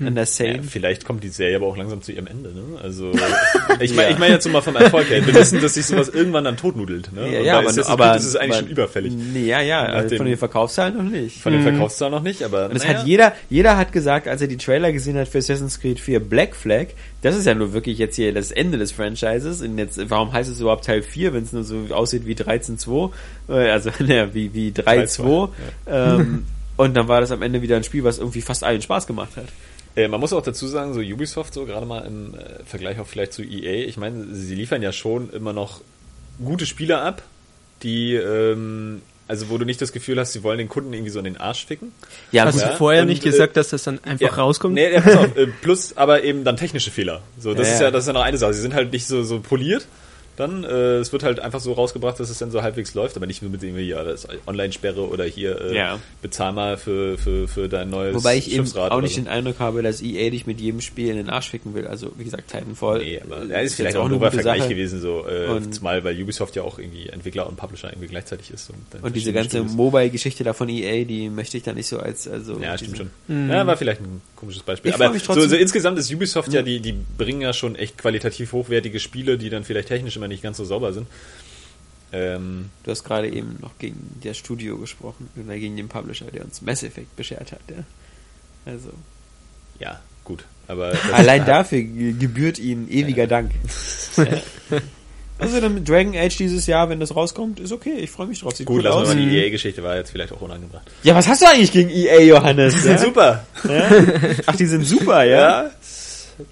an 0.00 0.14
der 0.14 0.24
Ja, 0.24 0.26
Same. 0.26 0.62
vielleicht 0.64 1.04
kommt 1.04 1.22
die 1.22 1.28
Serie 1.28 1.56
aber 1.56 1.66
auch 1.66 1.76
langsam 1.76 2.02
zu 2.02 2.10
ihrem 2.12 2.26
Ende, 2.26 2.50
ne? 2.52 2.62
Also 2.82 3.12
ich 3.80 3.94
meine, 3.94 4.10
ich 4.10 4.18
meine 4.18 4.34
jetzt 4.34 4.44
so 4.44 4.50
mal 4.50 4.60
vom 4.60 4.74
Erfolg 4.74 5.08
her. 5.08 5.24
Wir 5.24 5.34
wissen, 5.34 5.60
dass 5.60 5.74
sich 5.74 5.86
sowas 5.86 6.08
irgendwann 6.08 6.44
dann 6.44 6.56
totnudelt, 6.56 7.12
ne? 7.12 7.32
Ja, 7.32 7.40
ja, 7.40 7.52
aber, 7.58 7.68
Assassin's 7.68 7.86
aber 7.86 8.04
Creed 8.10 8.16
ist 8.20 8.26
es 8.26 8.36
eigentlich 8.36 8.50
aber- 8.52 8.60
schon 8.62 8.68
überfällig. 8.70 9.12
Nee, 9.14 9.44
ja, 9.46 9.60
ja, 9.60 9.82
also 9.84 10.02
Nachdem- 10.02 10.16
von 10.18 10.26
den 10.26 10.36
Verkaufszahlen 10.36 10.96
noch 10.96 11.02
nicht. 11.04 11.40
Von 11.40 11.52
den 11.52 11.62
Verkaufszahlen 11.62 12.12
noch 12.12 12.22
nicht, 12.22 12.42
aber 12.42 12.66
Und 12.66 12.74
das 12.74 12.84
naja. 12.84 12.98
hat 12.98 13.06
jeder, 13.06 13.32
jeder 13.50 13.76
hat 13.76 13.92
gesagt, 13.92 14.26
als 14.26 14.40
er 14.40 14.48
die 14.48 14.56
Trailer 14.56 14.92
gesehen 14.92 15.16
hat 15.16 15.28
für 15.28 15.38
Assassin's 15.38 15.78
Creed 15.80 16.00
4 16.00 16.18
Black 16.20 16.56
Flag, 16.56 16.86
das 17.22 17.36
ist 17.36 17.46
ja 17.46 17.54
nur 17.54 17.72
wirklich 17.72 17.96
jetzt 17.98 18.16
hier 18.16 18.34
das 18.34 18.50
Ende 18.50 18.78
des 18.78 18.90
Franchises. 18.92 19.62
Und 19.62 19.78
jetzt, 19.78 19.98
warum 20.10 20.32
heißt 20.32 20.50
es 20.50 20.60
überhaupt 20.60 20.84
Teil 20.84 21.02
4, 21.02 21.32
wenn 21.32 21.44
es 21.44 21.52
nur 21.52 21.62
so 21.62 21.76
aussieht 21.92 22.26
wie 22.26 22.34
13.2? 22.34 23.10
Äh, 23.48 23.70
Also, 23.70 23.90
ne, 24.00 24.28
wie, 24.34 24.52
wie 24.52 24.70
3.2. 24.72 25.48
Ähm, 25.86 26.46
und 26.76 26.94
dann 26.96 27.06
war 27.06 27.20
das 27.20 27.30
am 27.30 27.40
Ende 27.42 27.62
wieder 27.62 27.76
ein 27.76 27.84
Spiel, 27.84 28.02
was 28.02 28.18
irgendwie 28.18 28.40
fast 28.42 28.64
allen 28.64 28.82
Spaß 28.82 29.06
gemacht 29.06 29.36
hat. 29.36 29.44
Äh, 29.96 30.08
man 30.08 30.20
muss 30.20 30.32
auch 30.32 30.42
dazu 30.42 30.66
sagen, 30.66 30.92
so 30.94 31.00
Ubisoft, 31.00 31.54
so 31.54 31.64
gerade 31.66 31.86
mal 31.86 32.00
im 32.06 32.34
äh, 32.34 32.64
Vergleich 32.64 32.98
auch 32.98 33.06
vielleicht 33.06 33.32
zu 33.32 33.42
EA, 33.42 33.86
ich 33.86 33.96
meine, 33.96 34.26
sie 34.34 34.54
liefern 34.54 34.82
ja 34.82 34.92
schon 34.92 35.30
immer 35.30 35.52
noch 35.52 35.80
gute 36.44 36.66
Spiele 36.66 36.98
ab, 36.98 37.22
die, 37.82 38.14
ähm, 38.14 39.02
also 39.28 39.50
wo 39.50 39.58
du 39.58 39.64
nicht 39.64 39.80
das 39.80 39.92
Gefühl 39.92 40.18
hast, 40.18 40.32
sie 40.32 40.42
wollen 40.42 40.58
den 40.58 40.68
Kunden 40.68 40.92
irgendwie 40.92 41.10
so 41.10 41.18
in 41.20 41.24
den 41.24 41.36
Arsch 41.36 41.64
ficken. 41.66 41.92
Ja, 42.32 42.44
Hast 42.44 42.54
gut. 42.54 42.62
du 42.64 42.66
Ja, 42.68 42.74
vorher 42.76 43.02
und, 43.02 43.08
nicht 43.08 43.24
äh, 43.24 43.30
gesagt, 43.30 43.56
dass 43.56 43.68
das 43.70 43.84
dann 43.84 44.02
einfach 44.04 44.36
rauskommt? 44.36 44.74
Nee, 44.74 44.92
ja, 44.92 45.00
pass 45.00 45.16
auf, 45.16 45.36
äh, 45.36 45.46
plus 45.62 45.96
aber 45.96 46.24
eben 46.24 46.44
dann 46.44 46.56
technische 46.56 46.90
Fehler. 46.90 47.22
So, 47.38 47.54
das 47.54 47.68
Ja, 47.68 47.74
ist 47.74 47.80
ja. 47.80 47.86
ja, 47.86 47.90
das 47.92 48.04
ist 48.04 48.06
ja 48.08 48.12
noch 48.14 48.22
eine 48.22 48.36
Sache. 48.36 48.52
Sie 48.54 48.60
sind 48.62 48.74
halt 48.74 48.92
nicht 48.92 49.06
so, 49.06 49.22
so 49.22 49.38
poliert. 49.40 49.86
Dann. 50.36 50.64
Äh, 50.64 50.96
es 50.98 51.12
wird 51.12 51.22
halt 51.22 51.40
einfach 51.40 51.60
so 51.60 51.72
rausgebracht, 51.72 52.18
dass 52.20 52.30
es 52.30 52.38
dann 52.38 52.50
so 52.50 52.62
halbwegs 52.62 52.94
läuft, 52.94 53.16
aber 53.16 53.26
nicht 53.26 53.42
nur 53.42 53.50
mit 53.50 53.62
irgendwie, 53.62 53.88
ja, 53.88 54.02
das 54.04 54.24
ist 54.24 54.38
Online-Sperre 54.46 55.08
oder 55.08 55.24
hier 55.24 55.60
äh, 55.60 55.76
Ja. 55.76 56.00
bezahl 56.22 56.52
mal 56.52 56.76
für, 56.76 57.18
für, 57.18 57.48
für 57.48 57.68
dein 57.68 57.90
neues 57.90 58.14
Wobei 58.14 58.36
ich 58.36 58.50
eben 58.52 58.66
auch 58.76 59.00
nicht 59.00 59.14
so. 59.14 59.20
den 59.22 59.28
Eindruck 59.28 59.58
habe, 59.60 59.82
dass 59.82 60.02
EA 60.02 60.30
dich 60.30 60.46
mit 60.46 60.60
jedem 60.60 60.80
Spiel 60.80 61.08
in 61.10 61.16
den 61.16 61.30
Arsch 61.30 61.50
ficken 61.50 61.74
will. 61.74 61.86
Also, 61.86 62.12
wie 62.16 62.24
gesagt, 62.24 62.48
Titanfall. 62.50 62.98
Nee, 62.98 63.20
aber 63.24 63.44
ja, 63.44 63.58
ist 63.60 63.74
vielleicht 63.74 63.96
auch 63.96 64.04
ein 64.04 64.10
dober 64.10 64.30
Vergleich 64.30 64.60
Sache. 64.62 64.70
gewesen, 64.70 65.00
so, 65.00 65.24
äh, 65.28 65.46
Und- 65.48 65.74
zumal 65.74 66.02
weil 66.04 66.20
Ubisoft 66.20 66.56
ja 66.56 66.62
auch 66.62 66.78
irgendwie 66.78 67.08
Entwickler 67.08 67.46
und 67.48 67.56
Publisher 67.56 67.88
irgendwie 67.90 68.08
gleichzeitig 68.08 68.50
ist. 68.50 68.70
Und, 68.70 68.78
dann 68.90 69.02
Und 69.02 69.14
diese 69.16 69.32
ganze. 69.32 69.62
Mobile-Geschichte 69.62 70.44
da 70.44 70.52
von 70.52 70.68
EA, 70.68 71.04
die 71.04 71.28
möchte 71.30 71.56
ich 71.56 71.62
da 71.62 71.72
nicht 71.72 71.86
so 71.86 71.98
als, 71.98 72.26
also. 72.28 72.58
Ja, 72.60 72.76
diese- 72.76 72.94
stimmt 72.94 73.10
schon. 73.28 73.48
Ja, 73.50 73.66
war 73.66 73.76
vielleicht 73.76 74.00
ein 74.00 74.20
komisches 74.36 74.62
Beispiel. 74.62 74.90
Ich 74.90 74.94
Aber 74.94 75.10
mich 75.10 75.22
so, 75.22 75.32
trotzdem- 75.32 75.50
so 75.50 75.56
insgesamt 75.56 75.98
ist 75.98 76.12
Ubisoft 76.12 76.52
ja, 76.52 76.62
die, 76.62 76.80
die 76.80 76.94
bringen 77.16 77.40
ja 77.40 77.52
schon 77.52 77.76
echt 77.76 77.98
qualitativ 77.98 78.52
hochwertige 78.52 79.00
Spiele, 79.00 79.38
die 79.38 79.50
dann 79.50 79.64
vielleicht 79.64 79.88
technisch 79.88 80.16
immer 80.24 80.28
nicht 80.28 80.42
ganz 80.42 80.56
so 80.56 80.64
sauber 80.64 80.92
sind. 80.92 81.06
Ähm, 82.12 82.70
Du 82.84 82.90
hast 82.90 83.04
gerade 83.04 83.28
eben 83.28 83.58
noch 83.60 83.76
gegen 83.78 84.18
das 84.22 84.36
Studio 84.38 84.78
gesprochen, 84.78 85.28
gegen 85.48 85.76
den 85.76 85.88
Publisher, 85.88 86.26
der 86.32 86.44
uns 86.44 86.62
Mass 86.62 86.82
Effect 86.82 87.14
beschert 87.16 87.52
hat, 87.52 87.60
ja. 87.68 87.82
Also. 88.66 88.90
ja, 89.78 90.00
gut. 90.24 90.44
Aber 90.68 90.94
Allein 91.12 91.44
dafür 91.44 91.82
ge- 91.82 92.12
gebührt 92.14 92.58
ihnen 92.58 92.88
ewiger 92.90 93.26
Dank. 93.26 93.50
ja. 94.16 94.24
Also 95.36 95.60
dann 95.60 95.74
mit 95.74 95.88
Dragon 95.88 96.14
Age 96.16 96.36
dieses 96.36 96.64
Jahr, 96.68 96.88
wenn 96.88 97.00
das 97.00 97.16
rauskommt, 97.16 97.58
ist 97.58 97.72
okay. 97.72 97.94
Ich 97.98 98.08
freue 98.12 98.28
mich 98.28 98.38
drauf. 98.38 98.54
Sieht 98.54 98.66
Gut, 98.66 98.76
cool 98.76 98.82
lassen 98.84 98.98
wir 98.98 99.02
aus. 99.02 99.08
mal 99.08 99.16
die 99.16 99.36
EA-Geschichte 99.36 99.82
war 99.82 99.96
jetzt 99.96 100.12
vielleicht 100.12 100.32
auch 100.32 100.40
unangebracht. 100.40 100.88
Ja, 101.02 101.16
was 101.16 101.26
hast 101.26 101.42
du 101.42 101.46
eigentlich 101.46 101.72
gegen 101.72 101.90
EA, 101.90 102.20
Johannes? 102.20 102.84
Ja? 102.84 102.96
super! 102.96 103.44
Ach, 104.46 104.54
die 104.54 104.66
sind 104.66 104.84
super, 104.84 105.24
ja? 105.24 105.72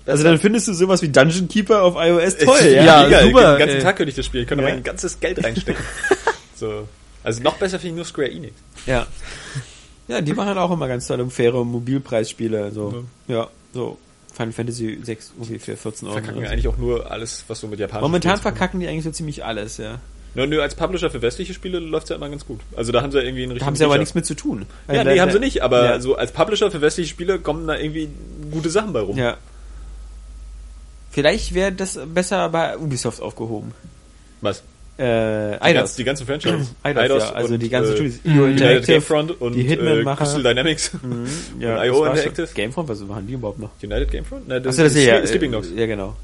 Also 0.07 0.25
dann 0.25 0.39
findest 0.39 0.69
du 0.69 0.73
sowas 0.75 1.03
wie 1.03 1.09
Dungeon 1.09 1.49
Keeper 1.49 1.83
auf 1.83 1.95
iOS 1.97 2.37
toll, 2.39 2.59
ja? 2.65 2.83
Ja, 2.85 3.05
mega. 3.09 3.23
super, 3.23 3.53
Den 3.53 3.59
ganzen 3.59 3.77
ey. 3.79 3.83
Tag 3.83 3.97
könnte 3.97 4.11
ich 4.11 4.17
das 4.17 4.27
spielen. 4.27 4.43
Ich 4.43 4.49
könnte 4.49 4.65
Ja. 4.65 4.71
mein 4.71 4.83
ganzes 4.83 5.19
Geld 5.21 5.43
reinstecken. 5.45 5.83
so. 6.55 6.87
Also 7.25 7.43
noch 7.43 7.57
besser 7.57 7.79
finde 7.79 7.89
ich 7.93 7.97
nur 7.97 8.05
Square 8.05 8.31
Enix. 8.31 8.55
Ja. 8.87 9.07
Ja, 10.09 10.21
die 10.21 10.33
machen 10.35 10.59
auch 10.59 10.71
immer 10.71 10.89
ganz 10.89 11.07
tolle, 11.07 11.29
faire 11.31 11.65
Mobilpreisspiele, 11.65 12.73
so. 12.73 13.05
Ja, 13.29 13.49
so. 13.73 13.99
Final 14.35 14.53
Fantasy 14.53 14.99
6 15.03 15.33
irgendwie 15.37 15.59
für 15.59 15.77
14 15.77 16.09
Euro. 16.09 16.17
Verkacken 16.17 16.43
so. 16.45 16.51
eigentlich 16.51 16.69
auch 16.69 16.79
nur 16.79 17.11
alles, 17.11 17.45
was 17.49 17.61
so 17.61 17.67
mit 17.67 17.79
Japan 17.79 18.01
Momentan 18.01 18.39
verkacken 18.39 18.81
die 18.81 18.89
eigentlich 18.89 19.05
so 19.05 19.11
ziemlich 19.11 19.45
alles, 19.45 19.77
ja. 19.77 19.99
Nö, 20.35 20.47
nö, 20.47 20.63
als 20.63 20.75
Publisher 20.75 21.11
für 21.11 21.21
westliche 21.21 21.53
Spiele 21.53 21.79
läuft's 21.79 22.09
ja 22.09 22.17
immer 22.17 22.31
ganz 22.31 22.47
gut. 22.47 22.61
Also 22.75 22.91
da 22.91 23.03
haben 23.03 23.13
sie 23.13 23.19
ja 23.19 23.25
irgendwie 23.25 23.43
einen 23.43 23.51
Da 23.51 23.55
richtigen 23.57 23.67
haben 23.67 23.77
sie 23.77 23.85
aber 23.85 23.99
nichts 23.99 24.15
mit 24.15 24.25
zu 24.25 24.35
tun. 24.35 24.65
Ja, 24.89 24.95
Also 24.95 25.05
nee, 25.11 25.17
da- 25.17 25.23
haben 25.23 25.31
sie 25.33 25.39
nicht, 25.39 25.63
aber 25.63 25.85
ja. 25.85 26.01
so 26.01 26.17
als 26.17 26.33
Publisher 26.33 26.71
für 26.71 26.81
westliche 26.81 27.11
Spiele 27.11 27.39
kommen 27.39 27.67
da 27.67 27.77
irgendwie 27.77 28.09
gute 28.51 28.71
Sachen 28.71 28.95
bei 28.95 29.01
rum. 29.01 29.19
Ja. 29.19 29.37
Vielleicht 31.13 31.55
wäre 31.55 31.71
das 31.73 31.99
besser 32.07 32.49
bei 32.49 32.77
Ubisoft 32.77 33.21
aufgehoben. 33.23 33.73
Was? 34.41 34.63
Äh, 34.99 35.05
Die, 35.05 35.51
ganz, 35.51 35.63
Eidos. 35.63 35.95
die 35.97 36.05
ganzen 36.05 36.27
Franchises. 36.27 36.75
Eidos, 36.83 37.23
ja, 37.23 37.31
also 37.33 37.57
die 37.57 37.69
ganzen 37.69 37.95
Studios. 37.95 38.15
äh, 38.25 38.51
Interactive, 38.51 38.87
Gamefront 38.93 39.41
und 39.41 39.53
die 39.55 39.63
Hitman-Macher. 39.63 40.13
äh, 40.13 40.17
Crystal 40.25 40.43
Dynamics. 40.43 40.91
Mhm, 41.03 41.27
ja, 41.61 41.71
und 41.71 41.77
das 41.79 41.87
IO 41.87 42.05
Interactive. 42.07 42.49
Gamefront, 42.55 42.89
was 42.89 43.01
machen 43.01 43.27
die 43.27 43.35
überhaupt 43.35 43.59
noch? 43.59 43.71
United 43.83 44.11
Gamefront? 44.11 44.49
Ne, 44.49 44.57
Achso, 44.57 44.83
das 44.83 44.95
ist 44.95 45.05
ja, 45.05 45.27
Sleeping 45.27 45.53
Dogs. 45.53 45.69
Ja, 45.75 45.87
genau. 45.87 46.17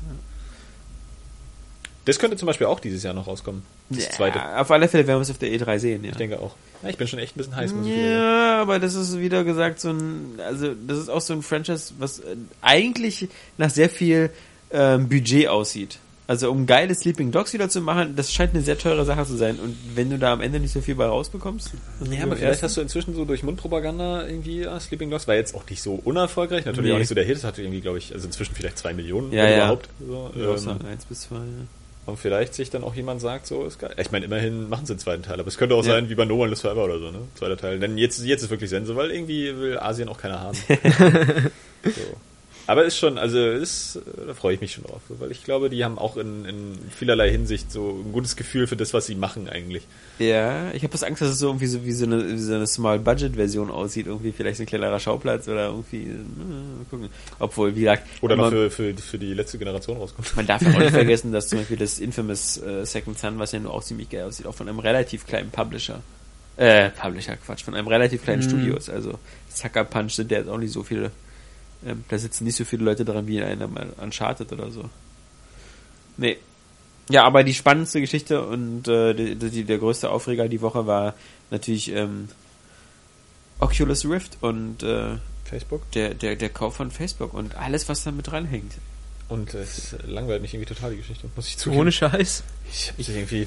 Das 2.05 2.19
könnte 2.19 2.37
zum 2.39 2.47
Beispiel 2.47 2.67
auch 2.67 2.81
dieses 2.81 3.03
Jahr 3.03 3.13
noch 3.13 3.27
rauskommen. 3.27 3.63
Das 3.91 4.05
Ja, 4.05 4.11
zweite. 4.13 4.59
Auf 4.59 4.71
alle 4.71 4.89
Fälle 4.89 5.07
werden 5.07 5.19
wir 5.19 5.23
es 5.23 5.31
auf 5.31 5.37
der 5.39 5.51
E3 5.51 5.79
sehen, 5.79 6.05
ja. 6.05 6.11
Ich 6.13 6.17
denke 6.17 6.39
auch. 6.41 6.55
Ja, 6.83 6.89
ich 6.89 6.97
bin 6.97 7.07
schon 7.07 7.19
echt 7.19 7.37
ein 7.37 7.39
bisschen 7.39 7.55
heiß, 7.57 7.73
muss 7.75 7.87
ich 7.87 7.93
wieder 7.93 8.03
sagen. 8.05 8.15
Ja, 8.15 8.63
aber 8.63 8.79
das 8.79 8.95
ist 8.95 9.19
wieder 9.19 9.45
gesagt 9.45 9.81
so 9.81 9.91
ein, 9.91 10.39
also 10.43 10.73
das 10.87 10.99
ist 10.99 11.11
auch 11.11 11.21
so 11.21 11.35
ein 11.35 11.43
Franchise, 11.43 11.93
was 11.99 12.21
äh, 12.21 12.37
eigentlich 12.63 13.29
nach 13.59 13.69
sehr 13.69 13.91
viel 13.91 14.31
ähm, 14.73 15.09
Budget 15.09 15.49
aussieht. 15.49 15.99
Also 16.27 16.51
um 16.51 16.67
geile 16.67 16.95
Sleeping 16.95 17.31
Dogs 17.31 17.55
wieder 17.55 17.71
zu 17.71 17.81
machen, 17.81 18.15
das 18.15 18.31
scheint 18.31 18.53
eine 18.53 18.63
sehr 18.63 18.77
teure 18.77 19.07
Sache 19.07 19.25
zu 19.25 19.35
sein. 19.39 19.59
Und 19.59 19.75
wenn 19.95 20.11
du 20.11 20.19
da 20.19 20.35
am 20.35 20.43
Ende 20.43 20.61
nicht 20.61 20.75
so 20.75 20.83
viel 20.83 20.95
bei 20.95 21.07
rausbekommst, 21.07 21.71
Ja, 22.11 22.23
aber 22.25 22.37
vielleicht 22.37 22.63
hast 22.63 22.77
du 22.77 22.83
inzwischen 22.83 23.15
so 23.15 23.25
durch 23.25 23.43
Mundpropaganda 23.43 24.27
irgendwie, 24.27 24.67
ah, 24.67 24.79
Sleeping 24.79 25.11
Dogs 25.11 25.27
war 25.27 25.37
jetzt 25.37 25.55
auch 25.55 25.65
nicht 25.71 25.81
so 25.83 25.95
unerfolgreich, 26.05 26.67
natürlich 26.67 26.91
Nee. 26.91 26.95
auch 26.95 26.99
nicht 26.99 27.09
so 27.09 27.15
der 27.15 27.25
Hit, 27.25 27.37
das 27.37 27.45
hatte 27.45 27.63
irgendwie, 27.63 27.81
glaube 27.81 27.97
ich, 27.97 28.13
also 28.13 28.27
inzwischen 28.27 28.55
vielleicht 28.55 28.77
zwei 28.77 28.93
Millionen 28.93 29.33
Ja, 29.33 29.45
wenn 29.45 29.51
ja. 29.53 29.57
überhaupt. 29.57 29.89
So, 30.07 30.31
ähm, 30.37 30.59
sagen, 30.59 30.85
eins 30.87 31.07
bis 31.07 31.21
zwei. 31.23 31.37
Ja. 31.37 31.43
und 32.05 32.19
vielleicht 32.19 32.53
sich 32.55 32.69
dann 32.69 32.85
auch 32.85 32.95
jemand 32.95 33.23
sagt, 33.23 33.47
so 33.47 33.65
ist 33.65 33.79
geil. 33.79 33.95
Ich 33.99 34.11
meine, 34.13 34.27
immerhin 34.27 34.69
machen 34.69 34.85
sie 34.85 34.93
einen 34.93 35.01
zweiten 35.01 35.23
Teil, 35.23 35.41
aber 35.41 35.49
es 35.49 35.57
könnte 35.57 35.75
auch 35.77 35.85
Ja. 35.85 35.93
sein, 35.93 36.11
wie 36.11 36.15
bei 36.15 36.27
No 36.27 36.35
One 36.35 36.49
Lives 36.49 36.61
Forever 36.61 36.85
oder 36.85 36.99
so, 36.99 37.11
ne? 37.11 37.21
Zweiter 37.37 37.57
Teil. 37.57 37.79
Denn 37.81 37.97
jetzt, 37.97 38.23
jetzt 38.23 38.43
ist 38.43 38.51
wirklich 38.51 38.69
Sense, 38.69 38.95
weil 38.97 39.11
irgendwie 39.13 39.57
will 39.59 39.79
Asien 39.79 40.11
auch 40.11 40.19
keiner 40.19 40.41
haben. 40.41 40.57
so. 41.85 41.91
Aber 42.69 42.85
ist 42.85 42.99
schon, 42.99 43.17
also 43.17 43.39
ist, 43.39 43.99
da 44.27 44.35
freue 44.35 44.53
ich 44.55 44.61
mich 44.61 44.73
schon 44.73 44.85
drauf, 44.85 45.01
weil 45.09 45.31
ich 45.31 45.43
glaube, 45.43 45.71
die 45.71 45.83
haben 45.87 45.99
auch 45.99 46.19
in, 46.19 46.45
in 46.45 46.79
vielerlei 46.95 47.31
Hinsicht 47.31 47.73
so 47.73 48.03
ein 48.07 48.13
gutes 48.13 48.37
Gefühl 48.37 48.67
für 48.67 48.77
das, 48.77 48.93
was 48.93 49.07
sie 49.07 49.15
machen 49.15 49.49
eigentlich. 49.49 49.85
Ja, 50.19 50.71
ich 50.73 50.83
habe 50.83 50.93
das 50.93 51.03
Angst, 51.03 51.23
dass 51.23 51.31
es 51.31 51.39
so 51.39 51.47
irgendwie 51.47 51.67
so 51.67 51.87
wie 51.87 51.93
so 51.93 52.05
eine, 52.05 52.29
wie 52.31 52.37
so 52.39 52.53
eine 52.55 52.67
Small-Budget-Version 52.67 53.71
aussieht. 53.71 54.07
Irgendwie 54.07 54.33
vielleicht 54.33 54.59
so 54.59 54.65
ein 54.65 54.67
kleinerer 54.67 55.01
Schauplatz 55.01 55.49
oder 55.49 55.69
irgendwie. 55.69 56.03
äh, 56.03 56.17
Mal 56.17 56.85
gucken. 56.91 57.09
Obwohl, 57.39 57.75
wie 57.75 57.81
gesagt, 57.81 58.07
Oder 58.21 58.37
noch 58.37 58.45
man, 58.45 58.53
für, 58.53 58.71
für, 58.71 58.95
für 58.95 59.19
die 59.19 59.33
letzte 59.33 59.57
Generation 59.57 59.97
rauskommt. 59.97 60.37
man 60.37 60.47
darf 60.47 60.61
ja 60.61 60.69
auch 60.71 60.79
nicht 60.79 60.91
vergessen, 60.93 61.33
dass 61.33 61.49
zum 61.49 61.61
Beispiel 61.61 61.79
das 61.79 61.99
Infamous 61.99 62.59
äh, 62.59 62.85
Second 62.85 63.19
Son, 63.19 63.39
was 63.39 63.53
ja 63.53 63.61
nur 63.61 63.73
auch 63.73 63.83
ziemlich 63.83 64.11
geil 64.11 64.25
aussieht, 64.25 64.47
auch 64.47 64.55
von 64.55 64.69
einem 64.69 64.79
relativ 64.79 65.27
kleinen 65.27 65.51
Publisher. 65.51 66.01
Äh, 66.59 66.91
Publisher, 66.91 67.37
Quatsch, 67.37 67.63
von 67.65 67.75
einem 67.75 67.89
relativ 67.89 68.25
kleinen 68.25 68.43
Mhm. 68.43 68.49
Studio 68.49 68.77
ist. 68.77 68.91
Also 68.91 69.19
Sucker 69.49 69.85
Punch 69.85 70.13
sind 70.13 70.31
ja 70.31 70.37
jetzt 70.39 70.51
auch 70.51 70.59
nicht 70.59 70.73
so 70.75 70.83
viele. 70.83 71.13
Ähm, 71.87 72.05
da 72.09 72.19
sitzen 72.19 72.45
nicht 72.45 72.57
so 72.57 72.65
viele 72.65 72.85
Leute 72.85 73.05
dran 73.05 73.27
wie 73.27 73.39
in 73.39 73.45
einem 73.45 73.77
Uncharted 74.01 74.53
oder 74.53 74.71
so. 74.71 74.89
Nee. 76.17 76.39
Ja, 77.11 77.25
aber 77.25 77.45
die 77.45 77.55
spannendste 77.55 78.01
Geschichte 78.01 78.45
und 78.45 78.87
äh, 78.89 79.15
die, 79.15 79.37
die, 79.37 79.65
der 79.65 79.79
größte 79.79 80.11
Aufreger 80.11 80.49
die 80.49 80.61
Woche 80.61 80.87
war 80.87 81.15
natürlich 81.51 81.91
ähm, 81.93 82.29
Oculus 83.61 84.05
Rift 84.05 84.37
und 84.41 84.83
äh, 84.83 85.17
Facebook. 85.45 85.91
der, 85.93 86.15
der, 86.15 86.37
der 86.37 86.51
Kauf 86.51 86.77
von 86.77 86.91
Facebook 86.91 87.33
und 87.33 87.55
alles, 87.57 87.89
was 87.89 88.05
damit 88.05 88.27
dranhängt. 88.27 88.75
Und 89.29 89.55
es 89.55 89.95
langweilt 90.07 90.43
mich 90.43 90.55
irgendwie 90.55 90.73
total 90.73 90.91
die 90.91 90.99
Geschichte, 90.99 91.29
muss 91.37 91.49
ich 91.49 91.59
zugeben. 91.59 91.81
Ohne 91.81 91.93
Scheiß. 91.93 92.43
Ich 92.71 92.89
hab 92.89 92.97
das 92.97 93.09
irgendwie. 93.09 93.47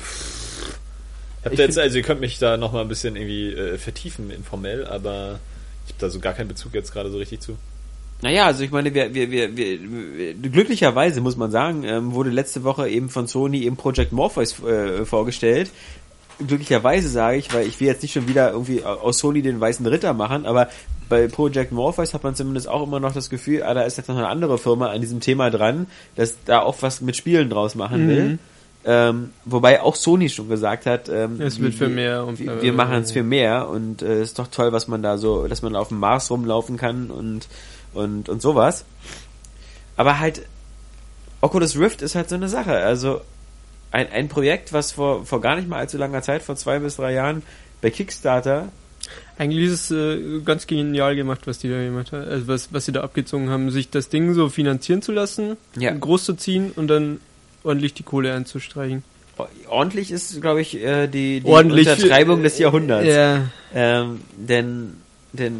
Habt 1.43 1.53
Ich 1.53 1.59
ihr 1.59 1.65
jetzt, 1.65 1.79
also 1.79 1.97
ihr 1.97 2.03
könnt 2.03 2.21
mich 2.21 2.37
da 2.37 2.57
noch 2.57 2.71
mal 2.71 2.81
ein 2.81 2.87
bisschen 2.87 3.15
irgendwie 3.15 3.53
äh, 3.53 3.77
vertiefen 3.77 4.29
informell, 4.29 4.85
aber 4.85 5.39
ich 5.85 5.93
habe 5.93 5.99
da 5.99 6.09
so 6.09 6.19
gar 6.19 6.33
keinen 6.33 6.49
Bezug 6.49 6.73
jetzt 6.73 6.93
gerade 6.93 7.09
so 7.09 7.17
richtig 7.17 7.39
zu. 7.41 7.57
Naja, 8.21 8.45
also 8.45 8.63
ich 8.63 8.71
meine, 8.71 8.93
wir, 8.93 9.13
wir, 9.15 9.31
wir, 9.31 9.55
wir, 9.57 10.33
glücklicherweise 10.35 11.21
muss 11.21 11.37
man 11.37 11.49
sagen, 11.49 11.83
ähm, 11.83 12.13
wurde 12.13 12.29
letzte 12.29 12.63
Woche 12.63 12.87
eben 12.87 13.09
von 13.09 13.27
Sony 13.27 13.63
eben 13.63 13.77
Project 13.77 14.11
Morpheus 14.11 14.61
äh, 14.63 15.05
vorgestellt. 15.05 15.71
Glücklicherweise 16.45 17.07
sage 17.09 17.37
ich, 17.37 17.53
weil 17.53 17.67
ich 17.67 17.79
will 17.79 17.87
jetzt 17.87 18.01
nicht 18.01 18.13
schon 18.13 18.27
wieder 18.27 18.51
irgendwie 18.51 18.83
aus 18.83 19.19
Sony 19.19 19.41
den 19.41 19.59
weißen 19.59 19.85
Ritter 19.85 20.13
machen, 20.13 20.45
aber 20.45 20.69
bei 21.09 21.27
Project 21.27 21.71
Morpheus 21.71 22.13
hat 22.13 22.23
man 22.23 22.35
zumindest 22.35 22.67
auch 22.67 22.83
immer 22.83 22.99
noch 22.99 23.11
das 23.13 23.29
Gefühl, 23.29 23.63
ah, 23.63 23.73
da 23.73 23.81
ist 23.83 23.97
jetzt 23.97 24.07
noch 24.07 24.15
eine 24.17 24.27
andere 24.27 24.57
Firma 24.57 24.87
an 24.91 25.01
diesem 25.01 25.19
Thema 25.19 25.49
dran, 25.49 25.87
dass 26.15 26.37
da 26.45 26.61
auch 26.61 26.77
was 26.81 27.01
mit 27.01 27.15
Spielen 27.17 27.49
draus 27.49 27.75
machen 27.75 28.07
will. 28.07 28.39
Ähm, 28.83 29.29
wobei 29.45 29.81
auch 29.81 29.95
Sony 29.95 30.29
schon 30.29 30.49
gesagt 30.49 30.87
hat, 30.87 31.09
ähm, 31.09 31.39
Es 31.39 31.57
wir- 31.57 31.65
wird 31.65 31.75
für 31.75 31.89
mehr 31.89 32.25
und- 32.25 32.39
wir, 32.39 32.61
wir 32.63 32.73
machen 32.73 32.95
es 33.03 33.11
für 33.11 33.21
mehr 33.23 33.69
und 33.69 34.01
äh, 34.01 34.23
ist 34.23 34.39
doch 34.39 34.47
toll, 34.47 34.71
was 34.71 34.87
man 34.87 35.03
da 35.03 35.19
so, 35.19 35.47
dass 35.47 35.61
man 35.61 35.75
auf 35.75 35.89
dem 35.89 35.99
Mars 35.99 36.31
rumlaufen 36.31 36.77
kann 36.77 37.11
und 37.11 37.47
und 37.93 38.29
und 38.29 38.41
sowas. 38.41 38.85
Aber 39.97 40.19
halt 40.19 40.43
Oculus 41.41 41.77
Rift 41.77 42.01
ist 42.01 42.15
halt 42.15 42.29
so 42.29 42.35
eine 42.35 42.49
Sache. 42.49 42.77
Also 42.77 43.21
ein, 43.91 44.09
ein 44.11 44.27
Projekt, 44.29 44.73
was 44.73 44.91
vor 44.93 45.25
vor 45.25 45.41
gar 45.41 45.55
nicht 45.55 45.67
mal 45.67 45.79
allzu 45.79 45.97
langer 45.97 46.21
Zeit, 46.21 46.43
vor 46.43 46.55
zwei 46.55 46.79
bis 46.79 46.97
drei 46.97 47.13
Jahren 47.13 47.43
bei 47.81 47.89
Kickstarter 47.89 48.69
Eigentlich 49.37 49.65
ist 49.65 49.89
es 49.89 49.91
äh, 49.91 50.41
ganz 50.45 50.67
genial 50.67 51.15
gemacht, 51.15 51.41
was 51.45 51.57
die 51.57 51.69
da 51.69 51.81
gemacht 51.81 52.11
haben. 52.11 52.23
Also 52.27 52.47
was, 52.47 52.73
was 52.73 52.85
sie 52.85 52.91
da 52.91 53.01
abgezogen 53.01 53.49
haben, 53.49 53.71
sich 53.71 53.89
das 53.89 54.09
Ding 54.09 54.33
so 54.33 54.49
finanzieren 54.49 55.01
zu 55.01 55.11
lassen, 55.11 55.57
Ja. 55.75 55.91
groß 55.91 56.25
zu 56.25 56.33
ziehen 56.35 56.71
und 56.75 56.87
dann 56.87 57.19
ordentlich 57.63 57.93
die 57.93 58.03
Kohle 58.03 58.33
einzustreichen. 58.33 59.03
ordentlich 59.67 60.11
ist, 60.11 60.39
glaube 60.41 60.61
ich, 60.61 60.75
äh, 60.75 61.07
die, 61.07 61.39
die 61.39 61.47
Ordentlich, 61.47 61.87
Untertreibung 61.87 62.43
des 62.43 62.59
Jahrhunderts. 62.59 63.07
Ja. 63.07 63.45
Ähm, 63.73 64.21
denn, 64.37 64.97
denn, 65.33 65.55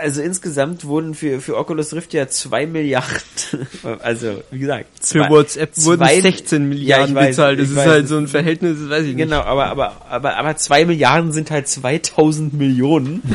also 0.00 0.22
insgesamt 0.22 0.84
wurden 0.86 1.14
für, 1.14 1.40
für 1.40 1.56
Oculus 1.56 1.92
Rift 1.94 2.12
ja 2.14 2.28
zwei 2.28 2.66
Milliarden, 2.66 3.20
also 4.02 4.42
wie 4.50 4.58
gesagt, 4.60 4.86
Für 5.00 5.04
zwei- 5.20 5.28
WhatsApp 5.30 5.76
wurden 5.84 5.98
zwei- 6.04 6.20
16 6.22 6.62
Ja, 6.62 6.68
Milliarden 6.68 7.08
ich 7.10 7.14
weiß, 7.14 7.28
bezahlt. 7.28 7.60
Das 7.60 7.68
ist 7.70 7.76
weiß, 7.76 7.86
halt 7.86 8.08
so 8.08 8.16
ein 8.16 8.28
Verhältnis, 8.28 8.78
das 8.80 8.88
weiß 8.90 9.04
ich 9.04 9.16
Genau, 9.16 9.40
aber, 9.40 9.66
aber, 9.66 9.96
aber, 10.08 10.36
aber 10.36 10.56
zwei 10.56 10.84
Milliarden 10.86 11.32
sind 11.32 11.50
halt 11.50 11.68
2000 11.68 12.54
Millionen. 12.54 13.22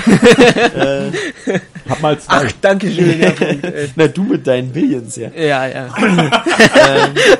Hab 1.89 2.01
mal 2.01 2.19
zwei. 2.19 2.43
nicht. 2.43 2.57
Danke 2.61 2.91
schön. 2.91 3.19
Ja, 3.21 3.31
Punkt, 3.31 3.65
ey. 3.65 3.89
Na, 3.95 4.07
du 4.07 4.23
mit 4.23 4.47
deinen 4.47 4.71
Billions, 4.71 5.15
ja. 5.15 5.29
ja. 5.29 5.67
ja. 5.67 5.87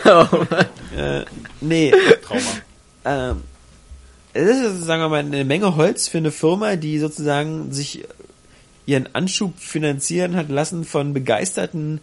oh, 0.06 0.46
Mann. 0.50 0.66
Äh, 0.98 1.26
nee, 1.62 1.94
Trauma. 2.24 2.42
ähm, 3.32 3.38
es 4.34 4.50
ist, 4.60 4.84
sagen 4.86 5.02
wir 5.02 5.10
mal, 5.10 5.20
eine 5.20 5.44
Menge 5.46 5.76
Holz 5.76 6.08
für 6.08 6.18
eine 6.20 6.32
Firma, 6.32 6.76
die 6.78 7.00
sozusagen 7.00 7.72
sich 7.72 8.04
ihren 8.86 9.14
Anschub 9.14 9.58
finanzieren 9.60 10.36
hat 10.36 10.50
lassen 10.50 10.86
von 10.86 11.14
begeisterten 11.14 12.00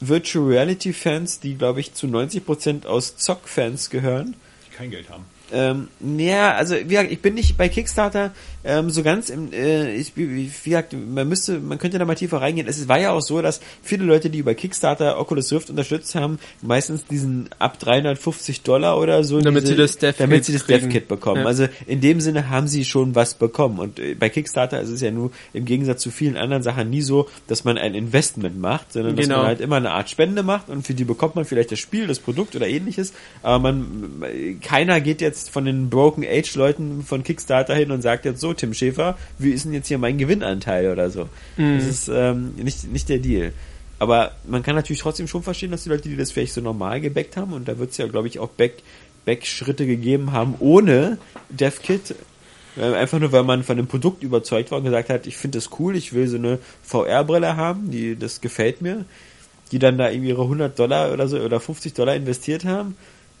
Virtual 0.00 0.46
Reality 0.46 0.92
Fans, 0.92 1.40
die 1.40 1.54
glaube 1.54 1.80
ich 1.80 1.94
zu 1.94 2.06
90% 2.06 2.86
aus 2.86 3.16
Zock-Fans 3.16 3.90
gehören. 3.90 4.34
Die 4.70 4.76
kein 4.76 4.90
Geld 4.90 5.08
haben. 5.08 5.24
Ähm, 5.52 5.88
ja, 6.00 6.54
also 6.54 6.74
wie 6.74 6.84
gesagt, 6.84 7.12
ich 7.12 7.22
bin 7.22 7.34
nicht 7.34 7.56
bei 7.56 7.68
Kickstarter 7.68 8.32
ähm, 8.66 8.90
so 8.90 9.02
ganz 9.02 9.30
im, 9.30 9.52
äh, 9.52 9.94
ich, 9.94 10.12
wie 10.16 10.50
gesagt, 10.64 10.92
man 10.92 11.28
müsste, 11.28 11.58
man 11.60 11.78
könnte 11.78 11.98
da 11.98 12.04
mal 12.04 12.16
tiefer 12.16 12.40
reingehen. 12.40 12.66
Es 12.66 12.88
war 12.88 12.98
ja 12.98 13.12
auch 13.12 13.20
so, 13.20 13.40
dass 13.40 13.60
viele 13.82 14.04
Leute, 14.04 14.28
die 14.28 14.38
über 14.38 14.54
Kickstarter 14.54 15.18
Oculus 15.20 15.52
Rift 15.52 15.70
unterstützt 15.70 16.14
haben, 16.14 16.38
meistens 16.62 17.06
diesen 17.06 17.48
ab 17.58 17.78
350 17.78 18.62
Dollar 18.62 18.98
oder 18.98 19.22
so, 19.24 19.40
Damit 19.40 19.62
diese, 19.62 19.74
sie 19.74 19.78
das 19.78 19.98
Dev 19.98 20.14
damit 20.18 20.38
Kit 20.38 20.44
sie 20.46 20.52
das. 20.54 20.66
Dev 20.66 20.88
Kit 20.88 21.08
bekommen. 21.08 21.42
Ja. 21.42 21.46
Also 21.46 21.68
in 21.86 22.00
dem 22.00 22.20
Sinne 22.20 22.50
haben 22.50 22.66
sie 22.66 22.84
schon 22.84 23.14
was 23.14 23.34
bekommen. 23.34 23.78
Und 23.78 23.98
äh, 24.00 24.14
bei 24.14 24.28
Kickstarter 24.28 24.80
ist 24.80 24.90
es 24.90 25.00
ja 25.00 25.10
nur 25.10 25.30
im 25.52 25.64
Gegensatz 25.64 26.02
zu 26.02 26.10
vielen 26.10 26.36
anderen 26.36 26.62
Sachen 26.62 26.90
nie 26.90 27.02
so, 27.02 27.28
dass 27.46 27.64
man 27.64 27.78
ein 27.78 27.94
Investment 27.94 28.58
macht, 28.60 28.92
sondern 28.92 29.16
dass 29.16 29.26
Genau. 29.26 29.38
man 29.38 29.46
halt 29.46 29.60
immer 29.60 29.76
eine 29.76 29.92
Art 29.92 30.10
Spende 30.10 30.42
macht 30.42 30.68
und 30.68 30.86
für 30.86 30.94
die 30.94 31.04
bekommt 31.04 31.36
man 31.36 31.44
vielleicht 31.44 31.70
das 31.72 31.78
Spiel, 31.78 32.06
das 32.06 32.18
Produkt 32.18 32.56
oder 32.56 32.66
ähnliches. 32.66 33.12
Aber 33.42 33.60
man, 33.60 34.24
keiner 34.60 35.00
geht 35.00 35.20
jetzt 35.20 35.50
von 35.50 35.64
den 35.64 35.88
Broken 35.88 36.24
Age 36.24 36.54
Leuten 36.56 37.02
von 37.04 37.22
Kickstarter 37.22 37.74
hin 37.74 37.90
und 37.90 38.02
sagt 38.02 38.24
jetzt 38.24 38.40
so, 38.40 38.55
Tim 38.56 38.74
Schäfer, 38.74 39.16
wie 39.38 39.50
ist 39.50 39.64
denn 39.64 39.72
jetzt 39.72 39.88
hier 39.88 39.98
mein 39.98 40.18
Gewinnanteil 40.18 40.90
oder 40.90 41.10
so? 41.10 41.28
Das 41.76 41.84
ist 41.86 42.08
ähm, 42.08 42.54
nicht, 42.56 42.90
nicht 42.90 43.08
der 43.08 43.18
Deal. 43.18 43.52
Aber 43.98 44.32
man 44.46 44.62
kann 44.62 44.74
natürlich 44.74 45.00
trotzdem 45.00 45.26
schon 45.26 45.42
verstehen, 45.42 45.70
dass 45.70 45.84
die 45.84 45.88
Leute, 45.88 46.08
die 46.08 46.16
das 46.16 46.32
vielleicht 46.32 46.52
so 46.52 46.60
normal 46.60 47.00
gebackt 47.00 47.36
haben, 47.36 47.52
und 47.52 47.66
da 47.66 47.78
wird 47.78 47.92
es 47.92 47.96
ja, 47.96 48.06
glaube 48.06 48.28
ich, 48.28 48.38
auch 48.38 48.50
Back, 48.50 48.74
Back-Schritte 49.24 49.86
gegeben 49.86 50.32
haben, 50.32 50.54
ohne 50.58 51.18
DevKit, 51.48 52.14
einfach 52.76 53.18
nur, 53.18 53.32
weil 53.32 53.42
man 53.42 53.62
von 53.62 53.76
dem 53.76 53.86
Produkt 53.86 54.22
überzeugt 54.22 54.70
war 54.70 54.78
und 54.78 54.84
gesagt 54.84 55.08
hat, 55.08 55.26
ich 55.26 55.36
finde 55.36 55.58
das 55.58 55.70
cool, 55.78 55.96
ich 55.96 56.12
will 56.12 56.28
so 56.28 56.36
eine 56.36 56.58
VR-Brille 56.82 57.56
haben, 57.56 57.90
die, 57.90 58.16
das 58.16 58.42
gefällt 58.42 58.82
mir, 58.82 59.06
die 59.72 59.78
dann 59.78 59.96
da 59.96 60.10
irgendwie 60.10 60.28
ihre 60.28 60.42
100 60.42 60.78
Dollar 60.78 61.12
oder 61.12 61.26
so, 61.26 61.38
oder 61.38 61.58
50 61.58 61.94
Dollar 61.94 62.14
investiert 62.14 62.64
haben, 62.64 62.96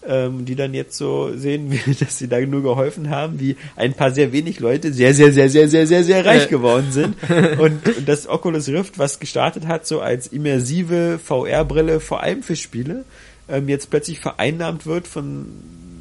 ähm, 0.08 0.44
die 0.44 0.54
dann 0.54 0.74
jetzt 0.74 0.96
so 0.96 1.30
sehen, 1.36 1.70
wie, 1.70 1.94
dass 2.00 2.18
sie 2.18 2.28
da 2.28 2.40
nur 2.40 2.62
geholfen 2.62 3.10
haben, 3.10 3.40
wie 3.40 3.56
ein 3.76 3.94
paar 3.94 4.10
sehr 4.12 4.32
wenig 4.32 4.60
Leute 4.60 4.92
sehr, 4.92 5.14
sehr, 5.14 5.32
sehr, 5.32 5.48
sehr, 5.48 5.68
sehr, 5.68 5.86
sehr, 5.86 6.04
sehr 6.04 6.24
reich 6.24 6.44
Äh. 6.46 6.48
geworden 6.48 6.86
sind. 6.92 7.16
Und, 7.58 7.86
und 7.86 8.06
das 8.08 8.28
Oculus 8.28 8.68
Rift, 8.68 8.98
was 8.98 9.18
gestartet 9.18 9.66
hat, 9.66 9.86
so 9.86 10.00
als 10.00 10.26
immersive 10.26 11.18
VR-Brille, 11.22 12.00
vor 12.00 12.22
allem 12.22 12.42
für 12.42 12.56
Spiele, 12.56 13.04
ähm, 13.48 13.68
jetzt 13.68 13.90
plötzlich 13.90 14.20
vereinnahmt 14.20 14.86
wird 14.86 15.06
von, 15.06 15.46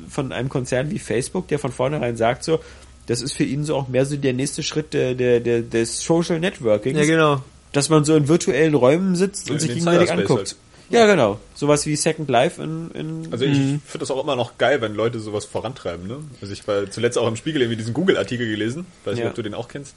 von 0.09 0.31
einem 0.31 0.49
Konzern 0.49 0.91
wie 0.91 0.99
Facebook, 0.99 1.47
der 1.47 1.59
von 1.59 1.71
vornherein 1.71 2.17
sagt 2.17 2.43
so, 2.43 2.59
das 3.07 3.21
ist 3.21 3.33
für 3.33 3.43
ihn 3.43 3.63
so 3.63 3.75
auch 3.75 3.87
mehr 3.87 4.05
so 4.05 4.15
der 4.17 4.33
nächste 4.33 4.63
Schritt 4.63 4.93
der, 4.93 5.13
der, 5.13 5.39
der, 5.39 5.61
des 5.61 6.01
Social 6.03 6.39
Networking, 6.39 6.95
Ja, 6.97 7.05
genau. 7.05 7.43
dass 7.71 7.89
man 7.89 8.03
so 8.03 8.15
in 8.15 8.27
virtuellen 8.27 8.73
Räumen 8.73 9.15
sitzt 9.15 9.47
Ja, 9.47 9.53
und 9.53 9.59
sich 9.59 9.69
gegenseitig 9.69 10.11
anguckt. 10.11 10.39
halt. 10.39 10.55
Ja, 10.89 11.05
genau. 11.07 11.39
Sowas 11.55 11.85
wie 11.87 11.95
Second 11.95 12.29
Life 12.29 12.61
in, 12.61 12.91
in 12.91 13.27
Also 13.31 13.45
ich 13.45 13.57
finde 13.57 13.81
das 13.99 14.11
auch 14.11 14.21
immer 14.23 14.35
noch 14.35 14.57
geil, 14.59 14.81
wenn 14.81 14.93
Leute 14.93 15.19
sowas 15.19 15.45
vorantreiben. 15.45 16.07
Ne? 16.07 16.17
Also 16.41 16.53
ich 16.53 16.67
war 16.67 16.89
zuletzt 16.91 17.17
auch 17.17 17.27
im 17.27 17.35
Spiegel 17.35 17.61
irgendwie 17.61 17.77
diesen 17.77 17.93
Google-Artikel 17.93 18.47
gelesen. 18.47 18.85
Weiß 19.03 19.15
nicht, 19.15 19.23
Ja. 19.23 19.29
ob 19.29 19.35
du 19.35 19.41
den 19.41 19.53
auch 19.55 19.67
kennst. 19.67 19.95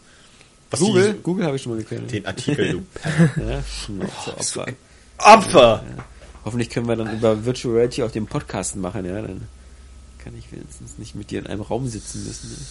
Was 0.71 0.81
Google, 0.81 1.13
die- 1.15 1.19
Google 1.23 1.45
habe 1.47 1.57
ich 1.57 1.63
schon 1.63 1.73
mal 1.73 1.79
geklärt. 1.79 2.11
Den 2.11 2.25
Artikel, 2.27 2.73
du 2.73 2.79
Ja, 3.49 3.63
Schnauze, 3.65 4.37
Opfer. 4.37 4.67
Opfer! 5.19 5.85
Hoffentlich 6.45 6.71
können 6.71 6.89
wir 6.89 6.97
dann 6.97 7.13
über 7.19 7.45
Virtual 7.45 7.75
Reality 7.75 8.03
auch 8.03 8.11
den 8.11 8.27
Podcast 8.27 8.77
machen, 8.77 9.05
ja, 9.05 9.21
dann 9.21 9.43
kann 10.23 10.35
ich 10.39 10.51
wenigstens 10.53 10.97
nicht 10.99 11.15
mit 11.15 11.31
dir 11.31 11.41
in 11.41 11.47
einem 11.47 11.61
Raum 11.63 11.87
sitzen 11.89 12.25
müssen. 12.27 12.67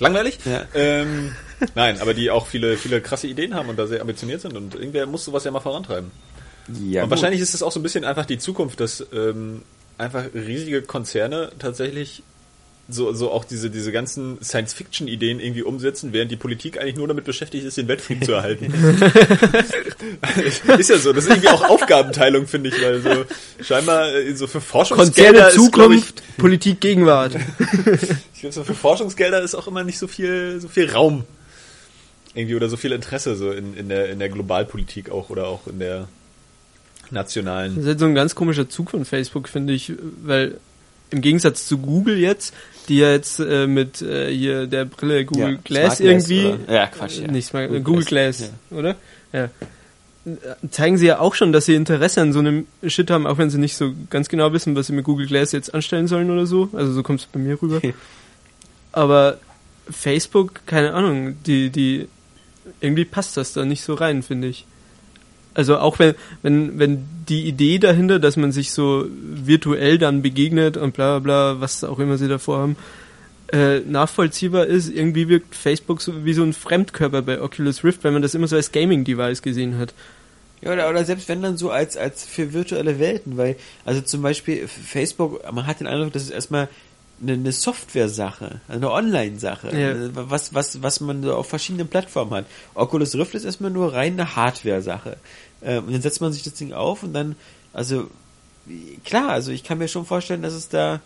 Langweilig? 0.00 0.38
Ja. 0.44 0.64
Ähm, 0.74 1.32
nein, 1.74 2.00
aber 2.00 2.14
die 2.14 2.30
auch 2.30 2.46
viele, 2.46 2.76
viele 2.76 3.00
krasse 3.00 3.28
Ideen 3.28 3.54
haben 3.54 3.68
und 3.68 3.78
da 3.78 3.86
sehr 3.86 4.00
ambitioniert 4.00 4.40
sind 4.40 4.56
und 4.56 4.74
irgendwer 4.74 5.06
muss 5.06 5.24
sowas 5.24 5.44
ja 5.44 5.50
mal 5.52 5.60
vorantreiben. 5.60 6.10
Ja, 6.82 7.04
und 7.04 7.10
wahrscheinlich 7.10 7.40
ist 7.40 7.54
es 7.54 7.62
auch 7.62 7.72
so 7.72 7.80
ein 7.80 7.82
bisschen 7.82 8.04
einfach 8.04 8.26
die 8.26 8.38
Zukunft, 8.38 8.80
dass 8.80 9.04
ähm, 9.12 9.62
einfach 9.98 10.24
riesige 10.34 10.82
Konzerne 10.82 11.52
tatsächlich 11.58 12.22
so, 12.88 13.12
so 13.12 13.30
auch 13.30 13.44
diese, 13.44 13.70
diese 13.70 13.92
ganzen 13.92 14.42
Science-Fiction-Ideen 14.42 15.40
irgendwie 15.40 15.62
umsetzen, 15.62 16.12
während 16.12 16.30
die 16.30 16.36
Politik 16.36 16.80
eigentlich 16.80 16.96
nur 16.96 17.08
damit 17.08 17.24
beschäftigt 17.24 17.64
ist, 17.64 17.76
den 17.76 17.88
Weltfrieden 17.88 18.24
zu 18.24 18.32
erhalten. 18.32 18.66
ist 20.78 20.90
ja 20.90 20.98
so, 20.98 21.12
das 21.12 21.24
ist 21.24 21.30
irgendwie 21.30 21.48
auch 21.48 21.68
Aufgabenteilung, 21.68 22.46
finde 22.46 22.70
ich, 22.70 22.82
weil 22.82 23.00
so 23.00 23.24
scheinbar 23.62 24.12
äh, 24.12 24.34
so 24.34 24.46
für 24.46 24.60
Forschungsgelder 24.60 25.44
Konzerne 25.44 25.64
ist, 25.64 25.72
glaub 25.72 25.92
ich, 25.92 26.00
Zukunft, 26.00 26.36
Politik 26.36 26.80
Gegenwart. 26.80 27.36
ich 28.34 28.40
glaube, 28.40 28.52
so 28.52 28.64
für 28.64 28.74
Forschungsgelder 28.74 29.40
ist 29.40 29.54
auch 29.54 29.68
immer 29.68 29.84
nicht 29.84 29.98
so 29.98 30.08
viel, 30.08 30.60
so 30.60 30.68
viel 30.68 30.90
Raum. 30.90 31.24
Irgendwie 32.34 32.56
oder 32.56 32.68
so 32.68 32.76
viel 32.76 32.92
Interesse 32.92 33.36
so 33.36 33.52
in, 33.52 33.76
in 33.76 33.88
der, 33.88 34.08
in 34.08 34.18
der 34.18 34.28
Globalpolitik 34.28 35.10
auch 35.10 35.30
oder 35.30 35.46
auch 35.46 35.66
in 35.66 35.78
der 35.78 36.08
nationalen. 37.12 37.74
Das 37.74 37.84
ist 37.84 37.88
halt 37.88 38.00
so 38.00 38.06
ein 38.06 38.14
ganz 38.14 38.34
komischer 38.34 38.68
Zug 38.68 38.90
von 38.90 39.04
Facebook, 39.04 39.48
finde 39.48 39.72
ich, 39.72 39.92
weil 40.24 40.58
im 41.10 41.20
Gegensatz 41.20 41.66
zu 41.66 41.78
Google 41.78 42.18
jetzt, 42.18 42.54
die 42.88 42.98
ja 42.98 43.10
jetzt 43.10 43.38
äh, 43.38 43.66
mit 43.66 44.02
äh, 44.02 44.34
hier 44.34 44.66
der 44.66 44.86
Brille 44.86 45.24
Google 45.24 45.52
Ja, 45.52 45.58
Glass 45.62 46.00
irgendwie, 46.00 46.46
oder? 46.46 46.74
Ja, 46.74 46.86
Quatsch, 46.86 47.18
ja. 47.18 47.30
nicht 47.30 47.46
Smart, 47.46 47.68
Google 47.68 47.82
Google, 47.82 48.04
Glass, 48.04 48.38
Glass, 48.38 48.52
oder? 48.70 48.96
Ja. 49.32 49.50
Zeigen 50.70 50.98
sie 50.98 51.06
ja 51.06 51.18
auch 51.18 51.34
schon, 51.34 51.52
dass 51.52 51.66
sie 51.66 51.74
Interesse 51.74 52.20
an 52.20 52.32
so 52.32 52.38
einem 52.38 52.66
Shit 52.86 53.10
haben, 53.10 53.26
auch 53.26 53.38
wenn 53.38 53.50
sie 53.50 53.58
nicht 53.58 53.76
so 53.76 53.92
ganz 54.08 54.28
genau 54.28 54.52
wissen, 54.52 54.74
was 54.76 54.86
sie 54.86 54.92
mit 54.92 55.04
Google 55.04 55.26
Glass 55.26 55.52
jetzt 55.52 55.74
anstellen 55.74 56.06
sollen 56.06 56.30
oder 56.30 56.46
so. 56.46 56.70
Also 56.72 56.92
so 56.92 57.02
kommt 57.02 57.20
es 57.20 57.26
bei 57.26 57.40
mir 57.40 57.60
rüber. 57.60 57.80
Aber 58.92 59.38
Facebook, 59.90 60.60
keine 60.66 60.94
Ahnung, 60.94 61.36
die, 61.44 61.70
die, 61.70 62.08
irgendwie 62.80 63.04
passt 63.04 63.36
das 63.36 63.52
da 63.52 63.64
nicht 63.64 63.82
so 63.82 63.94
rein, 63.94 64.22
finde 64.22 64.48
ich. 64.48 64.64
Also 65.54 65.78
auch 65.78 65.98
wenn, 65.98 66.14
wenn, 66.42 66.78
wenn 66.78 67.04
die 67.28 67.46
Idee 67.46 67.78
dahinter, 67.78 68.18
dass 68.18 68.36
man 68.36 68.52
sich 68.52 68.72
so 68.72 69.06
virtuell 69.08 69.98
dann 69.98 70.22
begegnet 70.22 70.76
und 70.76 70.94
bla 70.94 71.18
bla 71.18 71.52
bla, 71.52 71.60
was 71.60 71.84
auch 71.84 71.98
immer 71.98 72.16
sie 72.16 72.28
davor 72.28 72.58
haben, 72.58 72.76
äh, 73.52 73.80
nachvollziehbar 73.80 74.66
ist, 74.66 74.88
irgendwie 74.88 75.28
wirkt 75.28 75.54
Facebook 75.54 76.00
so 76.00 76.24
wie 76.24 76.32
so 76.32 76.42
ein 76.42 76.54
Fremdkörper 76.54 77.20
bei 77.22 77.40
Oculus 77.40 77.84
Rift, 77.84 78.02
weil 78.02 78.12
man 78.12 78.22
das 78.22 78.34
immer 78.34 78.48
so 78.48 78.56
als 78.56 78.72
Gaming-Device 78.72 79.42
gesehen 79.42 79.78
hat. 79.78 79.92
Ja, 80.62 80.72
oder, 80.72 80.88
oder 80.88 81.04
selbst 81.04 81.28
wenn 81.28 81.42
dann 81.42 81.58
so 81.58 81.70
als, 81.70 81.96
als 81.96 82.24
für 82.24 82.52
virtuelle 82.54 82.98
Welten, 82.98 83.36
weil, 83.36 83.56
also 83.84 84.00
zum 84.00 84.22
Beispiel 84.22 84.66
Facebook, 84.68 85.42
man 85.52 85.66
hat 85.66 85.80
den 85.80 85.86
Eindruck, 85.86 86.12
das 86.12 86.22
ist 86.22 86.30
erstmal 86.30 86.68
eine, 87.20 87.32
eine 87.32 87.52
Software-Sache, 87.52 88.60
eine 88.68 88.90
Online-Sache, 88.90 89.76
Ja. 89.76 89.94
was, 90.30 90.54
was, 90.54 90.82
was 90.82 91.00
man 91.00 91.22
so 91.22 91.34
auf 91.34 91.48
verschiedenen 91.48 91.88
Plattformen 91.88 92.32
hat. 92.32 92.46
Oculus 92.74 93.14
Rift 93.14 93.34
ist 93.34 93.44
erstmal 93.44 93.70
nur 93.70 93.92
rein 93.92 94.14
eine 94.14 94.36
Hardware-Sache. 94.36 95.16
Ähm, 95.62 95.84
und 95.84 95.92
dann 95.92 96.02
setzt 96.02 96.20
man 96.20 96.32
sich 96.32 96.42
das 96.42 96.54
Ding 96.54 96.72
auf 96.72 97.02
und 97.02 97.12
dann, 97.12 97.36
also, 97.72 98.08
klar, 99.04 99.30
also 99.30 99.52
ich 99.52 99.64
kann 99.64 99.78
mir 99.78 99.88
schon 99.88 100.06
vorstellen, 100.06 100.42
dass 100.42 100.54
es 100.54 100.68
da, 100.68 101.00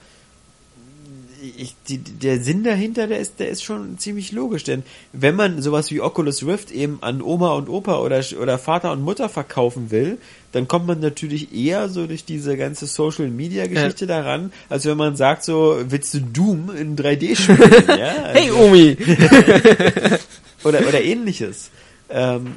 ich, 1.57 1.75
die, 1.89 1.99
der 1.99 2.41
Sinn 2.41 2.65
dahinter, 2.65 3.07
der 3.07 3.19
ist, 3.19 3.39
der 3.41 3.49
ist 3.49 3.63
schon 3.63 3.99
ziemlich 3.99 4.33
logisch, 4.33 4.65
denn 4.65 4.83
wenn 5.13 5.35
man 5.35 5.61
sowas 5.63 5.91
wie 5.91 6.01
Oculus 6.01 6.47
Rift 6.47 6.71
eben 6.71 6.99
an 7.03 7.21
Oma 7.23 7.53
und 7.55 7.69
Opa 7.69 7.99
oder, 7.99 8.23
oder 8.41 8.59
Vater 8.59 8.93
und 8.93 9.03
Mutter 9.03 9.29
verkaufen 9.29 9.91
will, 9.91 10.19
dann 10.53 10.67
kommt 10.69 10.87
man 10.87 11.01
natürlich 11.01 11.55
eher 11.55 11.89
so 11.89 12.07
durch 12.07 12.25
diese 12.25 12.57
ganze 12.57 12.87
Social 12.87 13.29
Media 13.29 13.67
Geschichte 13.67 14.07
daran, 14.07 14.53
als 14.69 14.87
wenn 14.87 14.97
man 14.97 15.17
sagt 15.17 15.45
so, 15.45 15.79
willst 15.89 16.15
du 16.15 16.21
Doom 16.21 16.71
in 16.77 16.97
3D 16.97 17.37
spielen, 17.37 17.85
ja? 17.89 18.31
Hey 18.33 18.49
Also- 18.51 18.59
Omi! 18.59 18.97
oder, 20.65 20.81
oder 20.89 21.03
ähnliches. 21.03 21.71
Ähm, 22.09 22.57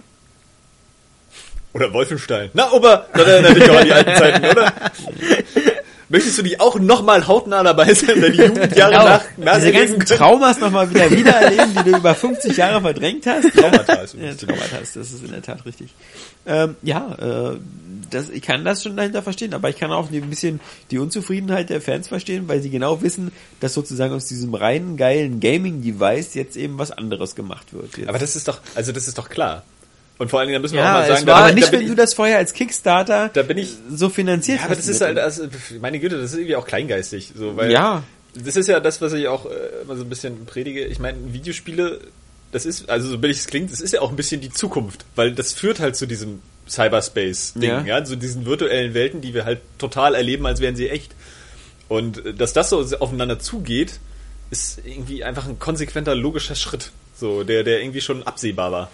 Oder 1.74 1.92
Wolfenstein. 1.94 2.50
Na, 2.54 2.72
Opa, 2.72 3.06
das 3.14 3.28
erinnert 3.28 3.56
dich 3.58 3.64
doch 3.64 3.76
an 3.78 3.86
die 3.86 3.94
alten 3.94 4.16
Zeiten, 4.16 4.46
oder? 4.46 4.74
Möchtest 6.10 6.40
du 6.40 6.42
die 6.42 6.60
auch 6.60 6.80
nochmal 6.80 7.28
hautnah 7.28 7.62
dabei 7.62 7.94
sein, 7.94 8.20
wenn 8.20 8.34
die 8.34 8.40
Jugendjahre 8.40 8.92
genau, 8.92 9.06
nach, 9.06 9.24
nach 9.38 9.56
diese 9.58 9.72
ganzen 9.72 10.00
Traumas 10.00 10.60
nochmal 10.60 10.90
wieder 10.90 11.10
wiedererleben, 11.12 11.76
die 11.76 11.92
du 11.92 11.98
über 11.98 12.16
50 12.16 12.58
Jahre 12.58 12.82
verdrängt 12.82 13.28
hast. 13.28 13.54
Traumata 13.54 13.94
ist 13.94 14.16
Ja. 14.16 14.34
Traumata, 14.34 14.80
das 14.80 14.96
ist 14.96 15.24
in 15.24 15.32
der 15.32 15.44
Tat 15.44 15.66
richtig. 15.66 15.94
Ähm, 16.48 16.76
ja, 16.82 17.52
äh, 17.54 17.58
das, 18.10 18.30
ich 18.30 18.42
kann 18.42 18.66
das 18.66 18.82
schon 18.82 18.98
dahinter 18.98 19.22
verstehen, 19.22 19.54
aber 19.54 19.70
ich 19.70 19.78
kann 19.78 19.92
auch 19.92 20.12
ein 20.12 20.30
bisschen 20.30 20.60
die 20.90 20.98
Unzufriedenheit 20.98 21.70
der 21.70 21.80
Fans 21.80 22.08
verstehen, 22.08 22.48
weil 22.48 22.62
sie 22.62 22.72
genau 22.72 23.04
wissen, 23.04 23.32
dass 23.60 23.76
sozusagen 23.76 24.14
aus 24.16 24.26
diesem 24.26 24.56
reinen 24.56 24.98
geilen 24.98 25.40
Gaming-Device 25.40 26.34
jetzt 26.34 26.58
eben 26.58 26.80
was 26.80 26.92
anderes 26.92 27.36
gemacht 27.36 27.72
wird. 27.72 27.98
Jetzt. 27.98 28.10
Aber 28.10 28.18
das 28.18 28.36
ist 28.36 28.48
doch, 28.48 28.62
also 28.74 28.92
das 28.92 29.08
ist 29.08 29.20
doch 29.20 29.30
klar. 29.30 29.64
Und 30.20 30.30
vor 30.30 30.40
allen 30.40 30.50
Dingen, 30.50 30.60
da 30.60 30.62
müssen 30.62 30.76
wir 30.76 30.82
Ja, 30.82 30.96
auch 30.98 31.00
mal 31.00 31.08
sagen, 31.08 31.26
war 31.28 31.34
da, 31.34 31.40
aber 31.40 31.48
da 31.50 31.56
nicht, 31.56 31.72
bin 31.72 31.80
wenn 31.80 31.86
ich- 31.88 31.92
du 31.92 31.96
das 31.96 32.14
vorher 32.14 32.38
als 32.38 32.54
Kickstarter 32.54 33.30
Da 33.34 33.42
bin 33.42 33.58
ich- 33.58 33.74
so 33.90 34.10
finanziert 34.10 34.60
Ja, 34.60 34.66
aber 34.66 34.76
hast 34.76 34.80
das 34.88 34.88
ist 34.96 35.02
halt, 35.02 35.18
also, 35.18 35.44
meine 35.82 36.00
Güte, 36.00 36.18
das 36.22 36.34
ist 36.34 36.38
irgendwie 36.38 36.56
auch 36.58 36.68
kleingeistig, 36.68 37.32
so, 37.36 37.56
weil 37.58 37.72
Ja. 37.72 38.04
das 38.36 38.56
ist 38.58 38.68
ja 38.68 38.80
das, 38.80 39.02
was 39.02 39.14
ich 39.14 39.28
auch 39.28 39.46
äh, 39.48 39.50
immer 39.84 39.96
so 39.96 40.04
ein 40.04 40.10
bisschen 40.10 40.46
predige. 40.46 40.86
Ich 40.86 41.00
meine, 41.00 41.18
Videospiele, 41.34 42.02
das 42.52 42.66
ist, 42.66 42.90
also 42.90 43.08
so 43.10 43.18
billig 43.18 43.40
es 43.40 43.48
klingt, 43.48 43.72
das 43.72 43.80
ist 43.82 43.94
ja 43.94 44.02
auch 44.02 44.10
ein 44.10 44.16
bisschen 44.18 44.42
die 44.42 44.52
Zukunft, 44.52 45.06
weil 45.16 45.32
das 45.34 45.54
führt 45.54 45.80
halt 45.80 45.96
zu 45.96 46.06
diesem 46.06 46.42
Cyberspace-Ding, 46.68 47.70
Ja. 47.70 47.82
ja. 47.86 48.04
zu 48.04 48.16
diesen 48.18 48.46
virtuellen 48.46 48.94
Welten, 48.94 49.22
die 49.22 49.34
wir 49.34 49.46
halt 49.46 49.60
total 49.78 50.16
erleben, 50.16 50.46
als 50.46 50.60
wären 50.60 50.76
sie 50.76 50.90
echt. 50.90 51.14
Und 51.88 52.26
äh, 52.26 52.34
dass 52.34 52.54
das 52.54 52.70
so 52.70 52.86
aufeinander 53.00 53.40
zugeht, 53.40 54.00
ist 54.52 54.80
irgendwie 54.84 55.24
einfach 55.24 55.48
ein 55.48 55.60
konsequenter, 55.60 56.14
logischer 56.16 56.56
Schritt, 56.56 56.92
so, 57.16 57.44
der, 57.44 57.64
der 57.64 57.82
irgendwie 57.82 58.02
schon 58.02 58.24
absehbar 58.24 58.72
war. 58.72 58.92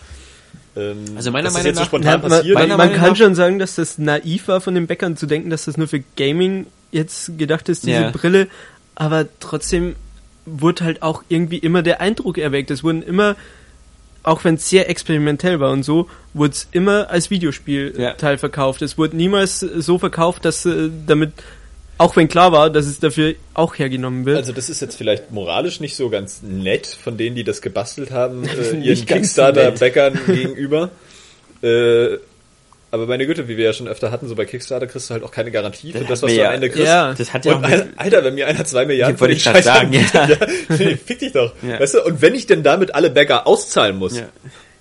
Ähm, 0.75 0.97
Also 1.15 1.31
meiner 1.31 1.51
Meinung 1.51 1.73
so 1.73 1.79
nach- 1.79 1.87
spontan 1.87 2.21
Ja, 2.45 2.53
man, 2.53 2.67
man, 2.69 2.77
man 2.77 2.93
kann 2.93 3.09
nach- 3.09 3.15
schon 3.15 3.35
sagen, 3.35 3.59
dass 3.59 3.75
das 3.75 3.97
naiv 3.97 4.47
war 4.47 4.61
von 4.61 4.75
den 4.75 4.87
Bäckern 4.87 5.15
zu 5.17 5.25
denken, 5.25 5.49
dass 5.49 5.65
das 5.65 5.77
nur 5.77 5.87
für 5.87 6.01
Gaming 6.17 6.67
jetzt 6.91 7.37
gedacht 7.37 7.69
ist, 7.69 7.83
diese 7.85 8.01
Ja. 8.01 8.11
Brille. 8.11 8.47
Aber 8.95 9.25
trotzdem 9.39 9.95
wurde 10.45 10.83
halt 10.83 11.01
auch 11.01 11.23
irgendwie 11.29 11.57
immer 11.57 11.81
der 11.81 12.01
Eindruck 12.01 12.37
erweckt. 12.37 12.71
Es 12.71 12.83
wurden 12.83 13.01
immer, 13.01 13.35
auch 14.23 14.43
wenn 14.43 14.55
es 14.55 14.69
sehr 14.69 14.89
experimentell 14.89 15.59
war 15.59 15.71
und 15.71 15.83
so, 15.83 16.09
wurde 16.33 16.51
es 16.53 16.67
immer 16.71 17.09
als 17.09 17.29
Videospielteil 17.29 18.33
Ja. 18.33 18.37
verkauft. 18.37 18.81
Es 18.81 18.97
wurde 18.97 19.15
niemals 19.17 19.59
so 19.59 19.97
verkauft, 19.97 20.45
dass 20.45 20.65
äh, 20.65 20.89
damit, 21.07 21.33
auch 21.97 22.15
wenn 22.15 22.27
klar 22.27 22.51
war, 22.51 22.69
dass 22.69 22.85
es 22.85 22.99
dafür 22.99 23.35
auch 23.53 23.77
hergenommen 23.77 24.25
wird. 24.25 24.37
Also 24.37 24.51
das 24.53 24.69
ist 24.69 24.81
jetzt 24.81 24.95
vielleicht 24.97 25.31
moralisch 25.31 25.79
nicht 25.79 25.95
so 25.95 26.09
ganz 26.09 26.41
nett 26.43 26.87
von 26.87 27.17
denen, 27.17 27.35
die 27.35 27.43
das 27.43 27.61
gebastelt 27.61 28.11
haben, 28.11 28.43
äh, 28.47 28.77
ihren 28.77 29.05
Kickstarter-Bäckern 29.05 30.19
gegenüber. 30.27 30.91
Äh, 31.61 32.17
aber 32.91 33.07
meine 33.07 33.25
Güte, 33.27 33.47
wie 33.49 33.57
wir 33.57 33.65
ja 33.65 33.73
schon 33.73 33.87
öfter 33.89 34.09
hatten, 34.11 34.27
so 34.29 34.35
bei 34.35 34.45
Kickstarter 34.45 34.87
kriegst 34.87 35.09
du 35.09 35.13
halt 35.15 35.23
auch 35.23 35.31
keine 35.31 35.51
Garantie 35.51 35.91
für 35.91 35.99
Das 35.99 36.21
was 36.21 36.21
du 36.21 36.27
ja- 36.37 36.47
am 36.49 36.55
Ende 36.55 36.69
kriegst. 36.69 36.87
ja. 36.87 37.13
Das 37.13 37.33
hat 37.33 37.43
ja 37.45 37.53
auch 37.53 37.61
Und 37.61 37.69
mit, 37.69 37.87
Alter, 37.97 38.23
wenn 38.23 38.35
mir 38.35 38.47
einer 38.47 38.63
zwei 38.63 38.85
Milliarden 38.85 39.15
Ich 39.15 39.21
wollte 39.21 39.33
den 39.33 39.37
ich 39.37 39.43
grad 39.43 39.63
sagen, 39.63 39.91
ja. 39.91 40.01
ja, 40.69 40.95
fick 41.05 41.19
dich 41.19 41.33
doch. 41.33 41.53
Ja. 41.67 41.79
Weißt 41.79 41.95
du, 41.95 42.03
und 42.05 42.21
wenn 42.21 42.35
ich 42.35 42.45
denn 42.45 42.63
damit 42.63 42.95
alle 42.95 43.09
Bäcker 43.09 43.47
auszahlen 43.47 43.97
muss, 43.97 44.21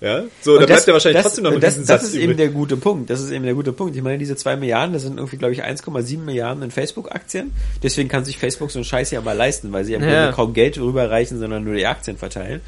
Ja. 0.01 0.23
so, 0.41 0.57
Und 0.57 0.65
bleibt 0.65 0.87
ja 0.87 0.93
wahrscheinlich 0.93 1.17
das, 1.17 1.23
trotzdem 1.23 1.43
noch 1.45 1.53
ein 1.53 1.59
das, 1.59 1.73
Riesensatz 1.75 2.01
das 2.01 2.09
ist 2.09 2.15
übrig. 2.15 2.29
eben 2.29 2.37
der 2.37 2.49
gute 2.49 2.77
Punkt. 2.77 3.09
Das 3.09 3.21
ist 3.21 3.31
eben 3.31 3.45
der 3.45 3.53
gute 3.53 3.73
Punkt. 3.73 3.95
Ich 3.95 4.01
meine, 4.01 4.17
diese 4.17 4.35
zwei 4.35 4.55
Milliarden, 4.55 4.93
das 4.93 5.03
sind 5.03 5.17
irgendwie, 5.17 5.37
glaube 5.37 5.53
ich, 5.53 5.63
1,7 5.63 6.19
Milliarden 6.19 6.63
in 6.63 6.71
Facebook-Aktien. 6.71 7.53
Deswegen 7.81 8.09
kann 8.09 8.25
sich 8.25 8.37
Facebook 8.37 8.71
so 8.71 8.79
einen 8.79 8.85
Scheiß 8.85 9.11
ja 9.11 9.21
mal 9.21 9.33
leisten, 9.35 9.71
weil 9.71 9.85
sie 9.85 9.93
ja, 9.93 9.99
im 9.99 10.07
Ja. 10.07 10.31
Kaum 10.31 10.53
Geld 10.53 10.77
rüberreichen, 10.79 11.39
sondern 11.39 11.63
nur 11.63 11.75
die 11.75 11.85
Aktien 11.85 12.17
verteilen. 12.17 12.61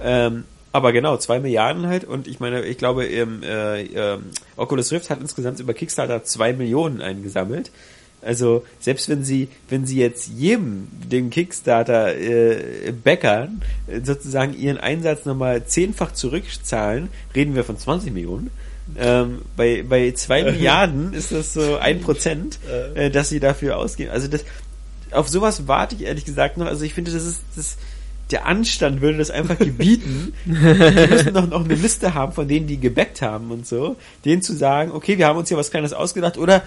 Ähm, 0.00 0.44
aber 0.72 0.92
genau, 0.92 1.16
zwei 1.18 1.38
Milliarden 1.38 1.86
halt. 1.86 2.02
Und 2.04 2.26
ich 2.26 2.40
meine, 2.40 2.62
ich 2.64 2.78
glaube, 2.78 3.06
ähm, 3.06 3.42
äh, 3.44 3.82
ähm, 3.82 4.24
Oculus 4.56 4.90
Rift 4.90 5.08
hat 5.08 5.20
insgesamt 5.20 5.60
über 5.60 5.72
Kickstarter 5.72 6.24
zwei 6.24 6.52
Millionen 6.52 7.00
eingesammelt. 7.00 7.70
Also 8.24 8.64
selbst 8.80 9.08
wenn 9.08 9.24
sie, 9.24 9.48
wenn 9.68 9.86
sie 9.86 9.98
jetzt 9.98 10.28
jedem 10.28 10.88
dem 11.10 11.30
Kickstarter 11.30 12.16
äh, 12.16 12.92
Bäckern 12.92 13.62
äh, 13.86 14.00
sozusagen 14.02 14.58
ihren 14.58 14.78
Einsatz 14.78 15.24
nochmal 15.24 15.66
zehnfach 15.66 16.12
zurückzahlen, 16.12 17.08
reden 17.34 17.54
wir 17.54 17.64
von 17.64 17.78
20 17.78 18.12
Millionen. 18.12 18.50
Ähm, 18.98 19.42
bei 19.56 19.82
bei 19.82 20.12
zwei 20.12 20.42
Milliarden 20.50 21.12
ist 21.14 21.32
das 21.32 21.54
so 21.54 21.76
ein 21.76 22.00
Prozent, 22.00 22.58
äh, 22.94 23.10
dass 23.10 23.28
sie 23.28 23.40
dafür 23.40 23.78
ausgeben. 23.78 24.10
Also 24.10 24.28
das 24.28 24.44
auf 25.10 25.28
sowas 25.28 25.68
warte 25.68 25.94
ich 25.94 26.02
ehrlich 26.02 26.24
gesagt 26.24 26.56
noch. 26.56 26.66
Also 26.66 26.84
ich 26.84 26.94
finde, 26.94 27.12
das 27.12 27.24
ist 27.24 27.40
das 27.56 27.76
der 28.30 28.46
Anstand 28.46 29.00
würde 29.00 29.18
das 29.18 29.30
einfach 29.30 29.58
gebieten. 29.58 30.32
die 30.44 30.52
müssen 30.52 31.34
doch 31.34 31.46
noch 31.46 31.64
eine 31.64 31.74
Liste 31.74 32.14
haben 32.14 32.32
von 32.32 32.48
denen, 32.48 32.66
die 32.66 32.80
gebackt 32.80 33.22
haben 33.22 33.50
und 33.50 33.66
so, 33.66 33.96
denen 34.24 34.42
zu 34.42 34.54
sagen, 34.54 34.92
okay, 34.92 35.18
wir 35.18 35.26
haben 35.26 35.38
uns 35.38 35.48
hier 35.48 35.58
was 35.58 35.70
Kleines 35.70 35.92
ausgedacht 35.92 36.38
oder 36.38 36.62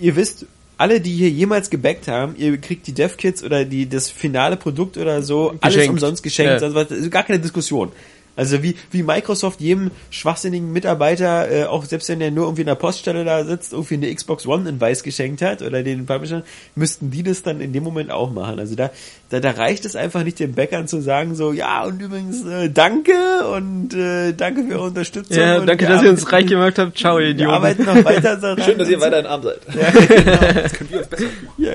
ihr 0.00 0.16
wisst, 0.16 0.46
alle, 0.78 1.00
die 1.00 1.12
hier 1.12 1.28
jemals 1.28 1.68
gebackt 1.70 2.08
haben, 2.08 2.34
ihr 2.38 2.56
kriegt 2.58 2.86
die 2.86 2.92
Dev-Kits 2.92 3.42
oder 3.44 3.64
die, 3.64 3.88
das 3.88 4.08
finale 4.10 4.56
Produkt 4.56 4.96
oder 4.96 5.22
so, 5.22 5.50
alles 5.60 5.74
Geschenkt. 5.74 5.90
umsonst 5.90 6.22
geschenkt, 6.22 6.62
Ja. 6.62 6.68
also 6.68 7.10
gar 7.10 7.24
keine 7.24 7.40
Diskussion. 7.40 7.90
Also 8.38 8.62
wie, 8.62 8.76
wie 8.92 9.02
Microsoft 9.02 9.60
jedem 9.60 9.90
schwachsinnigen 10.10 10.72
Mitarbeiter, 10.72 11.50
äh, 11.50 11.64
auch 11.64 11.84
selbst 11.84 12.08
wenn 12.08 12.20
der 12.20 12.30
nur 12.30 12.44
irgendwie 12.46 12.62
in 12.62 12.68
der 12.68 12.76
Poststelle 12.76 13.24
da 13.24 13.44
sitzt, 13.44 13.72
irgendwie 13.72 13.94
eine 13.94 14.14
Xbox 14.14 14.46
One 14.46 14.68
in 14.68 14.80
Weiß 14.80 15.02
geschenkt 15.02 15.42
hat 15.42 15.60
oder 15.60 15.82
den 15.82 16.06
Publisher, 16.06 16.44
müssten 16.76 17.10
die 17.10 17.24
das 17.24 17.42
dann 17.42 17.60
in 17.60 17.72
dem 17.72 17.82
Moment 17.82 18.12
auch 18.12 18.30
machen. 18.30 18.60
Also 18.60 18.76
da, 18.76 18.90
da, 19.30 19.40
da 19.40 19.50
reicht 19.50 19.84
es 19.84 19.96
einfach 19.96 20.22
nicht 20.22 20.38
den 20.38 20.52
Bäckern 20.52 20.86
zu 20.86 21.00
sagen 21.02 21.34
so, 21.34 21.52
ja 21.52 21.84
und 21.84 22.00
übrigens 22.00 22.46
äh, 22.46 22.70
danke 22.70 23.12
und 23.56 23.92
äh, 23.92 24.32
danke 24.34 24.62
für 24.64 24.74
eure 24.74 24.84
Unterstützung. 24.86 25.36
ja, 25.36 25.58
und 25.58 25.66
danke, 25.66 25.86
dass 25.86 26.02
ihr 26.04 26.10
uns 26.10 26.30
reich 26.32 26.46
gemacht 26.46 26.78
habt. 26.78 26.96
Ciao, 26.96 27.18
ihr 27.18 27.24
Wir 27.26 27.30
Idioten. 27.32 27.52
arbeiten 27.54 27.84
noch 27.84 28.04
weiter. 28.04 28.38
So 28.38 28.56
Schön, 28.62 28.78
dass 28.78 28.88
ihr 28.88 29.00
weiter 29.00 29.18
in 29.18 29.26
Arm 29.26 29.42
seid. 29.42 29.58
Das 29.66 30.72
können 30.72 30.90
wir 30.90 30.98
uns 31.00 31.08
besser 31.08 31.24
fühlen. 31.24 31.48
Ja, 31.58 31.72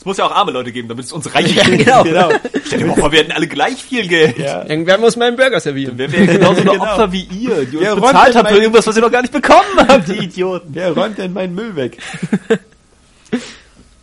Es 0.00 0.06
muss 0.06 0.16
ja 0.16 0.24
auch 0.26 0.32
arme 0.34 0.50
Leute 0.50 0.72
geben, 0.72 0.88
damit 0.88 1.04
es 1.04 1.12
uns 1.12 1.34
reich 1.34 1.54
Ja, 1.54 1.62
geht. 1.64 1.84
genau. 1.84 2.02
genau. 2.04 2.30
Stell 2.64 2.78
dir 2.78 2.86
mal 2.86 2.96
vor, 2.96 3.12
wir 3.12 3.18
hätten 3.18 3.32
alle 3.32 3.46
gleich 3.46 3.82
viel 3.84 4.08
Geld. 4.08 4.38
Ja. 4.38 4.62
Irgendwer 4.66 4.96
muss 4.96 5.14
meinen 5.16 5.36
Burger 5.36 5.60
servieren. 5.60 5.98
Dann 5.98 6.10
wären 6.10 6.26
wir 6.26 6.34
genauso 6.38 6.62
eine 6.62 6.70
Genau. 6.70 6.82
Opfer 6.84 7.12
wie 7.12 7.24
ihr, 7.24 7.66
die 7.66 7.76
uns 7.76 7.84
Ja, 7.86 7.94
bezahlt 7.94 8.34
habt 8.34 8.48
für 8.50 8.56
irgendwas, 8.56 8.86
was 8.86 8.96
ihr 8.96 9.02
noch 9.02 9.12
gar 9.12 9.20
nicht 9.20 9.32
bekommen 9.34 9.60
habt, 9.86 10.08
die 10.08 10.16
Idioten. 10.24 10.68
Wer 10.72 10.92
räumt 10.92 11.18
denn 11.18 11.34
meinen 11.34 11.54
Müll 11.54 11.76
weg? 11.76 11.98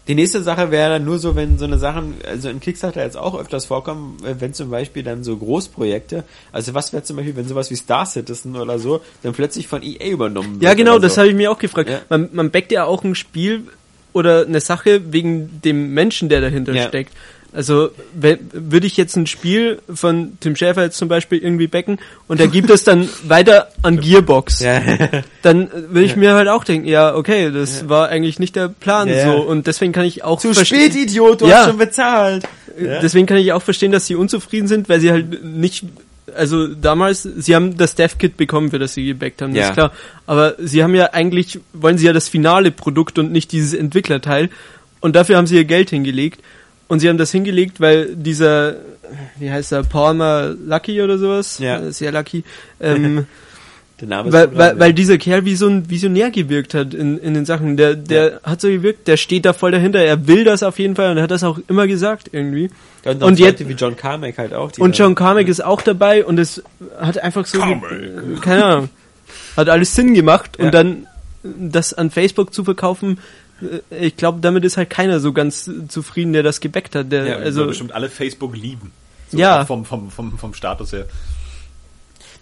Die 0.07 0.15
nächste 0.15 0.41
Sache 0.41 0.72
wäre 0.72 0.91
dann 0.91 1.03
nur 1.03 1.19
so, 1.19 1.36
wenn 1.36 1.57
so 1.57 1.65
eine 1.65 1.78
Sachen, 1.78 2.14
also 2.26 2.48
in 2.48 2.61
Kickstarter 2.61 3.03
jetzt 3.03 3.18
auch 3.18 3.38
öfters 3.38 3.65
vorkommen, 3.65 4.18
äh, 4.24 4.36
wenn 4.40 4.53
zum 4.53 4.69
Beispiel 4.69 5.03
dann 5.03 5.24
so 5.26 5.36
Großprojekte, 5.36 6.24
also 6.53 6.74
was 6.74 6.94
wäre 6.94 7.03
zum 7.03 7.18
Beispiel, 7.18 7.36
wenn 7.36 7.48
sowas 7.48 7.69
wie 7.72 7.76
Star 7.76 8.06
Citizen 8.06 8.56
oder 8.56 8.80
so, 8.80 9.02
dann 9.24 9.34
plötzlich 9.34 9.68
von 9.68 9.84
EA 9.84 10.07
übernommen 10.11 10.53
wird. 10.61 10.64
Ja, 10.64 10.76
genau, 10.76 10.98
das 10.99 11.15
so. 11.15 11.22
habe 11.22 11.30
ich 11.30 11.36
mir 11.36 11.52
auch 11.52 11.60
gefragt. 11.60 11.90
Ja. 11.90 11.99
Man, 12.07 12.30
man 12.32 12.52
backt 12.52 12.72
ja 12.72 12.86
auch 12.86 13.03
ein 13.03 13.15
Spiel 13.15 13.64
oder 14.18 14.45
eine 14.45 14.60
Sache 14.60 15.02
wegen 15.11 15.61
dem 15.64 15.94
Menschen, 15.94 16.27
der 16.30 16.41
dahinter 16.41 16.73
Ja. 16.73 16.88
steckt. 16.88 17.14
Also 17.53 17.89
würde 18.14 18.85
ich 18.85 18.98
jetzt 18.98 19.15
ein 19.15 19.26
Spiel 19.26 19.80
von 19.91 20.34
Tim 20.41 20.56
Schäfer 20.57 20.84
jetzt 20.84 20.98
zum 20.98 21.07
Beispiel 21.07 21.39
irgendwie 21.39 21.68
backen 21.68 21.98
und 22.27 22.39
er 22.41 22.48
gibt 22.49 22.69
es 22.69 22.84
dann 22.84 23.07
weiter 23.23 23.69
an 23.81 23.99
Gearbox, 24.02 24.60
Ja. 24.60 24.81
dann 25.41 25.69
würde 25.72 26.03
ich 26.03 26.15
mir 26.18 26.34
halt 26.34 26.49
auch 26.49 26.65
denken, 26.65 26.88
ja, 26.88 27.15
okay, 27.15 27.49
das 27.49 27.88
war 27.88 28.10
eigentlich 28.10 28.38
nicht 28.38 28.56
der 28.57 28.68
Plan 28.68 29.07
Ja. 29.07 29.31
so 29.31 29.38
und 29.41 29.65
deswegen 29.65 29.94
kann 29.94 30.06
ich 30.06 30.23
auch 30.26 30.39
Zu 30.41 30.53
spät, 30.53 30.94
Idiot, 30.94 31.41
du 31.41 31.48
Ja. 31.48 31.60
hast 31.60 31.68
schon 31.69 31.77
bezahlt. 31.77 32.44
Ja. 32.80 32.99
Deswegen 32.99 33.26
kann 33.26 33.38
ich 33.38 33.52
auch 33.53 33.61
verstehen, 33.64 33.91
dass 33.94 34.06
sie 34.06 34.15
unzufrieden 34.15 34.68
sind, 34.68 34.88
weil 34.89 34.99
sie 34.99 35.10
halt 35.11 35.44
nicht, 35.44 35.85
also 36.36 36.68
damals, 36.68 37.24
sie 37.24 37.56
haben 37.56 37.78
das 37.78 37.95
Dev-Kit 37.95 38.38
bekommen, 38.38 38.70
für 38.72 38.80
das 38.80 38.94
sie 38.94 39.06
gebackt 39.06 39.41
haben, 39.41 39.54
das 39.54 39.62
Ja. 39.62 39.68
ist 39.70 39.74
klar. 39.74 39.91
Aber 40.26 40.56
sie 40.60 40.84
haben 40.84 40.94
ja 40.95 41.14
eigentlich, 41.14 41.60
wollen 41.74 41.98
sie 41.98 42.06
ja 42.06 42.14
das 42.14 42.28
finale 42.30 42.72
Produkt 42.72 43.18
und 43.20 43.32
nicht 43.32 43.52
dieses 43.52 43.74
Entwicklerteil. 43.74 44.49
Und 44.99 45.16
dafür 45.16 45.38
haben 45.38 45.48
sie 45.48 45.56
ihr 45.56 45.66
Geld 45.66 45.90
hingelegt. 45.90 46.41
Und 46.88 46.99
sie 47.02 47.10
haben 47.10 47.18
das 47.18 47.32
hingelegt, 47.32 47.80
weil 47.82 48.16
dieser, 48.16 48.76
wie 49.40 49.52
heißt 49.52 49.72
er, 49.74 49.84
Palmer 49.84 50.56
Lucky 50.66 51.02
oder 51.02 51.18
sowas? 51.18 51.60
Ja. 51.60 51.80
Äh, 51.80 51.91
Sehr 51.91 52.12
Lucky. 52.12 52.44
Ähm, 52.80 53.26
Der 53.99 54.07
Name 54.07 54.30
ist 54.30 54.34
weil, 54.34 54.56
weil, 54.56 54.74
ja. 54.76 54.80
weil 54.80 54.94
dieser 54.94 55.18
Kerl 55.18 55.44
wie 55.45 55.56
so 55.56 55.68
ein 55.68 55.90
Visionär 55.90 56.30
gewirkt 56.30 56.76
hat 56.76 56.94
in, 56.94 57.18
in 57.18 57.34
den 57.34 57.45
Sachen. 57.45 57.78
Der, 57.78 57.95
der 57.95 58.41
hat 58.44 58.61
so 58.61 58.68
gewirkt, 58.68 59.07
der 59.07 59.18
steht 59.18 59.44
da 59.45 59.53
voll 59.53 59.72
dahinter, 59.72 59.99
er 59.99 60.28
will 60.28 60.44
das 60.44 60.61
auf 60.61 60.78
jeden 60.78 60.95
Fall 60.95 61.10
und 61.11 61.18
er 61.18 61.24
hat 61.24 61.32
das 61.32 61.44
auch 61.44 61.57
immer 61.68 61.88
gesagt 61.88 62.30
irgendwie. 62.32 62.69
und, 63.06 63.15
und 63.15 63.24
und 63.24 63.40
jetzt- 63.40 63.68
wie 63.68 63.74
John 63.74 63.95
Carmack 63.95 64.38
halt 64.38 64.53
auch. 64.53 64.72
die 64.72 64.82
Und 64.82 64.94
da- 64.99 65.03
John 65.03 65.15
Carmack 65.15 65.48
ist 65.48 65.64
auch 65.64 65.82
dabei 65.82 66.24
und 66.24 66.38
es 66.38 66.61
hat 66.99 67.18
einfach 67.18 67.45
so, 67.48 67.60
äh, 67.60 67.80
keine 68.41 68.65
Ahnung, 68.65 68.90
hat 69.56 69.68
alles 69.69 69.95
Sinn 69.95 70.14
gemacht 70.14 70.57
Ja. 70.60 70.65
und 70.65 70.74
dann 70.76 71.07
das 71.44 71.94
an 71.95 72.11
Facebook 72.11 72.53
zu 72.53 72.64
verkaufen, 72.64 73.18
äh, 73.90 74.06
ich 74.06 74.15
glaube, 74.15 74.41
damit 74.41 74.64
ist 74.64 74.78
halt 74.78 74.91
keiner 74.91 75.19
so 75.19 75.34
ganz 75.34 75.68
zufrieden, 75.88 76.34
der 76.34 76.44
das 76.44 76.60
gebackt 76.60 76.94
hat. 76.95 77.11
Der, 77.11 77.26
Ja, 77.26 77.36
also, 77.38 77.65
bestimmt 77.65 77.94
alle 77.94 78.10
Facebook 78.10 78.56
lieben. 78.56 78.91
So 79.32 79.40
Ja. 79.40 79.65
Vom, 79.65 79.86
vom, 79.86 80.11
vom, 80.11 80.38
vom 80.38 80.53
Status 80.53 80.94
her. 80.94 81.07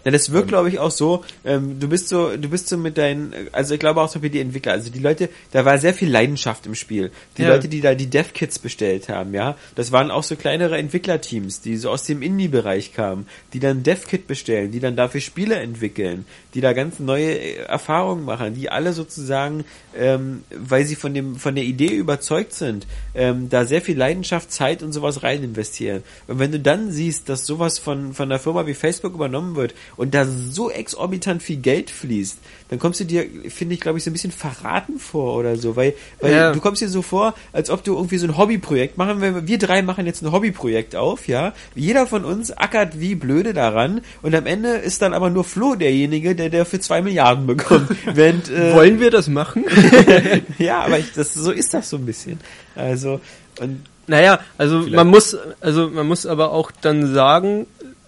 Ja, 0.06 0.12
das 0.12 0.30
wirkt, 0.30 0.46
glaube 0.46 0.68
ich, 0.68 0.78
auch 0.78 0.92
so, 0.92 1.24
ähm, 1.44 1.80
du 1.80 1.88
bist 1.88 2.08
so, 2.08 2.36
du 2.36 2.48
bist 2.48 2.68
so 2.68 2.76
mit 2.76 2.96
deinen, 2.96 3.34
also 3.50 3.74
ich 3.74 3.80
glaube 3.80 4.00
auch 4.00 4.08
so 4.08 4.22
wie 4.22 4.30
die 4.30 4.38
Entwickler, 4.38 4.70
also 4.70 4.88
die 4.88 5.00
Leute, 5.00 5.28
da 5.50 5.64
war 5.64 5.78
sehr 5.78 5.94
viel 5.94 6.08
Leidenschaft 6.08 6.64
im 6.64 6.76
Spiel. 6.76 7.10
Die 7.36 7.42
Ja. 7.42 7.48
Leute, 7.48 7.66
die 7.66 7.80
da 7.80 7.96
die 7.96 8.06
Dev-Kits 8.06 8.60
bestellt 8.60 9.08
haben, 9.08 9.34
ja, 9.34 9.56
das 9.74 9.90
waren 9.90 10.12
auch 10.12 10.22
so 10.22 10.36
kleinere 10.36 10.78
Entwicklerteams, 10.78 11.60
die 11.60 11.76
so 11.76 11.90
aus 11.90 12.04
dem 12.04 12.22
Indie-Bereich 12.22 12.94
kamen, 12.94 13.26
die 13.52 13.58
dann 13.58 13.82
Dev-Kit 13.82 14.28
bestellen, 14.28 14.70
die 14.70 14.78
dann 14.78 14.94
dafür 14.94 15.20
Spiele 15.20 15.56
entwickeln, 15.56 16.24
die 16.54 16.60
da 16.60 16.72
ganz 16.72 17.00
neue 17.00 17.40
äh, 17.40 17.56
Erfahrungen 17.64 18.24
machen, 18.24 18.54
die 18.54 18.70
alle 18.70 18.92
sozusagen, 18.92 19.64
ähm, 19.98 20.44
weil 20.50 20.84
sie 20.84 20.94
von 20.94 21.14
dem, 21.14 21.34
von 21.34 21.56
der 21.56 21.64
Idee 21.64 21.92
überzeugt 21.92 22.52
sind, 22.52 22.86
ähm, 23.16 23.48
da 23.48 23.64
sehr 23.64 23.82
viel 23.82 23.98
Leidenschaft, 23.98 24.52
Zeit 24.52 24.84
und 24.84 24.92
sowas 24.92 25.24
rein 25.24 25.42
investieren. 25.42 26.04
Und 26.28 26.38
wenn 26.38 26.52
du 26.52 26.60
dann 26.60 26.92
siehst, 26.92 27.28
dass 27.28 27.44
sowas 27.44 27.80
von, 27.80 28.14
von 28.14 28.30
einer 28.30 28.38
Firma 28.38 28.68
wie 28.68 28.74
Facebook 28.74 29.12
übernommen 29.12 29.56
wird 29.56 29.74
und 29.96 30.14
da 30.14 30.26
so 30.26 30.70
exorbitant 30.70 31.42
viel 31.42 31.56
Geld 31.56 31.90
fließt, 31.90 32.38
dann 32.68 32.78
kommst 32.78 33.00
du 33.00 33.04
dir, 33.04 33.24
finde 33.48 33.74
ich, 33.74 33.80
glaube 33.80 33.98
ich, 33.98 34.04
so 34.04 34.10
ein 34.10 34.12
bisschen 34.12 34.32
verraten 34.32 34.98
vor 34.98 35.36
oder 35.36 35.56
so, 35.56 35.76
weil, 35.76 35.94
weil 36.20 36.32
Ja. 36.32 36.52
du 36.52 36.60
kommst 36.60 36.82
dir 36.82 36.88
so 36.88 37.00
vor, 37.02 37.34
als 37.52 37.70
ob 37.70 37.84
du 37.84 37.94
irgendwie 37.94 38.18
so 38.18 38.26
ein 38.26 38.36
Hobbyprojekt 38.36 38.98
machen, 38.98 39.20
wir, 39.22 39.46
wir 39.46 39.58
drei 39.58 39.82
machen 39.82 40.04
jetzt 40.06 40.22
ein 40.22 40.32
Hobbyprojekt 40.32 40.96
auf, 40.96 41.28
ja, 41.28 41.52
jeder 41.74 42.06
von 42.06 42.24
uns 42.24 42.50
ackert 42.50 42.98
wie 43.00 43.14
blöde 43.14 43.54
daran 43.54 44.00
und 44.22 44.34
am 44.34 44.46
Ende 44.46 44.70
ist 44.70 45.00
dann 45.02 45.14
aber 45.14 45.30
nur 45.30 45.44
Flo 45.44 45.74
derjenige, 45.76 46.34
der, 46.34 46.50
der 46.50 46.66
für 46.66 46.80
zwei 46.80 47.02
Milliarden 47.02 47.46
bekommt, 47.46 47.88
während, 48.14 48.50
äh, 48.50 48.74
wollen 48.74 49.00
wir 49.00 49.10
das 49.10 49.28
machen? 49.28 49.64
ja, 50.58 50.80
aber 50.80 50.98
ich, 50.98 51.12
das, 51.14 51.34
so 51.34 51.50
ist 51.52 51.72
das 51.72 51.88
so 51.90 51.96
ein 51.96 52.06
bisschen, 52.06 52.40
also, 52.74 53.20
und, 53.60 53.82
naja, 54.08 54.38
also 54.56 54.80
man 54.82 55.08
muss, 55.08 55.36
also 55.60 55.88
man 55.88 56.06
muss 56.06 56.26
aber 56.26 56.52
auch 56.52 56.70
dann 56.80 57.12
sagen, 57.12 57.66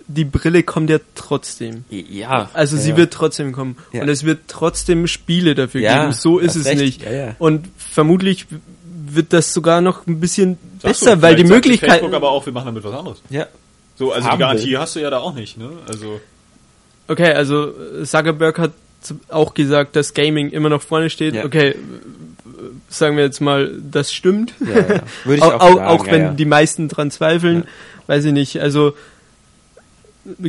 die 0.09 0.24
Brille 0.24 0.62
kommt 0.62 0.90
ja 0.90 0.98
trotzdem. 1.14 1.85
ja. 1.90 2.48
Also 2.55 2.76
ja, 2.76 2.82
sie 2.82 2.90
ja. 2.90 2.97
wird 2.97 3.12
trotzdem 3.12 3.52
kommen. 3.52 3.76
Ja. 3.93 4.02
Und 4.02 4.09
es 4.09 4.24
wird 4.24 4.40
trotzdem 4.48 5.06
Spiele 5.06 5.55
dafür 5.55 5.82
Ja, 5.82 6.01
geben. 6.01 6.12
So 6.12 6.39
ist 6.39 6.56
es 6.56 6.64
recht. 6.66 6.80
nicht. 6.80 7.02
Ja, 7.02 7.12
ja. 7.12 7.36
Und 7.39 7.68
vermutlich 7.76 8.47
wird 9.10 9.32
das 9.32 9.52
sogar 9.55 9.80
noch 9.80 10.06
ein 10.06 10.18
bisschen 10.18 10.59
Sagst 10.82 11.01
besser, 11.01 11.16
du, 11.16 11.22
weil 11.22 11.36
die 11.36 11.44
Möglichkeiten. 11.44 11.93
Facebook 11.93 12.14
aber 12.14 12.30
auch, 12.30 12.44
wir 12.47 12.52
machen 12.52 12.66
damit 12.66 12.82
was 12.85 12.94
anderes. 12.94 13.22
ja. 13.30 13.47
So, 13.97 14.12
also 14.12 14.28
Haben 14.28 14.36
die 14.36 14.40
Garantie 14.40 14.70
will. 14.70 14.78
hast 14.78 14.94
du 14.94 15.01
ja 15.01 15.10
da 15.10 15.18
auch 15.18 15.35
nicht, 15.35 15.59
ne? 15.59 15.70
Also 15.89 16.20
okay, 17.09 17.32
also 17.32 17.72
Zuckerberg 18.05 18.56
hat 18.60 18.70
auch 19.28 19.55
gesagt, 19.55 19.97
dass 19.97 20.14
Gaming 20.14 20.51
immer 20.51 20.68
noch 20.68 20.82
vorne 20.82 21.10
steht. 21.10 21.35
Ja. 21.35 21.44
Okay, 21.44 21.74
sagen 22.89 23.16
wir 23.16 23.24
jetzt 23.24 23.40
mal, 23.40 23.72
das 23.90 24.12
stimmt. 24.12 24.55
Ja, 24.60 24.76
ja. 24.76 25.02
Würde 25.24 25.36
ich 25.39 25.43
auch, 25.43 25.60
auch, 25.60 25.74
sagen, 25.74 25.86
auch 25.86 26.06
wenn 26.06 26.22
ja. 26.22 26.32
die 26.32 26.44
meisten 26.44 26.86
dran 26.89 27.10
zweifeln, 27.10 27.64
weiß 28.06 28.24
ich 28.26 28.32
nicht. 28.32 28.60
Also 28.60 28.94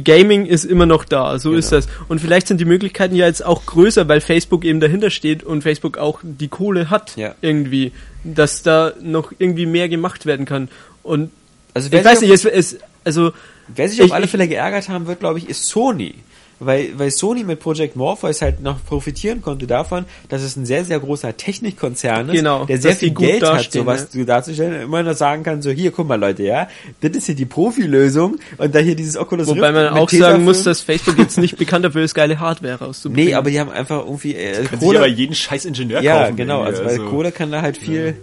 Gaming 0.03 0.45
ist 0.45 0.65
immer 0.65 0.85
noch 0.85 1.05
da, 1.05 1.39
so 1.39 1.53
ist 1.53 1.69
Genau. 1.69 1.81
das. 1.81 1.89
Und 2.07 2.19
vielleicht 2.21 2.47
sind 2.47 2.59
die 2.59 2.65
Möglichkeiten 2.65 3.15
ja 3.15 3.25
jetzt 3.25 3.45
auch 3.45 3.65
größer, 3.65 4.07
weil 4.07 4.21
Facebook 4.21 4.65
eben 4.65 4.79
dahinter 4.79 5.09
steht 5.09 5.43
und 5.43 5.61
Facebook 5.61 5.97
auch 5.97 6.19
die 6.23 6.47
Kohle 6.47 6.89
hat 6.89 7.15
Ja. 7.17 7.35
irgendwie, 7.41 7.91
dass 8.23 8.61
da 8.63 8.93
noch 9.01 9.31
irgendwie 9.37 9.65
mehr 9.65 9.89
gemacht 9.89 10.25
werden 10.25 10.45
kann. 10.45 10.69
Und 11.03 11.31
Also 11.73 11.91
wer 11.91 11.99
ich 11.99 12.05
weiß 12.05 12.19
sich 12.19 12.29
nicht, 12.29 12.45
es, 12.45 12.73
es 12.73 12.79
also 13.03 13.31
Wer 13.75 13.87
sich 13.87 14.01
auf 14.01 14.07
Ich- 14.07 14.13
alle 14.13 14.25
ich- 14.25 14.31
Fälle 14.31 14.47
geärgert 14.47 14.89
haben 14.89 15.05
wird, 15.05 15.19
glaube 15.19 15.37
ich, 15.37 15.47
ist 15.47 15.65
Sony. 15.67 16.15
Weil, 16.61 16.89
weil 16.97 17.09
Sony 17.09 17.45
mit 17.45 17.61
Project 17.61 17.95
Morpheus 17.95 18.41
halt 18.41 18.61
noch 18.61 18.83
profitieren 18.85 19.41
konnte 19.41 19.65
davon, 19.65 20.03
dass 20.27 20.41
es 20.41 20.57
ein 20.57 20.65
sehr, 20.65 20.83
sehr 20.83 20.99
großer 20.99 21.37
Technikkonzern 21.37 22.27
ist, 22.27 22.35
Genau, 22.35 22.65
der 22.65 22.77
sehr 22.79 22.95
viel 22.97 23.11
Geld 23.11 23.43
hat, 23.43 23.71
sowas 23.71 24.09
zu 24.09 24.25
darzustellen 24.25 24.73
und 24.75 24.81
immer 24.81 25.03
noch 25.03 25.15
sagen 25.15 25.43
kann, 25.43 25.61
so 25.61 25.69
hier, 25.71 25.91
guck 25.91 26.07
mal 26.09 26.19
Leute, 26.19 26.43
ja, 26.43 26.67
das 26.99 27.11
ist 27.11 27.27
hier 27.27 27.35
die 27.35 27.45
Profilösung 27.45 28.39
und 28.57 28.75
da 28.75 28.79
hier 28.79 28.95
dieses 28.95 29.15
Oculus 29.15 29.47
wobei 29.47 29.67
Rift 29.69 29.73
man 29.73 29.83
mit 29.85 29.93
auch 29.93 30.09
Tesafilm. 30.09 30.31
sagen 30.33 30.43
muss, 30.43 30.63
dass 30.63 30.81
Facebook 30.81 31.17
jetzt 31.17 31.37
nicht 31.37 31.55
bekannt 31.57 31.85
dafür 31.85 32.03
ist, 32.03 32.13
geile 32.13 32.39
Hardware 32.41 32.75
rauszubringen. 32.79 33.29
Nee, 33.29 33.35
aber 33.35 33.51
die 33.51 33.59
haben 33.61 33.69
einfach 33.71 34.03
irgendwie 34.03 34.35
äh, 34.35 34.63
Kann 34.65 34.79
sich 34.79 34.89
aber 34.89 34.99
Kohle. 34.99 35.07
jeden 35.07 35.35
scheiß 35.35 35.63
Ingenieur 35.63 36.01
Ja, 36.01 36.23
kaufen. 36.23 36.35
genau, 36.35 36.61
also 36.61 36.83
weil 36.83 36.99
Kohle 36.99 37.31
kann 37.31 37.51
da 37.51 37.61
halt 37.61 37.77
viel, 37.77 38.15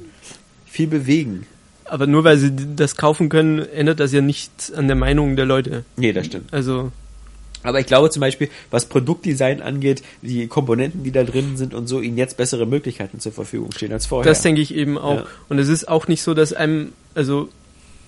viel 0.67 0.89
bewegen. 0.89 1.47
Aber 1.87 2.07
nur 2.07 2.25
weil 2.25 2.37
sie 2.37 2.53
das 2.77 2.97
kaufen 2.97 3.29
können, 3.29 3.61
ändert 3.61 4.01
das 4.01 4.13
ja 4.13 4.21
nichts 4.21 4.73
an 4.73 4.89
der 4.89 4.97
Meinung 4.97 5.37
der 5.37 5.47
Leute. 5.47 5.85
Nee, 5.97 6.13
das 6.13 6.27
stimmt. 6.27 6.53
Also, 6.53 6.91
Aber 7.67 7.81
ich 7.81 7.87
glaube 7.87 8.11
zum 8.11 8.21
Beispiel, 8.21 8.49
was 8.71 8.87
Produktdesign 8.87 9.61
angeht, 9.61 10.03
die 10.23 10.47
Komponenten, 10.47 11.03
die 11.05 11.13
da 11.13 11.25
drin 11.25 11.57
sind 11.57 11.75
und 11.75 11.87
so, 11.87 12.01
ihnen 12.01 12.17
jetzt 12.17 12.37
bessere 12.37 12.67
Möglichkeiten 12.67 13.21
zur 13.21 13.33
Verfügung 13.33 13.73
stehen 13.73 13.93
als 13.93 14.07
vorher. 14.07 14.31
das 14.31 14.43
denke 14.43 14.61
ich 14.61 14.75
eben 14.75 14.99
auch. 14.99 15.17
Ja. 15.17 15.27
Und 15.49 15.59
es 15.59 15.69
ist 15.69 15.89
auch 15.89 16.09
nicht 16.09 16.23
so, 16.23 16.35
dass 16.35 16.53
einem, 16.53 16.93
also, 17.15 17.49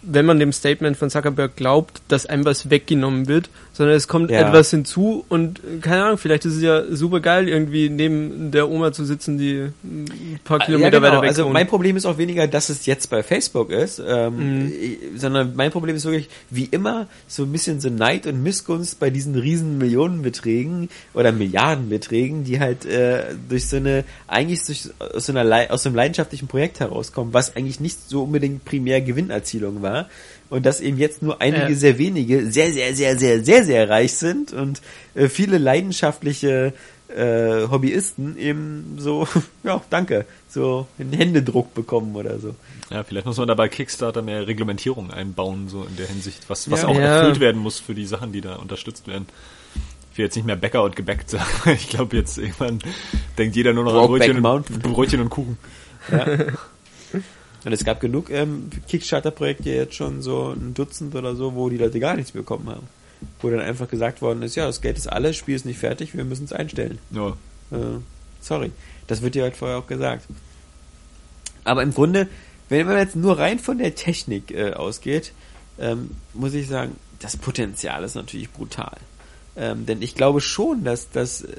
wenn 0.03 0.27
man 0.27 0.39
dem 0.39 0.53
Statement 0.53 0.97
von 0.97 1.11
Zuckerberg 1.11 1.57
glaubt, 1.57 2.03
dass 2.09 2.27
einem 2.27 2.45
was 2.45 2.71
weggenommen 2.71 3.27
wird, 3.27 3.51
sondern 3.79 3.97
es 3.97 4.09
kommt 4.09 4.31
Ja. 4.33 4.41
etwas 4.49 4.71
hinzu 4.73 5.25
und, 5.29 5.61
äh, 5.61 5.79
keine 5.81 6.03
Ahnung, 6.05 6.19
vielleicht 6.19 6.45
ist 6.45 6.57
es 6.57 6.63
ja 6.63 6.83
super 6.91 7.21
geil, 7.21 7.49
irgendwie 7.49 7.89
neben 7.89 8.51
der 8.51 8.69
Oma 8.69 8.91
zu 8.93 9.05
sitzen, 9.05 9.39
die 9.39 9.69
ein 9.85 10.41
paar 10.43 10.59
Kilometer 10.59 10.95
ja, 10.95 10.99
genau. 10.99 11.07
weiter 11.13 11.23
weg 11.23 11.29
Also 11.29 11.49
mein 11.49 11.69
Problem 11.69 11.97
ist 11.97 12.05
auch 12.05 12.19
weniger, 12.19 12.49
dass 12.49 12.71
es 12.71 12.87
jetzt 12.87 13.09
bei 13.09 13.23
Facebook 13.23 13.71
ist, 13.71 14.03
ähm, 14.05 14.65
Mhm. 14.65 14.73
ich- 14.73 14.99
sondern 15.21 15.55
mein 15.55 15.71
Problem 15.71 15.95
ist 15.95 16.05
wirklich, 16.05 16.29
wie 16.51 16.65
immer, 16.65 17.07
so 17.29 17.45
ein 17.45 17.53
bisschen 17.53 17.81
so 17.81 17.89
Neid 17.89 18.27
und 18.27 18.43
Missgunst 18.43 18.99
bei 18.99 19.11
diesen 19.11 19.37
riesen 19.37 19.79
Millionenbeträgen 19.79 20.89
oder 21.15 21.31
Milliardenbeträgen, 21.31 22.43
die 22.45 22.59
halt 22.59 22.85
äh, 22.85 23.23
durch 23.49 23.69
so 23.69 23.77
eine, 23.77 24.03
eigentlich 24.27 24.65
durch, 24.65 24.91
aus, 25.15 25.27
so 25.27 25.33
einer, 25.37 25.71
aus 25.73 25.85
so 25.85 25.89
einem 25.89 25.97
leidenschaftlichen 25.97 26.49
Projekt 26.49 26.81
herauskommen, 26.81 27.33
was 27.33 27.55
eigentlich 27.55 27.79
nicht 27.79 28.09
so 28.09 28.25
unbedingt 28.25 28.65
primär 28.65 29.01
Gewinnerzielung 29.01 29.83
war. 29.83 30.09
Und 30.51 30.65
dass 30.65 30.81
eben 30.81 30.97
jetzt 30.99 31.23
nur 31.23 31.41
einige 31.43 31.69
Ja. 31.71 31.75
sehr 31.75 31.99
wenige 31.99 32.51
sehr, 32.51 32.73
sehr, 32.73 32.95
sehr, 32.95 33.19
sehr, 33.19 33.45
sehr, 33.45 33.65
sehr 33.65 33.89
reich 33.91 34.15
sind 34.15 34.53
und 34.53 34.81
äh, 35.15 35.29
viele 35.29 35.59
leidenschaftliche 35.59 36.73
äh, 37.15 37.67
Hobbyisten 37.71 38.39
eben 38.39 38.97
so, 38.99 39.27
ja, 39.63 39.81
danke, 39.91 40.25
so 40.49 40.87
einen 40.99 41.13
Händedruck 41.13 41.75
bekommen 41.75 42.15
oder 42.17 42.39
so. 42.39 42.55
Ja, 42.91 43.03
vielleicht 43.05 43.27
muss 43.27 43.37
man 43.37 43.49
da 43.49 43.55
bei 43.55 43.69
Kickstarter 43.69 44.23
mehr 44.23 44.47
Reglementierung 44.47 45.11
einbauen, 45.11 45.69
so 45.69 45.85
in 45.85 45.97
der 45.97 46.07
Hinsicht, 46.07 46.49
was, 46.49 46.71
was 46.71 46.83
Ja. 46.83 46.89
auch 46.89 46.95
Ja. 46.95 47.01
erfüllt 47.19 47.41
werden 47.41 47.61
muss 47.61 47.79
für 47.79 47.95
die 47.95 48.07
Sachen, 48.07 48.33
die 48.33 48.41
da 48.41 48.57
unterstützt 48.57 49.07
werden. 49.07 49.27
Ich 50.13 50.19
will 50.19 50.25
jetzt 50.27 50.35
nicht 50.37 50.47
mehr 50.47 50.57
Bäcker 50.57 50.83
und 50.83 50.97
gebackt 50.97 51.29
sagen. 51.31 51.45
Ich 51.75 51.89
glaube, 51.91 52.17
jetzt 52.17 52.39
irgendwann 52.39 52.79
denkt 53.37 53.55
jeder 53.57 53.73
nur 53.75 53.85
noch 53.85 53.93
an 53.95 54.07
Brokeback 54.07 54.41
Brötchen 54.43 54.45
und, 54.77 54.83
Brötchen 54.95 55.21
und 55.21 55.29
Kuchen. 55.31 55.59
Und 57.65 57.73
es 57.73 57.85
gab 57.85 58.01
genug 58.01 58.31
ähm, 58.31 58.71
Kickstarter-Projekte 58.89 59.71
jetzt 59.71 59.95
schon 59.95 60.23
so 60.23 60.53
ein 60.53 60.75
Dutzend 60.75 61.15
oder 61.15 61.35
so, 61.35 61.55
wo 61.55 61.69
die 61.69 61.79
Leute 61.79 62.01
gar 62.01 62.15
nichts 62.15 62.33
bekommen 62.33 62.69
haben. 62.69 62.89
Wo 63.41 63.51
dann 63.51 63.61
einfach 63.61 63.89
gesagt 63.89 64.23
worden 64.23 64.43
ist, 64.43 64.55
ja, 64.55 64.67
das 64.67 64.81
Geld 64.81 64.97
ist 64.97 65.09
alles, 65.09 65.37
Spiel 65.37 65.57
ist 65.57 65.67
nicht 65.67 65.79
fertig, 65.79 66.17
wir 66.17 66.25
müssen 66.25 66.45
es 66.45 66.53
einstellen. 66.53 66.99
Ja. 67.11 67.31
Äh, 67.73 67.99
sorry. 68.41 68.71
Das 69.09 69.23
wird 69.23 69.35
dir 69.35 69.43
halt 69.43 69.57
vorher 69.57 69.79
auch 69.79 69.87
gesagt. 69.87 70.27
Aber 71.65 71.83
im 71.83 71.93
Grunde, 71.93 72.29
wenn 72.69 72.87
man 72.87 72.99
jetzt 72.99 73.17
nur 73.17 73.39
rein 73.39 73.59
von 73.59 73.79
der 73.79 73.95
Technik 73.95 74.53
äh, 74.53 74.73
ausgeht, 74.75 75.33
ähm, 75.81 76.13
muss 76.35 76.55
ich 76.55 76.69
sagen, 76.69 76.97
das 77.19 77.37
Potenzial 77.37 78.05
ist 78.05 78.15
natürlich 78.15 78.51
brutal. 78.51 78.97
Ähm, 79.57 79.87
denn 79.87 80.03
ich 80.03 80.15
glaube 80.15 80.41
schon, 80.41 80.85
dass 80.85 81.11
das 81.11 81.43
äh, 81.43 81.57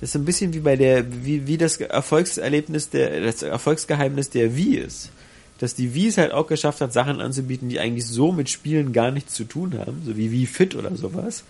das 0.00 0.08
ist 0.08 0.12
so 0.14 0.18
ein 0.18 0.24
bisschen 0.24 0.54
wie 0.54 0.60
bei 0.60 0.76
der, 0.76 1.04
wie, 1.24 1.46
wie 1.46 1.58
das 1.58 1.76
Erfolgserlebnis 1.76 2.88
der, 2.88 3.20
das 3.20 3.42
Erfolgsgeheimnis 3.42 4.30
der 4.30 4.56
Wii 4.56 4.76
ist. 4.76 5.10
Dass 5.58 5.74
die 5.74 5.92
Wii 5.94 6.08
es 6.08 6.16
halt 6.16 6.32
auch 6.32 6.46
geschafft 6.46 6.80
hat, 6.80 6.90
Sachen 6.94 7.20
anzubieten, 7.20 7.68
die 7.68 7.80
eigentlich 7.80 8.06
so 8.06 8.32
mit 8.32 8.48
Spielen 8.48 8.94
gar 8.94 9.10
nichts 9.10 9.34
zu 9.34 9.44
tun 9.44 9.76
haben, 9.78 10.00
so 10.06 10.16
wie 10.16 10.32
Wii 10.32 10.46
Fit 10.46 10.74
oder 10.74 10.96
sowas. 10.96 11.44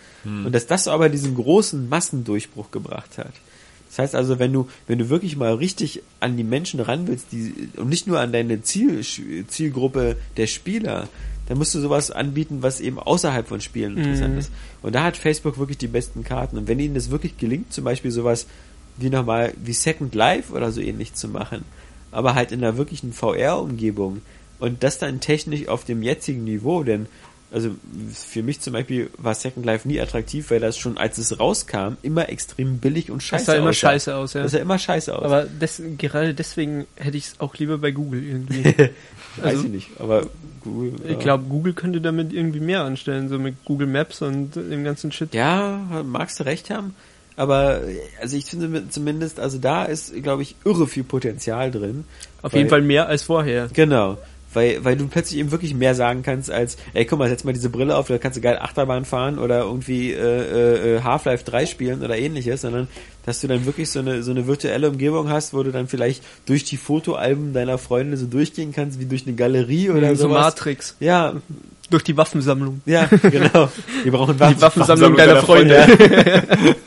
Und 0.47 0.53
dass 0.53 0.67
das 0.67 0.89
aber 0.89 1.09
diesen 1.09 1.37
großen 1.37 1.89
Massendurchbruch 1.89 2.73
gebracht 2.73 3.19
hat. 3.19 3.33
Das 3.89 4.01
heißt 4.01 4.15
also, 4.17 4.41
wenn 4.41 4.53
du, 4.53 4.69
wenn 4.89 4.99
du 4.99 5.09
wirklich 5.11 5.37
mal 5.37 5.55
richtig 5.55 6.03
an 6.19 6.37
die 6.37 6.45
Menschen 6.45 6.81
ran 6.81 7.07
willst, 7.07 7.27
die, 7.31 7.71
und 7.77 7.89
nicht 7.89 8.09
nur 8.09 8.19
an 8.19 8.33
deine 8.33 8.63
Ziel, 8.63 9.05
Zielgruppe 9.47 10.17
der 10.37 10.49
Spieler, 10.49 11.09
dann 11.51 11.59
musst 11.59 11.75
du 11.75 11.81
sowas 11.81 12.13
anbieten, 12.13 12.59
was 12.61 12.79
eben 12.79 13.01
außerhalb 13.01 13.49
von 13.49 13.61
Spielen 13.61 13.97
interessant 13.97 14.35
Mhm. 14.35 14.39
ist. 14.39 14.53
Und 14.83 14.95
da 14.95 15.03
hat 15.03 15.17
Facebook 15.17 15.59
wirklich 15.59 15.79
die 15.79 15.89
besten 15.89 16.23
Karten. 16.23 16.57
Und 16.57 16.69
wenn 16.69 16.79
ihnen 16.79 16.95
das 16.95 17.11
wirklich 17.11 17.39
gelingt, 17.39 17.73
zum 17.73 17.83
Beispiel 17.83 18.13
sowas 18.13 18.47
wie 18.99 19.11
nochmal, 19.11 19.53
wie 19.61 19.73
Second 19.73 20.15
Life 20.15 20.53
oder 20.53 20.71
so 20.71 20.81
ähnlich 20.81 21.15
zu 21.15 21.27
machen, 21.27 21.65
aber 22.13 22.37
halt 22.37 22.53
in 22.53 22.63
einer 22.63 22.77
wirklichen 22.77 23.13
VR-Umgebung 23.13 24.23
und 24.61 24.85
das 24.85 24.99
dann 25.01 25.19
technisch 25.19 25.67
auf 25.67 25.85
dem 25.85 26.05
jetzigen 26.05 26.45
Niveau, 26.45 26.85
denn 26.85 27.07
also 27.53 27.71
für 28.15 28.43
mich 28.43 28.61
zum 28.61 28.73
Beispiel 28.75 29.11
war 29.19 29.35
Second 29.35 29.67
Life 29.67 29.87
nie 29.89 30.01
attraktiv, 30.01 30.51
weil 30.51 30.61
das 30.61 30.79
schon 30.79 30.97
als 30.99 31.19
es 31.19 31.39
rauskam 31.41 31.95
immer 32.03 32.29
extrem 32.29 32.79
billig 32.79 33.11
und 33.11 33.23
scheiße 33.23 33.47
das 33.47 33.47
sah 33.47 33.55
immer 33.61 33.71
aussah. 33.71 33.89
scheiße 33.91 34.15
aus, 34.17 34.33
ja. 34.35 34.43
Das 34.43 34.53
sah 34.53 34.59
immer 34.59 34.79
scheiße 34.79 35.17
aus. 35.17 35.25
Aber 35.25 35.45
des, 35.45 35.83
gerade 35.99 36.33
deswegen 36.35 36.87
hätte 36.97 37.17
ich 37.17 37.25
es 37.27 37.35
auch 37.41 37.57
lieber 37.57 37.79
bei 37.79 37.91
Google 37.91 38.23
irgendwie. 38.25 38.63
Weiß 39.37 39.45
also- 39.45 39.65
ich 39.65 39.71
nicht, 39.71 39.89
aber 39.99 40.27
Google, 40.63 40.93
Ich 41.09 41.19
glaube, 41.19 41.45
Google 41.45 41.73
könnte 41.73 42.01
damit 42.01 42.33
irgendwie 42.33 42.61
mehr 42.61 42.83
anstellen, 42.85 43.29
so 43.29 43.39
mit 43.39 43.65
Google 43.65 43.87
Maps 43.87 44.21
und 44.23 44.55
dem 44.57 44.85
ganzen 44.85 45.11
Shit. 45.11 45.35
Ja, 45.35 46.03
magst 46.05 46.39
du 46.39 46.45
recht 46.45 46.69
haben. 46.71 46.95
Aber 47.37 47.81
also 48.21 48.37
ich 48.37 48.45
finde 48.45 48.89
zumindest, 48.91 49.41
also 49.41 49.57
da 49.57 49.85
ist, 49.85 50.13
glaube 50.23 50.43
ich, 50.43 50.57
irre 50.65 50.87
viel 50.87 51.05
Potenzial 51.05 51.71
drin. 51.71 52.05
Auf 52.43 52.53
Weil- 52.53 52.59
jeden 52.59 52.71
Fall 52.71 52.83
mehr 52.83 53.07
als 53.09 53.23
vorher. 53.23 53.69
Genau. 53.73 54.19
Weil, 54.53 54.85
weil 54.85 54.97
du 54.97 55.07
plötzlich 55.07 55.39
eben 55.39 55.53
wirklich 55.53 55.75
mehr 55.75 55.95
sagen 55.95 56.23
kannst 56.23 56.51
als, 56.51 56.77
ey, 56.93 57.05
guck 57.05 57.19
mal, 57.19 57.29
setz 57.29 57.45
mal 57.45 57.53
diese 57.53 57.71
Brille 57.71 57.97
auf, 57.97 58.09
da 58.09 58.19
kannst 58.19 58.37
du 58.37 58.41
geil 58.41 58.59
Achterbahn 58.61 59.05
fahren 59.05 59.39
oder 59.39 59.61
irgendwie 59.61 60.13
äh, 60.13 60.97
äh, 60.97 61.03
Half-Life 61.03 61.45
3 61.45 61.67
spielen 61.67 62.03
oder 62.03 62.19
ähnliches, 62.19 62.63
sondern 62.63 62.89
dass 63.27 63.41
du 63.41 63.47
dann 63.47 63.65
wirklich 63.65 63.91
so 63.91 64.01
eine, 64.01 64.23
so 64.23 64.33
eine 64.33 64.47
virtuelle 64.47 64.89
Umgebung 64.91 65.29
hast, 65.29 65.55
wo 65.55 65.63
du 65.63 65.71
dann 65.71 65.87
vielleicht 65.87 66.25
durch 66.47 66.65
die 66.65 66.77
Fotoalben 66.77 67.53
deiner 67.53 67.79
Freunde 67.79 68.17
so 68.17 68.27
durchgehen 68.27 68.73
kannst, 68.73 68.99
wie 68.99 69.07
durch 69.07 69.27
eine 69.27 69.37
Galerie 69.37 69.91
oder 69.91 70.17
so 70.17 70.29
sowas. 70.29 70.47
Matrix. 70.47 70.97
Ja, 70.99 71.35
Durch 71.91 72.03
die 72.03 72.17
Waffensammlung. 72.17 72.81
ja, 72.87 73.07
genau. 73.23 73.69
Wir 74.03 74.13
brauchen 74.13 74.41
Waffen. 74.41 74.57
Die 74.57 74.63
Waffensammlung 74.63 75.17
Waffensammlung 75.17 75.17
deiner 75.17 75.35
deiner 75.35 75.43
Freunde. 75.43 76.77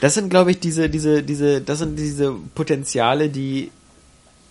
Das 0.00 0.14
sind, 0.14 0.30
glaube 0.30 0.52
ich, 0.52 0.60
diese, 0.60 0.88
diese, 0.88 1.22
diese, 1.22 1.60
das 1.60 1.80
sind 1.80 1.98
diese 1.98 2.32
Potenziale, 2.54 3.28
die, 3.28 3.70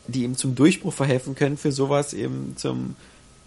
die 0.08 0.24
ihm 0.24 0.36
zum 0.36 0.56
Durchbruch 0.56 0.94
verhelfen 0.94 1.36
können 1.36 1.58
für 1.58 1.72
sowas 1.72 2.14
eben 2.14 2.54
zum 2.58 2.96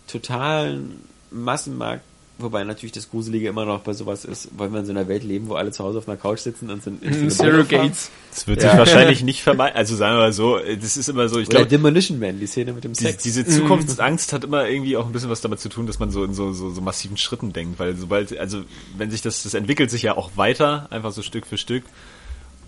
totalen 0.08 1.00
Massenmarkt. 1.30 2.02
Wobei 2.38 2.64
natürlich 2.64 2.92
das 2.92 3.10
Gruselige 3.10 3.48
immer 3.50 3.66
noch 3.66 3.80
bei 3.80 3.92
sowas 3.92 4.24
ist, 4.24 4.48
wollen 4.56 4.72
wir 4.72 4.80
in 4.80 4.86
so 4.86 4.92
einer 4.92 5.08
Welt 5.08 5.22
leben, 5.24 5.50
wo 5.50 5.56
alle 5.56 5.72
zu 5.72 5.84
Hause 5.84 5.98
auf 5.98 6.08
einer 6.08 6.16
Couch 6.16 6.38
sitzen 6.38 6.70
und 6.70 6.82
sind 6.82 7.02
in 7.02 7.28
Zero 7.30 7.64
fahren? 7.64 7.68
Gates. 7.68 8.10
Das 8.30 8.46
wird 8.46 8.62
Ja. 8.62 8.70
sich 8.70 8.78
wahrscheinlich 8.78 9.22
nicht 9.22 9.42
vermeiden. 9.42 9.76
Also 9.76 9.94
sagen 9.94 10.14
wir 10.16 10.20
mal 10.20 10.32
so, 10.32 10.58
das 10.58 10.96
ist 10.96 11.10
immer 11.10 11.28
so, 11.28 11.38
ich 11.38 11.48
Oder 11.48 11.58
glaube, 11.58 11.68
Demolition 11.68 12.18
Man, 12.18 12.40
die 12.40 12.46
Szene 12.46 12.72
mit 12.72 12.84
dem 12.84 12.94
die, 12.94 13.02
Sex. 13.04 13.22
diese 13.22 13.44
Zukunftsangst 13.46 14.32
hat 14.32 14.44
immer 14.44 14.66
irgendwie 14.66 14.96
auch 14.96 15.04
ein 15.04 15.12
bisschen 15.12 15.28
was 15.28 15.42
damit 15.42 15.60
zu 15.60 15.68
tun, 15.68 15.86
dass 15.86 15.98
man 15.98 16.10
so 16.10 16.24
in 16.24 16.32
so, 16.32 16.54
so, 16.54 16.70
so 16.70 16.80
massiven 16.80 17.18
Schritten 17.18 17.52
denkt, 17.52 17.78
weil 17.78 17.94
sobald, 17.96 18.34
also 18.38 18.62
wenn 18.96 19.10
sich 19.10 19.20
das, 19.20 19.42
das 19.42 19.52
entwickelt 19.52 19.90
sich 19.90 20.00
ja 20.00 20.16
auch 20.16 20.30
weiter, 20.36 20.86
einfach 20.90 21.12
so 21.12 21.20
Stück 21.20 21.46
für 21.46 21.58
Stück. 21.58 21.84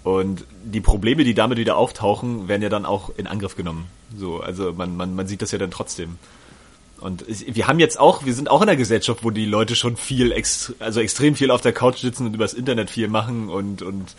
Und 0.05 0.45
die 0.65 0.81
Probleme, 0.81 1.25
die 1.25 1.35
damit 1.35 1.59
wieder 1.59 1.77
auftauchen, 1.77 2.49
werden 2.49 2.63
ja 2.63 2.69
dann 2.69 2.85
auch 2.85 3.11
in 3.17 3.27
Angriff 3.27 3.57
genommen. 3.57 3.87
So, 4.17 4.41
also 4.41 4.73
man, 4.73 4.97
man, 4.97 5.15
man 5.15 5.27
sieht 5.27 5.43
das 5.43 5.53
ja 5.53 5.59
dann 5.59 5.71
trotzdem. 5.71 6.19
Und 7.01 7.25
wir 7.29 7.67
haben 7.67 7.81
jetzt 7.81 7.99
auch, 7.99 8.25
wir 8.25 8.35
sind 8.35 8.49
auch 8.49 8.63
in 8.63 8.69
einer 8.69 8.77
Gesellschaft, 8.77 9.25
wo 9.25 9.31
die 9.31 9.45
Leute 9.45 9.75
schon 9.75 9.97
viel, 9.97 10.33
also 10.79 11.01
extrem 11.01 11.35
viel 11.35 11.51
auf 11.51 11.61
der 11.61 11.73
Couch 11.73 11.99
sitzen 11.99 12.27
und 12.27 12.35
übers 12.35 12.55
Internet 12.55 12.91
viel 12.91 13.09
machen 13.09 13.49
und, 13.49 13.83
und 13.83 14.15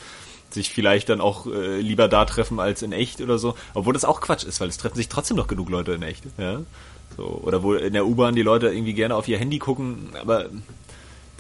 sich 0.49 0.69
vielleicht 0.69 1.09
dann 1.09 1.21
auch 1.21 1.47
äh, 1.47 1.79
lieber 1.79 2.07
da 2.07 2.25
treffen 2.25 2.59
als 2.59 2.81
in 2.81 2.91
echt 2.91 3.21
oder 3.21 3.37
so. 3.37 3.55
Obwohl 3.73 3.93
das 3.93 4.05
auch 4.05 4.21
Quatsch 4.21 4.43
ist, 4.43 4.59
weil 4.59 4.67
es 4.69 4.77
treffen 4.77 4.95
sich 4.95 5.07
trotzdem 5.07 5.37
noch 5.37 5.47
genug 5.47 5.69
Leute 5.69 5.93
in 5.93 6.03
echt. 6.03 6.23
Ja? 6.37 6.61
So, 7.15 7.41
oder 7.43 7.63
wo 7.63 7.73
in 7.73 7.93
der 7.93 8.05
U-Bahn 8.05 8.35
die 8.35 8.41
Leute 8.41 8.67
irgendwie 8.67 8.93
gerne 8.93 9.15
auf 9.15 9.27
ihr 9.27 9.37
Handy 9.37 9.59
gucken, 9.59 10.09
aber 10.19 10.49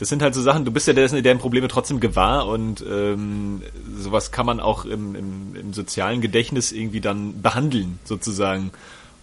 das 0.03 0.09
sind 0.09 0.21
halt 0.21 0.35
so 0.35 0.41
Sachen, 0.41 0.65
du 0.65 0.71
bist 0.71 0.85
ja 0.85 0.91
dessen, 0.91 1.23
deren 1.23 1.37
Probleme 1.37 1.69
trotzdem 1.69 2.01
gewahr 2.01 2.45
und 2.47 2.83
ähm, 2.85 3.61
sowas 3.97 4.33
kann 4.33 4.45
man 4.45 4.59
auch 4.59 4.83
im, 4.83 5.15
im, 5.15 5.55
im 5.55 5.73
sozialen 5.73 6.19
Gedächtnis 6.19 6.73
irgendwie 6.73 6.99
dann 6.99 7.41
behandeln, 7.41 7.99
sozusagen. 8.03 8.71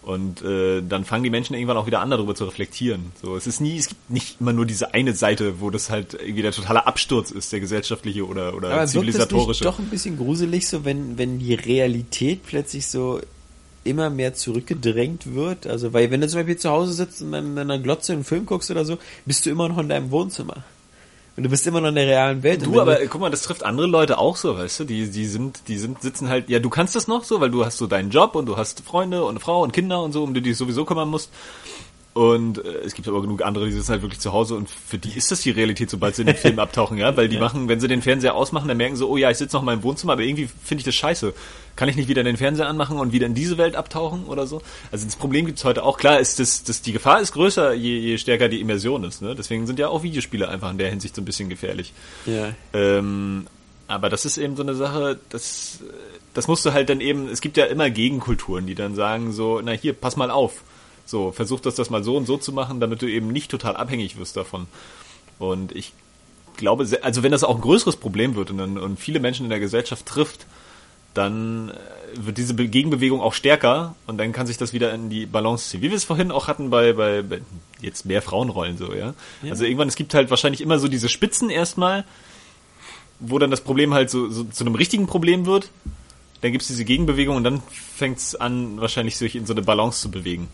Und 0.00 0.40
äh, 0.40 0.80
dann 0.80 1.04
fangen 1.04 1.22
die 1.22 1.28
Menschen 1.28 1.52
irgendwann 1.52 1.76
auch 1.76 1.84
wieder 1.84 2.00
an, 2.00 2.08
darüber 2.08 2.34
zu 2.34 2.46
reflektieren. 2.46 3.12
So, 3.22 3.36
es 3.36 3.46
ist 3.46 3.60
nie, 3.60 3.76
es 3.76 3.88
gibt 3.88 4.08
nicht 4.08 4.40
immer 4.40 4.54
nur 4.54 4.64
diese 4.64 4.94
eine 4.94 5.12
Seite, 5.12 5.60
wo 5.60 5.68
das 5.68 5.90
halt 5.90 6.14
irgendwie 6.14 6.40
der 6.40 6.52
totale 6.52 6.86
Absturz 6.86 7.30
ist, 7.30 7.52
der 7.52 7.60
gesellschaftliche 7.60 8.26
oder, 8.26 8.54
oder 8.54 8.68
Aber 8.68 8.76
wirkt 8.76 8.84
das 8.84 8.92
zivilisatorische. 8.92 9.64
nicht 9.64 9.64
doch 9.66 9.78
ein 9.80 9.90
bisschen 9.90 10.16
gruselig, 10.16 10.66
so 10.66 10.86
wenn, 10.86 11.18
wenn 11.18 11.38
die 11.38 11.52
Realität 11.52 12.40
plötzlich 12.46 12.86
so 12.86 13.20
immer 13.84 14.10
mehr 14.10 14.34
zurückgedrängt 14.34 15.34
wird? 15.34 15.66
Also, 15.66 15.92
weil 15.92 16.10
wenn 16.10 16.20
du 16.20 16.28
zum 16.28 16.40
Beispiel 16.40 16.56
zu 16.56 16.70
Hause 16.70 16.92
sitzt 16.92 17.22
und 17.22 17.30
mit 17.30 17.58
einer 17.58 17.78
Glotze 17.78 18.12
einen 18.12 18.24
Film 18.24 18.46
guckst 18.46 18.70
oder 18.70 18.84
so, 18.84 18.98
bist 19.26 19.46
du 19.46 19.50
immer 19.50 19.68
noch 19.68 19.78
in 19.78 19.88
deinem 19.88 20.10
Wohnzimmer. 20.10 20.64
Und 21.36 21.44
du 21.44 21.48
bist 21.48 21.66
immer 21.66 21.80
noch 21.80 21.88
in 21.88 21.94
der 21.94 22.06
realen 22.06 22.42
Welt. 22.42 22.66
Du, 22.66 22.80
aber 22.80 22.96
guck 23.06 23.20
mal, 23.20 23.30
das 23.30 23.42
trifft 23.42 23.64
andere 23.64 23.86
Leute 23.86 24.18
auch 24.18 24.36
so, 24.36 24.58
weißt 24.58 24.80
du? 24.80 24.84
Die, 24.84 25.10
die 25.10 25.26
sind, 25.26 25.68
die 25.68 25.78
sind, 25.78 26.02
sitzen 26.02 26.28
halt, 26.28 26.50
ja, 26.50 26.58
du 26.58 26.68
kannst 26.68 26.96
das 26.96 27.08
noch 27.08 27.24
so, 27.24 27.40
weil 27.40 27.50
du 27.50 27.64
hast 27.64 27.78
so 27.78 27.86
deinen 27.86 28.10
Job 28.10 28.34
und 28.34 28.46
du 28.46 28.56
hast 28.56 28.80
Freunde 28.80 29.24
und 29.24 29.30
eine 29.30 29.40
Frau 29.40 29.62
und 29.62 29.72
Kinder 29.72 30.02
und 30.02 30.12
so, 30.12 30.22
um 30.22 30.34
die 30.34 30.42
du 30.42 30.48
dich 30.50 30.58
sowieso 30.58 30.84
kümmern 30.84 31.08
musst. 31.08 31.30
Und 32.12 32.58
äh, 32.58 32.68
es 32.84 32.94
gibt 32.94 33.06
aber 33.06 33.20
genug 33.20 33.42
andere, 33.42 33.66
die 33.66 33.72
sitzen 33.72 33.90
halt 33.90 34.02
wirklich 34.02 34.18
zu 34.18 34.32
Hause 34.32 34.56
und 34.56 34.68
für 34.68 34.98
die 34.98 35.16
ist 35.16 35.30
das 35.30 35.42
die 35.42 35.52
Realität, 35.52 35.90
sobald 35.90 36.16
sie 36.16 36.22
in 36.22 36.26
den 36.26 36.36
Film 36.38 36.58
abtauchen, 36.58 36.98
ja? 36.98 37.16
Weil 37.16 37.28
die 37.28 37.38
machen, 37.38 37.68
wenn 37.68 37.78
sie 37.78 37.86
den 37.86 38.02
Fernseher 38.02 38.34
ausmachen, 38.34 38.66
dann 38.66 38.76
merken 38.76 38.96
sie, 38.96 39.06
oh 39.06 39.16
ja, 39.16 39.30
ich 39.30 39.38
sitze 39.38 39.54
noch 39.54 39.62
in 39.62 39.66
meinem 39.66 39.82
Wohnzimmer, 39.84 40.14
aber 40.14 40.22
irgendwie 40.22 40.48
finde 40.64 40.80
ich 40.80 40.84
das 40.84 40.96
scheiße. 40.96 41.32
Kann 41.76 41.88
ich 41.88 41.94
nicht 41.94 42.08
wieder 42.08 42.24
den 42.24 42.36
Fernseher 42.36 42.66
anmachen 42.66 42.98
und 42.98 43.12
wieder 43.12 43.26
in 43.26 43.34
diese 43.34 43.58
Welt 43.58 43.76
abtauchen 43.76 44.24
oder 44.24 44.48
so? 44.48 44.60
Also 44.90 45.04
das 45.04 45.14
Problem 45.14 45.46
gibt's 45.46 45.64
heute 45.64 45.84
auch. 45.84 45.98
Klar 45.98 46.18
ist 46.18 46.40
das, 46.40 46.64
das 46.64 46.82
die 46.82 46.92
Gefahr 46.92 47.20
ist 47.20 47.30
größer, 47.32 47.74
je, 47.74 47.98
je 47.98 48.18
stärker 48.18 48.48
die 48.48 48.60
Immersion 48.60 49.04
ist, 49.04 49.22
ne? 49.22 49.36
Deswegen 49.36 49.68
sind 49.68 49.78
ja 49.78 49.88
auch 49.88 50.02
Videospiele 50.02 50.48
einfach 50.48 50.70
in 50.72 50.78
der 50.78 50.90
Hinsicht 50.90 51.14
so 51.14 51.22
ein 51.22 51.24
bisschen 51.24 51.48
gefährlich. 51.48 51.92
Ja. 52.26 52.52
Ähm, 52.72 53.46
aber 53.86 54.08
das 54.08 54.24
ist 54.24 54.36
eben 54.36 54.56
so 54.56 54.62
eine 54.62 54.74
Sache, 54.74 55.18
das, 55.30 55.78
das 56.34 56.48
musst 56.48 56.66
du 56.66 56.72
halt 56.72 56.88
dann 56.90 57.00
eben, 57.00 57.28
es 57.28 57.40
gibt 57.40 57.56
ja 57.56 57.66
immer 57.66 57.88
Gegenkulturen, 57.88 58.66
die 58.66 58.74
dann 58.74 58.96
sagen 58.96 59.30
so, 59.32 59.60
na 59.62 59.72
hier, 59.72 59.92
pass 59.92 60.16
mal 60.16 60.30
auf. 60.30 60.62
So, 61.10 61.32
versuch 61.32 61.58
das, 61.58 61.74
das 61.74 61.90
mal 61.90 62.04
so 62.04 62.16
und 62.16 62.26
so 62.26 62.36
zu 62.36 62.52
machen, 62.52 62.78
damit 62.78 63.02
du 63.02 63.06
eben 63.06 63.32
nicht 63.32 63.50
total 63.50 63.76
abhängig 63.76 64.16
wirst 64.16 64.36
davon. 64.36 64.68
Und 65.40 65.74
ich 65.74 65.92
glaube, 66.56 66.86
also 67.02 67.22
wenn 67.24 67.32
das 67.32 67.42
auch 67.42 67.56
ein 67.56 67.60
größeres 67.60 67.96
Problem 67.96 68.36
wird 68.36 68.52
und, 68.52 68.78
und 68.78 69.00
viele 69.00 69.18
Menschen 69.18 69.44
in 69.44 69.50
der 69.50 69.58
Gesellschaft 69.58 70.06
trifft, 70.06 70.46
dann 71.12 71.70
äh, 71.70 71.74
wird 72.26 72.38
diese 72.38 72.54
Be- 72.54 72.68
Gegenbewegung 72.68 73.20
auch 73.20 73.34
stärker 73.34 73.96
und 74.06 74.18
dann 74.18 74.30
kann 74.30 74.46
sich 74.46 74.56
das 74.56 74.72
wieder 74.72 74.94
in 74.94 75.10
die 75.10 75.26
Balance 75.26 75.68
ziehen. 75.68 75.82
Wie 75.82 75.90
wir 75.90 75.96
es 75.96 76.04
vorhin 76.04 76.30
auch 76.30 76.46
hatten 76.46 76.70
bei, 76.70 76.92
bei, 76.92 77.22
bei 77.22 77.40
jetzt 77.80 78.06
mehr 78.06 78.22
Frauenrollen 78.22 78.78
so, 78.78 78.94
ja? 78.94 79.14
Also 79.50 79.64
irgendwann, 79.64 79.88
es 79.88 79.96
gibt 79.96 80.14
halt 80.14 80.30
wahrscheinlich 80.30 80.60
immer 80.60 80.78
so 80.78 80.86
diese 80.86 81.08
Spitzen 81.08 81.50
erstmal, 81.50 82.04
wo 83.18 83.40
dann 83.40 83.50
das 83.50 83.62
Problem 83.62 83.92
halt 83.92 84.10
so, 84.10 84.30
so 84.30 84.44
zu 84.44 84.62
einem 84.62 84.76
richtigen 84.76 85.08
Problem 85.08 85.46
wird. 85.46 85.70
Dann 86.42 86.52
gibt's 86.52 86.68
diese 86.68 86.84
Gegenbewegung 86.84 87.34
und 87.34 87.42
dann 87.42 87.60
fängt's 87.96 88.36
an, 88.36 88.80
wahrscheinlich 88.80 89.16
sich 89.16 89.34
in 89.34 89.46
so 89.46 89.52
eine 89.52 89.62
Balance 89.62 90.00
zu 90.00 90.10
bewegen. 90.12 90.46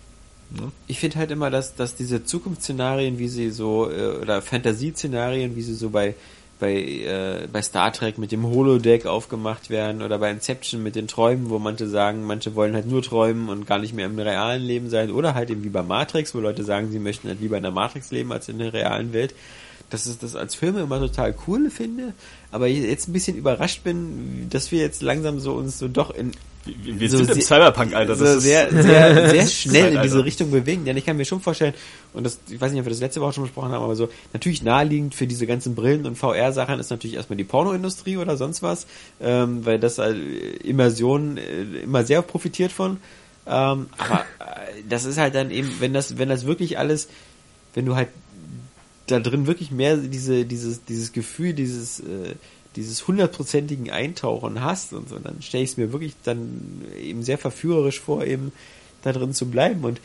Ich 0.86 1.00
finde 1.00 1.18
halt 1.18 1.30
immer, 1.30 1.50
dass, 1.50 1.74
dass 1.74 1.94
diese 1.94 2.24
Zukunftsszenarien, 2.24 3.18
wie 3.18 3.28
sie 3.28 3.50
so, 3.50 3.90
äh, 3.90 4.18
oder 4.20 4.42
Fantasy-Szenarien, 4.42 5.56
wie 5.56 5.62
sie 5.62 5.74
so 5.74 5.90
bei, 5.90 6.14
bei, 6.58 6.74
äh, 6.74 7.48
bei 7.52 7.60
Star 7.62 7.92
Trek 7.92 8.18
mit 8.18 8.32
dem 8.32 8.46
Holodeck 8.46 9.06
aufgemacht 9.06 9.70
werden 9.70 10.02
oder 10.02 10.18
bei 10.18 10.30
Inception 10.30 10.82
mit 10.82 10.96
den 10.96 11.08
Träumen, 11.08 11.50
wo 11.50 11.58
manche 11.58 11.88
sagen, 11.88 12.24
manche 12.24 12.54
wollen 12.54 12.74
halt 12.74 12.86
nur 12.86 13.02
träumen 13.02 13.48
und 13.48 13.66
gar 13.66 13.78
nicht 13.78 13.94
mehr 13.94 14.06
im 14.06 14.18
realen 14.18 14.62
Leben 14.62 14.88
sein 14.88 15.10
oder 15.10 15.34
halt 15.34 15.50
eben 15.50 15.64
wie 15.64 15.68
bei 15.68 15.82
Matrix, 15.82 16.34
wo 16.34 16.40
Leute 16.40 16.64
sagen, 16.64 16.90
sie 16.90 16.98
möchten 16.98 17.28
halt 17.28 17.40
lieber 17.40 17.56
in 17.56 17.62
der 17.62 17.72
Matrix 17.72 18.10
leben 18.10 18.32
als 18.32 18.48
in 18.48 18.58
der 18.58 18.72
realen 18.72 19.12
Welt. 19.12 19.34
Dass 19.90 20.06
ich 20.06 20.18
das 20.18 20.34
als 20.34 20.56
Filme 20.56 20.80
immer 20.80 20.98
total 20.98 21.34
cool 21.46 21.70
finde, 21.70 22.12
aber 22.50 22.66
jetzt 22.66 23.08
ein 23.08 23.12
bisschen 23.12 23.36
überrascht 23.36 23.84
bin, 23.84 24.48
dass 24.50 24.72
wir 24.72 24.80
jetzt 24.80 25.00
langsam 25.00 25.38
so 25.38 25.52
uns 25.52 25.78
so 25.78 25.86
doch 25.86 26.10
in 26.10 26.32
Wir, 26.66 27.00
wir 27.00 27.10
so 27.10 27.18
sind 27.18 27.30
im 27.30 27.40
Cyberpunk-Alter. 27.40 28.16
so 28.16 28.24
das 28.24 28.36
ist- 28.36 28.42
sehr, 28.44 28.70
sehr, 28.82 29.30
sehr 29.30 29.46
schnell 29.46 29.74
in 29.76 29.82
Zeitalter. 29.82 30.02
diese 30.02 30.24
Richtung 30.24 30.50
bewegen. 30.50 30.84
Denn 30.84 30.96
ich 30.96 31.04
kann 31.06 31.16
mir 31.16 31.24
schon 31.24 31.40
vorstellen, 31.40 31.74
und 32.12 32.24
das, 32.24 32.38
ich 32.50 32.60
weiß 32.60 32.72
nicht, 32.72 32.80
ob 32.80 32.86
wir 32.86 32.90
das 32.90 33.00
letzte 33.00 33.20
Woche 33.20 33.34
schon 33.34 33.44
besprochen 33.44 33.72
haben, 33.72 33.82
aber 33.84 33.96
so, 33.96 34.08
natürlich 34.32 34.62
naheliegend 34.62 35.14
für 35.14 35.26
diese 35.26 35.46
ganzen 35.46 35.74
Brillen 35.74 36.06
und 36.06 36.16
VR-Sachen 36.16 36.78
ist 36.80 36.90
natürlich 36.90 37.16
erstmal 37.16 37.36
die 37.36 37.44
Pornoindustrie 37.44 38.16
oder 38.16 38.36
sonst 38.36 38.62
was, 38.62 38.86
ähm, 39.20 39.64
weil 39.64 39.78
das 39.78 39.98
äh, 39.98 40.12
Immersion 40.64 41.36
äh, 41.38 41.62
immer 41.84 42.04
sehr 42.04 42.22
profitiert 42.22 42.72
von. 42.72 42.98
Ähm, 43.46 43.86
aber 43.98 44.20
äh, 44.40 44.82
das 44.88 45.04
ist 45.04 45.18
halt 45.18 45.34
dann 45.34 45.50
eben, 45.50 45.70
wenn 45.78 45.92
das, 45.92 46.18
wenn 46.18 46.28
das 46.28 46.46
wirklich 46.46 46.78
alles, 46.78 47.08
wenn 47.74 47.86
du 47.86 47.94
halt 47.94 48.08
da 49.06 49.20
drin 49.20 49.46
wirklich 49.46 49.70
mehr 49.70 49.96
diese, 49.98 50.44
dieses, 50.44 50.84
dieses 50.84 51.12
Gefühl, 51.12 51.52
dieses, 51.52 52.00
äh, 52.00 52.34
dieses 52.76 53.08
hundertprozentigen 53.08 53.90
Eintauchen 53.90 54.62
hast 54.62 54.92
und 54.92 55.08
so, 55.08 55.18
dann 55.18 55.42
stelle 55.42 55.64
ich 55.64 55.70
es 55.70 55.76
mir 55.76 55.92
wirklich 55.92 56.14
dann 56.24 56.82
eben 57.02 57.22
sehr 57.22 57.38
verführerisch 57.38 58.00
vor, 58.00 58.24
eben 58.24 58.52
da 59.02 59.12
drin 59.12 59.32
zu 59.32 59.46
bleiben 59.46 59.84
und 59.84 60.00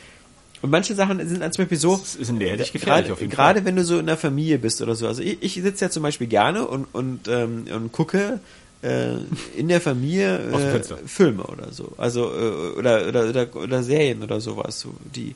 und 0.62 0.70
manche 0.70 0.94
Sachen 0.94 1.28
sind 1.28 1.42
dann 1.42 1.52
zum 1.52 1.64
Beispiel 1.64 1.80
so, 1.80 1.98
Das 1.98 2.16
ist 2.16 2.30
in 2.30 2.40
der 2.40 2.50
Hinsicht 2.50 2.74
gefährlich 2.74 3.06
gerade, 3.06 3.14
auf 3.14 3.22
jeden 3.22 3.32
gerade 3.32 3.60
Fall. 3.60 3.66
wenn 3.66 3.76
du 3.76 3.84
so 3.84 3.98
in 3.98 4.06
der 4.06 4.18
Familie 4.18 4.60
bist 4.60 4.82
oder 4.82 4.94
so. 4.94 5.08
Also 5.08 5.24
ich, 5.24 5.42
ich 5.42 5.54
sitze 5.56 5.86
ja 5.86 5.90
zum 5.90 6.04
Beispiel 6.04 6.28
gerne 6.28 6.68
und, 6.68 6.86
und, 6.94 7.28
ähm, 7.28 7.66
und 7.74 7.92
gucke 7.92 8.40
äh, 8.84 9.14
in 9.58 9.68
der 9.68 9.82
Familie 9.82 10.38
äh. 10.52 11.08
Filme 11.08 11.44
oder 11.44 11.72
so. 11.72 11.94
Also 11.98 12.26
äh, 12.26 12.78
oder, 12.78 13.08
oder, 13.08 13.30
oder, 13.30 13.56
oder 13.56 13.84
Serien 13.84 14.22
oder 14.22 14.40
sowas, 14.40 14.80
so 14.80 14.94
die 15.16 15.34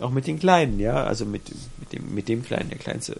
auch 0.00 0.10
mit 0.10 0.26
den 0.26 0.38
Kleinen, 0.38 0.78
ja, 0.78 1.04
also 1.04 1.24
mit, 1.24 1.42
mit 1.78 1.92
dem 1.92 2.14
mit 2.14 2.28
dem 2.28 2.44
Kleinen, 2.44 2.68
der 2.70 2.78
kleinste. 2.78 3.16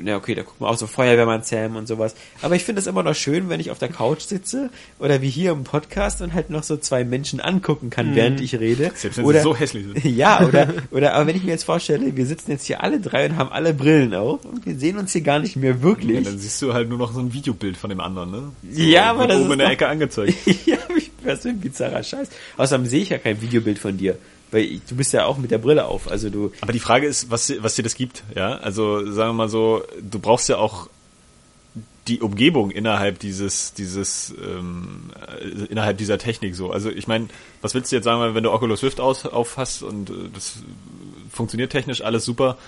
Na 0.00 0.16
okay, 0.16 0.34
da 0.34 0.42
gucken 0.42 0.66
wir 0.66 0.70
auch 0.70 0.76
so 0.78 0.86
Feuerwehrmann 0.86 1.42
Sam 1.42 1.76
und 1.76 1.88
sowas. 1.88 2.14
Aber 2.42 2.54
ich 2.54 2.64
finde 2.64 2.80
es 2.80 2.86
immer 2.86 3.02
noch 3.02 3.14
schön, 3.14 3.48
wenn 3.48 3.60
ich 3.60 3.70
auf 3.70 3.78
der 3.78 3.88
Couch 3.88 4.20
sitze 4.22 4.70
oder 4.98 5.20
wie 5.22 5.30
hier 5.30 5.52
im 5.52 5.64
Podcast 5.64 6.22
und 6.22 6.32
halt 6.34 6.50
noch 6.50 6.62
so 6.62 6.76
zwei 6.76 7.04
Menschen 7.04 7.40
angucken 7.40 7.90
kann, 7.90 8.14
während 8.14 8.40
ich 8.40 8.54
rede. 8.58 8.92
Selbst 8.94 9.18
wenn 9.18 9.24
oder, 9.24 9.38
sie 9.38 9.44
so 9.44 9.56
hässlich 9.56 9.86
sind. 9.86 10.04
ja, 10.16 10.46
oder, 10.46 10.68
oder, 10.90 11.14
aber 11.14 11.26
wenn 11.26 11.36
ich 11.36 11.44
mir 11.44 11.50
jetzt 11.50 11.64
vorstelle, 11.64 12.16
wir 12.16 12.26
sitzen 12.26 12.50
jetzt 12.52 12.66
hier 12.66 12.82
alle 12.82 13.00
drei 13.00 13.26
und 13.26 13.36
haben 13.36 13.50
alle 13.50 13.74
Brillen 13.74 14.14
auf 14.14 14.44
und 14.44 14.64
wir 14.64 14.76
sehen 14.76 14.98
uns 14.98 15.12
hier 15.12 15.22
gar 15.22 15.38
nicht 15.40 15.56
mehr 15.56 15.72
Ja, 15.72 15.82
wirklich. 15.82 16.22
dann 16.24 16.38
siehst 16.38 16.60
du 16.62 16.72
halt 16.72 16.88
nur 16.88 16.98
noch 16.98 17.12
so 17.12 17.20
ein 17.20 17.32
Videobild 17.32 17.76
von 17.76 17.90
dem 17.90 18.00
anderen, 18.00 18.30
ne? 18.30 18.42
So, 18.70 18.80
Ja, 18.82 19.10
aber 19.10 19.26
das 19.26 19.36
oben 19.40 19.46
ist 19.46 19.52
in 19.52 19.58
der 19.58 19.66
doch- 19.68 19.72
Ecke 19.74 19.88
angezeigt. 19.88 20.34
ja, 20.66 20.76
was 21.24 21.40
für 21.40 21.48
ein 21.48 21.60
bizarrer 21.60 22.02
Scheiß. 22.02 22.28
Außerdem 22.56 22.86
sehe 22.86 23.02
ich 23.02 23.08
ja 23.10 23.18
kein 23.18 23.40
Videobild 23.40 23.78
von 23.78 23.96
dir. 23.96 24.16
Weil 24.52 24.80
du 24.86 24.94
bist 24.94 25.12
ja 25.12 25.24
auch 25.24 25.38
mit 25.38 25.50
der 25.50 25.58
Brille 25.58 25.86
auf. 25.86 26.08
Also 26.08 26.30
du. 26.30 26.52
Aber 26.60 26.72
die 26.72 26.78
Frage 26.78 27.06
ist, 27.06 27.30
was, 27.30 27.52
was 27.60 27.74
dir 27.74 27.82
das 27.82 27.94
gibt, 27.94 28.22
ja? 28.36 28.56
Also 28.56 29.10
sagen 29.10 29.30
wir 29.30 29.34
mal 29.34 29.48
so, 29.48 29.82
du 30.00 30.18
brauchst 30.18 30.48
ja 30.48 30.58
auch 30.58 30.88
die 32.08 32.20
Umgebung 32.20 32.70
innerhalb 32.70 33.18
dieses, 33.18 33.74
dieses, 33.74 34.34
ähm, 34.42 35.10
äh, 35.40 35.64
innerhalb 35.66 35.98
dieser 35.98 36.18
Technik 36.18 36.54
so. 36.54 36.70
Also 36.70 36.90
ich 36.90 37.06
meine, 37.06 37.28
was 37.60 37.74
willst 37.74 37.92
du 37.92 37.96
jetzt 37.96 38.04
sagen, 38.04 38.34
wenn 38.34 38.42
du 38.42 38.52
Oculus 38.52 38.82
Rift 38.82 39.00
aus, 39.00 39.24
auf 39.24 39.56
hast 39.56 39.82
und 39.82 40.10
äh, 40.10 40.14
das 40.34 40.58
funktioniert 41.30 41.70
technisch 41.72 42.02
alles 42.02 42.24
super, 42.24 42.58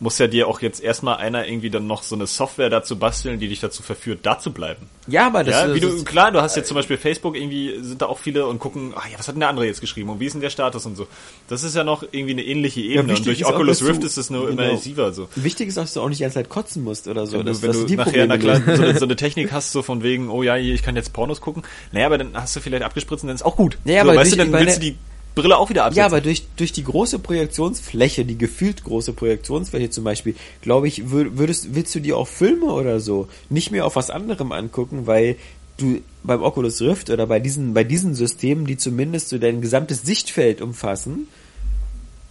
muss 0.00 0.18
ja 0.18 0.28
dir 0.28 0.46
auch 0.46 0.60
jetzt 0.60 0.80
erstmal 0.80 1.16
einer 1.16 1.46
irgendwie 1.48 1.70
dann 1.70 1.86
noch 1.86 2.02
so 2.02 2.14
eine 2.14 2.26
Software 2.26 2.70
dazu 2.70 2.96
basteln, 2.96 3.40
die 3.40 3.48
dich 3.48 3.60
dazu 3.60 3.82
verführt, 3.82 4.20
da 4.22 4.38
zu 4.38 4.52
bleiben. 4.52 4.86
Ja, 5.08 5.26
aber 5.26 5.42
das, 5.42 5.54
ja, 5.54 5.74
wie 5.74 5.80
das 5.80 5.96
du, 5.96 6.04
klar, 6.04 6.30
du 6.30 6.40
hast 6.40 6.54
jetzt 6.56 6.68
zum 6.68 6.76
Beispiel 6.76 6.96
Facebook, 6.96 7.36
irgendwie 7.36 7.82
sind 7.82 8.00
da 8.00 8.06
auch 8.06 8.18
viele 8.18 8.46
und 8.46 8.60
gucken, 8.60 8.92
ah 8.94 9.02
ja, 9.10 9.18
was 9.18 9.26
hat 9.26 9.34
denn 9.34 9.40
der 9.40 9.48
andere 9.48 9.66
jetzt 9.66 9.80
geschrieben 9.80 10.10
und 10.10 10.20
wie 10.20 10.26
ist 10.26 10.34
denn 10.34 10.40
der 10.40 10.50
Status 10.50 10.86
und 10.86 10.96
so. 10.96 11.08
Das 11.48 11.64
ist 11.64 11.74
ja 11.74 11.82
noch 11.82 12.04
irgendwie 12.12 12.32
eine 12.32 12.44
ähnliche 12.44 12.80
Ebene 12.80 13.00
und 13.00 13.08
wichtig 13.10 13.24
durch 13.24 13.46
Oculus 13.46 13.80
du- 13.80 13.86
Rift 13.86 14.04
ist 14.04 14.18
es 14.18 14.30
nur 14.30 14.48
genau. 14.48 14.62
immersiver 14.62 15.12
so. 15.12 15.28
Wichtig 15.34 15.68
ist 15.68 15.76
dass 15.76 15.94
du 15.94 16.00
auch 16.00 16.08
nicht 16.08 16.18
die 16.18 16.24
ganze 16.24 16.34
Zeit 16.34 16.48
kotzen 16.48 16.84
musst 16.84 17.08
oder 17.08 17.26
so. 17.26 17.42
Dass, 17.42 17.60
du, 17.60 17.62
wenn 17.62 17.72
dass 17.72 17.80
du 17.80 17.86
die 17.86 17.96
nachher, 17.96 18.26
na 18.26 18.38
klar, 18.38 18.60
so 18.64 18.82
eine, 18.82 18.98
so 18.98 19.04
eine 19.04 19.16
Technik 19.16 19.50
hast, 19.50 19.72
so 19.72 19.82
von 19.82 20.02
wegen, 20.02 20.28
oh 20.30 20.42
ja, 20.42 20.56
ich 20.56 20.82
kann 20.82 20.94
jetzt 20.96 21.12
Pornos 21.12 21.40
gucken. 21.40 21.62
Naja, 21.92 22.06
aber 22.06 22.18
dann 22.18 22.30
hast 22.34 22.54
du 22.54 22.60
vielleicht 22.60 22.84
abgespritzt 22.84 23.24
und 23.24 23.28
dann 23.28 23.36
ist 23.36 23.42
auch 23.44 23.56
gut. 23.56 23.78
Ja, 23.84 24.02
so, 24.04 24.10
aber 24.10 24.20
weißt 24.20 24.32
du, 24.32 24.36
dann 24.36 24.52
willst 24.52 24.76
du 24.76 24.80
die 24.80 24.96
Brille 25.38 25.56
auch 25.56 25.70
wieder 25.70 25.84
absetzen. 25.84 25.98
Ja, 26.00 26.06
aber 26.06 26.20
durch, 26.20 26.46
durch 26.56 26.72
die 26.72 26.84
große 26.84 27.18
Projektionsfläche, 27.18 28.24
die 28.24 28.36
gefühlt 28.36 28.84
große 28.84 29.12
Projektionsfläche 29.12 29.90
zum 29.90 30.04
Beispiel, 30.04 30.34
glaube 30.62 30.88
ich, 30.88 31.00
wür- 31.02 31.38
würdest, 31.38 31.74
willst 31.74 31.94
du 31.94 32.00
dir 32.00 32.16
auch 32.16 32.28
Filme 32.28 32.66
oder 32.66 33.00
so 33.00 33.28
nicht 33.48 33.70
mehr 33.70 33.86
auf 33.86 33.96
was 33.96 34.10
anderem 34.10 34.52
angucken, 34.52 35.06
weil 35.06 35.36
du 35.76 36.00
beim 36.24 36.42
Oculus 36.42 36.80
Rift 36.82 37.08
oder 37.10 37.26
bei 37.26 37.38
diesen, 37.40 37.72
bei 37.72 37.84
diesen 37.84 38.14
Systemen, 38.14 38.66
die 38.66 38.76
zumindest 38.76 39.28
so 39.28 39.38
dein 39.38 39.60
gesamtes 39.60 40.02
Sichtfeld 40.02 40.60
umfassen, 40.60 41.28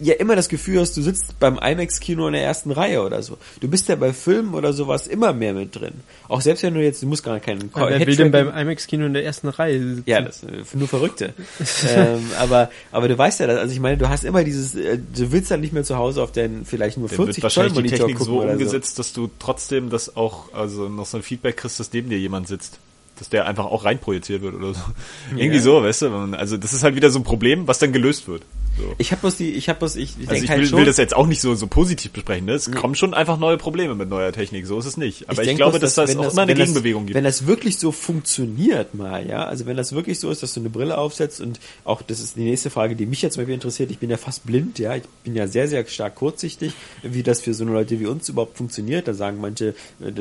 ja 0.00 0.14
immer 0.14 0.36
das 0.36 0.48
Gefühl 0.48 0.80
hast, 0.80 0.96
du 0.96 1.02
sitzt 1.02 1.38
beim 1.40 1.58
IMAX-Kino 1.58 2.26
in 2.28 2.32
der 2.32 2.44
ersten 2.44 2.70
Reihe 2.70 3.02
oder 3.02 3.22
so. 3.22 3.36
Du 3.60 3.68
bist 3.68 3.88
ja 3.88 3.96
bei 3.96 4.12
Filmen 4.12 4.54
oder 4.54 4.72
sowas 4.72 5.06
immer 5.06 5.32
mehr 5.32 5.52
mit 5.52 5.74
drin. 5.74 5.94
Auch 6.28 6.40
selbst 6.40 6.62
wenn 6.62 6.74
du 6.74 6.82
jetzt, 6.82 7.02
du 7.02 7.06
musst 7.06 7.24
gar 7.24 7.40
keinen 7.40 7.70
Ja, 7.74 7.88
wer 7.88 8.06
will 8.06 8.16
denn 8.16 8.30
beim 8.30 8.48
IMAX-Kino 8.48 9.06
in 9.06 9.12
der 9.12 9.24
ersten 9.24 9.48
Reihe 9.48 9.96
sitzen? 9.96 10.04
ja, 10.06 10.20
das 10.20 10.42
äh, 10.44 10.62
nur 10.74 10.88
Verrückte. 10.88 11.34
ähm, 11.88 12.30
aber 12.38 12.70
aber 12.92 13.08
du 13.08 13.18
weißt 13.18 13.40
ja, 13.40 13.46
das, 13.48 13.58
also 13.58 13.72
ich 13.72 13.80
meine, 13.80 13.96
du 13.96 14.08
hast 14.08 14.24
immer 14.24 14.44
dieses, 14.44 14.74
äh, 14.74 14.98
du 14.98 15.32
willst 15.32 15.50
dann 15.50 15.60
nicht 15.60 15.72
mehr 15.72 15.84
zu 15.84 15.96
Hause 15.96 16.22
auf 16.22 16.32
deinen 16.32 16.64
vielleicht 16.64 16.98
nur 16.98 17.08
Dann 17.08 17.16
40 17.16 17.36
wird 17.36 17.42
wahrscheinlich 17.42 17.74
Zoll 17.74 17.82
die 17.82 17.88
Monitor 17.88 18.06
Technik 18.06 18.18
gucken 18.18 18.44
so 18.44 18.50
umgesetzt, 18.50 18.98
dass 18.98 19.12
du 19.12 19.30
trotzdem 19.38 19.90
das 19.90 20.16
auch, 20.16 20.52
also 20.52 20.88
noch 20.88 21.06
so 21.06 21.16
ein 21.16 21.22
Feedback 21.22 21.56
kriegst, 21.56 21.80
dass 21.80 21.92
neben 21.92 22.08
dir 22.08 22.18
jemand 22.18 22.46
sitzt. 22.46 22.78
Dass 23.18 23.28
der 23.28 23.46
einfach 23.46 23.64
auch 23.64 23.84
reinprojiziert 23.84 24.42
wird 24.42 24.54
oder 24.54 24.74
so. 24.74 24.80
Irgendwie 25.36 25.58
so, 25.58 25.82
weißt 25.82 26.02
du? 26.02 26.08
Also 26.36 26.56
das 26.56 26.72
ist 26.72 26.84
halt 26.84 26.94
wieder 26.94 27.10
so 27.10 27.18
ein 27.18 27.24
Problem, 27.24 27.66
was 27.66 27.80
dann 27.80 27.92
gelöst 27.92 28.28
wird. 28.28 28.42
So. 28.78 28.94
Ich 28.98 29.10
habe 29.10 29.20
bloß 29.20 29.36
die, 29.36 29.50
ich 29.50 29.68
habe 29.68 29.80
bloß, 29.80 29.96
ich, 29.96 30.14
ich 30.20 30.28
Also 30.28 30.42
ich 30.42 30.50
halt 30.50 30.60
will, 30.60 30.66
schon. 30.68 30.78
will 30.78 30.84
das 30.86 30.96
jetzt 30.96 31.14
auch 31.14 31.26
nicht 31.26 31.40
so, 31.40 31.54
so 31.54 31.66
positiv 31.66 32.12
besprechen. 32.12 32.46
Ne? 32.46 32.52
Es 32.52 32.70
kommen 32.70 32.94
schon 32.94 33.12
einfach 33.12 33.38
neue 33.38 33.56
Probleme 33.56 33.94
mit 33.94 34.08
neuer 34.08 34.32
Technik. 34.32 34.66
So 34.66 34.78
ist 34.78 34.86
es 34.86 34.96
nicht. 34.96 35.28
Aber 35.28 35.42
ich, 35.42 35.48
denk 35.48 35.58
glaube, 35.58 35.78
bloß, 35.78 35.80
dass, 35.80 35.94
das 35.94 36.10
wenn 36.10 36.24
auch 36.24 36.32
immer 36.32 36.42
eine 36.42 36.54
Gegenbewegung 36.54 37.02
das, 37.02 37.06
gibt. 37.08 37.16
Wenn 37.16 37.24
das 37.24 37.46
wirklich 37.46 37.78
so 37.78 37.92
funktioniert 37.92 38.94
mal, 38.94 39.26
ja, 39.26 39.44
also 39.44 39.66
wenn 39.66 39.76
das 39.76 39.92
wirklich 39.92 40.20
so 40.20 40.30
ist, 40.30 40.42
dass 40.42 40.54
du 40.54 40.60
eine 40.60 40.70
Brille 40.70 40.96
aufsetzt 40.96 41.40
und 41.40 41.58
auch, 41.84 42.02
das 42.02 42.20
ist 42.20 42.36
die 42.36 42.44
nächste 42.44 42.70
Frage, 42.70 42.94
die 42.94 43.06
mich 43.06 43.22
jetzt 43.22 43.36
mal 43.36 43.46
wieder 43.46 43.54
interessiert, 43.54 43.90
ich 43.90 43.98
bin 43.98 44.10
ja 44.10 44.16
fast 44.16 44.46
blind, 44.46 44.78
ja, 44.78 44.94
ich 44.94 45.02
bin 45.24 45.34
ja 45.34 45.48
sehr, 45.48 45.68
sehr 45.68 45.84
stark 45.86 46.14
kurzsichtig, 46.14 46.72
wie 47.02 47.22
das 47.22 47.40
für 47.40 47.54
so 47.54 47.64
eine 47.64 47.72
Leute 47.72 47.98
wie 48.00 48.06
uns 48.06 48.28
überhaupt 48.28 48.56
funktioniert. 48.56 49.08
Da 49.08 49.14
sagen 49.14 49.40
manche, 49.40 49.74
äh, 50.00 50.12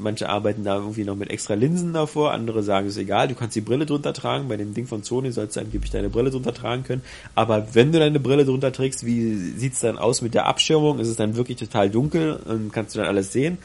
manche 0.00 0.28
arbeiten 0.28 0.64
da 0.64 0.76
irgendwie 0.76 1.04
noch 1.04 1.16
mit 1.16 1.30
extra 1.30 1.54
Linsen 1.54 1.92
davor, 1.92 2.32
andere 2.32 2.62
sagen, 2.62 2.86
es 2.86 2.94
ist 2.94 3.02
egal, 3.02 3.28
du 3.28 3.34
kannst 3.34 3.56
die 3.56 3.60
Brille 3.60 3.86
drunter 3.86 4.12
tragen, 4.12 4.48
bei 4.48 4.56
dem 4.56 4.74
Ding 4.74 4.86
von 4.86 5.02
Sony 5.02 5.32
sollst 5.32 5.56
du 5.56 5.60
angeblich 5.60 5.90
deine 5.90 6.08
Brille 6.08 6.30
drunter 6.30 6.54
tragen 6.54 6.84
können, 6.84 7.02
aber 7.34 7.74
wenn 7.74 7.92
du 7.92 7.98
deine 8.06 8.20
Brille 8.20 8.44
drunter 8.44 8.72
trägst, 8.72 9.04
wie 9.04 9.34
sieht's 9.34 9.80
dann 9.80 9.98
aus 9.98 10.22
mit 10.22 10.34
der 10.34 10.46
Abschirmung? 10.46 10.98
Ist 10.98 11.08
es 11.08 11.16
dann 11.16 11.36
wirklich 11.36 11.58
total 11.58 11.90
dunkel 11.90 12.34
und 12.44 12.72
kannst 12.72 12.94
du 12.94 13.00
dann 13.00 13.08
alles 13.08 13.32
sehen? 13.32 13.58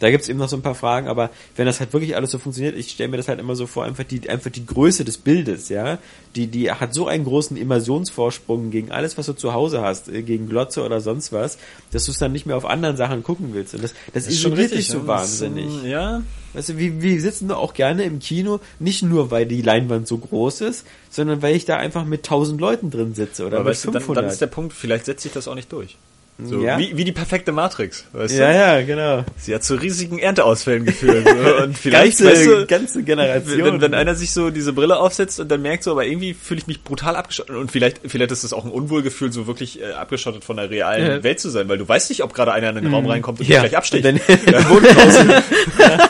Da 0.00 0.10
gibt's 0.10 0.28
eben 0.28 0.38
noch 0.38 0.48
so 0.48 0.56
ein 0.56 0.62
paar 0.62 0.74
Fragen, 0.74 1.08
aber 1.08 1.30
wenn 1.56 1.66
das 1.66 1.80
halt 1.80 1.92
wirklich 1.92 2.16
alles 2.16 2.30
so 2.30 2.38
funktioniert, 2.38 2.76
ich 2.76 2.90
stelle 2.90 3.08
mir 3.08 3.16
das 3.16 3.28
halt 3.28 3.40
immer 3.40 3.56
so 3.56 3.66
vor, 3.66 3.84
einfach 3.84 4.04
die, 4.04 4.28
einfach 4.28 4.50
die 4.50 4.64
Größe 4.64 5.04
des 5.04 5.18
Bildes, 5.18 5.68
ja, 5.68 5.98
die, 6.36 6.46
die 6.46 6.70
hat 6.70 6.94
so 6.94 7.06
einen 7.06 7.24
großen 7.24 7.56
Immersionsvorsprung 7.56 8.70
gegen 8.70 8.90
alles, 8.92 9.18
was 9.18 9.26
du 9.26 9.32
zu 9.32 9.52
Hause 9.52 9.82
hast, 9.82 10.08
äh, 10.08 10.22
gegen 10.22 10.48
Glotze 10.48 10.84
oder 10.84 11.00
sonst 11.00 11.32
was, 11.32 11.58
dass 11.90 12.04
du 12.04 12.12
es 12.12 12.18
dann 12.18 12.32
nicht 12.32 12.46
mehr 12.46 12.56
auf 12.56 12.64
anderen 12.64 12.96
Sachen 12.96 13.22
gucken 13.22 13.50
willst. 13.52 13.74
Und 13.74 13.82
das, 13.82 13.94
das, 14.12 14.28
isoliert 14.28 14.72
dich 14.72 14.88
so 14.88 14.98
ne? 14.98 15.06
wahnsinnig. 15.06 15.66
Das 15.66 15.74
ist, 15.74 15.84
ähm, 15.84 15.90
Ja, 15.90 16.22
Weißt 16.54 16.70
du, 16.70 16.78
wir, 16.78 17.02
wir 17.02 17.20
sitzen 17.20 17.50
auch 17.50 17.74
gerne 17.74 18.04
im 18.04 18.20
Kino, 18.20 18.60
nicht 18.78 19.02
nur, 19.02 19.30
weil 19.30 19.46
die 19.46 19.60
Leinwand 19.60 20.08
so 20.08 20.16
groß 20.18 20.62
ist, 20.62 20.86
sondern 21.10 21.42
weil 21.42 21.54
ich 21.54 21.66
da 21.66 21.76
einfach 21.76 22.04
mit 22.04 22.24
tausend 22.24 22.60
Leuten 22.60 22.90
drin 22.90 23.14
sitze 23.14 23.46
oder 23.46 23.58
aber 23.58 23.64
mit 23.64 23.72
weißt 23.72 23.84
du, 23.84 23.90
dann, 23.90 24.02
500. 24.02 24.24
dann 24.24 24.32
ist 24.32 24.40
der 24.40 24.46
Punkt, 24.46 24.72
vielleicht 24.72 25.04
setzt 25.04 25.22
sich 25.22 25.32
das 25.32 25.46
auch 25.46 25.54
nicht 25.54 25.72
durch. 25.72 25.96
So, 26.40 26.60
Ja. 26.62 26.78
wie, 26.78 26.96
wie 26.96 27.02
die 27.02 27.10
perfekte 27.10 27.50
Matrix, 27.50 28.04
weißt 28.12 28.38
ja, 28.38 28.52
du? 28.52 28.54
ja, 28.58 28.82
genau. 28.82 29.24
Sie 29.36 29.52
hat 29.52 29.64
zu 29.64 29.74
riesigen 29.74 30.20
Ernteausfällen 30.20 30.84
geführt. 30.84 31.26
So. 31.28 31.56
Und 31.64 31.76
vielleicht, 31.76 32.18
ganze, 32.18 32.30
weißt 32.32 32.46
du, 32.46 32.66
ganze 32.66 33.02
Generation. 33.02 33.64
wenn, 33.64 33.80
wenn 33.80 33.94
einer 33.94 34.14
sich 34.14 34.30
so 34.32 34.50
diese 34.50 34.72
Brille 34.72 34.98
aufsetzt 34.98 35.40
und 35.40 35.48
dann 35.50 35.62
merkt 35.62 35.82
so, 35.82 35.90
aber 35.90 36.06
irgendwie 36.06 36.34
fühle 36.34 36.60
ich 36.60 36.68
mich 36.68 36.84
brutal 36.84 37.16
abgeschottet 37.16 37.56
und 37.56 37.72
vielleicht 37.72 38.02
vielleicht 38.06 38.30
ist 38.30 38.44
es 38.44 38.52
auch 38.52 38.64
ein 38.64 38.70
Unwohlgefühl, 38.70 39.32
so 39.32 39.48
wirklich 39.48 39.80
äh, 39.82 39.90
abgeschottet 39.92 40.44
von 40.44 40.56
der 40.58 40.70
realen 40.70 41.06
Ja. 41.06 41.22
Welt 41.24 41.40
zu 41.40 41.48
sein, 41.50 41.68
weil 41.68 41.78
du 41.78 41.88
weißt 41.88 42.08
nicht, 42.10 42.22
ob 42.22 42.32
gerade 42.34 42.52
einer 42.52 42.68
in 42.68 42.76
den 42.76 42.94
Raum 42.94 43.06
reinkommt 43.06 43.40
und 43.40 43.48
ja, 43.48 43.62
dich 43.62 43.70
gleich 43.70 43.76
absticht. 43.76 44.04
Wenn 44.04 44.20
eine 44.20 44.68
Wohnung, 44.68 44.96
aus, 44.96 45.16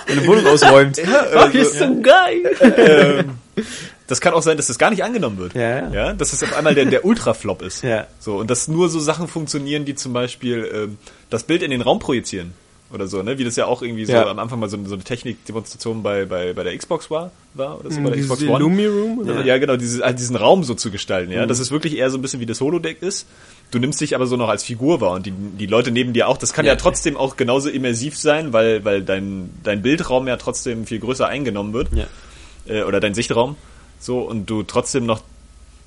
eine 0.08 0.26
Wohnung 0.26 0.46
ausräumt. 0.46 0.98
Fuck, 0.98 1.54
ist 1.54 1.78
so 1.78 2.00
geil. 2.02 3.24
ähm, 3.56 3.64
das 4.08 4.20
kann 4.20 4.34
auch 4.34 4.42
sein, 4.42 4.56
dass 4.56 4.66
das 4.66 4.78
gar 4.78 4.90
nicht 4.90 5.04
angenommen 5.04 5.38
wird. 5.38 5.54
Ja, 5.54 5.60
ja. 5.60 5.90
ja 5.92 6.12
dass 6.14 6.32
es 6.32 6.42
auf 6.42 6.56
einmal 6.56 6.74
der, 6.74 6.86
der 6.86 7.04
Ultraflop 7.04 7.62
ist. 7.62 7.82
Ja. 7.88 8.06
So, 8.18 8.36
und 8.38 8.50
dass 8.50 8.66
nur 8.66 8.88
so 8.88 8.98
Sachen 8.98 9.28
funktionieren, 9.28 9.84
die 9.84 9.94
zum 9.94 10.12
Beispiel 10.12 10.68
ähm, 10.74 10.98
das 11.30 11.44
Bild 11.44 11.62
in 11.62 11.70
den 11.70 11.80
Raum 11.82 12.00
projizieren. 12.00 12.52
Oder 12.90 13.06
so, 13.06 13.22
ne? 13.22 13.36
Wie 13.36 13.44
das 13.44 13.54
ja 13.56 13.66
auch 13.66 13.82
irgendwie 13.82 14.06
so 14.06 14.12
Ja. 14.12 14.26
am 14.30 14.38
Anfang 14.38 14.58
mal 14.60 14.70
so, 14.70 14.78
so 14.86 14.94
eine 14.94 15.04
Technikdemonstration 15.04 16.02
bei, 16.02 16.24
bei, 16.24 16.54
bei 16.54 16.62
der 16.64 16.74
Xbox 16.74 17.10
war, 17.10 17.32
war 17.52 17.78
oder 17.78 17.90
so, 17.90 17.98
bei 17.98 18.04
der 18.04 18.12
Dieses 18.12 18.30
Xbox 18.30 18.42
One. 18.50 18.56
Illumi 18.64 18.86
Room? 18.86 19.18
Oder? 19.18 19.44
Ja, 19.44 19.58
genau, 19.58 19.76
diese, 19.76 20.02
halt 20.02 20.18
diesen 20.18 20.36
Raum 20.36 20.64
so 20.64 20.72
zu 20.74 20.90
gestalten, 20.90 21.30
Mhm. 21.30 21.36
ja. 21.36 21.44
Dass 21.46 21.58
es 21.58 21.70
wirklich 21.70 21.98
eher 21.98 22.08
so 22.10 22.16
ein 22.16 22.22
bisschen 22.22 22.40
wie 22.40 22.46
das 22.46 22.62
Holodeck 22.62 23.02
ist. 23.02 23.26
Du 23.70 23.78
nimmst 23.78 24.00
dich 24.00 24.14
aber 24.14 24.26
so 24.26 24.36
noch 24.38 24.48
als 24.48 24.64
Figur 24.64 25.02
wahr 25.02 25.12
und 25.12 25.26
die, 25.26 25.32
die 25.32 25.66
Leute 25.66 25.90
neben 25.90 26.14
dir 26.14 26.28
auch. 26.28 26.38
Das 26.38 26.54
kann 26.54 26.64
ja, 26.64 26.72
Ja. 26.72 26.76
trotzdem 26.76 27.18
auch 27.18 27.36
genauso 27.36 27.68
immersiv 27.68 28.16
sein, 28.16 28.54
weil, 28.54 28.82
weil 28.86 29.02
dein, 29.02 29.50
dein 29.62 29.82
Bildraum 29.82 30.26
ja 30.26 30.38
trotzdem 30.38 30.86
viel 30.86 30.98
größer 31.00 31.28
eingenommen 31.28 31.74
wird. 31.74 31.88
Ja. 31.92 32.06
Äh, 32.66 32.84
oder 32.84 33.00
dein 33.00 33.12
Sichtraum. 33.12 33.56
So, 33.98 34.20
und 34.20 34.46
du 34.46 34.62
trotzdem 34.62 35.06
noch 35.06 35.22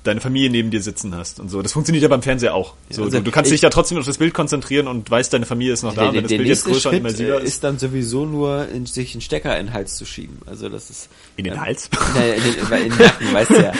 deine 0.04 0.20
Familie 0.20 0.50
neben 0.50 0.70
dir 0.70 0.82
sitzen 0.82 1.14
hast 1.16 1.38
und 1.38 1.48
so. 1.48 1.62
Das 1.62 1.72
funktioniert 1.72 2.02
ja 2.02 2.08
beim 2.08 2.22
Fernseher 2.22 2.54
auch. 2.54 2.74
So, 2.90 3.04
also 3.04 3.18
du, 3.18 3.24
du 3.24 3.30
kannst 3.30 3.50
ich- 3.50 3.54
dich 3.56 3.62
ja 3.62 3.70
trotzdem 3.70 3.98
auf 3.98 4.04
das 4.04 4.18
Bild 4.18 4.34
konzentrieren 4.34 4.88
und 4.88 5.08
weißt, 5.10 5.32
deine 5.32 5.46
Familie 5.46 5.72
ist 5.74 5.82
noch 5.82 5.94
da. 5.94 6.04
Der, 6.06 6.14
Wenn 6.14 6.22
das 6.24 6.30
Bild 6.30 6.46
jetzt 6.48 6.64
größer 6.64 6.74
und 6.76 6.80
Schritt 6.82 7.00
immersiver 7.00 7.34
äh, 7.40 7.42
ist. 7.44 7.48
ist 7.48 7.64
dann 7.64 7.78
sowieso 7.78 8.24
nur, 8.26 8.68
in, 8.68 8.86
sich 8.86 9.14
einen 9.14 9.20
Stecker 9.20 9.58
in 9.58 9.66
den 9.66 9.74
Hals 9.74 9.96
zu 9.96 10.04
schieben. 10.04 10.38
Also 10.46 10.68
das 10.68 10.90
ist 10.90 11.08
In 11.36 11.44
den 11.44 11.54
ähm, 11.54 11.60
Hals? 11.60 11.88
Naja, 12.14 12.34
in 12.34 12.42
den, 12.42 12.54
in 12.54 12.90
den 12.90 12.98
Nacken, 12.98 13.32
weißt 13.32 13.50
du 13.50 13.62
ja. 13.62 13.72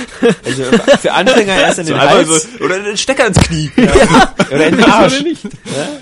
Also 0.44 0.62
für 1.00 1.12
Anfänger 1.12 1.54
erst 1.54 1.78
in 1.80 1.86
So 1.86 1.92
den 1.92 2.00
einfach 2.00 2.16
Hals 2.16 2.48
so, 2.58 2.64
oder 2.64 2.78
den 2.78 2.96
Stecker 2.96 3.26
ins 3.26 3.38
Knie. 3.38 3.70
oder 4.50 4.66
in 4.66 4.76
den 4.76 4.84
Arsch. 4.84 5.24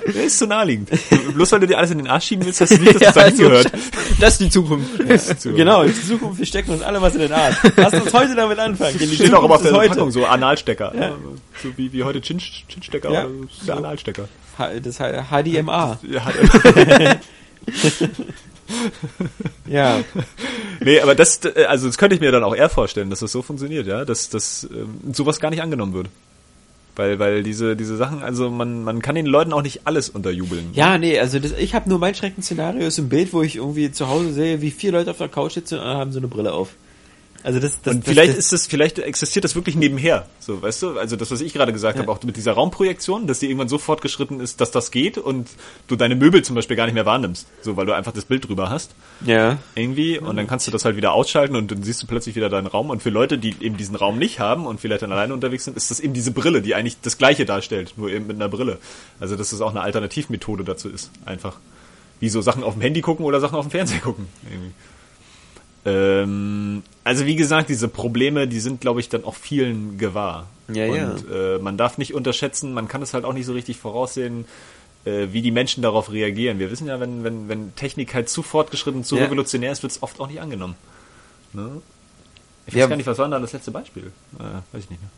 Das 0.07 0.17
ist 0.17 0.39
zu 0.39 0.47
naheliegend. 0.47 0.91
Bloß 1.35 1.53
weil 1.53 1.61
du 1.61 1.67
dir 1.67 1.79
alles 1.79 1.91
in 1.93 1.99
den 1.99 2.09
Arsch 2.09 2.27
schieben 2.27 2.45
willst, 2.45 2.61
heißt 2.61 2.73
das 2.73 2.81
nicht, 2.81 2.95
dass 2.97 3.01
Ja, 3.03 3.13
dahin 3.13 3.37
so 3.37 3.43
gehört. 3.45 3.73
Das 4.21 4.33
ist 4.35 4.41
die 4.41 4.51
Zukunft. 4.51 4.91
Genau, 5.45 5.83
in 5.83 5.95
Zukunft, 5.95 6.39
wir 6.39 6.47
stecken 6.47 6.73
uns 6.73 6.83
alle 6.83 7.01
was 7.01 7.15
in 7.15 7.21
den 7.21 7.33
Arsch. 7.33 7.57
Lass 7.77 7.95
uns 7.95 8.13
heute 8.13 8.35
damit 8.35 8.59
anfangen. 8.59 8.99
Die 8.99 9.15
Steht 9.15 9.33
auch 9.33 9.45
immer 9.45 9.55
auf 9.55 9.63
der 9.63 9.73
ist 10.10 10.10
Packung, 10.11 10.23
so 10.23 10.27
Analstecker. 10.27 10.93
Ja. 10.95 11.15
So 11.63 11.69
wie, 11.77 11.93
wie 11.93 12.05
heute 12.05 12.21
Chin, 12.21 12.39
Chinstecker, 12.39 13.11
Ja. 13.13 13.25
oder 13.27 13.35
so, 13.51 13.67
der 13.67 13.77
Analstecker. 13.77 14.29
Das 14.83 15.01
heißt 15.01 15.31
HDMA. 15.31 15.99
Ja, 19.67 20.01
nee, 20.81 21.01
aber 21.01 21.15
das, 21.15 21.41
also 21.69 21.87
das 21.89 21.99
könnte 21.99 22.15
ich 22.15 22.21
mir 22.21 22.31
dann 22.33 22.45
auch 22.45 22.55
eher 22.55 22.69
vorstellen, 22.69 23.11
dass 23.11 23.19
das 23.21 23.33
so 23.33 23.43
funktioniert, 23.43 23.87
ja, 23.87 24.05
dass, 24.05 24.29
dass 24.31 24.65
ähm, 24.73 25.13
sowas 25.13 25.41
gar 25.41 25.51
nicht 25.51 25.63
angenommen 25.63 25.93
wird. 25.93 26.09
Weil, 26.97 27.19
weil 27.19 27.43
diese, 27.43 27.77
diese 27.77 27.97
Sachen, 27.97 28.23
also 28.23 28.51
man, 28.51 28.85
man 28.85 29.01
kann 29.03 29.15
den 29.15 29.27
Leuten 29.27 29.53
auch 29.53 29.63
nicht 29.63 29.87
alles 29.87 30.09
unterjubeln. 30.09 30.71
Ja, 30.73 30.99
nee, 30.99 31.19
also 31.19 31.39
das, 31.39 31.53
ich 31.53 31.75
habe 31.75 31.89
nur 31.89 31.99
mein 31.99 32.15
Schreckensszenario 32.15 32.87
ist 32.87 32.99
ein 32.99 33.09
Bild, 33.09 33.33
wo 33.33 33.43
ich 33.43 33.57
irgendwie 33.57 33.91
zu 33.93 34.09
Hause 34.09 34.33
sehe, 34.33 34.61
wie 34.61 34.71
vier 34.71 34.93
Leute 34.93 35.11
auf 35.11 35.19
der 35.19 35.29
Couch 35.29 35.55
sitzen 35.55 35.79
und 35.79 35.85
haben 35.85 36.13
so 36.13 36.19
eine 36.19 36.29
Brille 36.29 36.53
auf. 36.53 36.71
Also 37.43 37.59
das, 37.59 37.81
das 37.83 37.95
und 37.95 38.07
das, 38.07 38.13
vielleicht 38.13 38.33
das, 38.33 38.39
ist 38.39 38.53
das, 38.53 38.67
vielleicht 38.67 38.99
existiert 38.99 39.45
das 39.45 39.55
wirklich 39.55 39.75
nebenher. 39.75 40.27
So, 40.41 40.61
weißt 40.61 40.83
du, 40.83 40.99
also 40.99 41.17
das, 41.17 41.31
was 41.31 41.41
ich 41.41 41.53
gerade 41.55 41.73
gesagt 41.73 41.99
habe, 41.99 42.11
auch 42.11 42.23
mit 42.23 42.37
dieser 42.37 42.53
Raumprojektion, 42.53 43.27
dass 43.27 43.39
die 43.39 43.47
irgendwann 43.47 43.69
so 43.69 43.79
fortgeschritten 43.79 44.41
ist, 44.41 44.61
dass 44.61 44.71
das 44.71 44.91
geht 44.91 45.17
und 45.17 45.49
du 45.87 45.97
deine 45.97 46.17
Möbel 46.17 46.43
zum 46.43 46.55
Beispiel 46.55 46.77
gar 46.77 46.85
nicht 46.85 46.95
mehr 46.95 47.07
wahrnimmst. 47.07 47.47
So, 47.63 47.77
weil 47.77 47.87
du 47.87 47.95
einfach 47.95 48.13
das 48.13 48.25
Bild 48.25 48.49
drüber 48.49 48.69
hast. 48.69 48.93
ja. 49.25 49.59
Irgendwie. 49.75 50.19
Und 50.19 50.37
dann 50.37 50.47
kannst 50.47 50.67
du 50.67 50.71
das 50.71 50.85
halt 50.85 50.97
wieder 50.97 51.13
ausschalten 51.13 51.57
und 51.57 51.71
dann 51.71 51.83
siehst 51.83 52.03
du 52.03 52.07
plötzlich 52.07 52.37
wieder 52.37 52.49
deinen 52.49 52.67
Raum. 52.67 52.91
Und 52.91 53.03
für 53.03 53.11
Leute, 53.11 53.39
die 53.39 53.55
eben 53.61 53.77
diesen 53.77 53.97
Raum 53.97 54.19
nicht 54.19 54.41
haben 54.41 54.67
und 54.67 54.81
vielleicht 54.81 55.03
dann 55.03 55.13
alleine 55.13 55.33
unterwegs 55.33 55.65
sind, 55.65 55.77
ist 55.77 55.91
das 55.91 56.01
eben 56.01 56.13
diese 56.13 56.33
Brille, 56.33 56.61
die 56.61 56.75
eigentlich 56.75 57.01
das 57.01 57.17
Gleiche 57.17 57.47
darstellt, 57.47 57.95
nur 57.97 58.11
eben 58.11 58.27
mit 58.27 58.37
einer 58.37 58.49
Brille. 58.49 58.79
Also, 59.19 59.37
dass 59.37 59.51
das 59.51 59.61
auch 59.61 59.71
eine 59.71 59.81
Alternativmethode 59.81 60.65
dazu 60.65 60.89
ist. 60.89 61.11
Einfach. 61.25 61.59
Wie 62.19 62.29
so 62.29 62.43
Sachen 62.43 62.63
auf 62.65 62.75
dem 62.75 62.83
Handy 62.83 63.01
gucken 63.01 63.25
oder 63.25 63.41
Sachen 63.41 63.57
auf 63.57 63.67
dem 63.67 63.71
Fernseher 63.71 64.01
gucken. 64.01 64.27
Irgendwie. 64.51 64.73
Ähm, 65.85 66.83
also 67.05 67.27
wie 67.27 67.37
gesagt, 67.37 67.69
diese 67.71 67.89
Probleme, 67.89 68.47
die 68.47 68.61
sind, 68.61 68.81
glaube 68.81 69.01
ich, 69.01 69.09
dann 69.09 69.25
auch 69.25 69.35
vielen 69.35 69.99
gewahr. 69.99 70.47
Ja, 70.73 70.85
ja. 70.87 71.11
und 71.11 71.25
Äh, 71.31 71.59
man 71.59 71.77
darf 71.77 71.99
nicht 71.99 72.15
unterschätzen, 72.15 72.73
man 72.75 72.87
kann 72.89 73.03
es 73.03 73.15
halt 73.15 73.25
auch 73.25 73.33
nicht 73.33 73.47
so 73.47 73.53
richtig 73.53 73.79
voraussehen, 73.79 74.45
äh, 75.05 75.29
wie 75.33 75.41
die 75.43 75.51
Menschen 75.51 75.83
darauf 75.83 76.13
reagieren. 76.13 76.59
Wir 76.59 76.71
wissen 76.71 76.87
ja, 76.87 77.01
wenn, 77.01 77.25
wenn, 77.25 77.49
wenn 77.49 77.75
Technik 77.75 78.15
halt 78.15 78.29
zu 78.29 78.43
fortgeschritten, 78.43 79.03
zu 79.05 79.17
Ja. 79.17 79.25
revolutionär 79.25 79.73
ist, 79.73 79.83
wird 79.83 79.93
es 79.93 80.03
oft 80.03 80.21
auch 80.21 80.29
nicht 80.29 80.41
angenommen. 80.41 80.75
Ne? 81.55 81.81
Ich 82.67 82.75
weiß 82.75 82.81
Ja. 82.81 82.87
gar 82.87 82.97
nicht, 82.97 83.07
was 83.07 83.17
war 83.19 83.25
denn 83.25 83.33
da 83.33 83.39
das 83.41 83.53
letzte 83.53 83.71
Beispiel? 83.71 84.13
Äh, 84.39 84.43
weiß 84.73 84.85
ich 84.85 84.91
nicht 84.91 85.01
mehr. 85.01 85.11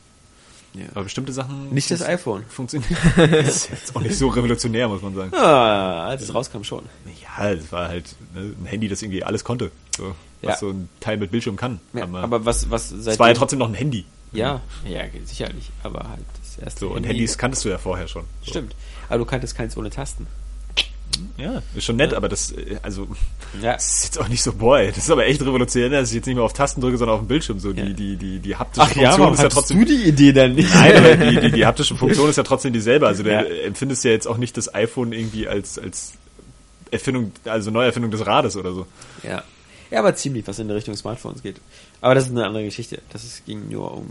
Ja. 0.84 0.89
Aber 0.94 1.02
bestimmte 1.05 1.32
Sachen 1.34 1.68
Nicht 1.74 1.90
das 1.90 2.01
iPhone. 2.02 2.44
funktionieren. 2.48 2.97
das 3.16 3.56
ist 3.56 3.70
jetzt 3.70 3.97
auch 3.97 4.01
nicht 4.01 4.16
so 4.16 4.28
revolutionär, 4.28 4.89
muss 4.89 5.02
man 5.02 5.14
sagen. 5.14 5.34
Ah, 5.34 6.05
als 6.06 6.22
es 6.22 6.32
rauskam 6.32 6.62
schon. 6.62 6.84
Ja, 7.20 7.55
das 7.55 7.70
war 7.72 7.89
halt 7.89 8.14
ne, 8.34 8.55
ein 8.59 8.64
Handy, 8.66 8.89
das 8.89 9.02
irgendwie 9.02 9.22
alles 9.24 9.44
konnte. 9.44 9.70
So, 9.98 10.14
was 10.43 10.55
Ja. 10.55 10.56
so 10.59 10.70
ein 10.70 10.89
Teil 11.01 11.16
mit 11.16 11.31
Bildschirm 11.31 11.56
kann. 11.56 11.81
Ja, 11.93 12.02
aber 12.05 12.20
aber 12.23 12.44
was, 12.44 12.70
was 12.70 12.90
es 12.93 13.19
war 13.19 13.28
ja 13.28 13.35
trotzdem 13.35 13.59
noch 13.59 13.69
ein 13.69 13.74
Handy. 13.74 14.05
Ja, 14.32 14.60
ja, 14.89 15.02
sicherlich. 15.24 15.70
Aber 15.82 16.09
halt 16.09 16.24
das 16.43 16.59
erste 16.64 16.81
So, 16.81 16.89
und 16.89 16.97
Handy- 17.05 17.09
Handys 17.09 17.36
kanntest 17.39 17.64
du 17.64 17.69
ja 17.69 17.78
vorher 17.78 18.09
schon. 18.09 18.24
So. 18.44 18.51
Stimmt. 18.51 18.74
Aber 19.09 19.19
du 19.19 19.24
kanntest 19.27 19.55
keins 19.56 19.77
ohne 19.77 19.90
Tasten. 19.90 20.27
Ja, 21.36 21.60
ist 21.74 21.85
schon 21.85 21.97
nett, 21.97 22.14
aber 22.14 22.31
das, 22.31 22.52
äh, 22.52 22.78
also, 22.82 23.06
Ja. 23.60 23.74
das 23.74 23.97
ist 23.98 24.05
jetzt 24.05 24.19
auch 24.20 24.28
nicht 24.28 24.43
so, 24.43 24.55
boy, 24.55 24.89
das 24.89 24.97
ist 24.97 25.10
aber 25.10 25.27
echt 25.27 25.43
revolutionär, 25.43 25.90
dass 25.90 26.09
ich 26.09 26.14
jetzt 26.16 26.27
nicht 26.27 26.36
mehr 26.36 26.44
auf 26.44 26.55
Tasten 26.55 26.81
drücke, 26.81 26.97
sondern 26.97 27.16
auf 27.16 27.23
dem 27.23 27.28
Bildschirm. 27.28 27.60
So, 27.60 27.74
die, 27.74 27.81
Ja. 27.82 27.89
die, 27.90 28.16
die, 28.16 28.39
die 28.39 28.56
haptische 28.56 28.86
Funktion 28.86 29.35
ist 29.35 29.43
ja 29.43 29.48
trotzdem. 29.51 29.78
du 29.81 29.85
die 29.85 30.05
Idee 30.05 30.32
dann 30.32 30.55
nicht? 30.55 30.74
Nein, 30.74 30.97
aber 30.97 31.16
die, 31.16 31.40
die, 31.40 31.52
die 31.56 31.66
haptische 31.66 31.94
Funktion 31.97 32.31
ist 32.31 32.36
ja 32.36 32.43
trotzdem 32.43 32.73
dieselbe. 32.73 33.06
Also 33.06 33.23
du 33.23 33.31
Ja. 33.31 33.43
empfindest 33.43 34.05
ja 34.05 34.10
jetzt 34.12 34.27
auch 34.27 34.39
nicht 34.39 34.56
das 34.56 34.74
iPhone 34.74 35.12
irgendwie 35.12 35.47
als, 35.47 35.78
als 35.78 36.14
Erfindung, 36.90 37.32
also 37.44 37.70
Neuerfindung 37.70 38.10
des 38.10 38.27
Rades 38.27 38.56
oder 38.56 38.73
so. 38.73 38.86
Ja. 39.23 39.43
Ja, 39.93 39.98
aber 39.98 40.14
ziemlich, 40.14 40.47
was 40.48 40.59
in 40.59 40.70
Richtung 40.70 40.97
Smartphones 40.97 41.43
geht. 41.43 41.60
Aber 42.01 42.14
das 42.14 42.24
ist 42.24 42.31
eine 42.31 42.47
andere 42.47 42.64
Geschichte. 42.64 43.02
Das 43.10 43.24
ist, 43.24 43.44
ging 43.44 43.69
nur 43.69 43.93
um 43.93 44.06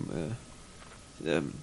äh, 1.26 1.38
ähm, 1.38 1.53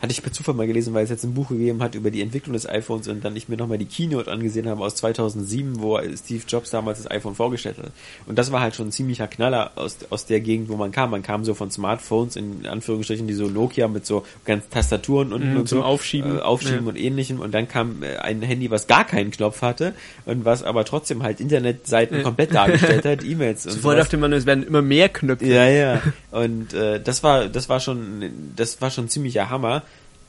hatte 0.00 0.12
ich 0.12 0.22
per 0.22 0.32
Zufall 0.32 0.54
mal 0.54 0.66
gelesen, 0.66 0.94
weil 0.94 1.04
es 1.04 1.10
jetzt 1.10 1.24
ein 1.24 1.34
Buch 1.34 1.48
gegeben 1.50 1.82
hat 1.82 1.94
über 1.94 2.10
die 2.10 2.22
Entwicklung 2.22 2.54
des 2.54 2.66
iPhones 2.68 3.06
und 3.08 3.24
dann 3.24 3.36
ich 3.36 3.48
mir 3.50 3.56
nochmal 3.56 3.76
die 3.76 3.84
Keynote 3.84 4.30
angesehen 4.30 4.66
habe 4.68 4.82
aus 4.82 4.94
2007, 4.96 5.80
wo 5.80 5.98
Steve 6.16 6.42
Jobs 6.48 6.70
damals 6.70 7.02
das 7.02 7.10
iPhone 7.10 7.34
vorgestellt 7.34 7.76
hat. 7.78 7.92
Und 8.26 8.38
das 8.38 8.50
war 8.50 8.60
halt 8.60 8.74
schon 8.74 8.88
ein 8.88 8.92
ziemlicher 8.92 9.28
Knaller 9.28 9.72
aus, 9.76 9.98
aus 10.08 10.24
der 10.26 10.40
Gegend, 10.40 10.68
wo 10.70 10.76
man 10.76 10.90
kam. 10.90 11.10
Man 11.10 11.22
kam 11.22 11.44
so 11.44 11.52
von 11.54 11.70
Smartphones, 11.70 12.36
in 12.36 12.66
Anführungsstrichen, 12.66 13.26
die 13.26 13.34
so 13.34 13.48
Nokia 13.48 13.88
mit 13.88 14.06
so 14.06 14.24
ganz 14.46 14.68
Tastaturen 14.70 15.28
Mhm, 15.28 15.56
und 15.58 15.68
zum 15.68 15.78
so, 15.80 15.84
Aufschieben. 15.84 16.38
äh, 16.38 16.40
Aufschieben 16.40 16.84
Ja. 16.84 16.88
und 16.88 16.96
ähnlichem. 16.98 17.40
Und 17.40 17.52
dann 17.52 17.68
kam 17.68 18.02
äh, 18.02 18.16
ein 18.16 18.40
Handy, 18.42 18.70
was 18.70 18.86
gar 18.86 19.04
keinen 19.04 19.30
Knopf 19.30 19.60
hatte 19.60 19.94
und 20.24 20.44
was 20.46 20.62
aber 20.62 20.84
trotzdem 20.86 21.22
halt 21.22 21.40
Internetseiten 21.40 22.16
Ja. 22.18 22.22
komplett 22.22 22.54
dargestellt 22.54 23.04
hat, 23.04 23.22
E-Mails 23.24 23.66
und 23.66 23.72
sowas. 23.82 23.96
dachte 23.96 24.16
man, 24.16 24.32
es 24.32 24.46
werden 24.46 24.64
immer 24.66 24.80
mehr 24.82 25.08
Knöpfe. 25.10 25.44
Ja, 25.46 25.66
ja. 25.68 26.02
Und 26.30 26.72
äh, 26.72 27.00
das 27.02 27.22
war, 27.22 27.48
das 27.48 27.68
war 27.68 27.80
schon, 27.80 28.52
das 28.56 28.80
war 28.80 28.90
schon 28.90 29.04
ein 29.04 29.08
ziemlicher 29.10 29.50
Hammer. 29.50 29.82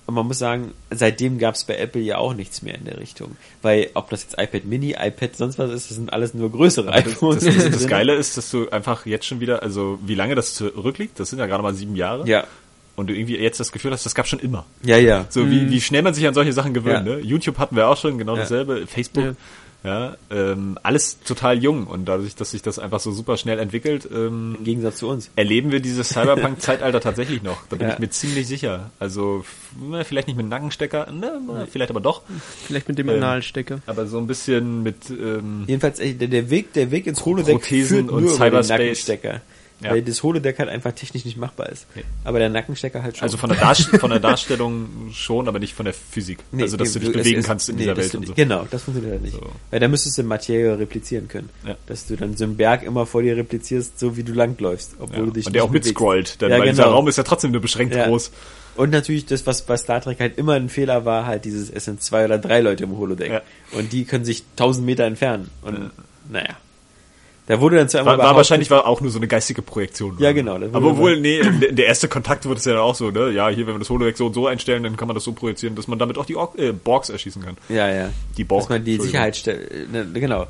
Und 0.07 0.15
man 0.15 0.25
muss 0.27 0.39
sagen, 0.39 0.73
seitdem 0.89 1.37
gab 1.37 1.55
es 1.55 1.63
bei 1.63 1.77
Apple 1.77 2.01
ja 2.01 2.17
auch 2.17 2.33
nichts 2.33 2.61
mehr 2.63 2.75
in 2.75 2.83
der 2.85 2.99
Richtung. 2.99 3.37
Weil 3.61 3.89
ob 3.93 4.09
das 4.09 4.23
jetzt 4.23 4.33
iPad 4.41 4.65
Mini, 4.65 4.95
iPad, 4.99 5.35
sonst 5.37 5.57
was 5.59 5.69
ist, 5.71 5.89
das 5.89 5.95
sind 5.97 6.11
alles 6.11 6.33
nur 6.33 6.51
größere 6.51 6.87
Das, 6.87 6.95
iPhones. 7.05 7.43
das, 7.45 7.55
das, 7.55 7.69
das 7.71 7.87
Geile 7.87 8.15
ist, 8.15 8.35
dass 8.35 8.49
du 8.49 8.69
einfach 8.69 9.05
jetzt 9.05 9.25
schon 9.25 9.39
wieder, 9.39 9.61
also 9.63 9.99
wie 10.05 10.15
lange 10.15 10.35
das 10.35 10.53
zurückliegt, 10.55 11.19
das 11.19 11.29
sind 11.29 11.39
ja 11.39 11.45
gerade 11.45 11.63
mal 11.63 11.73
sieben 11.73 11.95
Jahre. 11.95 12.27
Ja, 12.27 12.45
Und 12.97 13.07
du 13.07 13.13
irgendwie 13.15 13.37
jetzt 13.37 13.59
das 13.59 13.71
Gefühl 13.71 13.91
hast, 13.91 14.05
das 14.05 14.15
gab 14.15 14.27
schon 14.27 14.39
immer. 14.39 14.65
ja, 14.83 14.97
ja. 14.97 15.25
So 15.29 15.49
wie, 15.49 15.69
wie 15.69 15.79
schnell 15.79 16.01
man 16.01 16.13
sich 16.13 16.27
an 16.27 16.33
solche 16.33 16.51
Sachen 16.51 16.73
gewöhnt. 16.73 17.07
Ja. 17.07 17.15
Ne? 17.15 17.19
YouTube 17.21 17.57
hatten 17.57 17.75
wir 17.75 17.87
auch 17.87 17.95
schon, 17.97 18.17
genau 18.17 18.33
Ja. 18.35 18.41
dasselbe. 18.41 18.87
Facebook, 18.87 19.23
ja, 19.23 19.33
ähm, 19.83 20.77
alles 20.83 21.19
total 21.21 21.57
jung. 21.61 21.87
Und 21.87 22.05
dadurch, 22.05 22.35
dass 22.35 22.51
sich 22.51 22.61
das 22.61 22.77
einfach 22.77 22.99
so 22.99 23.11
super 23.11 23.37
schnell 23.37 23.57
entwickelt, 23.59 24.07
ähm, 24.13 24.55
Im 24.59 24.63
Gegensatz 24.63 24.97
zu 24.97 25.07
uns. 25.07 25.31
erleben 25.35 25.71
wir 25.71 25.79
dieses 25.79 26.09
Cyberpunk-Zeitalter 26.13 26.99
tatsächlich 27.01 27.41
noch. 27.41 27.57
Da 27.69 27.75
bin 27.77 27.87
Ja. 27.87 27.93
ich 27.93 27.99
mir 27.99 28.09
ziemlich 28.09 28.47
sicher. 28.47 28.91
Also 28.99 29.43
na, 29.79 30.03
vielleicht 30.03 30.27
nicht 30.27 30.37
mit 30.37 30.47
Nackenstecker, 30.47 31.11
ne, 31.11 31.67
vielleicht 31.71 31.89
aber 31.89 32.01
doch. 32.01 32.21
Vielleicht 32.67 32.87
mit 32.87 32.97
dem 32.99 33.09
Ähm, 33.09 33.15
Analstecker. 33.15 33.79
Aber 33.87 34.05
so 34.05 34.17
ein 34.19 34.27
bisschen 34.27 34.83
mit 34.83 35.09
ähm, 35.09 35.63
Jedenfalls, 35.65 35.97
der, 35.97 36.13
der 36.13 36.49
Weg, 36.49 36.73
der 36.73 36.91
Weg 36.91 37.07
ins 37.07 37.25
Holodeck 37.25 37.55
Prothesen 37.55 37.97
führt 38.05 38.11
und 38.11 38.23
nur 38.25 38.35
über 38.35 38.45
den 38.49 38.63
Cyberspace. 38.63 38.69
Nackenstecker. 38.79 39.41
Ja. 39.83 39.91
Weil 39.91 40.01
das 40.03 40.21
Holodeck 40.21 40.59
halt 40.59 40.69
einfach 40.69 40.91
technisch 40.91 41.25
nicht 41.25 41.37
machbar 41.37 41.69
ist. 41.69 41.87
Nee. 41.95 42.03
Aber 42.23 42.37
der 42.39 42.49
Nackenstecker 42.49 43.01
halt 43.01 43.17
schon. 43.17 43.23
also 43.23 43.37
von 43.37 43.49
der, 43.49 43.59
Darst 43.59 43.83
von 43.97 44.09
der 44.11 44.19
Darstellung 44.19 45.09
schon, 45.11 45.47
aber 45.47 45.57
nicht 45.59 45.73
von 45.73 45.85
der 45.85 45.93
Physik. 45.93 46.39
Nee, 46.51 46.63
also 46.63 46.77
dass 46.77 46.93
du 46.93 46.99
dich 46.99 47.11
bewegen 47.11 47.39
ist- 47.39 47.47
kannst 47.47 47.67
in 47.69 47.75
nee, 47.77 47.81
dieser 47.83 47.97
Welt 47.97 48.13
du- 48.13 48.17
und 48.19 48.27
so. 48.27 48.33
Genau, 48.35 48.67
das 48.69 48.83
funktioniert 48.83 49.13
halt 49.13 49.23
nicht. 49.23 49.33
So. 49.35 49.49
Weil 49.71 49.79
da 49.79 49.87
müsstest 49.87 50.17
du 50.17 50.23
Materie 50.23 50.77
replizieren 50.77 51.27
können. 51.27 51.49
Ja. 51.67 51.75
Dass 51.87 52.05
du 52.05 52.15
dann 52.15 52.37
so 52.37 52.43
einen 52.43 52.57
Berg 52.57 52.83
immer 52.83 53.05
vor 53.05 53.21
dir 53.23 53.35
replizierst, 53.35 53.97
so 53.99 54.15
wie 54.17 54.23
du 54.23 54.33
langläufst, 54.33 54.95
obwohl 54.99 55.17
Ja. 55.19 55.25
du 55.25 55.31
dich 55.31 55.45
und 55.47 55.53
der 55.55 55.61
nicht 55.63 55.69
auch 55.69 55.73
mitscrollt, 55.73 56.41
denn 56.41 56.51
Ja, 56.51 56.59
weil 56.59 56.69
dieser 56.69 56.83
genau. 56.83 56.95
Raum 56.95 57.07
ist 57.07 57.17
ja 57.17 57.23
trotzdem 57.23 57.51
nur 57.51 57.61
beschränkt 57.61 57.95
groß. 57.95 58.31
Und 58.75 58.91
natürlich 58.91 59.25
das, 59.25 59.45
was 59.47 59.63
bei 59.63 59.75
Star 59.77 59.99
Trek 59.99 60.19
halt 60.19 60.37
immer 60.37 60.53
ein 60.53 60.69
Fehler 60.69 61.03
war, 61.05 61.25
halt 61.25 61.43
dieses, 61.43 61.69
es 61.69 61.85
sind 61.85 62.01
zwei 62.01 62.23
oder 62.25 62.37
drei 62.37 62.61
Leute 62.61 62.83
im 62.85 62.97
Holodeck. 62.97 63.41
Und 63.73 63.91
die 63.91 64.05
können 64.05 64.23
sich 64.25 64.43
tausend 64.55 64.85
Meter 64.85 65.03
entfernen. 65.05 65.49
Und 65.61 65.91
naja. 66.29 66.55
Da 67.47 67.59
wurde 67.59 67.75
dann 67.75 67.89
zu 67.89 67.97
einmal 67.97 68.17
War, 68.17 68.25
war 68.27 68.35
wahrscheinlich 68.35 68.69
war 68.69 68.85
auch 68.85 69.01
nur 69.01 69.09
so 69.11 69.17
eine 69.19 69.27
geistige 69.27 69.61
Projektion. 69.61 70.15
Ja, 70.19 70.31
genau, 70.31 70.55
Aber 70.55 70.91
obwohl, 70.91 71.13
dann- 71.13 71.21
nee, 71.21 71.41
der, 71.71 71.87
erste 71.87 72.07
Kontakt 72.07 72.45
wurde 72.45 72.59
es 72.59 72.65
ja 72.65 72.79
auch 72.79 72.95
so, 72.95 73.09
ne? 73.11 73.31
Ja, 73.31 73.49
hier, 73.49 73.65
wenn 73.67 73.75
wir 73.75 73.79
das 73.79 73.89
Holodeck 73.89 74.15
so 74.15 74.27
und 74.27 74.33
so 74.33 74.47
einstellen, 74.47 74.83
dann 74.83 74.95
kann 74.95 75.07
man 75.07 75.15
das 75.15 75.23
so 75.23 75.33
projizieren, 75.33 75.75
dass 75.75 75.87
man 75.87 75.97
damit 75.99 76.17
auch 76.17 76.25
die 76.25 76.35
Ork 76.35 76.57
äh, 76.57 76.71
Borgs 76.71 77.09
erschießen 77.09 77.43
kann. 77.43 77.57
Ja, 77.67 77.89
ja. 77.89 78.09
Die 78.37 78.43
Borg, 78.43 78.61
Dass 78.63 78.69
man 78.69 78.85
die 78.85 78.91
Entschuldigung. 78.91 79.11
Sicherheitsstelle, 79.11 79.87
ne, 79.91 80.07
genau. 80.13 80.47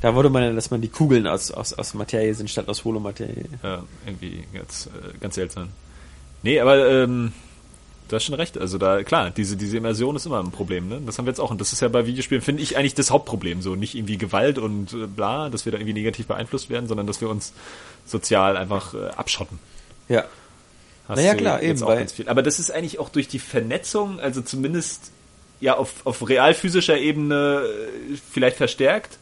Da 0.00 0.14
wurde 0.14 0.30
man, 0.30 0.54
dass 0.54 0.70
man 0.70 0.80
die 0.80 0.88
Kugeln 0.88 1.26
aus, 1.26 1.50
aus, 1.50 1.74
aus 1.74 1.92
Materie 1.94 2.32
sind 2.32 2.48
statt 2.48 2.68
aus 2.68 2.84
Holomaterie. 2.84 3.46
Ja, 3.64 3.82
irgendwie 4.06 4.44
ganz, 4.54 4.86
äh, 4.86 5.18
ganz 5.20 5.34
seltsam. 5.34 5.68
Nee, 6.44 6.60
aber 6.60 6.88
ähm, 6.88 7.32
du 8.08 8.16
hast 8.16 8.24
schon 8.24 8.34
recht. 8.34 8.58
Also 8.58 8.78
da, 8.78 9.02
klar, 9.02 9.30
diese, 9.30 9.56
diese 9.56 9.76
Immersion 9.76 10.16
ist 10.16 10.26
immer 10.26 10.40
ein 10.40 10.50
Problem, 10.50 10.88
ne? 10.88 11.00
Das 11.04 11.18
haben 11.18 11.26
wir 11.26 11.30
jetzt 11.30 11.40
auch. 11.40 11.50
Und 11.50 11.60
das 11.60 11.72
ist 11.72 11.80
ja 11.80 11.88
bei 11.88 12.06
Videospielen, 12.06 12.42
finde 12.42 12.62
ich, 12.62 12.76
eigentlich 12.76 12.94
das 12.94 13.10
Hauptproblem. 13.10 13.62
So 13.62 13.76
nicht 13.76 13.94
irgendwie 13.94 14.18
Gewalt 14.18 14.58
und 14.58 14.92
äh, 14.92 15.06
bla, 15.06 15.50
dass 15.50 15.64
wir 15.64 15.72
da 15.72 15.78
irgendwie 15.78 15.94
negativ 15.94 16.26
beeinflusst 16.26 16.70
werden, 16.70 16.88
sondern 16.88 17.06
dass 17.06 17.20
wir 17.20 17.28
uns 17.28 17.52
sozial 18.06 18.56
einfach 18.56 18.94
äh, 18.94 19.08
abschotten. 19.08 19.58
Ja. 20.08 20.24
Hast 21.08 21.16
Naja, 21.16 21.32
du 21.32 21.38
klar, 21.38 21.62
eben, 21.62 21.82
auch 21.82 21.88
ganz 21.88 22.12
viel. 22.12 22.28
Aber 22.28 22.42
das 22.42 22.58
ist 22.58 22.70
eigentlich 22.70 22.98
auch 22.98 23.08
durch 23.08 23.28
die 23.28 23.38
Vernetzung, 23.38 24.20
also 24.20 24.42
zumindest 24.42 25.10
ja 25.60 25.76
auf, 25.76 26.06
auf 26.06 26.28
realphysischer 26.28 26.98
Ebene 26.98 27.62
äh, 27.62 28.16
vielleicht 28.30 28.56
verstärkt. 28.56 29.18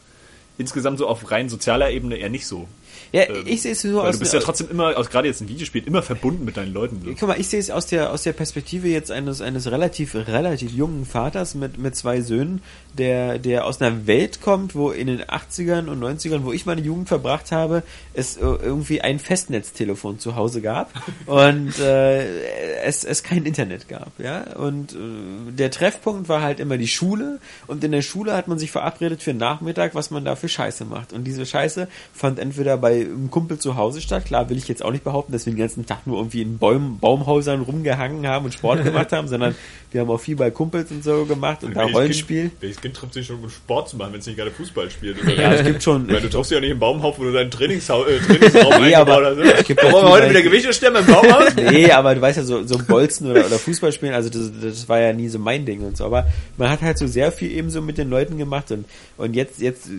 Insgesamt 0.57 0.97
so 0.97 1.07
auf 1.07 1.29
rein 1.29 1.49
sozialer 1.49 1.91
Ebene 1.91 2.17
eher 2.17 2.29
nicht 2.29 2.47
so. 2.47 2.67
Ja, 3.11 3.23
Ähm, 3.29 3.43
ich 3.45 3.61
sehe 3.61 3.71
es 3.73 3.81
so 3.81 4.01
aus 4.01 4.13
du 4.15 4.19
bist 4.19 4.33
ja 4.33 4.39
trotzdem 4.39 4.69
immer, 4.69 4.97
aus- 4.97 5.09
gerade 5.09 5.27
jetzt 5.27 5.41
in 5.41 5.49
Videospielen, 5.49 5.87
immer 5.87 6.01
verbunden 6.03 6.45
mit 6.45 6.57
deinen 6.57 6.73
Leuten. 6.73 7.01
So. 7.03 7.11
Guck 7.17 7.27
mal, 7.29 7.39
ich 7.39 7.47
sehe 7.47 7.59
es 7.59 7.69
aus 7.71 7.85
der 7.87 8.11
aus 8.11 8.23
der 8.23 8.33
Perspektive 8.33 8.87
jetzt 8.87 9.11
eines 9.11 9.41
eines 9.41 9.69
relativ 9.71 10.15
relativ 10.15 10.71
jungen 10.71 11.05
Vaters 11.05 11.55
mit 11.55 11.77
mit 11.77 11.95
zwei 11.95 12.21
Söhnen, 12.21 12.61
der 12.97 13.39
der 13.39 13.65
aus 13.65 13.81
einer 13.81 14.07
Welt 14.07 14.41
kommt, 14.41 14.75
wo 14.75 14.91
in 14.91 15.07
den 15.07 15.21
80ern 15.21 15.87
und 15.87 15.99
90ern, 16.01 16.43
wo 16.43 16.51
ich 16.51 16.65
meine 16.65 16.81
Jugend 16.81 17.07
verbracht 17.07 17.51
habe, 17.51 17.83
es 18.13 18.37
irgendwie 18.37 19.01
ein 19.01 19.19
Festnetztelefon 19.19 20.19
zu 20.19 20.35
Hause 20.35 20.61
gab 20.61 20.91
und 21.25 21.79
äh, 21.79 22.81
es 22.83 23.03
es 23.03 23.23
kein 23.23 23.45
Internet 23.45 23.87
gab, 23.87 24.11
ja? 24.19 24.53
Und 24.55 24.93
äh, 24.93 25.51
der 25.51 25.71
Treffpunkt 25.71 26.29
war 26.29 26.41
halt 26.41 26.59
immer 26.59 26.77
die 26.77 26.87
Schule 26.87 27.39
und 27.67 27.83
in 27.83 27.91
der 27.91 28.01
Schule 28.01 28.33
hat 28.33 28.47
man 28.47 28.59
sich 28.59 28.71
verabredet 28.71 29.23
für 29.23 29.31
den 29.31 29.37
Nachmittag, 29.37 29.95
was 29.95 30.11
man 30.11 30.25
da 30.25 30.35
für 30.35 30.49
Scheiße 30.49 30.85
macht 30.85 31.13
und 31.13 31.23
diese 31.25 31.45
Scheiße 31.45 31.87
fand 32.13 32.39
entweder 32.39 32.77
bei 32.77 32.96
einem 33.01 33.31
Kumpel 33.31 33.59
zu 33.59 33.75
Hause 33.75 34.01
statt, 34.01 34.25
klar 34.25 34.49
will 34.49 34.57
ich 34.57 34.67
jetzt 34.67 34.83
auch 34.83 34.91
nicht 34.91 35.03
behaupten, 35.03 35.31
dass 35.31 35.45
wir 35.45 35.53
den 35.53 35.59
ganzen 35.59 35.85
Tag 35.85 36.05
nur 36.05 36.17
irgendwie 36.17 36.41
in 36.41 36.57
Baum, 36.57 36.99
Baumhäusern 36.99 37.61
rumgehangen 37.61 38.27
haben 38.27 38.45
und 38.45 38.53
Sport 38.53 38.83
gemacht 38.83 39.11
haben, 39.11 39.27
sondern 39.27 39.55
wir 39.91 40.01
haben 40.01 40.09
auch 40.09 40.19
viel 40.19 40.35
bei 40.35 40.51
Kumpels 40.51 40.91
und 40.91 41.03
so 41.03 41.25
gemacht 41.25 41.63
und 41.63 41.75
da 41.75 41.85
Rollenspiel. 41.85 42.51
welches 42.59 42.81
Kind 42.81 42.95
trifft 42.95 43.13
sich 43.13 43.25
schon, 43.25 43.41
um 43.41 43.49
Sport 43.49 43.89
zu 43.89 43.97
machen, 43.97 44.13
wenn 44.13 44.19
es 44.19 44.27
nicht 44.27 44.37
gerade 44.37 44.51
Fußball 44.51 44.89
spielt? 44.91 45.17
Ja, 45.37 45.53
es 45.53 45.65
gibt 45.65 45.81
schon. 45.81 46.07
Weil 46.09 46.21
du 46.21 46.29
triffst 46.29 46.51
dich 46.51 46.55
ja 46.55 46.61
nicht 46.61 46.71
im 46.71 46.79
Baumhaus, 46.79 47.15
wo 47.17 47.23
du 47.23 47.31
deinen 47.31 47.51
Trainingshau 47.51 48.05
äh, 48.05 48.19
Trainingsraum 48.19 48.81
Nee, 48.81 48.95
aber 48.95 49.23
hast. 49.23 49.59
es 49.59 49.65
gibt 49.65 49.83
Wollen 49.83 49.93
wir 49.93 50.09
heute 50.09 50.29
wieder 50.29 50.41
Gewichte 50.41 50.73
stemmen 50.73 50.97
im 50.97 51.05
Baumhaus? 51.05 51.55
Nee, 51.55 51.91
aber 51.91 52.15
du 52.15 52.21
weißt 52.21 52.37
ja, 52.37 52.43
so, 52.43 52.63
so 52.63 52.77
Bolzen 52.77 53.31
oder, 53.31 53.45
oder 53.45 53.57
Fußball 53.57 53.91
spielen, 53.91 54.13
also 54.13 54.29
das, 54.29 54.51
das 54.61 54.89
war 54.89 54.99
ja 54.99 55.13
nie 55.13 55.29
so 55.29 55.39
mein 55.39 55.65
Ding 55.65 55.81
und 55.81 55.95
so. 55.97 56.05
Aber 56.05 56.27
man 56.57 56.69
hat 56.69 56.81
halt 56.81 56.97
so 56.97 57.07
sehr 57.07 57.31
viel 57.31 57.51
eben 57.51 57.69
so 57.69 57.81
mit 57.81 57.97
den 57.97 58.09
Leuten 58.09 58.37
gemacht 58.37 58.71
und, 58.71 58.85
und 59.17 59.35
jetzt, 59.35 59.59
jetzt 59.59 59.89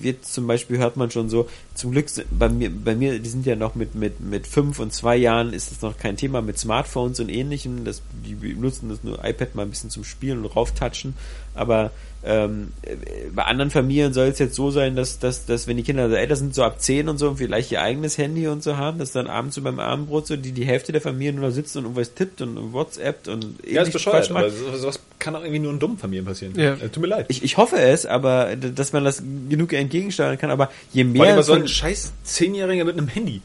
wird 0.00 0.24
zum 0.24 0.46
Beispiel 0.46 0.78
hört 0.78 0.96
man 0.96 1.10
schon 1.10 1.28
so, 1.28 1.48
zum 1.74 1.92
Glück 1.92 2.06
bei 2.40 2.48
mir, 2.48 2.70
bei 2.70 2.96
mir, 2.96 3.18
die 3.18 3.28
sind 3.28 3.44
ja 3.44 3.54
noch 3.54 3.74
mit, 3.74 3.94
mit, 3.94 4.18
mit 4.18 4.46
fünf 4.46 4.78
und 4.80 4.92
zwei 4.92 5.14
Jahren 5.14 5.52
ist 5.52 5.70
das 5.70 5.82
noch 5.82 5.98
kein 5.98 6.16
Thema 6.16 6.40
mit 6.40 6.58
Smartphones 6.58 7.20
und 7.20 7.28
ähnlichem. 7.28 7.84
Das, 7.84 8.02
die 8.24 8.34
nutzen 8.54 8.88
das 8.88 9.04
nur 9.04 9.22
iPad 9.22 9.54
mal 9.54 9.62
ein 9.62 9.70
bisschen 9.70 9.90
zum 9.90 10.04
Spielen 10.04 10.38
und 10.38 10.56
rauftatschen. 10.56 11.14
Aber 11.54 11.90
ähm, 12.22 12.72
äh, 12.82 12.96
bei 13.34 13.44
anderen 13.44 13.70
Familien 13.70 14.12
soll 14.12 14.26
es 14.26 14.38
jetzt 14.38 14.54
so 14.54 14.70
sein, 14.70 14.94
dass, 14.94 15.18
dass, 15.18 15.46
dass 15.46 15.66
wenn 15.66 15.76
die 15.78 15.82
Kinder 15.82 16.08
so 16.10 16.14
älter 16.16 16.36
sind, 16.36 16.54
so 16.54 16.62
ab 16.64 16.80
10 16.80 17.08
und 17.08 17.16
so 17.18 17.28
und 17.28 17.38
vielleicht 17.38 17.72
ihr 17.72 17.80
eigenes 17.80 18.18
Handy 18.18 18.46
und 18.46 18.62
so 18.62 18.76
haben, 18.76 18.98
dass 18.98 19.12
dann 19.12 19.26
abends 19.26 19.54
so 19.54 19.62
beim 19.62 19.78
Abendbrot 19.80 20.26
so 20.26 20.36
die, 20.36 20.52
die 20.52 20.64
Hälfte 20.66 20.92
der 20.92 21.00
Familie 21.00 21.32
nur 21.32 21.48
noch 21.48 21.54
sitzt 21.54 21.76
und 21.76 21.84
irgendwas 21.84 22.12
tippt 22.14 22.42
und 22.42 22.72
WhatsAppt 22.74 23.28
und 23.28 23.46
Ja, 23.66 23.82
ist 23.82 23.92
bescheuert, 23.92 24.30
aber 24.30 24.50
so- 24.50 24.76
sowas 24.76 25.00
kann 25.18 25.34
auch 25.34 25.40
irgendwie 25.40 25.60
nur 25.60 25.72
in 25.72 25.78
dummen 25.78 25.96
Familien 25.98 26.24
passieren. 26.26 26.52
Ja. 26.56 26.74
Äh, 26.74 26.88
tut 26.90 26.98
mir 27.02 27.06
leid. 27.08 27.26
Ich, 27.28 27.42
ich 27.42 27.56
hoffe 27.56 27.76
es, 27.80 28.04
aber 28.04 28.54
d- 28.56 28.72
dass 28.74 28.92
man 28.92 29.04
das 29.04 29.22
genug 29.48 29.72
entgegensteuern 29.72 30.36
kann, 30.38 30.50
aber 30.50 30.70
je 30.92 31.04
Vor 31.04 31.10
allem, 31.12 31.18
mehr 31.30 31.36
was 31.38 31.46
soll 31.46 31.56
von- 31.56 31.64
ein 31.64 31.68
scheiß 31.68 32.12
Zehnjähriger 32.24 32.84
mit 32.84 32.98
einem 32.98 33.08
Handy? 33.08 33.40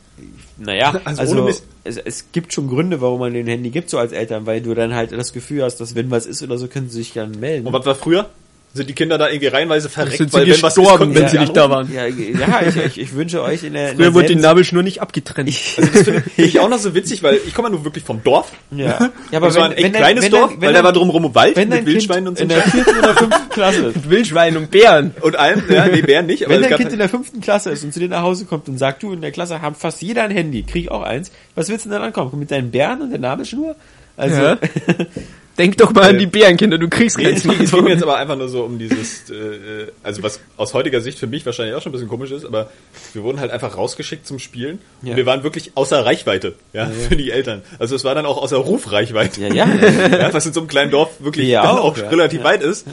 Naja, 0.57 0.99
Also 1.05 1.21
also, 1.21 1.49
es, 1.83 1.97
es 1.97 2.25
gibt 2.31 2.53
schon 2.53 2.67
Gründe, 2.69 3.01
warum 3.01 3.19
man 3.19 3.33
den 3.33 3.47
Handy 3.47 3.69
gibt, 3.69 3.89
so 3.89 3.97
als 3.97 4.11
Eltern, 4.13 4.45
weil 4.45 4.61
du 4.61 4.73
dann 4.73 4.93
halt 4.95 5.11
das 5.11 5.33
Gefühl 5.33 5.63
hast, 5.63 5.77
dass 5.77 5.95
wenn 5.95 6.11
was 6.11 6.25
ist 6.25 6.41
oder 6.43 6.57
so, 6.57 6.67
können 6.67 6.89
sie 6.89 6.99
sich 6.99 7.13
dann 7.13 7.31
melden. 7.39 7.67
Und 7.67 7.73
was 7.73 7.85
war 7.85 7.95
früher? 7.95 8.29
Sind 8.75 8.89
die 8.89 8.93
Kinder 8.93 9.17
da 9.17 9.29
irgendwie 9.29 9.47
reihenweise 9.47 9.87
verreckt, 9.87 10.17
Sind 10.17 10.31
sie 10.31 10.37
weil 10.37 10.47
wenn 10.47 10.61
was 10.61 10.75
ist, 10.75 10.75
gestorben, 10.75 10.97
konnten 10.97 11.15
wenn 11.15 11.23
sie 11.29 11.37
sie 11.37 11.39
nicht 11.39 11.55
da 11.55 11.69
waren. 11.69 11.89
ja, 11.93 12.07
ja 12.07 12.61
ich, 12.67 12.75
ich, 12.75 12.99
ich 12.99 13.15
wünsche 13.15 13.41
euch 13.41 13.63
in 13.63 13.71
der. 13.71 13.91
in 13.91 13.95
Früher 13.95 14.05
der 14.07 14.13
wurde 14.13 14.27
die 14.27 14.35
Nabelschnur 14.35 14.83
nicht 14.83 15.01
abgetrennt. 15.01 15.47
Also 15.47 15.91
das 15.93 16.03
finde 16.03 16.21
find 16.21 16.37
ich 16.49 16.59
auch 16.59 16.67
noch 16.67 16.77
so 16.77 16.93
witzig, 16.93 17.23
weil 17.23 17.39
ich 17.47 17.53
komme 17.53 17.69
ja 17.69 17.73
nur 17.73 17.85
wirklich 17.85 18.03
vom 18.03 18.21
Dorf. 18.21 18.51
Ja, 18.71 18.85
ja 19.31 19.37
Aber 19.37 19.47
das 19.47 19.55
war 19.55 19.65
ein 19.65 19.71
echt 19.71 19.93
kleines 19.93 20.29
Dorf, 20.29 20.51
weil 20.57 20.73
da 20.73 20.83
war 20.83 20.91
drumherum 20.91 21.33
Wald 21.33 21.55
wenn 21.55 21.69
mit 21.69 21.77
dein 21.79 21.85
Wildschweinen 21.85 22.25
kind 22.25 22.27
und 22.27 22.37
so. 22.37 22.43
in 22.43 22.49
der 22.49 22.63
vierten 22.63 22.99
oder 22.99 23.15
fünften 23.15 23.49
Klasse 23.49 23.85
ist. 23.85 23.95
Mit 23.95 24.09
Wildschweinen 24.09 24.57
und 24.57 24.71
Bären. 24.71 25.11
Und 25.21 25.37
allem, 25.37 25.63
ja, 25.69 25.87
nee, 25.87 26.01
Bären 26.01 26.25
nicht, 26.25 26.45
aber 26.45 26.55
Wenn 26.55 26.63
dein 26.63 26.75
Kind 26.75 26.91
in 26.91 26.99
der 26.99 27.07
fünften 27.07 27.39
Klasse 27.39 27.69
ist 27.71 27.81
und 27.85 27.93
zu 27.93 28.01
dir 28.01 28.09
nach 28.09 28.23
Hause 28.23 28.43
kommt 28.43 28.67
und 28.67 28.77
sagt, 28.77 29.03
du, 29.03 29.13
in 29.13 29.21
der 29.21 29.31
Klasse 29.31 29.61
haben 29.61 29.75
fast 29.75 30.01
jeder 30.01 30.23
ein 30.23 30.31
Handy, 30.31 30.63
krieg 30.63 30.91
auch 30.91 31.01
eins, 31.01 31.31
was 31.55 31.69
willst 31.69 31.85
du 31.85 31.89
denn 31.89 31.99
dann 31.99 32.07
ankommen? 32.07 32.37
Mit 32.37 32.51
deinen 32.51 32.71
Bären 32.71 33.01
und 33.01 33.11
der 33.11 33.19
Nabelschnur? 33.19 33.77
Also, 34.17 34.41
Ja. 34.41 34.57
Denk 35.57 35.77
doch 35.77 35.93
mal 35.93 36.09
an 36.09 36.17
die 36.17 36.25
Bärenkinder, 36.25 36.77
du 36.77 36.89
kriegst 36.89 37.17
Nee, 37.17 37.23
kein 37.23 37.33
es, 37.35 37.71
ging, 37.71 37.87
jetzt 37.87 38.03
aber 38.03 38.17
einfach 38.17 38.35
nur 38.35 38.49
so 38.49 38.63
um 38.63 38.77
dieses, 38.77 39.29
äh, 39.29 39.33
äh, 39.33 39.87
also 40.03 40.21
was 40.21 40.39
aus 40.57 40.73
heutiger 40.73 40.99
Sicht 40.99 41.17
für 41.17 41.27
mich 41.27 41.45
wahrscheinlich 41.45 41.75
auch 41.75 41.81
schon 41.81 41.91
ein 41.91 41.93
bisschen 41.93 42.09
komisch 42.09 42.31
ist, 42.31 42.45
aber 42.45 42.69
wir 43.13 43.23
wurden 43.23 43.39
halt 43.39 43.51
einfach 43.51 43.77
rausgeschickt 43.77 44.27
zum 44.27 44.39
Spielen 44.39 44.79
Ja. 45.01 45.11
und 45.11 45.17
wir 45.17 45.25
waren 45.25 45.43
wirklich 45.43 45.71
außer 45.75 46.05
Reichweite, 46.05 46.55
ja, 46.73 46.87
für 46.87 47.15
die 47.15 47.31
Eltern. 47.31 47.61
Also 47.79 47.95
es 47.95 48.03
war 48.03 48.15
dann 48.15 48.25
auch 48.25 48.37
außer 48.41 48.57
Rufreichweite, 48.57 49.41
ja, 49.41 49.53
ja. 49.53 49.65
ja, 50.09 50.33
was 50.33 50.45
in 50.45 50.53
so 50.53 50.59
einem 50.59 50.67
kleinen 50.67 50.91
Dorf 50.91 51.11
wirklich 51.19 51.47
Ja, 51.47 51.69
auch, 51.71 51.79
auch 51.83 51.97
ja. 51.97 52.09
relativ 52.09 52.39
Ja. 52.39 52.45
weit 52.45 52.61
ist. 52.61 52.85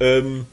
Ähm, 0.00 0.46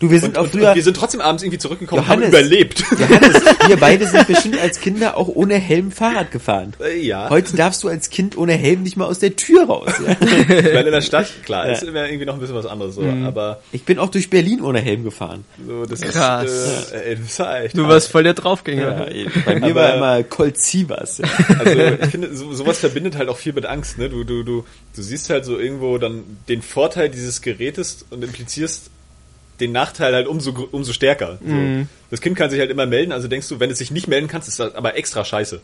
Du, 0.00 0.10
wir 0.12 0.20
sind 0.20 0.38
Und, 0.38 0.46
auch 0.46 0.50
früher. 0.52 0.68
und 0.70 0.74
wir 0.76 0.82
sind 0.84 0.96
trotzdem 0.96 1.20
abends 1.20 1.42
irgendwie 1.42 1.58
zurückgekommen 1.58 2.02
und 2.02 2.08
haben 2.08 2.22
Johannes. 2.22 2.38
überlebt. 2.40 2.84
Johannes, 2.92 3.42
wir 3.66 3.76
beide 3.78 4.06
sind 4.06 4.28
bestimmt 4.28 4.60
als 4.60 4.78
Kinder 4.80 5.16
auch 5.16 5.26
ohne 5.26 5.56
Helm 5.56 5.90
Fahrrad 5.90 6.30
gefahren. 6.30 6.72
Äh, 6.80 7.00
ja. 7.00 7.28
Heute 7.30 7.56
darfst 7.56 7.82
du 7.82 7.88
als 7.88 8.08
Kind 8.08 8.38
ohne 8.38 8.52
Helm 8.52 8.84
nicht 8.84 8.96
mal 8.96 9.06
aus 9.06 9.18
der 9.18 9.34
Tür 9.34 9.64
raus. 9.66 9.90
Ja? 10.06 10.16
Weil 10.48 10.86
in 10.86 10.92
der 10.92 11.00
Stadt, 11.00 11.26
klar, 11.44 11.66
Ja. 11.66 11.72
ist 11.72 11.82
immer 11.82 12.06
irgendwie 12.06 12.26
noch 12.26 12.34
ein 12.34 12.40
bisschen 12.40 12.54
was 12.54 12.66
anderes. 12.66 12.94
So. 12.94 13.02
Aber 13.24 13.60
Ich 13.72 13.82
bin 13.84 13.98
auch 13.98 14.08
durch 14.10 14.30
Berlin 14.30 14.60
ohne 14.62 14.78
Helm 14.80 15.02
gefahren. 15.02 15.44
so, 15.66 15.84
das 15.84 16.00
Krass. 16.00 16.44
ist, 16.48 16.92
äh, 16.92 17.02
ey, 17.10 17.16
das 17.16 17.24
ist 17.30 17.40
echt 17.40 17.76
Du 17.76 17.88
warst 17.88 18.12
voll 18.12 18.22
der 18.22 18.34
Draufgänger. 18.34 19.12
Ja, 19.12 19.26
bei 19.44 19.54
mir 19.58 19.64
Aber- 19.72 19.74
war 19.74 19.94
immer 19.96 20.22
Colt 20.22 20.58
Sievers. 20.62 21.18
Ja. 21.18 21.24
Also 21.58 21.72
ich 22.04 22.10
finde, 22.10 22.36
so, 22.36 22.52
sowas 22.54 22.78
verbindet 22.78 23.16
halt 23.16 23.28
auch 23.28 23.36
viel 23.38 23.52
mit 23.52 23.66
Angst. 23.66 23.98
Ne? 23.98 24.08
Du, 24.08 24.22
du, 24.22 24.44
du, 24.44 24.64
du 24.94 25.02
siehst 25.02 25.28
halt 25.30 25.44
so 25.44 25.58
irgendwo 25.58 25.98
dann 25.98 26.22
den 26.48 26.62
Vorteil 26.62 27.08
dieses 27.08 27.42
Gerätes 27.42 28.04
und 28.10 28.22
implizierst 28.22 28.90
den 29.60 29.72
Nachteil 29.72 30.14
halt 30.14 30.26
umso, 30.26 30.52
umso 30.70 30.92
stärker. 30.92 31.38
So. 31.44 31.86
Das 32.10 32.20
Kind 32.20 32.36
kann 32.36 32.50
sich 32.50 32.60
halt 32.60 32.70
immer 32.70 32.86
melden, 32.86 33.12
also 33.12 33.28
denkst 33.28 33.48
du, 33.48 33.60
wenn 33.60 33.70
es 33.70 33.78
sich 33.78 33.90
nicht 33.90 34.08
melden 34.08 34.28
kann, 34.28 34.40
ist 34.40 34.58
das 34.58 34.74
aber 34.74 34.96
extra 34.96 35.24
scheiße. 35.24 35.60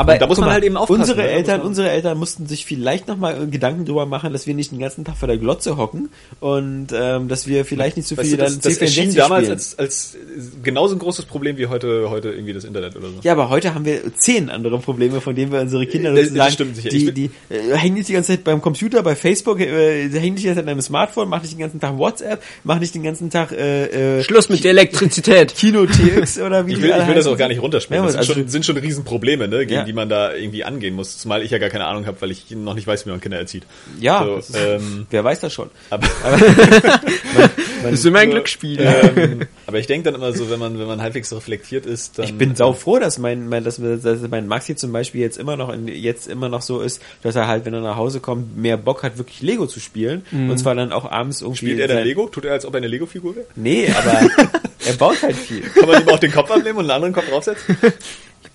Aber 0.00 0.14
Und 0.14 0.22
da 0.22 0.26
muss 0.26 0.38
man 0.38 0.48
mal, 0.48 0.52
halt 0.54 0.64
eben 0.64 0.76
aufpassen, 0.76 1.00
Unsere 1.00 1.18
ne? 1.18 1.24
Da 1.24 1.28
muss 1.30 1.36
Eltern, 1.38 1.60
unsere 1.62 1.90
Eltern 1.90 2.18
mussten 2.18 2.46
sich 2.46 2.64
vielleicht 2.64 3.06
nochmal 3.06 3.46
Gedanken 3.48 3.84
drüber 3.84 4.06
machen, 4.06 4.32
dass 4.32 4.46
wir 4.46 4.54
nicht 4.54 4.72
den 4.72 4.78
ganzen 4.78 5.04
Tag 5.04 5.16
vor 5.16 5.28
der 5.28 5.36
Glotze 5.36 5.76
hocken 5.76 6.08
und 6.40 6.88
ähm, 6.92 7.28
dass 7.28 7.46
wir 7.46 7.64
vielleicht 7.64 7.96
nicht 7.96 8.08
so 8.08 8.16
Weißt 8.16 8.28
viel 8.28 8.38
du, 8.38 8.42
das, 8.44 8.58
dann 8.58 8.72
das 8.72 8.78
erschien 8.80 9.10
C64 9.10 9.16
damals 9.16 9.42
spielen. 9.44 9.52
als, 9.58 9.78
als 9.78 10.16
genauso 10.62 10.94
ein 10.94 10.98
großes 10.98 11.26
Problem 11.26 11.58
wie 11.58 11.66
heute, 11.66 12.08
heute 12.08 12.30
irgendwie 12.30 12.52
das 12.54 12.64
Internet 12.64 12.96
oder 12.96 13.08
so. 13.08 13.14
Ja, 13.22 13.32
aber 13.32 13.50
heute 13.50 13.74
haben 13.74 13.84
wir 13.84 14.00
zehn 14.16 14.48
andere 14.50 14.78
Probleme, 14.78 15.20
von 15.20 15.34
denen 15.36 15.52
wir 15.52 15.60
unsere 15.60 15.86
Kinder 15.86 16.10
Das- 16.10 16.20
das 16.20 16.28
sozusagen, 16.30 16.52
stimmt 16.52 16.76
sicher. 16.76 16.88
die, 16.88 17.12
die 17.12 17.30
äh, 17.50 17.76
hängen 17.76 17.94
nicht 17.96 18.08
die 18.08 18.14
ganze 18.14 18.32
Zeit 18.32 18.44
beim 18.44 18.62
Computer, 18.62 19.02
bei 19.02 19.14
Facebook, 19.14 19.60
äh, 19.60 20.08
hängen 20.08 20.34
nicht 20.34 20.44
die 20.44 20.46
ganze 20.46 20.60
Zeit 20.60 20.64
an 20.64 20.68
einem 20.70 20.80
Smartphone, 20.80 21.28
machen 21.28 21.42
nicht 21.42 21.52
den 21.54 21.60
ganzen 21.60 21.78
Tag 21.80 21.98
WhatsApp, 21.98 22.42
machen 22.64 22.80
nicht 22.80 22.94
den 22.94 23.02
ganzen 23.02 23.28
Tag 23.30 23.52
äh, 23.52 24.18
äh, 24.20 24.24
Schluss 24.24 24.48
mit 24.48 24.64
der 24.64 24.70
Elektrizität. 24.70 25.54
Kino 25.54 25.84
TX 25.86 26.38
oder 26.40 26.66
wie 26.66 26.72
Ich 26.72 26.78
die 26.78 26.84
will, 26.84 26.92
alle 26.92 27.02
ich 27.02 27.08
will 27.08 27.14
das 27.16 27.26
auch 27.26 27.36
gar 27.36 27.48
nicht 27.48 27.60
runterspielen. 27.60 28.02
Ja, 28.02 28.06
Das 28.06 28.12
sind, 28.12 28.18
also- 28.20 28.32
schon, 28.34 28.48
sind 28.48 28.64
schon 28.64 28.76
Riesenprobleme, 28.78 29.48
ne, 29.48 29.58
gegen 29.66 29.72
Ja. 29.72 29.84
Die 29.90 29.96
man 29.96 30.08
da 30.08 30.32
irgendwie 30.32 30.62
angehen 30.62 30.94
muss. 30.94 31.18
Zumal 31.18 31.42
ich 31.42 31.50
ja 31.50 31.58
gar 31.58 31.68
keine 31.68 31.86
Ahnung 31.86 32.06
habe, 32.06 32.16
weil 32.20 32.30
ich 32.30 32.48
noch 32.50 32.74
nicht 32.74 32.86
weiß, 32.86 33.04
wie 33.06 33.10
man 33.10 33.20
Kinder 33.20 33.38
erzieht. 33.38 33.64
Ja, 33.98 34.24
So, 34.24 34.36
ist, 34.36 34.56
ähm, 34.56 35.06
wer 35.10 35.24
weiß 35.24 35.40
das 35.40 35.52
schon. 35.52 35.68
aber, 35.90 36.06
Das 37.82 37.92
ist 37.92 38.04
immer 38.04 38.18
ein 38.20 38.30
Glücksspiel. 38.30 38.78
ähm, 38.80 39.46
aber 39.66 39.78
ich 39.78 39.86
denke 39.86 40.04
dann 40.10 40.14
immer 40.20 40.32
so, 40.32 40.50
wenn 40.50 40.58
man, 40.58 40.78
wenn 40.78 40.86
man 40.86 41.00
halbwegs 41.00 41.32
reflektiert 41.32 41.86
ist, 41.86 42.18
dann. 42.18 42.26
Ich 42.26 42.34
bin 42.36 42.54
sau 42.54 42.72
froh, 42.74 42.98
dass 42.98 43.18
mein, 43.18 43.48
mein, 43.48 43.64
dass, 43.64 43.80
dass 43.80 44.20
mein 44.30 44.46
Maxi 44.46 44.76
zum 44.76 44.92
Beispiel 44.92 45.20
jetzt 45.22 45.38
immer 45.38 45.56
noch 45.56 45.70
in, 45.72 45.88
jetzt 45.88 46.28
immer 46.28 46.48
noch 46.48 46.62
so 46.62 46.80
ist, 46.80 47.02
dass 47.22 47.34
er 47.36 47.48
halt, 47.48 47.64
wenn 47.64 47.74
er 47.74 47.80
nach 47.80 47.96
Hause 47.96 48.20
kommt, 48.20 48.56
mehr 48.56 48.76
Bock 48.76 49.02
hat, 49.02 49.18
wirklich 49.18 49.40
Lego 49.42 49.66
zu 49.66 49.80
spielen. 49.80 50.24
Und 50.30 50.58
zwar 50.58 50.74
dann 50.74 50.92
auch 50.92 51.10
abends 51.10 51.40
irgendwie. 51.40 51.58
Spielt 51.66 51.80
er 51.80 51.88
dann 51.88 51.96
sein- 51.98 52.06
Lego? 52.06 52.28
Tut 52.28 52.44
er, 52.44 52.52
als 52.52 52.64
ob 52.66 52.74
er 52.74 52.78
eine 52.78 52.86
Lego-Figur 52.88 53.34
wäre? 53.36 53.46
Nee, 53.56 53.88
aber 53.96 54.20
er 54.86 54.92
baut 54.98 55.22
halt 55.22 55.36
viel. 55.36 55.62
Kann 55.62 55.88
man 55.88 56.02
ihm 56.02 56.08
auch 56.10 56.18
den 56.18 56.32
Kopf 56.32 56.50
abnehmen 56.50 56.78
und 56.78 56.84
einen 56.84 56.90
anderen 56.90 57.14
Kopf 57.14 57.28
draufsetzen? 57.30 57.76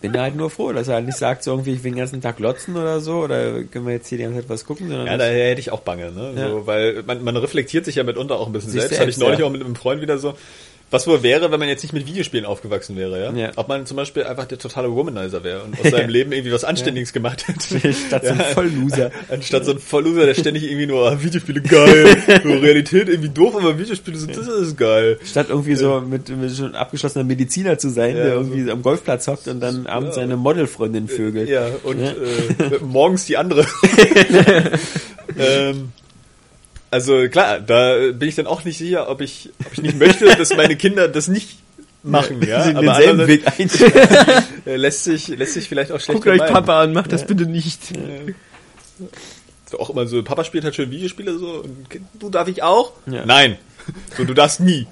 Bin 0.02 0.20
halt 0.20 0.36
nur 0.36 0.50
froh, 0.50 0.72
dass 0.72 0.88
er 0.88 0.96
halt 0.96 1.06
nicht 1.06 1.18
sagt, 1.18 1.44
so 1.44 1.52
irgendwie, 1.52 1.74
ich 1.74 1.84
will 1.84 1.92
den 1.92 1.98
ganzen 1.98 2.22
Tag 2.22 2.38
glotzen 2.38 2.76
oder 2.76 3.00
so, 3.00 3.24
oder 3.24 3.64
können 3.64 3.88
wir 3.88 3.94
jetzt 3.94 4.08
hier 4.08 4.18
die 4.18 4.26
ganze 4.26 4.42
Zeit 4.42 4.50
was 4.50 4.66
gucken, 4.66 4.90
sondern 4.90 5.08
Ja, 5.08 5.18
daher 5.18 5.50
hätte 5.50 5.62
ich 5.62 5.72
auch 5.72 5.80
Bange, 5.80 6.12
ne? 6.12 6.34
Ja. 6.36 6.50
So, 6.50 6.68
weil 6.68 7.04
man, 7.04 7.24
man 7.24 7.38
reflektiert 7.38 7.86
sich 7.86 7.96
ja 7.96 8.04
mitunter 8.04 8.38
auch 8.38 8.48
ein 8.48 8.54
bisschen 8.54 8.72
Sich 8.72 8.82
selbst. 8.82 9.00
Hatte 9.00 9.10
ich 9.10 9.16
selbst, 9.16 9.26
neulich 9.26 9.40
ja. 9.40 9.46
auch 9.46 9.52
mit 9.52 9.64
einem 9.64 9.76
Freund 9.76 10.02
wieder 10.02 10.18
so. 10.18 10.36
Was 10.96 11.08
wohl 11.08 11.24
wäre, 11.24 11.52
wenn 11.52 11.60
man 11.60 11.68
jetzt 11.68 11.84
nicht 11.84 11.92
mit 11.92 12.08
Videospielen 12.08 12.46
aufgewachsen 12.46 12.96
wäre, 12.96 13.22
ja? 13.22 13.34
Ja. 13.34 13.52
Ob 13.58 13.68
man 13.68 13.86
zum 13.86 13.98
Beispiel 13.98 14.24
einfach 14.24 14.46
der 14.46 14.58
totale 14.58 14.90
Womanizer 14.90 15.44
wäre 15.44 15.62
und 15.64 15.78
aus 15.78 15.92
seinem 15.92 16.08
Leben 16.18 16.32
irgendwie 16.32 16.54
was 16.54 16.64
Anständiges 16.64 17.12
gemacht 17.12 17.46
hätte. 17.50 17.94
Statt 18.08 18.26
so 18.26 18.32
ein 18.32 18.40
Vollloser. 18.54 19.12
Anstatt 19.30 19.66
so 19.66 19.72
ein 19.72 19.80
Vollloser, 19.80 20.26
der 20.26 20.36
ständig 20.36 20.64
irgendwie 20.64 20.88
nur, 20.88 21.12
ah, 21.12 21.22
Videospiele 21.22 21.60
geil, 21.62 22.16
so 22.44 22.50
Realität 22.50 23.10
irgendwie 23.10 23.28
doof, 23.28 23.56
aber 23.58 23.78
Videospiele 23.78 24.16
sind, 24.18 24.38
das 24.38 24.48
ist 24.48 24.78
geil. 24.78 25.20
Statt 25.26 25.48
irgendwie 25.50 25.76
so 25.76 26.00
mit, 26.00 26.30
mit 26.30 26.56
schon 26.56 26.74
abgeschlossener 26.76 27.26
Mediziner 27.26 27.78
zu 27.78 27.90
sein, 27.90 28.16
Ja, 28.16 28.24
der 28.24 28.34
so. 28.36 28.40
irgendwie 28.52 28.72
am 28.72 28.82
Golfplatz 28.82 29.28
hockt 29.28 29.50
und 29.50 29.60
dann 29.60 29.88
abends 29.88 30.16
Ja. 30.16 30.22
seine 30.22 30.38
Modelfreundin 30.38 31.10
vögelt. 31.10 31.50
Ja, 31.50 31.68
und 31.84 32.00
Äh, 32.02 32.14
morgens 32.82 33.26
die 33.26 33.36
andere. 33.36 33.66
ähm, 35.38 35.90
also 36.92 37.28
klar, 37.30 37.60
da 37.60 38.12
bin 38.12 38.30
ich 38.30 38.36
dann 38.36 38.48
auch 38.48 38.64
nicht 38.64 38.78
sicher, 38.78 39.10
ob 39.10 39.22
ich, 39.22 39.50
ob 39.66 39.74
ich 39.74 39.82
nicht 39.82 39.98
möchte, 39.98 40.26
dass 40.36 40.56
meine 40.56 40.76
Kinder 40.76 41.08
das 41.08 41.28
nicht 41.28 41.58
machen, 42.04 42.42
ja. 42.46 42.64
Sie 42.64 42.76
Aber 42.76 42.82
denselben 42.82 43.28
Weg 43.28 43.44
einschlagen. 43.60 44.46
lässt 44.66 45.04
sich, 45.04 45.28
lässt 45.28 45.54
sich 45.54 45.68
vielleicht 45.68 45.92
auch 45.92 46.00
schlecht 46.00 46.24
Guckt 46.24 46.42
euch. 46.42 46.50
Papa 46.50 46.82
an, 46.82 46.94
macht 46.94 47.12
das 47.12 47.26
bitte 47.26 47.46
nicht. 47.46 47.80
So 49.70 49.80
auch 49.80 49.90
immer 49.90 50.06
so, 50.06 50.24
Papa 50.24 50.44
spielt 50.44 50.64
halt 50.64 50.76
schön 50.76 50.92
Videospiele 50.92 51.38
so, 51.38 51.64
und 51.64 51.88
du 52.20 52.30
darf 52.30 52.48
ich 52.48 52.62
auch? 52.64 52.94
Ja. 53.08 53.26
Nein. 53.26 53.58
So, 54.16 54.24
du 54.24 54.34
darfst 54.34 54.60
nie. 54.60 54.88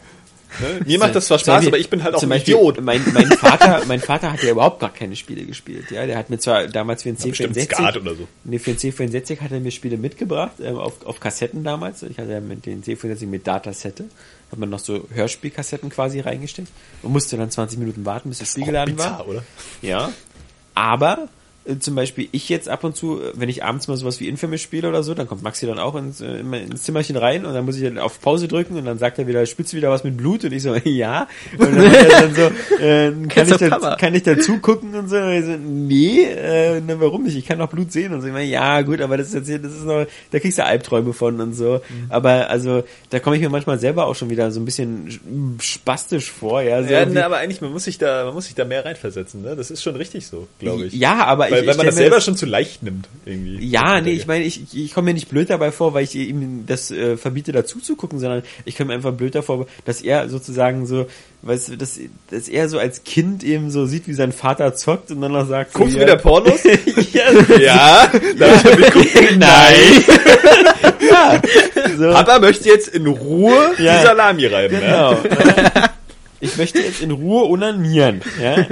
Ne? 0.59 0.81
Mir 0.85 0.99
macht 0.99 1.15
das 1.15 1.27
zwar 1.27 1.39
Spaß, 1.39 1.47
Beispiel- 1.55 1.67
aber 1.69 1.77
ich 1.79 1.89
bin 1.89 2.03
halt 2.03 2.15
auch 2.15 2.23
ein 2.23 2.29
Beispiel 2.29 2.53
Idiot. 2.55 2.81
Mein, 2.81 3.01
mein 3.13 3.27
Vater, 3.31 3.81
mein 3.87 3.99
Vater 3.99 4.31
hat 4.33 4.43
ja 4.43 4.51
überhaupt 4.51 4.79
gar 4.79 4.93
keine 4.93 5.15
Spiele 5.15 5.43
gespielt. 5.45 5.91
Ja, 5.91 6.05
der 6.05 6.17
hat 6.17 6.29
mir 6.29 6.37
zwar 6.39 6.67
damals 6.67 7.03
für 7.03 7.09
den 7.11 7.17
Bestimmt 7.17 7.55
C64, 7.57 7.63
Skat 7.65 7.97
oder 7.97 8.15
so. 8.15 8.27
nee, 8.43 8.59
für 8.59 8.73
den 8.73 8.79
C64 8.79 9.39
hat 9.41 9.51
er 9.51 9.59
mir 9.59 9.71
Spiele 9.71 9.97
mitgebracht 9.97 10.53
ähm, 10.61 10.77
auf, 10.77 11.05
auf 11.05 11.19
Kassetten 11.19 11.63
damals. 11.63 12.03
Ich 12.03 12.17
hatte 12.17 12.31
ja 12.31 12.39
mit 12.39 12.65
den 12.65 12.83
C64 12.83 13.25
mit 13.27 13.45
Datasette, 13.47 14.05
hat 14.51 14.59
man 14.59 14.69
noch 14.69 14.79
so 14.79 15.07
Hörspielkassetten 15.13 15.89
quasi 15.89 16.19
reingesteckt 16.19 16.69
und 17.01 17.11
musste 17.11 17.37
dann 17.37 17.49
20 17.51 17.79
Minuten 17.79 18.05
warten, 18.05 18.29
bis 18.29 18.39
das 18.39 18.51
Spiel 18.51 18.65
geladen 18.65 18.97
war. 18.97 19.11
Bizarr, 19.17 19.27
oder? 19.27 19.43
Ja. 19.81 20.11
Aber 20.75 21.17
äh, 21.19 21.27
zum 21.79 21.95
Beispiel 21.95 22.27
ich 22.31 22.49
jetzt 22.49 22.67
ab 22.67 22.83
und 22.83 22.95
zu, 22.95 23.21
äh, 23.21 23.31
wenn 23.35 23.47
ich 23.49 23.63
abends 23.63 23.87
mal 23.87 23.95
sowas 23.95 24.19
wie 24.19 24.27
Infamous 24.27 24.61
spiele 24.61 24.89
oder 24.89 25.01
so, 25.03 25.13
dann 25.13 25.27
kommt 25.27 25.43
Maxi 25.43 25.65
dann 25.65 25.79
auch 25.79 25.95
ins, 25.95 26.19
äh, 26.21 26.39
ins 26.39 26.83
Zimmerchen 26.83 27.15
rein 27.15 27.45
und 27.45 27.53
dann 27.53 27.63
muss 27.65 27.77
ich 27.77 27.83
dann 27.83 27.97
auf 27.99 28.19
Pause 28.19 28.47
drücken 28.47 28.75
und 28.75 28.85
dann 28.85 28.97
sagt 28.97 29.17
er 29.19 29.27
wieder, 29.27 29.45
spitzt 29.45 29.73
wieder 29.73 29.89
was 29.89 30.03
mit 30.03 30.17
Blut 30.17 30.43
und 30.43 30.51
ich 30.51 30.61
so, 30.63 30.75
ja. 30.83 31.27
Und 31.57 31.75
dann, 31.75 31.93
er 31.93 32.21
dann 32.21 32.35
so, 32.35 32.41
äh, 32.83 33.11
kann, 33.29 33.47
ich 33.49 33.57
da, 33.57 33.95
kann 33.95 34.13
ich 34.13 34.23
dazu 34.23 34.57
gucken 34.59 34.93
und 34.95 35.07
so, 35.09 35.17
und 35.17 35.31
ich 35.31 35.45
so 35.45 35.51
nee, 35.57 36.23
äh, 36.23 36.81
na, 36.85 36.99
warum 36.99 37.23
nicht? 37.23 37.37
Ich 37.37 37.45
kann 37.45 37.59
doch 37.59 37.69
Blut 37.69 37.91
sehen 37.91 38.13
und 38.13 38.21
so. 38.21 38.27
Ich 38.27 38.33
meine, 38.33 38.49
ja, 38.49 38.81
gut, 38.81 38.99
aber 38.99 39.15
das 39.17 39.27
ist 39.27 39.33
jetzt 39.35 39.47
hier, 39.47 39.59
das 39.59 39.71
ist 39.73 39.85
noch, 39.85 40.05
da 40.31 40.39
kriegst 40.39 40.57
du 40.57 40.65
Albträume 40.65 41.13
von 41.13 41.39
und 41.39 41.53
so. 41.53 41.81
Mhm. 41.87 42.05
Aber 42.09 42.49
also, 42.49 42.83
da 43.09 43.19
komme 43.19 43.37
ich 43.37 43.41
mir 43.41 43.49
manchmal 43.49 43.79
selber 43.79 44.07
auch 44.07 44.15
schon 44.15 44.29
wieder 44.29 44.51
so 44.51 44.59
ein 44.59 44.65
bisschen 44.65 45.57
spastisch 45.61 46.29
vor, 46.31 46.61
ja. 46.61 46.83
So 46.83 46.89
Ja, 46.91 46.99
irgendwie- 46.99 47.19
ne, 47.19 47.25
aber 47.25 47.37
eigentlich, 47.37 47.61
man 47.61 47.71
muss 47.71 47.85
sich 47.85 47.97
da, 47.97 48.25
man 48.25 48.33
muss 48.33 48.45
sich 48.45 48.55
da 48.55 48.65
mehr 48.65 48.83
reinversetzen, 48.85 49.41
ne? 49.41 49.55
Das 49.55 49.71
ist 49.71 49.81
schon 49.81 49.95
richtig 49.95 50.27
so, 50.27 50.47
glaube 50.59 50.85
ich. 50.85 50.93
Ja, 50.93 51.25
aber 51.25 51.52
Weil, 51.53 51.61
ich, 51.61 51.67
weil 51.67 51.71
ich 51.71 51.77
man 51.77 51.85
das 51.87 51.95
selber 51.95 52.21
schon 52.21 52.35
zu 52.35 52.45
leicht 52.45 52.83
nimmt, 52.83 53.07
irgendwie. 53.25 53.65
Ja, 53.65 54.01
nee, 54.01 54.11
ich 54.11 54.27
meine, 54.27 54.43
ich, 54.43 54.61
ich 54.73 54.93
komme 54.93 55.05
mir 55.05 55.13
nicht 55.13 55.29
blöd 55.29 55.49
dabei 55.49 55.71
vor, 55.71 55.93
weil 55.93 56.03
ich 56.03 56.15
ihm 56.15 56.65
das 56.67 56.91
äh, 56.91 57.17
verbiete, 57.17 57.51
dazu 57.51 57.79
zu 57.79 57.95
gucken, 57.95 58.19
sondern 58.19 58.43
ich 58.65 58.75
komme 58.75 58.89
mir 58.89 58.93
einfach 58.95 59.13
blöd 59.13 59.35
davor, 59.35 59.65
dass 59.85 60.01
er 60.01 60.29
sozusagen 60.29 60.85
so, 60.85 61.05
weißt 61.43 61.69
du, 61.69 61.77
dass, 61.77 61.99
dass 62.29 62.47
er 62.47 62.69
so 62.69 62.79
als 62.79 63.03
Kind 63.03 63.43
eben 63.43 63.71
so 63.71 63.85
sieht, 63.85 64.07
wie 64.07 64.13
sein 64.13 64.31
Vater 64.31 64.75
zockt 64.75 65.11
und 65.11 65.21
dann 65.21 65.31
noch 65.31 65.47
sagt, 65.47 65.73
Guckst 65.73 65.95
du 65.95 65.99
wieder 66.01 66.17
Pornos? 66.17 66.63
ja, 67.13 67.57
ja, 67.59 68.11
darf 68.37 68.65
ich 68.65 68.77
mitgucken? 68.79 69.27
Nein. 69.39 70.03
ja, 71.09 71.41
so, 71.97 72.11
Papa 72.11 72.39
möchte 72.39 72.69
jetzt 72.69 72.89
in 72.89 73.07
Ruhe 73.07 73.71
Ja. 73.77 73.97
die 73.99 74.05
Salami 74.05 74.45
reiben, 74.47 74.81
ja? 74.81 75.13
genau. 75.13 75.23
Ich 76.39 76.57
möchte 76.57 76.79
jetzt 76.79 77.01
in 77.01 77.11
Ruhe 77.11 77.45
onanieren, 77.49 78.21
ja, 78.41 78.67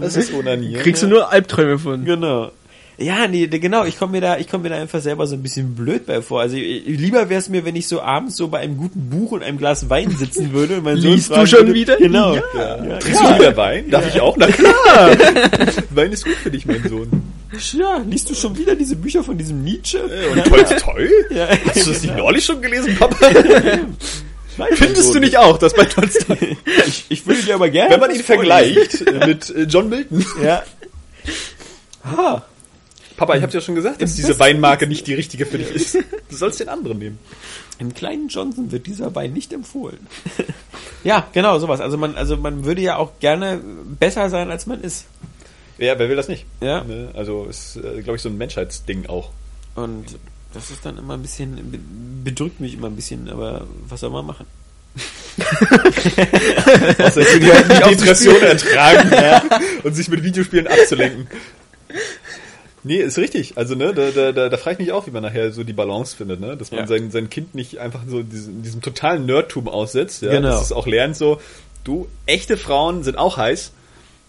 Das 0.00 0.16
ist 0.16 0.32
Onanieren. 0.32 0.82
Kriegst 0.82 1.02
du 1.02 1.06
nur 1.08 1.30
Albträume 1.32 1.78
von. 1.78 2.04
genau. 2.04 2.50
Ja, 2.96 3.26
nee, 3.26 3.48
genau, 3.48 3.84
ich 3.84 3.98
komme 3.98 4.12
mir 4.12 4.20
da, 4.20 4.38
ich 4.38 4.46
komme 4.48 4.62
mir 4.62 4.68
da 4.68 4.76
einfach 4.76 5.00
selber 5.00 5.26
so 5.26 5.34
ein 5.34 5.42
bisschen 5.42 5.74
blöd 5.74 6.06
bei 6.06 6.22
vor. 6.22 6.40
Also 6.40 6.56
ich, 6.56 6.84
lieber 6.86 7.28
wäre 7.28 7.40
es 7.40 7.48
mir, 7.48 7.64
wenn 7.64 7.74
ich 7.74 7.88
so 7.88 8.00
abends 8.00 8.36
so 8.36 8.46
bei 8.46 8.60
einem 8.60 8.76
guten 8.76 9.10
Buch 9.10 9.32
und 9.32 9.42
einem 9.42 9.58
Glas 9.58 9.90
Wein 9.90 10.10
sitzen 10.16 10.52
würde 10.52 10.76
und 10.76 10.84
mein 10.84 10.98
Sohn 10.98 11.10
Liest 11.10 11.30
du 11.30 11.44
schon 11.44 11.58
würde, 11.66 11.74
wieder? 11.74 11.96
Genau. 11.96 12.36
Ja. 12.36 12.42
Ja. 12.84 12.98
Trinkst 13.00 13.20
du 13.20 13.34
wieder 13.34 13.56
Wein? 13.56 13.90
Darf 13.90 14.06
ich 14.14 14.20
auch? 14.20 14.36
Na 14.36 14.46
klar! 14.46 15.10
Wein 15.90 16.12
ist 16.12 16.24
gut 16.24 16.36
für 16.36 16.52
dich, 16.52 16.66
mein 16.66 16.88
Sohn. 16.88 17.10
Ja, 17.72 18.00
liest 18.08 18.30
du 18.30 18.34
schon 18.34 18.56
wieder 18.56 18.76
diese 18.76 18.94
Bücher 18.94 19.24
von 19.24 19.36
diesem 19.38 19.64
Nietzsche? 19.64 19.98
Äh, 19.98 20.28
Und 20.32 20.44
Tolstoi? 20.44 21.08
Ja. 21.30 21.48
Hast 21.66 21.86
du 21.88 21.90
das 21.90 22.02
nicht 22.02 22.16
neulich 22.16 22.44
schon 22.44 22.62
gelesen, 22.62 22.94
Papa? 22.96 23.16
Findest 24.74 25.14
du 25.14 25.18
nicht 25.20 25.36
auch, 25.38 25.58
dass 25.58 25.74
bei 25.74 25.84
Tolstoi, 25.84 26.56
Ich, 26.86 27.04
ich 27.08 27.26
würde 27.26 27.42
dir 27.42 27.54
aber 27.54 27.70
gerne. 27.70 27.90
wenn 27.94 28.00
man 28.00 28.14
ihn 28.14 28.22
vergleicht 28.22 29.00
äh, 29.06 29.12
mit 29.26 29.50
äh, 29.50 29.62
John 29.62 29.88
Milton? 29.88 30.24
Ja. 30.42 30.62
Ah, 32.02 32.42
Papa, 33.16 33.36
ich 33.36 33.42
habe 33.42 33.52
dir 33.52 33.60
schon 33.60 33.74
gesagt, 33.74 34.02
dass 34.02 34.14
diese 34.14 34.28
besten- 34.28 34.40
Weinmarke 34.40 34.86
nicht 34.86 35.06
die 35.06 35.14
richtige 35.14 35.46
für 35.46 35.58
dich 35.58 35.70
ist. 35.70 35.94
Du 35.94 36.36
sollst 36.36 36.60
den 36.60 36.68
anderen 36.68 36.98
nehmen. 36.98 37.18
im 37.78 37.94
kleinen 37.94 38.28
Johnson 38.28 38.70
wird 38.72 38.86
dieser 38.86 39.14
Wein 39.14 39.32
nicht 39.32 39.52
empfohlen. 39.52 40.06
ja, 41.04 41.26
genau, 41.32 41.58
sowas. 41.58 41.80
Also 41.80 41.96
man, 41.96 42.16
also 42.16 42.36
man 42.36 42.64
würde 42.64 42.82
ja 42.82 42.96
auch 42.96 43.12
gerne 43.20 43.60
besser 43.98 44.28
sein, 44.30 44.50
als 44.50 44.66
man 44.66 44.80
ist. 44.82 45.06
Ja, 45.78 45.98
wer 45.98 46.08
will 46.08 46.16
das 46.16 46.28
nicht? 46.28 46.44
Ja. 46.60 46.84
Ne? 46.84 47.08
Also 47.14 47.46
ist, 47.48 47.76
äh, 47.76 48.02
glaube 48.02 48.16
ich, 48.16 48.22
so 48.22 48.28
ein 48.28 48.36
Menschheitsding 48.38 49.06
auch. 49.06 49.30
Und 49.76 50.04
das 50.54 50.70
ist 50.70 50.84
dann 50.86 50.96
immer 50.98 51.14
ein 51.14 51.22
bisschen, 51.22 51.56
be- 51.70 51.78
bedrückt 52.30 52.60
mich 52.60 52.74
immer 52.74 52.86
ein 52.88 52.96
bisschen, 52.96 53.28
aber 53.28 53.66
was 53.88 54.00
soll 54.00 54.10
man 54.10 54.24
machen? 54.26 54.46
Außer 56.98 57.20
dass 57.20 57.38
die 57.38 57.52
halt 57.52 57.68
die 57.90 57.96
Depression 57.96 58.40
ertragen 58.42 59.10
und 59.82 59.94
sich 59.94 60.08
mit 60.08 60.22
Videospielen 60.22 60.66
abzulenken. 60.66 61.26
Nee, 62.86 62.98
ist 62.98 63.16
richtig. 63.18 63.56
Also, 63.56 63.74
ne, 63.74 63.94
da, 63.94 64.10
da, 64.10 64.32
da, 64.32 64.48
da 64.50 64.56
frage 64.58 64.74
ich 64.74 64.78
mich 64.86 64.92
auch, 64.92 65.06
wie 65.06 65.10
man 65.10 65.22
nachher 65.22 65.52
so 65.52 65.64
die 65.64 65.72
Balance 65.72 66.14
findet, 66.16 66.40
ne? 66.40 66.56
Dass 66.56 66.70
man 66.70 66.80
Ja. 66.80 66.86
sein, 66.86 67.10
sein 67.10 67.30
Kind 67.30 67.54
nicht 67.54 67.78
einfach 67.78 68.02
so 68.06 68.22
diesem, 68.22 68.62
diesem 68.62 68.82
totalen 68.82 69.24
Nerdtum 69.24 69.68
aussetzt, 69.68 70.22
ja. 70.22 70.30
Genau. 70.30 70.48
Dass 70.50 70.62
es 70.66 70.72
auch 70.72 70.86
lernt 70.86 71.16
so, 71.16 71.40
du, 71.82 72.08
echte 72.26 72.56
Frauen 72.58 73.02
sind 73.02 73.16
auch 73.16 73.36
heiß. 73.38 73.72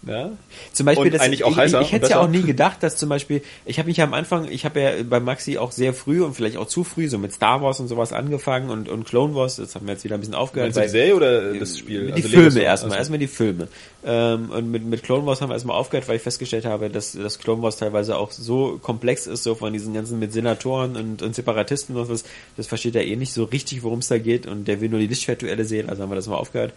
Ja. 0.08 0.32
Zum 0.72 0.86
Beispiel, 0.86 1.10
das, 1.10 1.22
eigentlich 1.22 1.44
auch 1.44 1.52
ich, 1.52 1.58
heißer 1.58 1.82
ich, 1.82 1.88
ich 1.88 1.94
hätte 1.94 2.10
ja 2.10 2.20
auch 2.20 2.28
nie 2.28 2.44
gedacht, 2.44 2.84
dass 2.84 2.96
zum 2.96 3.10
Beispiel, 3.10 3.42
ich 3.66 3.80
habe 3.80 3.88
mich 3.88 3.98
ja 3.98 4.06
am 4.06 4.14
Anfang, 4.14 4.46
ich 4.50 4.64
habe 4.64 4.80
ja 4.80 4.92
bei 5.04 5.20
Maxi 5.20 5.58
auch 5.58 5.72
sehr 5.72 5.94
früh 5.94 6.22
und 6.24 6.36
vielleicht 6.36 6.58
auch 6.58 6.68
zu 6.68 6.84
früh 6.84 7.08
so 7.08 7.18
mit 7.18 7.34
Star 7.34 7.62
Wars 7.64 7.80
und 7.80 7.88
sowas 7.88 8.14
angefangen 8.14 8.70
und, 8.70 8.88
und 8.88 9.06
Clone 9.06 9.34
Wars, 9.34 9.56
das 9.56 9.74
haben 9.74 9.88
wir 9.88 9.94
jetzt 9.94 10.04
wieder 10.04 10.16
ein 10.16 10.20
bisschen 10.20 10.36
aufgehört. 10.36 10.76
Meinst 10.76 10.88
die 10.94 10.98
Serie 10.98 11.16
oder 11.16 11.54
das 11.56 11.80
Spiel? 11.80 12.08
Die 12.08 12.14
Also 12.14 12.30
Filme 12.30 12.60
erstmal, 12.62 12.92
also- 12.92 12.98
erstmal 13.00 13.20
die 13.20 13.28
Filme. 13.28 13.68
Ähm, 14.06 14.52
und 14.52 14.70
mit, 14.70 14.86
mit 14.86 15.02
Clone 15.02 15.26
Wars 15.26 15.42
haben 15.42 15.50
wir 15.50 15.54
erstmal 15.56 15.76
aufgehört, 15.78 16.08
weil 16.08 16.18
ich 16.18 16.22
festgestellt 16.22 16.66
habe, 16.66 16.92
dass, 16.92 17.14
dass 17.14 17.40
Clone 17.40 17.64
Wars 17.64 17.78
teilweise 17.78 18.18
auch 18.18 18.32
so 18.32 18.78
komplex 18.80 19.26
ist, 19.26 19.42
so 19.44 19.56
von 19.56 19.74
diesen 19.74 19.96
ganzen 19.96 20.20
mit 20.20 20.32
Senatoren 20.32 20.96
und, 20.96 21.24
und 21.24 21.34
Separatisten 21.34 21.96
und 21.96 22.08
was, 22.10 22.24
das 22.58 22.68
versteht 22.68 22.96
er 22.96 23.06
eh 23.06 23.16
nicht 23.16 23.34
so 23.34 23.46
richtig, 23.46 23.82
worum 23.82 24.00
es 24.00 24.08
da 24.08 24.20
geht 24.20 24.46
und 24.46 24.68
der 24.68 24.82
will 24.82 24.90
nur 24.90 25.00
die 25.00 25.08
Lichtschwertduelle 25.08 25.66
sehen, 25.66 25.90
also 25.90 26.04
haben 26.04 26.12
wir 26.12 26.16
das 26.16 26.28
mal 26.28 26.36
aufgehört. 26.36 26.74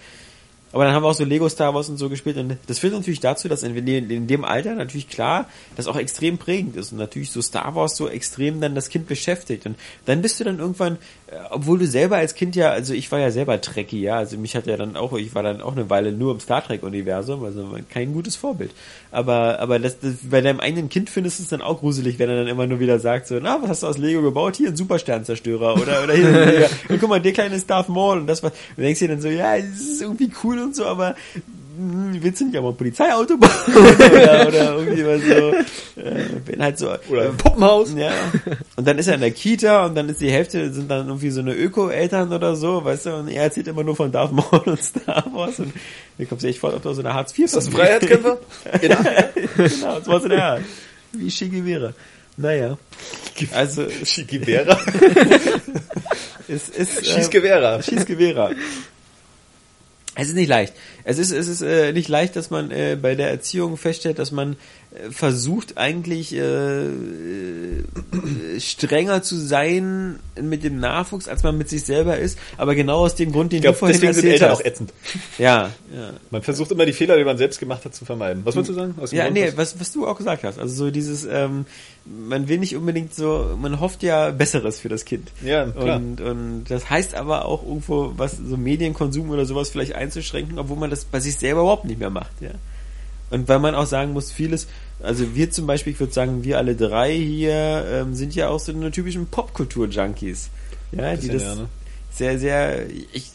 Aber 0.78 0.84
dann 0.84 0.94
haben 0.94 1.02
wir 1.02 1.08
auch 1.08 1.14
so 1.14 1.24
Lego 1.24 1.48
Star 1.48 1.74
Wars 1.74 1.88
und 1.88 1.96
so 1.96 2.08
gespielt 2.08 2.36
und 2.36 2.56
das 2.68 2.78
führt 2.78 2.92
natürlich 2.92 3.18
dazu, 3.18 3.48
dass 3.48 3.64
in, 3.64 3.74
in 3.74 4.28
dem 4.28 4.44
Alter 4.44 4.76
natürlich 4.76 5.08
klar, 5.08 5.48
das 5.74 5.88
auch 5.88 5.96
extrem 5.96 6.38
prägend 6.38 6.76
ist 6.76 6.92
und 6.92 6.98
natürlich 6.98 7.32
so 7.32 7.42
Star 7.42 7.74
Wars 7.74 7.96
so 7.96 8.08
extrem 8.08 8.60
dann 8.60 8.76
das 8.76 8.88
Kind 8.88 9.08
beschäftigt 9.08 9.66
und 9.66 9.74
dann 10.04 10.22
bist 10.22 10.38
du 10.38 10.44
dann 10.44 10.60
irgendwann, 10.60 10.98
obwohl 11.50 11.78
du 11.78 11.86
selber 11.86 12.16
als 12.16 12.34
Kind 12.34 12.56
ja, 12.56 12.70
also 12.70 12.94
ich 12.94 13.12
war 13.12 13.18
ja 13.18 13.30
selber 13.30 13.60
Trekkie, 13.60 14.00
ja, 14.00 14.16
also 14.16 14.38
mich 14.38 14.56
hat 14.56 14.66
ja 14.66 14.76
dann 14.76 14.96
auch, 14.96 15.12
ich 15.12 15.34
war 15.34 15.42
dann 15.42 15.60
auch 15.60 15.72
eine 15.72 15.90
Weile 15.90 16.12
nur 16.12 16.32
im 16.32 16.40
Star 16.40 16.64
Trek 16.64 16.82
Universum, 16.82 17.44
also 17.44 17.68
kein 17.90 18.14
gutes 18.14 18.36
Vorbild. 18.36 18.70
Aber, 19.10 19.58
aber 19.60 19.78
das, 19.78 19.98
das 20.00 20.14
bei 20.30 20.40
deinem 20.40 20.60
eigenen 20.60 20.88
Kind 20.88 21.10
findest 21.10 21.38
du 21.38 21.42
es 21.42 21.48
dann 21.50 21.60
auch 21.60 21.80
gruselig, 21.80 22.18
wenn 22.18 22.30
er 22.30 22.36
dann 22.36 22.46
immer 22.46 22.66
nur 22.66 22.80
wieder 22.80 22.98
sagt 22.98 23.26
so, 23.26 23.38
na, 23.40 23.58
was 23.60 23.70
hast 23.70 23.82
du 23.82 23.88
aus 23.88 23.98
Lego 23.98 24.22
gebaut? 24.22 24.56
Hier 24.56 24.68
ein 24.68 24.76
Supersternzerstörer 24.76 25.74
oder, 25.74 26.04
oder 26.04 26.14
hier, 26.14 26.70
und 26.88 26.98
guck 27.00 27.10
mal, 27.10 27.20
der 27.20 27.32
kleine 27.32 27.56
ist 27.56 27.68
Darth 27.68 27.90
Maul 27.90 28.18
und 28.18 28.26
das 28.26 28.42
was, 28.42 28.52
du 28.76 28.82
denkst 28.82 29.00
dir 29.00 29.08
dann 29.08 29.20
so, 29.20 29.28
ja, 29.28 29.58
das 29.58 29.80
ist 29.80 30.00
irgendwie 30.00 30.30
cool 30.42 30.58
und 30.58 30.74
so, 30.74 30.86
aber 30.86 31.14
willst 31.78 32.40
du 32.40 32.46
nicht 32.46 32.60
mal 32.60 32.68
ein 32.68 32.76
Polizeiauto 32.76 33.36
bauen? 33.36 33.50
oder, 34.12 34.48
oder 34.48 34.76
irgendwie 34.78 35.06
was 35.06 35.22
so, 35.22 36.00
äh, 36.00 36.24
wenn 36.46 36.62
halt 36.62 36.78
so, 36.78 36.90
Oder 37.08 37.26
ein 37.26 37.36
Puppenhaus. 37.36 37.94
ja. 37.94 38.10
Und 38.76 38.86
dann 38.86 38.98
ist 38.98 39.06
er 39.06 39.14
in 39.14 39.20
der 39.20 39.30
Kita 39.30 39.86
und 39.86 39.94
dann 39.94 40.08
ist 40.08 40.20
die 40.20 40.30
Hälfte 40.30 40.72
sind 40.72 40.90
dann 40.90 41.06
irgendwie 41.06 41.30
so 41.30 41.40
eine 41.40 41.54
Öko-Eltern 41.54 42.32
oder 42.32 42.56
so, 42.56 42.84
weißt 42.84 43.06
du, 43.06 43.14
und 43.16 43.28
er 43.28 43.44
erzählt 43.44 43.68
immer 43.68 43.84
nur 43.84 43.96
von 43.96 44.10
Darth 44.10 44.32
Maul 44.32 44.62
und 44.66 44.82
Star 44.82 45.24
Wars 45.32 45.58
und 45.60 45.72
mir 46.16 46.26
kommt 46.26 46.40
sich 46.40 46.50
echt 46.50 46.58
vor, 46.58 46.74
ob 46.74 46.82
da 46.82 46.92
so 46.94 47.00
eine 47.00 47.14
Hartz 47.14 47.32
IV 47.38 47.44
Ist 47.44 47.56
das 47.56 47.66
ein 47.66 47.72
Freiheitskämpfer? 47.72 48.38
Afrika? 48.72 48.78
genau, 49.54 49.98
das 50.00 50.08
war 50.08 50.20
so 50.20 50.28
der 50.28 50.60
Wie 51.12 51.28
Che 51.28 51.48
Guevara. 51.48 51.92
Naja. 52.36 52.78
Also, 53.52 53.86
Che 54.04 54.24
Guevara? 54.24 54.78
es 56.48 56.68
ist, 56.68 57.06
Schieß 57.06 57.28
äh, 57.28 57.30
Guevara. 57.30 58.50
Es 60.20 60.26
ist 60.26 60.34
nicht 60.34 60.48
leicht. 60.48 60.74
Es 61.04 61.16
ist, 61.16 61.30
es 61.30 61.46
ist 61.46 61.62
äh, 61.62 61.92
nicht 61.92 62.08
leicht, 62.08 62.34
dass 62.34 62.50
man 62.50 62.72
äh, 62.72 62.98
bei 63.00 63.14
der 63.14 63.30
Erziehung 63.30 63.76
feststellt, 63.76 64.18
dass 64.18 64.32
man 64.32 64.56
versucht 65.10 65.76
eigentlich 65.78 66.34
äh, 66.34 66.86
äh, 66.86 67.84
strenger 68.58 69.22
zu 69.22 69.36
sein 69.36 70.18
mit 70.40 70.64
dem 70.64 70.80
Nachwuchs, 70.80 71.28
als 71.28 71.42
man 71.42 71.56
mit 71.58 71.68
sich 71.68 71.84
selber 71.84 72.18
ist. 72.18 72.38
Aber 72.56 72.74
genau 72.74 73.00
aus 73.00 73.14
dem 73.14 73.30
Grund, 73.32 73.52
den 73.52 73.56
Ich 73.58 73.62
du 73.62 73.66
glaube, 73.66 73.78
vorhin 73.78 73.94
deswegen 74.00 74.12
sind 74.14 74.24
erzählt 74.24 74.42
Eltern 74.42 74.50
hast. 74.50 74.60
auch 74.60 74.64
ätzend. 74.64 74.92
Ja, 75.38 75.70
ja. 75.94 76.10
Man 76.30 76.42
versucht 76.42 76.70
immer 76.72 76.86
die 76.86 76.92
Fehler, 76.92 77.16
die 77.16 77.24
man 77.24 77.36
selbst 77.38 77.60
gemacht 77.60 77.84
hat, 77.84 77.94
zu 77.94 78.04
vermeiden. 78.04 78.44
Was 78.44 78.56
wolltest 78.56 78.70
du 78.70 78.74
sagen? 78.80 78.94
Ja, 79.12 79.24
Grund, 79.24 79.34
nee, 79.34 79.46
was- 79.54 79.74
was, 79.74 79.80
was 79.80 79.92
du 79.92 80.06
auch 80.06 80.16
gesagt 80.16 80.42
hast. 80.44 80.58
Also 80.58 80.74
so 80.86 80.90
dieses, 80.90 81.26
ähm, 81.30 81.66
man 82.06 82.48
will 82.48 82.58
nicht 82.58 82.74
unbedingt 82.74 83.14
so, 83.14 83.56
man 83.60 83.80
hofft 83.80 84.02
ja 84.02 84.30
Besseres 84.30 84.80
für 84.80 84.88
das 84.88 85.04
Kind. 85.04 85.30
Ja, 85.44 85.66
klar. 85.66 85.96
Und, 85.98 86.20
und 86.20 86.64
das 86.68 86.88
heißt 86.88 87.14
aber 87.14 87.44
auch 87.44 87.62
irgendwo, 87.62 88.14
was 88.16 88.36
so 88.38 88.56
Medienkonsum 88.56 89.30
oder 89.30 89.44
sowas 89.44 89.68
vielleicht 89.68 89.94
einzuschränken, 89.94 90.58
obwohl 90.58 90.78
man 90.78 90.90
das 90.90 91.04
bei 91.04 91.20
sich 91.20 91.36
selber 91.36 91.60
überhaupt 91.60 91.84
nicht 91.84 92.00
mehr 92.00 92.10
macht, 92.10 92.32
ja. 92.40 92.50
Und 93.30 93.48
weil 93.48 93.58
man 93.58 93.74
auch 93.74 93.86
sagen 93.86 94.12
muss, 94.12 94.32
vieles, 94.32 94.68
also 95.02 95.34
wir 95.34 95.50
zum 95.50 95.66
Beispiel, 95.66 95.92
ich 95.92 96.00
würde 96.00 96.12
sagen, 96.12 96.44
wir 96.44 96.58
alle 96.58 96.74
drei 96.74 97.14
hier 97.14 97.84
ähm, 97.90 98.14
sind 98.14 98.34
ja 98.34 98.48
auch 98.48 98.60
so 98.60 98.72
eine 98.72 98.90
typischen 98.90 99.26
Popkultur-Junkies. 99.26 100.50
Ja, 100.92 101.16
die 101.16 101.28
das 101.28 101.42
ja, 101.42 101.54
ne? 101.54 101.68
sehr, 102.10 102.38
sehr, 102.38 102.86
ich, 103.12 103.32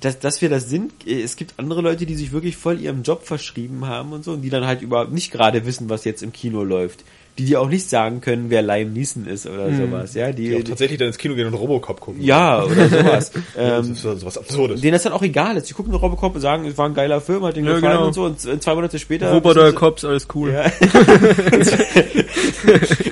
dass, 0.00 0.18
dass 0.18 0.40
wir 0.40 0.48
das 0.48 0.68
sind, 0.68 0.92
äh, 1.06 1.22
es 1.22 1.36
gibt 1.36 1.54
andere 1.58 1.82
Leute, 1.82 2.06
die 2.06 2.14
sich 2.14 2.32
wirklich 2.32 2.56
voll 2.56 2.80
ihrem 2.80 3.02
Job 3.02 3.26
verschrieben 3.26 3.86
haben 3.86 4.12
und 4.12 4.24
so, 4.24 4.32
und 4.32 4.42
die 4.42 4.50
dann 4.50 4.66
halt 4.66 4.82
überhaupt 4.82 5.12
nicht 5.12 5.30
gerade 5.30 5.66
wissen, 5.66 5.88
was 5.88 6.04
jetzt 6.04 6.22
im 6.22 6.32
Kino 6.32 6.64
läuft. 6.64 7.04
Die 7.38 7.44
dir 7.44 7.60
auch 7.60 7.68
nicht 7.68 7.88
sagen 7.90 8.22
können, 8.22 8.48
wer 8.48 8.62
Liam 8.62 8.92
Neeson 8.94 9.26
ist 9.26 9.46
oder 9.46 9.70
sowas, 9.74 10.14
ja, 10.14 10.32
die, 10.32 10.48
Die 10.48 10.56
auch 10.56 10.64
tatsächlich 10.64 10.98
dann 10.98 11.08
ins 11.08 11.18
Kino 11.18 11.34
gehen 11.34 11.46
und 11.46 11.52
Robocop 11.54 12.00
gucken. 12.00 12.22
ja, 12.22 12.62
oder 12.64 12.88
sowas. 12.88 13.30
Das 13.54 13.84
ähm, 13.84 13.92
ist 13.92 14.00
so, 14.02 14.14
so 14.16 14.24
was 14.24 14.38
Absurdes. 14.38 14.80
denen 14.80 14.94
das 14.94 15.02
dann 15.02 15.12
auch 15.12 15.20
egal 15.22 15.56
ist. 15.58 15.68
Die 15.68 15.74
gucken 15.74 15.92
Robocop 15.94 16.34
und 16.34 16.40
sagen, 16.40 16.64
es 16.64 16.78
war 16.78 16.86
ein 16.86 16.94
geiler 16.94 17.20
Film, 17.20 17.44
hat 17.44 17.56
den 17.56 17.66
Ja, 17.66 17.74
gefallen 17.74 17.92
genau. 17.96 18.06
und 18.06 18.14
so, 18.14 18.24
und 18.24 18.62
zwei 18.62 18.74
Monate 18.74 18.98
später. 18.98 19.32
Roboter, 19.32 19.72
Cops, 19.74 20.04
alles 20.04 20.26
cool. 20.34 20.50
Ja. 20.52 20.64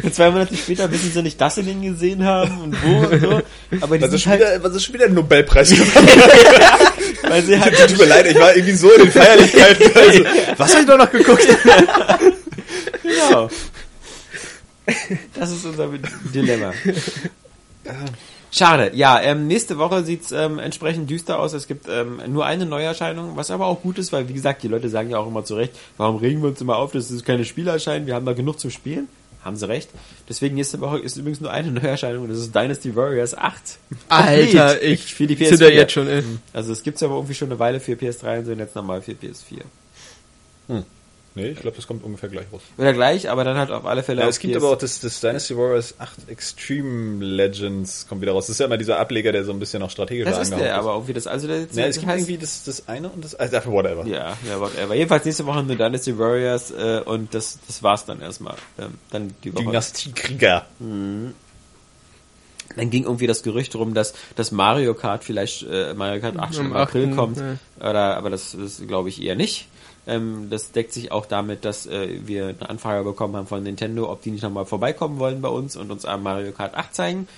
und 0.03 0.15
zwei 0.15 0.31
Monate 0.31 0.57
später 0.57 0.91
wissen 0.91 1.11
sie 1.13 1.23
nicht, 1.23 1.41
dass 1.41 1.57
sie 1.57 1.63
den 1.63 1.83
gesehen 1.83 2.25
haben 2.25 2.61
und 2.63 2.77
wo 2.83 2.99
und 3.15 3.21
so. 3.21 3.41
Aber 3.83 3.99
die 3.99 4.05
Was 4.05 4.13
ist, 4.13 4.23
schon 4.23 4.33
halt, 4.33 4.41
wieder, 4.41 4.63
was 4.65 4.75
ist 4.75 4.85
schon 4.85 4.95
wieder 4.95 5.05
ein 5.07 5.15
Nobelpreis 5.15 5.71
weil 7.29 7.43
sie 7.43 7.59
halt 7.59 7.75
Tut 7.89 7.99
mir 7.99 8.05
leid, 8.07 8.27
ich 8.27 8.39
war 8.39 8.55
irgendwie 8.55 8.75
so 8.75 8.91
in 8.93 9.03
den 9.03 9.11
Feierlichkeiten. 9.13 9.91
Also, 9.95 10.25
was 10.57 10.73
habe 10.73 10.83
ich 10.83 10.89
doch 10.89 10.99
noch 10.99 11.11
geguckt? 11.11 11.47
Genau. 13.03 13.49
Das 15.35 15.51
ist 15.51 15.65
unser 15.65 15.89
Dilemma. 16.35 16.73
Schade. 18.55 18.93
Ja, 18.95 19.21
ähm, 19.21 19.49
nächste 19.49 19.79
Woche 19.79 20.05
sieht's 20.05 20.31
ähm, 20.31 20.61
entsprechend 20.61 21.11
düster 21.11 21.41
aus. 21.41 21.55
Es 21.55 21.67
gibt 21.67 21.89
ähm, 21.89 22.21
nur 22.29 22.47
eine 22.47 22.67
Neuerscheinung, 22.67 23.37
was 23.37 23.51
aber 23.51 23.67
auch 23.67 23.83
gut 23.83 23.99
ist, 23.99 24.13
weil 24.13 24.29
wie 24.29 24.33
gesagt, 24.33 24.63
die 24.63 24.69
Leute 24.69 24.89
sagen 24.89 25.11
ja 25.11 25.19
auch 25.19 25.27
immer 25.27 25.45
zu 25.45 25.57
Recht, 25.57 25.73
warum 25.97 26.17
regen 26.17 26.41
wir 26.41 26.51
uns 26.51 26.61
immer 26.61 26.77
auf, 26.77 26.93
dass 26.93 27.11
es 27.11 27.25
keine 27.25 27.45
Spiele 27.45 27.73
erscheinen, 27.73 28.07
wir 28.07 28.15
haben 28.15 28.27
da 28.27 28.33
genug 28.33 28.61
zum 28.61 28.71
Spielen. 28.71 29.09
Haben 29.45 29.57
sie 29.57 29.69
recht. 29.69 29.91
Deswegen 30.27 30.55
nächste 30.55 30.81
Woche 30.81 30.99
ist 31.01 31.17
übrigens 31.17 31.41
nur 31.41 31.51
eine 31.51 31.71
Neuerscheinung 31.81 32.23
und 32.23 32.31
das 32.31 32.39
ist 32.39 32.55
Dynasty 32.55 32.97
Warriors 32.97 33.37
8. 33.37 33.79
Alter, 34.09 34.83
ich 34.83 35.15
für 35.15 35.27
die 35.27 35.37
zitter 35.37 35.67
PS4. 35.67 35.71
jetzt 35.71 35.93
schon, 35.93 36.09
ey. 36.09 36.23
Also 36.55 36.73
es 36.73 36.83
gibt's 36.83 37.03
aber 37.03 37.17
irgendwie 37.17 37.35
schon 37.35 37.49
eine 37.49 37.59
Weile 37.59 37.81
für 37.81 37.93
PS3 37.93 38.39
und 38.39 38.45
so 38.47 38.53
und 38.53 38.59
jetzt 38.61 38.75
nochmal 38.75 39.03
für 39.03 39.13
PS4. 39.13 39.63
Nee, 41.37 41.49
ich 41.49 41.59
glaube, 41.61 41.77
das 41.77 41.89
kommt 41.89 42.05
ungefähr 42.05 42.29
gleich 42.29 42.47
raus. 42.53 42.63
Oder 42.79 42.93
gleich, 42.93 43.29
aber 43.29 43.43
dann 43.43 43.57
halt 43.57 43.73
auf 43.73 43.85
alle 43.87 44.05
Fälle 44.05 44.21
Ja, 44.23 44.29
es 44.29 44.39
gibt 44.39 44.55
PS 44.55 44.63
aber 44.63 44.73
auch 44.73 44.79
das, 44.79 45.01
das 45.01 45.19
Dynasty 45.19 45.57
Warriors 45.57 45.97
8 45.99 46.29
Extreme 46.29 47.25
Legends 47.25 48.07
kommt 48.09 48.21
wieder 48.23 48.31
raus. 48.31 48.47
Das 48.47 48.55
ist 48.55 48.61
ja 48.61 48.67
immer 48.67 48.77
dieser 48.79 49.01
Ableger, 49.01 49.33
der 49.33 49.43
so 49.45 49.51
ein 49.53 49.59
bisschen 49.59 49.81
noch 49.81 49.91
strategischer 49.91 50.31
Das 50.31 50.49
ist 50.49 50.57
der, 50.57 50.77
aber 50.77 50.93
irgendwie 50.93 51.13
das, 51.13 51.27
also 51.27 51.49
der, 51.49 51.67
Ja, 51.73 51.87
es 51.87 51.99
gibt 51.99 52.07
heißt- 52.09 52.19
irgendwie 52.19 52.39
das, 52.39 52.63
das 52.63 52.87
eine 52.89 53.09
und 53.09 53.25
das, 53.25 53.35
also 53.35 53.57
whatever. 53.73 54.07
Ja, 54.07 54.37
ja, 54.49 54.61
whatever. 54.61 54.95
Jedenfalls 54.95 55.25
nächste 55.25 55.45
Woche 55.45 55.65
nur 55.65 55.75
Dynasty 55.75 56.17
Warriors 56.17 56.71
äh, 56.71 57.01
und 57.05 57.35
das, 57.35 57.59
das 57.67 57.83
war's 57.83 58.05
dann 58.07 58.21
erstmal. 58.21 58.55
Ähm, 58.79 58.95
dann 59.11 59.35
die 59.43 59.53
Woche. 59.55 59.65
Dynastiekrieger. 59.65 60.67
Dann 62.77 62.91
ging 62.91 63.05
irgendwie 63.05 63.27
das 63.27 63.43
Gerücht 63.43 63.75
rum, 63.77 63.95
dass, 63.95 64.15
dass 64.37 64.51
Mario 64.51 64.95
Kart 64.95 65.23
vielleicht 65.23 65.65
äh, 65.65 65.95
Mario 65.95 66.21
Kart 66.21 66.37
8 66.39 66.55
schon 66.55 66.67
im 66.67 66.73
April 66.75 67.09
8., 67.11 67.17
kommt. 67.17 67.37
ja. 67.39 67.57
Oder, 67.89 68.17
aber 68.17 68.31
das, 68.31 68.57
das 68.59 68.83
glaube 68.87 69.09
ich 69.11 69.23
eher 69.23 69.37
nicht. 69.37 69.69
Ähm, 70.07 70.49
das 70.51 70.73
deckt 70.73 70.93
sich 70.93 71.13
auch 71.13 71.27
damit, 71.27 71.65
dass 71.65 71.87
äh, 71.87 72.19
wir 72.25 72.49
eine 72.49 72.69
Anfrage 72.69 73.05
bekommen 73.05 73.37
haben 73.37 73.47
von 73.47 73.63
Nintendo, 73.63 74.11
ob 74.11 74.23
die 74.23 74.31
nicht 74.31 74.43
nochmal 74.43 74.67
vorbeikommen 74.67 75.19
wollen 75.19 75.41
bei 75.41 75.49
uns 75.49 75.77
und 75.77 75.91
uns 75.91 76.05
am 76.05 76.23
Mario 76.23 76.53
Kart 76.53 76.75
8 76.75 76.95
zeigen. 76.95 77.29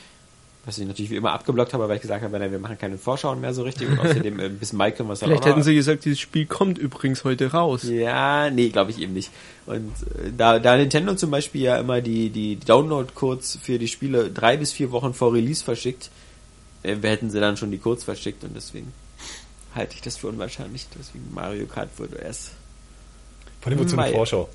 Was 0.65 0.79
ich 0.79 0.87
natürlich 0.89 1.13
wie 1.13 1.17
immer 1.17 1.31
abgeblockt 1.31 1.75
habe, 1.75 1.89
weil 1.89 1.95
ich 1.95 2.03
gesagt 2.03 2.25
habe, 2.25 2.39
nein, 2.41 2.51
wir 2.51 2.59
machen 2.59 2.77
keine 2.77 2.99
Vorschauen 2.99 3.41
mehr 3.41 3.55
so 3.55 3.63
richtig. 3.63 3.89
Und 3.89 4.01
außerdem 4.01 4.41
äh, 4.41 4.49
bis 4.49 4.73
Mai 4.73 4.91
können 4.91 5.09
wir 5.09 5.13
es 5.13 5.21
Vielleicht 5.21 5.47
hätten 5.47 5.63
sie 5.63 5.77
gesagt, 5.77 6.05
dieses 6.05 6.19
Spiel 6.19 6.45
kommt 6.45 6.77
übrigens 6.77 7.23
heute 7.23 7.53
raus. 7.53 7.85
Ja, 7.85 8.51
nee, 8.51 8.71
glaube 8.71 8.91
ich 8.91 9.01
eben 9.01 9.13
nicht. 9.13 9.31
Und 9.67 9.93
äh, 10.03 10.33
da, 10.37 10.59
da 10.59 10.77
Nintendo 10.77 11.15
zum 11.15 11.31
Beispiel 11.31 11.63
ja 11.63 11.79
immer 11.79 12.01
die, 12.01 12.31
die 12.31 12.57
Download-Codes 12.57 13.61
für 13.63 13.79
die 13.79 13.87
Spiele 13.87 14.29
drei 14.29 14.57
bis 14.57 14.73
vier 14.73 14.91
Wochen 14.91 15.15
vor 15.15 15.33
Release 15.33 15.63
verschickt, 15.63 16.11
äh, 16.83 16.97
hätten 17.01 17.31
sie 17.31 17.39
dann 17.39 17.57
schon 17.57 17.71
die 17.71 17.79
Codes 17.79 18.03
verschickt 18.03 18.43
und 18.43 18.57
deswegen 18.57 18.93
halte 19.77 19.95
ich 19.95 20.03
das 20.03 20.17
für 20.17 20.29
unwahrscheinlich. 20.29 20.87
Deswegen 20.99 21.33
Mario 21.33 21.67
Kart 21.67 21.91
wurde 21.99 22.17
erst. 22.17 22.53
Von 23.61 23.71
dem 23.71 23.79
wozu 23.79 23.97
eine 23.97 24.11
Mai. 24.11 24.13
Vorschau. 24.13 24.49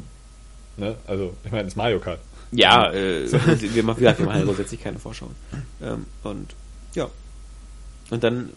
Ne? 0.77 0.95
Also, 1.07 1.33
ich 1.43 1.51
meine, 1.51 1.63
das 1.63 1.73
ist 1.73 1.77
Mario 1.77 1.99
Kart. 1.99 2.19
Ja, 2.51 2.91
äh, 2.91 3.31
wir 3.31 3.83
machen, 3.83 3.97
wie 3.97 4.01
gesagt, 4.01 4.19
wir 4.19 4.25
machen 4.25 4.43
grundsätzlich 4.43 4.81
keine 4.81 4.99
Vorschauen. 4.99 5.35
Ähm, 5.81 6.05
und 6.23 6.53
ja. 6.93 7.09
Und 8.09 8.23
dann, 8.23 8.49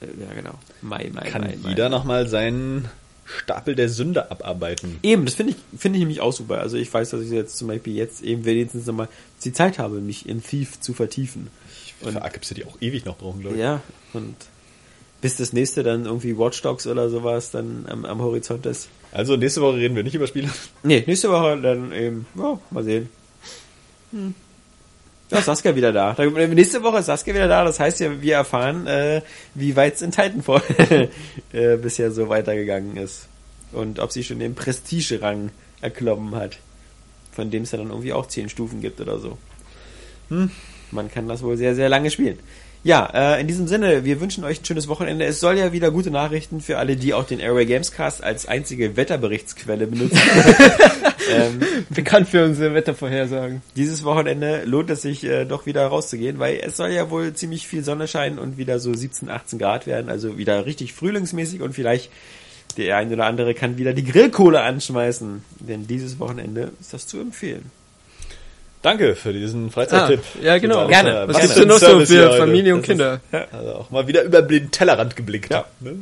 äh, 0.00 0.06
ja 0.22 0.34
genau, 0.34 0.54
Mai, 0.82 1.10
Mai, 1.12 1.30
Kann 1.30 1.42
Mai, 1.42 1.56
Mai. 1.62 1.70
jeder 1.70 1.88
nochmal 1.88 2.28
seinen 2.28 2.88
Stapel 3.24 3.74
der 3.74 3.88
Sünde 3.88 4.30
abarbeiten. 4.30 4.98
Eben, 5.02 5.24
das 5.24 5.34
finde 5.34 5.52
ich, 5.52 5.80
finde 5.80 5.98
ich 5.98 6.00
nämlich 6.00 6.20
auch 6.20 6.32
super. 6.32 6.58
Also 6.58 6.76
ich 6.76 6.92
weiß, 6.92 7.10
dass 7.10 7.22
ich 7.22 7.30
jetzt 7.30 7.56
zum 7.56 7.68
Beispiel 7.68 7.94
jetzt 7.94 8.22
eben 8.22 8.44
wenigstens 8.44 8.86
nochmal 8.86 9.08
die 9.44 9.52
Zeit 9.52 9.78
habe, 9.78 10.00
mich 10.00 10.28
in 10.28 10.42
Thief 10.42 10.80
zu 10.80 10.92
vertiefen. 10.92 11.48
Und 12.02 12.12
für 12.12 12.22
Arkham 12.22 12.42
City 12.42 12.64
auch 12.64 12.76
ewig 12.80 13.04
noch 13.04 13.16
brauchen, 13.16 13.40
glaube 13.40 13.56
ich. 13.56 13.62
Ja, 13.62 13.80
und 14.12 14.34
bis 15.22 15.36
das 15.36 15.54
nächste 15.54 15.82
dann 15.82 16.04
irgendwie 16.04 16.36
Watch 16.36 16.60
Dogs 16.60 16.86
oder 16.86 17.08
sowas 17.08 17.50
dann 17.50 17.86
am, 17.88 18.04
am 18.04 18.20
Horizont 18.20 18.66
ist. 18.66 18.88
Also 19.12 19.36
nächste 19.36 19.62
Woche 19.62 19.76
reden 19.76 19.96
wir 19.96 20.02
nicht 20.02 20.14
über 20.14 20.26
Spiele. 20.26 20.50
Nee, 20.82 21.02
nächste 21.06 21.30
Woche 21.30 21.58
dann 21.60 21.92
eben, 21.92 22.26
ja, 22.36 22.58
mal 22.70 22.84
sehen. 22.84 23.08
Hm. 24.10 24.34
Ja, 25.30 25.40
Saskia 25.40 25.74
wieder 25.74 25.92
da. 25.92 26.12
Da- 26.12 26.26
Nächste 26.26 26.82
Woche 26.82 26.98
ist 26.98 27.06
Saskia 27.06 27.32
wieder 27.34 27.48
da, 27.48 27.64
das 27.64 27.80
heißt 27.80 28.00
ja, 28.00 28.20
wir 28.20 28.34
erfahren, 28.34 28.86
äh, 28.86 29.22
wie 29.54 29.74
weit 29.76 29.94
es 29.94 30.02
in 30.02 30.10
Titanfall 30.10 30.60
äh, 31.52 31.76
bisher 31.78 32.10
so 32.10 32.28
weitergegangen 32.28 32.98
ist. 32.98 33.28
Und 33.72 33.98
ob 34.00 34.12
sie 34.12 34.24
schon 34.24 34.40
den 34.40 34.54
Prestige-Rang 34.54 35.50
erklommen 35.80 36.34
hat. 36.34 36.58
Von 37.32 37.50
dem 37.50 37.62
es 37.62 37.72
ja 37.72 37.78
dann 37.78 37.88
irgendwie 37.88 38.12
auch 38.12 38.26
zehn 38.26 38.50
Stufen 38.50 38.82
gibt 38.82 39.00
oder 39.00 39.18
so. 39.18 39.38
Hm. 40.28 40.50
Man 40.90 41.10
kann 41.10 41.28
das 41.28 41.42
wohl 41.42 41.56
sehr, 41.56 41.74
sehr 41.74 41.88
lange 41.88 42.10
spielen. 42.10 42.38
Ja, 42.84 43.06
äh, 43.14 43.40
in 43.40 43.46
diesem 43.46 43.68
Sinne, 43.68 44.04
wir 44.04 44.20
wünschen 44.20 44.42
euch 44.42 44.60
ein 44.60 44.64
schönes 44.64 44.88
Wochenende. 44.88 45.24
Es 45.24 45.38
soll 45.38 45.56
ja 45.56 45.72
wieder 45.72 45.92
gute 45.92 46.10
Nachrichten 46.10 46.60
für 46.60 46.78
alle, 46.78 46.96
die 46.96 47.14
auch 47.14 47.24
den 47.24 47.38
Airway 47.38 47.64
Gamescast 47.64 48.24
als 48.24 48.46
einzige 48.46 48.96
Wetterberichtsquelle 48.96 49.86
benutzen. 49.86 50.18
ähm, 51.30 51.60
Bekannt 51.90 52.28
für 52.28 52.44
unsere 52.44 52.74
Wettervorhersagen. 52.74 53.62
dieses 53.76 54.02
Wochenende 54.02 54.64
lohnt 54.64 54.90
es 54.90 55.02
sich 55.02 55.22
äh, 55.22 55.44
doch 55.44 55.64
wieder 55.64 55.86
rauszugehen, 55.86 56.40
weil 56.40 56.60
es 56.60 56.76
soll 56.76 56.90
ja 56.90 57.08
wohl 57.08 57.32
ziemlich 57.34 57.68
viel 57.68 57.84
Sonne 57.84 58.08
scheinen 58.08 58.40
und 58.40 58.58
wieder 58.58 58.80
so 58.80 58.92
17, 58.92 59.30
18 59.30 59.60
Grad 59.60 59.86
werden, 59.86 60.08
also 60.08 60.36
wieder 60.36 60.66
richtig 60.66 60.92
frühlingsmäßig 60.92 61.62
und 61.62 61.74
vielleicht 61.74 62.10
der 62.78 62.96
ein 62.96 63.12
oder 63.12 63.26
andere 63.26 63.54
kann 63.54 63.78
wieder 63.78 63.92
die 63.92 64.04
Grillkohle 64.04 64.60
anschmeißen, 64.60 65.44
denn 65.60 65.86
dieses 65.86 66.18
Wochenende 66.18 66.72
ist 66.80 66.92
das 66.92 67.06
zu 67.06 67.20
empfehlen. 67.20 67.70
Danke 68.82 69.14
für 69.14 69.32
diesen 69.32 69.70
Freizeittipp. 69.70 70.20
Ah, 70.40 70.44
ja, 70.44 70.58
genau. 70.58 70.88
Gerne. 70.88 71.24
Was 71.28 71.40
gibt's 71.40 71.54
denn 71.54 71.68
noch 71.68 71.78
so 71.78 72.04
für. 72.04 72.32
Familie 72.32 72.74
und 72.74 72.82
Kinder? 72.82 73.20
Also 73.30 73.74
auch 73.74 73.90
mal 73.90 74.08
wieder 74.08 74.24
über 74.24 74.42
den 74.42 74.70
Tellerrand 74.72 75.14
geblickt. 75.14 75.52
Ja. 75.52 75.64
Ne? 75.80 75.94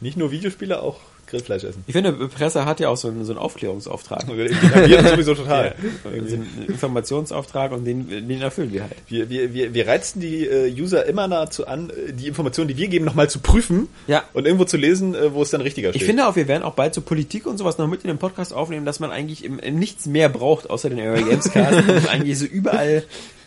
Nicht 0.00 0.16
nur 0.16 0.30
Videospiele, 0.30 0.80
auch 0.80 1.00
Grillfleisch 1.26 1.64
essen. 1.64 1.82
Ich 1.86 1.92
finde, 1.92 2.12
Presse 2.12 2.64
hat 2.66 2.78
ja 2.80 2.88
auch 2.88 2.96
so 2.96 3.08
einen, 3.08 3.24
so 3.24 3.32
einen 3.32 3.38
Aufklärungsauftrag. 3.40 4.26
Wir 4.36 5.02
sowieso 5.08 5.34
total. 5.34 5.74
So 6.04 6.08
einen 6.10 6.46
Informationsauftrag 6.68 7.72
und 7.72 7.84
den, 7.84 8.08
den 8.28 8.40
erfüllen 8.42 8.72
wir 8.72 8.84
halt. 8.84 8.94
Wir, 9.08 9.28
wir, 9.28 9.52
wir, 9.52 9.74
wir 9.74 9.86
reizen 9.88 10.20
die 10.20 10.46
äh, 10.46 10.72
User 10.80 11.04
immer 11.06 11.26
dazu 11.28 11.66
an, 11.66 11.90
äh, 11.90 12.12
die 12.12 12.28
Informationen, 12.28 12.68
die 12.68 12.76
wir 12.76 12.88
geben, 12.88 13.04
nochmal 13.04 13.28
zu 13.28 13.40
prüfen 13.40 13.88
Ja. 14.06 14.22
und 14.34 14.46
irgendwo 14.46 14.64
zu 14.64 14.76
lesen, 14.76 15.14
äh, 15.14 15.32
wo 15.34 15.42
es 15.42 15.50
dann 15.50 15.60
richtiger 15.60 15.90
steht. 15.90 16.02
Ich 16.02 16.06
finde 16.06 16.28
auch, 16.28 16.36
wir 16.36 16.48
werden 16.48 16.62
auch 16.62 16.74
bald 16.74 16.94
so 16.94 17.00
Politik 17.00 17.46
und 17.46 17.58
sowas 17.58 17.78
noch 17.78 17.88
mit 17.88 18.02
in 18.02 18.08
den 18.08 18.18
Podcast 18.18 18.52
aufnehmen, 18.52 18.86
dass 18.86 19.00
man 19.00 19.10
eigentlich 19.10 19.44
im, 19.44 19.58
im 19.58 19.78
nichts 19.78 20.06
mehr 20.06 20.28
braucht, 20.28 20.70
außer 20.70 20.88
den 20.90 21.00
Area 21.00 21.22
Games 21.26 21.50
Cast, 21.50 21.88
um 21.88 22.06
eigentlich 22.08 22.38
so 22.38 22.46
überall 22.46 23.02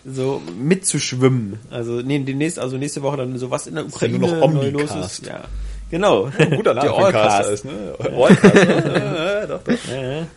so 0.05 0.41
mitzuschwimmen. 0.57 1.59
Also 1.69 2.01
nee, 2.01 2.19
demnächst, 2.19 2.57
also 2.59 2.77
nächste 2.77 3.01
Woche 3.01 3.17
dann 3.17 3.37
sowas 3.37 3.67
in 3.67 3.75
der 3.75 3.85
ist 3.85 3.91
ja 3.91 3.95
Ukraine 3.95 4.19
nur 4.19 4.35
noch 4.35 4.53
neu 4.53 4.69
los 4.69 4.91
Omnicast. 4.91 5.19
ist. 5.21 5.27
Ja. 5.27 5.43
Genau. 5.89 6.29
Guter 6.55 6.73
Name 6.73 6.87
Der 6.87 6.95
für 6.95 7.05
Allcast. 7.05 7.49
ist, 7.49 7.65
ne? 7.65 7.71
Allcast, 7.99 8.53
ne? 8.53 8.93
Ja, 8.95 9.33
ja, 9.41 9.45
doch, 9.47 9.63
doch. 9.63 9.73
Ja, 9.91 10.01
ja. 10.19 10.27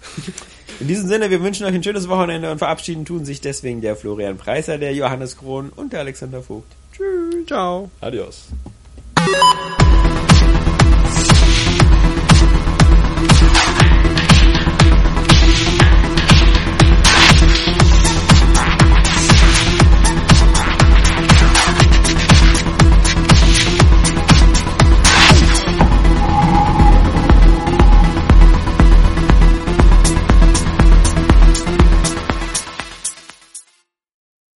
In 0.80 0.88
diesem 0.88 1.08
Sinne, 1.08 1.30
wir 1.30 1.42
wünschen 1.42 1.66
euch 1.66 1.74
ein 1.74 1.82
schönes 1.82 2.08
Wochenende 2.08 2.50
und 2.50 2.58
verabschieden 2.58 3.04
tun 3.04 3.24
sich 3.24 3.40
deswegen 3.40 3.80
der 3.82 3.94
Florian 3.94 4.36
Preiser, 4.38 4.78
der 4.78 4.94
Johannes 4.94 5.36
Krohn 5.36 5.70
und 5.74 5.92
der 5.92 6.00
Alexander 6.00 6.42
Vogt. 6.42 6.72
Ciao. 7.46 7.90
Adios. 8.00 8.46